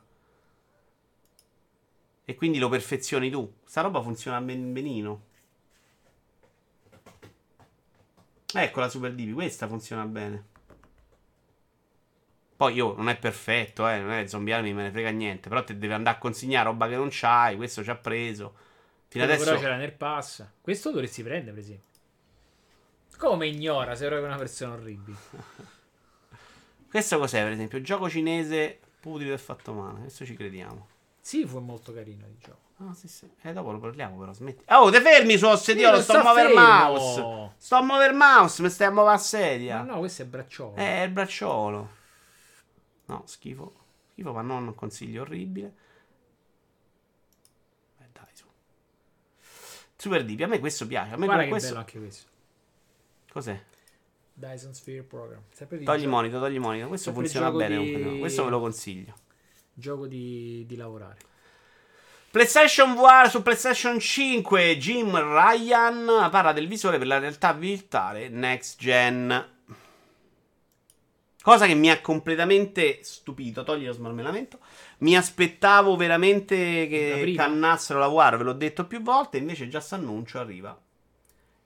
E 2.24 2.34
quindi 2.36 2.58
lo 2.58 2.68
perfezioni 2.68 3.28
tu. 3.30 3.52
Sta 3.64 3.80
roba 3.80 4.00
funziona 4.02 4.40
ben, 4.40 4.72
benino. 4.72 5.22
Ecco 8.52 8.80
la 8.80 8.88
Super 8.88 9.14
Divi, 9.14 9.32
questa 9.32 9.66
funziona 9.66 10.04
bene. 10.06 10.44
Poi 12.56 12.74
io 12.74 12.94
non 12.94 13.08
è 13.08 13.16
perfetto, 13.16 13.88
eh, 13.88 13.98
non 13.98 14.12
è 14.12 14.26
zombie 14.26 14.52
army, 14.54 14.72
me 14.72 14.82
ne 14.84 14.90
frega 14.90 15.10
niente. 15.10 15.48
Però 15.48 15.64
te 15.64 15.78
deve 15.78 15.94
andare 15.94 16.16
a 16.16 16.20
consegnare 16.20 16.66
roba 16.66 16.88
che 16.88 16.96
non 16.96 17.08
c'hai. 17.10 17.56
Questo 17.56 17.82
ci 17.82 17.90
ha 17.90 17.96
preso. 17.96 18.54
Fino 19.10 19.24
adesso. 19.24 19.44
Però 19.44 19.58
c'era 19.58 19.76
nel 19.76 19.92
pass. 19.92 20.44
Questo 20.60 20.90
dovresti 20.90 21.22
prendere, 21.22 21.50
per 21.50 21.60
esempio. 21.62 21.88
Come 23.18 23.48
ignora 23.48 23.94
se 23.94 24.06
proprio 24.06 24.28
una 24.28 24.38
persona 24.38 24.74
orribile? 24.74 25.18
Questo 26.88 27.18
cos'è, 27.18 27.42
per 27.42 27.52
esempio? 27.52 27.80
Gioco 27.82 28.08
cinese 28.08 28.78
putrido 29.00 29.34
e 29.34 29.38
fatto 29.38 29.72
male. 29.72 30.00
Questo 30.00 30.24
ci 30.24 30.34
crediamo. 30.34 30.88
Sì, 31.20 31.44
fu 31.44 31.58
molto 31.58 31.92
carino 31.92 32.26
il 32.26 32.36
gioco. 32.38 32.68
Ah, 32.78 32.94
sì, 32.94 33.08
sì. 33.08 33.28
Eh, 33.42 33.52
dopo 33.52 33.72
lo 33.72 33.78
parliamo, 33.78 34.16
però. 34.16 34.32
Smetti. 34.32 34.64
Oh, 34.68 34.90
te 34.90 35.00
fermi 35.00 35.36
su 35.36 35.46
ossedio. 35.46 35.88
Io 35.88 35.96
lo 35.96 36.00
sto 36.00 36.16
a 36.16 36.22
muovere 36.22 36.48
il 36.48 36.54
mouse. 36.54 37.52
Sto 37.58 37.74
a 37.74 37.82
muovere 37.82 38.10
il 38.12 38.16
mouse. 38.16 38.62
Mi 38.62 38.70
stai 38.70 38.86
a 38.86 38.90
muovere 38.90 39.16
a 39.16 39.18
sedia. 39.18 39.76
Ma 39.78 39.92
no, 39.92 39.98
questo 39.98 40.22
è 40.22 40.24
bracciolo. 40.24 40.76
Eh, 40.76 41.02
è 41.02 41.02
il 41.02 41.10
bracciolo. 41.10 41.90
No, 43.06 43.22
schifo. 43.26 43.74
Schifo, 44.12 44.32
ma 44.32 44.40
non 44.40 44.66
un 44.68 44.74
consiglio 44.74 45.22
orribile. 45.22 45.74
Eh, 47.98 48.08
dai, 48.12 48.24
su. 48.32 48.46
Super 50.00 50.24
deep. 50.24 50.40
A 50.40 50.46
me 50.46 50.58
questo 50.58 50.86
piace. 50.86 51.12
A 51.12 51.16
me 51.18 51.26
Guarda 51.26 51.42
che 51.42 51.48
questo... 51.50 51.68
bello 51.68 51.80
anche 51.80 51.98
questo. 51.98 52.26
Cos'è? 53.30 53.60
Dyson 54.32 54.72
Sphere 54.72 55.02
Program. 55.02 55.42
Togli 55.84 56.00
gio- 56.02 56.08
monito, 56.08 56.38
togli 56.40 56.58
monito. 56.58 56.88
Questo 56.88 57.12
Sempre 57.12 57.22
funziona 57.24 57.46
gioco 57.46 57.58
bene. 57.58 57.78
di-. 57.78 58.18
Questo 58.18 58.44
ve 58.44 58.50
lo 58.50 58.60
consiglio. 58.60 59.14
gioco 59.74 60.06
di, 60.06 60.64
di 60.66 60.76
lavorare. 60.76 61.18
PlayStation 62.30 62.94
VR 62.94 63.28
su 63.28 63.42
PlayStation 63.42 63.98
5 63.98 64.78
Jim 64.78 65.14
Ryan 65.16 66.28
parla 66.30 66.52
del 66.52 66.68
visore 66.68 66.96
per 66.96 67.08
la 67.08 67.18
realtà 67.18 67.52
virtuale 67.52 68.28
next 68.28 68.78
gen. 68.78 69.48
Cosa 71.42 71.66
che 71.66 71.74
mi 71.74 71.90
ha 71.90 72.00
completamente 72.00 73.00
stupito, 73.02 73.64
togli 73.64 73.84
lo 73.86 73.92
smarmellamento. 73.92 74.58
Mi 75.00 75.16
aspettavo 75.16 75.96
veramente 75.96 76.86
che 76.88 77.34
cannassero 77.36 77.98
la 77.98 78.08
VR, 78.08 78.36
ve 78.36 78.44
l'ho 78.44 78.52
detto 78.52 78.86
più 78.86 79.02
volte, 79.02 79.38
invece 79.38 79.68
già 79.68 79.80
s'annuncio 79.80 80.38
arriva. 80.38 80.78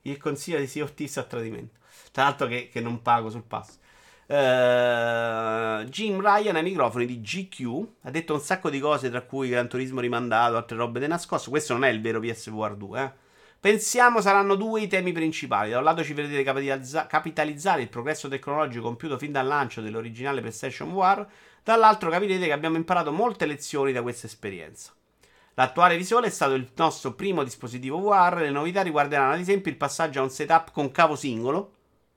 Il 0.02 0.18
consiglio 0.18 0.58
di 0.58 0.66
Sea 0.66 0.84
a 0.84 1.22
tradimento. 1.22 1.80
Tra 2.12 2.24
l'altro 2.24 2.46
che, 2.46 2.68
che 2.70 2.80
non 2.80 3.02
pago 3.02 3.30
sul 3.30 3.42
pass. 3.42 3.78
Eh, 4.26 5.84
Jim 5.88 6.20
Ryan 6.20 6.56
ai 6.56 6.62
microfoni 6.62 7.06
di 7.06 7.20
GQ 7.20 7.86
ha 8.02 8.10
detto 8.10 8.34
un 8.34 8.40
sacco 8.40 8.70
di 8.70 8.78
cose, 8.78 9.10
tra 9.10 9.22
cui 9.22 9.48
Gran 9.48 9.68
Turismo 9.68 10.00
rimandato, 10.00 10.56
altre 10.56 10.76
robe 10.76 11.00
di 11.00 11.06
nascosto. 11.08 11.50
Questo 11.50 11.72
non 11.72 11.84
è 11.84 11.88
il 11.88 12.00
vero 12.00 12.20
PSVR 12.20 12.76
2. 12.76 13.02
Eh. 13.02 13.12
Pensiamo 13.58 14.20
saranno 14.20 14.56
due 14.56 14.82
i 14.82 14.86
temi 14.86 15.12
principali. 15.12 15.70
Da 15.70 15.78
un 15.78 15.84
lato 15.84 16.04
ci 16.04 16.12
vedrete 16.12 16.42
capitalizza- 16.42 17.06
capitalizzare 17.06 17.82
il 17.82 17.88
progresso 17.88 18.28
tecnologico 18.28 18.84
compiuto 18.84 19.18
fin 19.18 19.32
dal 19.32 19.46
lancio 19.46 19.80
dell'originale 19.80 20.40
PlayStation 20.40 20.92
VR, 20.92 21.26
dall'altro 21.64 22.10
capirete 22.10 22.46
che 22.46 22.52
abbiamo 22.52 22.76
imparato 22.76 23.10
molte 23.10 23.46
lezioni 23.46 23.90
da 23.92 24.02
questa 24.02 24.26
esperienza. 24.26 24.92
L'attuale 25.54 25.96
visore 25.96 26.26
è 26.26 26.30
stato 26.30 26.54
il 26.54 26.68
nostro 26.76 27.12
primo 27.14 27.42
dispositivo 27.42 28.00
VR. 28.00 28.38
Le 28.40 28.50
novità 28.50 28.82
riguarderanno 28.82 29.32
ad 29.32 29.40
esempio 29.40 29.70
il 29.70 29.76
passaggio 29.76 30.20
a 30.20 30.24
un 30.24 30.30
setup 30.30 30.72
con 30.72 30.90
cavo 30.90 31.16
singolo. 31.16 31.72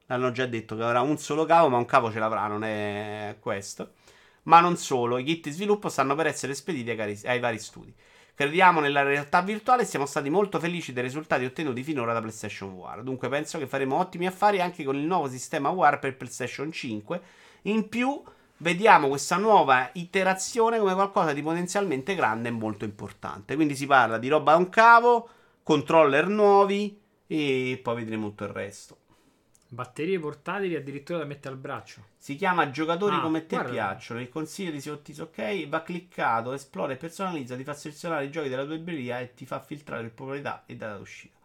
L'hanno 0.07 0.31
già 0.31 0.45
detto 0.45 0.75
che 0.75 0.83
avrà 0.83 1.01
un 1.01 1.17
solo 1.17 1.45
cavo, 1.45 1.69
ma 1.69 1.77
un 1.77 1.85
cavo 1.85 2.11
ce 2.11 2.19
l'avrà, 2.19 2.47
non 2.47 2.63
è 2.63 3.37
questo. 3.39 3.93
Ma 4.43 4.59
non 4.59 4.77
solo, 4.77 5.17
i 5.17 5.23
kit 5.23 5.43
di 5.43 5.51
sviluppo 5.51 5.89
stanno 5.89 6.15
per 6.15 6.27
essere 6.27 6.55
spediti 6.55 6.89
ai, 6.89 7.19
ai 7.25 7.39
vari 7.39 7.59
studi. 7.59 7.93
Crediamo 8.33 8.79
nella 8.79 9.03
realtà 9.03 9.41
virtuale 9.41 9.81
e 9.81 9.85
siamo 9.85 10.05
stati 10.05 10.29
molto 10.29 10.59
felici 10.59 10.93
dei 10.93 11.03
risultati 11.03 11.43
ottenuti 11.43 11.83
finora 11.83 12.13
da 12.13 12.21
PlayStation 12.21 12.75
VR. 12.75 13.03
Dunque 13.03 13.29
penso 13.29 13.57
che 13.57 13.67
faremo 13.67 13.97
ottimi 13.97 14.27
affari 14.27 14.61
anche 14.61 14.83
con 14.83 14.95
il 14.95 15.05
nuovo 15.05 15.27
sistema 15.27 15.69
VR 15.71 15.99
per 15.99 16.15
PlayStation 16.15 16.71
5. 16.71 17.21
In 17.63 17.89
più, 17.89 18.21
vediamo 18.57 19.07
questa 19.07 19.37
nuova 19.37 19.89
iterazione 19.93 20.79
come 20.79 20.93
qualcosa 20.93 21.33
di 21.33 21.41
potenzialmente 21.41 22.15
grande 22.15 22.49
e 22.49 22.51
molto 22.51 22.85
importante. 22.85 23.55
Quindi 23.55 23.75
si 23.75 23.85
parla 23.85 24.17
di 24.17 24.27
roba 24.27 24.53
a 24.53 24.57
un 24.57 24.69
cavo, 24.69 25.29
controller 25.63 26.27
nuovi 26.27 26.99
e 27.27 27.79
poi 27.81 27.95
vedremo 27.95 28.29
tutto 28.29 28.45
il 28.45 28.51
resto. 28.51 28.97
Batterie 29.69 30.17
portatili 30.17 30.75
addirittura 30.75 31.19
da 31.19 31.25
mettere 31.25 31.53
al 31.53 31.59
braccio. 31.59 32.01
Si 32.17 32.35
chiama 32.35 32.69
Giocatori 32.69 33.15
Ah, 33.17 33.19
come 33.19 33.45
te 33.45 33.61
piacciono. 33.61 34.21
Il 34.21 34.29
consiglio 34.29 34.71
di 34.71 34.79
Sottis 34.79 35.19
ok. 35.19 35.67
Va 35.67 35.81
cliccato, 35.81 36.53
esplora 36.53 36.93
e 36.93 36.95
personalizza. 36.95 37.55
Ti 37.57 37.63
fa 37.65 37.73
selezionare 37.73 38.25
i 38.25 38.31
giochi 38.31 38.47
della 38.47 38.63
tua 38.63 38.75
libreria 38.75 39.19
e 39.19 39.33
ti 39.33 39.45
fa 39.45 39.59
filtrare 39.59 40.03
per 40.03 40.13
popolarità 40.13 40.63
e 40.65 40.75
data 40.77 40.95
d'uscita. 40.95 41.35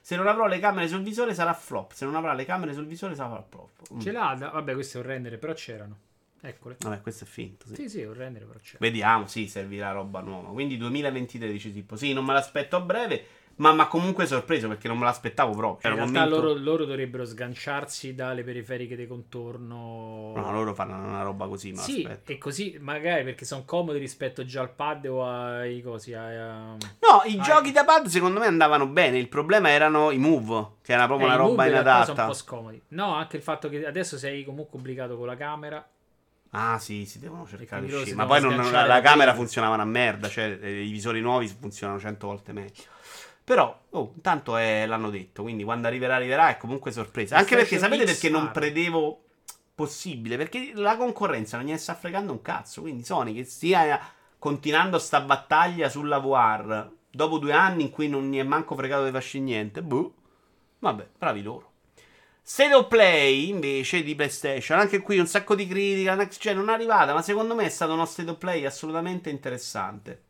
Se 0.00 0.14
non 0.14 0.28
avrò 0.28 0.46
le 0.46 0.60
camere 0.60 0.86
sul 0.86 1.02
visore 1.02 1.34
sarà 1.34 1.52
flop. 1.52 1.92
Se 1.92 2.04
non 2.04 2.14
avrà 2.14 2.32
le 2.32 2.44
camere 2.44 2.74
sul 2.74 2.86
visore 2.86 3.16
sarà 3.16 3.42
flop. 3.42 3.70
Mm. 3.94 3.98
Ce 4.00 4.12
l'ha, 4.12 4.36
da- 4.38 4.50
vabbè, 4.50 4.74
questo 4.74 4.98
è 4.98 5.00
un 5.00 5.06
rendere, 5.08 5.38
però 5.38 5.52
c'erano. 5.52 5.98
Eccole. 6.46 6.76
Vabbè, 6.80 7.00
questo 7.00 7.24
è 7.24 7.26
finto. 7.26 7.66
Sì. 7.68 7.74
Sì, 7.74 7.88
sì, 7.88 8.02
un 8.02 8.12
rendere, 8.14 8.44
però 8.44 8.58
c'era. 8.62 8.78
Vediamo, 8.80 9.26
sì, 9.26 9.48
servirà 9.48 9.92
roba 9.92 10.20
nuova. 10.20 10.50
Quindi 10.50 10.76
2023 10.76 11.50
dice 11.50 11.72
tipo. 11.72 11.96
Sì, 11.96 12.12
non 12.12 12.24
me 12.24 12.32
l'aspetto 12.34 12.76
a 12.76 12.80
breve. 12.80 13.26
Ma 13.56 13.72
mi 13.72 13.82
ha 13.82 13.86
comunque 13.86 14.26
sorpreso 14.26 14.66
perché 14.66 14.88
non 14.88 14.98
me 14.98 15.04
l'aspettavo 15.04 15.52
proprio. 15.54 15.88
In 15.88 15.94
realtà 15.96 16.18
convinto- 16.22 16.42
loro, 16.44 16.58
loro 16.60 16.84
dovrebbero 16.86 17.24
sganciarsi 17.24 18.12
dalle 18.16 18.42
periferiche 18.42 18.96
di 18.96 19.06
contorno. 19.06 20.32
No, 20.34 20.50
loro 20.52 20.74
fanno 20.74 20.96
una 20.96 21.22
roba 21.22 21.46
così. 21.46 21.70
Ma 21.72 21.80
sì, 21.82 22.06
e 22.24 22.38
così 22.38 22.76
magari 22.80 23.22
perché 23.22 23.44
sono 23.44 23.62
comodi 23.64 23.98
rispetto 24.00 24.44
già 24.44 24.60
al 24.60 24.70
pad 24.70 25.06
o 25.06 25.24
ai 25.24 25.80
cosi. 25.82 26.12
ai, 26.14 26.36
a- 26.36 26.64
No, 26.72 27.22
i 27.26 27.36
Ah, 27.38 27.42
giochi 27.42 27.70
da 27.70 27.84
pad 27.84 28.06
secondo 28.06 28.40
me 28.40 28.46
andavano 28.46 28.88
bene. 28.88 29.18
Il 29.18 29.28
problema 29.28 29.70
erano 29.70 30.10
i 30.10 30.18
move, 30.18 30.72
che 30.82 30.92
era 30.92 31.06
proprio 31.06 31.28
Eh, 31.28 31.30
una 31.30 31.38
roba 31.38 31.50
move 31.50 31.64
in 31.66 31.70
realtà 31.70 31.90
sono 31.90 32.02
un 32.02 32.06
inadatta. 32.14 32.26
po' 32.26 32.32
scomodi. 32.34 32.82
No, 32.88 33.14
anche 33.14 33.36
il 33.36 33.42
fatto 33.42 33.68
che 33.68 33.86
adesso 33.86 34.18
sei 34.18 34.44
comunque 34.44 34.78
obbligato 34.80 35.16
con 35.16 35.26
la 35.26 35.36
camera. 35.36 35.88
Ah, 36.56 36.78
sì, 36.78 37.04
si 37.04 37.18
devono 37.18 37.46
cercare 37.46 37.84
di 37.84 37.92
uscire. 37.92 38.14
Ma 38.14 38.26
poi 38.26 38.40
non- 38.40 38.70
la, 38.70 38.86
la 38.86 39.00
camera 39.00 39.34
funzionava 39.34 39.74
una 39.74 39.84
merda. 39.84 40.28
Cioè, 40.28 40.58
eh, 40.60 40.82
i 40.84 40.90
visori 40.90 41.20
nuovi 41.20 41.48
funzionano 41.48 41.98
cento 41.98 42.28
volte 42.28 42.52
meglio. 42.52 42.82
Però, 43.42 43.82
oh, 43.90 44.12
intanto 44.14 44.56
eh, 44.56 44.86
l'hanno 44.86 45.10
detto. 45.10 45.42
Quindi 45.42 45.64
quando 45.64 45.88
arriverà, 45.88 46.14
arriverà. 46.14 46.50
È 46.50 46.56
comunque 46.56 46.92
sorpresa. 46.92 47.36
Anche 47.36 47.56
perché 47.56 47.78
sapete 47.78 48.04
perché 48.04 48.30
non 48.30 48.50
credevo 48.52 49.24
possibile? 49.74 50.36
Perché 50.36 50.70
la 50.74 50.96
concorrenza 50.96 51.56
non 51.56 51.66
gliene 51.66 51.78
sta 51.78 51.94
fregando 51.94 52.30
un 52.32 52.40
cazzo. 52.40 52.82
Quindi 52.82 53.04
Sony 53.04 53.34
che 53.34 53.44
stia 53.44 54.00
continuando 54.38 54.98
sta 54.98 55.20
battaglia 55.22 55.88
sulla 55.88 56.18
VR 56.18 56.88
dopo 57.10 57.38
due 57.38 57.52
anni 57.52 57.82
in 57.82 57.90
cui 57.90 58.08
non 58.08 58.28
ne 58.28 58.40
è 58.40 58.42
manco 58.44 58.76
fregato 58.76 59.04
di 59.04 59.10
farci 59.10 59.40
niente. 59.40 59.82
Boh. 59.82 60.14
Vabbè, 60.78 61.08
bravi 61.18 61.42
loro. 61.42 61.72
State 62.46 62.74
of 62.74 62.88
Play 62.88 63.48
invece 63.48 64.02
di 64.02 64.14
PlayStation, 64.14 64.78
anche 64.78 65.00
qui 65.00 65.18
un 65.18 65.26
sacco 65.26 65.54
di 65.54 65.66
critica, 65.66 66.14
gen 66.28 66.56
non 66.58 66.68
è 66.68 66.74
arrivata, 66.74 67.14
ma 67.14 67.22
secondo 67.22 67.54
me 67.54 67.64
è 67.64 67.70
stato 67.70 67.94
uno 67.94 68.04
State 68.04 68.28
of 68.28 68.36
Play 68.36 68.66
assolutamente 68.66 69.30
interessante. 69.30 70.22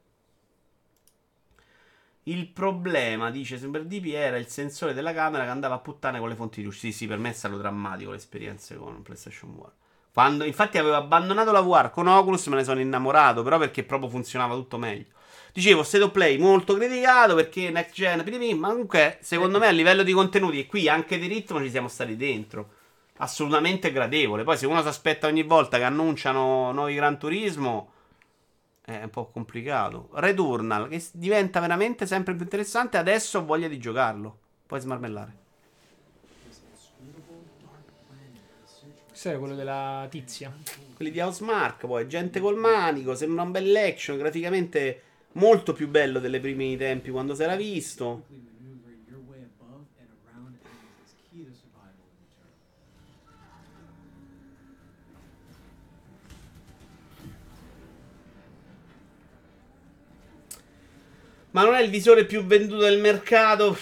Il 2.22 2.46
problema, 2.50 3.32
dice 3.32 3.58
Super 3.58 3.84
DP, 3.84 4.14
era 4.14 4.36
il 4.36 4.46
sensore 4.46 4.94
della 4.94 5.12
camera 5.12 5.42
che 5.42 5.50
andava 5.50 5.74
a 5.74 5.80
puttane 5.80 6.20
con 6.20 6.28
le 6.28 6.36
fonti 6.36 6.60
di 6.60 6.66
luce. 6.66 6.78
Sì, 6.78 6.92
sì, 6.92 7.06
per 7.08 7.18
me 7.18 7.30
è 7.30 7.32
stato 7.32 7.56
drammatico 7.56 8.12
l'esperienza 8.12 8.76
con 8.76 9.02
PlayStation 9.02 9.52
VR. 9.52 9.72
Quando, 10.12 10.44
infatti 10.44 10.78
avevo 10.78 10.94
abbandonato 10.94 11.50
la 11.50 11.62
VR 11.62 11.90
con 11.90 12.06
Oculus, 12.06 12.46
me 12.46 12.54
ne 12.54 12.64
sono 12.64 12.78
innamorato, 12.78 13.42
però 13.42 13.58
perché 13.58 13.82
proprio 13.82 14.08
funzionava 14.08 14.54
tutto 14.54 14.78
meglio. 14.78 15.06
Dicevo, 15.54 15.84
State 15.84 16.02
of 16.02 16.10
Play 16.10 16.36
molto 16.36 16.74
criticato 16.74 17.36
perché 17.36 17.70
next 17.70 17.94
gen, 17.94 18.24
ma 18.58 18.70
comunque 18.70 19.18
secondo 19.20 19.60
me 19.60 19.68
a 19.68 19.70
livello 19.70 20.02
di 20.02 20.10
contenuti 20.12 20.58
e 20.58 20.66
qui 20.66 20.88
anche 20.88 21.16
di 21.16 21.28
ritmo 21.28 21.60
ci 21.60 21.70
siamo 21.70 21.86
stati 21.86 22.16
dentro. 22.16 22.70
Assolutamente 23.18 23.92
gradevole. 23.92 24.42
Poi 24.42 24.56
se 24.56 24.66
uno 24.66 24.82
si 24.82 24.88
aspetta 24.88 25.28
ogni 25.28 25.44
volta 25.44 25.78
che 25.78 25.84
annunciano 25.84 26.72
nuovi 26.72 26.96
Gran 26.96 27.20
Turismo 27.20 27.92
è 28.84 29.00
un 29.04 29.10
po' 29.10 29.30
complicato. 29.30 30.08
Returnal 30.14 30.88
che 30.88 31.00
diventa 31.12 31.60
veramente 31.60 32.04
sempre 32.04 32.34
più 32.34 32.42
interessante, 32.42 32.96
adesso 32.96 33.38
ho 33.38 33.44
voglia 33.44 33.68
di 33.68 33.78
giocarlo. 33.78 34.38
Puoi 34.66 34.80
smarmellare. 34.80 35.42
Era 39.22 39.38
quello 39.38 39.54
della 39.54 40.04
tizia. 40.10 40.52
Quelli 40.96 41.12
di 41.12 41.20
Housemark, 41.20 41.86
poi 41.86 42.08
gente 42.08 42.40
col 42.40 42.58
manico, 42.58 43.14
sembra 43.14 43.44
un 43.44 43.52
bel 43.52 43.76
action, 43.76 44.18
graficamente 44.18 45.02
molto 45.34 45.72
più 45.72 45.88
bello 45.88 46.18
delle 46.18 46.40
primi 46.40 46.76
tempi 46.76 47.10
quando 47.10 47.34
si 47.34 47.42
era 47.42 47.56
visto. 47.56 48.24
Ma 61.50 61.62
non 61.62 61.74
è 61.74 61.82
il 61.82 61.88
visore 61.88 62.24
più 62.24 62.44
venduto 62.44 62.82
del 62.82 62.98
mercato? 62.98 63.78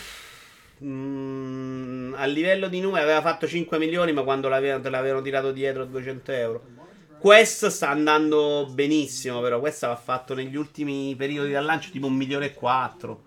Mm, 0.84 2.12
a 2.16 2.26
livello 2.26 2.68
di 2.68 2.80
numeri 2.80 3.02
aveva 3.02 3.22
fatto 3.22 3.46
5 3.46 3.78
milioni, 3.78 4.12
ma 4.12 4.22
quando 4.24 4.48
l'avevano, 4.48 4.90
l'avevano 4.90 5.22
tirato 5.22 5.52
dietro 5.52 5.84
a 5.84 5.86
200 5.86 6.32
euro. 6.32 6.81
Questo 7.22 7.70
sta 7.70 7.88
andando 7.88 8.66
benissimo, 8.68 9.40
però 9.40 9.60
questo 9.60 9.86
va 9.86 9.94
fatto 9.94 10.34
negli 10.34 10.56
ultimi 10.56 11.14
periodi 11.14 11.52
dal 11.52 11.64
lancio 11.64 11.92
tipo 11.92 12.08
un 12.08 12.14
milione 12.14 12.46
e 12.46 12.52
quattro. 12.52 13.22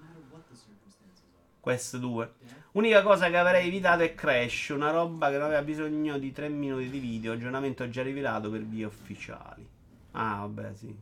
Quest 1.61 1.95
2. 1.95 2.34
Unica 2.73 3.01
cosa 3.03 3.30
che 3.30 3.38
avrei 3.38 3.67
evitato 3.67 4.03
è 4.03 4.13
Crash, 4.13 4.73
una 4.73 4.91
roba 4.91 5.30
che 5.30 5.38
non 5.38 5.45
aveva 5.45 5.61
bisogno 5.61 6.17
di 6.17 6.34
3 6.34 6.49
minuti 6.49 6.89
di 6.89 6.99
video, 6.99 7.31
aggiornamento 7.31 7.89
già 7.89 8.03
rivelato 8.03 8.49
per 8.49 8.65
vie 8.65 8.84
ufficiali. 8.84 9.65
Ah, 10.11 10.39
vabbè, 10.41 10.76
sì. 10.76 10.93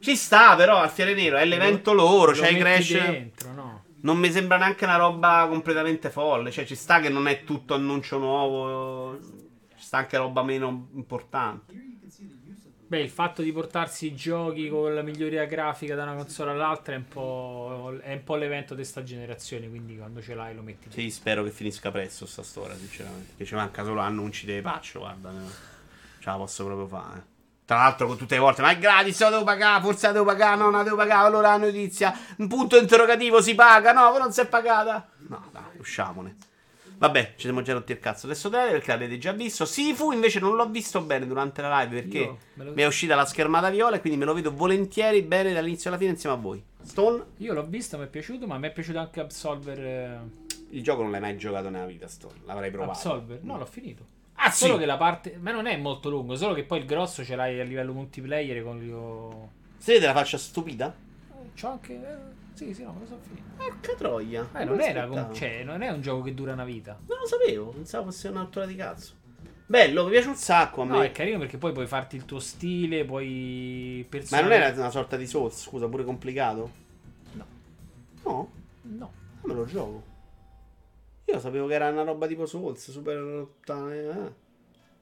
Ci 0.00 0.16
sta 0.16 0.56
però 0.56 0.78
al 0.78 0.90
Fiere 0.90 1.14
Nero, 1.14 1.36
è 1.36 1.44
l'evento 1.44 1.92
loro, 1.92 2.32
Lo 2.32 2.40
metti 2.42 2.56
Crash. 2.56 2.92
dentro, 2.94 3.52
no? 3.52 3.84
Non 4.00 4.18
mi 4.18 4.32
sembra 4.32 4.56
neanche 4.56 4.82
una 4.84 4.96
roba 4.96 5.46
completamente 5.48 6.10
folle. 6.10 6.50
Cioè, 6.50 6.64
ci 6.64 6.74
sta 6.74 6.98
che 6.98 7.10
non 7.10 7.28
è 7.28 7.44
tutto 7.44 7.74
annuncio 7.74 8.18
nuovo. 8.18 9.20
Ci 9.76 9.84
sta 9.84 9.98
anche 9.98 10.16
roba 10.16 10.42
meno 10.42 10.88
importante. 10.94 11.92
Beh, 12.86 13.00
il 13.00 13.08
fatto 13.10 13.40
di 13.40 13.50
portarsi 13.50 14.06
i 14.06 14.14
giochi 14.14 14.68
con 14.68 14.94
la 14.94 15.00
miglioria 15.02 15.46
grafica 15.46 15.94
da 15.94 16.02
una 16.02 16.14
console 16.14 16.50
all'altra 16.50 16.92
è 16.94 16.98
un 16.98 17.08
po', 17.08 17.96
è 18.02 18.12
un 18.12 18.22
po' 18.24 18.36
l'evento 18.36 18.74
di 18.74 18.84
sta 18.84 19.02
generazione, 19.02 19.68
quindi 19.68 19.96
quando 19.96 20.20
ce 20.20 20.34
l'hai 20.34 20.54
lo 20.54 20.60
metti. 20.62 20.90
Sì, 20.90 21.10
spero 21.10 21.42
che 21.42 21.50
finisca 21.50 21.90
presto 21.90 22.26
sta 22.26 22.42
storia, 22.42 22.76
sinceramente. 22.76 23.32
Che 23.38 23.44
ci 23.46 23.54
manca 23.54 23.84
solo 23.84 24.00
annunci 24.00 24.44
dei 24.44 24.60
patch, 24.60 24.98
guarda. 24.98 25.30
ne- 25.30 25.72
Ce 26.18 26.28
la 26.30 26.36
posso 26.36 26.64
proprio 26.64 26.86
fare. 26.86 27.24
Tra 27.64 27.76
l'altro, 27.78 28.06
con 28.06 28.18
tutte 28.18 28.34
le 28.34 28.40
volte, 28.40 28.60
ma 28.60 28.70
è 28.70 28.78
gratis, 28.78 29.18
la 29.20 29.30
devo 29.30 29.44
pagare, 29.44 29.82
forse 29.82 30.06
la 30.06 30.12
devo 30.12 30.24
pagare, 30.26 30.56
no, 30.56 30.64
non 30.64 30.72
la 30.72 30.82
devo 30.82 30.96
pagare, 30.96 31.26
allora 31.26 31.48
la 31.52 31.56
notizia, 31.56 32.14
un 32.36 32.46
punto 32.48 32.76
interrogativo 32.76 33.40
si 33.40 33.54
paga, 33.54 33.92
no, 33.92 34.16
non 34.18 34.30
si 34.32 34.40
è 34.42 34.46
pagata. 34.46 35.08
No, 35.28 35.48
dai, 35.50 35.78
usciamone. 35.78 36.36
Vabbè, 36.96 37.32
ci 37.36 37.42
siamo 37.46 37.62
già 37.62 37.72
rotti 37.72 37.92
il 37.92 37.98
cazzo. 38.00 38.26
Adesso 38.26 38.48
trailer 38.48 38.72
perché 38.72 38.90
l'avete 38.92 39.18
già 39.18 39.32
visto. 39.32 39.64
Sifu 39.64 40.12
invece 40.12 40.40
non 40.40 40.54
l'ho 40.54 40.66
visto 40.68 41.00
bene 41.02 41.26
durante 41.26 41.60
la 41.62 41.80
live 41.82 42.00
perché 42.02 42.36
lo- 42.54 42.72
mi 42.72 42.82
è 42.82 42.86
uscita 42.86 43.14
la 43.14 43.24
schermata 43.26 43.68
viola 43.70 43.96
e 43.96 44.00
quindi 44.00 44.18
me 44.18 44.24
lo 44.24 44.32
vedo 44.34 44.54
volentieri 44.54 45.22
bene 45.22 45.52
dall'inizio 45.52 45.90
alla 45.90 45.98
fine 45.98 46.10
insieme 46.12 46.36
a 46.36 46.38
voi. 46.38 46.62
Stone, 46.82 47.24
Io 47.38 47.52
l'ho 47.54 47.64
visto, 47.64 47.98
mi 47.98 48.04
è 48.04 48.08
piaciuto, 48.08 48.46
ma 48.46 48.58
mi 48.58 48.68
è 48.68 48.72
piaciuto 48.72 48.98
anche 48.98 49.20
Absolver. 49.20 49.78
eh, 49.80 50.18
il 50.70 50.82
gioco 50.82 51.02
non 51.02 51.10
l'hai 51.10 51.20
mai 51.20 51.36
giocato 51.36 51.68
nella 51.68 51.86
vita, 51.86 52.06
Stone. 52.08 52.34
L'avrei 52.44 52.70
provato. 52.70 52.92
Absolver? 52.92 53.38
No, 53.42 53.58
l'ho 53.58 53.66
finito. 53.66 54.04
Ah, 54.36 54.50
sì. 54.50 54.64
Solo 54.66 54.78
che 54.78 54.86
la 54.86 54.96
parte. 54.96 55.36
Ma 55.40 55.52
non 55.52 55.66
è 55.66 55.76
molto 55.76 56.08
lungo, 56.10 56.34
solo 56.36 56.54
che 56.54 56.64
poi 56.64 56.80
il 56.80 56.86
grosso 56.86 57.24
ce 57.24 57.36
l'hai 57.36 57.60
a 57.60 57.64
livello 57.64 57.92
multiplayer 57.92 58.62
con 58.62 58.82
io. 58.82 59.48
Se 59.78 59.92
vede 59.94 60.06
la 60.06 60.12
faccia 60.12 60.36
stupida? 60.38 60.92
C'ho 61.58 61.68
anche. 61.68 62.32
Sì, 62.54 62.72
sì, 62.72 62.82
no, 62.84 62.92
me 62.92 63.00
lo 63.00 63.06
so 63.06 63.18
finito. 63.20 63.42
Porca 63.56 63.94
troia. 63.94 64.48
Eh, 64.54 64.64
non, 64.64 64.80
era 64.80 65.06
com- 65.06 65.34
cioè, 65.34 65.64
non 65.64 65.82
è 65.82 65.90
un 65.90 66.00
gioco 66.00 66.22
che 66.22 66.34
dura 66.34 66.52
una 66.52 66.64
vita. 66.64 66.98
Non 67.06 67.18
lo 67.18 67.26
sapevo, 67.26 67.70
pensavo 67.70 68.04
fosse 68.04 68.28
un'altura 68.28 68.64
di 68.66 68.76
cazzo. 68.76 69.14
Bello, 69.66 70.04
mi 70.04 70.10
piace 70.10 70.28
un 70.28 70.36
sacco 70.36 70.82
a 70.82 70.84
No, 70.84 70.98
me. 70.98 71.06
è 71.06 71.12
carino 71.12 71.38
perché 71.38 71.56
poi 71.56 71.72
puoi 71.72 71.86
farti 71.86 72.16
il 72.16 72.24
tuo 72.24 72.38
stile, 72.38 73.04
puoi. 73.04 74.06
Ma 74.30 74.40
non 74.40 74.52
era 74.52 74.68
una 74.78 74.90
sorta 74.90 75.16
di 75.16 75.26
Souls, 75.26 75.62
scusa, 75.62 75.88
pure 75.88 76.04
complicato? 76.04 76.70
No. 77.32 77.44
No? 78.22 78.50
No. 78.82 79.12
Me 79.42 79.54
lo 79.54 79.64
gioco. 79.64 80.02
Io 81.24 81.40
sapevo 81.40 81.66
che 81.66 81.74
era 81.74 81.88
una 81.88 82.02
roba 82.04 82.26
tipo 82.26 82.44
Souls, 82.46 82.90
super... 82.90 83.46
eh. 83.66 84.32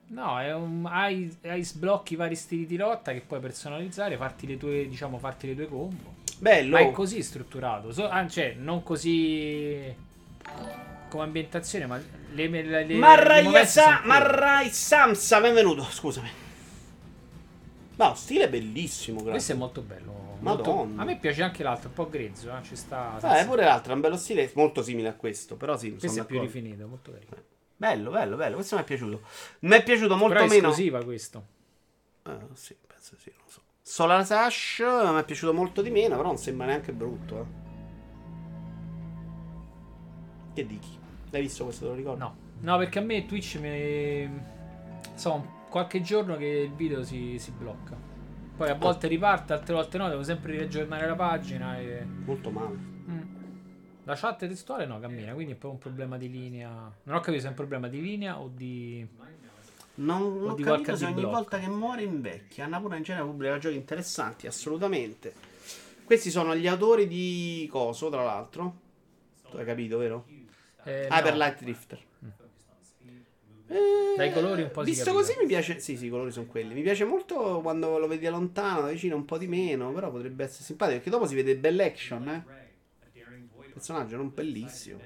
No, 0.07 0.39
è 0.41 0.55
un. 0.55 0.87
Hai, 0.87 1.37
hai 1.45 1.65
sblocchi 1.65 2.17
vari 2.17 2.37
stili 2.37 2.65
di 2.65 2.77
lotta 2.77 3.13
che 3.13 3.21
puoi 3.21 3.41
personalizzare, 3.41 4.17
farti 4.17 4.47
le 4.47 4.57
tue, 4.57 4.87
diciamo, 4.89 5.19
farti 5.19 5.49
le 5.49 5.55
tue 5.57 5.67
combo. 5.67 6.21
Bello. 6.43 6.73
Ma 6.73 6.81
è 6.81 6.91
così 6.91 7.23
strutturato. 7.23 7.93
So- 7.93 8.09
ah, 8.09 8.27
cioè, 8.27 8.57
non 8.59 8.83
così 8.83 9.95
come 11.09 11.23
ambientazione, 11.23 11.87
ma 11.87 11.97
le, 12.33 12.49
le, 12.49 12.63
le, 12.63 12.85
le 12.85 12.95
Marrai 12.97 13.45
movenze 13.45 13.81
Sa-. 13.81 14.01
Marrai 14.05 14.69
Samsa, 14.69 15.41
benvenuto, 15.41 15.85
scusami. 15.85 16.29
No, 17.95 18.15
stile 18.17 18.49
bellissimo, 18.49 19.19
Questo 19.19 19.29
è 19.29 19.33
grazie. 19.35 19.55
molto 19.55 19.81
bello. 19.83 20.39
Madonna. 20.41 20.73
molto- 20.73 21.01
a 21.01 21.05
me 21.05 21.17
piace 21.19 21.45
anche 21.45 21.63
l'altro, 21.63 21.91
un 21.91 21.95
po' 21.95 22.09
grezzo, 22.09 22.51
eh, 22.51 22.63
ci 22.65 22.75
sta. 22.75 23.19
Ah, 23.21 23.39
è 23.39 23.47
pure 23.47 23.63
l'altro, 23.63 23.93
è 23.93 23.95
un 23.95 24.01
bello 24.01 24.17
stile 24.17 24.51
molto 24.57 24.83
simile 24.83 25.07
a 25.11 25.15
questo, 25.15 25.55
però 25.55 25.77
sì, 25.77 25.95
Questo 25.97 26.23
è 26.23 26.25
più 26.25 26.41
rifinito, 26.41 26.89
molto 26.89 27.13
carino. 27.13 27.37
Bello, 27.77 28.11
bello, 28.11 28.35
bello, 28.35 28.57
questo 28.57 28.75
mi 28.75 28.83
è 28.83 28.85
piaciuto. 28.85 29.21
Mi 29.61 29.77
è 29.77 29.83
piaciuto 29.85 30.17
molto 30.17 30.35
Però 30.35 30.45
è 30.47 30.49
meno... 30.49 30.71
esclusiva 30.71 31.05
questo. 31.05 31.45
Eh, 32.27 32.37
sì, 32.55 32.75
penso 32.85 33.15
sì. 33.17 33.33
Solar 33.93 34.25
Sash 34.25 34.79
mi 34.81 35.19
è 35.19 35.25
piaciuto 35.27 35.53
molto 35.53 35.83
di 35.83 35.91
meno, 35.91 36.17
però 36.17 36.29
non 36.29 36.39
sembra 36.39 36.65
neanche 36.65 36.95
brutto, 36.95 37.41
eh. 37.41 37.45
Che 40.55 40.67
dici? 40.67 40.99
L'hai 41.29 41.43
visto 41.43 41.65
questo, 41.65 41.85
te 41.85 41.91
lo 41.91 41.97
ricordo? 41.97 42.25
No, 42.25 42.37
no, 42.61 42.79
perché 42.79 43.01
a 43.01 43.03
me 43.03 43.27
Twitch 43.27 43.59
mi. 43.61 44.31
So, 45.13 45.47
qualche 45.69 46.01
giorno 46.01 46.39
che 46.39 46.47
il 46.47 46.73
video 46.73 47.03
si, 47.03 47.39
si 47.39 47.51
blocca. 47.51 47.95
Poi 48.57 48.71
a 48.71 48.77
volte 48.77 49.09
riparte, 49.09 49.53
altre 49.53 49.75
volte 49.75 49.99
no, 49.99 50.09
devo 50.09 50.23
sempre 50.23 50.53
riaggiornare 50.53 51.07
la 51.07 51.15
pagina 51.15 51.79
e. 51.79 52.03
Molto 52.03 52.51
male. 52.51 52.77
Mm. 53.11 53.21
La 54.05 54.15
chat 54.15 54.39
testuale 54.47 54.87
no, 54.87 55.01
cammina, 55.01 55.35
quindi 55.35 55.53
è 55.53 55.57
proprio 55.57 55.73
un 55.73 55.79
problema 55.79 56.17
di 56.17 56.31
linea. 56.31 56.71
Non 57.03 57.15
ho 57.15 57.21
capito 57.21 57.43
se 57.43 57.47
è 57.49 57.51
un 57.51 57.57
problema 57.57 57.89
di 57.89 58.01
linea 58.01 58.41
o 58.41 58.49
di. 58.49 59.07
Non, 59.95 60.39
non 60.39 60.51
ho 60.51 60.55
capito 60.55 60.97
se 60.97 61.05
ogni 61.05 61.23
volta 61.23 61.59
che 61.59 61.69
muore 61.69 62.03
invecchia. 62.03 62.65
Annapurna 62.65 62.97
in 62.97 63.03
genere 63.03 63.27
pubblica 63.27 63.59
giochi 63.59 63.77
interessanti, 63.77 64.47
assolutamente. 64.47 65.35
Questi 66.05 66.31
sono 66.31 66.57
gli 66.57 66.67
autori 66.67 67.07
di 67.07 67.69
Coso, 67.71 68.09
tra 68.09 68.23
l'altro. 68.23 68.81
Tu 69.51 69.57
hai 69.57 69.65
capito, 69.65 69.99
vero? 69.99 70.27
Eh, 70.85 71.09
Hyper 71.11 71.33
no. 71.33 71.37
Light 71.37 71.63
Drifter. 71.63 72.01
Eh, 73.69 74.15
Dai 74.17 74.33
colori 74.33 74.63
un 74.63 74.71
po' 74.71 74.83
Visto 74.83 75.13
così 75.13 75.35
mi 75.39 75.47
piace. 75.47 75.79
Sì, 75.79 75.97
sì, 75.97 76.07
i 76.07 76.11
colori 76.11 76.31
sono 76.31 76.47
quelli. 76.47 76.75
Mi 76.75 76.83
piace 76.83 77.05
molto 77.05 77.61
quando 77.63 77.99
lo 77.99 78.07
vedi 78.07 78.25
da 78.25 78.31
lontano, 78.31 78.83
da 78.83 78.89
vicino 78.89 79.17
un 79.17 79.25
po' 79.25 79.39
di 79.39 79.47
meno. 79.47 79.93
Però 79.93 80.11
potrebbe 80.11 80.45
essere 80.45 80.65
simpatico. 80.65 80.97
Perché 80.97 81.11
dopo 81.11 81.27
si 81.27 81.35
vede 81.35 81.57
bella 81.57 81.85
action, 81.85 82.29
eh. 82.29 82.45
Personaggio 83.73 84.17
non 84.17 84.33
bellissimo. 84.35 85.01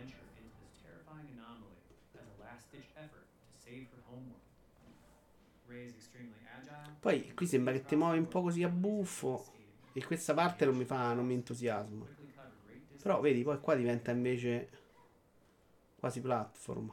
Poi 7.06 7.34
qui 7.34 7.46
sembra 7.46 7.72
che 7.72 7.84
ti 7.84 7.94
muovi 7.94 8.18
un 8.18 8.26
po' 8.26 8.42
così 8.42 8.64
a 8.64 8.68
buffo. 8.68 9.46
E 9.92 10.04
questa 10.04 10.34
parte 10.34 10.64
non 10.64 10.74
mi 10.74 10.84
fa. 10.84 11.12
non 11.12 11.24
mi 11.24 11.34
entusiasma. 11.34 12.04
Però 13.00 13.20
vedi, 13.20 13.44
poi 13.44 13.60
qua 13.60 13.76
diventa 13.76 14.10
invece 14.10 14.68
quasi 16.00 16.20
platform. 16.20 16.92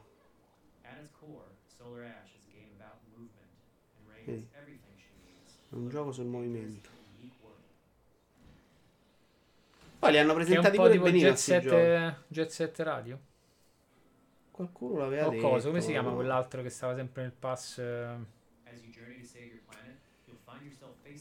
Vedi? 4.23 4.47
È 4.51 5.73
un 5.73 5.89
gioco 5.89 6.11
sul 6.11 6.25
movimento. 6.25 6.89
Poi 9.97 10.11
li 10.11 10.17
hanno 10.19 10.35
presentati 10.35 10.77
po' 10.77 10.83
pure 10.83 10.99
benino 10.99 11.29
Jet 11.29 11.37
Set. 11.37 12.23
Jet 12.27 12.49
Set 12.49 12.79
Radio. 12.81 13.19
Qualcuno 14.51 14.99
l'aveva 14.99 15.25
O 15.25 15.29
detto. 15.31 15.47
cosa? 15.47 15.69
Come 15.69 15.81
si 15.81 15.89
chiama 15.89 16.11
quell'altro 16.11 16.61
che 16.61 16.69
stava 16.69 16.93
sempre 16.93 17.23
nel 17.23 17.31
pass? 17.31 17.79
eh, 17.79 18.32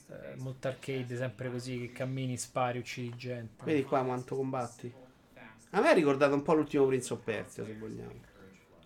eh, 0.09 0.35
molto 0.39 0.69
arcade, 0.69 1.17
sempre 1.17 1.51
così, 1.51 1.79
che 1.79 1.93
cammini, 1.93 2.37
spari, 2.37 2.79
uccidi 2.79 3.15
gente. 3.17 3.65
Vedi 3.65 3.85
qua 3.85 4.03
quanto 4.03 4.37
combatti. 4.37 4.93
A 5.71 5.81
me 5.81 5.89
ha 5.89 5.93
ricordato 5.93 6.35
un 6.35 6.43
po' 6.43 6.55
l'ultimo 6.55 6.87
Prince 6.87 7.13
of 7.15 7.21
Persia, 7.23 7.65
se 7.65 7.73
vogliamo. 7.73 8.31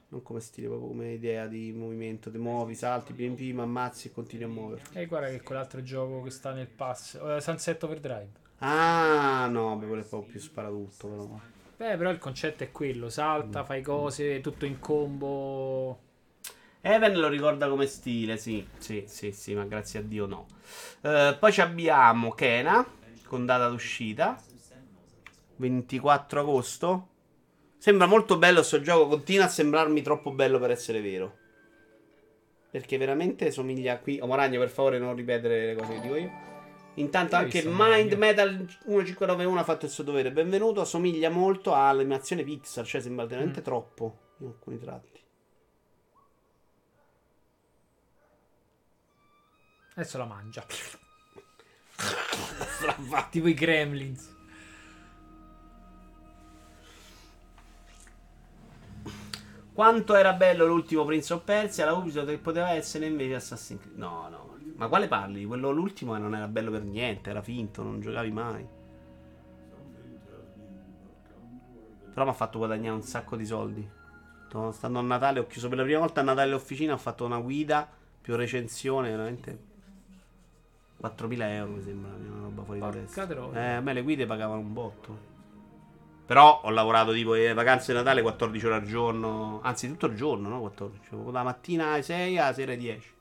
Non 0.09 0.23
come 0.23 0.39
stile, 0.39 0.69
proprio 0.69 0.89
come 0.89 1.13
idea 1.15 1.49
di 1.49 1.73
movimento. 1.73 2.31
Ti 2.31 2.39
muovi, 2.39 2.77
salti, 2.77 3.13
pim 3.13 3.35
pim, 3.35 3.59
ammazzi 3.59 4.07
e 4.07 4.13
continui 4.13 4.45
a 4.45 4.49
muoverti. 4.49 4.97
E 4.97 5.07
guarda 5.07 5.29
che 5.29 5.43
quell'altro 5.43 5.83
gioco 5.83 6.23
che 6.23 6.31
sta 6.31 6.53
nel 6.53 6.69
pass. 6.69 7.15
eh, 7.21 7.41
Sunset 7.41 7.83
Overdrive. 7.83 8.31
Ah, 8.59 9.49
no, 9.51 9.77
beh, 9.77 9.87
quello 9.87 10.03
è 10.03 10.07
proprio 10.07 10.31
più 10.31 10.41
sparatutto, 10.41 11.09
però. 11.09 11.41
Beh, 11.77 11.97
però 11.97 12.11
il 12.11 12.19
concetto 12.19 12.63
è 12.63 12.71
quello: 12.71 13.09
salta, 13.11 13.65
fai 13.65 13.83
cose, 13.83 14.41
tutto 14.41 14.65
in 14.65 14.79
combo. 14.79 16.05
Even 16.89 17.19
lo 17.19 17.27
ricorda 17.29 17.69
come 17.69 17.87
stile, 17.87 18.37
sì, 18.37 18.65
sì, 18.79 19.05
sì, 19.09 19.33
sì, 19.33 19.55
ma 19.55 19.65
grazie 19.65 19.99
a 19.99 20.03
Dio 20.03 20.27
no. 20.27 20.47
Eh, 21.01 21.37
poi 21.39 21.53
ci 21.53 21.61
abbiamo 21.61 22.31
Kena, 22.31 22.87
con 23.27 23.45
data 23.45 23.69
d'uscita, 23.69 24.41
24 25.57 26.41
agosto. 26.41 27.09
Sembra 27.77 28.07
molto 28.07 28.39
bello 28.39 28.63
sto 28.63 28.81
gioco, 28.81 29.09
continua 29.09 29.47
a 29.47 29.49
sembrarmi 29.49 30.01
troppo 30.03 30.31
bello 30.31 30.61
per 30.61 30.71
essere 30.71 31.01
vero. 31.01 31.37
Perché 32.71 32.97
veramente 32.99 33.51
somiglia 33.51 33.99
qui... 33.99 34.19
Oh, 34.21 34.27
Moragno, 34.27 34.59
per 34.61 34.71
favore 34.71 34.99
non 34.99 35.15
ripetere 35.17 35.67
le 35.67 35.75
cose 35.75 35.95
che 35.95 36.01
dico 36.01 36.15
io. 36.17 36.31
Intanto 36.95 37.37
anche 37.37 37.63
Mind 37.65 37.75
Moragno? 37.77 38.17
Metal 38.17 38.51
1591 38.85 39.59
ha 39.59 39.65
fatto 39.65 39.87
il 39.87 39.91
suo 39.91 40.05
dovere. 40.05 40.31
Benvenuto, 40.31 40.85
somiglia 40.85 41.31
molto 41.31 41.75
all'animazione 41.75 42.45
Pixar, 42.45 42.87
cioè 42.87 43.01
sembra 43.01 43.27
veramente 43.27 43.61
Mm. 43.61 43.65
troppo 43.65 44.19
in 44.39 44.47
alcuni 44.47 44.79
tratti. 44.79 45.16
Adesso 49.99 50.19
la 50.19 50.27
mangia. 50.27 50.63
tipo 53.31 53.49
i 53.49 53.55
Gremlins. 53.55 54.35
Quanto 59.73 60.15
era 60.15 60.35
bello 60.35 60.67
l'ultimo 60.67 61.07
Prince 61.07 61.33
of 61.33 61.45
Persia, 61.45 61.87
la 61.87 61.95
Ubisoft 61.95 62.27
che 62.27 62.37
poteva 62.37 62.73
essere 62.73 63.07
invece 63.07 63.37
Assassin's 63.37 63.81
Creed. 63.81 63.97
No, 63.97 64.29
no. 64.29 64.59
Ma 64.77 64.89
quale 64.89 65.09
parli? 65.09 65.47
Quello 65.47 65.71
l'ultimo 65.71 66.15
non 66.19 66.35
era 66.35 66.47
bello 66.47 66.71
per 66.71 66.83
niente, 66.83 67.31
era 67.31 67.41
finto, 67.41 67.83
non 67.83 67.99
giocavi 67.99 68.31
mai. 68.31 68.69
Però 72.13 72.25
mi 72.25 72.31
ha 72.31 72.35
fatto 72.35 72.59
guadagnare 72.59 72.95
un 72.95 73.03
sacco 73.03 73.35
di 73.35 73.47
soldi. 73.47 73.89
Sto 74.47 74.73
stando 74.73 74.99
a 74.99 75.03
Natale, 75.03 75.41
ho 75.41 75.47
chiuso 75.47 75.69
per 75.69 75.79
la 75.79 75.85
prima 75.85 76.01
volta 76.01 76.21
a 76.21 76.25
Natale 76.25 76.51
l'officina, 76.51 76.93
ho 76.93 76.99
fatto 76.99 77.25
una 77.25 77.39
guida 77.39 77.89
più 78.21 78.37
recensione, 78.37 79.09
veramente 79.09 79.66
4.000 80.99 81.49
euro 81.55 81.73
mi 81.73 81.83
sembra, 81.83 82.11
una 82.19 82.43
roba 82.43 82.63
fuori 82.63 82.81
da 82.81 82.87
Porca 82.87 83.01
testa. 83.01 83.27
troia. 83.27 83.61
Eh, 83.61 83.73
a 83.75 83.81
me 83.81 83.93
le 83.93 84.03
guide 84.03 84.27
pagavano 84.27 84.61
un 84.61 84.73
botto. 84.73 85.35
Però 86.27 86.61
ho 86.65 86.71
lavorato 86.71 87.13
tipo 87.13 87.35
le 87.35 87.53
vacanze 87.55 87.93
di 87.93 87.99
Natale 87.99 88.21
14 88.23 88.67
ore 88.67 88.75
al 88.77 88.85
giorno, 88.85 89.61
anzi 89.63 89.87
tutto 89.89 90.07
il 90.07 90.17
giorno, 90.17 90.49
no? 90.49 90.61
14. 90.61 91.09
La 91.31 91.43
mattina 91.45 91.93
alle 91.93 92.03
6 92.03 92.39
alla 92.39 92.53
sera 92.53 92.73
alle 92.73 92.81
10. 92.81 93.15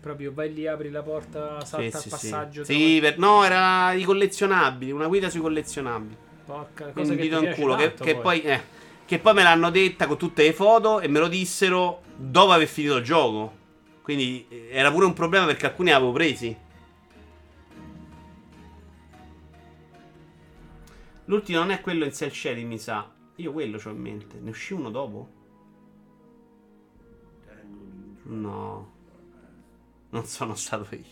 Proprio 0.00 0.32
vai 0.32 0.52
lì, 0.52 0.66
apri 0.66 0.90
la 0.90 1.02
porta, 1.02 1.64
salta 1.64 1.76
Sì, 1.90 1.96
al 1.96 2.02
sì, 2.02 2.02
sì. 2.02 2.08
passaggio. 2.08 2.64
Sì, 2.64 2.98
per- 3.00 3.18
no, 3.18 3.44
era 3.44 3.92
i 3.92 4.04
collezionabili, 4.04 4.90
una 4.90 5.06
guida 5.06 5.28
sui 5.28 5.40
collezionabili. 5.40 6.16
Porca 6.44 6.84
cosa 6.86 6.92
Quindi 6.92 7.16
che 7.16 7.22
dito 7.22 7.42
in 7.42 7.52
culo. 7.54 7.74
Che, 7.76 7.94
che 7.94 8.14
poi. 8.16 8.40
poi, 8.40 8.42
eh, 8.42 8.60
che 9.04 9.18
poi 9.18 9.34
me 9.34 9.42
l'hanno 9.42 9.70
detta 9.70 10.06
con 10.06 10.16
tutte 10.16 10.42
le 10.42 10.52
foto 10.52 11.00
e 11.00 11.08
me 11.08 11.18
lo 11.18 11.28
dissero 11.28 12.02
dopo 12.16 12.52
aver 12.52 12.66
finito 12.66 12.96
il 12.96 13.04
gioco. 13.04 13.56
Quindi 14.08 14.46
eh, 14.48 14.68
era 14.70 14.90
pure 14.90 15.04
un 15.04 15.12
problema 15.12 15.44
perché 15.44 15.66
alcuni 15.66 15.90
avevo 15.92 16.12
presi. 16.12 16.56
L'ultimo 21.26 21.58
non 21.58 21.70
è 21.72 21.82
quello 21.82 22.06
in 22.06 22.12
cell 22.14 22.30
shading, 22.30 22.66
mi 22.66 22.78
sa. 22.78 23.06
Io 23.36 23.52
quello 23.52 23.76
c'ho 23.76 23.90
in 23.90 23.98
mente. 23.98 24.38
Ne 24.40 24.48
uscì 24.48 24.72
uno 24.72 24.88
dopo? 24.88 25.28
No. 28.22 28.92
Non 30.08 30.24
sono 30.24 30.54
stato 30.54 30.86
io. 30.94 31.04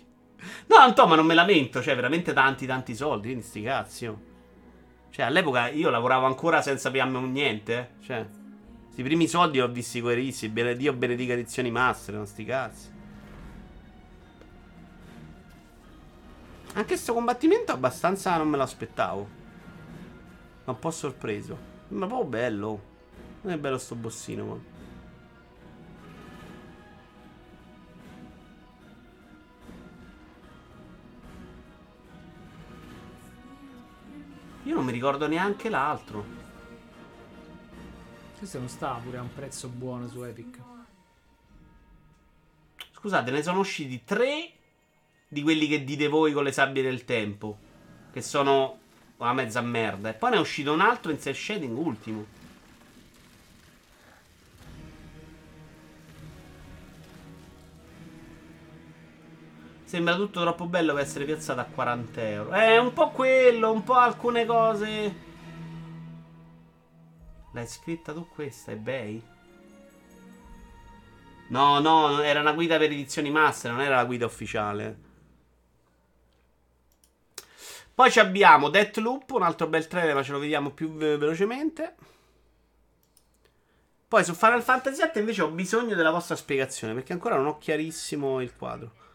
No, 0.68 0.77
Anto, 0.77 1.06
ma 1.06 1.16
non 1.16 1.27
me 1.27 1.35
lamento. 1.35 1.82
Cioè, 1.82 1.94
veramente 1.94 2.32
tanti, 2.32 2.64
tanti 2.64 2.94
soldi. 2.94 3.27
Quindi 3.27 3.44
sti 3.44 3.60
cazzi. 3.60 4.06
oh. 4.06 4.20
Cioè, 5.10 5.27
all'epoca 5.27 5.68
io 5.68 5.90
lavoravo 5.90 6.24
ancora 6.24 6.62
senza 6.62 6.89
o 6.89 7.20
niente. 7.27 7.78
eh. 7.78 8.02
Cioè, 8.02 8.27
i 8.98 9.02
primi 9.02 9.28
soldi 9.28 9.60
ho 9.60 9.68
visti 9.68 10.01
coerissimi. 10.01 10.77
Dio 10.77 10.93
benedica 10.94 11.35
edizioni 11.35 11.70
master. 11.70 12.14
Non 12.14 12.27
sti 12.27 12.44
cazzi. 12.44 12.94
Anche 16.73 16.97
sto 16.97 17.12
combattimento 17.12 17.73
abbastanza 17.73 18.36
non 18.36 18.48
me 18.48 18.56
lo 18.56 18.62
aspettavo. 18.62 19.28
Ma 20.64 20.73
un 20.73 20.78
po' 20.78 20.90
sorpreso. 20.90 21.59
Ma 21.89 22.06
proprio 22.06 22.28
bello. 22.28 22.82
Non 23.43 23.52
è 23.52 23.59
bello 23.59 23.78
sto 23.78 23.94
bossino, 23.94 24.44
ma. 24.44 24.74
Io 34.64 34.74
non 34.74 34.85
mi 34.85 34.90
ricordo 34.90 35.28
neanche 35.28 35.68
l'altro. 35.68 36.45
Questo 38.38 38.58
non 38.58 38.68
sta 38.68 39.00
pure 39.02 39.16
a 39.16 39.22
un 39.22 39.32
prezzo 39.32 39.68
buono 39.68 40.08
su 40.08 40.22
Epic. 40.22 40.58
Scusate, 42.92 43.30
ne 43.30 43.42
sono 43.42 43.60
usciti 43.60 44.04
tre 44.04 44.52
di 45.26 45.42
quelli 45.42 45.66
che 45.66 45.84
dite 45.84 46.06
voi 46.08 46.32
con 46.32 46.44
le 46.44 46.52
sabbie 46.52 46.82
del 46.82 47.04
tempo. 47.04 47.56
Che 48.12 48.20
sono 48.20 48.78
una 49.16 49.32
mezza 49.32 49.62
merda. 49.62 50.10
E 50.10 50.14
poi 50.14 50.30
ne 50.30 50.36
è 50.36 50.40
uscito 50.40 50.72
un 50.72 50.80
altro 50.80 51.10
in 51.12 51.20
cell 51.20 51.32
shading 51.32 51.76
ultimo. 51.78 52.26
Sembra 59.84 60.14
tutto 60.16 60.42
troppo 60.42 60.66
bello 60.66 60.92
per 60.92 61.04
essere 61.04 61.24
piazzato 61.24 61.60
a 61.60 61.64
40 61.64 62.28
euro. 62.28 62.50
È 62.50 62.76
un 62.76 62.92
po' 62.92 63.10
quello, 63.10 63.72
un 63.72 63.82
po' 63.82 63.94
alcune 63.94 64.44
cose. 64.44 65.24
L'hai 67.56 67.66
scritta 67.66 68.12
tu 68.12 68.28
questa, 68.28 68.72
eBay? 68.72 69.22
No, 71.48 71.78
no, 71.78 72.20
era 72.20 72.40
una 72.40 72.52
guida 72.52 72.76
per 72.76 72.92
edizioni 72.92 73.30
master, 73.30 73.70
non 73.70 73.80
era 73.80 73.96
la 73.96 74.04
guida 74.04 74.26
ufficiale. 74.26 74.98
Poi 77.94 78.12
abbiamo 78.18 78.68
Deathloop, 78.68 79.30
un 79.30 79.42
altro 79.42 79.68
bel 79.68 79.86
trailer, 79.86 80.14
ma 80.14 80.22
ce 80.22 80.32
lo 80.32 80.38
vediamo 80.38 80.72
più 80.72 80.92
ve- 80.92 81.16
velocemente. 81.16 81.94
Poi 84.06 84.22
su 84.22 84.34
Final 84.34 84.62
Fantasy 84.62 85.00
VII 85.00 85.20
invece 85.20 85.40
ho 85.40 85.48
bisogno 85.48 85.94
della 85.94 86.10
vostra 86.10 86.36
spiegazione, 86.36 86.92
perché 86.92 87.14
ancora 87.14 87.36
non 87.36 87.46
ho 87.46 87.56
chiarissimo 87.56 88.42
il 88.42 88.54
quadro. 88.54 89.05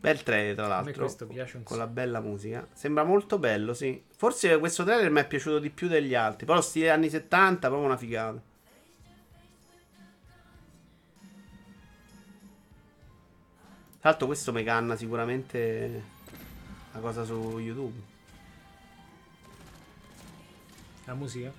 Bel 0.00 0.22
trailer, 0.22 0.54
tra 0.54 0.64
A 0.64 0.68
me 0.68 0.74
l'altro. 0.74 1.04
questo 1.04 1.26
piace 1.26 1.56
un 1.56 1.62
Con 1.64 1.76
sacco. 1.76 1.86
la 1.88 1.92
bella 1.92 2.20
musica. 2.20 2.66
Sembra 2.72 3.02
molto 3.04 3.38
bello, 3.38 3.74
sì. 3.74 4.02
Forse 4.16 4.58
questo 4.58 4.84
trailer 4.84 5.10
mi 5.10 5.20
è 5.20 5.26
piaciuto 5.26 5.58
di 5.58 5.70
più 5.70 5.88
degli 5.88 6.14
altri. 6.14 6.46
Lo 6.46 6.60
stile 6.60 6.90
anni 6.90 7.08
70, 7.10 7.66
proprio 7.68 7.86
una 7.88 7.96
figata. 7.96 8.40
Tra 14.00 14.10
l'altro 14.10 14.26
questo 14.26 14.52
mi 14.52 14.62
canna 14.62 14.94
sicuramente 14.96 16.02
la 16.92 17.00
cosa 17.00 17.24
su 17.24 17.58
YouTube. 17.58 18.00
La 21.04 21.14
musica? 21.14 21.52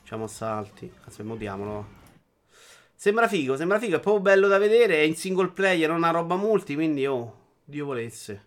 Facciamo 0.00 0.26
salti. 0.26 0.92
Aspetta, 1.04 1.28
mudiamolo. 1.28 2.02
Sembra 3.04 3.28
figo, 3.28 3.54
sembra 3.54 3.78
figo. 3.78 3.96
È 3.96 4.00
proprio 4.00 4.22
bello 4.22 4.48
da 4.48 4.56
vedere. 4.56 4.94
È 4.94 5.00
in 5.00 5.14
single 5.14 5.50
player, 5.50 5.90
non 5.90 5.98
una 5.98 6.10
roba 6.10 6.36
multi. 6.36 6.72
Quindi, 6.72 7.04
oh, 7.04 7.36
Dio 7.62 7.84
volesse. 7.84 8.46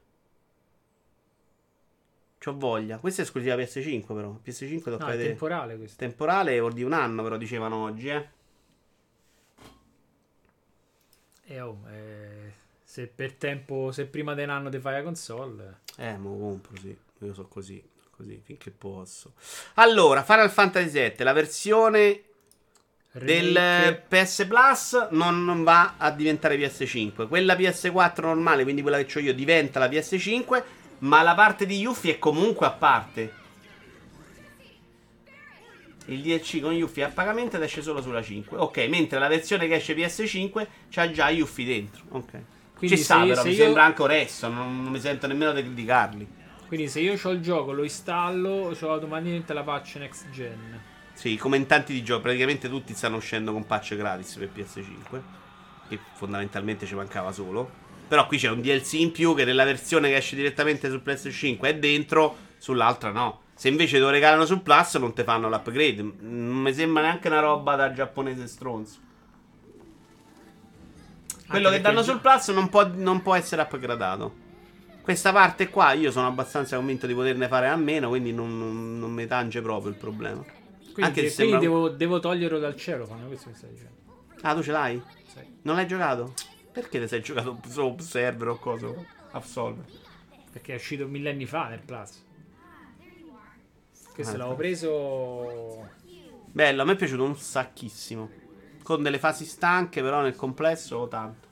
C'ho 2.40 2.58
voglia. 2.58 2.98
Questa 2.98 3.22
è 3.22 3.26
esclusiva 3.26 3.54
PS5, 3.54 4.08
però. 4.08 4.40
PS5 4.44 4.82
tocca 4.82 5.06
No, 5.06 5.12
è 5.12 5.18
temporale 5.18 5.78
questo. 5.78 5.98
Temporale 6.00 6.60
vuol 6.60 6.74
dire 6.74 6.88
un 6.88 6.94
anno, 6.94 7.22
però 7.22 7.38
dicevano 7.38 7.84
oggi, 7.84 8.10
eh. 8.10 8.30
E 11.46 11.62
oh, 11.62 11.84
eh, 11.92 12.52
se 12.84 13.06
per 13.06 13.34
tempo, 13.34 13.92
se 13.92 14.08
prima 14.08 14.34
di 14.34 14.42
un 14.42 14.50
anno 14.50 14.70
ti 14.72 14.80
fai 14.80 14.94
la 14.94 15.04
console, 15.04 15.82
Eh, 15.98 16.18
mo 16.18 16.36
compro, 16.36 16.76
sì. 16.78 16.98
Io 17.20 17.34
so 17.36 17.46
così, 17.46 17.88
così, 18.10 18.42
finché 18.44 18.72
posso. 18.72 19.34
Allora, 19.76 20.24
Final 20.24 20.50
Fantasy 20.50 21.00
VII, 21.00 21.24
la 21.24 21.34
versione 21.34 22.24
del 23.26 24.02
PS 24.08 24.46
Plus 24.48 25.08
non, 25.12 25.44
non 25.44 25.64
va 25.64 25.96
a 25.98 26.12
diventare 26.12 26.58
PS5. 26.58 27.28
Quella 27.28 27.56
PS4 27.56 28.22
normale, 28.22 28.64
quindi 28.64 28.82
quella 28.82 29.02
che 29.04 29.18
ho 29.18 29.22
io, 29.22 29.34
diventa 29.34 29.80
la 29.80 29.88
PS5, 29.88 30.64
ma 31.00 31.22
la 31.22 31.36
parte 31.36 31.66
di 31.66 31.78
Yuffie 31.80 32.14
è 32.14 32.20
comunque 32.20 32.66
a 32.66 32.72
parte. 32.72 33.34
Il 36.06 36.22
DLC 36.22 36.62
con 36.62 36.72
Yuffie 36.74 37.04
è 37.04 37.08
a 37.08 37.10
pagamento 37.10 37.58
ed 37.58 37.64
esce 37.64 37.82
solo 37.82 38.02
sulla 38.02 38.22
5. 38.22 38.58
Ok, 38.58 38.78
mentre 38.88 39.20
la 39.20 39.28
versione 39.28 39.68
che 39.68 39.76
esce 39.76 39.94
PS5 39.94 40.68
c'ha 40.90 41.12
già 41.12 41.30
Yuffie 41.30 41.66
dentro. 41.66 42.04
Ok. 42.10 42.32
Quindi 42.78 42.96
Ci 42.98 43.04
sta, 43.04 43.26
però 43.26 43.44
mi 43.44 43.50
io- 43.50 43.56
sembra 43.56 43.84
anche 43.84 44.02
onesto. 44.04 44.48
Non, 44.48 44.84
non 44.84 44.92
mi 44.92 45.00
sento 45.00 45.28
nemmeno 45.28 45.52
di 45.52 45.64
criticarli. 45.64 46.28
Quindi 46.68 46.88
se 46.88 47.00
io 47.02 47.18
ho 47.22 47.30
il 47.32 47.42
gioco, 47.42 47.72
lo 47.74 47.84
installo, 47.84 48.50
ho 48.50 48.92
automaticamente 48.92 49.54
la 49.54 49.64
patch 49.64 49.96
next 49.96 50.30
gen. 50.30 50.82
Sì, 51.18 51.34
i 51.34 51.38
commentanti 51.38 51.94
di 51.94 52.04
gioco, 52.04 52.22
praticamente 52.22 52.70
tutti 52.70 52.94
stanno 52.94 53.16
uscendo 53.16 53.52
con 53.52 53.66
patch 53.66 53.96
gratis 53.96 54.36
per 54.36 54.52
PS5. 54.56 55.20
Che 55.90 56.00
fondamentalmente 56.14 56.86
ci 56.86 56.94
mancava 56.94 57.32
solo. 57.32 57.68
Però 58.08 58.28
qui 58.28 58.38
c'è 58.38 58.52
un 58.52 58.62
DLC 58.62 58.94
in 58.94 59.12
più 59.12 59.34
che 59.34 59.44
nella 59.44 59.64
versione 59.64 60.10
che 60.10 60.18
esce 60.18 60.36
direttamente 60.36 60.92
su 60.92 61.02
PS5 61.04 61.60
è 61.62 61.76
dentro, 61.76 62.38
sull'altra 62.60 63.10
no. 63.10 63.42
Se 63.56 63.68
invece 63.68 63.98
te 63.98 64.04
lo 64.04 64.12
regalano 64.12 64.46
sul 64.46 64.62
Plus 64.62 64.98
non 64.98 65.16
ti 65.16 65.24
fanno 65.24 65.50
l'upgrade. 65.50 66.04
Non 66.20 66.58
mi 66.58 66.72
sembra 66.72 67.02
neanche 67.02 67.30
una 67.30 67.40
roba 67.40 67.76
da 67.76 67.92
giapponese 67.92 68.46
stronzo. 68.46 69.00
Quello 71.48 71.70
che 71.70 71.78
perché 71.78 71.82
danno 71.82 72.04
sul 72.04 72.20
Plus 72.20 72.50
non 72.50 72.70
può, 72.70 72.86
non 72.94 73.24
può 73.24 73.34
essere 73.34 73.64
upgradato. 73.64 74.36
Questa 75.02 75.32
parte 75.32 75.70
qua 75.70 75.94
io 75.94 76.12
sono 76.12 76.28
abbastanza 76.28 76.76
convinto 76.76 77.08
di 77.08 77.16
poterne 77.16 77.48
fare 77.48 77.70
a 77.70 77.76
meno, 77.76 78.10
quindi 78.10 78.32
non, 78.32 78.56
non- 78.56 79.00
non 79.00 79.12
mi 79.12 79.26
tange 79.26 79.64
proprio 79.64 79.90
il 79.90 79.98
problema. 79.98 80.44
Quindi, 80.98 81.20
Anche 81.20 81.30
se 81.30 81.36
quindi 81.46 81.52
sembra- 81.54 81.60
devo, 81.60 81.90
devo 81.90 82.20
toglierlo 82.20 82.58
dal 82.58 82.76
cielo, 82.76 83.06
fanno 83.06 83.28
questo 83.28 83.52
che 83.52 83.56
stai 83.56 83.70
dicendo. 83.70 84.26
Ah, 84.42 84.56
tu 84.56 84.64
ce 84.64 84.72
l'hai? 84.72 85.00
Sì. 85.28 85.40
Non 85.62 85.76
l'hai 85.76 85.86
giocato? 85.86 86.34
Perché 86.72 87.00
te 87.00 87.08
sei 87.08 87.22
giocato 87.22 87.60
solo 87.68 87.90
Observer 87.90 88.48
o 88.48 88.58
cosa? 88.58 88.88
Absolver. 89.30 89.86
Perché 90.52 90.74
è 90.74 90.76
uscito 90.78 91.08
millenni 91.08 91.46
fa 91.46 91.68
nel 91.68 91.82
Plus. 91.82 92.26
Questo 94.12 94.34
Ah, 94.34 94.38
l'avevo 94.38 94.56
preso. 94.56 95.90
Bello, 96.52 96.82
a 96.82 96.86
me 96.86 96.94
è 96.94 96.96
piaciuto 96.96 97.24
un 97.24 97.38
sacchissimo. 97.38 98.28
Con 98.82 99.04
delle 99.04 99.20
fasi 99.20 99.46
stanche, 99.46 100.02
però 100.02 100.22
nel 100.22 100.36
complesso 100.36 101.08
tanto. 101.08 101.46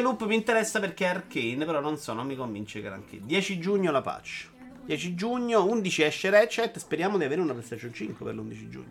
Loop 0.00 0.26
mi 0.26 0.34
interessa 0.34 0.78
perché 0.78 1.06
è 1.06 1.08
arcane, 1.08 1.64
però 1.64 1.80
non 1.80 1.96
so, 1.96 2.12
non 2.12 2.26
mi 2.26 2.36
convince 2.36 2.82
granché. 2.82 3.18
10 3.22 3.58
giugno 3.58 3.90
la 3.90 4.02
patch. 4.02 4.48
10 4.84 5.14
giugno, 5.14 5.64
11 5.64 6.02
esce 6.02 6.30
Ratchet, 6.30 6.78
speriamo 6.78 7.16
di 7.18 7.24
avere 7.24 7.40
una 7.40 7.52
PlayStation 7.52 7.92
5 7.92 8.24
per 8.24 8.34
l'11 8.34 8.68
giugno. 8.68 8.90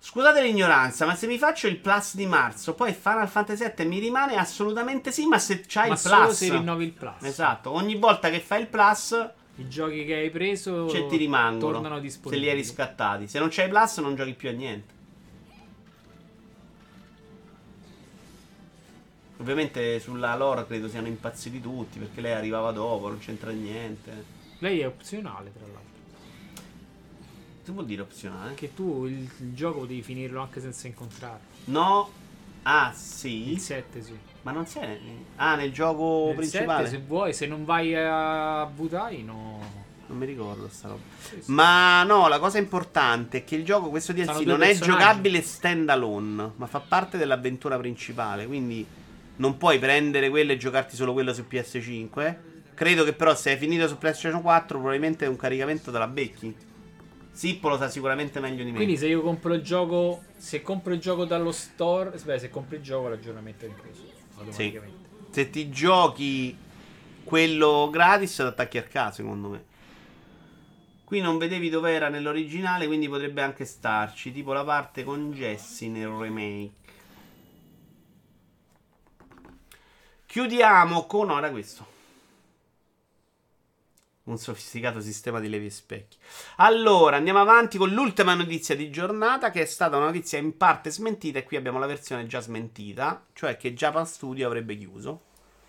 Scusate 0.00 0.40
l'ignoranza, 0.42 1.04
ma 1.04 1.14
se 1.14 1.26
mi 1.26 1.36
faccio 1.38 1.66
il 1.66 1.76
plus 1.76 2.14
di 2.14 2.24
marzo, 2.24 2.74
poi 2.74 2.94
Final 2.94 3.28
Fantasy 3.28 3.70
VII 3.76 3.86
mi 3.86 3.98
rimane 3.98 4.36
assolutamente 4.36 5.10
sì, 5.12 5.26
ma 5.26 5.38
se 5.38 5.64
c'hai 5.66 5.88
Ma 5.88 5.94
il 5.94 6.00
solo 6.00 6.22
plus. 6.24 6.36
se 6.36 6.50
rinnovi 6.50 6.84
il 6.84 6.92
Plus. 6.92 7.22
Esatto, 7.22 7.70
ogni 7.72 7.96
volta 7.96 8.30
che 8.30 8.40
fai 8.40 8.60
il 8.62 8.68
plus 8.68 9.28
I 9.56 9.68
giochi 9.68 10.04
che 10.06 10.14
hai 10.14 10.30
preso 10.30 10.88
cioè, 10.88 11.06
ti 11.08 11.16
rimangono. 11.16 11.72
tornano 11.72 11.96
Se 11.96 12.00
disponibili. 12.02 12.44
li 12.44 12.50
hai 12.50 12.56
riscattati. 12.56 13.28
Se 13.28 13.38
non 13.38 13.48
c'hai 13.50 13.68
plus 13.68 13.98
non 13.98 14.14
giochi 14.14 14.32
più 14.32 14.48
a 14.48 14.52
niente. 14.52 14.94
Ovviamente 19.38 20.00
sulla 20.00 20.36
lore 20.36 20.66
credo 20.66 20.88
siano 20.88 21.06
impazziti 21.06 21.60
tutti 21.60 21.98
perché 21.98 22.20
lei 22.20 22.32
arrivava 22.32 22.72
dopo, 22.72 23.08
non 23.08 23.18
c'entra 23.18 23.50
niente. 23.50 24.36
Lei 24.58 24.80
è 24.80 24.86
opzionale, 24.86 25.52
tra 25.52 25.62
l'altro. 25.62 25.86
Che 27.64 27.72
vuol 27.72 27.86
dire 27.86 28.02
opzionale? 28.02 28.54
Che 28.54 28.74
tu 28.74 29.04
il, 29.06 29.30
il 29.40 29.54
gioco 29.54 29.86
devi 29.86 30.02
finirlo 30.02 30.40
anche 30.40 30.60
senza 30.60 30.86
incontrarlo. 30.86 31.38
No. 31.66 32.10
Ah, 32.62 32.92
sì. 32.94 33.52
Il 33.52 33.60
7 33.60 34.02
sì. 34.02 34.18
Ma 34.42 34.50
non 34.50 34.66
sei. 34.66 34.98
Ah, 35.36 35.54
nel 35.54 35.72
gioco 35.72 36.26
Nel 36.26 36.36
principale. 36.36 36.88
7, 36.88 36.98
se 36.98 37.06
vuoi, 37.06 37.32
se 37.32 37.46
non 37.46 37.64
vai 37.64 37.94
a 37.94 38.64
Butai, 38.66 39.22
no. 39.22 39.86
Non 40.06 40.16
mi 40.16 40.26
ricordo 40.26 40.68
sta 40.68 40.88
roba. 40.88 41.02
Sì, 41.20 41.42
sì. 41.42 41.52
Ma 41.52 42.02
no, 42.02 42.28
la 42.28 42.38
cosa 42.38 42.58
importante 42.58 43.38
è 43.38 43.44
che 43.44 43.54
il 43.56 43.64
gioco, 43.64 43.90
questo 43.90 44.12
DLC, 44.12 44.40
non 44.46 44.62
è 44.62 44.68
personaggi. 44.68 44.82
giocabile 44.84 45.42
stand 45.42 45.88
alone, 45.90 46.52
ma 46.56 46.66
fa 46.66 46.80
parte 46.80 47.18
dell'avventura 47.18 47.76
principale. 47.76 48.46
Quindi 48.46 48.86
non 49.38 49.56
puoi 49.56 49.78
prendere 49.78 50.30
quello 50.30 50.52
e 50.52 50.56
giocarti 50.56 50.94
solo 50.94 51.12
quello 51.12 51.32
su 51.32 51.44
PS5. 51.48 52.36
Credo 52.74 53.04
che 53.04 53.12
però 53.12 53.34
se 53.34 53.50
hai 53.50 53.56
finito 53.56 53.88
su 53.88 53.98
PlayStation 53.98 54.40
4, 54.40 54.78
probabilmente 54.78 55.26
un 55.26 55.36
caricamento 55.36 55.90
te 55.90 55.98
la 55.98 56.06
becchi. 56.06 56.54
Sippo 57.32 57.68
lo 57.68 57.76
sa 57.76 57.88
sicuramente 57.88 58.40
meglio 58.40 58.64
di 58.64 58.70
me. 58.70 58.76
Quindi 58.76 58.96
se 58.96 59.06
io 59.06 59.20
compro 59.20 59.54
il 59.54 59.62
gioco, 59.62 60.22
se 60.36 60.62
compro 60.62 60.92
il 60.92 61.00
gioco 61.00 61.24
dallo 61.24 61.52
store, 61.52 62.14
aspetta, 62.14 62.38
se 62.38 62.50
compri 62.50 62.76
il 62.76 62.82
gioco 62.82 63.08
l'aggiornamento 63.08 63.64
è 63.64 63.68
incluso 63.68 64.02
automaticamente. 64.36 65.08
se 65.30 65.50
ti 65.50 65.68
giochi 65.70 66.56
quello 67.22 67.90
gratis, 67.90 68.34
ti 68.34 68.42
attacchi 68.42 68.78
al 68.78 68.88
caso, 68.88 69.16
secondo 69.16 69.48
me. 69.48 69.64
Qui 71.04 71.20
non 71.20 71.38
vedevi 71.38 71.70
dove 71.70 71.92
era 71.92 72.08
nell'originale, 72.08 72.86
quindi 72.86 73.08
potrebbe 73.08 73.40
anche 73.40 73.64
starci. 73.64 74.32
Tipo 74.32 74.52
la 74.52 74.64
parte 74.64 75.04
con 75.04 75.32
Jessie 75.32 75.88
nel 75.88 76.08
remake. 76.08 76.72
Chiudiamo 80.28 81.06
con. 81.06 81.28
No, 81.28 81.38
era 81.38 81.50
questo. 81.50 81.96
Un 84.24 84.36
sofisticato 84.36 85.00
sistema 85.00 85.40
di 85.40 85.48
levi 85.48 85.66
e 85.66 85.70
specchi. 85.70 86.18
Allora, 86.56 87.16
andiamo 87.16 87.40
avanti 87.40 87.78
con 87.78 87.88
l'ultima 87.88 88.34
notizia 88.34 88.76
di 88.76 88.90
giornata, 88.90 89.50
che 89.50 89.62
è 89.62 89.64
stata 89.64 89.96
una 89.96 90.04
notizia 90.04 90.36
in 90.38 90.54
parte 90.58 90.90
smentita. 90.90 91.38
E 91.38 91.44
qui 91.44 91.56
abbiamo 91.56 91.78
la 91.78 91.86
versione 91.86 92.26
già 92.26 92.40
smentita, 92.40 93.24
cioè 93.32 93.56
che 93.56 93.72
Japan 93.72 94.06
Studio 94.06 94.46
avrebbe 94.46 94.76
chiuso. 94.76 95.22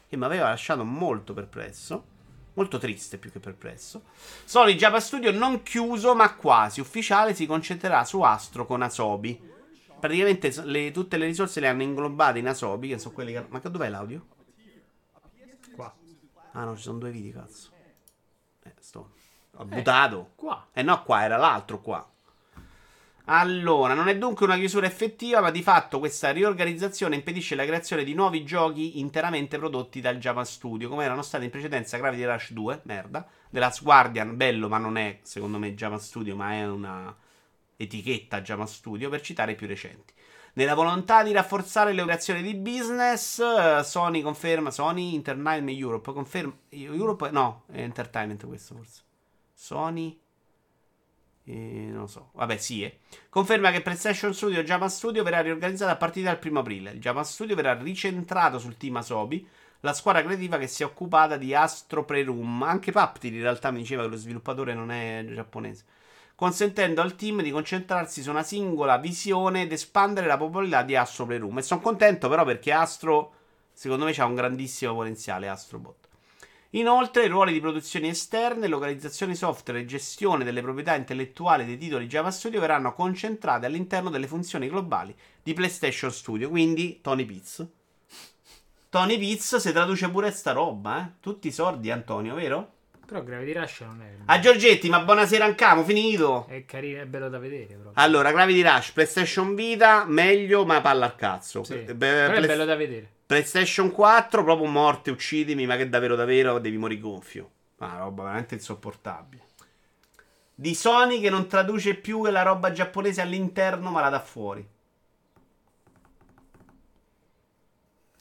Che 0.09 0.17
mi 0.17 0.25
aveva 0.25 0.49
lasciato 0.49 0.83
molto 0.83 1.33
perplesso. 1.33 2.03
Molto 2.55 2.79
triste 2.79 3.17
più 3.17 3.31
che 3.31 3.39
perplesso. 3.39 4.03
Sony 4.43 4.75
Japan 4.75 4.99
Studio 4.99 5.31
non 5.31 5.63
chiuso, 5.63 6.13
ma 6.15 6.35
quasi 6.35 6.81
ufficiale. 6.81 7.33
Si 7.33 7.45
concentrerà 7.45 8.03
su 8.03 8.19
Astro 8.19 8.65
con 8.65 8.81
Asobi. 8.81 9.39
Praticamente 9.97 10.53
le- 10.65 10.91
tutte 10.91 11.15
le 11.15 11.27
risorse 11.27 11.61
le 11.61 11.69
hanno 11.69 11.83
inglobate 11.83 12.39
in 12.39 12.47
Asobi, 12.49 12.89
che 12.89 12.99
sono 12.99 13.13
quelli 13.13 13.31
che. 13.31 13.45
Ma 13.47 13.61
che- 13.61 13.71
dov'è 13.71 13.87
l'audio? 13.87 14.25
Ah 16.53 16.63
no, 16.63 16.75
ci 16.75 16.83
sono 16.83 16.97
due 16.97 17.11
video, 17.11 17.41
cazzo. 17.41 17.69
Eh, 18.63 18.73
sto. 18.79 19.11
Ho 19.57 19.65
buttato. 19.65 20.31
Qua. 20.35 20.67
Eh 20.73 20.81
no, 20.81 21.03
qua 21.03 21.23
era 21.23 21.37
l'altro 21.37 21.81
qua. 21.81 22.07
Allora, 23.31 23.93
non 23.93 24.07
è 24.07 24.17
dunque 24.17 24.47
una 24.47 24.55
chiusura 24.55 24.87
effettiva, 24.87 25.39
ma 25.39 25.51
di 25.51 25.61
fatto 25.61 25.99
questa 25.99 26.31
riorganizzazione 26.31 27.13
impedisce 27.13 27.53
la 27.53 27.65
creazione 27.65 28.03
di 28.03 28.15
nuovi 28.15 28.43
giochi 28.43 28.99
interamente 28.99 29.59
prodotti 29.59 30.01
dal 30.01 30.17
Japan 30.17 30.45
Studio, 30.45 30.89
come 30.89 31.03
erano 31.03 31.21
stati 31.21 31.43
in 31.43 31.51
precedenza 31.51 31.97
Gravity 31.97 32.23
Rush 32.23 32.53
2, 32.53 32.81
merda, 32.85 33.27
The 33.51 33.59
Last 33.59 33.83
Guardian, 33.83 34.35
bello, 34.35 34.67
ma 34.67 34.79
non 34.79 34.97
è 34.97 35.19
secondo 35.21 35.59
me 35.59 35.75
Japan 35.75 35.99
Studio, 35.99 36.35
ma 36.35 36.53
è 36.53 36.67
una 36.67 37.15
etichetta 37.75 38.41
Japan 38.41 38.67
Studio, 38.67 39.09
per 39.09 39.21
citare 39.21 39.51
i 39.51 39.55
più 39.55 39.67
recenti. 39.67 40.11
Nella 40.59 40.73
volontà 40.73 41.23
di 41.23 41.31
rafforzare 41.31 41.93
le 41.93 42.01
operazioni 42.01 42.41
di 42.41 42.53
business, 42.53 43.39
eh, 43.39 43.81
Sony 43.81 44.21
conferma, 44.21 44.71
Sony 44.71 45.15
Entertainment 45.15 45.69
Europe, 45.69 46.11
conferma, 46.11 46.53
Europe, 46.67 47.29
no, 47.31 47.63
è 47.71 47.79
Entertainment 47.79 48.45
questo 48.45 48.75
forse. 48.75 49.03
Sony 49.53 50.19
eh, 51.45 51.87
non 51.89 52.01
lo 52.01 52.07
so, 52.07 52.31
vabbè, 52.33 52.57
sì. 52.57 52.83
eh. 52.83 52.99
Conferma 53.29 53.71
che 53.71 53.79
PlayStation 53.79 54.33
Studio 54.33 54.61
Japan 54.61 54.89
Studio 54.89 55.23
verrà 55.23 55.39
riorganizzata 55.39 55.91
a 55.91 55.95
partire 55.95 56.25
dal 56.25 56.39
1 56.43 56.59
aprile. 56.59 56.91
Il 56.91 56.99
Japan 56.99 57.23
Studio 57.23 57.55
verrà 57.55 57.73
ricentrato 57.75 58.59
sul 58.59 58.75
team 58.75 58.97
Asobi, 58.97 59.47
la 59.79 59.93
squadra 59.93 60.21
creativa 60.23 60.57
che 60.57 60.67
si 60.67 60.83
è 60.83 60.85
occupata 60.85 61.37
di 61.37 61.55
Astro 61.55 62.03
Preroom. 62.03 62.63
Anche 62.63 62.91
Paptili 62.91 63.37
in 63.37 63.43
realtà 63.43 63.71
mi 63.71 63.79
diceva 63.79 64.03
che 64.03 64.09
lo 64.09 64.17
sviluppatore 64.17 64.73
non 64.73 64.91
è 64.91 65.25
giapponese. 65.25 65.85
Consentendo 66.39 67.01
al 67.01 67.17
team 67.17 67.41
di 67.41 67.51
concentrarsi 67.51 68.21
su 68.21 68.29
una 68.29 68.43
singola 68.43 68.97
visione 68.97 69.63
ed 69.63 69.73
espandere 69.73 70.25
la 70.25 70.37
popolarità 70.37 70.83
di 70.83 70.95
Astro 70.95 71.25
Playroom. 71.25 71.57
E 71.57 71.61
sono 71.61 71.81
contento 71.81 72.29
però 72.29 72.45
perché 72.45 72.71
Astro, 72.71 73.33
secondo 73.73 74.05
me, 74.05 74.13
ha 74.13 74.23
un 74.23 74.35
grandissimo 74.35 74.93
potenziale. 74.93 75.49
Astrobot. 75.49 76.07
Inoltre, 76.69 77.25
i 77.25 77.27
ruoli 77.27 77.51
di 77.51 77.59
produzioni 77.59 78.07
esterne, 78.07 78.69
localizzazione 78.69 79.35
software 79.35 79.81
e 79.81 79.85
gestione 79.85 80.45
delle 80.45 80.61
proprietà 80.61 80.95
intellettuali 80.95 81.65
dei 81.65 81.77
titoli 81.77 82.07
Java 82.07 82.31
Studio 82.31 82.61
verranno 82.61 82.93
concentrate 82.93 83.65
all'interno 83.65 84.09
delle 84.09 84.27
funzioni 84.27 84.69
globali 84.69 85.13
di 85.43 85.53
PlayStation 85.53 86.09
Studio. 86.09 86.47
Quindi, 86.47 87.01
Tony 87.01 87.25
Piz. 87.25 87.67
Tony 88.87 89.17
Piz 89.17 89.57
si 89.57 89.71
traduce 89.73 90.09
pure 90.09 90.31
sta 90.31 90.53
roba, 90.53 91.01
eh? 91.05 91.11
Tutti 91.19 91.49
i 91.49 91.51
sordi, 91.51 91.91
Antonio, 91.91 92.33
vero? 92.33 92.77
Però 93.09 93.23
Gravity 93.23 93.53
Rush 93.53 93.79
non 93.79 94.03
è. 94.03 94.17
A 94.25 94.39
Giorgetti, 94.39 94.87
ma 94.87 94.99
buonasera 94.99 95.43
Ancamo, 95.43 95.83
finito. 95.83 96.45
È 96.47 96.63
carino, 96.65 97.01
è 97.01 97.07
bello 97.07 97.27
da 97.27 97.39
vedere. 97.39 97.65
Proprio. 97.65 97.91
Allora, 97.95 98.31
Gravity 98.31 98.61
Rush, 98.61 98.91
PlayStation 98.91 99.55
Vita, 99.55 100.05
meglio, 100.05 100.63
ma 100.63 100.79
palla 100.79 101.05
al 101.05 101.15
cazzo. 101.15 101.63
Sì. 101.63 101.77
Beh, 101.77 101.95
Però 101.95 102.33
è 102.33 102.35
Play- 102.35 102.45
bello 102.45 102.65
da 102.65 102.75
vedere. 102.75 103.11
PlayStation 103.25 103.89
4, 103.89 104.43
proprio 104.43 104.67
morte, 104.69 105.09
uccidimi, 105.09 105.65
ma 105.65 105.75
che 105.75 105.89
davvero 105.89 106.15
davvero 106.15 106.59
devi 106.59 106.77
morire 106.77 107.01
gonfio. 107.01 107.49
Una 107.77 107.97
roba 107.97 108.23
veramente 108.25 108.53
insopportabile. 108.53 109.41
Di 110.53 110.75
Sony 110.75 111.19
che 111.19 111.31
non 111.31 111.47
traduce 111.47 111.95
più 111.95 112.23
la 112.27 112.43
roba 112.43 112.71
giapponese 112.71 113.21
all'interno, 113.21 113.89
ma 113.89 114.01
la 114.01 114.09
dà 114.09 114.19
fuori. 114.19 114.63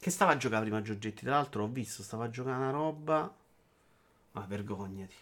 Che 0.01 0.11
stava 0.11 0.33
a 0.33 0.37
giocare 0.39 0.63
prima 0.65 0.81
Giorgetti? 0.81 1.25
Tra 1.27 1.33
l'altro 1.35 1.65
ho 1.65 1.69
visto, 1.69 2.03
stava 2.03 2.25
a 2.25 2.31
giocare 2.31 2.57
una 2.57 2.71
roba. 2.71 3.31
Ma 4.39 4.47
vergognati. 4.47 5.15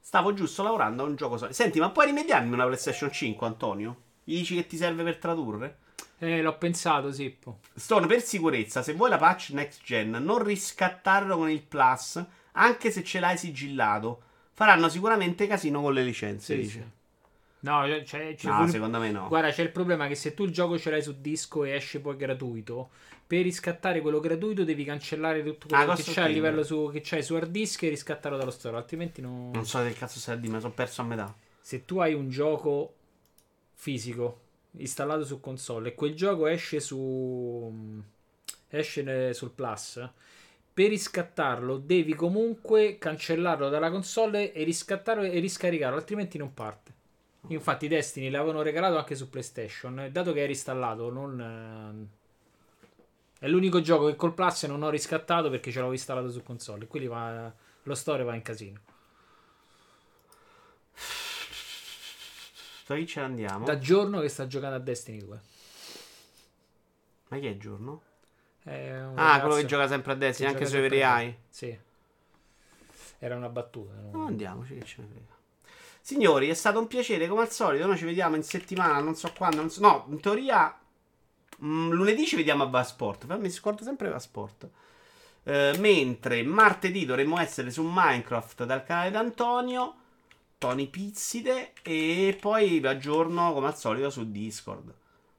Stavo 0.00 0.32
giusto 0.32 0.62
lavorando 0.62 1.02
a 1.02 1.06
un 1.06 1.16
gioco 1.16 1.36
Sony. 1.36 1.52
Senti, 1.52 1.80
ma 1.80 1.90
puoi 1.90 2.06
rimediarmi 2.06 2.52
una 2.52 2.64
PlayStation 2.64 3.12
5, 3.12 3.46
Antonio? 3.46 3.96
Gli 4.24 4.36
dici 4.38 4.54
che 4.54 4.66
ti 4.66 4.76
serve 4.76 5.02
per 5.02 5.18
tradurre? 5.18 5.78
Eh, 6.18 6.40
l'ho 6.42 6.56
pensato, 6.56 7.12
Sippo. 7.12 7.58
Stone, 7.74 8.06
per 8.06 8.22
sicurezza, 8.22 8.82
se 8.82 8.94
vuoi 8.94 9.10
la 9.10 9.18
patch 9.18 9.50
next 9.50 9.82
gen, 9.84 10.10
non 10.10 10.42
riscattarlo 10.42 11.36
con 11.36 11.50
il 11.50 11.62
Plus, 11.62 12.24
anche 12.52 12.90
se 12.90 13.04
ce 13.04 13.20
l'hai 13.20 13.36
sigillato. 13.36 14.22
Faranno 14.52 14.88
sicuramente 14.88 15.46
casino 15.46 15.80
con 15.82 15.92
le 15.92 16.02
licenze, 16.02 16.54
Sì, 16.54 16.60
dice. 16.60 16.70
sì. 16.80 16.96
No, 17.60 17.82
c'è 18.04 18.36
No, 18.42 18.56
pure- 18.56 18.68
secondo 18.68 18.98
me 18.98 19.10
no. 19.10 19.26
Guarda, 19.28 19.50
c'è 19.50 19.62
il 19.62 19.70
problema 19.72 20.06
che 20.06 20.14
se 20.14 20.32
tu 20.34 20.44
il 20.44 20.52
gioco 20.52 20.78
ce 20.78 20.90
l'hai 20.90 21.02
su 21.02 21.20
disco 21.20 21.64
e 21.64 21.72
esce 21.72 22.00
poi 22.00 22.16
gratuito, 22.16 22.90
per 23.26 23.42
riscattare 23.42 24.00
quello 24.00 24.20
gratuito 24.20 24.64
devi 24.64 24.84
cancellare 24.84 25.42
tutto 25.42 25.66
quello 25.66 25.92
Ah, 25.92 25.96
che 25.96 26.02
c'è 26.02 26.22
a 26.22 26.26
livello 26.26 26.62
su, 26.62 26.88
che 26.92 27.00
c'hai 27.02 27.22
su 27.22 27.34
hard 27.34 27.50
disk 27.50 27.82
e 27.82 27.88
riscattarlo 27.88 28.38
dallo 28.38 28.52
store, 28.52 28.76
altrimenti 28.76 29.20
non... 29.20 29.50
Non 29.52 29.66
so 29.66 29.82
del 29.82 29.96
cazzo 29.96 30.18
stai 30.18 30.36
a 30.36 30.38
dire, 30.38 30.52
mi 30.52 30.60
sono 30.60 30.72
perso 30.72 31.02
a 31.02 31.04
metà. 31.04 31.34
Se 31.60 31.84
tu 31.84 31.98
hai 31.98 32.14
un 32.14 32.30
gioco 32.30 32.94
fisico 33.74 34.40
installato 34.72 35.24
su 35.24 35.40
console 35.40 35.88
e 35.90 35.94
quel 35.94 36.14
gioco 36.14 36.46
esce 36.46 36.78
su 36.80 38.02
esce 38.68 39.34
sul 39.34 39.50
Plus, 39.50 40.08
per 40.72 40.88
riscattarlo 40.90 41.78
devi 41.78 42.14
comunque 42.14 42.98
cancellarlo 42.98 43.68
dalla 43.68 43.90
console 43.90 44.52
e 44.52 44.62
riscattarlo 44.62 45.22
e 45.24 45.38
riscaricarlo, 45.40 45.96
altrimenti 45.96 46.38
non 46.38 46.54
parte. 46.54 46.94
Infatti 47.48 47.88
Destiny 47.88 48.30
l'avevano 48.30 48.62
regalato 48.62 48.96
anche 48.98 49.14
su 49.14 49.28
PlayStation, 49.30 50.08
dato 50.10 50.32
che 50.32 50.44
è 50.44 50.48
installato 50.48 51.10
non 51.10 52.10
eh, 53.40 53.44
è 53.44 53.48
l'unico 53.48 53.80
gioco 53.80 54.06
che 54.06 54.16
col 54.16 54.34
Plus 54.34 54.64
non 54.64 54.82
ho 54.82 54.90
riscattato 54.90 55.48
perché 55.50 55.70
ce 55.70 55.76
l'avevo 55.76 55.94
installato 55.94 56.30
su 56.30 56.42
console, 56.42 56.86
quindi 56.86 57.08
va, 57.08 57.50
lo 57.82 57.94
store 57.94 58.22
va 58.24 58.34
in 58.34 58.42
casino. 58.42 58.80
Da 62.86 62.94
chi 62.96 63.06
ce 63.06 63.20
ne 63.20 63.26
andiamo? 63.26 63.64
Da 63.64 63.78
giorno 63.78 64.20
che 64.20 64.28
sta 64.28 64.46
giocando 64.46 64.76
a 64.76 64.80
Destiny 64.80 65.18
2. 65.18 65.40
Ma 67.28 67.38
chi 67.38 67.46
è 67.46 67.56
giorno? 67.58 68.02
È 68.62 68.70
Ah, 68.90 69.12
ragazzo 69.14 69.40
quello 69.40 69.54
che 69.56 69.66
gioca 69.66 69.86
sempre 69.88 70.12
a 70.12 70.14
Destiny, 70.16 70.48
che 70.48 70.54
anche 70.54 70.64
gioca 70.66 70.76
su 70.76 70.88
sempre 70.90 70.96
Every 70.98 71.02
a- 71.02 71.20
Eye. 71.22 71.38
Sì. 71.50 71.78
Era 73.18 73.36
una 73.36 73.48
battuta. 73.48 73.92
no? 73.94 74.10
No, 74.12 74.26
andiamoci, 74.26 74.74
che 74.78 74.84
ce 74.84 75.02
ne 75.02 75.06
frega. 75.08 75.36
Signori, 76.08 76.48
è 76.48 76.54
stato 76.54 76.78
un 76.78 76.86
piacere, 76.86 77.28
come 77.28 77.42
al 77.42 77.50
solito. 77.50 77.86
Noi 77.86 77.98
ci 77.98 78.06
vediamo 78.06 78.34
in 78.34 78.42
settimana, 78.42 78.98
non 78.98 79.14
so 79.14 79.30
quando. 79.36 79.56
non 79.58 79.68
so- 79.68 79.82
No, 79.82 80.06
in 80.08 80.18
teoria. 80.20 80.74
mm, 81.62 81.90
lunedì 81.90 82.24
ci 82.24 82.34
vediamo 82.36 82.62
a 82.62 82.66
Vasport. 82.66 83.26
Mi 83.36 83.50
scordo 83.50 83.82
sempre 83.82 84.08
Vasport. 84.08 84.70
Eh, 85.42 85.76
mentre 85.78 86.42
martedì 86.44 87.04
dovremmo 87.04 87.38
essere 87.38 87.70
su 87.70 87.82
Minecraft 87.84 88.64
dal 88.64 88.84
canale 88.84 89.10
d'Antonio. 89.10 89.96
Tony 90.56 90.86
Pizzide. 90.86 91.74
E 91.82 92.38
poi 92.40 92.80
vi 92.80 92.86
aggiorno 92.86 93.52
come 93.52 93.66
al 93.66 93.76
solito 93.76 94.08
su 94.08 94.30
Discord. 94.30 94.90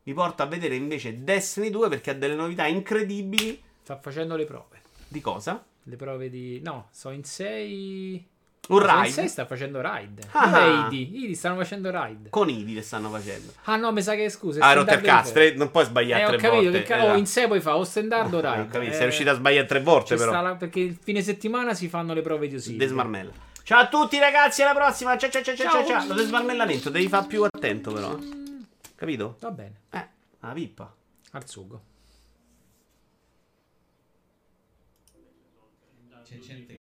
Vi 0.03 0.13
porto 0.13 0.43
a 0.43 0.45
vedere 0.45 0.75
invece 0.75 1.23
Destiny 1.23 1.71
2 1.71 1.89
perché 1.89 2.11
ha 2.11 2.13
delle 2.13 2.35
novità 2.35 2.67
incredibili. 2.67 3.59
Sta 3.81 3.97
facendo 3.97 4.35
le 4.35 4.45
prove. 4.45 4.83
Di 5.07 5.19
cosa? 5.19 5.65
Le 5.81 5.95
prove 5.95 6.29
di... 6.29 6.61
No, 6.61 6.89
so 6.91 7.09
in 7.09 7.23
6... 7.23 8.37
Un 8.69 8.81
Sensei 8.81 9.15
raid. 9.15 9.29
sta 9.29 9.45
facendo 9.47 9.81
raid. 9.81 10.27
Ah. 10.31 10.59
È 10.59 10.87
Idi? 10.93 11.23
Idi 11.23 11.33
stanno 11.35 11.55
facendo 11.55 11.89
raid. 11.89 12.29
Con 12.29 12.49
Ivi 12.49 12.75
le 12.75 12.83
stanno 12.83 13.09
facendo. 13.09 13.51
Ah 13.63 13.77
no, 13.77 13.91
mi 13.91 14.01
sa 14.03 14.13
che 14.13 14.29
scusa. 14.29 14.63
Ah, 14.63 14.73
rotto 14.73 14.93
il 14.93 15.01
cazzo. 15.01 15.33
tre- 15.33 15.55
Non 15.55 15.71
puoi 15.71 15.85
sbagliare 15.85 16.21
Eh, 16.21 16.25
ho 16.25 16.29
tre 16.29 16.37
capito 16.37 16.61
volte. 16.63 16.77
che 16.81 16.83
ca- 16.87 16.95
esatto. 16.97 17.11
oh, 17.11 17.15
in 17.17 17.25
sé 17.25 17.47
poi 17.47 17.61
fa 17.61 17.75
o 17.77 17.83
standard 17.83 18.31
o 18.33 18.39
raid. 18.39 18.59
Ho 18.59 18.67
capito, 18.71 18.91
Eh, 18.91 18.93
sei 18.93 19.03
riuscito 19.03 19.29
a 19.31 19.33
sbagliare 19.33 19.65
tre 19.65 19.81
volte, 19.81 20.15
però. 20.15 20.39
la- 20.41 20.55
perché 20.55 20.79
il 20.81 20.95
fine 21.01 21.21
settimana 21.23 21.73
si 21.73 21.89
fanno 21.89 22.13
le 22.13 22.21
prove 22.21 22.47
di 22.47 22.55
Osiris. 22.55 22.77
Desmarmella. 22.77 23.31
Ciao 23.63 23.79
a 23.81 23.87
tutti, 23.87 24.19
ragazzi. 24.19 24.61
Alla 24.61 24.73
prossima. 24.75 25.17
Ciao, 25.17 25.29
ciao, 25.31 25.41
ciao, 25.43 25.55
ciao, 25.55 25.69
ciao. 25.71 25.85
Ciao. 25.85 25.99
ciao. 26.01 26.07
Lo 26.07 26.13
desmarmellamento 26.13 26.89
devi 26.91 27.07
fare 27.07 27.25
più 27.27 27.43
attento, 27.43 27.91
però. 27.91 28.17
Capito? 28.95 29.35
Va 29.39 29.51
bene. 29.51 29.73
Eh, 29.89 30.07
la 30.41 30.51
pippa. 30.53 30.93
Al 31.31 31.47
sugo. 31.49 31.81
C'è 36.23 36.37
gente 36.37 36.78